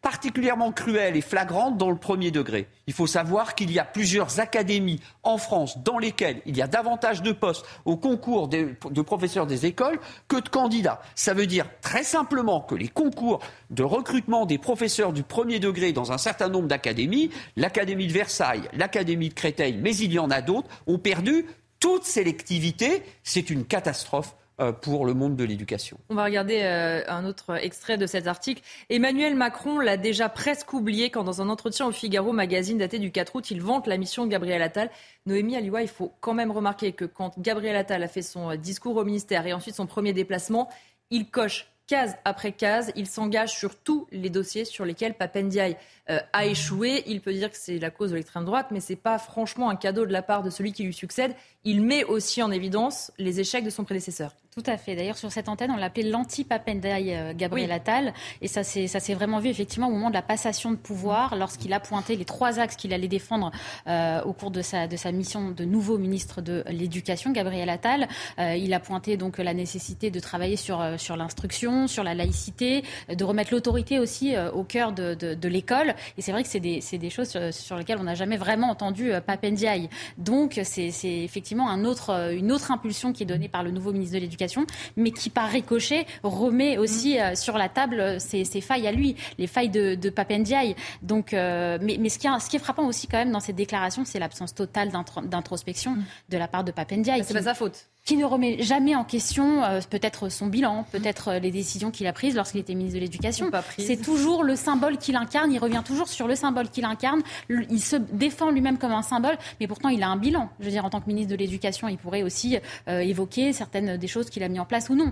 particulièrement 0.08 0.72
cruelle 0.72 1.18
et 1.18 1.22
flagrante 1.22 1.78
dans 1.78 1.90
le 1.90 1.98
premier 1.98 2.32
degré. 2.32 2.70
Il 2.88 2.94
faut 2.94 3.08
savoir 3.08 3.56
qu'il 3.56 3.74
y 3.74 3.78
a 3.78 3.84
plusieurs 3.84 4.40
académies 4.40 5.02
en 5.22 5.38
France 5.38 5.80
dans 5.84 5.98
lesquelles 6.00 6.42
il 6.46 6.56
y 6.56 6.62
a 6.62 6.68
davantage 6.68 7.22
de 7.22 7.34
postes 7.34 7.66
au 7.84 7.98
concours 7.98 8.48
de, 8.48 9.02
professeurs 9.02 9.48
des 9.48 9.66
écoles 9.66 10.00
que 10.30 10.38
de 10.38 10.48
candidats. 10.48 11.02
Ça 11.16 11.34
veut 11.34 11.46
dire 11.46 11.66
très 11.82 12.06
simplement 12.06 12.62
que 12.62 12.74
les 12.74 12.88
concours 12.88 13.42
de 13.70 13.84
recrutement 13.84 14.46
des 14.46 14.58
professeurs 14.58 15.12
du 15.12 15.24
premier 15.24 15.60
degré 15.60 15.92
dans 15.92 16.14
un 16.14 16.18
certain 16.18 16.48
nombre 16.48 16.70
d'académies, 16.70 17.30
l'Académie 17.58 18.08
de 18.08 18.14
Versailles, 18.14 18.70
l'Académie 18.72 19.28
de 19.28 19.34
Créteil, 19.34 19.78
mais 19.78 19.94
il 19.98 20.14
y 20.14 20.20
en 20.20 20.32
a 20.32 20.42
d'autres, 20.42 20.70
ont 20.88 21.00
perdu 21.00 21.46
toute 21.82 22.06
sélectivité. 22.06 23.04
C'est 23.24 23.50
une 23.50 23.66
catastrophe 23.66 24.38
pour 24.82 25.06
le 25.06 25.14
monde 25.14 25.36
de 25.36 25.44
l'éducation. 25.44 25.98
On 26.10 26.16
va 26.16 26.24
regarder 26.24 26.62
euh, 26.64 27.04
un 27.08 27.26
autre 27.26 27.64
extrait 27.64 27.98
de 27.98 28.08
cet 28.08 28.26
article. 28.26 28.64
Emmanuel 28.90 29.36
Macron 29.36 29.80
l'a 29.80 29.98
déjà 29.98 30.30
presque 30.30 30.74
oublié 30.74 31.10
quand 31.12 31.24
dans 31.24 31.42
un 31.42 31.50
entretien 31.50 31.86
au 31.86 31.92
Figaro 31.92 32.32
magazine 32.32 32.78
daté 32.78 32.98
du 32.98 33.12
4 33.12 33.36
août, 33.36 33.52
il 33.52 33.62
vante 33.62 33.88
la 33.88 33.98
mission 33.98 34.26
de 34.26 34.32
Gabriel 34.32 34.62
Attal. 34.62 34.90
Noémie 35.26 35.56
Aliwa, 35.56 35.84
il 35.84 35.88
faut 35.88 36.12
quand 36.22 36.34
même 36.34 36.52
remarquer 36.52 36.94
que 36.94 37.06
quand 37.06 37.40
Gabriel 37.40 37.76
Attal 37.76 38.02
a 38.02 38.08
fait 38.08 38.22
son 38.24 38.52
euh, 38.52 38.56
discours 38.56 38.96
au 38.96 39.04
ministère 39.04 39.46
et 39.46 39.54
ensuite 39.54 39.76
son 39.76 39.86
premier 39.86 40.14
déplacement, 40.14 40.70
il 41.12 41.30
coche 41.30 41.68
case 41.88 42.18
après 42.26 42.52
case. 42.52 42.92
Il 42.96 43.08
s'engage 43.08 43.54
sur 43.54 43.76
tous 43.76 44.08
les 44.12 44.30
dossiers 44.30 44.66
sur 44.66 44.86
lesquels 44.86 45.16
Papendiaï 45.16 45.78
a 46.08 46.46
échoué. 46.46 47.04
Il 47.08 47.20
peut 47.20 47.34
dire 47.34 47.52
que 47.52 47.58
c'est 47.58 47.80
la 47.80 47.90
cause 47.90 48.12
de 48.12 48.16
l'extrême 48.16 48.46
droite, 48.46 48.68
mais 48.72 48.80
ce 48.80 48.94
n'est 48.94 48.98
pas 48.98 49.18
franchement 49.18 49.70
un 49.70 49.76
cadeau 49.76 50.06
de 50.06 50.14
la 50.14 50.22
part 50.22 50.42
de 50.42 50.50
celui 50.50 50.72
qui 50.72 50.84
lui 50.84 50.94
succède. 50.94 51.36
Il 51.66 51.82
met 51.82 52.04
aussi 52.06 52.42
en 52.42 52.52
évidence 52.52 53.12
les 53.18 53.42
échecs 53.42 53.66
de 53.66 53.70
son 53.70 53.84
prédécesseur. 53.84 54.34
Tout 54.58 54.64
à 54.72 54.78
fait. 54.78 54.96
D'ailleurs, 54.96 55.20
sur 55.20 55.32
cette 55.32 55.50
antenne, 55.50 55.70
on 55.70 55.78
l'appelait 55.78 56.10
l'anti-Papendaï 56.10 57.14
euh, 57.14 57.34
Gabriel 57.36 57.72
Attal. 57.72 58.12
Et 58.42 58.48
ça 58.48 58.64
s'est 58.64 59.14
vraiment 59.14 59.38
vu 59.38 59.50
effectivement 59.50 59.88
au 59.88 59.92
moment 59.92 60.10
de 60.10 60.16
la 60.16 60.24
passation 60.24 60.72
de 60.72 60.78
pouvoir, 60.78 61.36
lorsqu'il 61.36 61.72
a 61.74 61.80
pointé 61.80 62.16
les 62.16 62.26
trois 62.26 62.58
axes 62.58 62.76
qu'il 62.76 62.92
allait 62.92 63.08
défendre 63.08 63.52
euh, 63.86 64.20
au 64.24 64.34
cours 64.34 64.50
de 64.50 64.64
sa, 64.64 64.88
de 64.88 64.98
sa 64.98 65.12
mission 65.12 65.52
de 65.52 65.64
nouveau 65.64 66.00
ministre 66.00 66.42
de 66.42 66.64
l'Éducation, 66.70 67.34
Gabriel 67.34 67.70
Attal. 67.70 68.08
Euh, 68.40 68.56
il 68.56 68.74
a 68.74 68.80
pointé 68.80 69.16
donc 69.16 69.38
la 69.38 69.54
nécessité 69.54 70.10
de 70.10 70.20
travailler 70.20 70.56
sur, 70.56 70.84
sur 70.98 71.18
l'instruction, 71.18 71.77
sur 71.86 72.04
la 72.04 72.16
laïcité, 72.16 72.84
de 73.14 73.24
remettre 73.24 73.54
l'autorité 73.54 74.00
aussi 74.00 74.36
au 74.54 74.64
cœur 74.64 74.92
de, 74.94 75.14
de, 75.14 75.36
de 75.36 75.48
l'école. 75.48 75.94
Et 76.18 76.22
c'est 76.22 76.32
vrai 76.32 76.42
que 76.42 76.50
c'est 76.50 76.60
des, 76.60 76.82
des, 76.94 77.10
choses 77.10 77.30
sur, 77.30 77.54
sur, 77.54 77.78
lesquelles 77.78 78.00
on 78.00 78.04
n'a 78.04 78.16
jamais 78.16 78.38
vraiment 78.38 78.70
entendu 78.70 79.12
Papendiaï. 79.26 79.90
Donc, 80.18 80.60
c'est 80.64 80.92
effectivement 81.04 81.70
un 81.70 81.86
autre, 81.86 82.34
une 82.34 82.52
autre 82.52 82.72
impulsion 82.72 83.14
qui 83.14 83.24
est 83.24 83.28
donnée 83.28 83.50
par 83.50 83.64
le 83.64 83.72
nouveau 83.72 83.92
ministre 83.92 84.16
de 84.16 84.22
l'Éducation 84.22 84.48
mais 84.96 85.12
qui 85.12 85.30
par 85.30 85.50
ricochet 85.50 86.06
remet 86.24 86.78
aussi 86.78 87.16
mm. 87.16 87.22
euh, 87.22 87.36
sur 87.36 87.58
la 87.58 87.70
table 87.70 88.00
euh, 88.00 88.20
ses, 88.20 88.46
failles 88.62 88.88
à 88.88 88.92
lui, 88.92 89.16
les 89.38 89.48
failles 89.48 89.70
de, 89.70 89.96
de 89.96 90.10
Papendiaï. 90.10 90.76
Donc, 91.02 91.34
euh, 91.34 91.78
mais, 91.82 91.98
mais 92.00 92.10
ce, 92.10 92.20
qui 92.20 92.28
est, 92.28 92.40
ce, 92.40 92.50
qui 92.50 92.56
est, 92.56 92.60
frappant 92.60 92.86
aussi 92.86 93.08
quand 93.08 93.18
même 93.18 93.32
dans 93.32 93.40
cette 93.40 93.56
déclaration, 93.56 94.04
c'est 94.06 94.20
l'absence 94.20 94.54
totale 94.54 94.92
d'introspection 95.26 95.92
mm. 95.92 96.04
de 96.30 96.38
la 96.38 96.48
part 96.48 96.64
de 96.64 96.72
Papendiaï. 96.72 97.24
C'est 97.24 97.34
pas 97.34 97.44
sa 97.44 97.54
faute. 97.54 97.88
Qui 98.08 98.16
ne 98.16 98.24
remet 98.24 98.64
jamais 98.64 98.96
en 98.96 99.04
question 99.04 99.66
euh, 99.66 99.82
peut-être 99.88 100.30
son 100.30 100.48
bilan, 100.48 100.86
peut-être 100.94 101.28
euh, 101.28 101.40
les 101.40 101.52
décisions 101.52 101.92
qu'il 101.92 102.08
a 102.08 102.14
prises 102.14 102.36
lorsqu'il 102.36 102.62
était 102.62 102.74
ministre 102.74 102.96
de 102.96 103.02
l'Éducation. 103.04 103.52
C'est 103.78 104.02
toujours 104.02 104.46
le 104.46 104.56
symbole 104.56 104.98
qu'il 104.98 105.18
incarne, 105.18 105.52
il 105.52 105.60
revient 105.60 105.82
toujours 105.86 106.08
sur 106.08 106.26
le 106.26 106.36
symbole 106.36 106.70
qu'il 106.70 106.86
incarne, 106.86 107.22
il 107.50 107.82
se 107.82 107.98
défend 107.98 108.50
lui-même 108.50 108.78
comme 108.78 108.94
un 108.94 109.02
symbole, 109.02 109.38
mais 109.60 109.68
pourtant 109.68 109.90
il 109.90 110.02
a 110.04 110.08
un 110.08 110.16
bilan. 110.16 110.50
Je 110.62 110.66
veux 110.66 110.72
dire, 110.72 110.86
en 110.86 110.90
tant 110.90 111.02
que 111.02 111.08
ministre 111.08 111.32
de 111.32 111.36
l'Éducation, 111.36 111.90
il 111.90 111.98
pourrait 111.98 112.24
aussi 112.24 112.58
euh, 112.88 113.00
évoquer 113.00 113.52
certaines 113.52 113.98
des 113.98 114.08
choses 114.08 114.30
qu'il 114.30 114.42
a 114.42 114.48
mis 114.48 114.60
en 114.60 114.66
place 114.66 114.90
ou 114.90 114.96
non. 114.96 115.12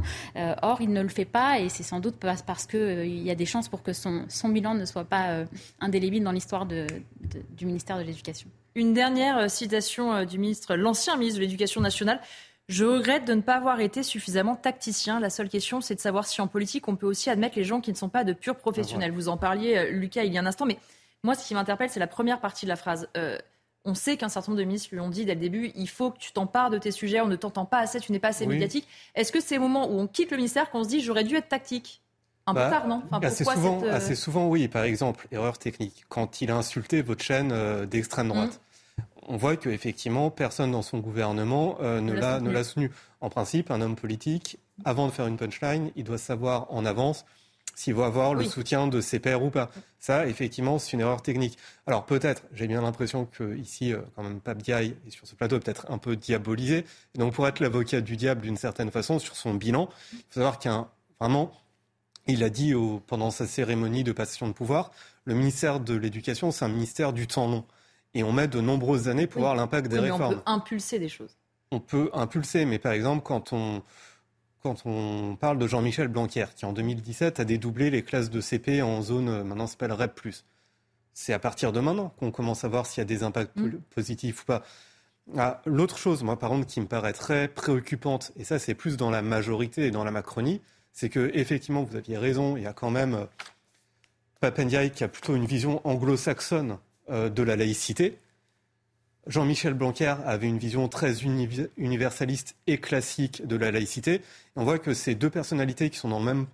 or, 0.62 0.78
il 0.80 0.94
ne 0.94 1.02
le 1.02 1.10
fait 1.10 1.26
pas 1.26 1.60
et 1.60 1.68
c'est 1.68 1.84
sans 1.84 2.00
doute 2.00 2.16
parce 2.16 2.66
qu'il 2.66 3.22
y 3.22 3.30
a 3.30 3.36
des 3.36 3.46
chances 3.46 3.68
pour 3.68 3.84
que 3.84 3.92
son, 3.92 4.24
son 4.30 4.48
bilan 4.48 4.74
ne 4.74 4.86
soit 4.86 5.04
pas 5.04 5.44
indélébile 5.82 6.24
dans 6.24 6.32
l'histoire 6.32 6.66
de, 6.66 6.88
du 7.58 7.66
ministère 7.66 7.98
de 7.98 8.04
l'Éducation. 8.04 8.48
Une 8.76 8.94
dernière 8.94 9.50
citation 9.50 10.24
du 10.24 10.38
ministre, 10.38 10.76
l'ancien 10.76 11.18
ministre 11.18 11.40
de 11.40 11.46
l'Éducation 11.46 11.82
nationale. 11.82 12.22
Je 12.68 12.84
regrette 12.84 13.26
de 13.26 13.34
ne 13.34 13.42
pas 13.42 13.56
avoir 13.56 13.80
été 13.80 14.02
suffisamment 14.02 14.56
tacticien. 14.56 15.20
La 15.20 15.30
seule 15.30 15.50
question, 15.50 15.82
c'est 15.82 15.96
de 15.96 16.00
savoir 16.00 16.26
si 16.26 16.42
en 16.42 16.48
politique, 16.48 16.88
on 16.88 16.96
peut 16.96 17.06
aussi 17.06 17.30
admettre 17.30 17.58
les 17.58 17.64
gens 17.64 17.80
qui 17.80 17.92
ne 17.92 17.96
sont 17.96 18.10
pas 18.10 18.24
de 18.24 18.34
purs 18.34 18.56
professionnels. 18.56 19.12
Vous 19.12 19.30
en 19.30 19.38
parliez, 19.38 19.78
euh, 19.78 19.92
Lucas, 19.92 20.24
il 20.24 20.34
y 20.34 20.38
a 20.38 20.42
un 20.42 20.48
instant, 20.48 20.66
mais 20.66 20.80
moi, 21.24 21.36
ce 21.36 21.48
qui 21.48 21.54
m'interpelle, 21.54 21.90
c'est 21.92 22.00
la 22.00 22.08
première 22.08 22.40
partie 22.40 22.66
de 22.66 22.70
la 22.70 22.76
phrase. 22.76 23.08
Euh, 23.18 23.38
on 23.84 23.94
sait 23.94 24.18
qu'un 24.18 24.30
certain 24.30 24.52
nombre 24.52 24.62
de 24.62 24.66
ministres 24.66 24.90
lui 24.94 25.00
ont 25.00 25.10
dit 25.10 25.26
dès 25.26 25.36
le 25.36 25.40
début, 25.40 25.72
il 25.76 25.88
faut 25.88 26.10
que 26.10 26.18
tu 26.18 26.32
t'empares 26.32 26.72
de 26.72 26.80
tes 26.80 26.90
sujets, 26.90 27.22
on 27.22 27.28
ne 27.28 27.36
t'entend 27.36 27.66
pas 27.66 27.78
assez, 27.78 28.00
tu 28.00 28.12
n'es 28.12 28.20
pas 28.20 28.30
assez 28.30 28.48
médiatique. 28.48 28.88
Est-ce 29.14 29.32
que 29.32 29.40
c'est 29.40 29.60
au 29.60 29.62
moment 29.62 29.88
où 29.88 30.00
on 30.00 30.08
quitte 30.08 30.32
le 30.32 30.38
ministère 30.38 30.72
qu'on 30.72 30.84
se 30.84 30.90
dit, 30.90 31.02
j'aurais 31.02 31.24
dû 31.24 31.36
être 31.36 31.50
tactique? 31.50 32.02
Un 32.48 32.54
peu 32.54 32.60
bah, 32.62 32.70
tard, 32.72 32.88
non? 32.88 33.04
Assez, 33.22 33.44
souvent, 33.44 33.84
euh, 33.84 33.94
assez 33.94 34.16
souvent, 34.16 34.48
oui. 34.48 34.68
Par 34.68 34.84
exemple, 34.84 35.28
erreur 35.32 35.60
technique. 35.60 36.06
Quand 36.10 36.42
il 36.42 36.50
a 36.52 36.56
insulté 36.56 37.04
votre 37.04 37.24
chaîne 37.24 37.86
d'extrême 37.86 38.30
droite. 38.30 38.54
Mmh 38.54 38.60
on 39.28 39.38
voit 39.38 39.58
qu'effectivement, 39.58 40.30
personne 40.30 40.72
dans 40.72 40.82
son 40.82 41.00
gouvernement 41.00 41.78
euh, 41.82 42.02
ne 42.02 42.14
l'a 42.14 42.64
soutenu. 42.64 42.92
En 43.22 43.30
principe, 43.30 43.72
un 43.72 43.82
homme 43.82 43.96
politique, 43.96 44.58
avant 44.84 45.08
de 45.08 45.12
faire 45.12 45.28
une 45.28 45.38
punchline, 45.38 45.92
il 45.96 46.04
doit 46.04 46.18
savoir 46.18 46.72
en 46.72 46.86
avance 46.86 47.26
s'il 47.76 47.94
va 47.94 48.06
avoir 48.06 48.36
le 48.36 48.46
soutien 48.46 48.88
de 48.88 49.02
ses 49.02 49.20
pairs 49.20 49.44
ou 49.44 49.50
pas. 49.50 49.70
Ça, 50.00 50.28
effectivement, 50.28 50.80
c'est 50.80 50.94
une 50.94 51.02
erreur 51.02 51.22
technique. 51.22 51.58
Alors 51.88 52.06
peut-être, 52.06 52.44
j'ai 52.54 52.68
bien 52.68 52.82
l'impression 52.82 53.26
que 53.26 53.58
ici, 53.58 53.94
euh, 53.94 54.00
quand 54.16 54.24
même, 54.24 54.40
Pape 54.40 54.62
Diaye 54.62 54.96
est 55.06 55.12
sur 55.12 55.28
ce 55.28 55.36
plateau 55.36 55.60
peut-être 55.60 55.86
un 55.90 55.98
peu 55.98 56.16
diabolisé. 56.16 56.86
Et 57.16 57.18
donc 57.18 57.34
pour 57.34 57.48
être 57.48 57.60
l'avocat 57.60 58.02
du 58.02 58.16
diable 58.16 58.42
d'une 58.42 58.58
certaine 58.58 58.92
façon 58.92 59.20
sur 59.20 59.36
son 59.36 59.54
bilan, 59.54 59.90
il 60.14 60.20
faut 60.30 60.36
savoir 60.36 60.60
qu'il 60.60 60.72
y 60.72 60.74
a 60.74 60.78
un, 60.78 60.90
vraiment, 61.20 61.52
il 62.28 62.44
a 62.44 62.50
dit 62.50 62.74
pendant 63.08 63.32
sa 63.32 63.46
cérémonie 63.46 64.04
de 64.04 64.14
passation 64.14 64.48
de 64.48 64.54
pouvoir, 64.54 64.92
le 65.26 65.34
ministère 65.34 65.80
de 65.80 65.96
l'Éducation, 65.96 66.52
c'est 66.52 66.64
un 66.64 66.70
ministère 66.70 67.12
du 67.12 67.28
temps 67.28 67.48
long 67.48 67.66
et 68.16 68.24
on 68.24 68.32
met 68.32 68.48
de 68.48 68.62
nombreuses 68.62 69.08
années 69.10 69.28
pour 69.28 69.42
voir 69.42 69.56
l'impact 69.56 69.90
des 69.90 70.00
réformes. 70.00 70.24
On 70.24 70.38
peut 70.38 70.42
impulser 70.46 70.98
des 70.98 71.10
choses. 71.10 71.38
On 71.72 71.80
peut 71.80 72.10
impulser, 72.14 72.66
mais 72.66 72.80
par 72.80 72.94
exemple, 72.94 73.24
quand 73.24 73.52
on, 73.52 73.84
quand 74.64 74.86
on 74.86 75.36
parle 75.36 75.60
de 75.60 75.68
Jean-Michel 75.68 76.08
Blanquer, 76.08 76.46
qui 76.56 76.66
en 76.66 76.72
2017 76.72 77.42
a 77.42 77.46
dédoublé 77.46 77.90
les 77.90 78.04
classes 78.04 78.30
de 78.30 78.40
CP 78.40 78.82
en 78.82 79.02
zone, 79.02 79.28
euh, 79.28 79.44
maintenant 79.44 79.68
s'appelle 79.68 79.92
REP+. 79.92 80.20
C'est 81.14 81.34
à 81.34 81.40
partir 81.40 81.74
de 81.74 81.80
maintenant 81.82 82.14
qu'on 82.18 82.32
commence 82.32 82.64
à 82.64 82.70
voir 82.70 82.86
s'il 82.86 83.02
y 83.02 83.02
a 83.02 83.06
des 83.06 83.24
impacts 83.24 83.58
mm. 83.58 83.80
positifs 83.94 84.44
ou 84.44 84.46
pas. 84.46 84.64
Ah, 85.38 85.62
l'autre 85.66 85.98
chose, 85.98 86.24
moi, 86.24 86.40
par 86.40 86.50
contre, 86.50 86.68
qui 86.68 86.80
me 86.80 86.86
paraît 86.86 87.14
très 87.14 87.50
préoccupante, 87.50 88.32
et 88.38 88.44
ça, 88.44 88.60
c'est 88.60 88.76
plus 88.76 88.96
dans 88.96 89.10
la 89.10 89.22
majorité 89.22 89.88
et 89.88 89.92
dans 89.92 90.04
la 90.04 90.12
Macronie, 90.12 90.62
c'est 90.94 91.10
que 91.10 91.32
effectivement, 91.34 91.84
vous 91.84 91.98
aviez 91.98 92.18
raison, 92.18 92.56
il 92.56 92.64
y 92.64 92.68
a 92.68 92.74
quand 92.74 92.92
même 92.92 93.16
euh, 93.16 93.26
Papendiaï 94.40 94.92
qui 94.92 95.04
a 95.04 95.10
plutôt 95.10 95.36
une 95.36 95.46
vision 95.46 95.82
anglo-saxonne 95.86 96.78
de 97.10 97.44
la 97.44 97.56
laïcité. 97.56 98.18
Jean-Michel 99.28 99.74
Blanquer 99.74 100.16
avait 100.26 100.48
une 100.48 100.60
vision 100.60 100.88
très 100.88 101.24
universaliste 101.78 102.56
et 102.68 102.80
classique 102.80 103.46
de 103.46 103.56
la 103.56 103.72
laïcité. 103.72 104.22
on 104.56 104.64
voit 104.64 104.78
que 104.78 104.94
c'est 104.94 105.16
deux 105.16 105.30
personnalités 105.30 105.90
qui 105.90 105.98
sont 105.98 106.10
dans 106.10 106.20
le 106.20 106.26
même 106.26 106.46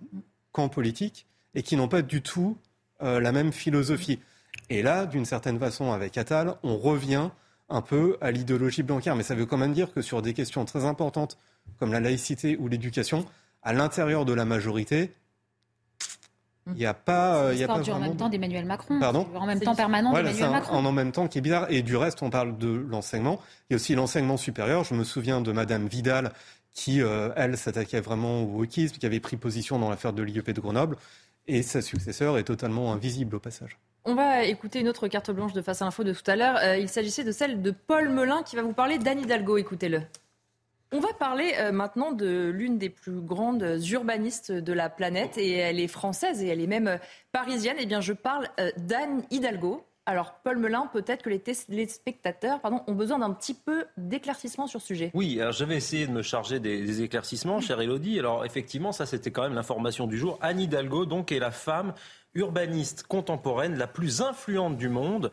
camp 0.52 0.68
politique 0.68 1.26
et 1.54 1.62
qui 1.62 1.76
n'ont 1.76 1.88
pas 1.88 2.02
du 2.02 2.22
tout 2.22 2.56
euh, 3.02 3.20
la 3.20 3.32
même 3.32 3.52
philosophie. 3.52 4.20
Et 4.70 4.82
là, 4.82 5.06
d'une 5.06 5.24
certaine 5.24 5.58
façon, 5.58 5.92
avec 5.92 6.16
Attal, 6.16 6.54
on 6.62 6.78
revient 6.78 7.30
un 7.68 7.82
peu 7.82 8.16
à 8.20 8.30
l'idéologie 8.30 8.82
Blanquer. 8.82 9.12
Mais 9.16 9.22
ça 9.22 9.34
veut 9.34 9.46
quand 9.46 9.58
même 9.58 9.72
dire 9.72 9.92
que 9.92 10.00
sur 10.00 10.22
des 10.22 10.34
questions 10.34 10.64
très 10.64 10.84
importantes 10.84 11.38
comme 11.78 11.92
la 11.92 12.00
laïcité 12.00 12.56
ou 12.58 12.68
l'éducation, 12.68 13.26
à 13.62 13.72
l'intérieur 13.72 14.24
de 14.24 14.32
la 14.32 14.44
majorité, 14.44 15.12
il 16.68 16.74
n'y 16.74 16.86
a 16.86 16.94
pas. 16.94 17.52
Il 17.52 17.58
y 17.58 17.64
a 17.64 17.66
pas 17.66 17.90
en 17.90 17.98
même 17.98 18.16
temps 18.16 18.28
d'Emmanuel 18.28 18.64
Macron. 18.64 18.98
Pardon 19.00 19.26
En 19.34 19.46
même 19.46 19.60
temps 19.60 19.74
permanent 19.74 20.12
d'Emmanuel 20.12 20.50
Macron. 20.50 20.76
En, 20.76 20.84
en 20.84 20.92
même 20.92 21.12
temps 21.12 21.28
qui 21.28 21.38
est 21.38 21.40
bizarre. 21.40 21.66
Et 21.70 21.82
du 21.82 21.96
reste, 21.96 22.22
on 22.22 22.30
parle 22.30 22.56
de 22.58 22.68
l'enseignement. 22.68 23.40
Il 23.68 23.72
y 23.72 23.74
a 23.74 23.76
aussi 23.76 23.94
l'enseignement 23.94 24.36
supérieur. 24.36 24.84
Je 24.84 24.94
me 24.94 25.04
souviens 25.04 25.40
de 25.40 25.52
Madame 25.52 25.86
Vidal 25.86 26.32
qui, 26.74 27.02
euh, 27.02 27.30
elle, 27.36 27.56
s'attaquait 27.56 28.00
vraiment 28.00 28.42
au 28.42 28.46
wokisme, 28.46 28.96
qui 28.96 29.06
avait 29.06 29.20
pris 29.20 29.36
position 29.36 29.78
dans 29.78 29.90
l'affaire 29.90 30.12
de 30.12 30.22
l'IEP 30.22 30.50
de 30.50 30.60
Grenoble. 30.60 30.96
Et 31.46 31.62
sa 31.62 31.82
successeur 31.82 32.38
est 32.38 32.44
totalement 32.44 32.92
invisible 32.92 33.36
au 33.36 33.40
passage. 33.40 33.78
On 34.04 34.14
va 34.14 34.44
écouter 34.44 34.80
une 34.80 34.88
autre 34.88 35.06
carte 35.08 35.30
blanche 35.30 35.52
de 35.52 35.62
Face 35.62 35.82
à 35.82 35.84
l'info 35.84 36.02
de 36.02 36.12
tout 36.12 36.28
à 36.28 36.36
l'heure. 36.36 36.56
Euh, 36.62 36.76
il 36.76 36.88
s'agissait 36.88 37.24
de 37.24 37.32
celle 37.32 37.62
de 37.62 37.70
Paul 37.70 38.08
Melun 38.08 38.42
qui 38.42 38.56
va 38.56 38.62
vous 38.62 38.72
parler 38.72 38.98
d'Anne 38.98 39.20
Hidalgo. 39.20 39.58
Écoutez-le. 39.58 40.02
On 40.94 41.00
va 41.00 41.14
parler 41.14 41.54
euh, 41.58 41.72
maintenant 41.72 42.12
de 42.12 42.50
l'une 42.54 42.76
des 42.76 42.90
plus 42.90 43.22
grandes 43.22 43.78
urbanistes 43.90 44.52
de 44.52 44.72
la 44.74 44.90
planète 44.90 45.38
et 45.38 45.52
elle 45.52 45.80
est 45.80 45.88
française 45.88 46.42
et 46.42 46.48
elle 46.48 46.60
est 46.60 46.66
même 46.66 46.86
euh, 46.86 46.98
parisienne. 47.32 47.76
Eh 47.80 47.86
bien, 47.86 48.02
je 48.02 48.12
parle 48.12 48.46
euh, 48.60 48.70
d'Anne 48.76 49.22
Hidalgo. 49.30 49.86
Alors, 50.04 50.34
Paul 50.44 50.58
Melun, 50.58 50.90
peut-être 50.92 51.22
que 51.22 51.30
les 51.30 51.38
téléspectateurs 51.38 52.60
pardon, 52.60 52.82
ont 52.88 52.92
besoin 52.92 53.20
d'un 53.20 53.30
petit 53.30 53.54
peu 53.54 53.86
d'éclaircissement 53.96 54.66
sur 54.66 54.82
ce 54.82 54.88
sujet. 54.88 55.10
Oui, 55.14 55.40
alors 55.40 55.52
je 55.52 55.64
vais 55.64 55.76
essayer 55.76 56.06
de 56.06 56.12
me 56.12 56.20
charger 56.20 56.60
des, 56.60 57.00
éclaircissements, 57.00 57.60
chère 57.60 57.80
Elodie. 57.80 58.18
Alors, 58.18 58.44
effectivement, 58.44 58.92
ça, 58.92 59.06
c'était 59.06 59.30
quand 59.30 59.44
même 59.44 59.54
l'information 59.54 60.06
du 60.06 60.18
jour. 60.18 60.38
Anne 60.42 60.60
Hidalgo, 60.60 61.06
donc, 61.06 61.32
est 61.32 61.38
la 61.38 61.52
femme 61.52 61.94
urbaniste 62.34 63.04
contemporaine 63.04 63.78
la 63.78 63.86
plus 63.86 64.20
influente 64.20 64.76
du 64.76 64.90
monde. 64.90 65.30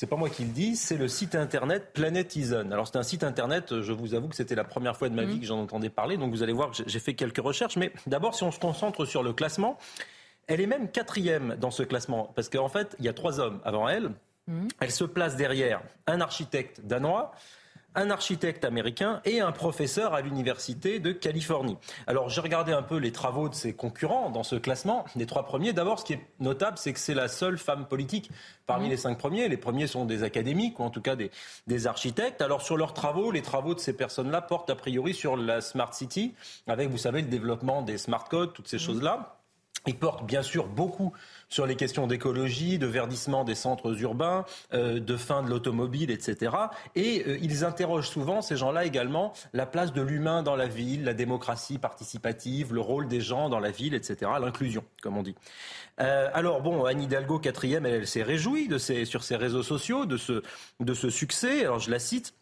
C'est 0.00 0.06
pas 0.06 0.16
moi 0.16 0.30
qui 0.30 0.44
le 0.44 0.52
dis, 0.52 0.76
c'est 0.76 0.96
le 0.96 1.08
site 1.08 1.34
internet 1.34 1.92
Planetizen. 1.92 2.72
Alors 2.72 2.86
c'est 2.88 2.96
un 2.96 3.02
site 3.02 3.22
internet, 3.22 3.82
je 3.82 3.92
vous 3.92 4.14
avoue 4.14 4.28
que 4.28 4.34
c'était 4.34 4.54
la 4.54 4.64
première 4.64 4.96
fois 4.96 5.10
de 5.10 5.14
ma 5.14 5.26
mhm. 5.26 5.30
vie 5.30 5.40
que 5.40 5.44
j'en 5.44 5.60
entendais 5.60 5.90
parler, 5.90 6.16
donc 6.16 6.32
vous 6.32 6.42
allez 6.42 6.54
voir 6.54 6.70
que 6.70 6.78
j'ai 6.86 7.00
fait 7.00 7.12
quelques 7.12 7.44
recherches. 7.44 7.76
Mais 7.76 7.92
d'abord, 8.06 8.34
si 8.34 8.42
on 8.42 8.50
se 8.50 8.58
concentre 8.58 9.04
sur 9.04 9.22
le 9.22 9.34
classement, 9.34 9.76
elle 10.46 10.62
est 10.62 10.66
même 10.66 10.90
quatrième 10.90 11.54
dans 11.60 11.70
ce 11.70 11.82
classement, 11.82 12.32
parce 12.34 12.48
qu'en 12.48 12.70
fait, 12.70 12.96
il 12.98 13.04
y 13.04 13.10
a 13.10 13.12
trois 13.12 13.40
hommes 13.40 13.60
avant 13.62 13.90
elle. 13.90 14.12
Mhm. 14.46 14.68
Elle 14.80 14.90
se 14.90 15.04
place 15.04 15.36
derrière 15.36 15.82
un 16.06 16.22
architecte 16.22 16.80
danois, 16.82 17.32
un 17.94 18.10
architecte 18.10 18.64
américain 18.64 19.20
et 19.24 19.40
un 19.40 19.52
professeur 19.52 20.14
à 20.14 20.20
l'université 20.20 21.00
de 21.00 21.12
Californie. 21.12 21.76
Alors 22.06 22.28
j'ai 22.28 22.40
regardé 22.40 22.72
un 22.72 22.82
peu 22.82 22.96
les 22.96 23.12
travaux 23.12 23.48
de 23.48 23.54
ses 23.54 23.72
concurrents 23.72 24.30
dans 24.30 24.42
ce 24.42 24.56
classement. 24.56 25.04
Les 25.16 25.26
trois 25.26 25.44
premiers, 25.44 25.72
d'abord, 25.72 25.98
ce 25.98 26.04
qui 26.04 26.12
est 26.12 26.26
notable, 26.38 26.78
c'est 26.78 26.92
que 26.92 27.00
c'est 27.00 27.14
la 27.14 27.28
seule 27.28 27.58
femme 27.58 27.86
politique 27.86 28.30
parmi 28.66 28.86
mmh. 28.86 28.90
les 28.90 28.96
cinq 28.96 29.18
premiers. 29.18 29.48
Les 29.48 29.56
premiers 29.56 29.86
sont 29.86 30.04
des 30.04 30.22
académiques 30.22 30.78
ou 30.78 30.84
en 30.84 30.90
tout 30.90 31.02
cas 31.02 31.16
des, 31.16 31.30
des 31.66 31.86
architectes. 31.86 32.42
Alors 32.42 32.62
sur 32.62 32.76
leurs 32.76 32.94
travaux, 32.94 33.32
les 33.32 33.42
travaux 33.42 33.74
de 33.74 33.80
ces 33.80 33.96
personnes-là 33.96 34.40
portent 34.40 34.70
a 34.70 34.76
priori 34.76 35.12
sur 35.12 35.36
la 35.36 35.60
Smart 35.60 35.92
City, 35.92 36.34
avec, 36.66 36.88
vous 36.88 36.98
savez, 36.98 37.22
le 37.22 37.28
développement 37.28 37.82
des 37.82 37.98
smart 37.98 38.24
codes, 38.24 38.52
toutes 38.52 38.68
ces 38.68 38.76
mmh. 38.76 38.80
choses-là. 38.80 39.36
Ils 39.86 39.98
portent 39.98 40.26
bien 40.26 40.42
sûr 40.42 40.66
beaucoup 40.66 41.14
sur 41.50 41.66
les 41.66 41.76
questions 41.76 42.06
d'écologie, 42.06 42.78
de 42.78 42.86
verdissement 42.86 43.44
des 43.44 43.54
centres 43.56 44.00
urbains, 44.00 44.44
euh, 44.72 45.00
de 45.00 45.16
fin 45.16 45.42
de 45.42 45.50
l'automobile, 45.50 46.10
etc. 46.10 46.52
Et 46.94 47.24
euh, 47.26 47.38
ils 47.42 47.64
interrogent 47.64 48.08
souvent, 48.08 48.40
ces 48.40 48.56
gens-là 48.56 48.84
également, 48.84 49.32
la 49.52 49.66
place 49.66 49.92
de 49.92 50.00
l'humain 50.00 50.42
dans 50.42 50.56
la 50.56 50.68
ville, 50.68 51.04
la 51.04 51.14
démocratie 51.14 51.78
participative, 51.78 52.72
le 52.72 52.80
rôle 52.80 53.08
des 53.08 53.20
gens 53.20 53.48
dans 53.48 53.60
la 53.60 53.72
ville, 53.72 53.94
etc. 53.94 54.30
L'inclusion, 54.40 54.84
comme 55.02 55.18
on 55.18 55.22
dit. 55.22 55.34
Euh, 56.00 56.30
alors 56.32 56.62
bon, 56.62 56.84
Anne 56.84 57.02
Hidalgo, 57.02 57.38
quatrième, 57.40 57.84
elle, 57.84 58.06
s'est 58.06 58.22
réjouie 58.22 58.68
de 58.68 58.78
sur 58.78 59.24
ses 59.24 59.36
réseaux 59.36 59.62
sociaux 59.62 60.06
de 60.06 60.16
ce, 60.16 60.42
de 60.78 60.94
ce 60.94 61.10
succès. 61.10 61.64
Alors 61.64 61.80
je 61.80 61.90
la 61.90 61.98
cite. 61.98 62.32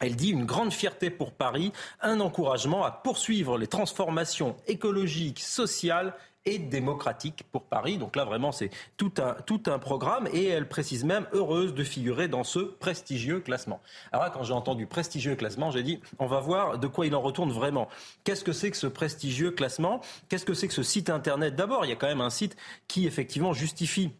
Elle 0.00 0.16
dit 0.16 0.30
une 0.30 0.46
grande 0.46 0.72
fierté 0.72 1.10
pour 1.10 1.32
Paris, 1.32 1.72
un 2.00 2.20
encouragement 2.20 2.84
à 2.84 2.90
poursuivre 2.90 3.58
les 3.58 3.66
transformations 3.66 4.56
écologiques, 4.66 5.40
sociales 5.40 6.14
et 6.46 6.58
démocratique 6.58 7.44
pour 7.52 7.64
Paris. 7.64 7.98
Donc 7.98 8.16
là, 8.16 8.24
vraiment, 8.24 8.52
c'est 8.52 8.70
tout 8.96 9.12
un, 9.18 9.34
tout 9.46 9.62
un 9.66 9.78
programme 9.78 10.28
et 10.32 10.46
elle 10.46 10.68
précise 10.68 11.04
même 11.04 11.26
heureuse 11.32 11.74
de 11.74 11.84
figurer 11.84 12.28
dans 12.28 12.44
ce 12.44 12.60
prestigieux 12.60 13.40
classement. 13.40 13.80
Alors 14.12 14.24
là, 14.24 14.30
quand 14.30 14.42
j'ai 14.42 14.54
entendu 14.54 14.86
prestigieux 14.86 15.36
classement, 15.36 15.70
j'ai 15.70 15.82
dit, 15.82 16.00
on 16.18 16.26
va 16.26 16.40
voir 16.40 16.78
de 16.78 16.86
quoi 16.86 17.06
il 17.06 17.14
en 17.14 17.20
retourne 17.20 17.50
vraiment. 17.50 17.88
Qu'est-ce 18.24 18.44
que 18.44 18.52
c'est 18.52 18.70
que 18.70 18.76
ce 18.76 18.86
prestigieux 18.86 19.50
classement? 19.50 20.00
Qu'est-ce 20.28 20.44
que 20.44 20.54
c'est 20.54 20.68
que 20.68 20.74
ce 20.74 20.82
site 20.82 21.10
Internet? 21.10 21.56
D'abord, 21.56 21.84
il 21.84 21.88
y 21.88 21.92
a 21.92 21.96
quand 21.96 22.08
même 22.08 22.20
un 22.20 22.30
site 22.30 22.56
qui, 22.88 23.06
effectivement, 23.06 23.52
justifie 23.52 24.10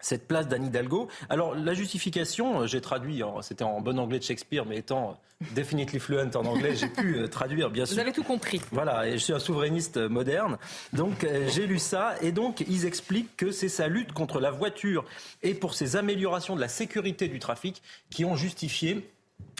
cette 0.00 0.28
place 0.28 0.48
d'Anne 0.48 0.66
Hidalgo. 0.66 1.08
Alors 1.28 1.54
la 1.54 1.74
justification, 1.74 2.62
euh, 2.62 2.66
j'ai 2.66 2.80
traduit, 2.80 3.22
c'était 3.42 3.64
en 3.64 3.80
bon 3.80 3.98
anglais 3.98 4.18
de 4.18 4.24
Shakespeare, 4.24 4.64
mais 4.66 4.78
étant 4.78 5.18
euh, 5.42 5.46
definitely 5.54 5.98
fluent 5.98 6.30
en 6.34 6.44
anglais, 6.44 6.74
j'ai 6.76 6.88
pu 6.88 7.16
euh, 7.16 7.28
traduire 7.28 7.70
bien 7.70 7.86
sûr. 7.86 7.94
Vous 7.94 8.00
avez 8.00 8.12
tout 8.12 8.22
compris. 8.22 8.60
Voilà, 8.70 9.08
et 9.08 9.12
je 9.12 9.18
suis 9.18 9.32
un 9.32 9.38
souverainiste 9.38 9.96
moderne, 9.96 10.58
donc 10.92 11.26
j'ai 11.48 11.66
lu 11.66 11.78
ça, 11.78 12.14
et 12.22 12.32
donc 12.32 12.64
ils 12.68 12.86
expliquent 12.86 13.36
que 13.36 13.50
c'est 13.50 13.68
sa 13.68 13.88
lutte 13.88 14.12
contre 14.12 14.40
la 14.40 14.50
voiture 14.50 15.04
et 15.42 15.54
pour 15.54 15.74
ses 15.74 15.96
améliorations 15.96 16.56
de 16.56 16.60
la 16.60 16.68
sécurité 16.68 17.28
du 17.28 17.38
trafic 17.38 17.82
qui 18.10 18.24
ont 18.24 18.36
justifié 18.36 19.08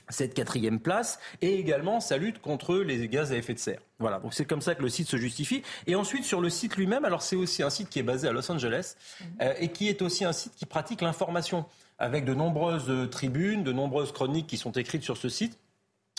cette 0.08 0.34
quatrième 0.34 0.80
place 0.80 1.18
et 1.40 1.58
également 1.58 2.00
sa 2.00 2.16
lutte 2.16 2.40
contre 2.40 2.76
les 2.76 3.08
gaz 3.08 3.32
à 3.32 3.36
effet 3.36 3.54
de 3.54 3.58
serre. 3.58 3.80
Voilà, 3.98 4.20
donc 4.20 4.34
c'est 4.34 4.44
comme 4.44 4.60
ça 4.60 4.74
que 4.74 4.82
le 4.82 4.88
site 4.88 5.08
se 5.08 5.16
justifie. 5.16 5.62
Et 5.86 5.94
ensuite, 5.94 6.24
sur 6.24 6.40
le 6.40 6.50
site 6.50 6.76
lui-même, 6.76 7.04
alors 7.04 7.22
c'est 7.22 7.36
aussi 7.36 7.62
un 7.62 7.70
site 7.70 7.88
qui 7.88 7.98
est 7.98 8.04
basé 8.04 8.28
à 8.28 8.32
Los 8.32 8.50
Angeles 8.50 8.94
euh, 9.40 9.54
et 9.58 9.68
qui 9.68 9.88
est 9.88 10.02
aussi 10.02 10.24
un 10.24 10.32
site 10.32 10.54
qui 10.54 10.66
pratique 10.66 11.00
l'information 11.00 11.66
avec 11.98 12.24
de 12.24 12.34
nombreuses 12.34 12.88
euh, 12.88 13.06
tribunes, 13.06 13.64
de 13.64 13.72
nombreuses 13.72 14.12
chroniques 14.12 14.46
qui 14.46 14.56
sont 14.56 14.72
écrites 14.72 15.02
sur 15.02 15.16
ce 15.16 15.28
site 15.28 15.58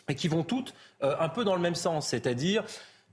et 0.09 0.15
qui 0.15 0.27
vont 0.27 0.43
toutes 0.43 0.73
euh, 1.03 1.15
un 1.19 1.29
peu 1.29 1.43
dans 1.43 1.55
le 1.55 1.61
même 1.61 1.75
sens, 1.75 2.07
c'est-à-dire 2.07 2.63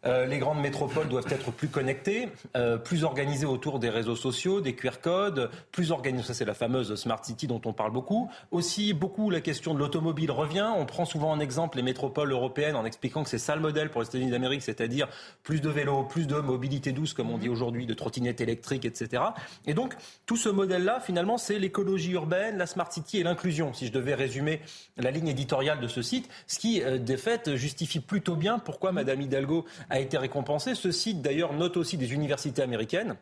euh, 0.07 0.27
les 0.27 0.39
grandes 0.39 0.61
métropoles 0.61 1.09
doivent 1.09 1.27
être 1.31 1.51
plus 1.51 1.69
connectées, 1.69 2.29
euh, 2.57 2.77
plus 2.79 3.05
organisées 3.05 3.47
autour 3.47 3.79
des 3.79 3.91
réseaux 3.91 4.17
sociaux, 4.17 4.61
des 4.61 4.75
QR 4.75 5.01
codes, 5.03 5.51
plus 5.73 5.91
organisées. 5.91 6.27
Ça, 6.27 6.35
c'est 6.35 6.45
la 6.45 6.55
fameuse 6.55 6.95
Smart 6.95 7.23
City 7.25 7.47
dont 7.47 7.61
on 7.65 7.73
parle 7.73 7.93
beaucoup. 7.93 8.31
Aussi, 8.51 8.95
beaucoup 8.95 9.31
la 9.31 9.41
question 9.41 9.75
de 9.75 9.79
l'automobile 9.79 10.31
revient. 10.31 10.69
On 10.77 10.87
prend 10.87 11.05
souvent 11.05 11.31
en 11.31 11.41
exemple 11.41 11.77
les 11.77 11.83
métropoles 11.83 12.33
européennes 12.33 12.77
en 12.77 12.85
expliquant 12.85 13.25
que 13.25 13.31
c'est 13.31 13.39
ça 13.39 13.57
le 13.57 13.63
modèle 13.63 13.91
pour 13.91 14.01
les 14.01 14.09
États-Unis 14.09 14.31
d'Amérique, 14.31 14.63
c'est-à-dire 14.63 15.09
plus 15.43 15.61
de 15.61 15.69
vélos, 15.69 16.05
plus 16.05 16.27
de 16.27 16.37
mobilité 16.37 16.93
douce, 16.93 17.13
comme 17.13 17.31
on 17.31 17.39
dit 17.39 17.49
aujourd'hui, 17.49 17.87
de 17.87 17.95
trottinettes 17.95 18.41
électriques, 18.41 18.85
etc. 18.85 19.23
Et 19.67 19.75
donc, 19.75 19.95
tout 20.27 20.37
ce 20.37 20.49
modèle-là, 20.49 21.01
finalement, 21.01 21.39
c'est 21.39 21.59
l'écologie 21.59 22.13
urbaine, 22.13 22.59
la 22.59 22.67
Smart 22.67 22.91
City 22.93 23.19
et 23.19 23.23
l'inclusion. 23.23 23.73
Si 23.75 23.87
je 23.87 23.93
devais 23.93 24.15
résumer 24.15 24.61
la 24.97 25.11
ligne 25.11 25.29
éditoriale 25.29 25.81
de 25.81 25.89
ce 25.89 26.03
site, 26.03 26.29
ce 26.47 26.59
qui, 26.59 26.83
euh, 26.83 26.99
de 26.99 27.17
fait, 27.17 27.57
justifie 27.57 28.01
plutôt 28.01 28.37
bien 28.37 28.59
pourquoi 28.59 28.93
Madame 28.93 29.21
Hidalgo 29.21 29.65
a 29.91 29.96
été 30.01 30.19
récompensé. 30.19 30.75
Ce 30.75 30.91
site, 30.91 31.23
d'ailleurs, 31.23 31.53
note 31.53 31.77
aussi 31.77 31.97
des 31.97 32.13
universités 32.13 32.63
américaines 32.63 33.17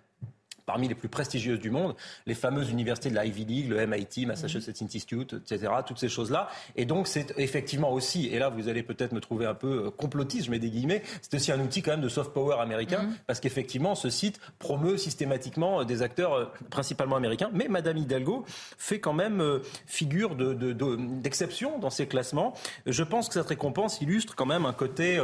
parmi 0.66 0.88
les 0.88 0.94
plus 0.94 1.08
prestigieuses 1.08 1.60
du 1.60 1.70
monde, 1.70 1.94
les 2.26 2.34
fameuses 2.34 2.70
universités 2.70 3.10
de 3.10 3.18
l'Ivy 3.18 3.44
League, 3.44 3.68
le 3.68 3.86
MIT, 3.86 4.26
Massachusetts 4.26 4.82
Institute, 4.82 5.34
etc., 5.34 5.72
toutes 5.86 5.98
ces 5.98 6.08
choses-là. 6.08 6.48
Et 6.76 6.84
donc, 6.84 7.06
c'est 7.06 7.34
effectivement 7.36 7.92
aussi, 7.92 8.28
et 8.28 8.38
là, 8.38 8.48
vous 8.48 8.68
allez 8.68 8.82
peut-être 8.82 9.12
me 9.12 9.20
trouver 9.20 9.46
un 9.46 9.54
peu 9.54 9.86
euh, 9.86 9.90
complotiste, 9.90 10.46
je 10.46 10.50
mets 10.50 10.58
des 10.58 10.70
guillemets, 10.70 11.02
c'est 11.20 11.34
aussi 11.34 11.52
un 11.52 11.60
outil 11.60 11.82
quand 11.82 11.92
même 11.92 12.00
de 12.00 12.08
soft 12.08 12.32
power 12.32 12.56
américain, 12.60 13.04
mm-hmm. 13.04 13.24
parce 13.26 13.40
qu'effectivement, 13.40 13.94
ce 13.94 14.10
site 14.10 14.40
promeut 14.58 14.96
systématiquement 14.96 15.80
euh, 15.80 15.84
des 15.84 16.02
acteurs 16.02 16.34
euh, 16.34 16.46
principalement 16.70 17.16
américains. 17.16 17.50
Mais 17.52 17.68
Madame 17.68 17.98
Hidalgo 17.98 18.44
fait 18.78 19.00
quand 19.00 19.12
même 19.12 19.60
figure 19.86 20.34
d'exception 20.34 21.70
de, 21.72 21.76
de, 21.76 21.82
dans 21.82 21.90
ces 21.90 22.06
classements. 22.06 22.54
Je 22.86 23.02
pense 23.02 23.28
que 23.28 23.34
cette 23.34 23.46
récompense 23.46 24.00
illustre 24.00 24.34
quand 24.34 24.46
même 24.46 24.66
un 24.66 24.72
côté 24.72 25.20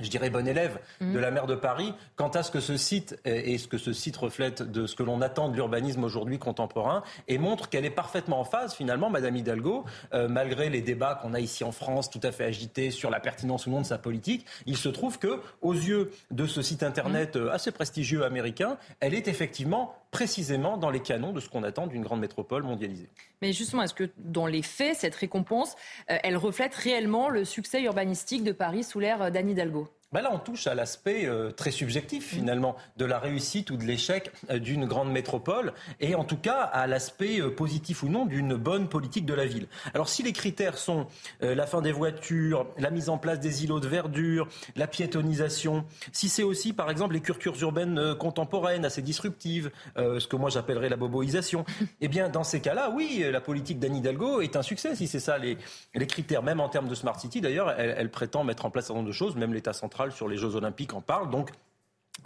je 0.00 0.10
dirais 0.10 0.28
bon 0.28 0.46
élève 0.46 0.78
mhm. 1.00 1.14
de 1.14 1.18
la 1.18 1.30
maire 1.30 1.46
de 1.46 1.54
Paris 1.54 1.94
quant 2.16 2.28
à 2.28 2.42
ce 2.42 2.50
que 2.50 2.60
ce 2.60 2.76
site 2.76 3.18
et 3.24 3.56
ce 3.56 3.66
que 3.66 3.78
ce 3.78 3.92
site 3.92 4.16
reflète 4.16 4.62
de 4.62 4.86
ce 4.86 4.94
que 4.94 5.02
l'on 5.02 5.22
attend 5.22 5.48
de 5.48 5.54
l'urbanisme 5.54 6.04
aujourd'hui 6.04 6.38
contemporain 6.38 7.02
et 7.28 7.38
montre 7.38 7.68
qu'elle 7.68 7.84
est 7.84 7.90
parfaitement 7.90 8.40
en 8.40 8.44
phase 8.44 8.74
finalement 8.74 9.08
Madame 9.08 9.36
Hidalgo 9.36 9.84
euh, 10.12 10.28
malgré 10.28 10.68
les 10.68 10.82
débats 10.82 11.18
qu'on 11.20 11.32
a 11.32 11.40
ici 11.40 11.64
en 11.64 11.72
France 11.72 12.10
tout 12.10 12.20
à 12.22 12.32
fait 12.32 12.44
agités 12.44 12.90
sur 12.90 13.10
la 13.10 13.20
pertinence 13.20 13.66
ou 13.66 13.70
non 13.70 13.80
de 13.80 13.86
sa 13.86 13.98
politique 13.98 14.46
il 14.66 14.76
se 14.76 14.88
trouve 14.88 15.18
que 15.18 15.40
aux 15.62 15.74
yeux 15.74 16.10
de 16.30 16.46
ce 16.46 16.60
site 16.60 16.82
internet 16.82 17.36
mhm. 17.36 17.42
euh, 17.42 17.52
assez 17.52 17.72
prestigieux 17.72 18.24
américain 18.24 18.76
elle 19.00 19.14
est 19.14 19.28
effectivement 19.28 19.94
précisément 20.16 20.78
dans 20.78 20.88
les 20.88 21.00
canons 21.00 21.32
de 21.34 21.40
ce 21.40 21.50
qu'on 21.50 21.62
attend 21.62 21.86
d'une 21.86 22.00
grande 22.00 22.20
métropole 22.20 22.62
mondialisée. 22.62 23.10
Mais 23.42 23.52
justement, 23.52 23.82
est-ce 23.82 23.92
que 23.92 24.08
dans 24.16 24.46
les 24.46 24.62
faits, 24.62 24.96
cette 24.96 25.14
récompense, 25.14 25.74
euh, 26.10 26.16
elle 26.22 26.38
reflète 26.38 26.74
réellement 26.74 27.28
le 27.28 27.44
succès 27.44 27.82
urbanistique 27.82 28.42
de 28.42 28.52
Paris 28.52 28.82
sous 28.82 28.98
l'ère 28.98 29.30
d'Anne 29.30 29.50
Hidalgo? 29.50 29.88
Ben 30.12 30.22
là, 30.22 30.30
on 30.32 30.38
touche 30.38 30.68
à 30.68 30.76
l'aspect 30.76 31.26
euh, 31.26 31.50
très 31.50 31.72
subjectif 31.72 32.28
finalement 32.28 32.76
de 32.96 33.04
la 33.04 33.18
réussite 33.18 33.72
ou 33.72 33.76
de 33.76 33.82
l'échec 33.82 34.30
euh, 34.50 34.60
d'une 34.60 34.84
grande 34.84 35.10
métropole, 35.10 35.72
et 35.98 36.14
en 36.14 36.22
tout 36.22 36.36
cas 36.36 36.60
à 36.60 36.86
l'aspect 36.86 37.40
euh, 37.40 37.50
positif 37.50 38.04
ou 38.04 38.08
non 38.08 38.24
d'une 38.24 38.54
bonne 38.54 38.88
politique 38.88 39.26
de 39.26 39.34
la 39.34 39.46
ville. 39.46 39.66
Alors 39.94 40.08
si 40.08 40.22
les 40.22 40.32
critères 40.32 40.78
sont 40.78 41.08
la 41.40 41.66
fin 41.66 41.82
des 41.82 41.90
voitures, 41.90 42.68
la 42.78 42.90
mise 42.90 43.08
en 43.08 43.18
place 43.18 43.40
des 43.40 43.64
îlots 43.64 43.80
de 43.80 43.88
verdure, 43.88 44.48
la 44.76 44.86
piétonisation, 44.86 45.84
si 46.12 46.28
c'est 46.28 46.42
aussi 46.42 46.72
par 46.72 46.90
exemple 46.90 47.14
les 47.14 47.20
cultures 47.20 47.60
urbaines 47.60 48.14
contemporaines 48.14 48.84
assez 48.84 49.02
disruptives, 49.02 49.70
ce 49.96 50.26
que 50.26 50.36
moi 50.36 50.50
j'appellerais 50.50 50.88
la 50.88 50.96
boboisation, 50.96 51.64
eh 52.00 52.08
bien 52.08 52.28
dans 52.28 52.44
ces 52.44 52.60
cas-là, 52.60 52.90
oui, 52.90 53.24
la 53.30 53.40
politique 53.40 53.78
d'Anne 53.78 53.96
Hidalgo 53.96 54.40
est 54.40 54.56
un 54.56 54.62
succès 54.62 54.94
si 54.94 55.06
c'est 55.08 55.20
ça 55.20 55.38
les, 55.38 55.58
les, 55.94 56.06
critères, 56.06 56.42
même 56.42 56.60
en 56.60 56.68
termes 56.68 56.88
de 56.88 56.94
smart 56.94 57.18
city 57.18 57.40
d'ailleurs, 57.40 57.74
elle, 57.78 57.94
elle 57.96 58.10
prétend 58.10 58.44
mettre 58.44 58.66
en 58.66 58.70
place 58.70 58.90
un 58.90 58.94
nombre 58.94 59.08
de 59.08 59.12
choses, 59.12 59.36
même 59.36 59.52
l'État 59.52 59.72
central 59.72 59.95
sur 60.10 60.28
les 60.28 60.36
Jeux 60.36 60.54
Olympiques 60.54 60.94
en 60.94 61.00
parle. 61.00 61.30
Donc, 61.30 61.50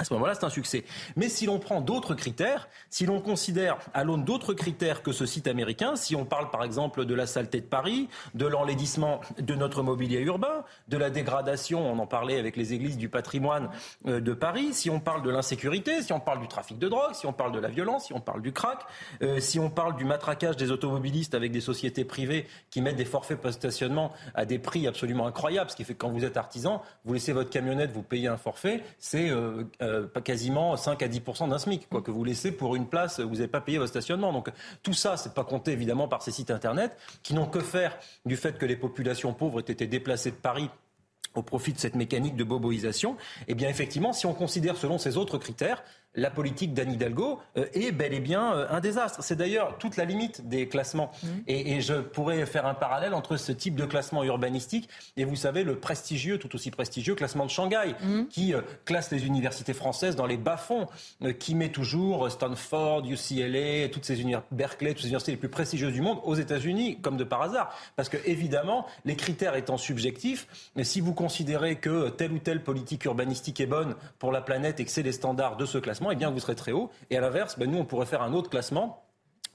à 0.01 0.05
ce 0.05 0.15
moment-là, 0.15 0.35
c'est 0.35 0.47
un 0.47 0.51
succès. 0.51 0.85
Mais 1.17 1.29
si 1.29 1.45
l'on 1.45 1.59
prend 1.59 1.83
d'autres 1.83 2.15
critères, 2.15 2.69
si 2.89 3.05
l'on 3.05 3.21
considère 3.21 3.77
à 3.93 4.03
l'aune 4.03 4.25
d'autres 4.25 4.55
critères 4.55 5.03
que 5.03 5.13
ce 5.13 5.27
site 5.27 5.47
américain, 5.47 5.95
si 5.95 6.17
on 6.17 6.25
parle 6.25 6.51
par 6.51 6.65
exemple 6.65 7.05
de 7.05 7.15
la 7.15 7.27
saleté 7.27 7.61
de 7.61 7.67
Paris, 7.67 8.09
de 8.33 8.47
l'enlaidissement 8.47 9.21
de 9.39 9.55
notre 9.55 9.83
mobilier 9.83 10.21
urbain, 10.21 10.65
de 10.89 10.97
la 10.97 11.11
dégradation, 11.11 11.87
on 11.87 11.99
en 11.99 12.07
parlait 12.07 12.39
avec 12.39 12.57
les 12.57 12.73
églises 12.73 12.97
du 12.97 13.11
patrimoine 13.11 13.69
euh, 14.07 14.21
de 14.21 14.33
Paris, 14.33 14.73
si 14.73 14.89
on 14.89 15.01
parle 15.01 15.23
de 15.23 15.29
l'insécurité, 15.29 16.01
si 16.01 16.15
on 16.15 16.21
parle 16.21 16.41
du 16.41 16.49
trafic 16.49 16.79
de 16.79 16.89
drogue, 16.89 17.13
si 17.13 17.27
on 17.27 17.35
parle 17.35 17.53
de 17.53 17.59
la 17.59 17.69
violence, 17.69 18.07
si 18.07 18.15
on 18.15 18.21
parle 18.21 18.41
du 18.41 18.53
crack, 18.53 18.79
euh, 19.23 19.39
si 19.39 19.59
on 19.59 19.69
parle 19.69 19.97
du 19.97 20.07
matraquage 20.07 20.57
des 20.57 20.71
automobilistes 20.71 21.35
avec 21.35 21.53
des 21.53 21.61
sociétés 21.61 22.07
privées 22.07 22.47
qui 22.71 22.81
mettent 22.81 22.97
des 22.97 23.05
forfaits 23.05 23.39
post-stationnement 23.39 24.13
à 24.35 24.47
des 24.47 24.59
prix 24.59 24.87
absolument 24.87 25.27
incroyables, 25.27 25.69
ce 25.71 25.77
qui 25.77 25.85
fait 25.85 25.93
que 25.93 25.99
quand 25.99 26.11
vous 26.11 26.25
êtes 26.25 26.39
artisan, 26.39 26.83
vous 27.05 27.13
laissez 27.13 27.35
votre 27.35 27.51
camionnette, 27.51 27.93
vous 27.93 28.03
payez 28.03 28.29
un 28.29 28.39
forfait, 28.39 28.83
c'est 28.99 29.29
euh, 29.29 29.65
pas 30.13 30.21
quasiment 30.21 30.77
5 30.77 31.03
à 31.03 31.09
10 31.09 31.23
d'un 31.49 31.59
SMIC, 31.59 31.89
quoi, 31.89 32.03
que 32.03 32.11
vous 32.11 32.25
laissez 32.25 32.53
pour 32.53 32.77
une 32.77 32.87
place 32.87 33.19
où 33.19 33.29
vous 33.29 33.37
n'avez 33.37 33.49
pas 33.49 33.61
payé 33.61 33.79
votre 33.79 33.91
stationnement. 33.91 34.33
Donc 34.33 34.51
tout 34.83 34.93
ça, 34.93 35.17
c'est 35.17 35.35
pas 35.35 35.45
compté 35.45 35.73
évidemment 35.73 36.09
par 36.09 36.23
ces 36.23 36.31
sites 36.31 36.51
internet 36.51 36.97
qui 37.23 37.35
n'ont 37.35 37.47
que 37.47 37.61
faire 37.61 37.97
du 38.25 38.37
fait 38.37 38.59
que 38.59 38.67
les 38.67 38.77
populations 38.77 39.33
pauvres 39.33 39.61
aient 39.61 39.73
été 39.73 39.87
déplacées 39.87 40.31
de 40.31 40.37
Paris 40.37 40.71
au 41.35 41.43
profit 41.43 41.73
de 41.73 41.79
cette 41.79 41.95
mécanique 41.95 42.37
de 42.37 42.45
boboisation, 42.45 43.17
eh 43.47 43.55
bien 43.55 43.69
effectivement, 43.69 44.13
si 44.13 44.27
on 44.27 44.35
considère 44.35 44.77
selon 44.77 44.99
ces 44.99 45.17
autres 45.17 45.39
critères, 45.39 45.85
la 46.15 46.31
politique 46.31 46.75
d'Anne 46.75 46.93
Hidalgo 46.93 47.41
euh, 47.57 47.67
est 47.73 47.93
bel 47.93 48.13
et 48.13 48.21
bien 48.21 48.55
euh, 48.55 48.67
un 48.71 48.81
désastre. 48.81 49.23
C'est 49.23 49.37
d'ailleurs 49.37 49.79
toute 49.79 49.97
la 49.97 50.05
limite 50.05 50.49
des 50.49 50.69
classements. 50.69 51.13
Mmh. 51.23 51.27
Et, 51.47 51.81
je 51.81 51.95
pourrais 51.95 52.45
faire 52.47 52.67
un 52.67 52.75
parallèle 52.75 53.15
entre 53.15 53.37
ce 53.37 53.53
type 53.53 53.75
de 53.75 53.85
classement 53.87 54.25
urbanistique 54.25 54.89
et 55.17 55.25
vous 55.25 55.37
savez 55.37 55.63
le 55.63 55.79
prestigieux, 55.79 56.39
tout 56.39 56.55
aussi 56.55 56.71
prestigieux 56.71 57.15
classement 57.15 57.47
de 57.47 57.51
Shanghai, 57.51 57.95
mmh. 58.03 58.25
qui 58.27 58.55
euh, 58.55 58.61
classe 58.85 59.11
les 59.13 59.25
universités 59.25 59.73
françaises 59.73 60.17
dans 60.17 60.27
les 60.27 60.37
bas-fonds, 60.37 60.87
qui 61.39 61.55
met 61.55 61.71
toujours 61.71 62.31
Stanford, 62.31 63.05
UCLA, 63.07 63.89
toutes 63.89 64.05
ces 64.05 64.21
universités, 64.21 64.55
Berkeley, 64.55 64.91
toutes 64.91 65.03
ces 65.03 65.07
universités 65.07 65.33
les 65.33 65.39
plus 65.39 65.49
prestigieuses 65.49 65.93
du 65.93 66.01
monde 66.01 66.19
aux 66.25 66.35
États-Unis, 66.35 66.99
comme 67.01 67.17
de 67.17 67.25
par 67.25 67.43
hasard. 67.43 67.75
Parce 67.97 68.09
que 68.09 68.17
évidemment, 68.27 68.87
les 69.05 69.17
critères 69.17 69.55
étant 69.55 69.77
subjectifs, 69.77 70.71
mais 70.77 70.85
si 70.85 71.01
vous 71.01 71.15
considérez 71.15 71.77
que 71.77 72.09
telle 72.09 72.33
ou 72.33 72.39
telle 72.39 72.63
politique 72.63 73.05
urbanistique 73.05 73.61
est 73.61 73.67
bonne 73.67 73.95
pour 74.19 74.33
la 74.33 74.41
planète 74.41 74.81
et 74.81 74.85
que 74.85 74.91
c'est 74.91 75.03
les 75.03 75.13
standards 75.13 75.57
de 75.57 75.67
ce 75.67 75.79
classement, 75.79 76.00
eh 76.11 76.17
bien, 76.17 76.31
vous 76.31 76.41
serez 76.41 76.55
très 76.55 76.73
haut. 76.73 76.91
Et 77.11 77.17
à 77.17 77.21
l'inverse, 77.21 77.59
ben, 77.59 77.71
nous, 77.71 77.79
on 77.79 77.85
pourrait 77.85 78.07
faire 78.07 78.23
un 78.23 78.33
autre 78.33 78.49
classement 78.49 79.05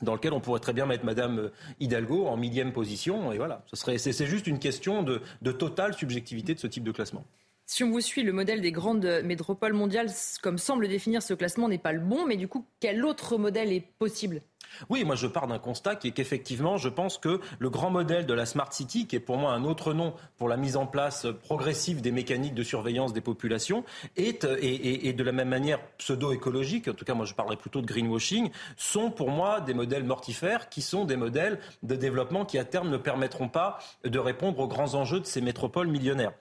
dans 0.01 0.13
lequel 0.13 0.33
on 0.33 0.41
pourrait 0.41 0.59
très 0.59 0.73
bien 0.73 0.85
mettre 0.85 1.05
Madame 1.05 1.39
euh, 1.39 1.53
Hidalgo 1.79 2.27
en 2.27 2.37
millième 2.37 2.73
position. 2.73 3.31
Et 3.31 3.37
voilà, 3.37 3.63
ce 3.67 3.75
serait, 3.75 3.97
c'est, 3.97 4.25
juste 4.25 4.47
une 4.47 4.59
question 4.59 5.03
de, 5.03 5.21
de 5.41 5.51
totale 5.51 5.93
subjectivité 5.93 6.53
de 6.53 6.59
ce 6.59 6.67
type 6.67 6.83
de 6.83 6.91
classement. 6.91 7.23
Si 7.67 7.83
on 7.83 7.89
vous 7.89 8.01
suit, 8.01 8.21
le 8.21 8.31
modèle 8.31 8.61
des 8.61 8.71
grandes 8.71 9.21
métropoles 9.23 9.73
mondiales, 9.73 10.11
comme 10.43 10.59
semble 10.59 10.87
définir 10.87 11.23
ce 11.23 11.33
classement, 11.33 11.67
n'est 11.67 11.79
pas 11.79 11.93
le 11.93 11.99
bon. 11.99 12.25
Mais 12.27 12.37
du 12.37 12.47
coup, 12.47 12.65
quel 12.79 13.03
autre 13.03 13.37
modèle 13.37 13.71
est 13.71 13.87
possible? 13.97 14.41
Oui, 14.89 15.03
moi 15.03 15.15
je 15.15 15.27
pars 15.27 15.47
d'un 15.47 15.59
constat 15.59 15.95
qui 15.95 16.09
est 16.09 16.11
qu'effectivement, 16.11 16.77
je 16.77 16.89
pense 16.89 17.17
que 17.17 17.39
le 17.59 17.69
grand 17.69 17.89
modèle 17.89 18.25
de 18.25 18.33
la 18.33 18.45
Smart 18.45 18.71
City, 18.71 19.07
qui 19.07 19.15
est 19.15 19.19
pour 19.19 19.37
moi 19.37 19.53
un 19.53 19.63
autre 19.63 19.93
nom 19.93 20.13
pour 20.37 20.49
la 20.49 20.57
mise 20.57 20.77
en 20.77 20.85
place 20.85 21.27
progressive 21.43 22.01
des 22.01 22.11
mécaniques 22.11 22.53
de 22.53 22.63
surveillance 22.63 23.13
des 23.13 23.21
populations, 23.21 23.83
est, 24.15 24.45
et, 24.61 25.13
de 25.13 25.23
la 25.23 25.31
même 25.31 25.49
manière 25.49 25.79
pseudo-écologique, 25.97 26.87
en 26.87 26.93
tout 26.93 27.05
cas 27.05 27.13
moi 27.13 27.25
je 27.25 27.33
parlerai 27.33 27.57
plutôt 27.57 27.81
de 27.81 27.87
greenwashing, 27.87 28.49
sont 28.77 29.11
pour 29.11 29.29
moi 29.29 29.61
des 29.61 29.73
modèles 29.73 30.03
mortifères 30.03 30.69
qui 30.69 30.81
sont 30.81 31.05
des 31.05 31.17
modèles 31.17 31.59
de 31.83 31.95
développement 31.95 32.45
qui 32.45 32.57
à 32.57 32.65
terme 32.65 32.89
ne 32.89 32.97
permettront 32.97 33.49
pas 33.49 33.79
de 34.03 34.19
répondre 34.19 34.59
aux 34.59 34.67
grands 34.67 34.95
enjeux 34.95 35.19
de 35.19 35.25
ces 35.25 35.41
métropoles 35.41 35.87
millionnaires. 35.87 36.33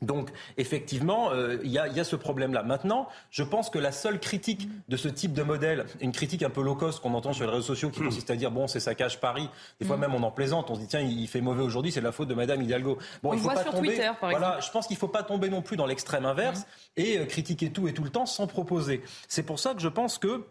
Donc, 0.00 0.30
effectivement, 0.56 1.32
euh, 1.32 1.58
il 1.64 1.72
y, 1.72 1.78
a 1.78 2.04
ce 2.04 2.14
problème-là. 2.14 2.62
Maintenant, 2.62 3.08
je 3.30 3.42
pense 3.42 3.68
que 3.68 3.78
la 3.78 3.90
seule 3.90 4.20
critique 4.20 4.68
de 4.88 4.96
ce 4.96 5.08
type 5.08 5.32
de 5.32 5.42
modèle, 5.42 5.86
une 6.00 6.12
critique 6.12 6.42
un 6.42 6.50
peu 6.50 6.62
low 6.62 6.76
cost 6.76 7.00
qu'on 7.00 7.14
entend 7.14 7.32
sur 7.32 7.46
les 7.46 7.50
réseaux 7.50 7.66
sociaux, 7.66 7.90
qui 7.90 8.00
consiste 8.00 8.30
à 8.30 8.36
dire 8.36 8.50
bon, 8.50 8.68
c'est 8.68 8.80
saccage 8.80 9.20
Paris. 9.20 9.48
Des 9.80 9.86
fois 9.86 9.96
mm. 9.96 10.00
même, 10.00 10.14
on 10.14 10.22
en 10.22 10.30
plaisante. 10.30 10.70
On 10.70 10.76
se 10.76 10.80
dit 10.80 10.86
tiens, 10.86 11.00
il 11.00 11.26
fait 11.26 11.40
mauvais 11.40 11.62
aujourd'hui, 11.62 11.90
c'est 11.90 12.00
la 12.00 12.12
faute 12.12 12.28
de 12.28 12.34
Madame 12.34 12.62
Hidalgo. 12.62 12.98
Bon, 13.22 13.32
il 13.32 13.40
faut 13.40 13.48
pas 13.48 13.64
tomber. 13.64 13.88
Twitter, 13.88 14.10
par 14.20 14.30
voilà, 14.30 14.60
je 14.60 14.70
pense 14.70 14.86
qu'il 14.86 14.94
ne 14.94 15.00
faut 15.00 15.08
pas 15.08 15.22
tomber 15.24 15.48
non 15.48 15.62
plus 15.62 15.76
dans 15.76 15.86
l'extrême 15.86 16.26
inverse 16.26 16.60
mm. 16.60 17.00
et 17.00 17.18
euh, 17.18 17.24
critiquer 17.24 17.70
tout 17.70 17.88
et 17.88 17.92
tout 17.92 18.04
le 18.04 18.10
temps 18.10 18.26
sans 18.26 18.46
proposer. 18.46 19.02
C'est 19.26 19.42
pour 19.42 19.58
ça 19.58 19.74
que 19.74 19.80
je 19.80 19.88
pense 19.88 20.18
que 20.18 20.44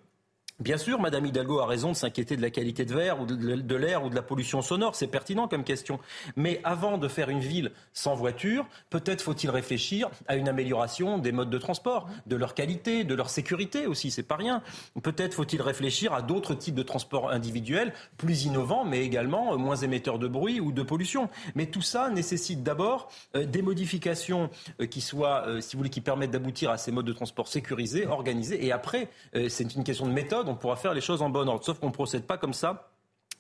Bien 0.60 0.78
sûr, 0.78 1.00
Madame 1.00 1.24
Hidalgo 1.28 1.60
a 1.60 1.68
raison 1.68 1.92
de 1.92 1.96
s'inquiéter 1.96 2.36
de 2.36 2.42
la 2.42 2.50
qualité 2.50 2.84
de 2.84 2.96
l'air 2.96 3.22
ou 3.22 3.28
de 3.28 3.76
l'air 3.76 4.04
ou 4.04 4.10
de 4.10 4.16
la 4.16 4.24
pollution 4.24 4.64
sonore. 4.64 4.96
C'est 4.96 5.06
pertinent 5.06 5.48
comme 5.48 5.64
question. 5.64 6.00
Mais 6.36 6.62
avant 6.64 6.98
de 6.98 7.08
faire 7.08 7.30
une 7.30 7.42
ville 7.42 7.72
sans 7.94 8.16
voiture, 8.16 8.66
peut-être 8.90 9.22
faut-il 9.22 9.52
réfléchir 9.52 10.10
à 10.28 10.36
une 10.36 10.50
amélioration 10.50 11.20
des 11.20 11.32
modes 11.32 11.52
de 11.52 11.60
transport, 11.60 12.10
de 12.26 12.36
leur 12.36 12.56
qualité, 12.56 13.04
de 13.04 13.14
leur 13.14 13.30
sécurité 13.30 13.86
aussi. 13.86 14.10
C'est 14.10 14.24
pas 14.24 14.36
rien. 14.36 14.64
Peut-être 15.04 15.36
faut-il 15.36 15.62
réfléchir 15.62 16.12
à 16.12 16.24
d'autres 16.24 16.56
types 16.56 16.74
de 16.74 16.82
transports 16.82 17.30
individuels 17.30 17.94
plus 18.18 18.46
innovants, 18.46 18.84
mais 18.84 19.06
également 19.06 19.54
euh, 19.54 19.58
moins 19.58 19.76
émetteurs 19.76 20.18
de 20.18 20.28
bruit 20.28 20.60
ou 20.60 20.72
de 20.72 20.82
pollution. 20.82 21.30
Mais 21.54 21.68
tout 21.68 21.84
ça 21.84 22.10
nécessite 22.10 22.64
d'abord 22.64 23.12
euh, 23.36 23.46
des 23.46 23.62
modifications 23.62 24.50
euh, 24.82 24.88
qui 24.88 25.02
soient, 25.02 25.62
si 25.62 25.76
vous 25.76 25.82
voulez, 25.82 25.92
qui 25.92 26.02
permettent 26.02 26.32
d'aboutir 26.32 26.72
à 26.72 26.80
ces 26.80 26.92
modes 26.92 27.06
de 27.06 27.14
transport 27.14 27.48
sécurisés, 27.48 28.08
organisés. 28.08 28.66
Et 28.66 28.72
après, 28.72 29.10
c'est 29.50 29.76
une 29.76 29.84
question 29.84 30.08
de 30.08 30.12
méthode 30.12 30.47
on 30.48 30.56
pourra 30.56 30.76
faire 30.76 30.94
les 30.94 31.02
choses 31.02 31.22
en 31.22 31.30
bon 31.30 31.48
ordre. 31.48 31.64
Sauf 31.64 31.80
qu'on 31.80 31.88
ne 31.88 31.94
procède 31.94 32.26
pas 32.26 32.38
comme 32.38 32.54
ça 32.54 32.90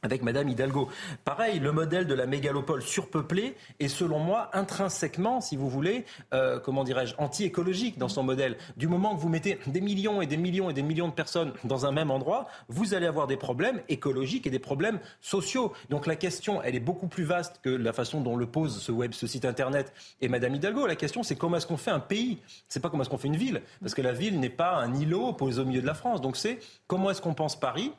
avec 0.03 0.21
Madame 0.21 0.49
Hidalgo. 0.49 0.89
Pareil, 1.25 1.59
le 1.59 1.71
modèle 1.71 2.07
de 2.07 2.13
la 2.13 2.25
mégalopole 2.25 2.81
surpeuplée 2.81 3.55
est 3.79 3.87
selon 3.87 4.19
moi 4.19 4.49
intrinsèquement, 4.53 5.41
si 5.41 5.55
vous 5.55 5.69
voulez, 5.69 6.05
euh, 6.33 6.59
comment 6.59 6.83
dirais-je, 6.83 7.15
anti-écologique 7.17 7.97
dans 7.97 8.09
son 8.09 8.23
modèle. 8.23 8.57
Du 8.77 8.87
moment 8.87 9.15
que 9.15 9.21
vous 9.21 9.29
mettez 9.29 9.59
des 9.67 9.81
millions 9.81 10.21
et 10.21 10.27
des 10.27 10.37
millions 10.37 10.69
et 10.69 10.73
des 10.73 10.83
millions 10.83 11.07
de 11.07 11.13
personnes 11.13 11.53
dans 11.63 11.85
un 11.85 11.91
même 11.91 12.11
endroit, 12.11 12.47
vous 12.69 12.93
allez 12.93 13.07
avoir 13.07 13.27
des 13.27 13.37
problèmes 13.37 13.81
écologiques 13.89 14.47
et 14.47 14.49
des 14.49 14.59
problèmes 14.59 14.99
sociaux. 15.21 15.73
Donc 15.89 16.05
la 16.05 16.15
question, 16.15 16.61
elle 16.61 16.75
est 16.75 16.79
beaucoup 16.79 17.07
plus 17.07 17.23
vaste 17.23 17.59
que 17.63 17.69
la 17.69 17.93
façon 17.93 18.21
dont 18.21 18.35
le 18.35 18.45
pose 18.45 18.79
ce 18.79 18.91
web, 18.91 19.13
ce 19.13 19.27
site 19.27 19.45
internet 19.45 19.93
et 20.21 20.27
Madame 20.27 20.55
Hidalgo. 20.55 20.85
La 20.85 20.95
question, 20.95 21.23
c'est 21.23 21.35
comment 21.35 21.57
est-ce 21.57 21.67
qu'on 21.67 21.77
fait 21.77 21.91
un 21.91 21.99
pays? 21.99 22.39
C'est 22.67 22.79
pas 22.79 22.89
comment 22.89 23.01
est-ce 23.03 23.09
qu'on 23.09 23.17
fait 23.17 23.27
une 23.27 23.37
ville, 23.37 23.61
parce 23.81 23.93
que 23.93 24.01
la 24.01 24.13
ville 24.13 24.39
n'est 24.39 24.49
pas 24.49 24.75
un 24.75 24.93
îlot 24.93 25.33
posé 25.33 25.61
au 25.61 25.65
milieu 25.65 25.81
de 25.81 25.87
la 25.87 25.93
France. 25.93 26.21
Donc 26.21 26.37
c'est 26.37 26.59
comment 26.87 27.09
est-ce 27.09 27.21
qu'on 27.21 27.33
pense 27.33 27.59
Paris 27.59 27.91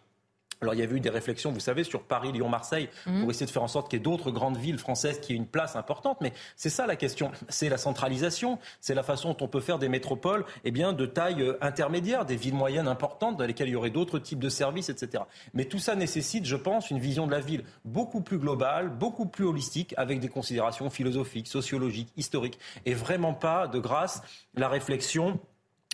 alors 0.60 0.74
il 0.74 0.80
y 0.80 0.82
avait 0.82 0.96
eu 0.96 1.00
des 1.00 1.10
réflexions, 1.10 1.52
vous 1.52 1.60
savez, 1.60 1.84
sur 1.84 2.02
Paris, 2.02 2.32
Lyon, 2.32 2.48
Marseille, 2.48 2.88
mhm. 3.06 3.20
pour 3.20 3.30
essayer 3.30 3.46
de 3.46 3.50
faire 3.50 3.62
en 3.62 3.68
sorte 3.68 3.88
qu'il 3.88 3.98
y 3.98 4.00
ait 4.00 4.04
d'autres 4.04 4.30
grandes 4.30 4.56
villes 4.56 4.78
françaises 4.78 5.20
qui 5.20 5.32
aient 5.32 5.36
une 5.36 5.46
place 5.46 5.76
importante. 5.76 6.18
Mais 6.20 6.32
c'est 6.56 6.70
ça 6.70 6.86
la 6.86 6.96
question, 6.96 7.30
c'est 7.48 7.68
la 7.68 7.78
centralisation, 7.78 8.58
c'est 8.80 8.94
la 8.94 9.02
façon 9.02 9.30
dont 9.30 9.44
on 9.44 9.48
peut 9.48 9.60
faire 9.60 9.78
des 9.78 9.88
métropoles 9.88 10.44
eh 10.64 10.70
bien, 10.70 10.92
de 10.92 11.06
taille 11.06 11.42
euh, 11.42 11.58
intermédiaire, 11.60 12.24
des 12.24 12.36
villes 12.36 12.54
moyennes 12.54 12.88
importantes 12.88 13.36
dans 13.36 13.46
lesquelles 13.46 13.68
il 13.68 13.72
y 13.72 13.76
aurait 13.76 13.90
d'autres 13.90 14.18
types 14.18 14.40
de 14.40 14.48
services, 14.48 14.88
etc. 14.88 15.24
Mais 15.54 15.66
tout 15.66 15.78
ça 15.78 15.94
nécessite, 15.94 16.44
je 16.44 16.56
pense, 16.56 16.90
une 16.90 16.98
vision 16.98 17.26
de 17.26 17.32
la 17.32 17.40
ville 17.40 17.64
beaucoup 17.84 18.20
plus 18.20 18.38
globale, 18.38 18.88
beaucoup 18.88 19.26
plus 19.26 19.44
holistique, 19.44 19.94
avec 19.96 20.20
des 20.20 20.28
considérations 20.28 20.90
philosophiques, 20.90 21.46
sociologiques, 21.46 22.12
historiques, 22.16 22.58
et 22.84 22.94
vraiment 22.94 23.34
pas, 23.34 23.68
de 23.68 23.78
grâce, 23.78 24.22
la 24.54 24.68
réflexion 24.68 25.40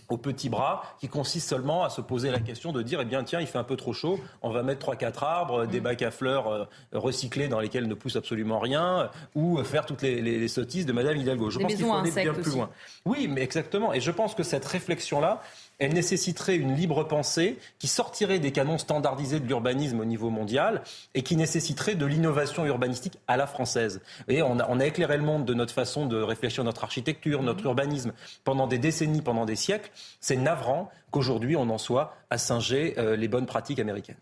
au 0.08 0.16
petit 0.16 0.48
bras 0.48 0.82
qui 1.00 1.08
consiste 1.08 1.48
seulement 1.48 1.84
à 1.84 1.90
se 1.90 2.00
poser 2.00 2.30
la 2.30 2.40
question 2.40 2.72
de 2.72 2.82
dire 2.82 3.00
eh 3.00 3.04
bien 3.04 3.24
tiens 3.24 3.40
il 3.40 3.46
fait 3.46 3.58
un 3.58 3.64
peu 3.64 3.76
trop 3.76 3.92
chaud 3.92 4.20
on 4.42 4.50
va 4.50 4.62
mettre 4.62 4.80
trois 4.80 4.96
quatre 4.96 5.24
arbres 5.24 5.66
des 5.66 5.80
mm. 5.80 5.82
bacs 5.82 6.02
à 6.02 6.10
fleurs 6.10 6.48
euh, 6.48 6.64
recyclés 6.92 7.48
dans 7.48 7.60
lesquels 7.60 7.88
ne 7.88 7.94
pousse 7.94 8.16
absolument 8.16 8.58
rien 8.58 9.10
ou 9.34 9.62
faire 9.64 9.86
toutes 9.86 10.02
les, 10.02 10.48
sottises 10.48 10.86
de 10.86 10.92
Madame 10.92 11.16
Hidalgo. 11.16 11.50
Je 11.50 11.58
pense 11.58 11.74
qu'il 11.74 11.84
faut 11.84 11.94
aller 11.94 12.10
bien 12.10 12.34
plus 12.34 12.52
loin. 12.52 12.70
Oui 13.04 13.28
mais 13.28 13.42
exactement. 13.42 13.92
Et 13.92 14.00
je 14.00 14.10
pense 14.10 14.34
que 14.34 14.42
cette 14.42 14.64
réflexion 14.64 15.20
là 15.20 15.40
elle 15.78 15.92
nécessiterait 15.92 16.56
une 16.56 16.74
libre 16.74 17.04
pensée 17.04 17.58
qui 17.78 17.88
sortirait 17.88 18.38
des 18.38 18.52
canons 18.52 18.78
standardisés 18.78 19.40
de 19.40 19.46
l'urbanisme 19.46 20.00
au 20.00 20.04
niveau 20.04 20.30
mondial 20.30 20.82
et 21.14 21.22
qui 21.22 21.36
nécessiterait 21.36 21.94
de 21.94 22.06
l'innovation 22.06 22.64
urbanistique 22.66 23.18
à 23.26 23.36
la 23.36 23.46
française. 23.46 24.00
Et 24.28 24.42
on 24.42 24.58
a, 24.58 24.66
on 24.68 24.80
a 24.80 24.86
éclairé 24.86 25.16
le 25.16 25.24
monde 25.24 25.44
de 25.44 25.54
notre 25.54 25.74
façon 25.74 26.06
de 26.06 26.20
réfléchir 26.20 26.64
notre 26.64 26.84
architecture, 26.84 27.42
notre 27.42 27.64
urbanisme 27.64 28.12
pendant 28.44 28.66
des 28.66 28.78
décennies, 28.78 29.22
pendant 29.22 29.44
des 29.44 29.56
siècles. 29.56 29.90
C'est 30.20 30.36
navrant 30.36 30.90
qu'aujourd'hui 31.10 31.56
on 31.56 31.68
en 31.70 31.78
soit 31.78 32.16
à 32.30 32.38
singer 32.38 32.94
euh, 32.98 33.16
les 33.16 33.28
bonnes 33.28 33.46
pratiques 33.46 33.78
américaines. 33.78 34.16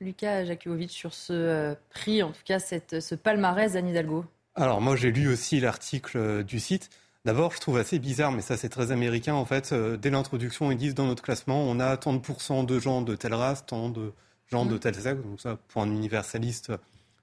Lucas 0.00 0.44
Jakubowicz 0.44 0.92
sur 0.92 1.12
ce 1.12 1.32
euh, 1.32 1.74
prix, 1.90 2.22
en 2.22 2.30
tout 2.30 2.42
cas 2.44 2.58
cette, 2.58 3.00
ce 3.00 3.14
palmarès 3.14 3.72
d'Anne 3.72 3.88
Hidalgo. 3.88 4.24
Alors 4.54 4.80
moi 4.80 4.96
j'ai 4.96 5.10
lu 5.10 5.28
aussi 5.28 5.60
l'article 5.60 6.18
euh, 6.18 6.42
du 6.42 6.60
site. 6.60 6.90
D'abord, 7.24 7.52
je 7.52 7.60
trouve 7.60 7.78
assez 7.78 7.98
bizarre, 7.98 8.32
mais 8.32 8.42
ça 8.42 8.56
c'est 8.56 8.68
très 8.68 8.92
américain 8.92 9.34
en 9.34 9.44
fait. 9.44 9.72
Euh, 9.72 9.96
dès 9.96 10.10
l'introduction, 10.10 10.70
ils 10.70 10.78
disent 10.78 10.94
dans 10.94 11.06
notre 11.06 11.22
classement, 11.22 11.62
on 11.62 11.80
a 11.80 11.96
tant 11.96 12.12
de 12.12 12.18
pourcents 12.18 12.64
de 12.64 12.78
gens 12.78 13.02
de 13.02 13.16
telle 13.16 13.34
race, 13.34 13.66
tant 13.66 13.88
de 13.88 14.12
gens 14.46 14.64
de 14.64 14.76
mm. 14.76 14.78
tel 14.78 14.94
sexe. 14.94 15.22
Donc 15.22 15.40
ça, 15.40 15.58
pour 15.68 15.82
un 15.82 15.90
universaliste, 15.90 16.72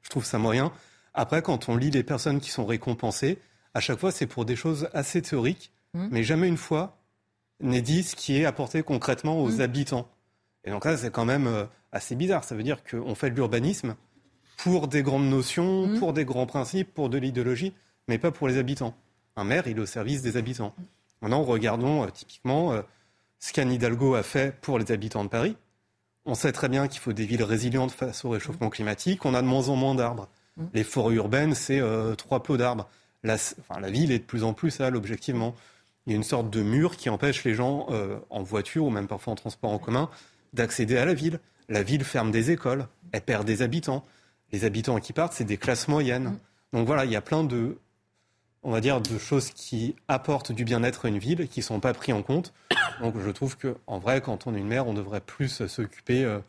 je 0.02 0.10
trouve 0.10 0.26
ça 0.26 0.38
moyen. 0.38 0.72
Après, 1.14 1.42
quand 1.42 1.70
on 1.70 1.78
lit 1.78 1.92
les 1.92 2.04
personnes 2.04 2.42
qui 2.42 2.52
sont 2.52 2.66
récompensées, 2.66 3.40
à 3.74 3.80
chaque 3.80 4.00
fois 4.00 4.12
c'est 4.12 4.28
pour 4.28 4.46
des 4.46 4.56
choses 4.56 4.90
assez 4.94 5.22
théoriques, 5.22 5.72
mm. 5.94 6.08
mais 6.12 6.24
jamais 6.24 6.48
une 6.48 6.58
fois 6.58 6.98
n'est 7.62 7.82
dit 7.82 8.04
ce 8.04 8.16
qui 8.18 8.38
est 8.38 8.46
apporté 8.46 8.84
concrètement 8.84 9.42
aux 9.42 9.54
mm. 9.54 9.62
habitants. 9.62 10.10
Et 10.66 10.72
donc 10.72 10.84
là, 10.84 10.98
c'est 10.98 11.12
quand 11.12 11.26
même 11.26 11.48
euh, 11.48 11.66
assez 11.94 12.16
bizarre. 12.16 12.44
Ça 12.44 12.54
veut 12.56 12.64
dire 12.64 12.84
qu'on 12.84 13.16
fait 13.16 13.30
de 13.30 13.36
l'urbanisme 13.36 13.96
pour 14.58 14.88
des 14.88 15.04
grandes 15.04 15.30
notions, 15.30 15.98
pour 16.00 16.12
des 16.12 16.26
grands 16.26 16.48
principes, 16.48 16.94
pour 16.94 17.10
de 17.10 17.18
l'idéologie, 17.18 17.74
mais 18.08 18.18
pas 18.18 18.32
pour 18.32 18.48
les 18.48 18.58
habitants 18.58 18.96
un 19.36 19.44
maire, 19.44 19.68
il 19.68 19.78
est 19.78 19.82
au 19.82 19.86
service 19.86 20.22
des 20.22 20.38
habitants. 20.38 20.74
Maintenant, 21.22 21.44
regardons 21.44 22.04
euh, 22.04 22.08
typiquement 22.08 22.74
euh, 22.74 22.82
ce 23.40 23.54
qu'Anne 23.54 23.72
Hidalgo 23.72 24.16
a 24.16 24.24
fait 24.24 24.56
pour 24.62 24.80
les 24.80 24.92
habitants 24.92 25.24
de 25.24 25.30
Paris. 25.30 25.56
On 26.26 26.36
sait 26.36 26.52
très 26.52 26.70
bien 26.70 26.88
qu'il 26.88 27.00
faut 27.00 27.14
des 27.14 27.26
villes 27.26 27.44
résilientes 27.44 27.92
face 27.92 28.26
au 28.26 28.30
réchauffement 28.30 28.70
climatique. 28.70 29.26
On 29.26 29.34
a 29.34 29.42
de 29.42 29.48
moins 29.48 29.70
en 29.70 29.76
moins 29.76 29.96
d'arbres. 29.96 30.28
Les 30.74 30.84
forêts 30.84 31.16
urbaines, 31.16 31.54
c'est 31.54 31.80
euh, 31.80 32.16
trois 32.16 32.42
plots 32.42 32.58
d'arbres. 32.58 32.88
La, 33.24 33.38
la, 33.80 33.90
ville 33.90 34.12
est 34.12 34.20
de 34.20 34.24
plus 34.24 34.44
en 34.44 34.54
plus 34.54 34.72
sale, 34.72 34.96
objectivement. 34.96 35.54
Il 36.06 36.12
y 36.12 36.14
a 36.14 36.18
une 36.18 36.24
sorte 36.24 36.50
de 36.50 36.62
mur 36.62 36.96
qui 36.96 37.10
empêche 37.10 37.44
les 37.44 37.56
gens 37.56 37.88
en 38.30 38.44
voiture 38.44 38.86
ou 38.86 38.92
même 38.92 39.08
parfois 39.08 39.34
en 39.34 39.36
transport 39.36 39.72
en 39.72 39.80
commun 39.80 40.08
d'accéder 40.54 40.98
à 40.98 41.06
la 41.06 41.16
ville. 41.16 41.40
La 41.68 41.82
ville 41.82 42.04
ferme 42.04 42.30
des 42.30 42.52
écoles, 42.52 42.88
elle 43.12 43.22
perd 43.22 43.44
des 43.46 43.64
habitants. 43.64 44.06
Les 44.52 44.66
habitants 44.66 45.00
qui 45.00 45.14
partent, 45.14 45.34
c'est 45.34 45.46
des 45.46 45.58
classes 45.58 45.88
moyennes. 45.88 46.38
Donc 46.74 46.86
voilà, 46.86 47.06
il 47.06 47.12
y 47.12 47.16
a 47.16 47.22
plein 47.22 47.44
de, 47.44 47.80
on 48.66 48.72
va 48.72 48.82
dire, 48.82 49.00
de 49.00 49.18
choses 49.20 49.52
qui 49.52 49.96
apportent 50.08 50.52
du 50.52 50.66
bien-être 50.66 51.06
à 51.06 51.10
une 51.10 51.20
ville, 51.20 51.48
qui 51.48 51.60
ne 51.60 51.64
sont 51.64 51.80
pas 51.80 51.94
pris 51.94 52.12
en 52.12 52.24
compte. 52.24 52.52
Donc 53.00 53.14
je 53.20 53.30
trouve 53.30 53.58
qu'en 53.58 54.00
vrai, 54.00 54.22
quand 54.22 54.48
on 54.48 54.56
est 54.56 54.60
une 54.60 54.68
mère, 54.68 54.88
on 54.88 54.96
devrait 54.96 55.22
plus 55.22 55.68
s'occuper, 55.68 56.24
euh, 56.26 56.40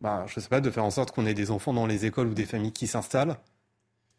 bah, 0.00 0.24
je 0.28 0.38
ne 0.38 0.42
sais 0.42 0.48
pas, 0.48 0.60
de 0.60 0.70
faire 0.70 0.84
en 0.84 0.92
sorte 0.92 1.10
qu'on 1.10 1.26
ait 1.26 1.34
des 1.34 1.50
enfants 1.50 1.74
dans 1.74 1.86
les 1.86 2.06
écoles 2.06 2.28
ou 2.28 2.34
des 2.34 2.46
familles 2.46 2.72
qui 2.72 2.86
s'installent, 2.86 3.36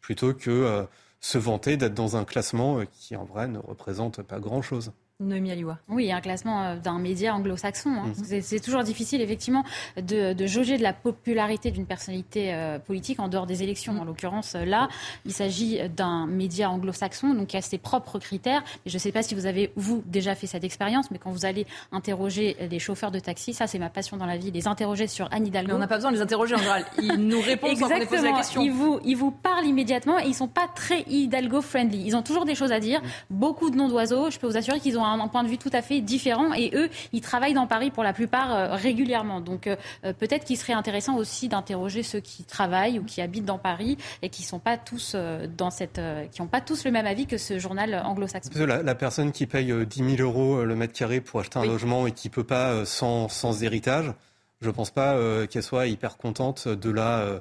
plutôt 0.02 0.34
que 0.34 0.50
euh, 0.50 0.84
se 1.20 1.38
vanter 1.38 1.78
d'être 1.78 1.94
dans 1.94 2.16
un 2.16 2.24
classement 2.24 2.80
euh, 2.80 2.84
qui, 2.84 3.16
en 3.16 3.24
vrai, 3.24 3.48
ne 3.48 3.58
représente 3.58 4.20
pas 4.20 4.38
grand-chose. 4.38 4.92
Noémie 5.20 5.52
Aliwa. 5.52 5.78
Oui, 5.88 6.10
un 6.12 6.20
classement 6.20 6.62
euh, 6.62 6.76
d'un 6.76 6.98
média 6.98 7.34
anglo-saxon. 7.34 7.90
Hein. 7.90 8.12
Mhm. 8.30 8.42
C'est 8.42 8.60
toujours 8.60 8.82
difficile, 8.82 9.20
effectivement, 9.20 9.64
de, 9.96 10.34
jauger 10.46 10.76
de 10.76 10.82
la 10.82 10.92
popularité 10.92 11.70
d'une 11.70 11.86
personnalité 11.86 12.52
euh, 12.52 12.78
politique 12.78 13.20
en 13.20 13.28
dehors 13.28 13.46
des 13.46 13.62
élections. 13.62 14.00
En 14.00 14.04
l'occurrence, 14.04 14.54
euh, 14.54 14.64
là, 14.64 14.88
il 15.24 15.32
s'agit 15.32 15.78
d'un 15.88 16.26
média 16.26 16.70
anglo-saxon, 16.70 17.34
donc 17.34 17.48
qui 17.48 17.56
a 17.56 17.62
ses 17.62 17.78
propres 17.78 18.18
critères. 18.18 18.62
je 18.86 18.94
ne 18.94 18.98
sais 18.98 19.12
pas 19.12 19.22
si 19.22 19.34
vous 19.34 19.46
avez, 19.46 19.72
vous, 19.76 20.02
déjà 20.06 20.34
fait 20.34 20.46
cette 20.46 20.64
expérience, 20.64 21.10
mais 21.10 21.18
quand 21.18 21.30
vous 21.30 21.46
allez 21.46 21.66
interroger 21.92 22.56
les 22.70 22.78
chauffeurs 22.78 23.10
de 23.10 23.18
taxi, 23.18 23.54
ça, 23.54 23.66
c'est 23.66 23.78
ma 23.78 23.90
passion 23.90 24.16
dans 24.16 24.26
la 24.26 24.36
vie, 24.36 24.50
les 24.50 24.66
interroger 24.66 25.06
sur 25.06 25.28
Anne 25.32 25.46
Hidalgo. 25.46 25.74
on 25.74 25.78
n'a 25.78 25.86
pas 25.86 25.96
besoin 25.96 26.10
de 26.10 26.16
les 26.16 26.22
interroger 26.22 26.54
en 26.54 26.58
général. 26.58 26.84
Ils 27.00 27.14
nous 27.14 27.40
répondent 27.44 27.76
sans 27.76 27.88
qu'on 27.88 28.06
pose 28.06 28.22
la 28.24 28.32
question. 28.32 28.62
Ils 28.62 28.72
vous, 28.72 29.00
ils 29.04 29.16
vous 29.16 29.30
parlent 29.30 29.66
immédiatement 29.66 30.18
et 30.18 30.24
ils 30.24 30.30
ne 30.30 30.34
sont 30.34 30.48
pas 30.48 30.68
très 30.74 31.02
Hidalgo-friendly. 31.02 32.02
Ils 32.04 32.16
ont 32.16 32.22
toujours 32.22 32.44
des 32.44 32.54
choses 32.54 32.72
à 32.72 32.80
dire, 32.80 33.00
beaucoup 33.30 33.70
de 33.70 33.76
noms 33.76 33.88
d'oiseaux. 33.88 34.30
Je 34.30 34.38
peux 34.38 34.46
vous 34.46 34.56
assurer 34.56 34.80
qu'ils 34.80 34.98
ont 34.98 35.04
un, 35.04 35.11
point 35.28 35.42
de 35.42 35.48
vue 35.48 35.58
tout 35.58 35.70
à 35.72 35.82
fait 35.82 36.00
différent. 36.00 36.52
Et 36.54 36.70
eux, 36.74 36.88
ils 37.12 37.20
travaillent 37.20 37.54
dans 37.54 37.66
Paris 37.66 37.90
pour 37.90 38.02
la 38.02 38.12
plupart 38.12 38.52
euh, 38.52 38.74
régulièrement. 38.74 39.40
Donc 39.40 39.66
euh, 39.66 39.76
euh, 40.04 40.12
peut-être 40.12 40.44
qu'il 40.44 40.56
serait 40.56 40.72
intéressant 40.72 41.16
aussi 41.16 41.48
d'interroger 41.48 42.02
ceux 42.02 42.20
qui 42.20 42.44
travaillent 42.44 42.98
ou 42.98 43.04
qui 43.04 43.20
habitent 43.20 43.44
dans 43.44 43.58
Paris 43.58 43.96
et 44.22 44.28
qui 44.28 44.42
sont 44.42 44.58
pas 44.58 44.76
tous 44.76 45.16
dans 45.56 45.70
cette, 45.70 46.00
qui 46.30 46.42
n'ont 46.42 46.48
pas 46.48 46.60
tous 46.60 46.84
le 46.84 46.90
même 46.90 47.06
avis 47.06 47.26
que 47.26 47.38
ce 47.38 47.58
journal 47.58 48.02
anglo-saxon. 48.04 48.50
La, 48.66 48.94
personne 48.94 49.32
qui 49.32 49.46
paye 49.46 49.72
10 49.86 50.16
000 50.16 50.22
euros 50.22 50.64
le 50.64 50.74
mètre 50.76 50.92
carré 50.92 51.20
pour 51.20 51.40
acheter 51.40 51.58
un 51.58 51.64
logement 51.64 52.06
et 52.06 52.12
qui 52.12 52.28
peut 52.28 52.44
pas 52.44 52.84
sans, 52.84 53.28
sans 53.28 53.62
héritage, 53.62 54.12
je 54.60 54.70
pense 54.70 54.90
pas 54.90 55.16
qu'elle 55.46 55.62
soit 55.62 55.86
hyper 55.86 56.16
contente 56.16 56.68
de 56.68 56.90
la 56.90 57.40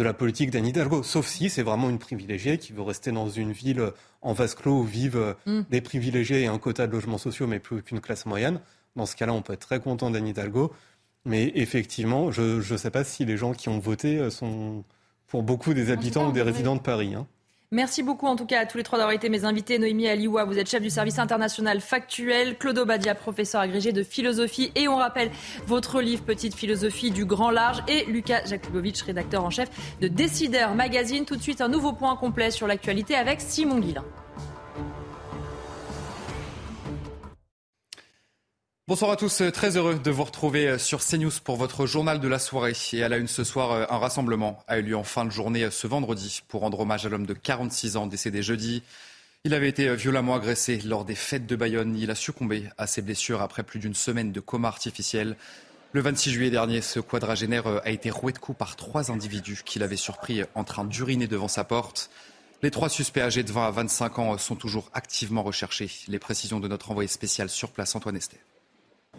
de 0.00 0.04
la 0.04 0.14
politique 0.14 0.50
d'Anne 0.50 0.66
Hidalgo, 0.66 1.02
sauf 1.02 1.26
si 1.26 1.50
c'est 1.50 1.62
vraiment 1.62 1.90
une 1.90 1.98
privilégiée 1.98 2.56
qui 2.56 2.72
veut 2.72 2.80
rester 2.80 3.12
dans 3.12 3.28
une 3.28 3.52
ville 3.52 3.92
en 4.22 4.32
vase 4.32 4.54
clos 4.54 4.78
où 4.78 4.82
vivent 4.82 5.36
mm. 5.44 5.60
des 5.68 5.82
privilégiés 5.82 6.40
et 6.40 6.46
un 6.46 6.58
quota 6.58 6.86
de 6.86 6.92
logements 6.92 7.18
sociaux, 7.18 7.46
mais 7.46 7.58
plus 7.58 7.82
qu'une 7.82 8.00
classe 8.00 8.24
moyenne. 8.24 8.60
Dans 8.96 9.04
ce 9.04 9.14
cas-là, 9.14 9.34
on 9.34 9.42
peut 9.42 9.52
être 9.52 9.66
très 9.66 9.78
content 9.78 10.10
d'Anne 10.10 10.26
Hidalgo. 10.26 10.72
Mais 11.26 11.52
effectivement, 11.54 12.30
je 12.30 12.72
ne 12.72 12.76
sais 12.78 12.90
pas 12.90 13.04
si 13.04 13.26
les 13.26 13.36
gens 13.36 13.52
qui 13.52 13.68
ont 13.68 13.78
voté 13.78 14.18
euh, 14.18 14.30
sont 14.30 14.84
pour 15.26 15.42
beaucoup 15.42 15.74
des 15.74 15.90
habitants 15.90 16.30
ou 16.30 16.32
des 16.32 16.40
résidents 16.40 16.76
de 16.76 16.80
Paris. 16.80 17.14
Hein. 17.14 17.26
Merci 17.72 18.02
beaucoup 18.02 18.26
en 18.26 18.34
tout 18.34 18.46
cas 18.46 18.58
à 18.58 18.66
tous 18.66 18.78
les 18.78 18.82
trois 18.82 18.98
d'avoir 18.98 19.14
été 19.14 19.28
mes 19.28 19.44
invités. 19.44 19.78
Noémie 19.78 20.08
Aliwa, 20.08 20.44
vous 20.44 20.58
êtes 20.58 20.68
chef 20.68 20.82
du 20.82 20.90
service 20.90 21.20
international 21.20 21.80
factuel. 21.80 22.58
Claude 22.58 22.78
Obadia, 22.78 23.14
professeur 23.14 23.60
agrégé 23.60 23.92
de 23.92 24.02
philosophie. 24.02 24.72
Et 24.74 24.88
on 24.88 24.96
rappelle 24.96 25.30
votre 25.68 26.00
livre 26.00 26.24
Petite 26.24 26.56
philosophie 26.56 27.12
du 27.12 27.24
grand 27.24 27.52
large. 27.52 27.80
Et 27.86 28.06
Lucas 28.06 28.44
Jakubowicz, 28.44 29.02
rédacteur 29.02 29.44
en 29.44 29.50
chef 29.50 29.68
de 30.00 30.08
Décideur 30.08 30.74
Magazine. 30.74 31.24
Tout 31.24 31.36
de 31.36 31.42
suite, 31.42 31.60
un 31.60 31.68
nouveau 31.68 31.92
point 31.92 32.16
complet 32.16 32.50
sur 32.50 32.66
l'actualité 32.66 33.14
avec 33.14 33.40
Simon 33.40 33.78
Guillain. 33.78 34.04
Bonsoir 38.90 39.12
à 39.12 39.16
tous, 39.16 39.40
très 39.52 39.76
heureux 39.76 40.00
de 40.02 40.10
vous 40.10 40.24
retrouver 40.24 40.76
sur 40.76 40.98
CNews 40.98 41.30
pour 41.44 41.54
votre 41.54 41.86
journal 41.86 42.18
de 42.18 42.26
la 42.26 42.40
soirée. 42.40 42.72
Et 42.92 43.04
à 43.04 43.08
la 43.08 43.18
une 43.18 43.28
ce 43.28 43.44
soir, 43.44 43.86
un 43.88 43.98
rassemblement 43.98 44.64
a 44.66 44.80
eu 44.80 44.82
lieu 44.82 44.96
en 44.96 45.04
fin 45.04 45.24
de 45.24 45.30
journée 45.30 45.70
ce 45.70 45.86
vendredi 45.86 46.40
pour 46.48 46.62
rendre 46.62 46.80
hommage 46.80 47.06
à 47.06 47.08
l'homme 47.08 47.24
de 47.24 47.32
46 47.32 47.96
ans 47.96 48.08
décédé 48.08 48.42
jeudi. 48.42 48.82
Il 49.44 49.54
avait 49.54 49.68
été 49.68 49.94
violemment 49.94 50.34
agressé 50.34 50.78
lors 50.78 51.04
des 51.04 51.14
fêtes 51.14 51.46
de 51.46 51.54
Bayonne. 51.54 51.96
Il 51.96 52.10
a 52.10 52.16
succombé 52.16 52.64
à 52.78 52.88
ses 52.88 53.00
blessures 53.00 53.42
après 53.42 53.62
plus 53.62 53.78
d'une 53.78 53.94
semaine 53.94 54.32
de 54.32 54.40
coma 54.40 54.66
artificiel. 54.66 55.36
Le 55.92 56.00
26 56.00 56.32
juillet 56.32 56.50
dernier, 56.50 56.80
ce 56.80 56.98
quadragénaire 56.98 57.68
a 57.84 57.90
été 57.90 58.10
roué 58.10 58.32
de 58.32 58.38
coups 58.38 58.58
par 58.58 58.74
trois 58.74 59.12
individus 59.12 59.62
qui 59.64 59.78
l'avaient 59.78 59.94
surpris 59.94 60.42
en 60.56 60.64
train 60.64 60.84
d'uriner 60.84 61.28
devant 61.28 61.46
sa 61.46 61.62
porte. 61.62 62.10
Les 62.60 62.72
trois 62.72 62.88
suspects 62.88 63.22
âgés 63.22 63.44
de 63.44 63.52
20 63.52 63.68
à 63.68 63.70
25 63.70 64.18
ans 64.18 64.36
sont 64.36 64.56
toujours 64.56 64.90
activement 64.94 65.44
recherchés. 65.44 65.92
Les 66.08 66.18
précisions 66.18 66.58
de 66.58 66.66
notre 66.66 66.90
envoyé 66.90 67.06
spécial 67.06 67.48
sur 67.48 67.70
place, 67.70 67.94
Antoine 67.94 68.16
Esther. 68.16 68.40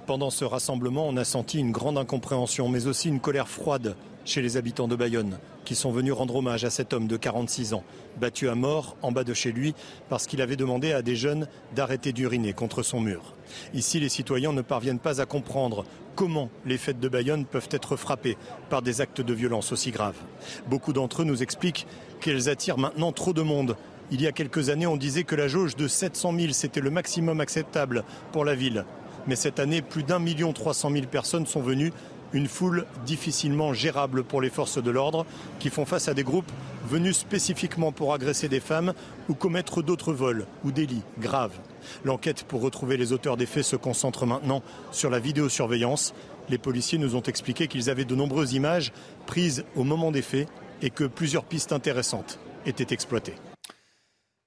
Pendant 0.07 0.31
ce 0.31 0.45
rassemblement, 0.45 1.07
on 1.07 1.15
a 1.15 1.23
senti 1.23 1.59
une 1.59 1.71
grande 1.71 1.97
incompréhension, 1.97 2.69
mais 2.69 2.87
aussi 2.87 3.07
une 3.07 3.19
colère 3.19 3.47
froide 3.47 3.95
chez 4.25 4.41
les 4.41 4.57
habitants 4.57 4.87
de 4.87 4.95
Bayonne, 4.95 5.37
qui 5.63 5.75
sont 5.75 5.91
venus 5.91 6.13
rendre 6.13 6.35
hommage 6.35 6.63
à 6.65 6.69
cet 6.69 6.93
homme 6.93 7.07
de 7.07 7.17
46 7.17 7.73
ans, 7.73 7.83
battu 8.19 8.49
à 8.49 8.55
mort 8.55 8.97
en 9.01 9.11
bas 9.11 9.23
de 9.23 9.33
chez 9.33 9.51
lui 9.51 9.73
parce 10.09 10.27
qu'il 10.27 10.41
avait 10.41 10.55
demandé 10.55 10.91
à 10.91 11.01
des 11.01 11.15
jeunes 11.15 11.47
d'arrêter 11.75 12.13
d'uriner 12.13 12.53
contre 12.53 12.83
son 12.83 12.99
mur. 12.99 13.35
Ici, 13.73 13.99
les 13.99 14.09
citoyens 14.09 14.53
ne 14.53 14.61
parviennent 14.61 14.99
pas 14.99 15.21
à 15.21 15.25
comprendre 15.25 15.85
comment 16.15 16.49
les 16.65 16.77
fêtes 16.77 16.99
de 16.99 17.09
Bayonne 17.09 17.45
peuvent 17.45 17.69
être 17.71 17.95
frappées 17.95 18.37
par 18.69 18.81
des 18.81 19.01
actes 19.01 19.21
de 19.21 19.33
violence 19.33 19.71
aussi 19.71 19.91
graves. 19.91 20.19
Beaucoup 20.67 20.93
d'entre 20.93 21.21
eux 21.21 21.25
nous 21.25 21.43
expliquent 21.43 21.87
qu'elles 22.19 22.49
attirent 22.49 22.77
maintenant 22.77 23.11
trop 23.11 23.33
de 23.33 23.41
monde. 23.41 23.75
Il 24.11 24.21
y 24.21 24.27
a 24.27 24.31
quelques 24.31 24.69
années, 24.69 24.87
on 24.87 24.97
disait 24.97 25.23
que 25.23 25.35
la 25.35 25.47
jauge 25.47 25.75
de 25.75 25.87
700 25.87 26.33
000, 26.37 26.53
c'était 26.53 26.81
le 26.81 26.91
maximum 26.91 27.39
acceptable 27.39 28.03
pour 28.31 28.45
la 28.45 28.55
ville. 28.55 28.85
Mais 29.27 29.35
cette 29.35 29.59
année, 29.59 29.81
plus 29.81 30.03
d'un 30.03 30.19
million 30.19 30.53
trois 30.53 30.73
cent 30.73 30.89
mille 30.89 31.07
personnes 31.07 31.45
sont 31.45 31.61
venues, 31.61 31.93
une 32.33 32.47
foule 32.47 32.85
difficilement 33.05 33.73
gérable 33.73 34.23
pour 34.23 34.41
les 34.41 34.49
forces 34.49 34.81
de 34.81 34.89
l'ordre 34.89 35.25
qui 35.59 35.69
font 35.69 35.85
face 35.85 36.07
à 36.07 36.13
des 36.13 36.23
groupes 36.23 36.49
venus 36.87 37.17
spécifiquement 37.17 37.91
pour 37.91 38.13
agresser 38.13 38.47
des 38.47 38.59
femmes 38.59 38.93
ou 39.29 39.33
commettre 39.33 39.81
d'autres 39.81 40.13
vols 40.13 40.45
ou 40.63 40.71
délits 40.71 41.03
graves. 41.19 41.59
L'enquête 42.05 42.43
pour 42.43 42.61
retrouver 42.61 42.97
les 42.97 43.11
auteurs 43.11 43.37
des 43.37 43.45
faits 43.45 43.65
se 43.65 43.75
concentre 43.75 44.25
maintenant 44.25 44.63
sur 44.91 45.09
la 45.09 45.19
vidéosurveillance. 45.19 46.13
Les 46.49 46.57
policiers 46.57 46.97
nous 46.97 47.15
ont 47.15 47.21
expliqué 47.21 47.67
qu'ils 47.67 47.89
avaient 47.89 48.05
de 48.05 48.15
nombreuses 48.15 48.53
images 48.53 48.93
prises 49.25 49.65
au 49.75 49.83
moment 49.83 50.11
des 50.11 50.21
faits 50.21 50.47
et 50.81 50.89
que 50.89 51.03
plusieurs 51.03 51.43
pistes 51.43 51.73
intéressantes 51.73 52.39
étaient 52.65 52.93
exploitées. 52.93 53.35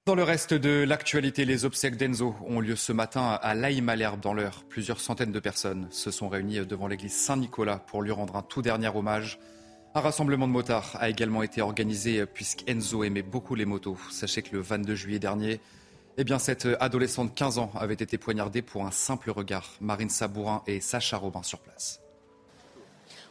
Dans 0.07 0.13
le 0.13 0.21
reste 0.21 0.53
de 0.53 0.83
l'actualité, 0.83 1.45
les 1.45 1.65
obsèques 1.65 1.97
d'Enzo 1.97 2.35
ont 2.45 2.59
lieu 2.59 2.75
ce 2.75 2.93
matin 2.93 3.39
à 3.41 3.55
l'Aï-Malherbe 3.55 4.19
dans 4.19 4.35
l'heure. 4.35 4.63
Plusieurs 4.69 4.99
centaines 4.99 5.31
de 5.31 5.39
personnes 5.39 5.87
se 5.89 6.11
sont 6.11 6.29
réunies 6.29 6.63
devant 6.63 6.87
l'église 6.87 7.15
Saint-Nicolas 7.15 7.79
pour 7.79 8.03
lui 8.03 8.11
rendre 8.11 8.35
un 8.35 8.43
tout 8.43 8.61
dernier 8.61 8.89
hommage. 8.89 9.39
Un 9.95 10.01
rassemblement 10.01 10.47
de 10.47 10.51
motards 10.51 10.95
a 10.99 11.09
également 11.09 11.41
été 11.41 11.63
organisé 11.63 12.23
puisqu'Enzo 12.27 13.03
aimait 13.03 13.23
beaucoup 13.23 13.55
les 13.55 13.65
motos. 13.65 13.97
Sachez 14.11 14.43
que 14.43 14.55
le 14.55 14.61
22 14.61 14.93
juillet 14.93 15.17
dernier, 15.17 15.59
eh 16.19 16.23
bien, 16.23 16.37
cette 16.37 16.67
adolescente 16.79 17.29
de 17.29 17.33
15 17.33 17.57
ans 17.57 17.71
avait 17.73 17.95
été 17.95 18.19
poignardée 18.19 18.61
pour 18.61 18.85
un 18.85 18.91
simple 18.91 19.31
regard. 19.31 19.73
Marine 19.81 20.11
Sabourin 20.11 20.61
et 20.67 20.81
Sacha 20.81 21.17
Robin 21.17 21.41
sur 21.41 21.57
place. 21.57 22.04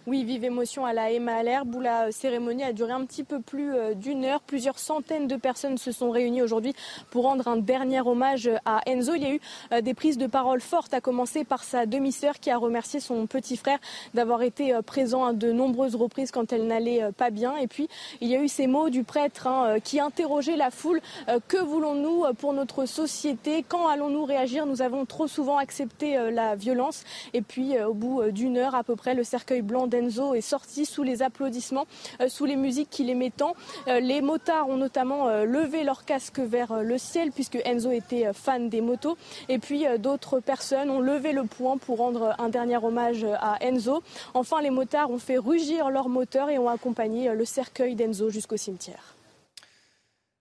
Oui, 0.07 0.23
vive 0.23 0.45
émotion 0.45 0.85
à 0.85 0.93
la 0.93 1.11
Emma 1.11 1.43
l'herbe 1.43 1.75
où 1.75 1.81
la 1.81 2.13
cérémonie 2.13 2.63
a 2.63 2.75
duré 2.75 2.93
un 2.93 3.07
petit 3.07 3.25
peu 3.25 3.41
plus 3.41 3.75
euh, 3.75 3.95
d'une 3.95 4.27
heure. 4.27 4.43
Plusieurs 4.43 4.79
centaines 4.79 5.29
de 5.29 5.37
personnes 5.37 5.79
se 5.79 5.93
sont 5.93 6.11
réunies 6.11 6.43
aujourd'hui 6.43 6.75
pour 7.09 7.23
rendre 7.23 7.49
un 7.49 7.57
dernier 7.57 8.03
hommage 8.03 8.51
à 8.67 8.83
Enzo. 8.85 9.15
Il 9.15 9.23
y 9.23 9.25
a 9.25 9.31
eu 9.31 9.41
euh, 9.73 9.81
des 9.81 9.95
prises 9.95 10.19
de 10.19 10.27
parole 10.27 10.61
fortes, 10.61 10.93
à 10.93 11.01
commencer 11.01 11.45
par 11.45 11.65
sa 11.65 11.87
demi-sœur 11.87 12.39
qui 12.39 12.51
a 12.51 12.59
remercié 12.59 13.01
son 13.01 13.27
petit 13.27 13.57
frère 13.57 13.79
d'avoir 14.13 14.43
été 14.43 14.75
euh, 14.75 14.83
présent 14.83 15.25
à 15.25 15.33
de 15.33 15.51
nombreuses 15.53 15.95
reprises 15.95 16.31
quand 16.31 16.53
elle 16.53 16.67
n'allait 16.67 17.11
pas 17.17 17.31
bien. 17.31 17.57
Et 17.57 17.67
puis, 17.67 17.89
il 18.21 18.29
y 18.29 18.37
a 18.37 18.43
eu 18.43 18.49
ces 18.49 18.67
mots 18.67 18.91
du 18.91 19.05
prêtre 19.05 19.47
hein, 19.47 19.81
qui 19.83 20.01
interrogeait 20.01 20.57
la 20.57 20.71
foule. 20.71 21.01
Que 21.49 21.57
voulons-nous 21.57 22.25
pour 22.39 22.53
notre 22.53 22.85
société? 22.85 23.65
Quand 23.67 23.89
allons-nous 23.89 24.27
réagir? 24.27 24.67
Nous 24.67 24.83
avons 24.83 25.07
trop 25.07 25.29
souvent 25.29 25.57
accepté 25.57 26.19
la 26.31 26.57
violence. 26.57 27.05
Et 27.33 27.41
puis, 27.41 27.81
au 27.83 27.95
bout 27.95 28.31
d'une 28.31 28.59
heure 28.59 28.75
à 28.75 28.85
peu 28.85 28.97
près, 28.97 29.15
le 29.15 29.25
cercueil 29.25 29.63
blanc 29.63 29.87
Enzo 29.95 30.35
est 30.35 30.41
sorti 30.41 30.85
sous 30.87 31.03
les 31.03 31.23
applaudissements, 31.23 31.87
euh, 32.21 32.29
sous 32.29 32.45
les 32.45 32.57
musiques 32.57 32.91
qu'il 32.91 33.11
aimait 33.11 33.33
tant. 33.35 33.55
Euh, 33.89 34.01
les 34.01 34.21
motards 34.21 34.69
ont 34.69 34.77
notamment 34.77 35.29
euh, 35.29 35.45
levé 35.45 35.85
leur 35.85 36.05
casque 36.05 36.39
vers 36.39 36.83
le 36.83 36.99
ciel 36.99 37.33
puisque 37.33 37.59
Enzo 37.65 37.91
était 37.91 38.33
fan 38.33 38.69
des 38.69 38.81
motos. 38.81 39.17
Et 39.49 39.59
puis 39.59 39.85
d'autres 39.99 40.41
personnes 40.41 40.91
ont 40.91 41.01
levé 41.01 41.33
le 41.33 41.45
poing 41.45 41.79
pour 41.79 41.99
rendre 41.99 42.35
un 42.39 42.49
dernier 42.49 42.77
hommage 42.77 43.25
à 43.41 43.57
Enzo. 43.65 44.03
Enfin, 44.35 44.61
les 44.61 44.71
motards 44.71 45.11
ont 45.11 45.19
fait 45.19 45.39
rugir 45.39 45.91
leurs 45.91 46.09
moteurs 46.09 46.51
et 46.51 46.59
ont 46.59 46.69
accompagné 46.69 47.33
le 47.35 47.45
cercueil 47.45 47.95
d'Enzo 47.95 48.31
jusqu'au 48.31 48.57
cimetière. 48.57 49.15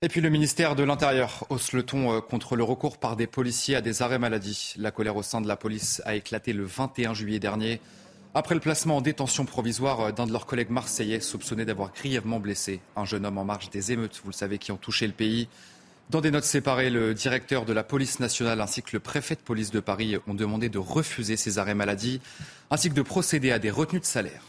Et 0.01 0.09
puis 0.09 0.19
le 0.19 0.29
ministère 0.29 0.75
de 0.75 0.83
l'Intérieur 0.83 1.45
hausse 1.49 1.71
le 1.71 1.83
ton 1.83 2.19
contre 2.21 2.55
le 2.55 2.63
recours 2.63 2.97
par 2.97 3.15
des 3.15 3.27
policiers 3.27 3.75
à 3.75 3.81
des 3.81 4.01
arrêts 4.01 4.19
maladie. 4.19 4.73
La 4.77 4.91
colère 4.91 5.15
au 5.15 5.23
sein 5.23 5.39
de 5.39 5.47
la 5.47 5.55
police 5.55 6.01
a 6.05 6.15
éclaté 6.15 6.51
le 6.51 6.65
21 6.65 7.13
juillet 7.13 7.39
dernier. 7.39 7.79
Après 8.35 8.55
le 8.55 8.61
placement 8.61 8.97
en 8.97 9.01
détention 9.01 9.45
provisoire 9.45 10.11
d'un 10.11 10.25
de 10.25 10.31
leurs 10.31 10.47
collègues 10.47 10.71
marseillais 10.71 11.19
soupçonné 11.19 11.65
d'avoir 11.65 11.93
grièvement 11.93 12.39
blessé 12.39 12.81
un 12.95 13.05
jeune 13.05 13.27
homme 13.27 13.37
en 13.37 13.45
marge 13.45 13.69
des 13.69 13.91
émeutes, 13.91 14.21
vous 14.23 14.31
le 14.31 14.35
savez, 14.35 14.57
qui 14.57 14.71
ont 14.71 14.77
touché 14.77 15.05
le 15.05 15.13
pays. 15.13 15.47
Dans 16.09 16.19
des 16.19 16.31
notes 16.31 16.43
séparées, 16.43 16.89
le 16.89 17.13
directeur 17.13 17.63
de 17.63 17.73
la 17.73 17.83
police 17.83 18.19
nationale 18.19 18.59
ainsi 18.59 18.81
que 18.81 18.89
le 18.93 18.99
préfet 18.99 19.35
de 19.35 19.41
police 19.41 19.69
de 19.69 19.79
Paris 19.79 20.17
ont 20.25 20.33
demandé 20.33 20.67
de 20.67 20.79
refuser 20.79 21.37
ces 21.37 21.59
arrêts 21.59 21.75
maladie 21.75 22.21
ainsi 22.71 22.89
que 22.89 22.95
de 22.95 23.03
procéder 23.03 23.51
à 23.51 23.59
des 23.59 23.69
retenues 23.69 23.99
de 23.99 24.05
salaire. 24.05 24.41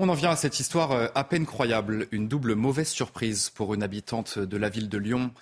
On 0.00 0.08
en 0.08 0.14
vient 0.14 0.30
à 0.30 0.36
cette 0.36 0.60
histoire 0.60 1.10
à 1.14 1.24
peine 1.24 1.44
croyable, 1.44 2.08
une 2.12 2.28
double 2.28 2.54
mauvaise 2.54 2.88
surprise 2.88 3.50
pour 3.50 3.74
une 3.74 3.82
habitante 3.82 4.38
de 4.38 4.56
la 4.56 4.70
ville 4.70 4.88
de 4.88 4.96
Lyon. 4.96 5.32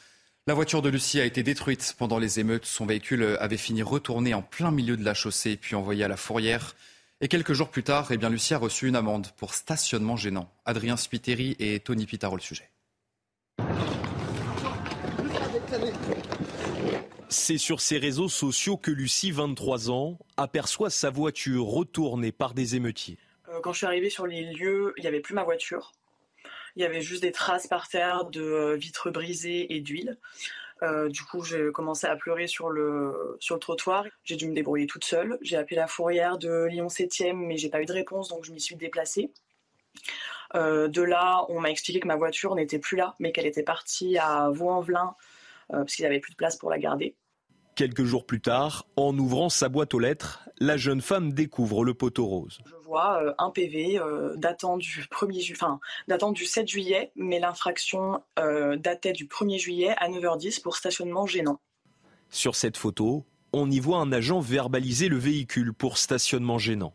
La 0.48 0.54
voiture 0.54 0.80
de 0.80 0.88
Lucie 0.88 1.18
a 1.18 1.24
été 1.24 1.42
détruite 1.42 1.96
pendant 1.98 2.20
les 2.20 2.38
émeutes. 2.38 2.66
Son 2.66 2.86
véhicule 2.86 3.36
avait 3.40 3.56
fini 3.56 3.82
retourné 3.82 4.32
en 4.32 4.42
plein 4.42 4.70
milieu 4.70 4.96
de 4.96 5.04
la 5.04 5.12
chaussée 5.12 5.56
puis 5.56 5.74
envoyé 5.74 6.04
à 6.04 6.08
la 6.08 6.16
fourrière. 6.16 6.76
Et 7.20 7.26
quelques 7.26 7.52
jours 7.52 7.68
plus 7.68 7.82
tard, 7.82 8.12
eh 8.12 8.16
bien, 8.16 8.30
Lucie 8.30 8.54
a 8.54 8.58
reçu 8.58 8.86
une 8.86 8.94
amende 8.94 9.26
pour 9.38 9.54
stationnement 9.54 10.14
gênant. 10.14 10.48
Adrien 10.64 10.96
Spiteri 10.96 11.56
et 11.58 11.80
Tony 11.80 12.06
Pitaro 12.06 12.36
le 12.36 12.42
sujet. 12.42 12.70
C'est 17.28 17.58
sur 17.58 17.80
ses 17.80 17.98
réseaux 17.98 18.28
sociaux 18.28 18.76
que 18.76 18.92
Lucie, 18.92 19.32
23 19.32 19.90
ans, 19.90 20.16
aperçoit 20.36 20.90
sa 20.90 21.10
voiture 21.10 21.64
retournée 21.64 22.30
par 22.30 22.54
des 22.54 22.76
émeutiers. 22.76 23.18
Euh, 23.48 23.58
quand 23.64 23.72
je 23.72 23.78
suis 23.78 23.86
arrivée 23.86 24.10
sur 24.10 24.28
les 24.28 24.42
lieux, 24.52 24.94
il 24.96 25.00
n'y 25.00 25.08
avait 25.08 25.18
plus 25.18 25.34
ma 25.34 25.42
voiture. 25.42 25.90
Il 26.76 26.82
y 26.82 26.84
avait 26.84 27.00
juste 27.00 27.22
des 27.22 27.32
traces 27.32 27.66
par 27.66 27.88
terre 27.88 28.26
de 28.26 28.42
euh, 28.42 28.76
vitres 28.76 29.10
brisées 29.10 29.74
et 29.74 29.80
d'huile. 29.80 30.18
Euh, 30.82 31.08
du 31.08 31.22
coup, 31.22 31.42
j'ai 31.42 31.72
commencé 31.72 32.06
à 32.06 32.16
pleurer 32.16 32.46
sur 32.46 32.68
le, 32.68 33.38
sur 33.40 33.54
le 33.54 33.60
trottoir. 33.60 34.04
J'ai 34.24 34.36
dû 34.36 34.46
me 34.46 34.54
débrouiller 34.54 34.86
toute 34.86 35.04
seule. 35.04 35.38
J'ai 35.40 35.56
appelé 35.56 35.76
la 35.76 35.86
fourrière 35.86 36.36
de 36.36 36.66
Lyon 36.66 36.88
7e, 36.88 37.34
mais 37.34 37.56
j'ai 37.56 37.70
pas 37.70 37.80
eu 37.80 37.86
de 37.86 37.92
réponse, 37.94 38.28
donc 38.28 38.44
je 38.44 38.52
m'y 38.52 38.60
suis 38.60 38.76
déplacée. 38.76 39.32
Euh, 40.54 40.86
de 40.88 41.00
là, 41.00 41.46
on 41.48 41.60
m'a 41.60 41.70
expliqué 41.70 41.98
que 41.98 42.06
ma 42.06 42.16
voiture 42.16 42.54
n'était 42.54 42.78
plus 42.78 42.98
là, 42.98 43.14
mais 43.20 43.32
qu'elle 43.32 43.46
était 43.46 43.62
partie 43.62 44.18
à 44.18 44.50
Vaux-en-Velin, 44.50 45.14
parce 45.70 45.94
qu'il 45.94 46.02
n'y 46.02 46.08
avait 46.08 46.20
plus 46.20 46.32
de 46.32 46.36
place 46.36 46.56
pour 46.56 46.68
la 46.68 46.78
garder. 46.78 47.16
Quelques 47.74 48.04
jours 48.04 48.26
plus 48.26 48.40
tard, 48.40 48.86
en 48.96 49.18
ouvrant 49.18 49.48
sa 49.48 49.68
boîte 49.70 49.94
aux 49.94 49.98
lettres, 49.98 50.48
la 50.60 50.76
jeune 50.76 51.00
femme 51.00 51.32
découvre 51.32 51.84
le 51.84 51.94
poteau 51.94 52.26
rose. 52.26 52.60
Euh, 52.94 53.32
un 53.38 53.50
PV 53.50 53.98
euh, 53.98 54.34
datant 54.36 54.76
du 54.76 55.06
1er 55.10 55.52
enfin, 55.52 55.80
datant 56.08 56.32
du 56.32 56.44
7 56.44 56.68
juillet, 56.68 57.10
mais 57.16 57.38
l'infraction 57.38 58.22
euh, 58.38 58.76
datait 58.76 59.12
du 59.12 59.26
1er 59.26 59.58
juillet 59.58 59.94
à 59.98 60.08
9h10 60.08 60.62
pour 60.62 60.76
stationnement 60.76 61.26
gênant. 61.26 61.60
Sur 62.30 62.54
cette 62.54 62.76
photo, 62.76 63.24
on 63.52 63.70
y 63.70 63.80
voit 63.80 63.98
un 63.98 64.12
agent 64.12 64.40
verbaliser 64.40 65.08
le 65.08 65.18
véhicule 65.18 65.72
pour 65.72 65.98
stationnement 65.98 66.58
gênant. 66.58 66.94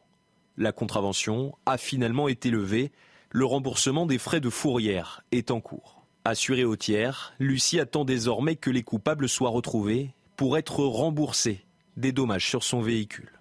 La 0.57 0.71
contravention 0.71 1.55
a 1.65 1.77
finalement 1.77 2.27
été 2.27 2.49
levée. 2.49 2.91
Le 3.29 3.45
remboursement 3.45 4.05
des 4.05 4.17
frais 4.17 4.41
de 4.41 4.49
fourrière 4.49 5.23
est 5.31 5.51
en 5.51 5.61
cours. 5.61 6.05
Assurée 6.25 6.65
au 6.65 6.75
tiers, 6.75 7.33
Lucie 7.39 7.79
attend 7.79 8.05
désormais 8.05 8.55
que 8.55 8.69
les 8.69 8.83
coupables 8.83 9.29
soient 9.29 9.49
retrouvés 9.49 10.13
pour 10.35 10.57
être 10.57 10.83
remboursés 10.83 11.65
des 11.97 12.11
dommages 12.11 12.47
sur 12.47 12.63
son 12.63 12.81
véhicule. 12.81 13.40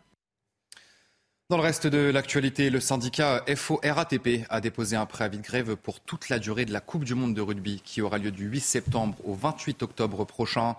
Dans 1.51 1.57
le 1.57 1.65
reste 1.65 1.89
de 1.89 1.99
l'actualité, 1.99 2.71
le 2.71 2.79
syndicat 2.79 3.45
FO-RATP 3.57 4.47
a 4.51 4.61
déposé 4.61 4.95
un 4.95 5.05
préavis 5.05 5.39
de 5.39 5.43
grève 5.43 5.75
pour 5.75 5.99
toute 5.99 6.29
la 6.29 6.39
durée 6.39 6.65
de 6.65 6.73
la 6.73 6.79
Coupe 6.79 7.03
du 7.03 7.17
Monde 7.17 7.35
de 7.35 7.41
rugby 7.41 7.83
qui 7.85 8.03
aura 8.03 8.19
lieu 8.19 8.31
du 8.31 8.45
8 8.45 8.61
septembre 8.61 9.19
au 9.25 9.35
28 9.35 9.83
octobre 9.83 10.25
prochain. 10.25 10.77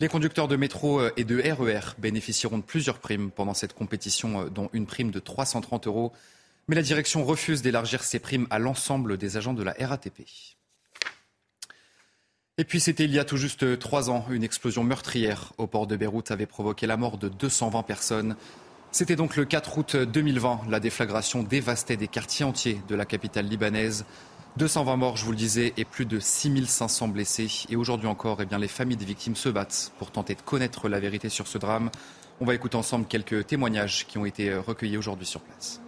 Les 0.00 0.08
conducteurs 0.08 0.48
de 0.48 0.56
métro 0.56 1.00
et 1.16 1.24
de 1.24 1.40
RER 1.40 1.78
e 1.78 1.80
bénéficieront 1.96 2.58
de 2.58 2.62
plusieurs 2.62 2.98
primes 2.98 3.30
pendant 3.30 3.54
cette 3.54 3.72
compétition, 3.72 4.50
dont 4.50 4.68
une 4.74 4.84
prime 4.84 5.12
de 5.12 5.18
330 5.18 5.86
euros. 5.86 6.12
Mais 6.68 6.76
la 6.76 6.82
direction 6.82 7.24
refuse 7.24 7.62
d'élargir 7.62 8.04
ces 8.04 8.18
primes 8.18 8.46
à 8.50 8.58
l'ensemble 8.58 9.16
des 9.16 9.38
agents 9.38 9.54
de 9.54 9.62
la 9.62 9.74
RATP. 9.80 10.26
Et 12.58 12.64
puis 12.64 12.80
c'était 12.80 13.04
il 13.04 13.14
y 13.14 13.18
a 13.18 13.24
tout 13.24 13.38
juste 13.38 13.78
trois 13.78 14.10
ans, 14.10 14.26
une 14.28 14.44
explosion 14.44 14.84
meurtrière 14.84 15.54
au 15.56 15.66
port 15.66 15.86
de 15.86 15.96
Beyrouth 15.96 16.30
avait 16.30 16.44
provoqué 16.44 16.86
la 16.86 16.98
mort 16.98 17.16
de 17.16 17.30
220 17.30 17.82
personnes. 17.84 18.36
C'était 18.94 19.16
donc 19.16 19.36
le 19.36 19.46
4 19.46 19.78
août 19.78 19.96
2020. 19.96 20.60
La 20.68 20.78
déflagration 20.78 21.42
dévastait 21.42 21.96
des 21.96 22.08
quartiers 22.08 22.44
entiers 22.44 22.78
de 22.88 22.94
la 22.94 23.06
capitale 23.06 23.46
libanaise. 23.46 24.04
220 24.58 24.96
morts, 24.96 25.16
je 25.16 25.24
vous 25.24 25.30
le 25.30 25.36
disais, 25.38 25.72
et 25.78 25.86
plus 25.86 26.04
de 26.04 26.20
6500 26.20 27.08
blessés. 27.08 27.48
Et 27.70 27.76
aujourd'hui 27.76 28.06
encore, 28.06 28.42
eh 28.42 28.44
bien, 28.44 28.58
les 28.58 28.68
familles 28.68 28.98
des 28.98 29.06
victimes 29.06 29.34
se 29.34 29.48
battent 29.48 29.92
pour 29.98 30.10
tenter 30.10 30.34
de 30.34 30.42
connaître 30.42 30.90
la 30.90 31.00
vérité 31.00 31.30
sur 31.30 31.46
ce 31.46 31.56
drame. 31.56 31.90
On 32.42 32.44
va 32.44 32.54
écouter 32.54 32.76
ensemble 32.76 33.06
quelques 33.06 33.46
témoignages 33.46 34.06
qui 34.06 34.18
ont 34.18 34.26
été 34.26 34.54
recueillis 34.54 34.98
aujourd'hui 34.98 35.26
sur 35.26 35.40
place. 35.40 35.80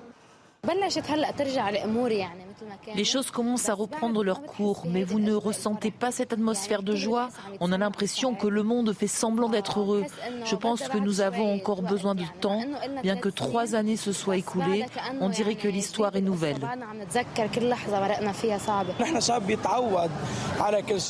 Les 2.94 3.04
choses 3.04 3.30
commencent 3.30 3.68
à 3.68 3.74
reprendre 3.74 4.22
leur 4.22 4.42
cours, 4.42 4.84
mais 4.86 5.04
vous 5.04 5.18
ne 5.18 5.34
ressentez 5.34 5.90
pas 5.90 6.10
cette 6.10 6.32
atmosphère 6.32 6.82
de 6.82 6.94
joie 6.94 7.28
On 7.60 7.72
a 7.72 7.78
l'impression 7.78 8.34
que 8.34 8.46
le 8.46 8.62
monde 8.62 8.92
fait 8.92 9.06
semblant 9.06 9.48
d'être 9.48 9.80
heureux. 9.80 10.04
Je 10.44 10.56
pense 10.56 10.88
que 10.88 10.98
nous 10.98 11.20
avons 11.20 11.54
encore 11.54 11.82
besoin 11.82 12.14
de 12.14 12.24
temps. 12.40 12.62
Bien 13.02 13.16
que 13.16 13.28
trois 13.28 13.74
années 13.74 13.96
se 13.96 14.12
soient 14.12 14.36
écoulées, 14.36 14.86
on 15.20 15.28
dirait 15.28 15.56
que 15.56 15.68
l'histoire 15.68 16.14
est 16.16 16.20
nouvelle. 16.20 16.58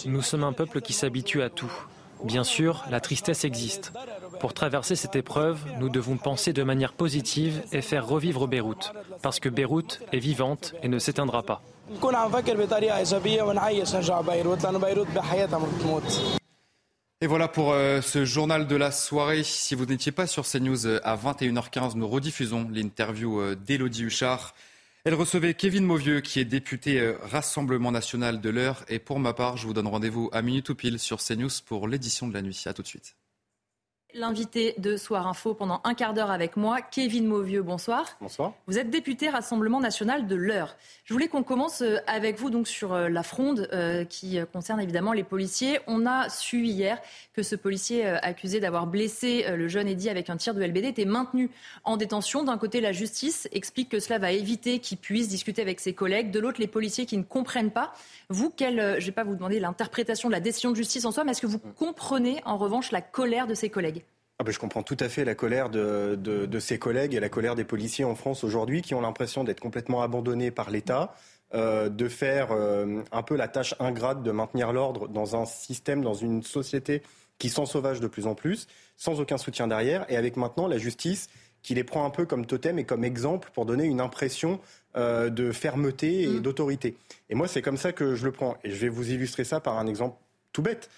Nous 0.06 0.22
sommes 0.22 0.44
un 0.44 0.52
peuple 0.52 0.80
qui 0.80 0.92
s'habitue 0.92 1.42
à 1.42 1.50
tout. 1.50 1.72
Bien 2.22 2.44
sûr, 2.44 2.84
la 2.90 3.00
tristesse 3.00 3.44
existe. 3.44 3.92
Pour 4.40 4.54
traverser 4.54 4.96
cette 4.96 5.16
épreuve, 5.16 5.58
nous 5.78 5.88
devons 5.88 6.16
penser 6.16 6.52
de 6.52 6.62
manière 6.62 6.92
positive 6.92 7.62
et 7.72 7.82
faire 7.82 8.06
revivre 8.06 8.46
Beyrouth, 8.46 8.92
parce 9.22 9.40
que 9.40 9.48
Beyrouth 9.48 10.00
est 10.12 10.18
vivante 10.18 10.74
et 10.82 10.88
ne 10.88 10.98
s'éteindra 10.98 11.42
pas. 11.42 11.62
Et 17.20 17.26
voilà 17.26 17.48
pour 17.48 17.72
euh, 17.72 18.02
ce 18.02 18.26
journal 18.26 18.66
de 18.66 18.76
la 18.76 18.90
soirée. 18.90 19.44
Si 19.44 19.74
vous 19.74 19.86
n'étiez 19.86 20.12
pas 20.12 20.26
sur 20.26 20.44
CNews 20.46 20.86
euh, 20.86 21.00
à 21.04 21.16
21h15, 21.16 21.96
nous 21.96 22.06
rediffusons 22.06 22.68
l'interview 22.70 23.40
euh, 23.40 23.54
d'Élodie 23.54 24.02
Huchard. 24.02 24.54
Elle 25.04 25.14
recevait 25.14 25.54
Kevin 25.54 25.84
Mauvieux, 25.84 26.20
qui 26.20 26.38
est 26.38 26.44
député 26.44 27.14
Rassemblement 27.22 27.92
national 27.92 28.42
de 28.42 28.50
l'heure. 28.50 28.84
Et 28.88 28.98
pour 28.98 29.20
ma 29.20 29.32
part, 29.32 29.56
je 29.56 29.66
vous 29.66 29.72
donne 29.72 29.86
rendez-vous 29.86 30.28
à 30.32 30.42
minute 30.42 30.68
ou 30.68 30.74
pile 30.74 30.98
sur 30.98 31.18
CNews 31.18 31.50
pour 31.64 31.88
l'édition 31.88 32.26
de 32.28 32.34
la 32.34 32.42
nuit. 32.42 32.62
À 32.66 32.74
tout 32.74 32.82
de 32.82 32.88
suite. 32.88 33.14
L'invité 34.16 34.76
de 34.78 34.96
Soir 34.96 35.26
Info 35.26 35.54
pendant 35.54 35.80
un 35.82 35.94
quart 35.94 36.14
d'heure 36.14 36.30
avec 36.30 36.56
moi, 36.56 36.80
Kevin 36.80 37.26
Mauvieux, 37.26 37.62
bonsoir. 37.62 38.16
Bonsoir. 38.20 38.52
Vous 38.68 38.78
êtes 38.78 38.88
député 38.88 39.28
Rassemblement 39.28 39.80
national 39.80 40.28
de 40.28 40.36
l'heure. 40.36 40.76
Je 41.04 41.12
voulais 41.12 41.26
qu'on 41.26 41.42
commence 41.42 41.82
euh, 41.82 41.96
avec 42.06 42.38
vous 42.38 42.48
donc 42.48 42.68
sur 42.68 42.92
euh, 42.92 43.08
la 43.08 43.24
fronde 43.24 43.68
euh, 43.72 44.04
qui 44.04 44.38
concerne 44.52 44.80
évidemment 44.80 45.12
les 45.12 45.24
policiers. 45.24 45.80
On 45.88 46.06
a 46.06 46.28
su 46.28 46.64
hier 46.64 47.00
que 47.32 47.42
ce 47.42 47.56
policier 47.56 48.06
accusé 48.06 48.60
d'avoir 48.60 48.86
blessé 48.86 49.44
le 49.56 49.66
jeune 49.66 49.88
Eddy 49.88 50.08
avec 50.08 50.30
un 50.30 50.36
tir 50.36 50.54
de 50.54 50.62
LBD 50.62 50.84
était 50.84 51.04
maintenu 51.04 51.50
en 51.82 51.96
détention. 51.96 52.44
D'un 52.44 52.56
côté, 52.56 52.80
la 52.80 52.92
justice 52.92 53.48
explique 53.50 53.88
que 53.88 53.98
cela 53.98 54.20
va 54.20 54.30
éviter 54.30 54.78
qu'il 54.78 54.98
puisse 54.98 55.26
discuter 55.26 55.60
avec 55.60 55.80
ses 55.80 55.92
collègues. 55.92 56.30
De 56.30 56.38
l'autre, 56.38 56.60
les 56.60 56.68
policiers 56.68 57.06
qui 57.06 57.18
ne 57.18 57.24
comprennent 57.24 57.72
pas. 57.72 57.92
Vous, 58.28 58.50
quelle, 58.50 58.76
je 58.76 59.00
ne 59.00 59.06
vais 59.06 59.12
pas 59.12 59.24
vous 59.24 59.34
demander 59.34 59.58
l'interprétation 59.58 60.28
de 60.28 60.34
la 60.34 60.40
décision 60.40 60.70
de 60.70 60.76
justice 60.76 61.04
en 61.04 61.10
soi, 61.10 61.24
mais 61.24 61.32
est-ce 61.32 61.42
que 61.42 61.48
vous 61.48 61.58
comprenez 61.58 62.40
en 62.44 62.56
revanche 62.56 62.92
la 62.92 63.00
colère 63.00 63.48
de 63.48 63.54
ses 63.54 63.70
collègues? 63.70 64.03
Ah 64.38 64.44
ben, 64.44 64.50
je 64.50 64.58
comprends 64.58 64.82
tout 64.82 64.96
à 64.98 65.08
fait 65.08 65.24
la 65.24 65.36
colère 65.36 65.70
de, 65.70 66.18
de, 66.20 66.58
ses 66.58 66.78
collègues 66.78 67.14
et 67.14 67.20
la 67.20 67.28
colère 67.28 67.54
des 67.54 67.64
policiers 67.64 68.04
en 68.04 68.16
France 68.16 68.42
aujourd'hui 68.42 68.82
qui 68.82 68.94
ont 68.94 69.00
l'impression 69.00 69.44
d'être 69.44 69.60
complètement 69.60 70.02
abandonnés 70.02 70.50
par 70.50 70.70
l'État, 70.70 71.14
euh, 71.54 71.88
de 71.88 72.08
faire 72.08 72.48
euh, 72.50 73.02
un 73.12 73.22
peu 73.22 73.36
la 73.36 73.46
tâche 73.46 73.76
ingrate 73.78 74.24
de 74.24 74.32
maintenir 74.32 74.72
l'ordre 74.72 75.06
dans 75.06 75.40
un 75.40 75.44
système, 75.46 76.02
dans 76.02 76.14
une 76.14 76.42
société 76.42 77.02
qui 77.38 77.48
sauvage 77.48 78.00
de 78.00 78.08
plus 78.08 78.26
en 78.26 78.34
plus, 78.34 78.66
sans 78.96 79.20
aucun 79.20 79.38
soutien 79.38 79.68
derrière, 79.68 80.04
et 80.08 80.16
avec 80.16 80.36
maintenant 80.36 80.66
la 80.66 80.78
justice 80.78 81.28
qui 81.62 81.74
les 81.74 81.84
prend 81.84 82.04
un 82.04 82.10
peu 82.10 82.26
comme 82.26 82.44
totem 82.44 82.78
et 82.78 82.84
comme 82.84 83.04
exemple 83.04 83.50
pour 83.54 83.66
donner 83.66 83.84
une 83.84 84.00
impression 84.00 84.60
euh, 84.96 85.30
de 85.30 85.52
fermeté 85.52 86.22
et 86.22 86.26
mmh. 86.26 86.40
d'autorité. 86.40 86.96
Et 87.30 87.36
moi, 87.36 87.46
c'est 87.46 87.62
comme 87.62 87.76
ça 87.76 87.92
que 87.92 88.16
je 88.16 88.24
le 88.24 88.32
prends. 88.32 88.56
Et 88.64 88.70
je 88.70 88.76
vais 88.76 88.88
vous 88.88 89.12
illustrer 89.12 89.44
ça 89.44 89.60
par 89.60 89.78
un 89.78 89.86
exemple 89.86 90.16
tout 90.52 90.62
bête. 90.62 90.90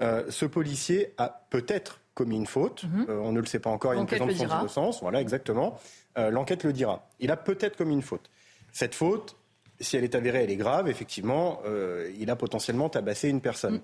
ce 0.00 0.46
policier 0.46 1.14
a 1.16 1.46
peut-être 1.50 2.00
commis 2.16 2.36
une 2.36 2.46
faute. 2.46 2.84
Mhm. 2.84 3.06
Euh, 3.08 3.20
on 3.20 3.30
ne 3.30 3.38
le 3.38 3.46
sait 3.46 3.60
pas 3.60 3.70
encore, 3.70 3.92
il 3.92 3.96
y 3.96 3.98
a 3.98 4.00
une 4.00 4.08
présomption 4.08 4.48
d'innocence. 4.48 5.00
Voilà, 5.02 5.20
exactement. 5.20 5.78
Euh, 6.18 6.30
l'enquête 6.30 6.64
le 6.64 6.72
dira. 6.72 7.08
Il 7.20 7.30
a 7.30 7.36
peut-être 7.36 7.76
commis 7.76 7.94
une 7.94 8.02
faute. 8.02 8.30
Cette 8.72 8.94
faute, 8.94 9.36
si 9.78 9.96
elle 9.96 10.02
est 10.02 10.14
avérée, 10.16 10.42
elle 10.42 10.50
est 10.50 10.56
grave. 10.56 10.88
Effectivement, 10.88 11.60
euh, 11.66 12.10
il 12.18 12.30
a 12.30 12.36
potentiellement 12.36 12.88
tabassé 12.88 13.28
une 13.28 13.42
personne. 13.42 13.74
Mhm. 13.74 13.80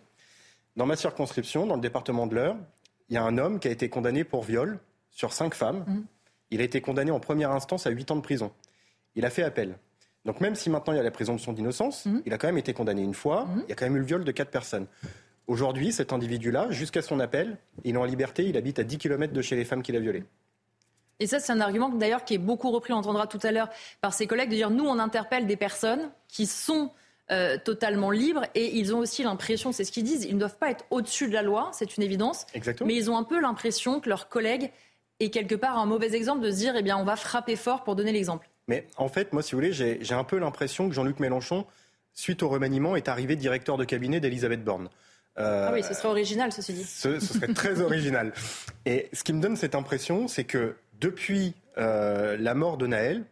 Dans 0.76 0.86
ma 0.86 0.96
circonscription, 0.96 1.66
dans 1.66 1.76
le 1.76 1.82
département 1.82 2.26
de 2.26 2.34
l'Eure, 2.34 2.56
il 3.10 3.14
y 3.14 3.18
a 3.18 3.22
un 3.22 3.36
homme 3.36 3.60
qui 3.60 3.68
a 3.68 3.70
été 3.70 3.90
condamné 3.90 4.24
pour 4.24 4.42
viol 4.42 4.80
sur 5.10 5.34
cinq 5.34 5.54
femmes. 5.54 5.84
Mhm. 5.86 6.04
Il 6.50 6.60
a 6.62 6.64
été 6.64 6.80
condamné 6.80 7.10
en 7.10 7.20
première 7.20 7.50
instance 7.50 7.86
à 7.86 7.90
huit 7.90 8.10
ans 8.10 8.16
de 8.16 8.22
prison. 8.22 8.50
Il 9.14 9.26
a 9.26 9.30
fait 9.30 9.42
appel. 9.42 9.76
Donc 10.24 10.40
même 10.40 10.54
si 10.54 10.70
maintenant 10.70 10.94
il 10.94 10.96
y 10.96 11.00
a 11.00 11.02
la 11.02 11.10
présomption 11.10 11.52
d'innocence, 11.52 12.06
il 12.24 12.32
a 12.32 12.38
quand 12.38 12.46
même 12.46 12.58
été 12.58 12.72
condamné 12.72 13.02
une 13.02 13.14
fois. 13.14 13.48
Il 13.66 13.68
y 13.68 13.72
a 13.72 13.74
quand 13.74 13.84
même 13.84 13.96
eu 13.96 14.00
le 14.00 14.06
viol 14.06 14.24
de 14.24 14.30
quatre 14.30 14.50
personnes. 14.50 14.86
Aujourd'hui, 15.46 15.92
cet 15.92 16.12
individu-là, 16.12 16.70
jusqu'à 16.70 17.02
son 17.02 17.20
appel, 17.20 17.58
il 17.84 17.94
est 17.94 17.98
en 17.98 18.04
liberté, 18.04 18.44
il 18.44 18.56
habite 18.56 18.78
à 18.78 18.84
10 18.84 18.98
km 18.98 19.32
de 19.32 19.42
chez 19.42 19.56
les 19.56 19.64
femmes 19.64 19.82
qu'il 19.82 19.96
a 19.96 20.00
violées. 20.00 20.24
Et 21.20 21.26
ça, 21.26 21.40
c'est 21.40 21.52
un 21.52 21.60
argument 21.60 21.88
d'ailleurs 21.88 22.24
qui 22.24 22.34
est 22.34 22.38
beaucoup 22.38 22.70
repris, 22.70 22.92
on 22.92 22.96
entendra 22.96 23.26
tout 23.26 23.40
à 23.42 23.52
l'heure 23.52 23.68
par 24.00 24.12
ses 24.12 24.26
collègues, 24.26 24.50
de 24.50 24.56
dire 24.56 24.70
nous, 24.70 24.84
on 24.84 24.98
interpelle 24.98 25.46
des 25.46 25.56
personnes 25.56 26.10
qui 26.28 26.46
sont 26.46 26.90
euh, 27.30 27.58
totalement 27.64 28.10
libres 28.10 28.44
et 28.54 28.76
ils 28.76 28.94
ont 28.94 28.98
aussi 28.98 29.22
l'impression, 29.22 29.72
c'est 29.72 29.84
ce 29.84 29.92
qu'ils 29.92 30.04
disent, 30.04 30.24
ils 30.24 30.34
ne 30.34 30.40
doivent 30.40 30.58
pas 30.58 30.70
être 30.70 30.84
au-dessus 30.90 31.28
de 31.28 31.32
la 31.32 31.42
loi, 31.42 31.70
c'est 31.72 31.96
une 31.96 32.02
évidence. 32.02 32.46
Exactement. 32.54 32.88
Mais 32.88 32.94
ils 32.94 33.10
ont 33.10 33.16
un 33.16 33.22
peu 33.24 33.40
l'impression 33.40 34.00
que 34.00 34.08
leurs 34.08 34.28
collègues 34.28 34.72
est 35.20 35.30
quelque 35.30 35.54
part 35.54 35.78
un 35.78 35.86
mauvais 35.86 36.14
exemple 36.14 36.40
de 36.40 36.50
se 36.50 36.56
dire 36.56 36.74
eh 36.76 36.82
bien, 36.82 36.96
on 36.96 37.04
va 37.04 37.16
frapper 37.16 37.56
fort 37.56 37.84
pour 37.84 37.94
donner 37.94 38.12
l'exemple. 38.12 38.48
Mais 38.68 38.86
en 38.96 39.08
fait, 39.08 39.32
moi, 39.32 39.42
si 39.42 39.52
vous 39.52 39.58
voulez, 39.58 39.72
j'ai 39.72 40.14
un 40.14 40.24
peu 40.24 40.38
l'impression 40.38 40.88
que 40.88 40.94
Jean-Luc 40.94 41.20
Mélenchon, 41.20 41.66
suite 42.14 42.42
au 42.42 42.48
remaniement, 42.48 42.96
est 42.96 43.08
arrivé 43.08 43.36
directeur 43.36 43.76
de 43.76 43.84
cabinet 43.84 44.20
d'Elisabeth 44.20 44.64
Borne. 44.64 44.88
Euh, 45.38 45.68
ah 45.68 45.72
oui, 45.72 45.82
ce 45.82 45.94
serait 45.94 46.08
original, 46.08 46.52
ceci 46.52 46.74
dit. 46.74 46.84
Ce, 46.84 47.18
serait 47.20 47.52
très 47.54 47.80
original. 47.80 48.32
Et 48.84 49.08
ce 49.12 49.24
qui 49.24 49.32
me 49.32 49.40
donne 49.40 49.56
cette 49.56 49.74
impression, 49.74 50.28
c'est 50.28 50.44
que 50.44 50.76
depuis 51.00 51.54
euh, 51.78 52.36
la 52.38 52.54
mort 52.54 52.76
de 52.76 52.86
Naël, 52.86 53.24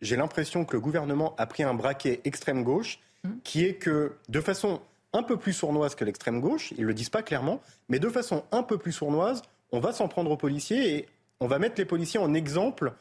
j'ai 0.00 0.16
l'impression 0.16 0.64
que 0.64 0.74
le 0.74 0.80
gouvernement 0.80 1.34
a 1.38 1.46
pris 1.46 1.62
un 1.62 1.74
braquet 1.74 2.20
extrême 2.24 2.64
gauche, 2.64 2.98
mmh. 3.24 3.30
qui 3.44 3.64
est 3.64 3.74
que, 3.74 4.12
de 4.28 4.40
façon 4.40 4.80
un 5.14 5.22
peu 5.22 5.36
plus 5.36 5.52
sournoise 5.52 5.94
que 5.94 6.04
l'extrême 6.04 6.40
gauche, 6.40 6.72
ils 6.76 6.82
ne 6.82 6.86
le 6.86 6.94
disent 6.94 7.10
pas 7.10 7.22
clairement, 7.22 7.60
mais 7.88 7.98
de 7.98 8.08
façon 8.08 8.44
un 8.50 8.62
peu 8.62 8.78
plus 8.78 8.92
sournoise, 8.92 9.42
on 9.70 9.80
va 9.80 9.92
s'en 9.92 10.08
prendre 10.08 10.30
aux 10.30 10.36
policiers 10.36 10.96
et 10.96 11.08
on 11.40 11.46
va 11.46 11.58
mettre 11.58 11.74
les 11.78 11.84
policiers 11.84 12.20
en 12.20 12.34
exemple 12.34 12.92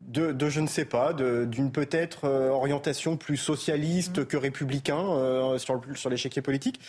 de, 0.00 0.34
je 0.48 0.60
ne 0.60 0.66
sais 0.66 0.86
pas, 0.86 1.12
d'une 1.12 1.70
peut-être 1.70 2.24
euh, 2.24 2.48
orientation 2.48 3.16
plus 3.18 3.36
socialiste 3.36 4.20
mmh. 4.20 4.24
que 4.24 4.36
républicain 4.36 5.58
sur, 5.58 5.82
sur 5.94 6.10
l'échiquier 6.10 6.42
politique. 6.42 6.80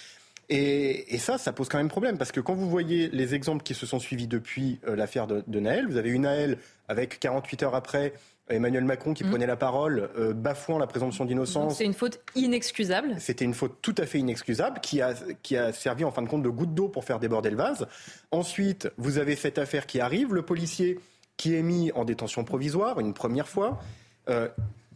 Et, 0.54 1.18
ça, 1.18 1.38
ça 1.38 1.54
pose 1.54 1.70
quand 1.70 1.78
même 1.78 1.88
problème, 1.88 2.18
parce 2.18 2.34
que 2.34 2.42
quand 2.42 2.54
vous 2.54 2.70
voyez 2.70 3.08
les 3.10 3.36
exemples 3.36 3.64
qui 3.64 3.74
se 3.74 3.86
sont 3.86 4.00
suivis 4.00 4.28
depuis 4.28 4.82
euh, 4.86 4.98
l'affaire 4.98 5.26
de, 5.26 5.60
Naël, 5.60 5.88
vous 5.88 5.96
avez 5.96 6.10
eu 6.10 6.20
Naël 6.20 6.58
avec 6.90 7.22
48 7.22 7.64
heures 7.64 7.76
après 7.76 8.12
Emmanuel 8.50 8.84
Macron 8.84 9.14
qui 9.14 9.24
mmh. 9.24 9.30
prenait 9.30 9.48
la 9.48 9.56
parole, 9.56 10.10
euh, 10.18 10.34
bafouant 10.34 10.78
la 10.78 10.88
présomption 10.88 11.24
d'innocence. 11.24 11.78
C'est 11.78 11.86
une 11.86 11.94
faute 11.94 12.20
inexcusable. 12.36 13.16
C'était 13.20 13.46
une 13.46 13.54
faute 13.54 13.78
tout 13.82 13.96
à 13.98 14.06
fait 14.06 14.20
inexcusable 14.20 14.82
qui 14.82 15.02
a, 15.02 15.14
qui 15.42 15.56
a 15.56 15.72
servi 15.72 16.04
en 16.04 16.12
fin 16.12 16.22
de 16.22 16.28
compte 16.28 16.44
de 16.44 16.50
goutte 16.50 16.74
d'eau 16.74 16.90
pour 16.90 17.06
faire 17.06 17.20
déborder 17.20 17.50
le 17.50 17.56
vase. 17.56 17.88
Ensuite, 18.32 18.92
vous 18.98 19.20
avez 19.20 19.38
cette 19.38 19.58
affaire 19.58 19.86
qui 19.86 20.02
arrive, 20.02 20.34
le 20.34 20.42
policier 20.42 21.00
qui 21.38 21.56
est 21.56 21.64
mis 21.64 21.94
en 21.94 22.04
détention 22.04 22.44
provisoire 22.44 23.00
une 23.00 23.14
première 23.14 23.48
fois. 23.48 23.80
Euh, 24.30 24.50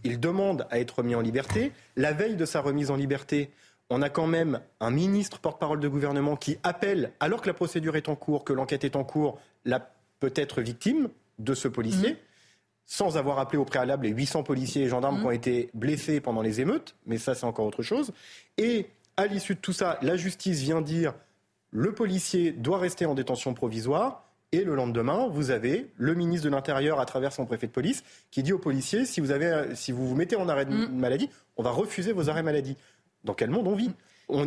il 0.03 0.19
demande 0.19 0.67
à 0.69 0.79
être 0.79 1.01
mis 1.01 1.15
en 1.15 1.21
liberté. 1.21 1.71
La 1.95 2.11
veille 2.11 2.35
de 2.35 2.45
sa 2.45 2.59
remise 2.59 2.91
en 2.91 2.97
liberté, 2.97 3.51
on 3.89 4.01
a 4.01 4.09
quand 4.09 4.27
même 4.27 4.61
un 4.79 4.91
ministre 4.91 5.39
porte-parole 5.39 5.79
de 5.79 5.87
gouvernement 5.87 6.35
qui 6.35 6.57
appelle, 6.63 7.11
alors 7.19 7.41
que 7.41 7.47
la 7.47 7.53
procédure 7.53 7.95
est 7.95 8.09
en 8.09 8.15
cours, 8.15 8.43
que 8.43 8.53
l'enquête 8.53 8.83
est 8.83 8.95
en 8.95 9.03
cours, 9.03 9.39
la 9.63 9.91
peut-être 10.19 10.61
victime 10.61 11.09
de 11.39 11.53
ce 11.53 11.67
policier, 11.67 12.13
mmh. 12.13 12.17
sans 12.85 13.17
avoir 13.17 13.39
appelé 13.39 13.57
au 13.57 13.65
préalable 13.65 14.05
les 14.05 14.11
800 14.11 14.43
policiers 14.43 14.83
et 14.83 14.89
gendarmes 14.89 15.17
mmh. 15.17 15.21
qui 15.21 15.27
ont 15.27 15.31
été 15.31 15.69
blessés 15.73 16.19
pendant 16.19 16.41
les 16.41 16.61
émeutes, 16.61 16.95
mais 17.05 17.17
ça 17.17 17.35
c'est 17.35 17.45
encore 17.45 17.65
autre 17.65 17.83
chose. 17.83 18.11
Et 18.57 18.87
à 19.17 19.27
l'issue 19.27 19.55
de 19.55 19.59
tout 19.59 19.73
ça, 19.73 19.99
la 20.01 20.17
justice 20.17 20.61
vient 20.61 20.81
dire 20.81 21.13
le 21.71 21.93
policier 21.93 22.51
doit 22.51 22.79
rester 22.79 23.05
en 23.05 23.15
détention 23.15 23.53
provisoire. 23.53 24.23
Et 24.51 24.63
le 24.63 24.75
lendemain, 24.75 25.27
vous 25.27 25.51
avez 25.51 25.91
le 25.97 26.13
ministre 26.13 26.45
de 26.45 26.55
l'Intérieur, 26.55 27.01
à 27.01 27.05
travers 27.05 27.33
son 27.33 27.45
préfet 27.45 27.67
de 27.67 27.73
police, 27.73 28.03
qui 28.31 28.41
dit 28.41 28.53
aux 28.53 28.59
policiers 28.59 29.05
si 29.05 29.19
vous, 29.19 29.31
avez, 29.31 29.75
si 29.75 29.91
vous 29.91 30.07
vous 30.07 30.15
mettez 30.15 30.37
en 30.37 30.47
arrêt 30.47 30.63
de 30.63 30.73
mmh. 30.73 30.95
maladie, 30.95 31.29
on 31.57 31.63
va 31.63 31.71
refuser 31.71 32.13
vos 32.13 32.29
arrêts 32.29 32.43
maladie 32.43 32.77
dans 33.25 33.33
quel 33.33 33.49
monde 33.49 33.67
on 33.67 33.75
vit 33.75 33.91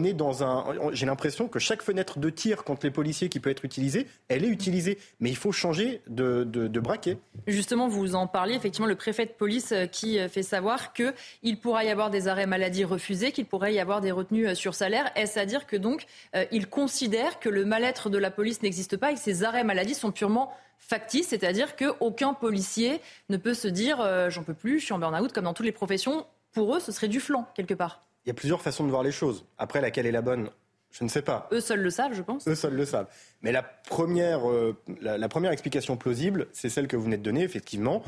est 0.05 0.13
dans 0.13 0.43
un. 0.43 0.65
J'ai 0.93 1.07
l'impression 1.07 1.49
que 1.49 1.59
chaque 1.59 1.83
fenêtre 1.83 2.19
de 2.19 2.31
tir 2.31 2.65
contre 2.65 2.87
les 2.87 2.91
policiers 2.91 3.29
qui 3.29 3.41
peut 3.41 3.51
être 3.51 3.65
utilisée, 3.65 4.07
elle 4.29 4.45
est 4.45 4.49
utilisée. 4.49 4.99
Mais 5.21 5.31
il 5.31 5.37
faut 5.37 5.53
changer 5.53 6.01
de, 6.09 6.45
de, 6.45 6.81
braquet. 6.81 7.19
Justement, 7.47 7.89
vous 7.89 8.15
en 8.15 8.27
parliez, 8.27 8.55
effectivement, 8.55 8.87
le 8.87 8.95
préfet 8.95 9.27
de 9.27 9.31
police 9.31 9.73
euh, 9.73 9.87
qui 9.87 10.19
euh, 10.19 10.29
fait 10.29 10.43
savoir 10.43 10.93
qu'il 10.93 11.59
pourra 11.61 11.85
y 11.85 11.91
avoir 11.91 12.11
des 12.11 12.29
arrêts 12.29 12.47
maladie 12.47 12.85
refusés, 12.85 13.33
qu'il 13.33 13.47
pourrait 13.47 13.75
y 13.75 13.81
avoir 13.81 14.01
des 14.01 14.13
retenues 14.13 14.49
euh, 14.49 14.55
sur 14.55 14.75
salaire. 14.75 15.11
Est-ce 15.17 15.39
à 15.39 15.47
dire 15.47 15.67
que 15.67 15.77
donc 15.77 16.07
il 16.53 16.69
considère 16.69 17.41
que 17.41 17.49
le 17.49 17.65
mal-être 17.65 18.11
de 18.11 18.19
la 18.19 18.31
police 18.31 18.63
n'existe 18.63 18.97
pas 18.97 19.11
et 19.11 19.15
que 19.15 19.21
ces 19.21 19.45
arrêts 19.45 19.65
maladie 19.65 19.95
sont 19.95 20.13
purement 20.13 20.53
factices, 20.79 21.29
c'est-à-dire 21.29 21.77
qu'aucun 21.77 22.35
policier 22.35 23.01
ne 23.29 23.37
peut 23.37 23.55
se 23.55 23.69
dire 23.69 23.99
j'en 24.31 24.43
peux 24.43 24.55
plus, 24.55 24.79
je 24.79 24.85
suis 24.85 24.95
en 24.95 24.99
burn-out, 24.99 25.33
comme 25.33 25.45
dans 25.45 25.55
toutes 25.55 25.67
les 25.67 25.73
professions. 25.73 26.27
Pour 26.53 26.77
eux, 26.77 26.81
ce 26.81 26.93
serait 26.93 27.09
du 27.09 27.21
flanc, 27.21 27.47
quelque 27.55 27.75
part? 27.75 28.08
Il 28.29 28.33
y 28.33 28.33
a 28.33 28.35
plusieurs 28.35 28.61
façons 28.61 28.85
de 28.85 28.91
voir 28.91 29.03
les 29.03 29.11
choses. 29.11 29.47
Après, 29.57 29.81
laquelle 29.81 30.05
est 30.05 30.13
la 30.13 30.21
bonne 30.21 30.51
je 30.91 31.03
ne 31.03 31.09
sais 31.09 31.23
pas. 31.23 31.49
Eux 31.51 31.61
seuls 31.61 31.81
le 31.81 31.89
savent, 31.89 32.13
je 32.13 32.21
pense. 32.21 32.47
Eux 32.47 32.55
seuls 32.55 32.75
le 32.75 32.85
savent. 32.85 33.09
Mais 33.41 33.53
la 33.53 33.63
première, 33.63 34.51
euh, 34.51 34.77
la, 35.01 35.29
première 35.31 35.51
explication 35.51 35.97
plausible, 35.97 36.47
c'est 36.53 36.69
celle 36.69 36.89
que 36.89 36.97
vous 36.97 37.05
venez 37.05 37.17
de 37.17 37.23
donner, 37.23 37.43
effectivement. 37.43 38.03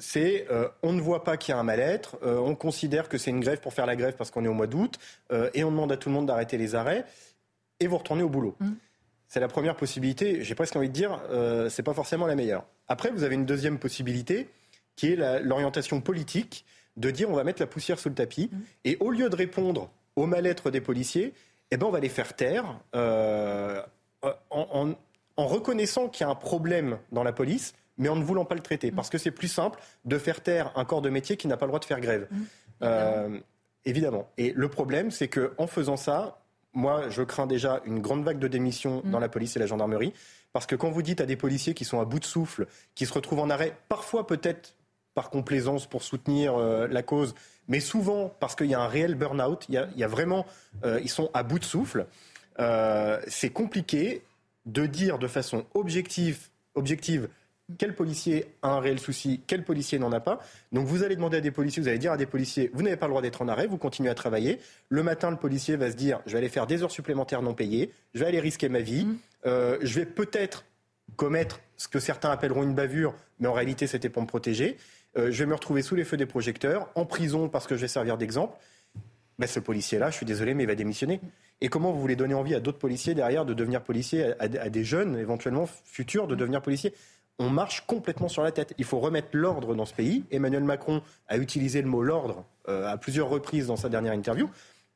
C'est 0.00 0.46
euh, 0.50 0.68
on 0.82 0.92
ne 0.92 1.00
voit 1.00 1.22
pas 1.22 1.36
qu'il 1.36 1.52
y 1.52 1.56
a 1.56 1.60
un 1.60 1.62
mal-être, 1.62 2.18
euh, 2.24 2.38
on 2.38 2.56
considère 2.56 3.08
que 3.08 3.16
c'est 3.16 3.30
une 3.30 3.38
grève 3.38 3.60
pour 3.60 3.72
faire 3.72 3.86
la 3.86 3.94
grève 3.94 4.14
parce 4.16 4.32
qu'on 4.32 4.44
est 4.44 4.48
au 4.48 4.54
mois 4.54 4.66
d'août, 4.66 4.98
et 5.54 5.62
on 5.62 5.70
demande 5.70 5.92
à 5.92 5.96
tout 5.96 6.08
le 6.08 6.16
monde 6.16 6.26
d'arrêter 6.26 6.58
les 6.58 6.74
arrêts, 6.74 7.04
et 7.78 7.86
vous 7.86 7.98
retournez 7.98 8.24
au 8.24 8.28
boulot. 8.28 8.56
Mmh. 8.58 8.70
C'est 9.28 9.40
la 9.40 9.48
première 9.48 9.76
possibilité. 9.76 10.42
J'ai 10.42 10.56
presque 10.56 10.74
envie 10.74 10.88
de 10.88 10.94
dire, 10.94 11.20
c'est 11.68 11.84
pas 11.84 11.94
forcément 11.94 12.26
la 12.26 12.34
meilleure. 12.34 12.64
Après, 12.88 13.10
vous 13.10 13.22
avez 13.22 13.36
une 13.36 13.46
deuxième 13.46 13.78
possibilité, 13.78 14.48
qui 14.96 15.12
est 15.12 15.16
l'orientation 15.42 16.00
politique 16.00 16.64
de 17.00 17.10
dire 17.10 17.30
on 17.30 17.34
va 17.34 17.44
mettre 17.44 17.60
la 17.60 17.66
poussière 17.66 17.98
sous 17.98 18.08
le 18.08 18.14
tapis. 18.14 18.50
Mmh. 18.52 18.58
Et 18.84 18.96
au 19.00 19.10
lieu 19.10 19.28
de 19.28 19.36
répondre 19.36 19.90
au 20.16 20.26
mal-être 20.26 20.70
des 20.70 20.80
policiers, 20.80 21.34
eh 21.70 21.76
ben 21.76 21.86
on 21.86 21.90
va 21.90 22.00
les 22.00 22.08
faire 22.08 22.34
taire 22.36 22.78
euh, 22.94 23.80
en, 24.50 24.94
reconnaissant 25.36 26.08
qu'il 26.08 26.26
y 26.26 26.28
a 26.28 26.30
un 26.30 26.34
problème 26.34 26.98
dans 27.12 27.22
la 27.22 27.32
police, 27.32 27.72
mais 27.96 28.08
en 28.08 28.16
ne 28.16 28.24
voulant 28.24 28.44
pas 28.44 28.54
le 28.54 28.60
traiter. 28.60 28.90
Mmh. 28.90 28.94
Parce 28.94 29.08
que 29.08 29.18
c'est 29.18 29.30
plus 29.30 29.48
simple 29.48 29.80
de 30.04 30.18
faire 30.18 30.42
taire 30.42 30.72
un 30.76 30.84
corps 30.84 31.02
de 31.02 31.08
métier 31.08 31.36
qui 31.36 31.48
n'a 31.48 31.56
pas 31.56 31.64
le 31.66 31.70
droit 31.70 31.80
de 31.80 31.86
faire 31.86 32.00
grève. 32.00 32.28
Mmh. 32.30 32.36
Euh, 32.82 33.40
évidemment. 33.84 34.28
Et 34.36 34.52
le 34.54 34.68
problème, 34.68 35.10
c'est 35.10 35.28
qu'en 35.28 35.66
faisant 35.66 35.96
ça, 35.96 36.42
moi, 36.72 37.08
je 37.08 37.22
crains 37.22 37.46
déjà 37.46 37.80
une 37.84 38.00
grande 38.00 38.22
vague 38.22 38.38
de 38.38 38.46
démissions 38.46 39.02
dans 39.06 39.18
la 39.18 39.28
police 39.28 39.56
et 39.56 39.58
la 39.58 39.66
gendarmerie. 39.66 40.12
Parce 40.52 40.66
que 40.66 40.76
quand 40.76 40.90
vous 40.90 41.02
dites 41.02 41.20
à 41.20 41.26
des 41.26 41.36
policiers 41.36 41.74
qui 41.74 41.84
sont 41.84 42.00
à 42.00 42.04
bout 42.04 42.20
de 42.20 42.24
souffle, 42.24 42.66
qui 42.94 43.06
se 43.06 43.12
retrouvent 43.12 43.40
en 43.40 43.50
arrêt, 43.50 43.76
parfois 43.88 44.26
peut-être 44.26 44.74
par 45.20 45.28
complaisance 45.28 45.86
pour 45.86 46.02
soutenir 46.02 46.56
euh, 46.56 46.88
la 46.88 47.02
cause, 47.02 47.34
mais 47.68 47.80
souvent 47.80 48.34
parce 48.40 48.54
qu'il 48.54 48.68
y 48.68 48.74
a 48.74 48.80
un 48.80 48.88
réel 48.88 49.16
burn-out, 49.16 49.66
il, 49.68 49.74
y 49.94 50.02
a 50.02 50.08
vraiment, 50.08 50.46
euh, 50.82 50.98
ils 51.02 51.10
sont 51.10 51.28
à 51.34 51.42
bout 51.42 51.58
de 51.58 51.64
souffle. 51.66 52.06
Euh, 52.58 53.20
c'est 53.26 53.50
compliqué 53.50 54.22
de 54.64 54.86
dire 54.86 55.18
de 55.18 55.28
façon 55.28 55.66
objective, 55.74 56.48
objective 56.74 57.28
quel 57.76 57.94
policier 57.94 58.46
a 58.62 58.70
un 58.70 58.80
réel 58.80 58.98
souci, 58.98 59.42
quel 59.46 59.62
policier 59.62 59.98
n'en 59.98 60.10
a 60.10 60.20
pas. 60.20 60.40
Donc 60.72 60.86
vous 60.86 61.02
allez 61.02 61.16
demander 61.16 61.36
à 61.36 61.42
des 61.42 61.50
policiers, 61.50 61.82
vous 61.82 61.88
allez 61.88 61.98
dire 61.98 62.12
à 62.12 62.16
des 62.16 62.24
policiers, 62.24 62.70
vous 62.72 62.82
n'avez 62.82 62.96
pas 62.96 63.06
le 63.06 63.10
droit 63.10 63.20
d'être 63.20 63.42
en 63.42 63.48
arrêt, 63.48 63.66
vous 63.66 63.76
continuez 63.76 64.08
à 64.08 64.14
travailler. 64.14 64.58
Le 64.88 65.02
matin, 65.02 65.30
le 65.30 65.36
policier 65.36 65.76
va 65.76 65.90
se 65.90 65.96
dire, 65.96 66.22
je 66.24 66.32
vais 66.32 66.38
aller 66.38 66.48
faire 66.48 66.66
des 66.66 66.82
heures 66.82 66.90
supplémentaires 66.90 67.42
non 67.42 67.52
payées, 67.52 67.92
je 68.14 68.20
vais 68.20 68.26
aller 68.26 68.40
risquer 68.40 68.70
ma 68.70 68.80
vie, 68.80 69.04
mmh. 69.04 69.18
je 69.82 69.94
vais 69.94 70.06
peut-être 70.06 70.64
commettre 71.16 71.60
ce 71.76 71.88
que 71.88 71.98
certains 72.00 72.30
appelleront 72.30 72.62
une 72.62 72.74
bavure, 72.74 73.14
mais 73.38 73.48
en 73.48 73.52
réalité 73.52 73.86
c'était 73.86 74.08
pour 74.08 74.22
me 74.22 74.26
protéger. 74.26 74.78
Euh, 75.16 75.30
je 75.30 75.38
vais 75.40 75.46
me 75.46 75.54
retrouver 75.54 75.82
sous 75.82 75.94
les 75.94 76.04
feux 76.04 76.16
des 76.16 76.26
projecteurs, 76.26 76.88
en 76.94 77.04
prison 77.04 77.48
parce 77.48 77.66
que 77.66 77.76
je 77.76 77.80
vais 77.80 77.88
servir 77.88 78.16
d'exemple. 78.16 78.56
Ben, 79.38 79.46
ce 79.46 79.58
policier-là, 79.58 80.10
je 80.10 80.16
suis 80.16 80.26
désolé, 80.26 80.54
mais 80.54 80.64
il 80.64 80.66
va 80.66 80.74
démissionner. 80.74 81.20
Et 81.60 81.68
comment 81.68 81.92
vous 81.92 82.00
voulez 82.00 82.16
donner 82.16 82.34
envie 82.34 82.54
à 82.54 82.60
d'autres 82.60 82.78
policiers 82.78 83.14
derrière 83.14 83.44
de 83.44 83.54
devenir 83.54 83.82
policiers, 83.82 84.34
à, 84.38 84.48
des 84.48 84.84
jeunes 84.84 85.16
éventuellement 85.18 85.66
futurs 85.66 86.26
de 86.26 86.34
devenir 86.34 86.62
policiers? 86.62 86.94
On 87.38 87.48
marche 87.48 87.86
complètement 87.86 88.28
sur 88.28 88.42
la 88.42 88.52
tête. 88.52 88.74
Il 88.76 88.84
faut 88.84 89.00
remettre 89.00 89.28
l'ordre 89.32 89.74
dans 89.74 89.86
ce 89.86 89.94
pays. 89.94 90.24
Emmanuel 90.30 90.62
Macron 90.62 91.02
a 91.26 91.38
utilisé 91.38 91.80
le 91.80 91.88
mot 91.88 92.02
l'ordre 92.02 92.44
euh, 92.68 92.86
à 92.86 92.98
plusieurs 92.98 93.30
reprises 93.30 93.66
dans 93.66 93.76
sa 93.76 93.88
dernière 93.88 94.12
interview, 94.12 94.50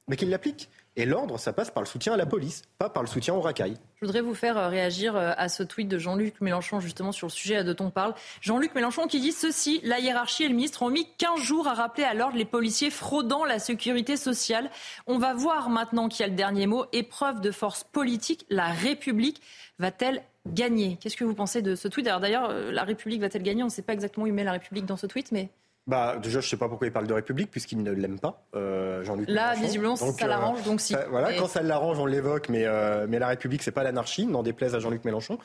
mais 0.09 0.17
qu'il 0.17 0.29
l'applique. 0.29 0.69
Et 0.97 1.07
l'ordre, 1.07 1.39
ça 1.39 1.53
passe 1.53 1.73
par 1.73 1.83
le 1.83 1.89
soutien 1.89 2.13
à 2.13 2.17
la 2.17 2.27
police, 2.27 2.63
pas 2.79 2.89
par 2.89 3.03
le 3.03 3.09
soutien 3.09 3.35
aux 3.35 3.41
racailles. 3.41 3.77
Je 4.01 4.07
voudrais 4.07 4.21
vous 4.21 4.35
faire 4.35 4.57
euh, 4.57 4.69
réagir 4.69 5.17
euh, 5.17 5.33
à 5.37 5.49
ce 5.49 5.65
tweet 5.65 5.89
de 5.89 5.99
Jean-Luc 5.99 6.41
Mélenchon, 6.41 6.79
justement, 6.79 7.11
sur 7.11 7.27
le 7.27 7.33
sujet 7.33 7.65
dont 7.65 7.85
on 7.85 7.91
parle. 7.91 8.15
Jean-Luc 8.41 8.75
Mélenchon 8.77 9.09
qui 9.09 9.21
dit 9.21 9.33
ceci 9.33 9.81
La 9.83 9.99
hiérarchie 9.99 10.45
et 10.45 10.49
le 10.49 10.55
ministre 10.55 10.83
ont 10.83 10.91
mis 10.91 11.09
15 11.19 11.41
jours 11.41 11.67
à 11.67 11.75
rappeler 11.75 12.05
à 12.05 12.15
l'ordre 12.15 12.37
les 12.37 12.45
policiers 12.45 12.91
fraudant 12.91 13.45
la 13.45 13.59
sécurité 13.59 14.17
sociale. 14.17 14.71
On 15.09 15.19
va 15.19 15.35
voir 15.35 15.69
maintenant 15.69 16.09
qui 16.09 16.23
a 16.23 16.29
le 16.29 16.35
dernier 16.35 16.67
mot. 16.67 16.85
Épreuve 16.93 17.41
de 17.41 17.51
force 17.51 17.83
politique, 17.83 18.47
la 18.49 18.69
République 18.69 19.43
va-t-elle 19.81 20.23
gagner? 20.47 20.97
Qu'est-ce 21.01 21.17
que 21.17 21.25
vous 21.25 21.35
pensez 21.35 21.61
de 21.61 21.75
ce 21.75 21.89
tweet? 21.89 22.07
D'ailleurs, 22.07 22.51
euh, 22.51 22.71
la 22.71 22.85
République 22.85 23.21
va-t-elle 23.21 23.43
gagner? 23.43 23.63
On 23.63 23.67
ne 23.67 23.73
sait 23.73 23.83
pas 23.83 23.95
exactement 23.95 24.25
où 24.25 24.27
il 24.29 24.33
met 24.33 24.45
la 24.45 24.53
République 24.53 24.87
dans 24.87 24.97
ce 24.97 25.07
tweet, 25.07 25.33
mais. 25.33 25.49
Bah, 25.87 26.17
déjà, 26.17 26.41
je 26.41 26.47
ne 26.47 26.51
sais 26.51 26.57
pas 26.57 26.69
pourquoi 26.69 26.87
il 26.87 26.93
parle 26.93 27.07
de 27.07 27.13
République, 27.13 27.51
puisqu'il 27.51 27.83
ne 27.83 27.91
l'aime 27.91 28.19
pas, 28.19 28.47
euh, 28.55 29.05
Jean-Luc 29.05 29.29
Là, 29.29 29.55
visiblement, 29.55 29.97
ça 29.97 30.07
euh, 30.07 30.27
l'arrange, 30.27 30.63
donc 30.63 30.81
si. 30.81 30.97
voilà, 31.11 31.35
quand 31.35 31.47
ça 31.47 31.61
l'arrange, 31.61 31.99
on 31.99 32.07
l'évoque, 32.07 32.49
mais, 32.49 32.65
euh, 32.65 33.07
mais 33.07 33.19
la 33.19 33.29
République, 33.29 33.63
c'est 33.63 33.71
pas 33.71 33.83
l'anarchie, 33.83 34.27
n'en 34.27 34.43
déplaise 34.43 34.75
à 34.75 34.79
Jean-Luc 34.79 35.05
Mélenchon. 35.05 35.39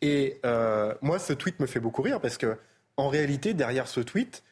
Et 0.00 0.40
moi, 1.02 1.18
ce 1.18 1.34
tweet 1.34 1.60
me 1.60 1.66
fait 1.66 1.80
beaucoup 1.80 2.02
rire, 2.02 2.20
parce 2.20 2.38
que, 2.38 2.56
en 2.96 3.08
réalité, 3.08 3.52
derrière 3.52 3.86
ce 3.86 4.00
tweet, 4.00 4.42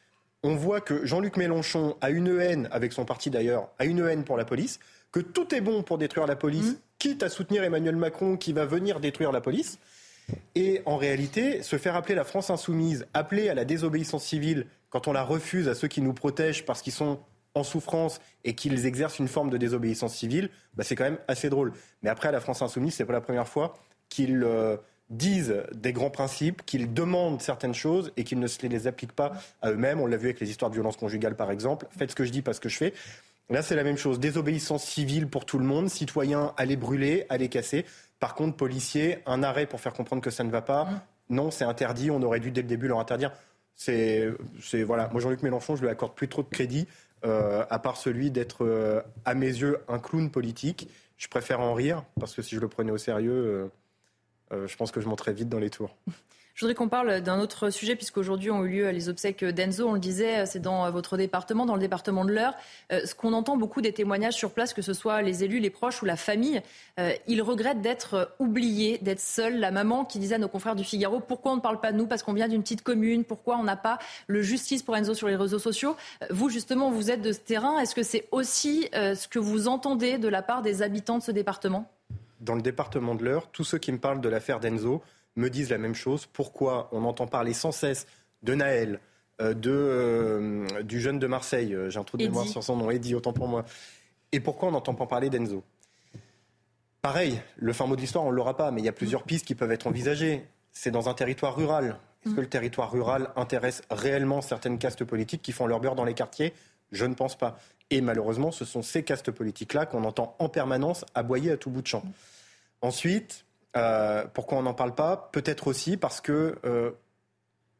on 0.43 0.55
voit 0.55 0.81
que 0.81 1.05
Jean-Luc 1.05 1.37
Mélenchon 1.37 1.95
a 2.01 2.11
une 2.11 2.39
haine, 2.39 2.67
avec 2.71 2.93
son 2.93 3.05
parti 3.05 3.29
d'ailleurs, 3.29 3.69
a 3.79 3.85
une 3.85 3.99
haine 3.99 4.23
pour 4.23 4.37
la 4.37 4.45
police, 4.45 4.79
que 5.11 5.19
tout 5.19 5.53
est 5.53 5.61
bon 5.61 5.81
pour 5.81 5.97
détruire 5.97 6.27
la 6.27 6.35
police, 6.35 6.73
mmh. 6.73 6.79
quitte 6.99 7.23
à 7.23 7.29
soutenir 7.29 7.63
Emmanuel 7.63 7.95
Macron 7.95 8.37
qui 8.37 8.53
va 8.53 8.65
venir 8.65 8.99
détruire 8.99 9.31
la 9.31 9.41
police. 9.41 9.79
Et 10.55 10.81
en 10.85 10.97
réalité, 10.97 11.63
se 11.63 11.77
faire 11.77 11.95
appeler 11.95 12.15
la 12.15 12.23
France 12.23 12.49
insoumise, 12.49 13.05
appeler 13.13 13.49
à 13.49 13.53
la 13.53 13.65
désobéissance 13.65 14.23
civile 14.23 14.67
quand 14.91 15.07
on 15.07 15.13
la 15.13 15.23
refuse 15.23 15.67
à 15.67 15.73
ceux 15.73 15.87
qui 15.87 16.01
nous 16.01 16.13
protègent 16.13 16.65
parce 16.65 16.83
qu'ils 16.83 16.93
sont 16.93 17.19
en 17.55 17.63
souffrance 17.63 18.21
et 18.43 18.53
qu'ils 18.53 18.85
exercent 18.85 19.19
une 19.19 19.27
forme 19.27 19.49
de 19.49 19.57
désobéissance 19.57 20.13
civile, 20.13 20.49
bah 20.75 20.83
c'est 20.83 20.95
quand 20.95 21.03
même 21.03 21.19
assez 21.27 21.49
drôle. 21.49 21.73
Mais 22.03 22.09
après, 22.09 22.27
à 22.29 22.31
la 22.31 22.39
France 22.39 22.61
insoumise, 22.61 22.93
c'est 22.93 23.05
pas 23.05 23.13
la 23.13 23.21
première 23.21 23.47
fois 23.47 23.73
qu'ils 24.09 24.43
euh, 24.43 24.77
disent 25.09 25.55
des 25.73 25.93
grands 25.93 26.09
principes, 26.09 26.65
qu'ils 26.65 26.93
demandent 26.93 27.41
certaines 27.41 27.73
choses 27.73 28.11
et 28.17 28.23
qu'ils 28.23 28.39
ne 28.39 28.47
se 28.47 28.65
les 28.65 28.87
appliquent 28.87 29.15
pas 29.15 29.33
à 29.61 29.71
eux-mêmes. 29.71 29.99
On 29.99 30.07
l'a 30.07 30.17
vu 30.17 30.27
avec 30.27 30.39
les 30.39 30.49
histoires 30.49 30.69
de 30.69 30.75
violence 30.75 30.97
conjugale, 30.97 31.35
par 31.35 31.51
exemple. 31.51 31.87
Faites 31.97 32.11
ce 32.11 32.15
que 32.15 32.23
je 32.23 32.31
dis, 32.31 32.41
pas 32.41 32.53
ce 32.53 32.61
que 32.61 32.69
je 32.69 32.77
fais. 32.77 32.93
Là, 33.49 33.61
c'est 33.61 33.75
la 33.75 33.83
même 33.83 33.97
chose. 33.97 34.19
Désobéissance 34.19 34.83
civile 34.83 35.27
pour 35.27 35.45
tout 35.45 35.59
le 35.59 35.65
monde. 35.65 35.89
Citoyens, 35.89 36.53
allez 36.55 36.77
brûler, 36.77 37.25
allez 37.29 37.49
casser. 37.49 37.85
Par 38.19 38.35
contre, 38.35 38.55
policiers, 38.55 39.19
un 39.25 39.43
arrêt 39.43 39.65
pour 39.65 39.81
faire 39.81 39.93
comprendre 39.93 40.21
que 40.21 40.29
ça 40.29 40.43
ne 40.43 40.51
va 40.51 40.61
pas. 40.61 40.85
Mmh. 40.85 41.01
Non, 41.31 41.51
c'est 41.51 41.65
interdit. 41.65 42.11
On 42.11 42.21
aurait 42.21 42.39
dû 42.39 42.51
dès 42.51 42.61
le 42.61 42.67
début 42.67 42.87
leur 42.87 42.99
interdire. 42.99 43.31
C'est, 43.83 44.83
voilà. 44.83 45.09
Moi, 45.11 45.21
Jean-Luc 45.21 45.41
Mélenchon, 45.41 45.75
je 45.75 45.81
lui 45.81 45.89
accorde 45.89 46.13
plus 46.13 46.27
trop 46.27 46.43
de 46.43 46.49
crédit, 46.49 46.87
euh, 47.25 47.65
à 47.67 47.79
part 47.79 47.97
celui 47.97 48.29
d'être, 48.29 48.63
euh, 48.63 49.01
à 49.25 49.33
mes 49.33 49.47
yeux, 49.47 49.79
un 49.87 49.97
clown 49.97 50.29
politique. 50.29 50.87
Je 51.17 51.27
préfère 51.27 51.61
en 51.61 51.73
rire 51.73 52.03
parce 52.19 52.35
que 52.35 52.43
si 52.43 52.53
je 52.53 52.59
le 52.59 52.67
prenais 52.67 52.91
au 52.91 52.99
sérieux, 52.99 53.71
euh, 54.51 54.67
je 54.67 54.75
pense 54.75 54.91
que 54.91 55.01
je 55.01 55.07
monterais 55.07 55.33
vite 55.33 55.49
dans 55.49 55.57
les 55.57 55.71
tours. 55.71 55.97
Je 56.53 56.65
voudrais 56.65 56.75
qu'on 56.75 56.89
parle 56.89 57.21
d'un 57.21 57.39
autre 57.39 57.69
sujet, 57.69 57.95
puisqu'aujourd'hui 57.95 58.51
ont 58.51 58.63
eu 58.65 58.69
lieu 58.69 58.89
les 58.89 59.09
obsèques 59.09 59.43
d'Enzo. 59.43 59.87
On 59.87 59.93
le 59.93 59.99
disait, 59.99 60.45
c'est 60.45 60.59
dans 60.59 60.89
votre 60.91 61.17
département, 61.17 61.65
dans 61.65 61.75
le 61.75 61.79
département 61.79 62.25
de 62.25 62.31
l'Eure. 62.31 62.53
Euh, 62.91 63.05
ce 63.05 63.15
qu'on 63.15 63.33
entend 63.33 63.57
beaucoup 63.57 63.81
des 63.81 63.93
témoignages 63.93 64.35
sur 64.35 64.51
place, 64.51 64.73
que 64.73 64.81
ce 64.81 64.93
soit 64.93 65.21
les 65.21 65.43
élus, 65.43 65.59
les 65.59 65.69
proches 65.69 66.01
ou 66.01 66.05
la 66.05 66.17
famille, 66.17 66.61
euh, 66.99 67.13
ils 67.27 67.41
regrettent 67.41 67.81
d'être 67.81 68.35
oubliés, 68.39 68.99
d'être 69.01 69.19
seuls. 69.19 69.59
La 69.59 69.71
maman 69.71 70.05
qui 70.05 70.19
disait 70.19 70.35
à 70.35 70.39
nos 70.39 70.47
confrères 70.47 70.75
du 70.75 70.83
Figaro 70.83 71.19
pourquoi 71.19 71.53
on 71.53 71.55
ne 71.55 71.61
parle 71.61 71.79
pas 71.79 71.91
de 71.91 71.97
nous 71.97 72.07
Parce 72.07 72.23
qu'on 72.23 72.33
vient 72.33 72.47
d'une 72.47 72.61
petite 72.61 72.83
commune, 72.83 73.23
pourquoi 73.23 73.57
on 73.57 73.63
n'a 73.63 73.77
pas 73.77 73.97
le 74.27 74.41
justice 74.41 74.83
pour 74.83 74.95
Enzo 74.95 75.13
sur 75.13 75.27
les 75.27 75.35
réseaux 75.35 75.59
sociaux? 75.59 75.95
Euh, 76.23 76.27
Vous, 76.31 76.49
justement, 76.49 76.91
vous 76.91 77.11
êtes 77.11 77.21
de 77.21 77.31
ce 77.31 77.39
terrain. 77.39 77.79
Est-ce 77.79 77.95
que 77.95 78.03
c'est 78.03 78.27
aussi 78.31 78.89
ce 78.93 79.27
que 79.27 79.39
vous 79.39 79.67
entendez 79.67 80.17
de 80.17 80.27
la 80.27 80.41
part 80.41 80.61
des 80.61 80.81
habitants 80.81 81.17
de 81.17 81.23
ce 81.23 81.31
département? 81.31 81.89
Dans 82.39 82.55
le 82.55 82.61
département 82.61 83.15
de 83.15 83.23
l'Eure, 83.23 83.47
tous 83.51 83.63
ceux 83.63 83.77
qui 83.77 83.91
me 83.91 83.97
parlent 83.99 84.21
de 84.21 84.29
l'affaire 84.29 84.59
d'Enzo, 84.59 85.01
me 85.35 85.49
disent 85.49 85.69
la 85.69 85.77
même 85.77 85.95
chose. 85.95 86.25
Pourquoi 86.25 86.89
on 86.91 87.03
entend 87.05 87.27
parler 87.27 87.53
sans 87.53 87.71
cesse 87.71 88.07
de 88.43 88.55
Naël, 88.55 88.99
euh, 89.41 89.53
de, 89.53 89.71
euh, 89.71 90.83
du 90.83 90.99
jeune 90.99 91.19
de 91.19 91.27
Marseille, 91.27 91.73
euh, 91.73 91.89
j'ai 91.89 91.99
un 91.99 92.03
trou 92.03 92.17
de 92.17 92.23
mémoire 92.23 92.47
sur 92.47 92.63
son 92.63 92.75
nom, 92.75 92.91
Eddy, 92.91 93.15
autant 93.15 93.33
pour 93.33 93.47
moi. 93.47 93.65
Et 94.31 94.39
pourquoi 94.39 94.69
on 94.69 94.71
n'entend 94.71 94.93
pas 94.93 95.05
parler 95.05 95.29
d'Enzo? 95.29 95.63
Pareil, 97.01 97.41
le 97.55 97.73
fin 97.73 97.87
mot 97.87 97.95
de 97.95 98.01
l'histoire, 98.01 98.23
on 98.23 98.31
ne 98.31 98.35
l'aura 98.35 98.55
pas, 98.55 98.71
mais 98.71 98.81
il 98.81 98.85
y 98.85 98.89
a 98.89 98.93
plusieurs 98.93 99.23
pistes 99.23 99.45
qui 99.45 99.55
peuvent 99.55 99.71
être 99.71 99.87
envisagées. 99.87 100.45
C'est 100.71 100.91
dans 100.91 101.09
un 101.09 101.13
territoire 101.13 101.55
rural. 101.55 101.97
Est-ce 102.23 102.35
que 102.35 102.41
le 102.41 102.47
territoire 102.47 102.91
rural 102.91 103.31
intéresse 103.35 103.81
réellement 103.89 104.41
certaines 104.41 104.77
castes 104.77 105.03
politiques 105.03 105.41
qui 105.41 105.51
font 105.51 105.65
leur 105.65 105.79
beurre 105.79 105.95
dans 105.95 106.05
les 106.05 106.13
quartiers? 106.13 106.53
Je 106.91 107.05
ne 107.05 107.15
pense 107.15 107.35
pas. 107.35 107.57
Et 107.89 108.01
malheureusement, 108.01 108.51
ce 108.51 108.63
sont 108.63 108.83
ces 108.83 109.03
castes 109.03 109.31
politiques-là 109.31 109.87
qu'on 109.87 110.03
entend 110.03 110.35
en 110.37 110.47
permanence 110.47 111.03
aboyer 111.15 111.51
à 111.51 111.57
tout 111.57 111.71
bout 111.71 111.81
de 111.81 111.87
champ. 111.87 112.03
Ensuite, 112.81 113.45
euh, 113.77 114.25
pourquoi 114.33 114.57
on 114.57 114.63
n'en 114.63 114.73
parle 114.73 114.95
pas? 114.95 115.29
Peut-être 115.31 115.67
aussi 115.67 115.97
parce 115.97 116.21
que 116.21 116.57
il 116.63 116.69
euh, 116.69 116.91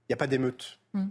n'y 0.09 0.13
a 0.13 0.17
pas 0.17 0.27
d'émeute. 0.27 0.79
Hmm. 0.93 1.07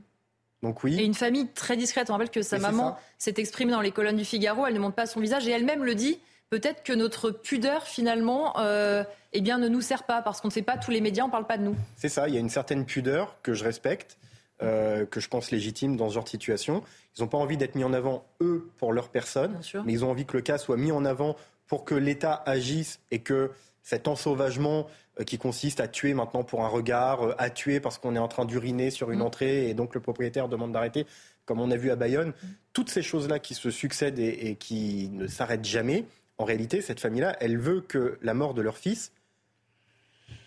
Donc 0.62 0.84
oui. 0.84 0.98
Et 1.00 1.04
une 1.04 1.14
famille 1.14 1.48
très 1.48 1.76
discrète. 1.76 2.10
On 2.10 2.14
rappelle 2.14 2.30
que 2.30 2.42
sa 2.42 2.58
maman 2.58 2.98
s'est 3.18 3.34
exprimée 3.38 3.72
dans 3.72 3.80
les 3.80 3.92
colonnes 3.92 4.16
du 4.16 4.24
Figaro. 4.24 4.66
Elle 4.66 4.74
ne 4.74 4.78
montre 4.78 4.94
pas 4.94 5.06
son 5.06 5.20
visage 5.20 5.46
et 5.48 5.50
elle-même 5.50 5.84
le 5.84 5.94
dit. 5.94 6.18
peut-être 6.50 6.82
que 6.82 6.92
notre 6.92 7.30
pudeur, 7.30 7.84
finalement, 7.84 8.58
euh, 8.58 9.04
eh 9.32 9.40
bien, 9.40 9.58
ne 9.58 9.68
nous 9.68 9.80
sert 9.80 10.02
pas, 10.02 10.20
parce 10.20 10.40
qu'on 10.40 10.48
ne 10.48 10.52
fait 10.52 10.62
pas 10.62 10.76
tous 10.76 10.90
les 10.90 11.00
médias, 11.00 11.22
on 11.22 11.28
ne 11.28 11.32
parle 11.32 11.46
pas 11.46 11.56
de 11.56 11.62
nous. 11.62 11.76
C'est 11.96 12.08
ça, 12.08 12.28
il 12.28 12.34
y 12.34 12.36
a 12.36 12.40
une 12.40 12.48
certaine 12.48 12.84
pudeur 12.84 13.36
que 13.42 13.54
je 13.54 13.62
respecte, 13.62 14.18
euh, 14.60 15.06
que 15.06 15.20
je 15.20 15.28
pense 15.28 15.52
légitime 15.52 15.96
dans 15.96 16.08
ce 16.08 16.14
genre 16.14 16.24
de 16.24 16.28
situation. 16.28 16.82
Ils 17.16 17.22
n'ont 17.22 17.28
pas 17.28 17.38
envie 17.38 17.56
d'être 17.56 17.76
mis 17.76 17.84
en 17.84 17.92
avant, 17.92 18.24
eux, 18.40 18.68
pour 18.78 18.92
leur 18.92 19.08
personne, 19.10 19.60
mais 19.84 19.92
ils 19.92 20.04
ont 20.04 20.10
envie 20.10 20.26
que 20.26 20.36
le 20.36 20.42
cas 20.42 20.58
soit 20.58 20.76
mis 20.76 20.92
en 20.92 21.04
avant 21.04 21.36
pour 21.66 21.84
que 21.84 21.94
l'État 21.94 22.42
agisse 22.46 22.98
et 23.12 23.20
que 23.20 23.52
cet 23.82 24.08
ensauvagement 24.08 24.86
euh, 25.18 25.24
qui 25.24 25.38
consiste 25.38 25.80
à 25.80 25.88
tuer 25.88 26.14
maintenant 26.14 26.44
pour 26.44 26.64
un 26.64 26.68
regard, 26.68 27.22
euh, 27.22 27.34
à 27.38 27.50
tuer 27.50 27.80
parce 27.80 27.98
qu'on 27.98 28.16
est 28.16 28.20
en 28.20 28.28
train 28.28 28.44
d'uriner 28.44 28.90
sur 28.90 29.10
une 29.10 29.20
mm. 29.20 29.22
entrée 29.22 29.68
et 29.68 29.74
donc 29.74 29.94
le 29.94 30.00
propriétaire 30.00 30.48
demande 30.48 30.72
d'arrêter, 30.72 31.06
comme 31.44 31.60
on 31.60 31.70
a 31.70 31.76
vu 31.76 31.90
à 31.90 31.96
Bayonne, 31.96 32.28
mm. 32.28 32.46
toutes 32.72 32.90
ces 32.90 33.02
choses-là 33.02 33.38
qui 33.38 33.54
se 33.54 33.70
succèdent 33.70 34.18
et 34.18 34.56
qui 34.56 35.08
ne 35.12 35.26
s'arrêtent 35.26 35.64
jamais, 35.64 36.04
en 36.40 36.44
réalité, 36.44 36.80
cette 36.80 37.00
famille-là, 37.00 37.36
elle 37.40 37.58
veut 37.58 37.82
que 37.82 38.18
la 38.22 38.32
mort 38.32 38.54
de 38.54 38.62
leur 38.62 38.78
fils 38.78 39.12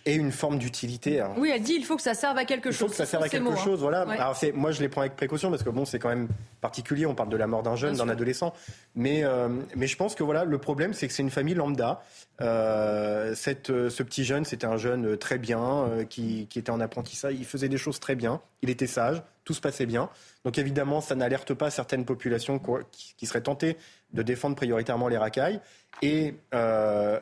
ait 0.05 0.15
une 0.15 0.31
forme 0.31 0.57
d'utilité. 0.57 1.19
Hein. 1.19 1.31
Oui, 1.37 1.51
elle 1.53 1.61
dit 1.61 1.73
il 1.73 1.85
faut 1.85 1.95
que 1.95 2.01
ça 2.01 2.13
serve 2.13 2.37
à 2.37 2.45
quelque 2.45 2.71
chose. 2.71 2.75
Il 2.75 2.83
faut 2.83 2.89
que 2.89 2.95
ça 2.95 3.05
serve 3.05 3.23
à 3.23 3.29
quelque 3.29 3.55
chose, 3.55 3.79
hein. 3.79 3.81
voilà. 3.81 4.01
Alors 4.01 4.37
moi, 4.53 4.71
je 4.71 4.81
les 4.81 4.89
prends 4.89 5.01
avec 5.01 5.15
précaution 5.15 5.49
parce 5.49 5.63
que 5.63 5.69
bon, 5.69 5.85
c'est 5.85 5.99
quand 5.99 6.09
même 6.09 6.27
particulier. 6.61 7.05
On 7.05 7.15
parle 7.15 7.29
de 7.29 7.37
la 7.37 7.47
mort 7.47 7.63
d'un 7.63 7.75
jeune, 7.75 7.95
d'un 7.95 8.09
adolescent, 8.09 8.53
mais 8.95 9.23
euh, 9.23 9.49
mais 9.75 9.87
je 9.87 9.95
pense 9.97 10.15
que 10.15 10.23
voilà, 10.23 10.43
le 10.45 10.57
problème, 10.57 10.93
c'est 10.93 11.07
que 11.07 11.13
c'est 11.13 11.23
une 11.23 11.31
famille 11.31 11.55
lambda. 11.55 12.01
Euh, 12.41 13.35
cette, 13.35 13.69
euh, 13.69 13.89
ce 13.89 14.03
petit 14.03 14.23
jeune, 14.23 14.43
c'était 14.43 14.65
un 14.65 14.77
jeune 14.77 15.17
très 15.17 15.37
bien 15.37 15.89
qui, 16.09 16.47
qui 16.49 16.59
était 16.59 16.71
en 16.71 16.79
apprentissage. 16.79 17.35
Il 17.37 17.45
faisait 17.45 17.69
des 17.69 17.77
choses 17.77 17.99
très 17.99 18.15
bien. 18.15 18.41
Il 18.61 18.69
était 18.69 18.87
sage. 18.87 19.21
Tout 19.45 19.53
se 19.53 19.61
passait 19.61 19.85
bien. 19.85 20.09
Donc 20.45 20.57
évidemment, 20.57 21.01
ça 21.01 21.15
n'alerte 21.15 21.53
pas 21.53 21.69
certaines 21.69 22.05
populations 22.05 22.59
qui, 22.91 23.13
qui 23.17 23.25
seraient 23.25 23.41
tentées 23.41 23.77
de 24.13 24.21
défendre 24.21 24.55
prioritairement 24.55 25.07
les 25.07 25.17
racailles. 25.17 25.59
Et 26.01 26.35
euh, 26.53 27.19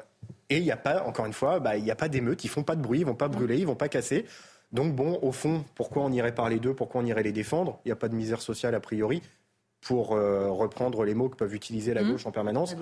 et 0.52 0.58
il 0.58 0.64
n'y 0.64 0.72
a 0.72 0.78
pas, 0.78 1.04
encore 1.04 1.26
une 1.26 1.34
fois, 1.34 1.62
bah, 1.62 1.78
il 1.78 1.84
n'y 1.84 1.92
a 1.92 1.96
pas 1.96 2.10
d'émeute, 2.10 2.44
ils 2.44 2.50
font 2.50 2.64
pas 2.64 2.76
de 2.76 2.82
bruit, 2.82 3.00
ils 3.00 3.06
vont 3.06 3.16
pas 3.16 3.30
brûler, 3.30 3.58
ils 3.58 3.66
vont 3.66 3.76
pas 3.76 3.88
casser. 3.88 4.26
Donc 4.74 4.94
bon, 4.94 5.18
au 5.22 5.32
fond, 5.32 5.64
pourquoi 5.76 6.04
on 6.04 6.12
irait 6.12 6.36
parler 6.36 6.60
d'eux, 6.60 6.74
pourquoi 6.74 7.02
on 7.02 7.06
irait 7.06 7.24
les 7.24 7.32
défendre? 7.32 7.80
Il 7.86 7.88
n'y 7.88 7.94
a 7.94 7.96
pas 7.96 8.10
de 8.10 8.16
misère 8.16 8.42
sociale 8.42 8.76
a 8.76 8.82
priori, 8.82 9.22
pour 9.80 10.14
euh, 10.14 10.50
reprendre 10.50 11.06
les 11.06 11.14
mots 11.14 11.30
que 11.30 11.38
peuvent 11.38 11.56
utiliser 11.56 11.94
la 11.94 12.04
mmh. 12.04 12.12
gauche 12.12 12.26
en 12.26 12.32
permanence. 12.32 12.76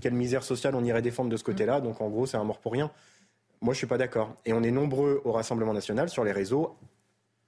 Quelle 0.00 0.12
misère 0.12 0.44
sociale 0.44 0.74
on 0.74 0.84
irait 0.84 1.00
défendre 1.00 1.30
de 1.30 1.38
ce 1.38 1.42
côté-là? 1.42 1.80
Donc 1.80 2.02
en 2.02 2.10
gros, 2.10 2.26
c'est 2.26 2.36
un 2.36 2.44
mort 2.44 2.58
pour 2.58 2.72
rien. 2.72 2.90
Moi, 3.62 3.72
je 3.72 3.78
suis 3.78 3.86
pas 3.86 3.98
d'accord. 3.98 4.34
Et 4.44 4.52
on 4.52 4.62
est 4.62 4.70
nombreux 4.70 5.22
au 5.24 5.32
Rassemblement 5.32 5.72
national 5.72 6.10
sur 6.10 6.22
les 6.22 6.32
réseaux 6.32 6.76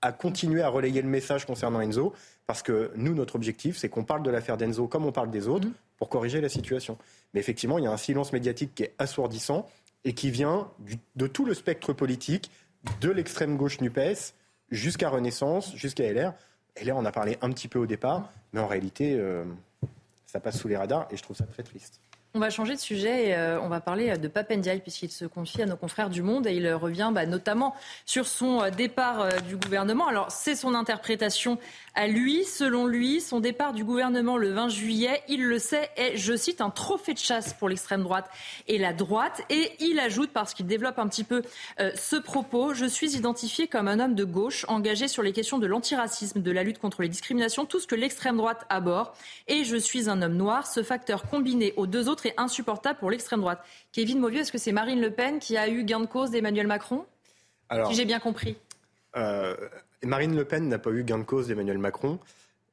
à 0.00 0.12
continuer 0.12 0.62
à 0.62 0.68
relayer 0.68 1.00
le 1.00 1.08
message 1.08 1.46
concernant 1.46 1.80
Enzo, 1.80 2.12
parce 2.46 2.62
que 2.62 2.90
nous, 2.96 3.14
notre 3.14 3.36
objectif, 3.36 3.76
c'est 3.76 3.88
qu'on 3.88 4.02
parle 4.02 4.22
de 4.22 4.30
l'affaire 4.30 4.56
d'Enzo 4.56 4.88
comme 4.88 5.06
on 5.06 5.12
parle 5.12 5.30
des 5.30 5.46
autres, 5.46 5.68
mmh. 5.68 5.74
pour 5.98 6.08
corriger 6.08 6.40
la 6.40 6.48
situation. 6.48 6.96
Mais 7.34 7.40
effectivement, 7.40 7.78
il 7.78 7.84
y 7.84 7.86
a 7.86 7.92
un 7.92 7.96
silence 7.96 8.32
médiatique 8.32 8.74
qui 8.74 8.82
est 8.82 8.94
assourdissant 8.98 9.68
et 10.04 10.14
qui 10.14 10.30
vient 10.30 10.70
de 11.16 11.26
tout 11.26 11.44
le 11.44 11.54
spectre 11.54 11.92
politique, 11.92 12.50
de 13.00 13.10
l'extrême 13.10 13.56
gauche 13.56 13.80
NUPES 13.80 14.34
jusqu'à 14.70 15.08
Renaissance, 15.08 15.74
jusqu'à 15.76 16.10
LR. 16.12 16.32
LR, 16.82 16.96
on 16.96 17.04
a 17.04 17.12
parlé 17.12 17.38
un 17.42 17.50
petit 17.50 17.68
peu 17.68 17.78
au 17.78 17.86
départ, 17.86 18.32
mais 18.52 18.60
en 18.60 18.66
réalité, 18.66 19.14
euh, 19.14 19.44
ça 20.26 20.40
passe 20.40 20.58
sous 20.58 20.68
les 20.68 20.76
radars 20.76 21.06
et 21.10 21.16
je 21.16 21.22
trouve 21.22 21.36
ça 21.36 21.46
très 21.46 21.62
triste. 21.62 22.00
On 22.34 22.38
va 22.38 22.48
changer 22.48 22.74
de 22.76 22.80
sujet 22.80 23.28
et 23.28 23.34
euh, 23.34 23.60
on 23.60 23.68
va 23.68 23.82
parler 23.82 24.08
euh, 24.08 24.16
de 24.16 24.26
Papendiaï 24.26 24.80
puisqu'il 24.80 25.10
se 25.10 25.26
confie 25.26 25.60
à 25.60 25.66
nos 25.66 25.76
confrères 25.76 26.08
du 26.08 26.22
Monde 26.22 26.46
et 26.46 26.54
il 26.54 26.64
euh, 26.64 26.78
revient 26.78 27.10
bah, 27.12 27.26
notamment 27.26 27.74
sur 28.06 28.26
son 28.26 28.70
départ 28.74 29.28
du 29.42 29.56
gouvernement. 29.56 30.06
Alors 30.06 30.30
c'est 30.30 30.54
son 30.54 30.72
interprétation 30.72 31.58
à 31.94 32.06
lui. 32.06 32.44
Selon 32.44 32.86
lui, 32.86 33.20
son 33.20 33.38
départ 33.38 33.74
du 33.74 33.84
gouvernement 33.84 34.38
le 34.38 34.50
20 34.50 34.70
juillet, 34.70 35.22
il 35.28 35.44
le 35.44 35.58
sait, 35.58 35.90
est, 35.98 36.16
je 36.16 36.34
cite, 36.34 36.62
un 36.62 36.70
trophée 36.70 37.12
de 37.12 37.18
chasse 37.18 37.52
pour 37.52 37.68
l'extrême 37.68 38.02
droite 38.02 38.30
et 38.66 38.78
la 38.78 38.94
droite. 38.94 39.42
Et 39.50 39.72
il 39.80 40.00
ajoute, 40.00 40.30
parce 40.32 40.54
qu'il 40.54 40.66
développe 40.66 40.98
un 40.98 41.08
petit 41.08 41.24
peu 41.24 41.42
ce 41.78 42.16
propos, 42.16 42.72
je 42.72 42.86
suis 42.86 43.14
identifié 43.14 43.66
comme 43.66 43.88
un 43.88 44.00
homme 44.00 44.14
de 44.14 44.24
gauche 44.24 44.64
engagé 44.68 45.06
sur 45.06 45.22
les 45.22 45.32
questions 45.32 45.58
de 45.58 45.66
l'antiracisme, 45.66 46.40
de 46.40 46.50
la 46.50 46.62
lutte 46.62 46.78
contre 46.78 47.02
les 47.02 47.08
discriminations, 47.10 47.66
tout 47.66 47.78
ce 47.78 47.86
que 47.86 47.94
l'extrême 47.94 48.38
droite 48.38 48.64
aborde. 48.70 49.10
Et 49.48 49.64
je 49.64 49.76
suis 49.76 50.08
un 50.08 50.22
homme 50.22 50.36
noir. 50.36 50.66
Ce 50.66 50.82
facteur 50.82 51.24
combiné 51.28 51.74
aux 51.76 51.86
deux 51.86 52.08
autres 52.08 52.21
insupportable 52.36 52.98
pour 52.98 53.10
l'extrême 53.10 53.40
droite. 53.40 53.62
Kevin 53.92 54.18
Mauvieux, 54.18 54.40
est-ce 54.40 54.52
que 54.52 54.58
c'est 54.58 54.72
Marine 54.72 55.00
Le 55.00 55.10
Pen 55.10 55.38
qui 55.38 55.56
a 55.56 55.68
eu 55.68 55.84
gain 55.84 56.00
de 56.00 56.06
cause 56.06 56.30
d'Emmanuel 56.30 56.66
Macron 56.66 57.04
Alors, 57.68 57.88
Si 57.88 57.94
j'ai 57.94 58.04
bien 58.04 58.20
compris. 58.20 58.56
Euh, 59.16 59.56
Marine 60.02 60.36
Le 60.36 60.44
Pen 60.44 60.68
n'a 60.68 60.78
pas 60.78 60.90
eu 60.90 61.04
gain 61.04 61.18
de 61.18 61.24
cause 61.24 61.48
d'Emmanuel 61.48 61.78
Macron. 61.78 62.18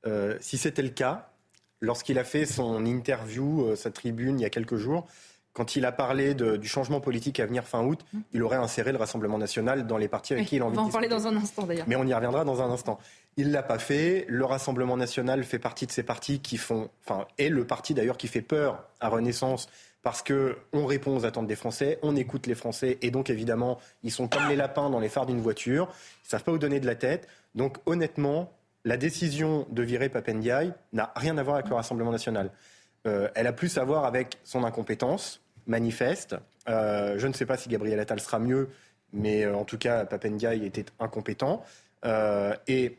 Euh, 0.06 0.38
si 0.40 0.58
c'était 0.58 0.82
le 0.82 0.90
cas, 0.90 1.30
lorsqu'il 1.82 2.18
a 2.20 2.24
fait 2.24 2.46
son 2.46 2.86
interview, 2.86 3.66
euh, 3.66 3.76
sa 3.76 3.92
tribune 3.92 4.40
il 4.40 4.44
y 4.44 4.46
a 4.46 4.50
quelques 4.50 4.78
jours, 4.78 5.08
quand 5.54 5.76
il 5.76 5.84
a 5.86 5.92
parlé 5.92 6.36
du 6.36 6.68
changement 6.68 7.02
politique 7.02 7.40
à 7.40 7.46
venir 7.46 7.66
fin 7.66 7.84
août, 7.84 8.00
mmh. 8.14 8.20
il 8.34 8.44
aurait 8.44 8.58
inséré 8.58 8.92
le 8.92 8.98
Rassemblement 8.98 9.38
national 9.38 9.88
dans 9.88 9.98
les 9.98 10.08
partis 10.08 10.34
avec 10.34 10.48
qui 10.48 10.56
il 10.56 10.62
a 10.62 10.66
envie 10.66 10.78
On 10.78 10.84
va 10.84 10.88
en 10.88 10.92
parler 10.92 11.10
dans 11.10 11.28
un 11.28 11.36
instant 11.36 11.64
d'ailleurs. 11.64 11.86
Mais 11.90 11.98
on 11.98 12.06
y 12.06 12.14
reviendra 12.14 12.46
dans 12.46 12.62
un 12.62 12.70
instant. 12.70 13.00
Il 13.38 13.52
l'a 13.52 13.64
pas 13.64 13.80
fait. 13.80 14.26
Le 14.28 14.44
Rassemblement 14.46 14.98
national 14.98 15.44
fait 15.44 15.60
partie 15.60 15.86
de 15.86 15.92
ces 15.92 16.04
partis 16.04 16.40
qui 16.40 16.58
font, 16.58 16.90
enfin, 17.06 17.26
est 17.38 17.50
le 17.50 17.66
parti 17.66 17.94
d'ailleurs 17.94 18.18
qui 18.18 18.28
fait 18.28 18.42
peur 18.42 18.84
à 19.00 19.10
Renaissance 19.10 19.70
parce 20.02 20.22
que 20.22 20.58
on 20.72 20.86
répond 20.86 21.18
aux 21.18 21.26
attentes 21.26 21.48
des 21.48 21.56
Français, 21.56 22.00
on 22.02 22.16
écoute 22.16 22.48
les 22.48 22.56
Français 22.56 22.98
et 23.02 23.12
donc 23.12 23.30
évidemment 23.30 23.80
ils 24.04 24.12
sont 24.12 24.28
comme 24.28 24.48
les 24.48 24.56
lapins 24.56 24.90
dans 24.90 25.00
les 25.00 25.10
phares 25.10 25.26
d'une 25.26 25.42
voiture, 25.42 25.90
ils 26.26 26.30
savent 26.30 26.44
pas 26.44 26.52
où 26.52 26.58
donner 26.58 26.80
de 26.80 26.86
la 26.86 26.96
tête. 26.96 27.28
Donc 27.56 27.78
honnêtement, 27.86 28.54
la 28.86 28.98
décision 28.98 29.68
de 29.70 29.84
virer 29.84 30.10
Papendiaï 30.10 30.74
n'a 30.94 31.12
rien 31.16 31.38
à 31.38 31.44
voir 31.44 31.58
avec 31.58 31.70
le 31.70 31.76
Rassemblement 31.76 32.12
national. 32.12 32.52
Euh, 33.08 33.30
elle 33.36 33.48
a 33.48 33.54
plus 33.54 33.78
à 33.78 33.84
voir 33.84 34.06
avec 34.06 34.38
son 34.44 34.64
incompétence 34.64 35.42
manifeste. 35.68 36.36
Euh, 36.68 37.18
je 37.18 37.28
ne 37.28 37.34
sais 37.34 37.46
pas 37.46 37.58
si 37.58 37.70
Gabriel 37.70 38.00
Attal 38.00 38.20
sera 38.20 38.40
mieux, 38.40 38.70
mais 39.14 39.46
euh, 39.46 39.56
en 39.56 39.66
tout 39.66 39.78
cas 39.78 40.06
Papendiaï 40.06 40.66
était 40.66 40.86
incompétent. 41.00 41.64
et 42.68 42.98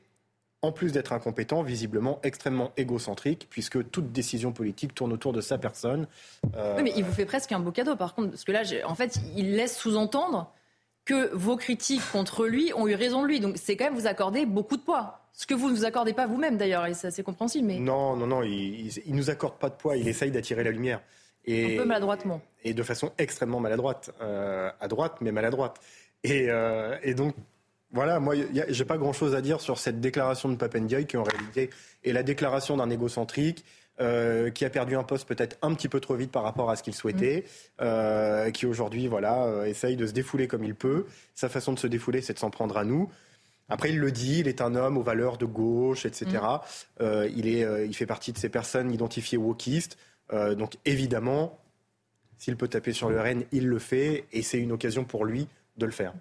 en 0.62 0.72
plus 0.72 0.92
d'être 0.92 1.12
incompétent, 1.12 1.62
visiblement 1.62 2.20
extrêmement 2.22 2.72
égocentrique, 2.76 3.46
puisque 3.48 3.90
toute 3.90 4.12
décision 4.12 4.52
politique 4.52 4.94
tourne 4.94 5.12
autour 5.12 5.32
de 5.32 5.40
sa 5.40 5.58
personne. 5.58 6.06
Euh, 6.56 6.76
oui, 6.76 6.82
mais 6.82 6.92
il 6.96 7.04
vous 7.04 7.12
fait 7.12 7.24
presque 7.24 7.52
un 7.52 7.60
beau 7.60 7.72
cadeau, 7.72 7.96
par 7.96 8.14
contre, 8.14 8.30
parce 8.30 8.44
que 8.44 8.52
là, 8.52 8.62
en 8.84 8.94
fait, 8.94 9.18
il 9.36 9.56
laisse 9.56 9.76
sous-entendre 9.76 10.52
que 11.06 11.34
vos 11.34 11.56
critiques 11.56 12.02
contre 12.12 12.46
lui 12.46 12.72
ont 12.74 12.86
eu 12.86 12.94
raison 12.94 13.22
de 13.22 13.26
lui. 13.26 13.40
Donc 13.40 13.56
c'est 13.56 13.76
quand 13.76 13.86
même 13.86 13.94
vous 13.94 14.06
accorder 14.06 14.46
beaucoup 14.46 14.76
de 14.76 14.82
poids. 14.82 15.20
Ce 15.32 15.46
que 15.46 15.54
vous 15.54 15.70
ne 15.70 15.74
vous 15.74 15.84
accordez 15.84 16.12
pas 16.12 16.26
vous-même 16.26 16.56
d'ailleurs, 16.58 16.86
et 16.86 16.94
c'est 16.94 17.06
assez 17.06 17.22
compréhensible. 17.22 17.66
Mais... 17.66 17.78
Non, 17.78 18.16
non, 18.16 18.26
non, 18.26 18.42
il 18.42 18.92
ne 19.06 19.16
nous 19.16 19.30
accorde 19.30 19.54
pas 19.54 19.70
de 19.70 19.74
poids, 19.74 19.96
il 19.96 20.06
essaye 20.08 20.30
d'attirer 20.30 20.62
la 20.62 20.70
lumière. 20.70 21.00
Et, 21.46 21.76
un 21.78 21.82
peu 21.82 21.88
maladroitement. 21.88 22.42
Et 22.64 22.74
de 22.74 22.82
façon 22.82 23.12
extrêmement 23.16 23.60
maladroite. 23.60 24.10
Euh, 24.20 24.70
à 24.78 24.88
droite, 24.88 25.16
mais 25.20 25.32
maladroite. 25.32 25.80
Et, 26.22 26.50
euh, 26.50 26.96
et 27.02 27.14
donc, 27.14 27.34
voilà, 27.92 28.20
moi, 28.20 28.34
j'ai 28.68 28.84
pas 28.84 28.98
grand-chose 28.98 29.34
à 29.34 29.40
dire 29.40 29.60
sur 29.60 29.78
cette 29.78 30.00
déclaration 30.00 30.48
de 30.48 30.54
Papendiaï 30.54 31.06
qui 31.06 31.16
en 31.16 31.24
réalité 31.24 31.70
est 32.04 32.12
la 32.12 32.22
déclaration 32.22 32.76
d'un 32.76 32.90
égocentrique. 32.90 33.64
Euh, 34.00 34.48
qui 34.48 34.64
a 34.64 34.70
perdu 34.70 34.96
un 34.96 35.02
poste 35.02 35.28
peut-être 35.28 35.58
un 35.60 35.74
petit 35.74 35.88
peu 35.88 36.00
trop 36.00 36.14
vite 36.14 36.30
par 36.30 36.42
rapport 36.42 36.70
à 36.70 36.76
ce 36.76 36.82
qu'il 36.82 36.94
souhaitait, 36.94 37.44
mm. 37.44 37.82
euh, 37.82 38.50
qui 38.50 38.64
aujourd'hui 38.64 39.08
voilà 39.08 39.44
euh, 39.44 39.64
essaye 39.64 39.94
de 39.94 40.06
se 40.06 40.12
défouler 40.12 40.48
comme 40.48 40.64
il 40.64 40.74
peut. 40.74 41.04
Sa 41.34 41.50
façon 41.50 41.74
de 41.74 41.78
se 41.78 41.86
défouler, 41.86 42.22
c'est 42.22 42.32
de 42.32 42.38
s'en 42.38 42.48
prendre 42.48 42.78
à 42.78 42.84
nous. 42.84 43.10
Après, 43.68 43.90
il 43.90 43.98
le 43.98 44.10
dit, 44.10 44.38
il 44.38 44.48
est 44.48 44.62
un 44.62 44.74
homme 44.74 44.96
aux 44.96 45.02
valeurs 45.02 45.36
de 45.36 45.44
gauche, 45.44 46.06
etc. 46.06 46.26
Mm. 46.98 47.04
il, 47.36 47.46
est, 47.46 47.86
il 47.86 47.94
fait 47.94 48.06
partie 48.06 48.32
de 48.32 48.38
ces 48.38 48.48
personnes 48.48 48.90
identifiées 48.90 49.36
wokistes. 49.36 49.98
donc 50.32 50.76
évidemment, 50.86 51.58
s'il 52.38 52.56
peut 52.56 52.68
taper 52.68 52.94
sur 52.94 53.10
le 53.10 53.20
RN, 53.20 53.44
il 53.52 53.68
le 53.68 53.78
fait, 53.78 54.24
et 54.32 54.40
c'est 54.40 54.58
une 54.58 54.72
occasion 54.72 55.04
pour 55.04 55.26
lui 55.26 55.46
de 55.76 55.84
le 55.84 55.92
faire. 55.92 56.14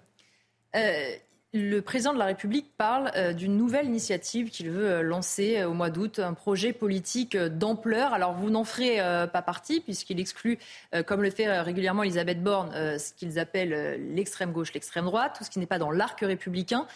Le 1.52 1.80
président 1.80 2.12
de 2.12 2.18
la 2.18 2.26
République 2.26 2.70
parle 2.76 3.10
euh, 3.16 3.32
d'une 3.32 3.56
nouvelle 3.56 3.86
initiative 3.86 4.50
qu'il 4.50 4.70
veut 4.70 4.88
euh, 4.88 5.02
lancer 5.02 5.58
euh, 5.58 5.68
au 5.68 5.74
mois 5.74 5.90
d'août, 5.90 6.20
un 6.20 6.32
projet 6.32 6.72
politique 6.72 7.36
d'ampleur. 7.36 8.12
Alors 8.12 8.34
vous 8.34 8.50
n'en 8.50 8.62
ferez 8.62 8.98
pas 9.32 9.42
partie 9.42 9.80
puisqu'il 9.80 10.20
exclut, 10.20 10.58
comme 11.06 11.22
le 11.22 11.30
fait 11.30 11.60
régulièrement 11.60 12.02
Elisabeth 12.02 12.42
Borne, 12.42 12.70
ce 12.98 13.12
qu'ils 13.14 13.38
appellent 13.38 14.14
l'extrême 14.14 14.52
gauche, 14.52 14.72
l'extrême 14.72 15.04
droite, 15.04 15.36
tout 15.38 15.44
ce 15.44 15.50
qui 15.50 15.58
n'est 15.58 15.66
pas 15.66 15.78
dans 15.78 15.90
l'arc 15.90 16.20
républicain. 16.20 16.86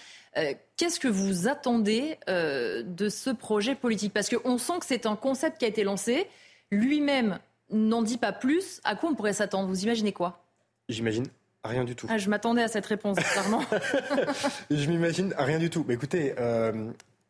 Qu'est-ce 0.76 1.00
que 1.00 1.08
vous 1.08 1.48
attendez 1.48 2.18
de 2.26 3.08
ce 3.08 3.30
projet 3.30 3.74
politique? 3.74 4.12
Parce 4.12 4.28
qu'on 4.28 4.58
sent 4.58 4.78
que 4.80 4.86
c'est 4.86 5.06
un 5.06 5.16
concept 5.16 5.58
qui 5.58 5.64
a 5.64 5.68
été 5.68 5.84
lancé. 5.84 6.28
Lui-même 6.70 7.38
n'en 7.70 8.02
dit 8.02 8.18
pas 8.18 8.32
plus. 8.32 8.80
À 8.84 8.94
quoi 8.96 9.10
on 9.10 9.14
pourrait 9.14 9.32
s'attendre? 9.32 9.68
Vous 9.68 9.82
imaginez 9.82 10.12
quoi? 10.12 10.44
J'imagine 10.88 11.26
Rien 11.64 11.84
du 11.84 11.96
tout. 11.96 12.06
Ah, 12.10 12.18
je 12.18 12.28
m'attendais 12.28 12.62
à 12.62 12.68
cette 12.68 12.84
réponse, 12.86 13.16
clairement. 13.18 13.62
je 14.70 14.88
m'imagine 14.88 15.34
rien 15.38 15.58
du 15.58 15.70
tout. 15.70 15.84
Mais 15.88 15.94
écoutez, 15.94 16.34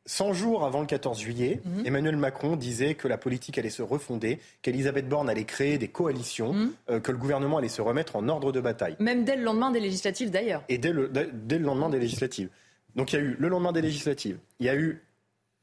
100 0.07 0.31
euh, 0.31 0.33
jours 0.33 0.65
avant 0.65 0.81
le 0.81 0.87
14 0.87 1.21
juillet, 1.21 1.61
mhm. 1.65 1.87
Emmanuel 1.87 2.17
Macron 2.17 2.57
disait 2.57 2.97
que 2.97 3.07
la 3.07 3.17
politique 3.17 3.59
allait 3.59 3.71
se 3.71 3.83
refonder, 3.83 4.41
qu'Elisabeth 4.63 5.09
Borne 5.09 5.31
allait 5.31 5.45
créer 5.45 5.79
des 5.79 5.87
coalitions, 5.87 6.53
mhm. 6.53 6.73
euh, 6.91 7.01
que 7.01 7.13
le 7.13 7.19
gouvernement 7.19 7.59
allait 7.59 7.69
se 7.69 7.81
remettre 7.81 8.17
en 8.17 8.29
ordre 8.29 8.51
de 8.51 8.61
bataille. 8.61 8.97
Même 8.99 9.25
dès 9.25 9.37
le 9.37 9.45
lendemain 9.45 9.71
des 9.71 9.81
législatives, 9.81 10.31
d'ailleurs. 10.31 10.65
Et 10.69 10.79
dès 10.79 10.93
le, 10.93 11.09
dès 11.09 11.59
le 11.59 11.65
lendemain 11.65 11.89
des 11.89 12.01
législatives. 12.01 12.49
Donc 12.97 13.13
il 13.13 13.17
y 13.17 13.19
a 13.19 13.23
eu 13.23 13.37
le 13.39 13.49
lendemain 13.49 13.73
des 13.73 13.83
législatives, 13.83 14.39
il 14.59 14.67
y 14.67 14.69
a 14.69 14.75
eu 14.77 15.03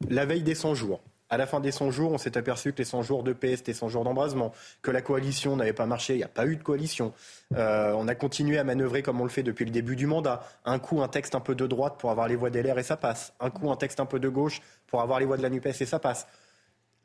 la 0.09 0.25
veille 0.25 0.43
des 0.43 0.55
100 0.55 0.75
jours, 0.75 1.01
À 1.31 1.37
la 1.37 1.47
fin 1.47 1.61
des 1.61 1.71
100 1.71 1.91
jours, 1.91 2.11
on 2.11 2.17
s'est 2.17 2.37
aperçu 2.37 2.73
que 2.73 2.79
les 2.79 2.83
100 2.83 3.03
jours 3.03 3.23
de 3.23 3.31
paix, 3.31 3.55
c'était 3.55 3.71
100 3.71 3.87
jours 3.87 4.03
d'embrasement, 4.03 4.51
que 4.81 4.91
la 4.91 5.01
coalition 5.01 5.55
n'avait 5.55 5.71
pas 5.71 5.85
marché, 5.85 6.13
il 6.13 6.17
n'y 6.17 6.25
a 6.25 6.27
pas 6.27 6.45
eu 6.45 6.57
de 6.57 6.61
coalition. 6.61 7.13
Euh, 7.55 7.93
on 7.95 8.09
a 8.09 8.15
continué 8.15 8.57
à 8.57 8.65
manœuvrer 8.65 9.01
comme 9.01 9.21
on 9.21 9.23
le 9.23 9.29
fait 9.29 9.41
depuis 9.41 9.63
le 9.63 9.71
début 9.71 9.95
du 9.95 10.07
mandat. 10.07 10.43
Un 10.65 10.77
coup, 10.77 11.01
un 11.01 11.07
texte 11.07 11.33
un 11.33 11.39
peu 11.39 11.55
de 11.55 11.65
droite 11.65 11.95
pour 11.97 12.11
avoir 12.11 12.27
les 12.27 12.35
voix 12.35 12.49
des 12.49 12.59
et 12.59 12.83
ça 12.83 12.97
passe. 12.97 13.33
Un 13.39 13.49
coup, 13.49 13.71
un 13.71 13.77
texte 13.77 14.01
un 14.01 14.05
peu 14.05 14.19
de 14.19 14.27
gauche 14.27 14.61
pour 14.87 15.01
avoir 15.01 15.21
les 15.21 15.25
voix 15.25 15.37
de 15.37 15.41
la 15.41 15.49
NUPES 15.49 15.67
et 15.79 15.85
ça 15.85 15.99
passe. 15.99 16.27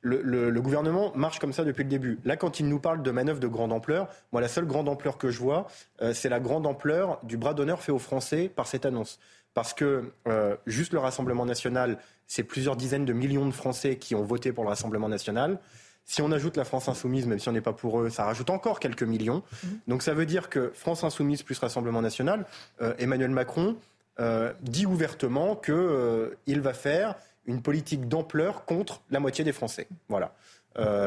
Le, 0.00 0.22
le, 0.22 0.60
gouvernement 0.60 1.12
marche 1.14 1.38
comme 1.38 1.52
ça 1.52 1.64
depuis 1.64 1.84
le 1.84 1.88
début. 1.88 2.18
Là, 2.24 2.36
quand 2.36 2.58
il 2.58 2.68
nous 2.68 2.78
parle 2.80 3.02
de 3.02 3.10
manœuvres 3.12 3.40
de 3.40 3.48
grande 3.48 3.72
ampleur, 3.72 4.08
moi, 4.32 4.40
la 4.40 4.48
seule 4.48 4.66
grande 4.66 4.88
ampleur 4.88 5.18
que 5.18 5.30
je 5.30 5.38
vois, 5.38 5.68
euh, 6.02 6.12
c'est 6.12 6.28
la 6.28 6.40
grande 6.40 6.66
ampleur 6.66 7.20
du 7.22 7.36
bras 7.36 7.54
d'honneur 7.54 7.80
fait 7.80 7.92
aux 7.92 7.98
Français 7.98 8.48
par 8.48 8.66
cette 8.66 8.86
annonce. 8.86 9.20
Parce 9.56 9.72
que 9.72 10.12
euh, 10.28 10.54
juste 10.66 10.92
le 10.92 10.98
Rassemblement 10.98 11.46
national, 11.46 11.96
c'est 12.26 12.42
plusieurs 12.42 12.76
dizaines 12.76 13.06
de 13.06 13.14
millions 13.14 13.46
de 13.46 13.52
Français 13.52 13.96
qui 13.96 14.14
ont 14.14 14.22
voté 14.22 14.52
pour 14.52 14.64
le 14.64 14.68
Rassemblement 14.68 15.08
national. 15.08 15.58
Si 16.04 16.20
on 16.20 16.30
ajoute 16.30 16.58
la 16.58 16.66
France 16.66 16.90
insoumise, 16.90 17.26
même 17.26 17.38
si 17.38 17.48
on 17.48 17.52
n'est 17.52 17.62
pas 17.62 17.72
pour 17.72 17.98
eux, 18.02 18.10
ça 18.10 18.26
rajoute 18.26 18.50
encore 18.50 18.80
quelques 18.80 19.02
millions. 19.02 19.42
Mmh. 19.64 19.68
Donc 19.88 20.02
ça 20.02 20.12
veut 20.12 20.26
dire 20.26 20.50
que 20.50 20.72
France 20.74 21.04
insoumise 21.04 21.42
plus 21.42 21.58
Rassemblement 21.58 22.02
national, 22.02 22.44
euh, 22.82 22.92
Emmanuel 22.98 23.30
Macron 23.30 23.78
euh, 24.20 24.52
dit 24.60 24.84
ouvertement 24.84 25.56
qu'il 25.56 26.60
va 26.60 26.74
faire 26.74 27.14
une 27.46 27.62
politique 27.62 28.08
d'ampleur 28.08 28.66
contre 28.66 29.00
la 29.08 29.20
moitié 29.20 29.42
des 29.42 29.52
Français. 29.52 29.88
Voilà. 30.10 30.34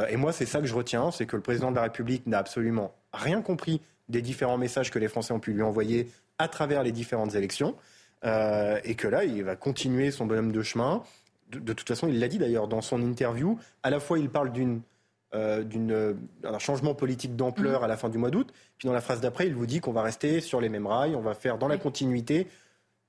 et 0.10 0.18
moi, 0.18 0.34
c'est 0.34 0.48
ça 0.48 0.60
que 0.60 0.66
je 0.66 0.74
retiens, 0.74 1.12
c'est 1.12 1.28
que 1.28 1.36
le 1.36 1.44
président 1.44 1.70
de 1.70 1.76
la 1.76 1.84
République 1.84 2.26
n'a 2.26 2.40
absolument 2.40 2.96
rien 3.14 3.44
compris 3.44 3.80
des 4.08 4.24
différents 4.24 4.58
messages 4.58 4.90
que 4.90 4.98
les 4.98 5.08
Français 5.08 5.34
ont 5.34 5.40
pu 5.40 5.54
lui 5.54 5.62
envoyer 5.62 6.10
à 6.40 6.48
travers 6.48 6.82
les 6.82 6.92
différentes 6.92 7.36
élections. 7.36 7.76
Euh, 8.26 8.80
et 8.84 8.96
que 8.96 9.08
là, 9.08 9.24
il 9.24 9.44
va 9.44 9.56
continuer 9.56 10.12
son 10.12 10.26
bonhomme 10.26 10.52
de 10.52 10.62
chemin. 10.62 11.04
De, 11.52 11.74
toute 11.74 11.88
façon, 11.88 12.08
il 12.08 12.20
l'a 12.20 12.28
dit 12.28 12.38
d'ailleurs 12.38 12.68
dans 12.68 12.82
son 12.82 13.02
interview. 13.02 13.58
À 13.82 13.90
la 13.90 14.00
fois, 14.00 14.20
il 14.20 14.30
parle 14.30 14.52
d'une 14.52 14.82
euh, 15.36 16.14
d'un 16.42 16.58
changement 16.58 16.96
politique 16.96 17.36
d'ampleur 17.36 17.82
mm. 17.82 17.84
à 17.84 17.88
la 17.88 17.98
fin 17.98 18.10
du 18.10 18.18
mois 18.18 18.32
d'août. 18.32 18.52
Puis 18.78 18.88
dans 18.88 18.94
la 18.94 19.02
phrase 19.02 19.22
d'après, 19.22 19.46
il 19.46 19.54
vous 19.54 19.68
dit 19.68 19.80
qu'on 19.80 19.92
va 19.92 20.02
rester 20.02 20.42
sur 20.42 20.60
les 20.60 20.70
mêmes 20.70 20.88
rails, 20.88 21.16
on 21.16 21.22
va 21.22 21.36
faire 21.36 21.60
dans 21.60 21.68
la 21.68 21.78
continuité. 21.78 22.48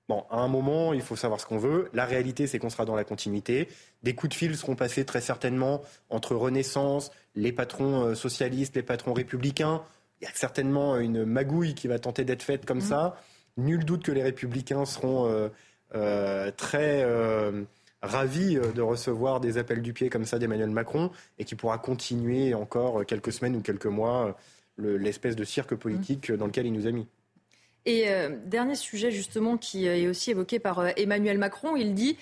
Bon, 0.07 0.25
à 0.29 0.41
un 0.41 0.49
moment, 0.49 0.93
il 0.93 1.01
faut 1.01 1.17
savoir 1.17 1.41
ce 1.41 1.47
qu'on 1.47 1.57
veut. 1.57 1.89
La 1.95 2.05
réalité, 2.05 2.47
c'est 2.47 2.59
qu'on 2.59 2.69
sera 2.69 2.85
dans 2.85 2.97
la 2.97 3.05
continuité. 3.05 3.69
Des 4.03 4.15
coups 4.15 4.31
de 4.31 4.35
fil 4.35 4.57
seront 4.57 4.75
passés 4.75 5.07
très 5.07 5.21
certainement 5.23 5.81
entre 6.11 6.35
Renaissance, 6.35 7.11
les 7.35 7.53
patrons 7.53 8.03
euh, 8.03 8.15
socialistes, 8.15 8.77
les 8.77 8.83
patrons 8.83 9.15
républicains. 9.15 9.83
Il 10.21 10.25
y 10.25 10.29
a 10.29 10.35
certainement 10.35 10.99
une 10.99 11.25
magouille 11.25 11.75
qui 11.75 11.89
va 11.89 11.99
tenter 11.99 12.25
d'être 12.25 12.43
faite 12.43 12.67
comme 12.67 12.79
mm. 12.79 12.83
ça. 12.83 13.17
Nul 13.61 13.85
doute 13.85 14.05
que 14.05 14.13
les 14.13 14.23
républicains 14.23 14.85
seront 14.85 15.27
euh, 15.27 15.49
euh, 15.95 16.51
très 16.57 17.03
euh, 17.03 17.63
ravis 18.03 18.57
de 18.57 18.83
recevoir 18.83 19.41
des 19.41 19.59
appels 19.59 19.83
du 19.83 19.93
pied 19.93 20.09
comme 20.09 20.25
ça 20.25 20.39
d'Emmanuel 20.39 20.71
Macron 20.71 21.11
et 21.39 21.45
qui 21.45 21.55
pourra 21.55 21.79
continuer 21.79 22.55
encore 22.55 23.05
quelques 23.07 23.33
semaines 23.33 23.57
ou 23.57 23.61
quelques 23.61 23.87
mois 23.87 24.37
l'espèce 24.79 25.37
de 25.37 25.45
cirque 25.45 25.75
politique 25.75 26.33
dans 26.33 26.47
lequel 26.47 26.67
il 26.67 26.73
nous 26.73 26.87
a 26.87 26.91
mis. 26.91 27.07
Et 27.85 28.07
dernier 28.47 28.75
sujet 28.75 29.11
justement 29.11 29.59
qui 29.59 29.87
est 29.87 30.09
aussi 30.09 30.31
évoqué 30.31 30.59
par 30.59 30.99
Emmanuel 30.99 31.37
Macron, 31.37 31.77
il 31.77 31.93
dit 31.93 32.17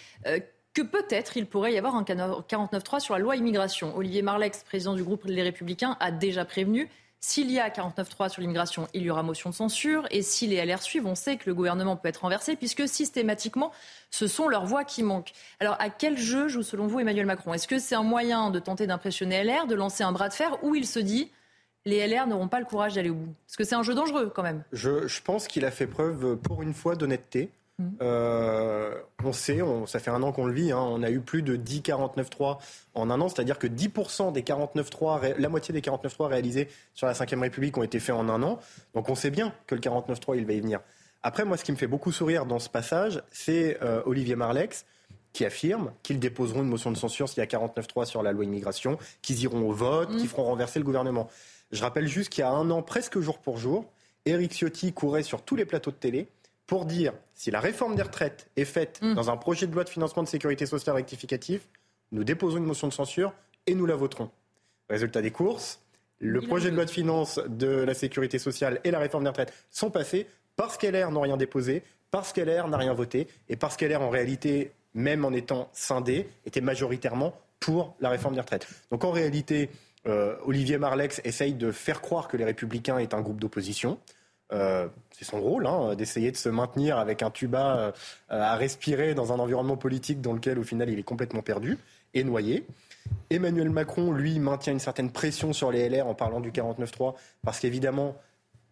que 0.74 0.82
peut-être 0.82 1.36
il 1.36 1.46
pourrait 1.46 1.74
y 1.74 1.78
avoir 1.78 1.94
un 1.94 2.02
49.3 2.02 2.98
sur 2.98 3.14
la 3.14 3.20
loi 3.20 3.36
immigration. 3.36 3.96
Olivier 3.96 4.22
Marlex, 4.22 4.64
président 4.64 4.94
du 4.94 5.04
groupe 5.04 5.24
Les 5.26 5.42
Républicains, 5.42 5.96
a 6.00 6.10
déjà 6.10 6.44
prévenu 6.44 6.88
s'il 7.20 7.50
y 7.50 7.58
a 7.58 7.68
49.3 7.68 8.28
sur 8.28 8.40
l'immigration, 8.40 8.86
il 8.94 9.02
y 9.02 9.10
aura 9.10 9.22
motion 9.22 9.50
de 9.50 9.54
censure. 9.54 10.06
Et 10.10 10.22
si 10.22 10.46
les 10.46 10.64
LR 10.64 10.82
suivent, 10.82 11.06
on 11.06 11.16
sait 11.16 11.36
que 11.36 11.44
le 11.46 11.54
gouvernement 11.54 11.96
peut 11.96 12.08
être 12.08 12.18
renversé, 12.18 12.54
puisque 12.54 12.88
systématiquement, 12.88 13.72
ce 14.10 14.28
sont 14.28 14.48
leurs 14.48 14.66
voix 14.66 14.84
qui 14.84 15.02
manquent. 15.02 15.32
Alors, 15.58 15.76
à 15.80 15.90
quel 15.90 16.16
jeu 16.16 16.48
joue 16.48 16.62
selon 16.62 16.86
vous 16.86 17.00
Emmanuel 17.00 17.26
Macron? 17.26 17.54
Est-ce 17.54 17.66
que 17.66 17.78
c'est 17.78 17.96
un 17.96 18.04
moyen 18.04 18.50
de 18.50 18.60
tenter 18.60 18.86
d'impressionner 18.86 19.42
LR, 19.42 19.66
de 19.66 19.74
lancer 19.74 20.04
un 20.04 20.12
bras 20.12 20.28
de 20.28 20.34
fer, 20.34 20.62
ou 20.62 20.74
il 20.74 20.86
se 20.86 21.00
dit 21.00 21.30
les 21.84 22.06
LR 22.06 22.26
n'auront 22.26 22.48
pas 22.48 22.60
le 22.60 22.66
courage 22.66 22.94
d'aller 22.94 23.10
au 23.10 23.14
bout? 23.14 23.34
Parce 23.46 23.56
que 23.56 23.64
c'est 23.64 23.74
un 23.74 23.82
jeu 23.82 23.94
dangereux 23.94 24.32
quand 24.34 24.42
même. 24.42 24.62
je 24.72 25.20
pense 25.22 25.48
qu'il 25.48 25.64
a 25.64 25.70
fait 25.70 25.86
preuve, 25.86 26.36
pour 26.36 26.62
une 26.62 26.74
fois, 26.74 26.94
d'honnêteté. 26.94 27.50
Euh, 28.02 28.94
on 29.24 29.32
sait, 29.32 29.60
ça 29.86 30.00
fait 30.00 30.10
un 30.10 30.22
an 30.22 30.32
qu'on 30.32 30.46
le 30.46 30.52
vit, 30.52 30.72
hein, 30.72 30.80
on 30.80 31.02
a 31.02 31.10
eu 31.10 31.20
plus 31.20 31.42
de 31.42 31.56
10 31.56 31.80
49.3 31.82 32.58
en 32.94 33.10
un 33.10 33.20
an, 33.20 33.28
c'est-à-dire 33.28 33.58
que 33.58 33.66
10% 33.66 34.32
des 34.32 34.42
49.3, 34.42 35.36
la 35.38 35.48
moitié 35.48 35.72
des 35.72 35.80
49.3 35.80 36.26
réalisés 36.26 36.68
sur 36.94 37.06
la 37.06 37.12
Ve 37.12 37.40
République 37.40 37.76
ont 37.78 37.82
été 37.82 38.00
faits 38.00 38.16
en 38.16 38.28
un 38.28 38.42
an. 38.42 38.58
Donc 38.94 39.08
on 39.08 39.14
sait 39.14 39.30
bien 39.30 39.52
que 39.66 39.74
le 39.74 39.80
49.3, 39.80 40.36
il 40.38 40.46
va 40.46 40.52
y 40.54 40.60
venir. 40.60 40.80
Après, 41.22 41.44
moi, 41.44 41.56
ce 41.56 41.64
qui 41.64 41.72
me 41.72 41.76
fait 41.76 41.86
beaucoup 41.86 42.12
sourire 42.12 42.46
dans 42.46 42.58
ce 42.58 42.68
passage, 42.68 43.22
c'est 43.30 43.78
euh, 43.82 44.02
Olivier 44.06 44.36
Marlex 44.36 44.84
qui 45.32 45.44
affirme 45.44 45.92
qu'ils 46.02 46.18
déposeront 46.18 46.62
une 46.62 46.68
motion 46.68 46.90
de 46.90 46.96
censure 46.96 47.28
s'il 47.28 47.38
y 47.38 47.42
a 47.42 47.46
49.3 47.46 48.06
sur 48.06 48.22
la 48.22 48.32
loi 48.32 48.44
immigration, 48.44 48.98
qu'ils 49.22 49.42
iront 49.42 49.68
au 49.68 49.72
vote, 49.72 50.16
qu'ils 50.16 50.28
feront 50.28 50.44
renverser 50.44 50.78
le 50.78 50.84
gouvernement. 50.84 51.28
Je 51.70 51.82
rappelle 51.82 52.08
juste 52.08 52.30
qu'il 52.30 52.42
y 52.42 52.44
a 52.44 52.50
un 52.50 52.70
an, 52.70 52.82
presque 52.82 53.20
jour 53.20 53.38
pour 53.38 53.58
jour, 53.58 53.84
Éric 54.24 54.52
Ciotti 54.52 54.92
courait 54.92 55.22
sur 55.22 55.42
tous 55.42 55.54
les 55.54 55.64
plateaux 55.64 55.90
de 55.90 55.96
télé 55.96 56.28
pour 56.68 56.84
dire 56.84 57.14
si 57.34 57.50
la 57.50 57.58
réforme 57.58 57.96
des 57.96 58.02
retraites 58.02 58.48
est 58.54 58.64
faite 58.64 59.00
mm. 59.02 59.14
dans 59.14 59.30
un 59.30 59.36
projet 59.36 59.66
de 59.66 59.74
loi 59.74 59.82
de 59.82 59.88
financement 59.88 60.22
de 60.22 60.28
sécurité 60.28 60.66
sociale 60.66 60.94
rectificatif, 60.94 61.66
nous 62.12 62.22
déposons 62.22 62.58
une 62.58 62.64
motion 62.64 62.86
de 62.86 62.92
censure 62.92 63.32
et 63.66 63.74
nous 63.74 63.86
la 63.86 63.96
voterons. 63.96 64.30
Résultat 64.88 65.22
des 65.22 65.32
courses, 65.32 65.80
le 66.20 66.40
projet 66.40 66.70
de 66.70 66.76
loi 66.76 66.84
de 66.84 66.90
finances 66.90 67.40
de 67.48 67.68
la 67.68 67.94
sécurité 67.94 68.38
sociale 68.38 68.80
et 68.84 68.90
la 68.90 68.98
réforme 68.98 69.24
des 69.24 69.30
retraites 69.30 69.52
sont 69.70 69.90
passés 69.90 70.26
parce 70.56 70.76
qu'LR 70.76 71.10
n'ont 71.10 71.20
rien 71.22 71.36
déposé, 71.36 71.82
parce 72.10 72.32
qu'LR 72.32 72.68
n'a 72.68 72.76
rien 72.76 72.94
voté 72.94 73.28
et 73.48 73.56
parce 73.56 73.76
qu'LR 73.76 74.02
en 74.02 74.10
réalité, 74.10 74.72
même 74.94 75.24
en 75.24 75.32
étant 75.32 75.70
scindé, 75.72 76.28
était 76.44 76.60
majoritairement 76.60 77.34
pour 77.60 77.96
la 78.00 78.10
réforme 78.10 78.34
des 78.34 78.40
retraites. 78.40 78.68
Donc 78.90 79.04
en 79.04 79.10
réalité, 79.10 79.70
euh, 80.06 80.36
Olivier 80.44 80.76
Marlex 80.76 81.20
essaye 81.24 81.54
de 81.54 81.72
faire 81.72 82.02
croire 82.02 82.28
que 82.28 82.36
les 82.36 82.44
Républicains 82.44 82.98
est 82.98 83.14
un 83.14 83.20
groupe 83.20 83.40
d'opposition. 83.40 83.98
Euh, 84.52 84.88
c'est 85.10 85.24
son 85.24 85.40
rôle, 85.40 85.66
hein, 85.66 85.94
d'essayer 85.94 86.30
de 86.30 86.36
se 86.36 86.48
maintenir 86.48 86.98
avec 86.98 87.22
un 87.22 87.30
tuba 87.30 87.78
euh, 87.78 87.92
à 88.28 88.56
respirer 88.56 89.14
dans 89.14 89.32
un 89.32 89.38
environnement 89.38 89.76
politique 89.76 90.20
dans 90.20 90.32
lequel, 90.32 90.58
au 90.58 90.62
final, 90.62 90.88
il 90.88 90.98
est 90.98 91.04
complètement 91.04 91.42
perdu 91.42 91.76
et 92.14 92.24
noyé. 92.24 92.66
Emmanuel 93.30 93.70
Macron, 93.70 94.12
lui, 94.12 94.38
maintient 94.38 94.72
une 94.72 94.78
certaine 94.78 95.10
pression 95.10 95.52
sur 95.52 95.70
les 95.70 95.88
LR 95.88 96.06
en 96.06 96.14
parlant 96.14 96.40
du 96.40 96.50
49-3, 96.50 97.14
parce 97.42 97.60
qu'évidemment, 97.60 98.16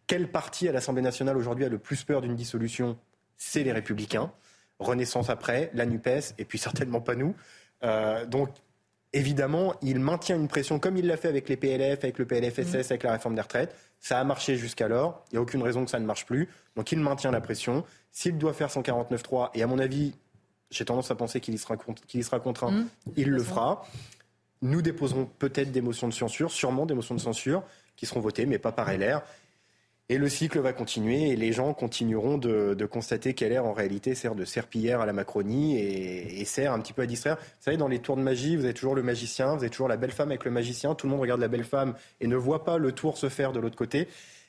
quel 0.07 0.29
parti 0.29 0.69
à 0.69 0.73
l'Assemblée 0.73 1.03
nationale 1.03 1.37
aujourd'hui 1.37 1.65
a 1.65 1.69
le 1.69 1.79
plus 1.79 2.05
peur 2.05 2.21
d'une 2.21 2.37
dissolution? 2.37 2.97
C'est 3.37 3.65
les 3.65 3.73
Républicains. 3.73 4.31
Renaissance 4.79 5.31
après, 5.31 5.71
la 5.75 5.85
NUPES, 5.85 6.35
et 6.39 6.45
puis 6.45 6.59
certainement 6.59 7.01
pas 7.01 7.15
nous. 7.15 7.35
Euh, 7.83 8.25
donc, 8.27 8.51
évidemment, 9.17 9.75
il 9.83 9.99
maintient 9.99 10.37
une 10.37 10.49
pression 10.49 10.79
comme 10.79 10.97
il 10.97 11.07
l'a 11.07 11.17
fait 11.17 11.29
avec 11.29 11.49
les 11.49 11.57
PLF, 11.57 12.05
avec 12.05 12.19
le 12.19 12.27
PLFSS, 12.27 12.75
mmh. 12.75 12.91
avec 12.91 13.03
la 13.03 13.13
réforme 13.13 13.35
des 13.35 13.41
retraites. 13.41 13.75
Ça 13.99 14.21
a 14.21 14.25
marché 14.25 14.57
jusqu'alors. 14.57 15.25
Il 15.31 15.35
n'y 15.35 15.39
a 15.39 15.43
aucune 15.43 15.63
raison 15.63 15.85
que 15.85 15.91
ça 15.91 15.99
ne 15.99 16.05
marche 16.05 16.27
plus. 16.27 16.49
Donc 16.77 16.93
il 16.93 17.01
maintient 17.01 17.31
la 17.31 17.41
pression. 17.41 17.85
S'il 18.13 18.37
doit 18.37 18.53
faire 18.53 18.71
son 18.71 18.83
49-3, 18.83 19.51
et 19.55 19.63
à 19.63 19.67
mon 19.67 19.79
avis, 19.79 20.15
j'ai 20.71 20.85
tendance 20.85 21.11
à 21.11 21.15
penser 21.15 21.41
qu'il 21.41 21.55
y 21.55 21.59
sera, 21.59 21.77
y 22.13 22.23
sera 22.23 22.41
contraint, 22.41 22.71
mmh. 22.71 22.89
il 23.17 23.31
le 23.31 23.43
fera. 23.43 23.87
Nous 24.63 24.83
déposerons 24.83 25.29
peut-être 25.39 25.73
des 25.73 25.81
motions 25.81 26.09
de 26.09 26.15
censure, 26.15 26.51
sûrement 26.51 26.87
des 26.87 26.95
motions 26.95 27.15
de 27.15 27.21
censure 27.21 27.63
qui 27.97 28.05
seront 28.07 28.21
votées, 28.21 28.47
mais 28.47 28.59
pas 28.59 28.73
par 28.73 28.93
LR. 28.93 29.23
Et 30.09 30.19
le 30.19 30.29
cycle 30.29 30.61
va 30.61 30.73
continuer 30.73 31.31
et 31.31 31.37
les 31.37 31.53
gens 31.53 31.75
continueront 31.75 32.39
de, 32.39 32.85
constater 32.87 33.35
qu'elle 33.35 33.59
en 33.59 33.73
réalité 33.73 34.15
sert 34.15 34.37
de 34.37 34.45
serpillière 34.45 35.01
à 35.01 35.07
la 35.07 35.13
Macronie 35.13 35.79
et, 35.79 36.45
sert 36.45 36.73
un 36.73 36.79
petit 36.79 36.93
peu 36.93 37.03
à 37.03 37.07
distraire. 37.07 37.37
Vous 37.39 37.65
savez, 37.65 37.77
dans 37.77 37.89
les 37.89 37.99
tours 37.99 38.17
de 38.17 38.23
magie, 38.23 38.57
vous 38.57 38.65
avez 38.65 38.75
toujours 38.75 38.95
le 38.95 39.03
magicien, 39.03 39.55
vous 39.55 39.63
avez 39.63 39.71
toujours 39.71 39.89
la 39.89 39.97
belle 39.97 40.13
femme 40.13 40.29
avec 40.29 40.45
le 40.45 40.53
magicien. 40.53 40.95
Tout 40.95 41.07
le 41.07 41.11
monde 41.11 41.21
regarde 41.21 41.41
la 41.41 41.49
belle 41.49 41.65
femme 41.65 41.95
et 42.21 42.29
ne 42.29 42.37
voit 42.37 42.65
pas 42.65 42.79
le 42.79 42.93
tour 42.93 43.19
se 43.19 43.29
faire 43.29 43.53
de 43.53 43.59
l'autre 43.59 43.75
côté. 43.75 44.07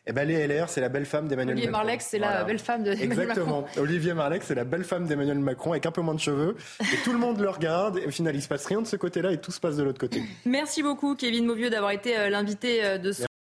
Eh 0.10 0.14
ben, 0.14 0.26
les 0.26 0.48
LR, 0.48 0.70
c'est 0.70 0.80
la 0.80 0.88
belle 0.88 1.06
femme 1.06 1.28
d'Emmanuel 1.28 1.56
Macron. 1.56 1.64
Olivier 1.64 1.72
Marlex, 1.72 2.08
c'est 2.10 2.20
la 2.20 2.44
belle 2.44 2.60
femme 2.60 2.84
d'Emmanuel 2.84 3.10
Macron. 3.10 3.22
Exactement. 3.24 3.66
Olivier 3.78 4.14
Marlex, 4.14 4.46
c'est 4.46 4.56
la 4.56 4.64
belle 4.64 4.84
femme 4.86 5.06
d'Emmanuel 5.06 5.40
Macron 5.40 5.72
avec 5.72 5.86
un 5.86 5.92
peu 5.92 6.02
moins 6.02 6.14
de 6.14 6.20
cheveux. 6.20 6.56
Et 6.80 6.98
tout 7.04 7.12
le 7.12 7.18
monde 7.18 7.40
le 7.42 7.50
regarde. 7.50 7.98
Et 7.98 8.06
au 8.06 8.12
final, 8.12 8.34
il 8.36 8.42
se 8.42 8.48
passe 8.48 8.66
rien 8.68 8.82
de 8.82 8.88
ce 8.88 8.96
côté-là 8.96 9.32
et 9.34 9.42
tout 9.42 9.52
se 9.52 9.60
passe 9.60 9.76
de 9.76 9.84
l'autre 9.84 10.00
côté. 10.00 10.22
Merci 10.46 10.82
beaucoup, 10.82 11.16
Kevin 11.16 11.46
Mauvieux, 11.46 11.70
d'avoir 11.70 11.92
été 11.92 12.18
euh, 12.18 12.30
l'invité 12.30 12.86
euh, 12.86 12.98
de 12.98 13.12
ce 13.12 13.27